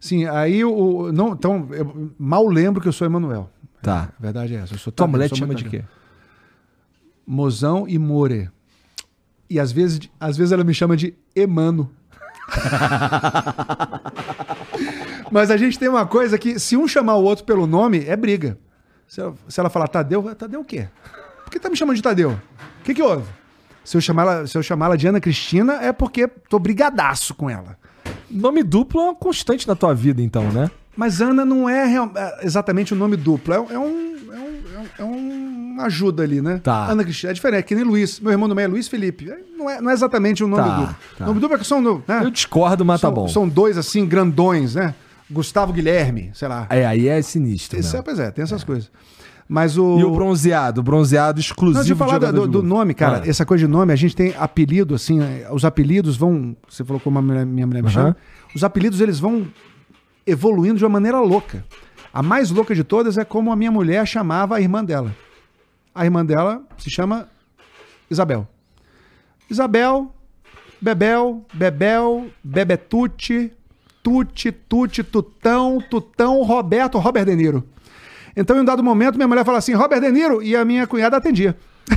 Sim, 0.00 0.26
aí 0.26 0.64
o. 0.64 1.12
Não, 1.12 1.32
então, 1.32 1.68
eu 1.72 2.10
mal 2.18 2.46
lembro 2.48 2.80
que 2.80 2.88
eu 2.88 2.92
sou 2.92 3.04
Emanuel. 3.06 3.48
Tá. 3.80 4.12
A 4.18 4.22
verdade 4.22 4.54
é 4.54 4.58
essa. 4.58 4.74
Eu 4.74 4.78
sou 4.78 4.92
Tua 4.92 5.06
mulher 5.06 5.28
te 5.28 5.38
chama 5.38 5.54
de 5.54 5.64
quê? 5.64 5.84
Mozão 7.26 7.86
e 7.88 7.98
More. 7.98 8.50
E 9.48 9.58
às 9.60 9.70
vezes, 9.72 10.00
às 10.18 10.36
vezes 10.36 10.52
ela 10.52 10.64
me 10.64 10.74
chama 10.74 10.96
de 10.96 11.14
Emano. 11.34 11.90
Mas 15.30 15.50
a 15.50 15.56
gente 15.56 15.78
tem 15.78 15.88
uma 15.88 16.06
coisa 16.06 16.38
que, 16.38 16.58
se 16.58 16.76
um 16.76 16.86
chamar 16.86 17.14
o 17.16 17.22
outro 17.22 17.44
pelo 17.44 17.66
nome, 17.66 18.04
é 18.06 18.16
briga. 18.16 18.58
Se 19.08 19.20
ela, 19.20 19.34
se 19.48 19.60
ela 19.60 19.70
falar 19.70 19.88
Tadeu, 19.88 20.28
é 20.28 20.34
Tadeu 20.34 20.60
o 20.60 20.64
quê? 20.64 20.88
Por 21.44 21.50
que 21.50 21.58
tá 21.58 21.68
me 21.70 21.76
chamando 21.76 21.96
de 21.96 22.02
Tadeu? 22.02 22.30
O 22.32 22.84
que, 22.84 22.94
que 22.94 23.02
houve? 23.02 23.24
Se 23.84 23.96
eu 23.96 24.00
chamar 24.00 24.86
ela 24.86 24.96
de 24.96 25.06
Ana 25.06 25.20
Cristina, 25.20 25.74
é 25.82 25.92
porque 25.92 26.26
tô 26.28 26.58
brigadaço 26.58 27.34
com 27.34 27.48
ela. 27.50 27.76
Nome 28.30 28.62
duplo 28.62 29.00
é 29.00 29.04
uma 29.04 29.14
constante 29.14 29.66
na 29.68 29.74
tua 29.74 29.94
vida, 29.94 30.22
então, 30.22 30.50
né? 30.52 30.70
Mas 30.96 31.20
Ana 31.20 31.44
não 31.44 31.68
é 31.68 31.84
real- 31.84 32.12
é 32.14 32.40
exatamente 32.46 32.92
o 32.92 32.96
nome 32.96 33.16
duplo. 33.16 33.52
É, 33.54 33.56
é 33.56 33.78
um, 33.78 34.16
é, 34.32 34.38
um, 34.38 34.62
é 34.76 34.86
é 34.98 35.04
um- 35.04 35.48
uma 35.48 35.51
ajuda 35.84 36.22
ali, 36.22 36.40
né? 36.40 36.60
Tá. 36.62 36.86
Ana 36.86 37.02
Cristina. 37.04 37.30
É 37.30 37.34
diferente, 37.34 37.60
é 37.60 37.62
que 37.62 37.74
nem 37.74 37.84
Luiz. 37.84 38.18
Meu 38.20 38.32
irmão 38.32 38.48
também 38.48 38.64
é 38.64 38.68
Luiz 38.68 38.88
Felipe. 38.88 39.30
É, 39.30 39.38
Não 39.56 39.68
é, 39.70 39.80
não 39.80 39.90
é 39.90 39.92
exatamente 39.94 40.42
o 40.42 40.48
nome 40.48 40.62
Tá, 40.62 40.68
do 40.70 40.76
grupo. 40.82 40.94
tá. 41.18 41.24
O 41.24 41.26
nome 41.28 41.34
do 41.34 41.40
grupo 41.40 41.54
é 41.54 41.58
que 41.58 41.66
são. 41.66 41.80
Né? 41.82 42.20
Eu 42.24 42.30
discordo, 42.30 42.84
mas 42.84 43.00
são, 43.00 43.10
tá 43.10 43.14
bom. 43.14 43.28
São 43.28 43.48
dois, 43.48 43.76
assim, 43.78 44.06
grandões, 44.06 44.74
né? 44.74 44.94
Gustavo 45.30 45.72
Guilherme, 45.72 46.30
sei 46.34 46.48
lá. 46.48 46.66
É, 46.68 46.84
aí 46.84 47.08
é 47.08 47.20
sinistro. 47.22 47.78
É, 47.78 48.02
pois 48.02 48.18
é, 48.18 48.30
tem 48.30 48.42
essas 48.42 48.62
coisas. 48.64 48.90
Mas 49.48 49.76
o. 49.76 49.98
E 49.98 50.04
o 50.04 50.10
bronzeado? 50.12 50.80
O 50.80 50.84
bronzeado 50.84 51.40
exclusivo 51.40 51.78
Não, 51.78 51.82
deixa 51.84 51.92
eu 51.92 51.96
falar 51.96 52.18
de 52.18 52.32
do, 52.32 52.46
do- 52.46 52.62
nome, 52.62 52.94
cara. 52.94 53.22
Ah. 53.24 53.28
Essa 53.28 53.44
coisa 53.44 53.66
de 53.66 53.70
nome, 53.70 53.92
a 53.92 53.96
gente 53.96 54.14
tem 54.16 54.34
apelido, 54.38 54.94
assim, 54.94 55.20
eh, 55.22 55.46
os 55.50 55.64
apelidos 55.64 56.16
vão. 56.16 56.56
Você 56.68 56.84
falou 56.84 57.00
como 57.00 57.18
a 57.18 57.22
minha 57.22 57.66
mulher 57.66 57.82
me 57.82 57.90
chama. 57.90 58.16
Os 58.54 58.62
apelidos, 58.64 59.00
eles 59.00 59.18
vão 59.18 59.46
evoluindo 60.26 60.76
de 60.78 60.84
uma 60.84 60.90
maneira 60.90 61.18
louca. 61.20 61.64
A 62.12 62.22
mais 62.22 62.50
louca 62.50 62.74
de 62.74 62.84
todas 62.84 63.16
é 63.18 63.24
como 63.24 63.50
a 63.50 63.56
minha 63.56 63.70
mulher 63.70 64.06
chamava 64.06 64.56
a 64.56 64.60
irmã 64.60 64.84
dela. 64.84 65.14
A 65.94 66.04
irmã 66.04 66.24
dela 66.24 66.62
se 66.78 66.90
chama 66.90 67.28
Isabel. 68.10 68.48
Isabel, 69.50 70.12
Bebel, 70.80 71.44
Bebel, 71.52 72.30
Bebetute, 72.42 73.52
Tuti, 74.02 74.50
Tuti, 74.50 75.04
Tutão, 75.04 75.78
Tutão, 75.90 76.42
Roberto, 76.42 76.98
Robert 76.98 77.24
De 77.26 77.36
Niro. 77.36 77.62
Então, 78.34 78.56
em 78.56 78.60
um 78.60 78.64
dado 78.64 78.82
momento, 78.82 79.16
minha 79.16 79.28
mulher 79.28 79.44
fala 79.44 79.58
assim, 79.58 79.74
Robert 79.74 80.00
De 80.00 80.10
Niro, 80.10 80.42
e 80.42 80.56
a 80.56 80.64
minha 80.64 80.86
cunhada 80.86 81.16
atendia. 81.18 81.56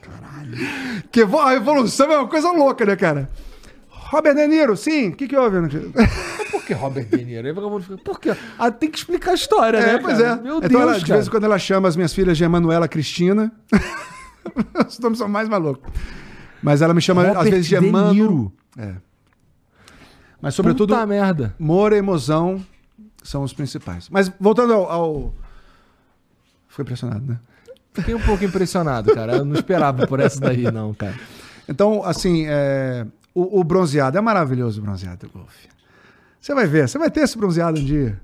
Caralho. 0.00 0.56
Que 1.10 1.22
a 1.22 1.54
evolução 1.54 2.10
é 2.10 2.18
uma 2.18 2.28
coisa 2.28 2.50
louca, 2.52 2.86
né, 2.86 2.94
cara? 2.96 3.28
Robert 4.12 4.34
De 4.34 4.46
Niro, 4.46 4.76
sim. 4.76 5.08
O 5.08 5.16
que, 5.16 5.26
que 5.26 5.34
houve? 5.34 5.56
Por 6.52 6.62
que 6.66 6.74
Robert 6.74 7.06
De 7.06 7.24
Niro? 7.24 7.46
Aí 7.46 7.52
vagabundo 7.54 7.82
fica, 7.82 7.96
Por 7.96 8.20
quê? 8.20 8.36
Ah, 8.58 8.70
tem 8.70 8.90
que 8.90 8.98
explicar 8.98 9.30
a 9.30 9.34
história, 9.34 9.78
É, 9.78 9.94
né? 9.94 9.98
pois 9.98 10.18
cara? 10.18 10.38
é. 10.38 10.42
Meu 10.42 10.58
então, 10.58 10.68
Deus, 10.68 10.82
ela, 10.82 10.98
de 10.98 11.12
vez 11.12 11.26
em 11.26 11.30
quando 11.30 11.44
ela 11.44 11.58
chama 11.58 11.88
as 11.88 11.96
minhas 11.96 12.12
filhas 12.12 12.36
de 12.36 12.44
Emanuela 12.44 12.86
Cristina. 12.86 13.50
Os 14.86 14.98
nomes 14.98 15.16
são 15.16 15.28
mais 15.28 15.48
malucos. 15.48 15.90
Mas 16.62 16.82
ela 16.82 16.92
me 16.92 17.00
chama, 17.00 17.22
às 17.22 17.36
Robert 17.36 17.50
vezes, 17.52 17.66
de. 17.66 17.80
Niro. 17.80 18.52
É. 18.76 18.96
Mas, 20.42 20.54
sobretudo, 20.54 20.92
Puta 20.92 21.06
merda. 21.06 21.54
Moura 21.58 21.96
e 21.96 22.02
Mozão 22.02 22.62
são 23.22 23.42
os 23.42 23.54
principais. 23.54 24.10
Mas, 24.10 24.30
voltando 24.38 24.74
ao... 24.74 24.90
ao... 24.90 25.34
Ficou 26.68 26.82
impressionado, 26.82 27.24
né? 27.24 27.38
Fiquei 27.94 28.14
um 28.14 28.20
pouco 28.20 28.44
impressionado, 28.44 29.14
cara. 29.14 29.36
Eu 29.36 29.44
não 29.44 29.54
esperava 29.54 30.06
por 30.06 30.20
essa 30.20 30.38
daí, 30.38 30.70
não, 30.70 30.92
cara. 30.92 31.14
Então, 31.68 32.02
assim, 32.04 32.44
é, 32.46 33.06
o, 33.34 33.60
o 33.60 33.64
bronzeado 33.64 34.16
é 34.16 34.20
maravilhoso 34.20 34.80
o 34.80 34.84
bronzeado 34.84 35.26
do 35.26 35.32
golfe. 35.32 35.68
Você 36.40 36.54
vai 36.54 36.66
ver, 36.66 36.88
você 36.88 36.98
vai 36.98 37.10
ter 37.10 37.20
esse 37.20 37.36
bronzeado 37.38 37.80
um 37.80 37.84
dia. 37.84 38.20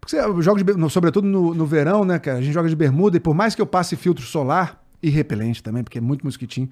Porque 0.00 0.16
você 0.16 0.42
joga 0.42 0.62
de, 0.62 0.74
no- 0.74 0.90
sobretudo 0.90 1.26
no, 1.26 1.54
no 1.54 1.64
verão, 1.66 2.04
né, 2.04 2.18
cara? 2.18 2.38
A 2.38 2.42
gente 2.42 2.52
joga 2.52 2.68
de 2.68 2.76
bermuda 2.76 3.16
e 3.16 3.20
por 3.20 3.34
mais 3.34 3.54
que 3.54 3.62
eu 3.62 3.66
passe 3.66 3.96
filtro 3.96 4.24
solar 4.24 4.82
e 5.02 5.08
repelente 5.08 5.62
também, 5.62 5.82
porque 5.82 5.96
é 5.98 6.00
muito 6.00 6.24
mosquitinho, 6.24 6.68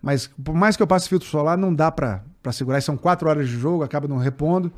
mas 0.00 0.28
por 0.44 0.54
mais 0.54 0.76
que 0.76 0.82
eu 0.82 0.86
passe 0.86 1.08
filtro 1.08 1.26
solar, 1.28 1.58
não 1.58 1.74
dá 1.74 1.90
pra, 1.90 2.22
pra 2.42 2.52
segurar. 2.52 2.78
E 2.78 2.82
São 2.82 2.96
quatro 2.96 3.28
horas 3.28 3.48
de 3.48 3.56
jogo, 3.58 3.82
acaba 3.82 4.06
não 4.06 4.16
repondo. 4.16 4.72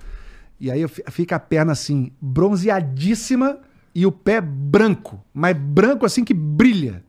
E 0.58 0.70
aí 0.70 0.86
fica 0.88 1.36
a 1.36 1.38
perna 1.38 1.72
assim, 1.72 2.10
bronzeadíssima 2.20 3.58
e 3.94 4.06
o 4.06 4.12
pé 4.12 4.40
branco, 4.40 5.22
mas 5.32 5.56
branco 5.56 6.06
assim 6.06 6.24
que 6.24 6.32
brilha. 6.34 7.02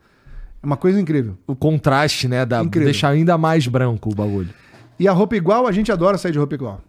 É 0.62 0.66
uma 0.66 0.78
coisa 0.78 1.00
incrível. 1.00 1.38
O 1.48 1.56
contraste, 1.56 2.28
né? 2.28 2.46
Da, 2.46 2.62
Incrível. 2.64 2.86
deixar 2.86 3.10
ainda 3.10 3.38
mais 3.38 3.66
branco 3.68 4.12
o 4.12 4.16
bagulho. 4.16 4.50
E 5.02 5.08
a 5.08 5.12
roupa 5.12 5.36
igual, 5.36 5.66
a 5.66 5.72
gente 5.72 5.92
adora 5.92 6.16
sair 6.16 6.32
de 6.32 6.38
roupa 6.38 6.54
igual. 6.54 6.80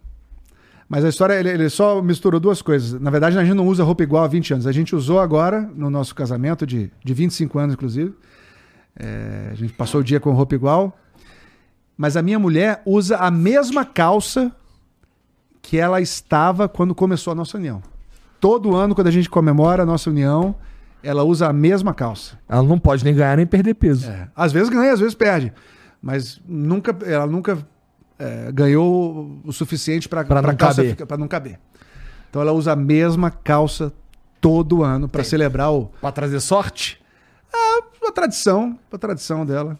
Mas 0.87 1.03
a 1.03 1.09
história, 1.09 1.33
ele, 1.33 1.49
ele 1.49 1.67
só 1.67 1.99
misturou 1.99 2.39
duas 2.39 2.61
coisas. 2.61 3.01
Na 3.01 3.09
verdade, 3.09 3.35
a 3.39 3.43
gente 3.43 3.55
não 3.55 3.67
usa 3.67 3.83
roupa 3.83 4.03
igual 4.03 4.23
há 4.23 4.27
20 4.27 4.53
anos. 4.53 4.67
A 4.67 4.71
gente 4.71 4.95
usou 4.95 5.19
agora, 5.19 5.67
no 5.73 5.89
nosso 5.89 6.13
casamento, 6.13 6.63
de, 6.63 6.91
de 7.03 7.11
25 7.11 7.57
anos, 7.57 7.73
inclusive. 7.73 8.13
É, 8.95 9.49
a 9.51 9.55
gente 9.55 9.73
passou 9.73 10.01
o 10.01 10.03
dia 10.03 10.19
com 10.19 10.31
roupa 10.31 10.53
igual. 10.53 10.95
Mas 11.97 12.15
a 12.15 12.21
minha 12.21 12.37
mulher 12.37 12.83
usa 12.85 13.17
a 13.17 13.31
mesma 13.31 13.83
calça 13.83 14.51
que 15.59 15.79
ela 15.79 15.99
estava 15.99 16.69
quando 16.69 16.93
começou 16.93 17.31
a 17.31 17.35
nossa 17.35 17.57
união. 17.57 17.81
Todo 18.39 18.75
ano, 18.75 18.93
quando 18.93 19.07
a 19.07 19.11
gente 19.11 19.27
comemora 19.27 19.81
a 19.81 19.85
nossa 19.87 20.11
união, 20.11 20.53
ela 21.01 21.23
usa 21.23 21.47
a 21.47 21.53
mesma 21.53 21.95
calça. 21.95 22.37
Ela 22.47 22.61
não 22.61 22.77
pode 22.77 23.03
nem 23.03 23.15
ganhar 23.15 23.37
nem 23.37 23.47
perder 23.47 23.73
peso. 23.73 24.07
É. 24.07 24.29
Às 24.35 24.53
vezes 24.53 24.69
ganha, 24.69 24.93
às 24.93 24.99
vezes 24.99 25.15
perde. 25.15 25.51
Mas 25.99 26.39
nunca, 26.47 26.95
ela 27.07 27.25
nunca 27.25 27.57
é, 28.23 28.51
ganhou 28.51 29.39
o 29.43 29.51
suficiente 29.51 30.07
para 30.07 30.23
Pra 30.23 30.41
não 30.41 30.55
caber. 30.55 30.95
para 31.05 31.17
não 31.17 31.27
caber. 31.27 31.59
Então 32.29 32.41
ela 32.41 32.51
usa 32.51 32.71
a 32.71 32.75
mesma 32.75 33.29
calça 33.29 33.91
todo 34.41 34.83
ano 34.83 35.07
para 35.07 35.23
celebrar 35.23 35.71
o, 35.71 35.85
Pra 36.01 36.11
trazer 36.11 36.39
sorte? 36.39 37.01
a 38.05 38.11
tradição, 38.11 38.77
a 38.91 38.97
tradição 38.97 39.45
dela. 39.45 39.77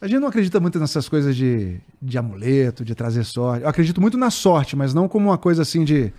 A 0.00 0.06
gente 0.08 0.18
não 0.20 0.28
acredita 0.28 0.58
muito 0.58 0.78
nessas 0.80 1.08
coisas 1.08 1.36
de, 1.36 1.78
de 2.02 2.18
amuleto, 2.18 2.84
de 2.84 2.94
trazer 2.94 3.22
sorte. 3.24 3.62
Eu 3.62 3.68
acredito 3.68 4.00
muito 4.00 4.16
na 4.18 4.30
sorte, 4.30 4.74
mas 4.74 4.92
não 4.92 5.06
como 5.06 5.28
uma 5.28 5.38
coisa 5.38 5.62
assim 5.62 5.84
de 5.84 6.12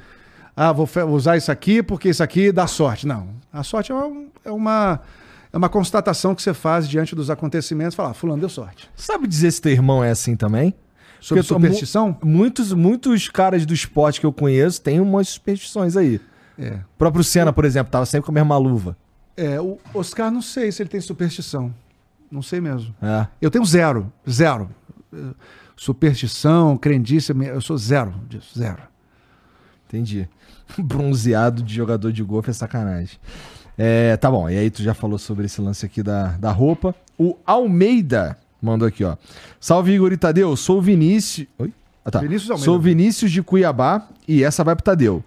ah, 0.55 0.71
vou 0.71 0.87
usar 1.09 1.35
isso 1.37 1.51
aqui 1.51 1.81
porque 1.83 2.09
isso 2.09 2.21
aqui 2.23 2.51
dá 2.51 2.67
sorte. 2.67 3.05
Não. 3.07 3.27
A 3.51 3.63
sorte 3.63 3.91
é 3.91 3.95
uma, 3.95 4.25
é 4.45 4.51
uma, 4.51 5.01
é 5.51 5.57
uma 5.57 5.67
constatação 5.69 6.33
que 6.35 6.41
você 6.41 6.53
faz 6.53 6.87
diante 6.87 7.15
dos 7.15 7.29
acontecimentos. 7.29 7.95
Falar, 7.95 8.11
ah, 8.11 8.13
fulano 8.13 8.39
deu 8.39 8.49
sorte. 8.49 8.89
Sabe 8.95 9.27
dizer 9.27 9.51
se 9.51 9.61
teu 9.61 9.71
irmão 9.71 10.03
é 10.03 10.11
assim 10.11 10.35
também? 10.35 10.73
Sobre 11.21 11.43
Porque 11.43 11.53
tô- 11.53 11.59
superstição? 11.61 12.17
mu- 12.23 12.31
Muitos, 12.37 12.73
muitos 12.73 13.29
caras 13.29 13.65
do 13.65 13.73
esporte 13.73 14.19
que 14.19 14.25
eu 14.25 14.33
conheço 14.33 14.81
têm 14.81 14.99
umas 14.99 15.29
superstições 15.29 15.95
aí. 15.95 16.19
É. 16.57 16.73
O 16.73 16.97
próprio 16.97 17.23
Senna, 17.23 17.53
por 17.53 17.63
exemplo, 17.63 17.91
tava 17.91 18.05
sempre 18.05 18.25
com 18.25 18.31
a 18.31 18.35
mesma 18.35 18.57
luva. 18.57 18.97
É, 19.37 19.61
o 19.61 19.77
Oscar, 19.93 20.29
não 20.31 20.41
sei 20.41 20.71
se 20.71 20.81
ele 20.81 20.89
tem 20.89 20.99
superstição. 20.99 21.73
Não 22.29 22.41
sei 22.41 22.59
mesmo. 22.59 22.93
É. 23.01 23.27
Eu 23.41 23.49
tenho 23.51 23.63
zero. 23.65 24.11
Zero. 24.29 24.69
Superstição, 25.75 26.77
crendice, 26.77 27.31
eu 27.47 27.61
sou 27.61 27.77
zero 27.77 28.13
disso. 28.27 28.57
Zero. 28.57 28.81
Entendi. 29.87 30.27
Bronzeado 30.77 31.61
de 31.63 31.73
jogador 31.73 32.11
de 32.11 32.23
golfe 32.23 32.49
é 32.49 32.53
sacanagem. 32.53 33.17
É, 33.77 34.15
tá 34.17 34.29
bom, 34.29 34.49
e 34.49 34.57
aí 34.57 34.69
tu 34.69 34.83
já 34.83 34.93
falou 34.93 35.17
sobre 35.17 35.45
esse 35.45 35.59
lance 35.59 35.85
aqui 35.85 36.03
da, 36.03 36.27
da 36.37 36.51
roupa. 36.51 36.93
O 37.17 37.37
Almeida 37.45 38.37
mandou 38.61 38.87
aqui, 38.87 39.03
ó. 39.03 39.15
Salve 39.59 39.91
Igor 39.93 40.11
e 40.11 40.17
Tadeu, 40.17 40.55
sou 40.55 40.77
o 40.77 40.81
Vinícius. 40.81 41.47
Oi? 41.57 41.73
Ah, 42.03 42.11
tá. 42.11 42.19
Vinícius 42.19 42.49
Almeida. 42.49 42.65
Sou 42.65 42.79
Vinícius 42.79 43.31
de 43.31 43.43
Cuiabá 43.43 44.07
e 44.27 44.43
essa 44.43 44.63
vai 44.63 44.75
pro 44.75 44.83
Tadeu. 44.83 45.23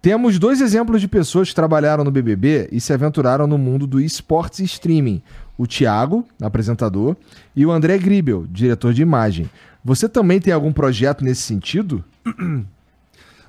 Temos 0.00 0.38
dois 0.38 0.60
exemplos 0.60 1.00
de 1.00 1.08
pessoas 1.08 1.48
que 1.48 1.54
trabalharam 1.54 2.04
no 2.04 2.10
BBB 2.10 2.68
e 2.70 2.80
se 2.80 2.92
aventuraram 2.92 3.46
no 3.46 3.58
mundo 3.58 3.86
do 3.86 4.00
esportes 4.00 4.60
e 4.60 4.64
streaming. 4.64 5.20
O 5.58 5.66
Thiago, 5.66 6.24
apresentador, 6.40 7.16
e 7.54 7.64
o 7.66 7.72
André 7.72 7.98
Gribel, 7.98 8.46
diretor 8.48 8.92
de 8.94 9.02
imagem. 9.02 9.50
Você 9.84 10.08
também 10.08 10.40
tem 10.40 10.52
algum 10.52 10.72
projeto 10.72 11.24
nesse 11.24 11.42
sentido? 11.42 12.04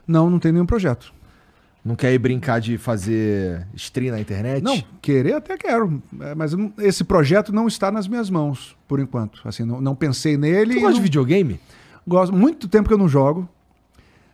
Não, 0.08 0.30
não 0.30 0.40
tem 0.40 0.54
nenhum 0.54 0.66
projeto. 0.66 1.14
Não 1.88 1.96
quer 1.96 2.14
ir 2.14 2.18
brincar 2.18 2.60
de 2.60 2.78
fazer 2.78 3.66
stream 3.74 4.12
na 4.14 4.20
internet? 4.20 4.62
Não, 4.62 4.84
querer 5.02 5.36
até 5.36 5.56
quero. 5.58 6.02
é, 6.20 6.36
Mas 6.36 6.52
esse 6.80 7.04
projeto 7.06 7.54
não 7.54 7.66
está 7.68 7.90
nas 7.90 8.08
minhas 8.10 8.30
mãos, 8.30 8.76
por 8.88 9.00
enquanto. 9.00 9.40
Assim, 9.46 9.64
não, 9.64 9.80
não 9.80 9.96
pensei 9.96 10.36
nele. 10.36 10.74
E 10.74 10.80
gosta 10.82 10.90
de 10.94 10.96
não- 11.00 11.04
videogame? 11.04 11.60
Gosto, 12.06 12.36
muito 12.36 12.68
tempo 12.68 12.88
que 12.90 12.94
eu 12.94 12.98
não 12.98 13.08
jogo, 13.08 13.48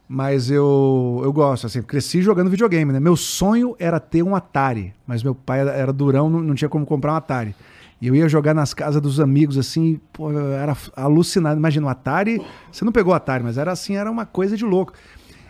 mas 0.08 0.50
eu, 0.52 1.22
eu 1.24 1.32
gosto, 1.32 1.66
assim, 1.68 1.82
cresci 1.82 2.22
jogando 2.22 2.50
videogame, 2.50 2.92
né? 2.92 3.00
Meu 3.00 3.16
sonho 3.16 3.76
era 3.80 4.00
ter 4.00 4.24
um 4.24 4.36
Atari, 4.36 4.94
mas 5.08 5.24
meu 5.24 5.34
pai 5.36 5.60
era, 5.62 5.94
durão, 5.94 6.30
não, 6.30 6.42
não 6.42 6.56
tinha 6.56 6.70
como 6.70 6.86
comprar 6.86 7.14
um 7.14 7.16
Atari. 7.16 7.56
E 8.02 8.08
eu 8.08 8.16
ia 8.16 8.28
jogar 8.28 8.54
nas 8.54 8.74
casas 8.74 9.02
dos 9.02 9.20
amigos, 9.20 9.58
assim, 9.58 10.00
pô, 10.12 10.30
era 10.32 10.76
alucinado. 10.96 11.58
Imagina, 11.58 11.86
o 11.86 11.90
Atari, 11.90 12.42
você 12.72 12.84
não 12.84 12.92
pegou 12.92 13.14
o 13.14 13.16
Atari, 13.16 13.44
mas 13.44 13.58
era 13.58 13.72
assim, 13.72 13.96
era 13.96 14.12
uma 14.12 14.26
coisa 14.26 14.58
de 14.58 14.66
louco. 14.66 14.92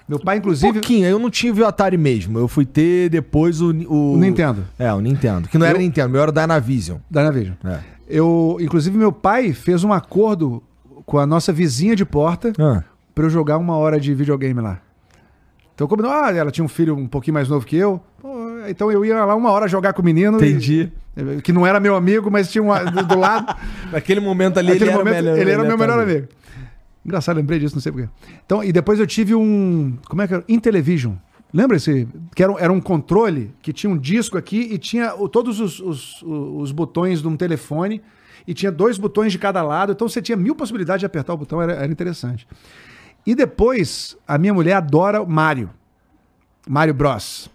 Meu 0.08 0.20
pai, 0.20 0.38
inclusive, 0.38 0.74
Pouquinho, 0.74 1.06
eu 1.08 1.18
não 1.18 1.30
tive 1.30 1.62
o 1.62 1.66
Atari 1.66 1.98
mesmo. 1.98 2.38
Eu 2.38 2.48
fui 2.48 2.66
ter 2.66 3.10
depois 3.10 3.62
o... 3.62 3.72
O, 3.88 4.14
o 4.14 4.18
Nintendo, 4.18 4.66
É, 4.78 4.92
o 4.94 5.00
Nintendo. 5.00 5.48
Que 5.48 5.58
não 5.58 5.66
era 5.66 5.78
Eu- 5.78 5.82
Nintendo, 5.82 6.10
meu 6.10 6.22
era 6.22 6.30
o 6.30 6.34
Dynavision. 6.34 6.98
da 7.10 7.24
Navision. 7.24 7.56
É. 7.64 7.80
Eu, 8.10 8.58
inclusive, 8.60 8.98
meu 8.98 9.12
pai 9.14 9.54
fez 9.54 9.84
um 9.84 9.94
acordo 9.94 10.62
com 11.06 11.18
a 11.20 11.26
nossa 11.26 11.54
vizinha 11.54 11.96
de 11.96 12.04
porta 12.06 12.52
Ah, 12.60 12.84
pra 13.16 13.26
eu 13.26 13.30
jogar 13.30 13.58
uma 13.58 13.76
hora 13.78 14.00
de 14.00 14.14
videogame 14.14 14.60
lá. 14.60 14.80
Então, 15.74 15.88
como 15.88 16.06
ah, 16.06 16.32
ela 16.32 16.52
tinha 16.52 16.64
um 16.64 16.68
filho 16.68 16.96
um 16.96 17.08
pouquinho 17.08 17.34
mais 17.34 17.48
novo 17.50 17.66
que 17.66 17.76
eu, 17.76 18.00
então 18.70 18.92
eu 18.92 19.04
ia 19.04 19.26
lá 19.26 19.36
uma 19.36 19.50
hora 19.52 19.68
jogar 19.68 19.94
com 19.94 20.02
o 20.02 20.06
menino. 20.06 20.38
e- 20.44 20.50
entendi. 20.50 20.92
que 21.44 21.52
não 21.54 21.66
era 21.66 21.80
meu 21.80 21.96
amigo, 21.96 22.30
mas 22.30 22.52
tinha 22.52 22.64
um 22.64 22.68
do, 22.92 23.04
do 23.06 23.18
lado. 23.20 23.56
Naquele 23.92 24.20
momento 24.20 24.60
ali 24.60 24.70
Naquele 24.74 24.90
ele 24.92 24.98
momento, 24.98 25.14
era 25.16 25.22
o 25.22 25.24
melhor. 25.26 25.38
ele 25.42 25.52
era 25.52 25.64
o 25.64 25.66
meu 25.66 25.78
melhor 25.78 26.00
amigo. 26.00 26.12
amigo. 26.20 26.28
Engraçado, 27.06 27.36
lembrei 27.38 27.60
disso, 27.60 27.76
não 27.76 27.82
sei 27.82 27.92
porquê. 27.92 28.10
Então, 28.46 28.64
e 28.64 28.72
depois 28.72 29.00
eu 29.00 29.06
tive 29.08 29.36
um. 29.36 29.98
Como 30.08 30.22
é 30.22 30.28
que 30.28 30.34
era? 30.34 30.44
Intellivision. 30.48 31.16
Lembra 31.54 31.78
esse? 31.78 32.08
Que 32.36 32.42
era, 32.44 32.52
um- 32.52 32.58
era 32.60 32.72
um 32.74 32.80
controle 32.82 33.54
que 33.62 33.72
tinha 33.74 33.92
um 33.92 33.98
disco 33.98 34.38
aqui 34.38 34.70
e 34.72 34.78
tinha 34.78 35.12
todos 35.32 35.60
os, 35.60 35.80
os, 35.80 36.24
os 36.24 36.72
botões 36.72 37.22
de 37.22 37.28
um 37.28 37.36
telefone 37.38 38.02
e 38.48 38.54
tinha 38.54 38.72
dois 38.72 38.98
botões 38.98 39.32
de 39.32 39.38
cada 39.38 39.62
lado. 39.62 39.92
Então 39.92 40.08
você 40.10 40.22
tinha 40.22 40.36
mil 40.38 40.56
possibilidades 40.56 41.02
de 41.02 41.06
apertar 41.06 41.34
o 41.34 41.38
botão, 41.38 41.62
era, 41.62 41.74
era 41.74 41.92
interessante. 41.92 42.48
E 43.26 43.36
depois, 43.36 44.18
a 44.28 44.38
minha 44.38 44.54
mulher 44.54 44.74
adora 44.74 45.24
Mario. 45.26 45.70
Mario 46.68 46.94
Bros. 46.94 47.50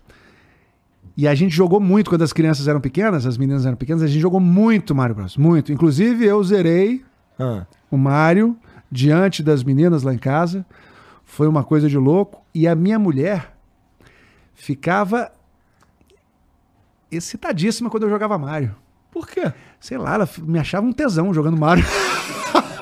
E 1.17 1.27
a 1.27 1.35
gente 1.35 1.55
jogou 1.55 1.81
muito 1.81 2.09
quando 2.11 2.23
as 2.23 2.33
crianças 2.33 2.69
eram 2.69 2.81
pequenas, 2.81 3.27
as 3.27 3.37
meninas 3.37 3.67
eram 3.67 3.77
pequenas, 3.77 4.03
a 4.03 4.07
gente 4.07 4.21
jogou 4.21 4.39
muito 4.39 4.95
Mario 4.95 5.17
Bros. 5.17 5.37
Muito. 5.37 5.73
Inclusive, 5.73 6.25
eu 6.25 6.43
zerei 6.45 7.03
Ah. 7.39 7.67
o 7.91 7.97
Mario 7.97 8.57
diante 8.91 9.43
das 9.43 9.63
meninas 9.63 10.03
lá 10.03 10.13
em 10.13 10.19
casa. 10.19 10.65
Foi 11.25 11.47
uma 11.47 11.63
coisa 11.63 11.89
de 11.89 11.99
louco. 11.99 12.43
E 12.55 12.67
a 12.67 12.75
minha 12.75 12.99
mulher 12.99 13.55
ficava 14.55 15.31
excitadíssima 17.11 17.91
quando 17.91 18.05
eu 18.05 18.11
jogava 18.11 18.39
Mario. 18.39 18.75
Por 19.11 19.27
quê? 19.27 19.53
Sei 19.81 19.97
lá, 19.97 20.15
ela 20.15 20.29
me 20.39 20.59
achava 20.59 20.87
um 20.87 20.93
tesão 20.93 21.33
jogando 21.33 21.57
Mario. 21.57 21.85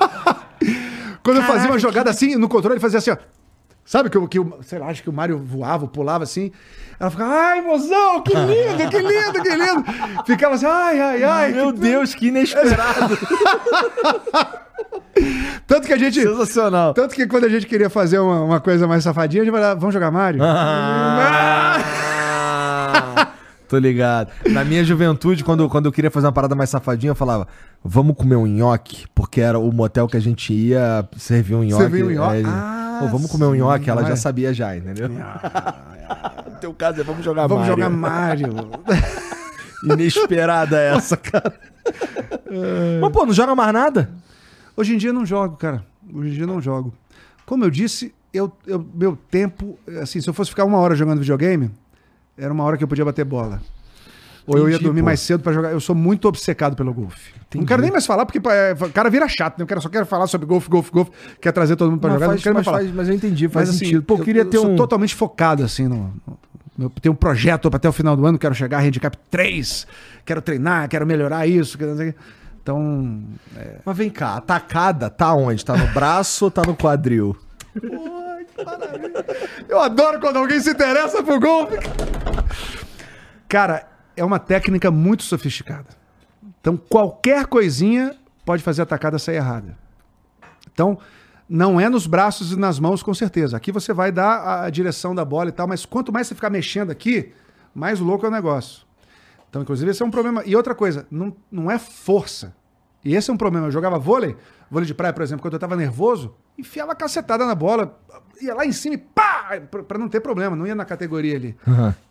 quando 1.23 1.37
eu 1.37 1.43
fazia 1.43 1.69
uma 1.69 1.79
jogada 1.79 2.09
assim, 2.09 2.35
no 2.35 2.49
controle, 2.49 2.75
ele 2.75 2.81
fazia 2.81 2.99
assim, 2.99 3.11
ó. 3.11 3.17
Sabe 3.87 4.09
que, 4.09 4.17
o- 4.17 4.27
que 4.27 4.37
o, 4.37 4.57
sei 4.63 4.79
lá, 4.79 4.87
acho 4.87 5.01
que 5.01 5.09
o 5.09 5.13
Mario 5.13 5.39
voava, 5.39 5.87
pulava 5.87 6.25
assim. 6.25 6.51
Ela 6.99 7.09
ficava, 7.09 7.31
ai, 7.33 7.61
mozão, 7.61 8.21
que 8.21 8.33
lindo, 8.35 8.89
que 8.89 8.99
lindo, 8.99 9.41
que 9.41 9.55
lindo. 9.55 9.85
Ficava 10.25 10.55
assim, 10.55 10.65
ai, 10.65 10.99
ai, 10.99 11.23
ai. 11.23 11.51
Meu 11.53 11.71
que- 11.73 11.79
Deus, 11.79 12.13
que 12.13 12.27
inesperado. 12.27 13.17
Tanto 15.65 15.87
que 15.87 15.93
a 15.93 15.97
gente. 15.97 16.21
Sensacional. 16.21 16.93
Tanto 16.93 17.15
que 17.15 17.25
quando 17.27 17.45
a 17.45 17.49
gente 17.49 17.65
queria 17.65 17.89
fazer 17.89 18.19
uma, 18.19 18.41
uma 18.43 18.59
coisa 18.59 18.85
mais 18.87 19.03
safadinha, 19.05 19.41
a 19.41 19.45
gente 19.45 19.53
falava, 19.53 19.79
vamos 19.79 19.93
jogar 19.93 20.11
Mario? 20.11 20.41
Ah, 20.43 21.79
tô 23.67 23.77
ligado. 23.77 24.31
Na 24.49 24.63
minha 24.63 24.83
juventude, 24.83 25.43
quando, 25.43 25.67
quando 25.69 25.85
eu 25.87 25.91
queria 25.91 26.11
fazer 26.11 26.27
uma 26.27 26.33
parada 26.33 26.55
mais 26.55 26.69
safadinha, 26.69 27.11
eu 27.11 27.15
falava, 27.15 27.47
vamos 27.83 28.15
comer 28.15 28.35
um 28.35 28.45
nhoque, 28.45 29.05
porque 29.15 29.41
era 29.41 29.57
o 29.57 29.71
motel 29.71 30.07
que 30.07 30.17
a 30.17 30.21
gente 30.21 30.53
ia 30.53 31.07
servir 31.17 31.55
um 31.55 31.63
nhoque. 31.63 31.81
Servia 31.83 32.05
um 32.05 32.11
nhoque? 32.11 32.35
Aí, 32.35 32.43
Ah, 32.45 32.86
"Pô, 32.99 33.07
vamos 33.07 33.31
comer 33.31 33.45
um 33.45 33.55
nhoque, 33.55 33.89
ela 33.89 34.03
já 34.03 34.15
sabia 34.15 34.53
já, 34.53 34.75
entendeu? 34.75 35.09
no 35.09 36.55
teu 36.59 36.73
caso 36.73 37.01
é 37.01 37.03
vamos 37.03 37.23
jogar 37.23 37.47
Vamos 37.47 37.67
Mario. 37.67 37.83
jogar 37.83 37.89
Mario. 37.89 38.53
Inesperada 39.83 40.79
essa, 40.79 41.15
cara. 41.17 41.53
Mas, 43.01 43.11
pô, 43.11 43.25
não 43.25 43.33
joga 43.33 43.55
mais 43.55 43.73
nada? 43.73 44.09
Hoje 44.75 44.93
em 44.93 44.97
dia 44.97 45.09
eu 45.09 45.13
não 45.13 45.25
jogo, 45.25 45.55
cara. 45.57 45.83
Hoje 46.13 46.29
em 46.29 46.33
dia 46.33 46.43
eu 46.43 46.47
não 46.47 46.61
jogo. 46.61 46.93
Como 47.45 47.63
eu 47.63 47.69
disse, 47.69 48.13
eu, 48.33 48.51
eu- 48.65 48.85
meu 48.93 49.15
tempo, 49.29 49.77
assim, 50.01 50.19
se 50.21 50.29
eu 50.29 50.33
fosse 50.33 50.49
ficar 50.49 50.65
uma 50.65 50.77
hora 50.79 50.95
jogando 50.95 51.19
videogame, 51.19 51.71
era 52.37 52.51
uma 52.53 52.63
hora 52.63 52.77
que 52.77 52.83
eu 52.83 52.87
podia 52.87 53.05
bater 53.05 53.23
bola. 53.25 53.61
Ou 54.47 54.57
eu 54.57 54.63
ia 54.63 54.75
Entendi, 54.75 54.83
dormir 54.85 55.01
pô. 55.01 55.05
mais 55.05 55.19
cedo 55.19 55.43
pra 55.43 55.51
jogar. 55.51 55.71
Eu 55.71 55.79
sou 55.81 55.93
muito 55.93 56.25
obcecado 56.27 56.75
pelo 56.75 56.93
golfe. 56.93 57.33
Não 57.53 57.65
quero 57.65 57.81
nem 57.81 57.91
mais 57.91 58.05
falar, 58.05 58.25
porque 58.25 58.39
é, 58.49 58.73
o 58.79 58.89
cara 58.91 59.09
vira 59.09 59.27
chato, 59.27 59.57
né? 59.59 59.63
Eu 59.63 59.67
quero, 59.67 59.81
só 59.81 59.89
quero 59.89 60.05
falar 60.05 60.25
sobre 60.27 60.47
golfe, 60.47 60.69
golfe, 60.69 60.89
golfe. 60.89 61.11
Quer 61.41 61.51
trazer 61.51 61.75
todo 61.75 61.91
mundo 61.91 61.99
pra 61.99 62.11
Mas 62.11 62.15
jogar, 62.19 62.27
faz- 62.27 62.37
não 62.39 62.43
quero 62.43 62.55
mais 62.55 62.65
mas 62.65 62.71
falar. 62.73 62.83
faz- 62.85 62.95
mas 62.95 63.09
eu 63.09 63.15
entendi, 63.15 63.47
faz 63.49 63.67
Mas, 63.67 63.75
assim, 63.75 63.85
sentido. 63.85 64.03
Pô, 64.03 64.15
eu 64.15 64.23
queria 64.23 64.45
ter 64.45 64.57
sou 64.57 64.69
um... 64.71 64.75
totalmente 64.75 65.13
focado, 65.15 65.63
assim, 65.63 65.87
no... 65.87 66.13
eu 66.79 66.89
tenho 67.01 67.13
um 67.13 67.15
projeto 67.15 67.69
até 67.73 67.89
o 67.89 67.91
final 67.91 68.15
do 68.15 68.25
ano, 68.25 68.39
quero 68.39 68.55
chegar 68.55 68.77
a 68.77 68.81
handicap 68.81 69.17
3, 69.29 69.85
quero 70.25 70.41
treinar, 70.41 70.87
quero 70.87 71.05
melhorar 71.05 71.45
isso, 71.45 71.77
quero. 71.77 72.15
Então, 72.61 73.23
Mas 73.85 73.97
vem 73.97 74.09
cá, 74.09 74.35
a 74.35 74.41
tacada 74.41 75.09
tá 75.09 75.33
onde? 75.33 75.63
Tá 75.63 75.75
no 75.77 75.87
braço 75.93 76.45
ou 76.45 76.51
tá 76.51 76.61
no 76.65 76.75
quadril? 76.75 77.35
Eu 79.69 79.79
adoro 79.79 80.19
quando 80.19 80.37
alguém 80.37 80.59
se 80.59 80.69
interessa 80.71 81.23
por 81.23 81.39
golfe. 81.39 81.77
Cara, 83.47 83.85
é 84.17 84.25
uma 84.25 84.39
técnica 84.39 84.91
muito 84.91 85.23
sofisticada. 85.23 85.87
Então, 86.59 86.75
qualquer 86.75 87.45
coisinha 87.45 88.15
pode 88.43 88.63
fazer 88.63 88.81
a 88.81 88.85
tacada 88.85 89.17
sair 89.19 89.35
errada. 89.35 89.77
Então, 90.73 90.97
não 91.47 91.79
é 91.79 91.87
nos 91.87 92.07
braços 92.07 92.51
e 92.51 92.55
nas 92.57 92.79
mãos, 92.79 93.01
com 93.01 93.13
certeza. 93.13 93.55
Aqui 93.55 93.71
você 93.71 93.93
vai 93.93 94.11
dar 94.11 94.63
a 94.63 94.69
direção 94.69 95.15
da 95.15 95.23
bola 95.23 95.49
e 95.49 95.51
tal, 95.51 95.67
mas 95.67 95.85
quanto 95.85 96.11
mais 96.11 96.27
você 96.27 96.35
ficar 96.35 96.49
mexendo 96.49 96.91
aqui, 96.91 97.31
mais 97.73 97.99
louco 97.99 98.25
é 98.25 98.29
o 98.29 98.31
negócio. 98.31 98.85
Então, 99.49 99.61
inclusive, 99.61 99.91
esse 99.91 100.01
é 100.01 100.05
um 100.05 100.11
problema. 100.11 100.43
E 100.45 100.55
outra 100.55 100.75
coisa, 100.75 101.07
não, 101.09 101.33
não 101.49 101.71
é 101.71 101.79
força. 101.79 102.53
E 103.05 103.15
esse 103.15 103.29
é 103.29 103.33
um 103.33 103.37
problema. 103.37 103.67
Eu 103.67 103.71
jogava 103.71 103.97
vôlei, 103.97 104.35
vôlei 104.69 104.85
de 104.85 104.93
praia, 104.93 105.13
por 105.13 105.23
exemplo, 105.23 105.41
quando 105.41 105.53
eu 105.53 105.59
tava 105.59 105.75
nervoso, 105.75 106.35
enfiava 106.57 106.93
cacetada 106.93 107.45
na 107.45 107.55
bola, 107.55 107.97
ia 108.41 108.53
lá 108.53 108.65
em 108.65 108.71
cima 108.71 108.95
e 108.95 108.97
pá! 108.97 109.59
Pra, 109.87 109.97
não 109.97 110.09
ter 110.09 110.21
problema, 110.21 110.55
não 110.55 110.67
ia 110.67 110.75
na 110.75 110.85
categoria 110.85 111.35
ali. 111.35 111.55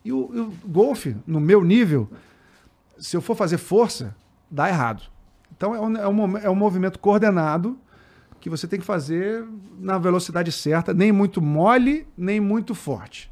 E 0.04 0.12
o, 0.12 0.18
o 0.18 0.68
golfe, 0.68 1.16
no 1.26 1.40
meu 1.40 1.62
nível, 1.62 2.08
se 2.98 3.16
eu 3.16 3.20
for 3.20 3.36
fazer 3.36 3.58
força, 3.58 4.14
dá 4.50 4.68
errado. 4.68 5.02
Então 5.56 5.74
é 5.74 5.80
um, 5.80 5.96
é 5.96 6.08
um, 6.08 6.38
é 6.38 6.50
um 6.50 6.54
movimento 6.54 6.98
coordenado 6.98 7.78
que 8.40 8.50
você 8.50 8.66
tem 8.66 8.78
que 8.78 8.86
fazer 8.86 9.44
na 9.78 9.98
velocidade 9.98 10.52
certa, 10.52 10.94
nem 10.94 11.10
muito 11.10 11.40
mole, 11.42 12.06
nem 12.16 12.38
muito 12.38 12.74
forte. 12.74 13.30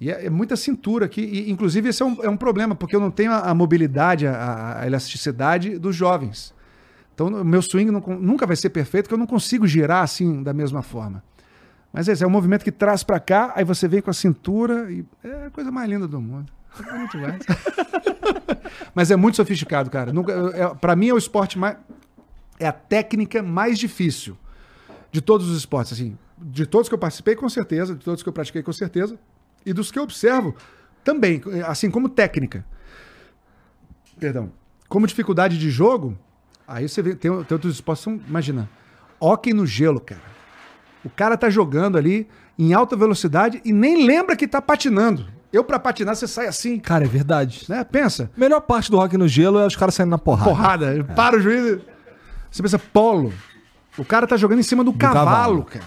E 0.00 0.10
é, 0.10 0.26
é 0.26 0.30
muita 0.30 0.56
cintura 0.56 1.06
aqui. 1.06 1.20
E, 1.20 1.50
inclusive, 1.50 1.88
esse 1.88 2.02
é 2.02 2.06
um, 2.06 2.16
é 2.22 2.28
um 2.28 2.36
problema, 2.36 2.74
porque 2.74 2.96
eu 2.96 3.00
não 3.00 3.10
tenho 3.10 3.32
a, 3.32 3.50
a 3.50 3.54
mobilidade, 3.54 4.26
a, 4.26 4.80
a 4.80 4.86
elasticidade 4.86 5.78
dos 5.78 5.94
jovens. 5.94 6.54
Então, 7.14 7.28
o 7.28 7.44
meu 7.44 7.62
swing 7.62 7.90
não 7.90 8.00
nunca 8.00 8.46
vai 8.46 8.56
ser 8.56 8.70
perfeito, 8.70 9.04
porque 9.04 9.14
eu 9.14 9.18
não 9.18 9.26
consigo 9.26 9.66
girar 9.66 10.02
assim 10.02 10.42
da 10.42 10.52
mesma 10.52 10.82
forma. 10.82 11.22
Mas 11.94 12.08
esse 12.08 12.24
é 12.24 12.26
um 12.26 12.30
movimento 12.30 12.64
que 12.64 12.72
traz 12.72 13.04
pra 13.04 13.20
cá, 13.20 13.52
aí 13.54 13.64
você 13.64 13.86
vem 13.86 14.02
com 14.02 14.10
a 14.10 14.12
cintura 14.12 14.90
e 14.90 15.04
é 15.22 15.46
a 15.46 15.50
coisa 15.50 15.70
mais 15.70 15.88
linda 15.88 16.08
do 16.08 16.20
mundo. 16.20 16.52
É. 16.76 18.58
Mas 18.92 19.12
é 19.12 19.16
muito 19.16 19.36
sofisticado, 19.36 19.88
cara. 19.88 20.10
É, 20.54 20.74
para 20.74 20.96
mim 20.96 21.10
é 21.10 21.14
o 21.14 21.16
esporte 21.16 21.56
mais 21.56 21.76
é 22.58 22.66
a 22.66 22.72
técnica 22.72 23.44
mais 23.44 23.78
difícil 23.78 24.36
de 25.12 25.20
todos 25.20 25.48
os 25.48 25.56
esportes, 25.56 25.92
assim, 25.92 26.18
de 26.36 26.66
todos 26.66 26.88
que 26.88 26.94
eu 26.94 26.98
participei 26.98 27.36
com 27.36 27.48
certeza, 27.48 27.94
de 27.94 28.04
todos 28.04 28.24
que 28.24 28.28
eu 28.28 28.32
pratiquei 28.32 28.62
com 28.64 28.72
certeza 28.72 29.16
e 29.64 29.72
dos 29.72 29.92
que 29.92 29.98
eu 29.98 30.02
observo 30.02 30.56
também, 31.04 31.40
assim 31.64 31.88
como 31.92 32.08
técnica. 32.08 32.64
Perdão. 34.18 34.52
Como 34.88 35.06
dificuldade 35.06 35.58
de 35.58 35.70
jogo, 35.70 36.18
aí 36.66 36.88
você 36.88 37.02
vê 37.02 37.10
tem, 37.14 37.30
tem 37.44 37.54
outros 37.54 37.74
esportes, 37.74 38.04
imagina, 38.04 38.68
hóquei 39.20 39.54
no 39.54 39.64
gelo, 39.64 40.00
cara. 40.00 40.33
O 41.04 41.10
cara 41.10 41.36
tá 41.36 41.50
jogando 41.50 41.98
ali 41.98 42.26
em 42.58 42.72
alta 42.72 42.96
velocidade 42.96 43.60
e 43.64 43.72
nem 43.72 44.06
lembra 44.06 44.34
que 44.36 44.46
tá 44.48 44.60
patinando. 44.62 45.26
Eu, 45.52 45.62
pra 45.62 45.78
patinar, 45.78 46.16
você 46.16 46.26
sai 46.26 46.46
assim, 46.48 46.78
Cara, 46.80 47.04
é 47.04 47.08
verdade. 47.08 47.64
né? 47.68 47.84
Pensa. 47.84 48.30
Melhor 48.36 48.60
parte 48.60 48.90
do 48.90 48.96
rock 48.96 49.16
no 49.16 49.28
gelo 49.28 49.58
é 49.58 49.66
os 49.66 49.76
caras 49.76 49.94
saindo 49.94 50.10
na 50.10 50.18
porrada. 50.18 50.50
Porrada, 50.50 51.04
para 51.14 51.36
o 51.36 51.40
juiz. 51.40 51.80
Você 52.50 52.62
pensa, 52.62 52.78
polo. 52.78 53.32
O 53.96 54.04
cara 54.04 54.26
tá 54.26 54.36
jogando 54.36 54.58
em 54.58 54.62
cima 54.64 54.82
do, 54.82 54.92
cavalo, 54.92 55.24
cavalo. 55.24 55.64
cara. 55.64 55.84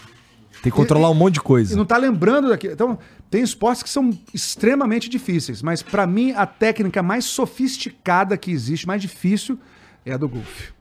Tem 0.64 0.72
que 0.72 0.78
controlar 0.78 1.10
um 1.10 1.14
monte 1.14 1.34
de 1.36 1.40
E 1.40 1.44
coisa. 1.44 1.76
não 1.76 1.86
tá 1.86 1.98
lembrando 1.98 2.50
daquilo. 2.50 2.74
Então, 2.74 2.98
tem 3.30 3.44
esportes 3.44 3.84
que 3.84 3.90
são 3.90 4.18
extremamente 4.34 5.10
difíceis, 5.10 5.62
mas 5.62 5.84
pra 5.84 6.08
mim 6.08 6.32
a 6.32 6.46
técnica 6.46 7.04
mais 7.04 7.26
sofisticada 7.26 8.38
que 8.38 8.52
existe, 8.52 8.88
mais 8.88 9.02
difícil, 9.02 9.60
é 10.06 10.14
a 10.14 10.18
do 10.18 10.28
golfe. 10.30 10.72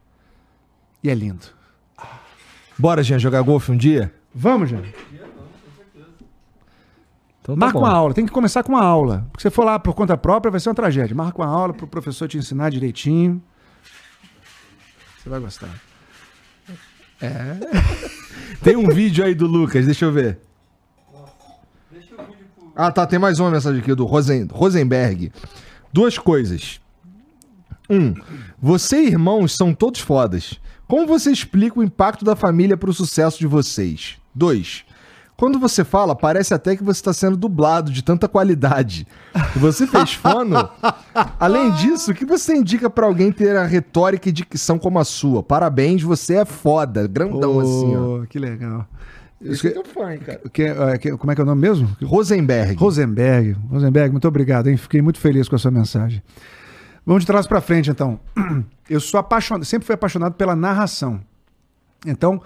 E 1.03 1.11
é 1.11 1.15
lindo. 1.15 1.47
Bora, 2.79 3.03
Jean, 3.03 3.19
jogar 3.19 3.43
golfe 3.43 3.71
um 3.73 3.77
dia? 3.77 4.15
Vamos, 4.39 4.69
gente. 4.69 4.95
Então 7.41 7.55
tá 7.55 7.57
Marca 7.57 7.79
bom. 7.79 7.87
uma 7.87 7.91
aula, 7.91 8.13
tem 8.13 8.27
que 8.27 8.33
começar 8.33 8.63
com 8.63 8.73
uma 8.73 8.85
aula. 8.85 9.27
Porque 9.31 9.41
se 9.41 9.49
você 9.49 9.55
for 9.55 9.65
lá 9.65 9.79
por 9.79 9.95
conta 9.95 10.15
própria, 10.15 10.51
vai 10.51 10.61
ser 10.61 10.69
uma 10.69 10.75
tragédia. 10.75 11.17
Marca 11.17 11.41
uma 11.41 11.49
aula 11.49 11.73
pro 11.73 11.87
professor 11.87 12.29
te 12.29 12.37
ensinar 12.37 12.71
direitinho. 12.71 13.43
Você 15.17 15.31
vai 15.31 15.41
gostar. 15.41 15.71
Tem 18.63 18.77
um 18.77 18.89
vídeo 18.91 19.25
aí 19.25 19.35
do 19.35 19.47
Lucas, 19.47 19.87
deixa 19.87 20.05
eu 20.05 20.13
ver. 20.13 20.39
Ah, 22.75 22.93
tá, 22.93 23.07
tem 23.07 23.19
mais 23.19 23.41
uma 23.41 23.51
mensagem 23.51 23.81
aqui 23.81 23.95
do 23.95 24.05
Rosen, 24.05 24.47
Rosenberg. 24.53 25.33
Duas 25.91 26.19
coisas. 26.19 26.79
Um, 27.89 28.13
você 28.61 29.03
e 29.03 29.07
irmãos 29.07 29.57
são 29.57 29.73
todos 29.73 30.01
fodas. 30.01 30.61
Como 30.87 31.07
você 31.07 31.31
explica 31.31 31.81
o 31.81 31.83
impacto 31.83 32.23
da 32.23 32.37
família 32.37 32.77
pro 32.77 32.93
sucesso 32.93 33.39
de 33.39 33.47
vocês? 33.47 34.19
Dois, 34.37 34.85
quando 35.37 35.59
você 35.59 35.83
fala, 35.85 36.15
parece 36.15 36.53
até 36.53 36.77
que 36.77 36.85
você 36.85 36.99
está 37.01 37.13
sendo 37.13 37.37
dublado 37.37 37.91
de 37.91 38.03
tanta 38.03 38.29
qualidade. 38.29 39.07
Você 39.57 39.87
fez 39.87 40.13
fono? 40.15 40.57
Além 41.41 41.71
disso, 41.73 42.11
o 42.11 42.15
que 42.15 42.25
você 42.27 42.55
indica 42.55 42.89
pra 42.91 43.07
alguém 43.07 43.33
ter 43.33 43.57
a 43.57 43.65
retórica 43.65 44.29
e 44.29 44.33
dicção 44.33 44.79
como 44.79 44.99
a 44.99 45.05
sua? 45.05 45.43
Parabéns, 45.43 46.03
você 46.03 46.37
é 46.37 46.45
foda. 46.45 47.07
Grandão 47.09 47.59
assim, 47.61 47.97
ó. 47.97 48.27
Que 48.27 48.39
legal. 48.39 48.87
Isso 49.41 49.61
que 49.71 49.77
eu 49.79 49.85
fã, 49.85 50.13
hein, 50.15 50.19
cara. 50.21 50.41
Que- 50.53 50.63
é, 50.63 50.99
que- 50.99 51.17
como 51.17 51.31
é 51.31 51.35
que 51.35 51.41
é 51.41 51.45
o 51.45 51.47
nome 51.47 51.61
mesmo? 51.61 51.95
Rosenberg. 52.03 52.75
Rosenberg. 52.77 53.57
Rosenberg, 53.71 54.11
muito 54.13 54.27
obrigado, 54.27 54.69
hein? 54.69 54.77
Fiquei 54.79 55.03
muito 55.03 55.19
feliz 55.19 55.47
com 55.49 55.57
a 55.57 55.59
sua 55.59 55.71
mensagem. 55.71 56.23
Vamos 57.05 57.23
de 57.23 57.27
trás 57.27 57.47
para 57.47 57.61
frente, 57.61 57.91
então. 57.91 58.19
Eu 58.89 58.99
sou 59.01 59.21
apaixonado, 59.21 59.65
sempre 59.65 59.85
fui 59.87 59.95
apaixonado 59.95 60.33
pela 60.35 60.57
narração. 60.57 61.21
Então, 62.07 62.41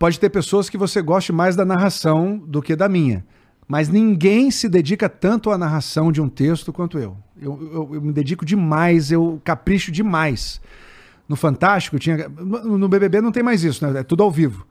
pode 0.00 0.18
ter 0.18 0.30
pessoas 0.30 0.70
que 0.70 0.78
você 0.78 1.00
goste 1.02 1.30
mais 1.30 1.54
da 1.54 1.64
narração 1.64 2.38
do 2.38 2.60
que 2.62 2.74
da 2.74 2.88
minha. 2.88 3.22
Mas 3.68 3.88
ninguém 3.88 4.50
se 4.50 4.66
dedica 4.68 5.08
tanto 5.08 5.50
à 5.50 5.58
narração 5.58 6.10
de 6.10 6.20
um 6.20 6.28
texto 6.28 6.72
quanto 6.72 6.98
eu. 6.98 7.16
Eu, 7.40 7.70
eu- 7.72 7.94
eu 7.96 8.00
me 8.02 8.12
dedico 8.12 8.44
demais, 8.44 9.12
eu 9.12 9.40
capricho 9.44 9.92
demais. 9.92 10.60
No 11.28 11.36
Fantástico 11.36 11.96
tinha. 11.98 12.28
No 12.28 12.88
BBB 12.88 13.20
não 13.20 13.30
tem 13.30 13.42
mais 13.44 13.62
isso, 13.62 13.86
né? 13.86 14.00
É 14.00 14.02
tudo 14.02 14.22
ao 14.24 14.30
vivo. 14.30 14.66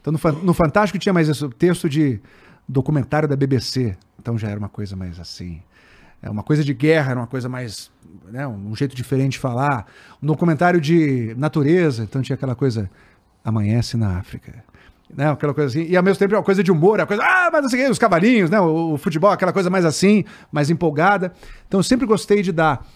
Então 0.00 0.12
no, 0.12 0.18
no 0.42 0.52
Fantástico 0.52 0.98
tinha 0.98 1.12
mais 1.12 1.28
isso, 1.28 1.48
texto 1.48 1.88
de 1.88 2.20
documentário 2.68 3.26
da 3.28 3.36
BBC. 3.36 3.96
Então 4.20 4.36
já 4.36 4.48
era 4.48 4.58
uma 4.58 4.68
coisa 4.68 4.94
mais 4.96 5.18
assim. 5.18 5.62
É 6.20 6.28
uma 6.28 6.42
coisa 6.42 6.62
de 6.62 6.74
guerra, 6.74 7.12
era 7.12 7.20
uma 7.20 7.26
coisa 7.26 7.48
mais. 7.48 7.90
Né, 8.30 8.46
um 8.46 8.76
jeito 8.76 8.94
diferente 8.94 9.32
de 9.32 9.38
falar. 9.38 9.86
Um 10.22 10.26
documentário 10.26 10.80
de 10.80 11.34
natureza, 11.38 12.02
então 12.02 12.20
tinha 12.20 12.34
aquela 12.34 12.54
coisa. 12.56 12.90
Amanhece 13.44 13.96
na 13.96 14.18
África. 14.18 14.62
Né, 15.14 15.30
aquela 15.30 15.52
coisa 15.52 15.68
assim. 15.68 15.86
E 15.88 15.96
ao 15.96 16.02
mesmo 16.02 16.18
tempo 16.18 16.34
é 16.34 16.38
uma 16.38 16.44
coisa 16.44 16.62
de 16.62 16.72
humor, 16.72 16.98
é 16.98 17.02
uma 17.02 17.06
coisa. 17.06 17.22
Ah, 17.22 17.50
mas 17.52 17.66
assim, 17.66 17.86
os 17.88 17.98
cavalinhos, 17.98 18.48
né? 18.48 18.58
O, 18.60 18.94
o 18.94 18.96
futebol, 18.96 19.30
aquela 19.30 19.52
coisa 19.52 19.68
mais 19.68 19.84
assim, 19.84 20.24
mais 20.50 20.70
empolgada. 20.70 21.32
Então 21.68 21.80
eu 21.80 21.84
sempre 21.84 22.06
gostei 22.06 22.42
de 22.42 22.50
dar 22.50 22.86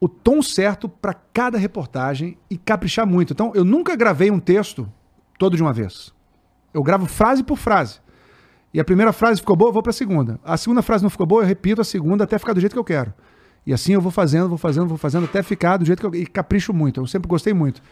o 0.00 0.08
tom 0.08 0.40
certo 0.40 0.88
para 0.88 1.12
cada 1.12 1.58
reportagem 1.58 2.38
e 2.48 2.56
caprichar 2.56 3.06
muito. 3.06 3.34
Então 3.34 3.52
eu 3.54 3.64
nunca 3.64 3.94
gravei 3.94 4.30
um 4.30 4.40
texto 4.40 4.90
todo 5.38 5.54
de 5.54 5.62
uma 5.62 5.72
vez. 5.72 6.14
Eu 6.72 6.82
gravo 6.82 7.04
frase 7.04 7.42
por 7.42 7.58
frase. 7.58 8.00
E 8.72 8.80
a 8.80 8.84
primeira 8.84 9.12
frase 9.12 9.40
ficou 9.40 9.56
boa, 9.56 9.68
eu 9.68 9.72
vou 9.72 9.82
para 9.82 9.90
a 9.90 9.94
segunda. 9.94 10.40
A 10.44 10.56
segunda 10.56 10.80
frase 10.80 11.02
não 11.02 11.10
ficou 11.10 11.26
boa, 11.26 11.42
eu 11.42 11.46
repito 11.46 11.80
a 11.80 11.84
segunda 11.84 12.24
até 12.24 12.38
ficar 12.38 12.52
do 12.52 12.60
jeito 12.60 12.72
que 12.72 12.78
eu 12.78 12.84
quero. 12.84 13.12
E 13.66 13.72
assim 13.72 13.92
eu 13.92 14.00
vou 14.00 14.12
fazendo, 14.12 14.48
vou 14.48 14.56
fazendo, 14.56 14.86
vou 14.86 14.96
fazendo 14.96 15.24
até 15.24 15.42
ficar 15.42 15.76
do 15.76 15.84
jeito 15.84 16.00
que 16.00 16.06
eu 16.06 16.14
e 16.14 16.26
capricho 16.26 16.72
muito. 16.72 17.00
Eu 17.00 17.06
sempre 17.06 17.28
gostei 17.28 17.52
muito. 17.52 17.82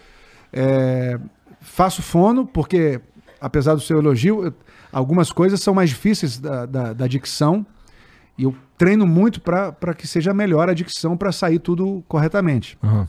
É, 0.52 1.18
faço 1.60 2.00
fono 2.00 2.46
porque 2.46 3.00
apesar 3.40 3.74
do 3.74 3.80
seu 3.80 3.98
elogio, 3.98 4.46
eu, 4.46 4.54
algumas 4.92 5.32
coisas 5.32 5.60
são 5.60 5.74
mais 5.74 5.90
difíceis 5.90 6.38
da, 6.38 6.66
da, 6.66 6.92
da 6.92 7.06
dicção 7.06 7.64
e 8.36 8.44
eu 8.44 8.54
treino 8.76 9.06
muito 9.06 9.40
para 9.40 9.94
que 9.96 10.06
seja 10.06 10.32
melhor 10.32 10.68
a 10.68 10.74
dicção 10.74 11.16
para 11.16 11.32
sair 11.32 11.58
tudo 11.58 12.04
corretamente. 12.06 12.78
Uhum. 12.82 13.06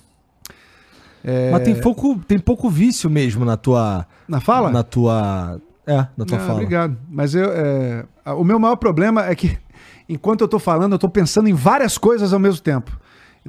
É... 1.23 1.51
Mas 1.51 1.63
tem 1.63 1.79
pouco, 1.79 2.17
tem 2.27 2.39
pouco 2.39 2.69
vício 2.69 3.09
mesmo 3.09 3.45
na 3.45 3.55
tua. 3.57 4.05
Na 4.27 4.39
fala? 4.39 4.71
Na 4.71 4.83
tua. 4.83 5.61
É, 5.85 6.07
na 6.17 6.25
tua 6.25 6.37
Não, 6.37 6.45
fala. 6.45 6.53
Obrigado. 6.53 6.97
Mas 7.09 7.35
eu, 7.35 7.51
é... 7.51 8.05
o 8.25 8.43
meu 8.43 8.59
maior 8.59 8.75
problema 8.77 9.25
é 9.25 9.35
que, 9.35 9.57
enquanto 10.09 10.41
eu 10.41 10.47
tô 10.47 10.59
falando, 10.59 10.93
eu 10.93 10.99
tô 10.99 11.09
pensando 11.09 11.47
em 11.47 11.53
várias 11.53 11.97
coisas 11.97 12.33
ao 12.33 12.39
mesmo 12.39 12.61
tempo. 12.61 12.99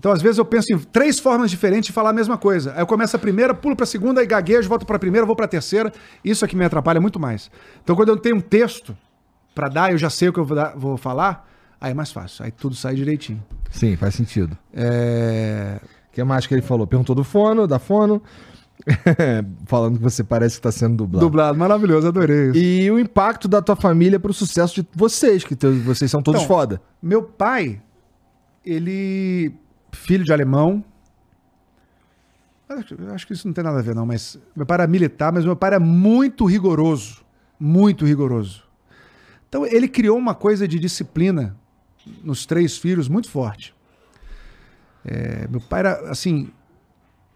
Então, 0.01 0.11
às 0.12 0.23
vezes, 0.23 0.39
eu 0.39 0.47
penso 0.47 0.73
em 0.73 0.79
três 0.79 1.19
formas 1.19 1.51
diferentes 1.51 1.89
de 1.89 1.93
falar 1.93 2.09
a 2.09 2.12
mesma 2.15 2.39
coisa. 2.39 2.73
Aí 2.73 2.81
eu 2.81 2.87
começo 2.87 3.15
a 3.15 3.19
primeira, 3.19 3.53
pulo 3.53 3.77
para 3.77 3.85
a 3.85 3.87
segunda, 3.87 4.23
aí 4.23 4.27
gaguejo, 4.27 4.67
volto 4.67 4.87
para 4.87 4.97
a 4.97 4.99
primeira, 4.99 5.27
vou 5.27 5.37
para 5.37 5.45
a 5.45 5.49
terceira. 5.49 5.93
Isso 6.25 6.43
é 6.43 6.49
que 6.49 6.57
me 6.57 6.65
atrapalha 6.65 6.99
muito 6.99 7.20
mais. 7.20 7.51
Então, 7.85 7.95
quando 7.95 8.09
eu 8.09 8.17
tenho 8.17 8.37
um 8.37 8.41
texto 8.41 8.97
para 9.55 9.69
dar, 9.69 9.93
eu 9.93 9.99
já 9.99 10.09
sei 10.09 10.31
o 10.31 10.33
que 10.33 10.41
eu 10.41 10.45
vou, 10.47 10.57
dar, 10.57 10.73
vou, 10.75 10.97
falar, 10.97 11.47
aí 11.79 11.91
é 11.91 11.95
mais 11.95 12.11
fácil. 12.11 12.47
Aí 12.47 12.51
tudo 12.51 12.75
sai 12.75 12.95
direitinho. 12.95 13.45
Sim, 13.70 13.95
faz 13.95 14.15
sentido. 14.15 14.57
É... 14.73 15.79
O 16.09 16.12
que 16.15 16.25
mais 16.25 16.47
que 16.47 16.55
ele 16.55 16.62
falou? 16.62 16.87
Perguntou 16.87 17.15
do 17.15 17.23
fono, 17.23 17.67
da 17.67 17.79
fono. 17.79 18.23
Falando 19.69 19.99
que 19.99 20.03
você 20.03 20.25
parece 20.25 20.55
que 20.55 20.67
está 20.67 20.73
sendo 20.73 20.97
dublado. 20.97 21.27
Dublado, 21.27 21.59
maravilhoso, 21.59 22.09
adorei 22.09 22.53
isso. 22.53 22.59
E 22.59 22.91
o 22.91 22.99
impacto 22.99 23.47
da 23.47 23.61
tua 23.61 23.77
família 23.77 24.19
para 24.19 24.31
o 24.31 24.35
sucesso 24.35 24.77
de 24.77 24.89
vocês, 24.95 25.45
que 25.45 25.55
vocês 25.85 26.11
são 26.11 26.23
todos 26.23 26.41
então, 26.41 26.57
foda. 26.57 26.81
Meu 27.03 27.23
pai, 27.23 27.83
ele 28.65 29.55
filho 29.93 30.25
de 30.25 30.33
alemão. 30.33 30.85
Acho, 32.69 32.97
acho 33.12 33.27
que 33.27 33.33
isso 33.33 33.47
não 33.47 33.55
tem 33.55 33.65
nada 33.65 33.78
a 33.78 33.83
ver, 33.83 33.94
não, 33.94 34.07
mas 34.07 34.39
meu 34.55 34.65
pai 34.65 34.77
era 34.77 34.86
militar, 34.86 35.33
mas 35.33 35.44
meu 35.44 35.57
pai 35.57 35.70
era 35.70 35.81
muito 35.81 36.44
rigoroso. 36.44 37.25
Muito 37.59 38.07
rigoroso. 38.07 38.62
Então 39.49 39.67
ele 39.67 39.89
criou 39.89 40.17
uma 40.17 40.35
coisa 40.35 40.67
de 40.69 40.78
disciplina 40.78 41.57
nos 42.23 42.47
três 42.47 42.78
filhos 42.78 43.09
muito 43.09 43.28
forte. 43.28 43.75
É, 45.05 45.49
meu 45.49 45.60
pai 45.60 45.81
era 45.81 46.10
assim, 46.10 46.51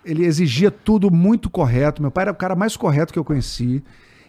ele 0.04 0.24
exigia 0.24 0.70
tudo 0.70 1.10
muito 1.10 1.50
correto. 1.50 2.00
Meu 2.00 2.10
pai 2.10 2.22
era 2.22 2.32
o 2.32 2.36
cara 2.36 2.54
mais 2.54 2.76
correto 2.76 3.12
que 3.12 3.18
eu 3.18 3.24
conheci. 3.24 3.82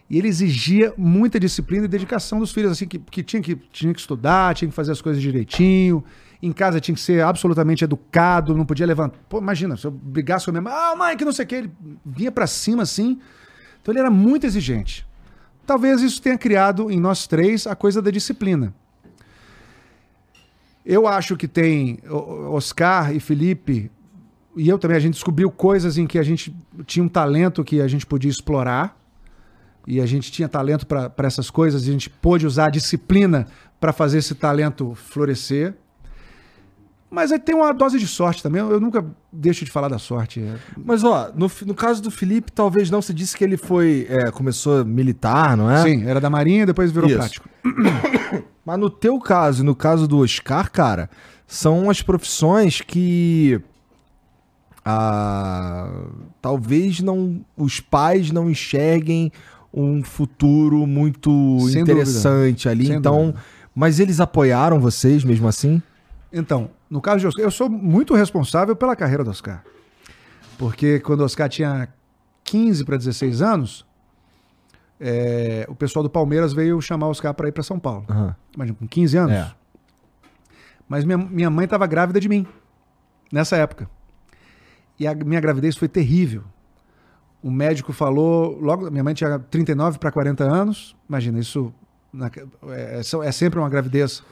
E 0.10 0.18
ele 0.18 0.28
exigia 0.28 0.94
muita 0.98 1.40
disciplina 1.40 1.86
e 1.86 1.88
dedicação 1.88 2.40
dos 2.40 2.52
filhos, 2.52 2.72
assim, 2.72 2.88
que, 2.88 3.00
que, 3.00 3.24
tinha, 3.24 3.42
que 3.42 3.56
tinha 3.56 3.94
que 3.94 4.00
estudar, 4.00 4.54
tinha 4.54 4.70
que 4.70 4.76
fazer 4.76 4.92
as 4.92 5.02
coisas 5.02 5.22
direitinho. 5.22 6.04
Em 6.42 6.52
casa 6.52 6.80
tinha 6.80 6.94
que 6.94 7.02
ser 7.02 7.24
absolutamente 7.24 7.84
educado, 7.84 8.56
não 8.56 8.66
podia 8.66 8.86
levantar. 8.86 9.18
Pô, 9.28 9.40
imagina, 9.40 9.76
se 9.76 9.86
eu 9.88 9.92
brigasse 9.92 10.46
com 10.46 10.52
a 10.52 10.54
minha 10.54 10.62
mãe, 10.62 10.74
ah, 10.74 10.96
mãe, 10.96 11.18
que 11.18 11.26
não 11.26 11.32
sei 11.32 11.46
o 11.46 11.48
que, 11.48 11.56
ele 11.56 11.72
vinha 12.06 12.32
para 12.32 12.46
cima 12.46 12.84
assim. 12.84 13.20
Então 13.82 13.92
ele 13.92 14.00
era 14.00 14.12
muito 14.12 14.46
exigente. 14.46 15.08
Talvez 15.66 16.02
isso 16.02 16.22
tenha 16.22 16.38
criado 16.38 16.92
em 16.92 17.00
nós 17.00 17.26
três 17.26 17.66
a 17.66 17.76
coisa 17.76 18.02
da 18.02 18.12
disciplina. 18.12 18.74
Eu 20.86 21.08
acho 21.08 21.36
que 21.36 21.48
tem 21.48 21.98
Oscar 22.52 23.16
e 23.16 23.20
Felipe, 23.20 23.90
e 24.56 24.70
eu 24.70 24.78
também, 24.78 24.96
a 24.96 25.00
gente 25.00 25.16
descobriu 25.16 25.52
coisas 25.52 25.98
em 25.98 26.06
que 26.06 26.20
a 26.20 26.24
gente 26.24 26.56
tinha 26.86 27.04
um 27.04 27.10
talento 27.10 27.64
que 27.64 27.82
a 27.82 27.88
gente 27.88 28.06
podia 28.06 28.30
explorar, 28.30 28.96
e 29.88 30.02
a 30.02 30.06
gente 30.06 30.32
tinha 30.32 30.50
talento 30.50 30.86
para 30.86 31.12
essas 31.20 31.50
coisas, 31.50 31.86
e 31.86 31.90
a 31.90 31.94
gente 31.94 32.10
pôde 32.10 32.46
usar 32.46 32.66
a 32.66 32.70
disciplina 32.70 33.48
para 33.80 33.94
fazer 33.94 34.20
esse 34.20 34.34
talento 34.34 34.96
florescer. 34.96 35.76
Mas 37.10 37.32
aí 37.32 37.40
tem 37.40 37.56
uma 37.56 37.72
dose 37.72 37.98
de 38.00 38.08
sorte 38.08 38.44
também. 38.44 38.62
Eu 38.62 38.80
nunca 38.80 39.06
deixo 39.32 39.64
de 39.64 39.72
falar 39.72 39.88
da 39.88 40.00
sorte. 40.00 40.42
É. 40.42 40.56
Mas, 40.84 41.04
ó, 41.04 41.32
no, 41.36 41.50
no 41.66 41.74
caso 41.74 42.02
do 42.02 42.12
Felipe, 42.12 42.52
talvez 42.52 42.90
não. 42.90 43.02
Você 43.02 43.14
disse 43.14 43.38
que 43.38 43.44
ele 43.44 43.58
foi. 43.58 44.06
É, 44.10 44.32
começou 44.32 44.84
militar, 44.84 45.56
não 45.56 45.70
é? 45.72 45.84
Sim, 45.84 46.06
era 46.06 46.20
da 46.20 46.30
Marinha 46.30 46.64
e 46.64 46.66
depois 46.66 46.92
virou 46.92 47.10
Isso. 47.10 47.18
prático. 47.18 47.50
Mas 48.66 48.80
no 48.80 48.90
teu 48.90 49.20
caso, 49.20 49.64
no 49.64 49.76
caso 49.76 50.08
do 50.08 50.18
Oscar, 50.20 50.72
cara, 50.72 51.10
são 51.48 51.90
as 51.90 52.02
profissões 52.02 52.82
que. 52.82 53.62
Ah, 54.84 55.90
talvez 56.42 57.00
não 57.00 57.44
os 57.56 57.80
pais 57.80 58.30
não 58.30 58.50
enxerguem 58.50 59.32
um 59.76 60.02
futuro 60.02 60.88
muito 60.88 61.30
Sem 61.70 61.82
interessante 61.82 62.64
dúvida. 62.64 62.72
ali. 62.72 62.88
Sem 62.88 62.96
então, 62.96 63.26
dúvida. 63.28 63.44
mas 63.76 64.00
eles 64.00 64.22
apoiaram 64.22 64.80
vocês 64.80 65.24
mesmo 65.24 65.48
assim? 65.48 65.82
Então, 66.32 66.70
no 66.90 67.02
caso 67.02 67.20
de 67.20 67.28
Oscar, 67.28 67.44
eu 67.44 67.52
sou 67.52 67.70
muito 67.70 68.14
responsável 68.14 68.76
pela 68.76 68.96
carreira 68.96 69.24
do 69.24 69.30
Oscar. 69.30 69.64
Porque 70.58 71.00
quando 71.02 71.22
o 71.22 71.24
Oscar 71.26 71.50
tinha 71.50 71.90
15 72.46 72.86
para 72.86 72.98
16 72.98 73.42
anos, 73.42 73.86
é, 75.00 75.66
o 75.68 75.76
pessoal 75.76 76.04
do 76.04 76.10
Palmeiras 76.10 76.54
veio 76.54 76.82
chamar 76.82 77.08
o 77.08 77.10
Oscar 77.10 77.34
para 77.34 77.50
ir 77.50 77.52
para 77.52 77.64
São 77.64 77.78
Paulo. 77.78 78.06
Uhum. 78.10 78.34
Imagina, 78.56 78.78
com 78.80 78.88
15 78.88 79.18
anos. 79.18 79.34
É. 79.34 79.52
Mas 80.88 81.04
minha, 81.04 81.18
minha 81.18 81.50
mãe 81.50 81.66
estava 81.66 81.86
grávida 81.86 82.20
de 82.20 82.30
mim, 82.30 82.48
nessa 83.32 83.58
época. 83.58 83.90
E 84.98 85.06
a 85.06 85.14
minha 85.14 85.42
gravidez 85.42 85.76
foi 85.76 85.90
terrível. 85.90 86.44
O 87.46 87.52
médico 87.52 87.94
falou, 87.94 88.60
logo, 88.60 88.90
minha 88.90 89.04
mãe 89.04 89.14
tinha 89.14 89.38
39 89.38 90.00
para 90.00 90.12
40 90.12 90.44
anos. 90.44 90.96
Imagina, 91.08 91.38
isso 91.38 91.72
na, 92.12 92.26
é, 92.70 92.96
é, 92.96 93.28
é 93.28 93.32
sempre 93.32 93.60
uma 93.60 93.70
gravidez 93.70 94.24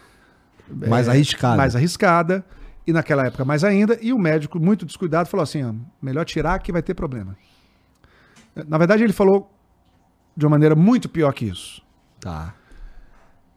mais 0.68 1.08
é, 1.08 1.12
arriscada. 1.12 1.56
Mais 1.56 1.76
arriscada. 1.76 2.44
E 2.88 2.92
naquela 2.92 3.28
época 3.28 3.46
mais 3.46 3.64
ainda. 3.64 4.00
E 4.02 4.12
o 4.12 4.18
médico, 4.18 4.60
muito 4.60 4.84
descuidado, 4.84 5.30
falou 5.30 5.44
assim: 5.44 5.64
ó, 5.64 5.72
melhor 6.02 6.26
tirar 6.26 6.58
que 6.58 6.72
vai 6.72 6.82
ter 6.82 6.96
problema. 6.96 7.38
Na 8.68 8.80
verdade, 8.80 9.04
ele 9.04 9.14
falou 9.14 9.48
de 10.36 10.48
uma 10.48 10.50
maneira 10.50 10.74
muito 10.74 11.08
pior 11.08 11.32
que 11.34 11.46
isso. 11.46 11.84
Tá. 12.20 12.56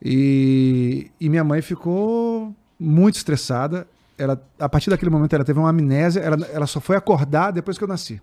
E, 0.03 1.11
e 1.19 1.31
minha 1.31 1.43
mãe 1.43 1.63
ficou 1.63 2.55
muito 2.79 3.15
estressada. 3.15 3.89
Ela, 4.19 4.39
a 4.59 4.69
partir 4.69 4.91
daquele 4.91 5.11
momento, 5.11 5.33
ela 5.33 5.45
teve 5.47 5.59
uma 5.59 5.71
amnésia. 5.71 6.21
Ela, 6.21 6.47
ela 6.53 6.67
só 6.67 6.79
foi 6.79 6.95
acordar 6.95 7.53
depois 7.53 7.79
que 7.79 7.85
eu 7.85 7.89
nasci. 7.89 8.21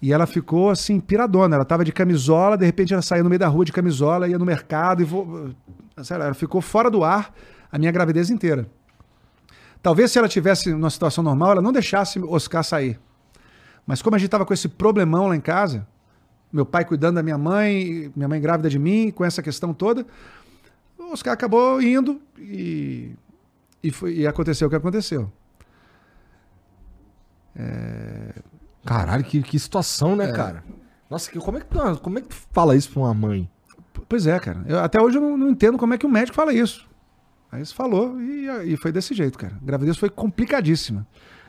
E 0.00 0.12
ela 0.12 0.26
ficou 0.26 0.70
assim, 0.70 1.00
piradona. 1.00 1.56
Ela 1.56 1.64
tava 1.64 1.84
de 1.84 1.92
camisola, 1.92 2.56
de 2.56 2.64
repente 2.66 2.92
ela 2.92 3.02
saía 3.02 3.22
no 3.22 3.28
meio 3.28 3.40
da 3.40 3.48
rua 3.48 3.64
de 3.64 3.72
camisola, 3.72 4.28
ia 4.28 4.38
no 4.38 4.44
mercado 4.44 5.02
e 5.02 5.04
vo... 5.04 5.54
ela 6.10 6.34
ficou 6.34 6.60
fora 6.60 6.90
do 6.90 7.02
ar 7.02 7.34
a 7.70 7.78
minha 7.78 7.90
gravidez 7.90 8.30
inteira. 8.30 8.68
Talvez 9.82 10.10
se 10.10 10.18
ela 10.18 10.28
tivesse 10.28 10.70
numa 10.72 10.90
situação 10.90 11.22
normal, 11.22 11.52
ela 11.52 11.62
não 11.62 11.72
deixasse 11.72 12.18
Oscar 12.18 12.64
sair. 12.64 12.98
Mas 13.86 14.02
como 14.02 14.16
a 14.16 14.18
gente 14.18 14.26
estava 14.26 14.44
com 14.44 14.52
esse 14.52 14.68
problemão 14.68 15.28
lá 15.28 15.36
em 15.36 15.40
casa, 15.40 15.86
meu 16.52 16.66
pai 16.66 16.84
cuidando 16.84 17.16
da 17.16 17.22
minha 17.22 17.38
mãe, 17.38 18.12
minha 18.16 18.28
mãe 18.28 18.40
grávida 18.40 18.68
de 18.68 18.78
mim, 18.78 19.10
com 19.10 19.24
essa 19.24 19.42
questão 19.42 19.72
toda, 19.72 20.06
Oscar 20.98 21.32
acabou 21.32 21.80
indo 21.80 22.20
e, 22.38 23.12
e, 23.82 23.90
foi, 23.90 24.14
e 24.14 24.26
aconteceu 24.26 24.66
o 24.66 24.70
que 24.70 24.76
aconteceu. 24.76 25.30
É... 27.54 28.34
Caralho, 28.86 29.24
que, 29.24 29.42
que 29.42 29.58
situação, 29.58 30.16
né, 30.16 30.30
é. 30.30 30.32
cara? 30.32 30.64
Nossa, 31.10 31.30
como 31.38 31.58
é, 31.58 31.60
que 31.60 31.66
como 32.00 32.18
é 32.18 32.22
que 32.22 32.28
tu 32.28 32.36
fala 32.52 32.74
isso 32.74 32.90
pra 32.90 33.02
uma 33.02 33.14
mãe? 33.14 33.48
Pois 34.08 34.26
é, 34.26 34.38
cara. 34.38 34.64
Eu, 34.66 34.78
até 34.80 35.00
hoje 35.00 35.18
eu 35.18 35.22
não, 35.22 35.36
não 35.36 35.50
entendo 35.50 35.78
como 35.78 35.94
é 35.94 35.98
que 35.98 36.06
o 36.06 36.08
médico 36.08 36.34
fala 36.34 36.52
isso. 36.52 36.86
Aí 37.50 37.64
você 37.64 37.74
falou 37.74 38.20
e, 38.20 38.72
e 38.72 38.76
foi 38.76 38.92
desse 38.92 39.14
jeito, 39.14 39.38
cara. 39.38 39.54
A 39.60 39.64
gravidez 39.64 39.96
foi 39.96 40.10
complicadíssima. 40.10 41.06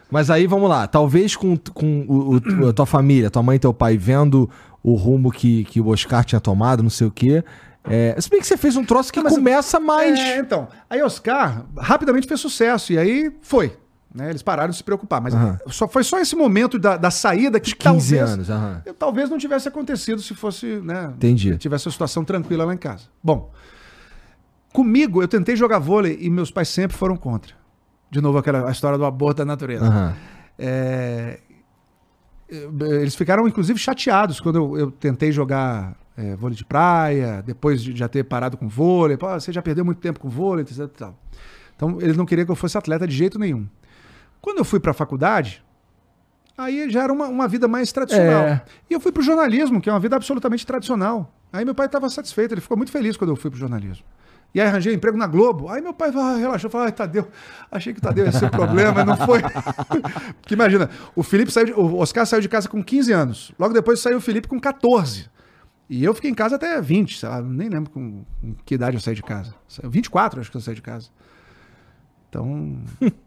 Mas 0.09 0.30
aí 0.30 0.48
vamos 0.48 0.69
lá, 0.69 0.88
talvez 0.88 1.35
com, 1.35 1.57
com 1.74 2.06
o, 2.07 2.64
o, 2.64 2.69
a 2.69 2.74
tua 2.74 2.85
família, 2.85 3.30
tua 3.30 3.43
mãe 3.43 3.57
e 3.57 3.59
teu 3.59 3.74
pai 3.74 3.98
vendo 3.98 4.49
o 4.82 4.93
rumo 4.93 5.32
que, 5.32 5.66
que 5.66 5.82
o 5.82 5.88
Oscar 5.90 6.24
tinha 6.24 6.40
tomado, 6.40 6.82
não 6.82 6.90
sei 6.90 7.07
o 7.07 7.11
quê. 7.11 7.43
É, 7.83 8.19
se 8.19 8.30
bem 8.30 8.40
que 8.40 8.48
você 8.48 8.56
fez 8.56 8.75
um 8.77 8.85
troço 8.85 9.11
que 9.11 9.22
não, 9.22 9.30
começa 9.30 9.80
mais. 9.80 10.17
É, 10.17 10.40
então. 10.40 10.67
Aí 10.90 11.01
Oscar 11.01 11.66
rapidamente 11.77 12.27
fez 12.27 12.40
sucesso, 12.40 12.93
e 12.93 12.98
aí 12.98 13.32
foi. 13.41 13.75
Né? 14.18 14.32
Eles 14.32 14.42
pararam 14.42 14.72
de 14.72 14.78
se 14.78 14.84
preocupar. 14.84 15.22
Mas 15.22 15.34
uhum. 15.34 15.58
só, 15.68 15.88
foi 15.88 16.04
só 16.04 16.20
esse 16.20 16.36
momento 16.36 16.80
da, 16.80 16.98
da 16.98 17.12
saída 17.12 17.60
que 17.60 17.76
15 17.76 17.84
talvez, 17.84 18.14
anos. 18.14 18.50
Uhum. 18.50 18.82
Eu, 18.84 18.94
talvez 18.96 19.30
não 19.30 19.38
tivesse 19.38 19.68
acontecido 19.68 20.22
se 20.22 20.34
fosse. 20.34 20.66
Né, 20.82 21.14
Entendi. 21.16 21.56
Tivesse 21.58 21.88
a 21.88 21.92
situação 21.92 22.26
tranquila 22.26 22.66
lá 22.66 22.74
em 22.74 22.78
casa. 22.78 23.04
Bom. 23.24 23.52
Comigo, 24.74 25.22
eu 25.22 25.28
tentei 25.28 25.56
jogar 25.56 25.80
vôlei 25.80 26.18
e 26.20 26.30
meus 26.30 26.50
pais 26.50 26.70
sempre 26.70 26.98
foram 26.98 27.16
contra. 27.16 27.54
De 28.10 28.20
novo, 28.20 28.38
aquela 28.40 28.68
a 28.68 28.72
história 28.72 28.98
do 28.98 29.06
aborto 29.06 29.38
da 29.38 29.46
natureza. 29.46 29.86
Aham. 29.86 30.16
É, 30.58 31.40
eles 32.50 33.16
ficaram, 33.16 33.48
inclusive, 33.48 33.78
chateados 33.78 34.40
quando 34.40 34.56
eu, 34.56 34.78
eu 34.78 34.92
tentei 34.92 35.32
jogar 35.32 35.96
é, 36.18 36.36
vôlei 36.36 36.58
de 36.58 36.66
praia, 36.66 37.44
depois 37.46 37.84
de 37.84 37.96
já 37.96 38.08
ter 38.08 38.24
parado 38.24 38.58
com 38.58 38.68
vôlei. 38.68 39.18
Pô, 39.18 39.28
você 39.30 39.52
já 39.52 39.62
perdeu 39.62 39.86
muito 39.86 40.00
tempo 40.00 40.20
com 40.20 40.30
vôlei, 40.30 40.64
etc. 40.64 41.12
Então, 41.76 42.00
eles 42.02 42.18
não 42.18 42.26
queriam 42.26 42.46
que 42.46 42.52
eu 42.52 42.56
fosse 42.56 42.78
atleta 42.78 43.08
de 43.08 43.16
jeito 43.16 43.38
nenhum. 43.38 43.68
Quando 44.41 44.59
eu 44.59 44.66
fui 44.66 44.80
para 44.80 44.91
a 44.91 44.93
faculdade, 44.93 45.64
aí 46.57 46.90
já 46.90 47.03
era 47.03 47.14
uma, 47.14 47.27
uma 47.27 47.48
vida 47.48 47.67
mais 47.67 47.91
tradicional. 47.91 48.43
É. 48.43 48.61
E 48.90 48.93
eu 48.93 48.99
fui 48.99 49.11
para 49.11 49.22
o 49.22 49.24
jornalismo, 49.24 49.82
que 49.82 49.90
é 49.90 49.93
uma 49.93 49.99
vida 49.99 50.16
absolutamente 50.16 50.66
tradicional. 50.66 51.33
Aí 51.51 51.64
meu 51.66 51.75
pai 51.75 51.85
estava 51.85 52.09
satisfeito, 52.09 52.53
ele 52.53 52.61
ficou 52.61 52.77
muito 52.77 52.91
feliz 52.91 53.16
quando 53.17 53.30
eu 53.32 53.35
fui 53.35 53.49
para 53.49 53.57
o 53.57 53.59
jornalismo. 53.59 54.06
E 54.53 54.61
aí 54.61 54.67
arranjei 54.67 54.93
emprego 54.93 55.17
na 55.17 55.27
Globo. 55.27 55.69
Aí 55.69 55.82
meu 55.82 55.93
pai 55.93 56.09
relaxou, 56.11 56.69
falou, 56.69 56.85
ai, 56.85 56.91
Tadeu, 56.91 57.27
achei 57.72 57.93
que 57.93 57.99
o 57.99 58.01
Tadeu 58.01 58.25
ia 58.25 58.32
ser 58.32 58.45
o 58.45 58.49
problema, 58.49 59.03
não 59.03 59.17
foi. 59.17 59.41
Porque 60.41 60.53
imagina, 60.53 60.90
o 61.16 61.22
Felipe 61.22 61.51
saiu, 61.51 61.66
de- 61.66 61.74
o 61.74 61.98
Oscar 61.98 62.25
saiu 62.25 62.41
de 62.41 62.49
casa 62.49 62.67
com 62.69 62.83
15 62.83 63.11
anos. 63.11 63.51
Logo 63.59 63.74
depois 63.74 63.99
saiu 63.99 64.17
o 64.17 64.22
Felipe 64.22 64.48
com 64.48 64.59
14. 64.59 65.30
E 65.90 66.03
eu 66.03 66.14
fiquei 66.14 66.30
em 66.30 66.33
casa 66.33 66.56
até 66.56 66.82
20, 66.82 67.17
sei 67.17 67.30
lá, 67.30 67.41
nem 67.41 67.69
lembro 67.69 67.90
com, 67.91 68.25
com 68.41 68.56
que 68.66 68.75
idade 68.75 68.98
eu 68.98 69.01
saí 69.01 69.16
de 69.16 69.24
casa. 69.24 69.53
24, 69.83 70.41
acho 70.41 70.51
que 70.51 70.57
eu 70.57 70.61
saí 70.61 70.75
de 70.75 70.82
casa. 70.82 71.09
Então, 72.30 72.77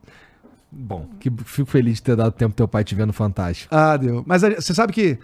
Bom, 0.73 1.09
que 1.19 1.31
fico 1.45 1.69
feliz 1.69 1.97
de 1.97 2.03
ter 2.03 2.17
dado 2.17 2.33
tempo 2.33 2.55
teu 2.55 2.69
pai 2.69 2.85
te 2.85 2.95
vendo 2.95 3.13
fantástico. 3.13 3.75
ah, 3.75 3.97
deu. 3.97 4.23
Mas 4.27 4.43
você 4.43 4.73
sabe 4.73 4.93
que 4.93 5.19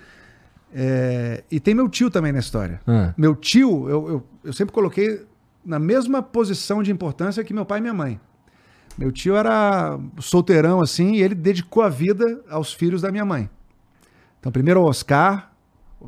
é, 0.74 1.44
e 1.50 1.60
tem 1.60 1.74
meu 1.74 1.88
tio 1.88 2.10
também 2.10 2.32
na 2.32 2.38
história. 2.38 2.80
Ah. 2.86 3.14
Meu 3.16 3.34
tio, 3.34 3.88
eu, 3.88 4.08
eu, 4.08 4.26
eu 4.44 4.52
sempre 4.52 4.74
coloquei 4.74 5.24
na 5.64 5.78
mesma 5.78 6.22
posição 6.22 6.82
de 6.82 6.92
importância 6.92 7.42
que 7.42 7.54
meu 7.54 7.64
pai 7.64 7.78
e 7.78 7.80
minha 7.80 7.94
mãe. 7.94 8.20
Meu 8.98 9.12
tio 9.12 9.36
era 9.36 9.98
solteirão 10.18 10.80
assim 10.80 11.12
e 11.14 11.22
ele 11.22 11.34
dedicou 11.34 11.82
a 11.82 11.88
vida 11.88 12.42
aos 12.48 12.72
filhos 12.72 13.02
da 13.02 13.10
minha 13.10 13.24
mãe. 13.24 13.48
Então, 14.40 14.50
primeiro 14.50 14.80
o 14.80 14.84
Oscar, 14.84 15.50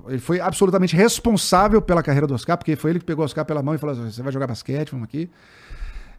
ele 0.06 0.18
foi 0.18 0.40
absolutamente 0.40 0.94
responsável 0.94 1.82
pela 1.82 2.02
carreira 2.02 2.26
do 2.26 2.34
Oscar, 2.34 2.56
porque 2.56 2.76
foi 2.76 2.90
ele 2.90 2.98
que 2.98 3.04
pegou 3.04 3.22
o 3.22 3.26
Oscar 3.26 3.44
pela 3.44 3.62
mão 3.62 3.74
e 3.74 3.78
falou 3.78 3.94
assim, 3.94 4.10
você 4.10 4.22
vai 4.22 4.32
jogar 4.32 4.46
basquete, 4.46 4.90
vamos 4.90 5.04
aqui. 5.04 5.30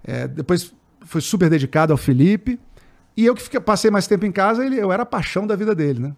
É, 0.03 0.27
depois 0.27 0.73
foi 1.01 1.21
super 1.21 1.49
dedicado 1.49 1.93
ao 1.93 1.97
Felipe. 1.97 2.59
E 3.21 3.25
eu 3.25 3.35
que 3.35 3.41
fiquei- 3.41 3.59
passei 3.59 3.91
mais 3.91 4.07
tempo 4.07 4.25
em 4.25 4.31
casa, 4.31 4.65
ele, 4.65 4.77
eu 4.79 4.91
era 4.91 5.03
a 5.03 5.05
paixão 5.05 5.45
da 5.45 5.55
vida 5.55 5.73
dele, 5.75 5.99
né? 5.99 6.13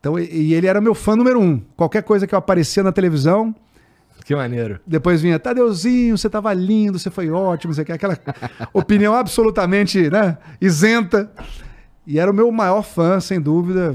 Então, 0.00 0.18
e, 0.18 0.24
e 0.30 0.54
ele 0.54 0.66
era 0.66 0.80
meu 0.80 0.94
fã 0.94 1.14
número 1.16 1.40
um. 1.40 1.60
Qualquer 1.76 2.02
coisa 2.02 2.26
que 2.26 2.34
eu 2.34 2.38
aparecia 2.38 2.82
na 2.82 2.92
televisão, 2.92 3.54
Que 4.24 4.34
maneiro. 4.34 4.80
depois 4.86 5.20
vinha, 5.22 5.38
Tadeuzinho, 5.38 6.16
você 6.18 6.28
tava 6.30 6.52
lindo, 6.52 6.98
você 6.98 7.10
foi 7.10 7.30
ótimo, 7.30 7.72
você 7.74 7.84
quer 7.84 7.94
aquela 7.94 8.18
opinião 8.72 9.14
absolutamente 9.14 10.08
né, 10.10 10.38
isenta. 10.60 11.30
E 12.06 12.18
era 12.18 12.30
o 12.30 12.34
meu 12.34 12.50
maior 12.50 12.82
fã, 12.82 13.20
sem 13.20 13.40
dúvida. 13.40 13.94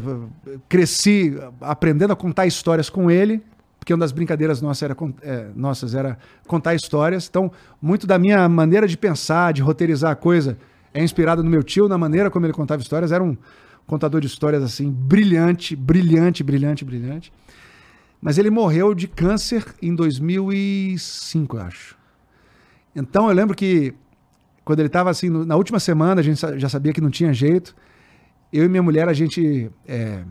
Cresci 0.70 1.38
aprendendo 1.60 2.14
a 2.14 2.16
contar 2.16 2.46
histórias 2.46 2.90
com 2.90 3.12
ele, 3.12 3.44
porque 3.80 3.94
uma 3.94 4.00
das 4.00 4.14
brincadeiras 4.14 4.62
nossas 4.62 4.84
era, 4.84 4.96
é, 5.22 5.48
nossas 5.56 5.94
era 5.94 6.18
contar 6.48 6.74
histórias. 6.74 7.28
Então, 7.30 7.52
muito 7.82 8.08
da 8.08 8.18
minha 8.18 8.48
maneira 8.48 8.88
de 8.88 8.98
pensar, 8.98 9.52
de 9.52 9.62
roteirizar 9.62 10.12
a 10.12 10.16
coisa, 10.16 10.58
é 10.94 11.04
inspirado 11.04 11.44
no 11.44 11.50
meu 11.50 11.64
tio, 11.64 11.88
na 11.88 11.98
maneira 11.98 12.30
como 12.30 12.46
ele 12.46 12.54
contava 12.54 12.82
histórias. 12.82 13.12
Era 13.12 13.24
um 13.24 13.38
contador 13.86 14.20
de 14.20 14.28
histórias 14.28 14.64
assim, 14.64 14.92
brilhante, 14.92 15.76
brilhante, 15.76 16.44
brilhante, 16.44 16.84
brilhante. 16.84 17.32
Mas 18.22 18.38
ele 18.38 18.50
morreu 18.50 18.94
de 18.94 19.08
câncer 19.08 19.66
em 19.82 19.94
2005, 19.94 21.58
eu 21.58 21.62
acho. 21.62 21.98
Então 22.96 23.30
eu 23.30 23.36
lembro 23.36 23.56
que 23.56 23.94
quando 24.66 24.80
ele 24.80 24.88
estava 24.88 25.10
assim, 25.10 25.30
na 25.30 25.56
última 25.56 25.80
semana, 25.80 26.20
a 26.20 26.24
gente 26.24 26.42
já 26.60 26.68
sabia 26.68 26.92
que 26.92 27.00
não 27.00 27.10
tinha 27.10 27.32
jeito. 27.32 27.74
Eu 28.52 28.66
e 28.66 28.68
minha 28.68 28.84
mulher, 28.84 29.08
a 29.08 29.14
gente. 29.14 29.72
é, 29.88 30.24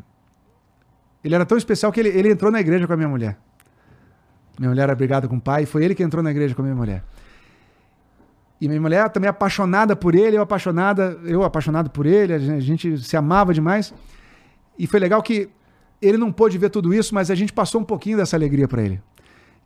Ele 1.25 1.35
era 1.35 1.47
tão 1.47 1.57
especial 1.57 1.91
que 1.91 2.01
ele, 2.01 2.10
ele 2.10 2.31
entrou 2.31 2.51
na 2.51 2.60
igreja 2.60 2.86
com 2.86 2.93
a 2.93 2.97
minha 2.97 3.09
mulher. 3.09 3.39
Minha 4.59 4.70
mulher 4.70 4.83
era 4.83 4.94
brigada 4.94 5.26
com 5.28 5.36
o 5.36 5.41
pai, 5.41 5.62
e 5.62 5.67
foi 5.67 5.85
ele 5.85 5.94
que 5.94 6.02
entrou 6.02 6.23
na 6.23 6.31
igreja 6.31 6.55
com 6.55 6.62
a 6.62 6.65
minha 6.65 6.76
mulher. 6.76 7.02
E 8.60 8.68
minha 8.68 8.81
mulher 8.81 9.10
também 9.10 9.28
apaixonada 9.28 9.94
por 9.94 10.15
ele, 10.15 10.36
eu 10.39 10.43
apaixonada, 10.43 11.18
eu 11.25 11.43
apaixonado 11.43 11.91
por 11.91 12.07
ele, 12.07 12.33
a 12.33 12.39
gente- 12.39 12.52
a 12.57 12.60
gente 12.60 12.99
se 12.99 13.17
amava 13.17 13.52
demais. 13.52 13.93
E 14.78 14.86
foi 14.86 14.99
legal 14.99 15.23
que 15.23 15.49
ele 16.01 16.17
não 16.17 16.33
pôde 16.33 16.57
ver 16.57 16.70
tudo 16.70 16.93
isso, 16.94 17.15
mas 17.15 17.31
a 17.31 17.35
gente 17.35 17.52
passou 17.52 17.81
um 17.81 17.85
pouquinho 17.85 18.17
dessa 18.17 18.36
alegria 18.36 18.67
para 18.67 18.83
ele. 18.83 19.01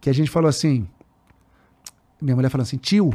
Que 0.00 0.10
a 0.10 0.14
gente 0.14 0.30
falou 0.30 0.48
assim: 0.48 0.88
minha 2.20 2.34
mulher 2.34 2.48
falou 2.50 2.62
assim, 2.62 2.76
tio, 2.78 3.10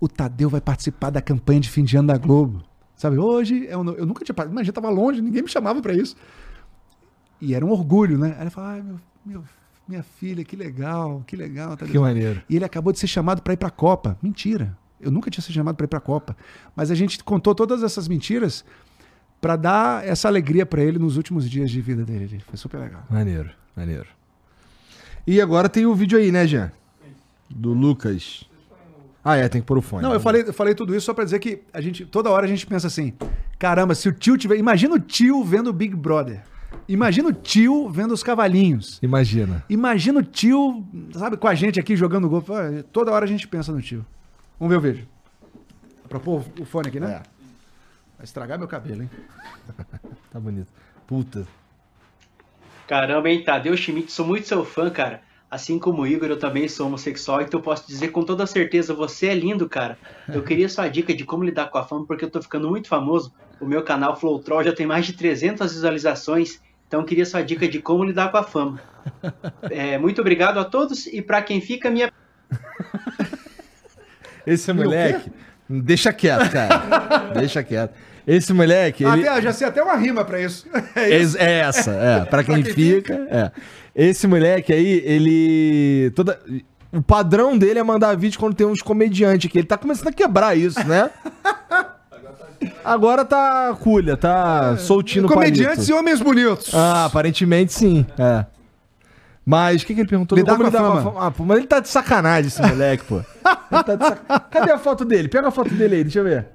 o 0.00 0.08
Tadeu 0.08 0.48
vai 0.48 0.60
participar 0.60 1.10
da 1.10 1.20
campanha 1.20 1.60
de 1.60 1.68
fim 1.68 1.84
de 1.84 1.96
ano 1.96 2.08
da 2.08 2.16
Globo. 2.18 2.62
Sabe, 2.96 3.18
hoje 3.18 3.68
no- 3.68 3.92
eu 3.92 4.06
nunca 4.06 4.24
tinha 4.24 4.34
participado, 4.34 4.50
imagina, 4.50 4.72
tava 4.72 4.88
longe, 4.90 5.20
ninguém 5.20 5.42
me 5.42 5.48
chamava 5.48 5.80
para 5.80 5.92
isso. 5.94 6.16
E 7.40 7.54
era 7.54 7.64
um 7.64 7.70
orgulho, 7.70 8.18
né? 8.18 8.34
Aí 8.36 8.42
ele 8.44 8.50
falou, 8.50 8.70
ai, 8.70 8.82
meu, 8.82 8.96
meu- 9.24 9.44
minha 9.86 10.02
filha, 10.02 10.44
que 10.44 10.56
legal, 10.56 11.22
que 11.26 11.36
legal. 11.36 11.76
Tadeu." 11.76 11.92
Que 11.92 11.98
maneiro. 11.98 12.42
E 12.48 12.56
ele 12.56 12.64
acabou 12.64 12.92
de 12.92 12.98
ser 12.98 13.06
chamado 13.06 13.40
para 13.42 13.52
ir 13.52 13.56
para 13.56 13.68
a 13.68 13.70
Copa. 13.70 14.18
Mentira. 14.22 14.76
Eu 15.00 15.10
nunca 15.10 15.30
tinha 15.30 15.42
sido 15.42 15.54
chamado 15.54 15.76
para 15.76 15.84
ir 15.84 15.88
para 15.88 15.98
a 15.98 16.02
Copa. 16.02 16.36
Mas 16.74 16.90
a 16.90 16.94
gente 16.94 17.22
contou 17.22 17.54
todas 17.54 17.82
essas 17.82 18.08
mentiras 18.08 18.64
para 19.40 19.56
dar 19.56 20.06
essa 20.06 20.28
alegria 20.28 20.66
para 20.66 20.82
ele 20.82 20.98
nos 20.98 21.16
últimos 21.16 21.48
dias 21.48 21.70
de 21.70 21.80
vida 21.80 22.04
dele. 22.04 22.42
Foi 22.46 22.56
super 22.56 22.78
legal. 22.78 23.04
Maneiro, 23.08 23.50
maneiro. 23.76 24.06
E 25.26 25.40
agora 25.40 25.68
tem 25.68 25.86
o 25.86 25.94
vídeo 25.94 26.18
aí, 26.18 26.32
né, 26.32 26.46
Jean? 26.46 26.72
Do 27.48 27.72
Lucas. 27.72 28.44
Ah, 29.24 29.36
é, 29.36 29.48
tem 29.48 29.60
que 29.60 29.66
pôr 29.66 29.78
o 29.78 29.82
fone. 29.82 30.02
Não, 30.02 30.12
eu 30.12 30.20
falei, 30.20 30.42
eu 30.46 30.52
falei 30.52 30.74
tudo 30.74 30.94
isso 30.94 31.06
só 31.06 31.14
para 31.14 31.24
dizer 31.24 31.38
que 31.38 31.62
a 31.72 31.80
gente 31.80 32.06
toda 32.06 32.30
hora 32.30 32.46
a 32.46 32.48
gente 32.48 32.66
pensa 32.66 32.86
assim: 32.86 33.12
caramba, 33.58 33.94
se 33.94 34.08
o 34.08 34.12
tio 34.12 34.38
tiver. 34.38 34.56
Imagina 34.56 34.94
o 34.94 34.98
tio 34.98 35.44
vendo 35.44 35.68
o 35.68 35.72
Big 35.72 35.94
Brother. 35.94 36.42
Imagina 36.88 37.28
o 37.28 37.32
tio 37.32 37.88
vendo 37.90 38.14
os 38.14 38.22
cavalinhos. 38.22 38.98
Imagina. 39.02 39.64
Imagina 39.68 40.20
o 40.20 40.22
tio, 40.22 40.82
sabe, 41.12 41.36
com 41.36 41.46
a 41.46 41.54
gente 41.54 41.78
aqui 41.78 41.96
jogando 41.96 42.28
gol. 42.28 42.42
Toda 42.92 43.12
hora 43.12 43.24
a 43.24 43.28
gente 43.28 43.46
pensa 43.46 43.72
no 43.72 43.82
tio. 43.82 44.04
Vamos 44.58 44.72
ver 44.72 44.78
o 44.78 44.92
vídeo. 44.92 45.08
Pra 46.08 46.18
pôr 46.18 46.44
o 46.58 46.64
fone 46.64 46.88
aqui, 46.88 46.98
né? 46.98 47.12
É. 47.12 47.22
Vai 48.16 48.24
estragar 48.24 48.58
meu 48.58 48.68
cabelo, 48.68 49.02
hein? 49.02 49.10
Tá 50.30 50.38
bonito. 50.38 50.68
Puta. 51.06 51.46
Caramba, 52.86 53.30
hein, 53.30 53.42
Tadeu 53.42 53.76
Schmidt, 53.76 54.12
sou 54.12 54.26
muito 54.26 54.46
seu 54.46 54.64
fã, 54.64 54.90
cara. 54.90 55.22
Assim 55.50 55.78
como 55.78 56.02
o 56.02 56.06
Igor, 56.06 56.28
eu 56.28 56.38
também 56.38 56.68
sou 56.68 56.86
homossexual, 56.86 57.40
então 57.40 57.58
eu 57.58 57.64
posso 57.64 57.86
dizer 57.86 58.08
com 58.08 58.22
toda 58.22 58.46
certeza, 58.46 58.92
você 58.92 59.28
é 59.28 59.34
lindo, 59.34 59.66
cara. 59.68 59.98
Eu 60.28 60.42
queria 60.42 60.68
sua 60.68 60.88
dica 60.88 61.14
de 61.14 61.24
como 61.24 61.44
lidar 61.44 61.70
com 61.70 61.78
a 61.78 61.84
fama, 61.84 62.04
porque 62.06 62.26
eu 62.26 62.30
tô 62.30 62.42
ficando 62.42 62.68
muito 62.68 62.88
famoso. 62.88 63.32
O 63.58 63.64
meu 63.64 63.82
canal 63.82 64.14
Flow 64.16 64.38
Troll 64.40 64.64
já 64.64 64.74
tem 64.74 64.86
mais 64.86 65.06
de 65.06 65.14
300 65.14 65.72
visualizações, 65.72 66.60
então 66.86 67.00
eu 67.00 67.06
queria 67.06 67.24
sua 67.24 67.42
dica 67.42 67.66
de 67.66 67.80
como 67.80 68.04
lidar 68.04 68.30
com 68.30 68.36
a 68.36 68.42
fama. 68.42 68.80
É, 69.70 69.96
muito 69.96 70.20
obrigado 70.20 70.58
a 70.58 70.64
todos, 70.64 71.06
e 71.06 71.22
pra 71.22 71.40
quem 71.40 71.62
fica, 71.62 71.90
minha 71.90 72.12
Esse 74.52 74.72
moleque. 74.72 75.30
Deixa 75.68 76.12
quieto, 76.12 76.50
cara. 76.50 77.32
Deixa 77.38 77.62
quieto. 77.62 77.92
Esse 78.26 78.52
moleque. 78.52 79.04
Ele... 79.04 79.28
Até, 79.28 79.42
já 79.42 79.52
sei 79.52 79.66
até 79.66 79.82
uma 79.82 79.96
rima 79.96 80.24
pra 80.24 80.40
isso. 80.40 80.66
É 80.94 81.18
isso. 81.18 81.36
é 81.38 81.60
essa, 81.60 81.90
é. 81.92 82.24
Pra 82.28 82.44
quem, 82.44 82.62
quem 82.62 82.74
fica, 82.74 83.14
é. 83.30 83.50
Esse 83.94 84.26
moleque 84.26 84.72
aí, 84.72 85.02
ele. 85.04 86.12
Toda... 86.14 86.38
O 86.90 87.02
padrão 87.02 87.56
dele 87.56 87.78
é 87.78 87.82
mandar 87.82 88.16
vídeo 88.16 88.38
quando 88.38 88.54
tem 88.54 88.66
uns 88.66 88.80
comediantes 88.80 89.48
aqui. 89.48 89.58
Ele 89.58 89.66
tá 89.66 89.76
começando 89.76 90.08
a 90.08 90.12
quebrar 90.12 90.56
isso, 90.56 90.82
né? 90.86 91.10
Agora 92.84 93.24
tá 93.24 93.76
culha, 93.78 94.16
tá 94.16 94.76
soltinho 94.78 95.22
no 95.22 95.28
Comediantes 95.28 95.86
palito. 95.86 95.90
e 95.90 95.94
homens 95.94 96.20
bonitos. 96.20 96.74
Ah, 96.74 97.04
aparentemente 97.04 97.72
sim, 97.72 98.06
é. 98.18 98.46
Mas 99.50 99.80
o 99.80 99.86
que, 99.86 99.94
que 99.94 100.00
ele 100.02 100.08
perguntou? 100.10 100.36
Lidar 100.36 100.58
Como 100.58 100.70
com 100.70 100.76
a 100.76 100.80
lidar 100.80 101.02
fama. 101.02 101.26
Ah, 101.26 101.30
pô, 101.30 101.42
mas 101.42 101.56
ele 101.56 101.66
tá 101.66 101.80
de 101.80 101.88
sacanagem, 101.88 102.48
esse 102.48 102.60
moleque, 102.60 103.02
pô. 103.04 103.16
Ele 103.16 103.82
tá 103.82 103.94
de 103.94 104.04
sac- 104.06 104.50
Cadê 104.50 104.70
a 104.70 104.78
foto 104.78 105.06
dele? 105.06 105.26
Pega 105.26 105.48
a 105.48 105.50
foto 105.50 105.74
dele 105.74 105.94
aí, 105.96 106.04
deixa 106.04 106.18
eu 106.18 106.24
ver. 106.24 106.48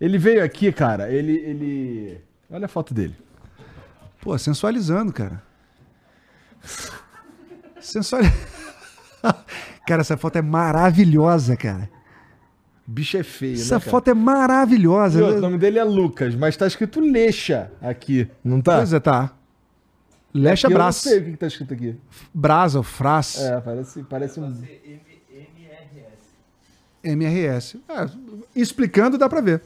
Ele 0.00 0.18
veio 0.18 0.44
aqui, 0.44 0.70
cara. 0.70 1.10
Ele. 1.10 1.32
ele... 1.38 2.20
Olha 2.48 2.66
a 2.66 2.68
foto 2.68 2.94
dele. 2.94 3.16
Pô, 4.20 4.38
sensualizando, 4.38 5.12
cara. 5.12 5.42
Sensualizando. 7.80 8.36
cara, 9.84 10.02
essa 10.02 10.16
foto 10.16 10.36
é 10.36 10.42
maravilhosa, 10.42 11.56
cara. 11.56 11.90
Bicho 12.86 13.16
é 13.16 13.24
feio, 13.24 13.54
Essa 13.54 13.74
né? 13.76 13.80
foto 13.80 14.08
é 14.08 14.14
maravilhosa. 14.14 15.20
Outro, 15.20 15.38
o 15.38 15.40
nome 15.40 15.58
dele 15.58 15.80
é 15.80 15.84
Lucas, 15.84 16.36
mas 16.36 16.56
tá 16.56 16.66
escrito 16.68 17.00
Leixa 17.00 17.72
aqui, 17.82 18.28
não 18.44 18.60
tá? 18.60 18.76
Pois 18.76 18.92
é, 18.92 19.00
tá. 19.00 19.32
Lecha 20.34 20.66
Aqui 20.66 20.74
eu 20.74 20.78
não 20.78 20.84
Brás. 20.84 20.96
sei 20.96 21.18
o 21.18 21.24
que, 21.24 21.30
que 21.32 21.36
tá 21.36 21.46
escrito 21.46 21.74
aqui. 21.74 21.96
Brasa, 22.32 22.78
ou 22.78 22.82
Fras. 22.82 23.38
É, 23.38 23.60
parece, 23.60 24.02
parece 24.04 24.40
um. 24.40 24.54
MRS. 27.04 27.78
É, 27.88 28.08
explicando 28.54 29.18
dá 29.18 29.28
pra 29.28 29.40
ver. 29.40 29.62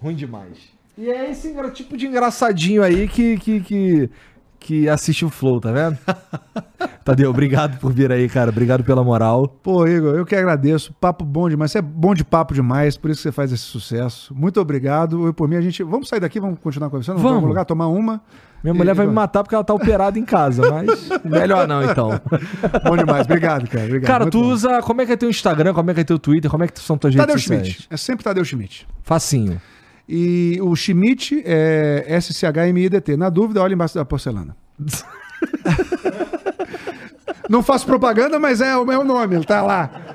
Ruim 0.00 0.14
demais. 0.14 0.58
E 0.96 1.10
é 1.10 1.30
esse 1.30 1.54
tipo 1.72 1.96
de 1.96 2.06
engraçadinho 2.06 2.82
aí 2.82 3.08
que, 3.08 3.38
que, 3.38 3.60
que, 3.60 4.10
que 4.62 4.88
assiste 4.88 5.24
o 5.24 5.30
Flow, 5.30 5.60
tá 5.60 5.72
vendo? 5.72 5.98
Tadeu, 7.04 7.30
obrigado 7.30 7.78
por 7.78 7.92
vir 7.92 8.12
aí, 8.12 8.28
cara. 8.28 8.50
Obrigado 8.50 8.84
pela 8.84 9.02
moral. 9.02 9.48
Pô, 9.48 9.86
Igor, 9.86 10.14
eu 10.14 10.24
que 10.24 10.36
agradeço. 10.36 10.94
Papo 11.00 11.24
bom 11.24 11.48
demais. 11.48 11.72
Você 11.72 11.78
é 11.78 11.82
bom 11.82 12.14
de 12.14 12.24
papo 12.24 12.54
demais, 12.54 12.96
por 12.96 13.10
isso 13.10 13.18
que 13.18 13.22
você 13.24 13.32
faz 13.32 13.52
esse 13.52 13.64
sucesso. 13.64 14.32
Muito 14.34 14.60
obrigado. 14.60 15.26
Eu, 15.26 15.34
por 15.34 15.48
mim, 15.48 15.56
a 15.56 15.60
gente. 15.60 15.82
Vamos 15.82 16.08
sair 16.08 16.20
daqui, 16.20 16.38
vamos 16.38 16.58
continuar 16.60 16.90
conversando? 16.90 17.16
Vamos. 17.16 17.32
Vamos 17.32 17.48
lugar, 17.48 17.64
tomar 17.64 17.88
uma. 17.88 18.22
Minha 18.62 18.74
mulher 18.74 18.94
vai 18.94 19.06
me 19.06 19.12
matar 19.12 19.42
porque 19.42 19.56
ela 19.56 19.64
tá 19.64 19.74
operada 19.74 20.16
em 20.16 20.24
casa, 20.24 20.62
mas 20.70 21.08
melhor 21.24 21.66
não, 21.66 21.82
então. 21.82 22.10
Bom 22.86 22.96
demais. 22.96 23.24
Obrigado, 23.26 23.68
cara. 23.68 23.84
Obrigado. 23.86 24.06
Cara, 24.06 24.24
Muito 24.24 24.38
tu 24.38 24.42
bom. 24.42 24.50
usa. 24.52 24.80
Como 24.82 25.02
é 25.02 25.06
que 25.06 25.12
é 25.12 25.16
teu 25.16 25.28
Instagram? 25.28 25.74
Como 25.74 25.90
é 25.90 25.94
que 25.94 26.00
é 26.00 26.04
teu 26.04 26.18
Twitter? 26.18 26.48
Como 26.48 26.62
é 26.62 26.68
que 26.68 26.78
são 26.80 26.96
tuas 26.96 27.12
Tadeu 27.14 27.34
redes 27.34 27.42
sociais? 27.42 27.66
Schmidt. 27.66 27.88
É 27.90 27.96
sempre 27.96 28.22
Tadeu 28.22 28.44
Schmidt. 28.44 28.86
Facinho. 29.02 29.60
E 30.14 30.60
o 30.60 30.76
Schmidt 30.76 31.42
é 31.42 32.04
S-C-H-M-I-D-T. 32.06 33.16
Na 33.16 33.30
dúvida, 33.30 33.62
olha 33.62 33.72
embaixo 33.72 33.94
da 33.94 34.04
porcelana. 34.04 34.54
Não 37.48 37.62
faço 37.62 37.86
propaganda, 37.86 38.38
mas 38.38 38.60
é 38.60 38.76
o 38.76 38.84
meu 38.84 39.02
nome, 39.04 39.36
ele 39.36 39.46
tá 39.46 39.62
lá. 39.62 40.11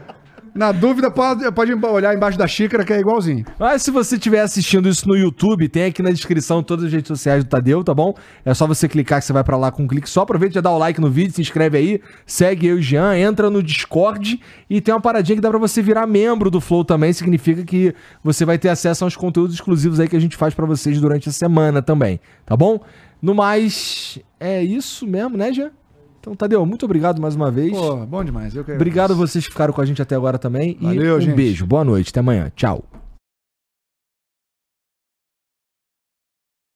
Na 0.58 0.72
dúvida, 0.72 1.12
pode, 1.12 1.52
pode 1.52 1.72
olhar 1.72 2.16
embaixo 2.16 2.36
da 2.36 2.48
xícara, 2.48 2.84
que 2.84 2.92
é 2.92 3.00
igualzinho. 3.00 3.46
Mas 3.60 3.84
se 3.84 3.92
você 3.92 4.16
estiver 4.16 4.42
assistindo 4.42 4.90
isso 4.90 5.08
no 5.08 5.16
YouTube, 5.16 5.70
tem 5.70 5.84
aqui 5.84 6.02
na 6.02 6.10
descrição 6.10 6.64
todas 6.64 6.86
as 6.86 6.92
redes 6.92 7.08
sociais 7.08 7.44
do 7.44 7.48
Tadeu, 7.48 7.84
tá 7.84 7.94
bom? 7.94 8.16
É 8.44 8.52
só 8.56 8.66
você 8.66 8.88
clicar 8.88 9.20
que 9.20 9.26
você 9.28 9.34
vai 9.34 9.44
pra 9.44 9.56
lá 9.56 9.72
com 9.72 9.84
um 9.84 9.88
clique 9.88 10.10
só. 10.10 10.22
Aproveita 10.22 10.56
já 10.56 10.62
dá 10.62 10.72
o 10.72 10.78
like 10.80 11.00
no 11.00 11.12
vídeo, 11.12 11.32
se 11.32 11.42
inscreve 11.42 11.78
aí, 11.78 12.02
segue 12.26 12.66
eu 12.66 12.80
e 12.80 12.82
Jean, 12.82 13.16
entra 13.16 13.52
no 13.52 13.62
Discord 13.62 14.42
e 14.68 14.82
tem 14.82 14.92
uma 14.92 15.00
paradinha 15.00 15.36
que 15.36 15.42
dá 15.42 15.50
pra 15.52 15.60
você 15.60 15.80
virar 15.80 16.08
membro 16.08 16.50
do 16.50 16.60
Flow 16.60 16.84
também. 16.84 17.14
Significa 17.14 17.64
que 17.64 17.94
você 18.24 18.44
vai 18.44 18.58
ter 18.58 18.70
acesso 18.70 19.04
aos 19.04 19.16
conteúdos 19.16 19.54
exclusivos 19.54 20.00
aí 20.00 20.08
que 20.08 20.16
a 20.16 20.22
gente 20.22 20.36
faz 20.36 20.56
pra 20.56 20.66
vocês 20.66 21.00
durante 21.00 21.30
a 21.30 21.32
semana 21.32 21.84
também, 21.84 22.20
tá 22.44 22.58
bom? 22.58 22.80
No 23.22 23.36
mais, 23.36 24.18
é 24.40 24.64
isso 24.64 25.06
mesmo, 25.06 25.38
né, 25.38 25.54
Jean? 25.54 25.70
Então, 26.20 26.36
Tadeu, 26.36 26.66
muito 26.66 26.86
obrigado 26.86 27.22
mais 27.22 27.36
uma 27.36 27.50
vez. 27.50 27.72
Pô, 27.72 27.96
bom 28.06 28.24
demais. 28.24 28.56
Eu 28.56 28.64
que 28.64 28.72
Obrigado 28.72 29.12
a 29.12 29.16
vocês 29.16 29.46
que 29.46 29.52
ficaram 29.52 29.74
com 29.74 29.82
a 29.82 29.86
gente 29.86 30.02
até 30.02 30.16
agora 30.16 30.38
também. 30.38 30.78
e 30.82 30.86
Valeu, 30.86 31.18
um 31.18 31.22
gente. 31.22 31.36
beijo, 31.36 31.66
boa 31.66 31.84
noite, 31.84 32.10
até 32.10 32.20
amanhã. 32.20 32.52
Tchau. 32.56 32.84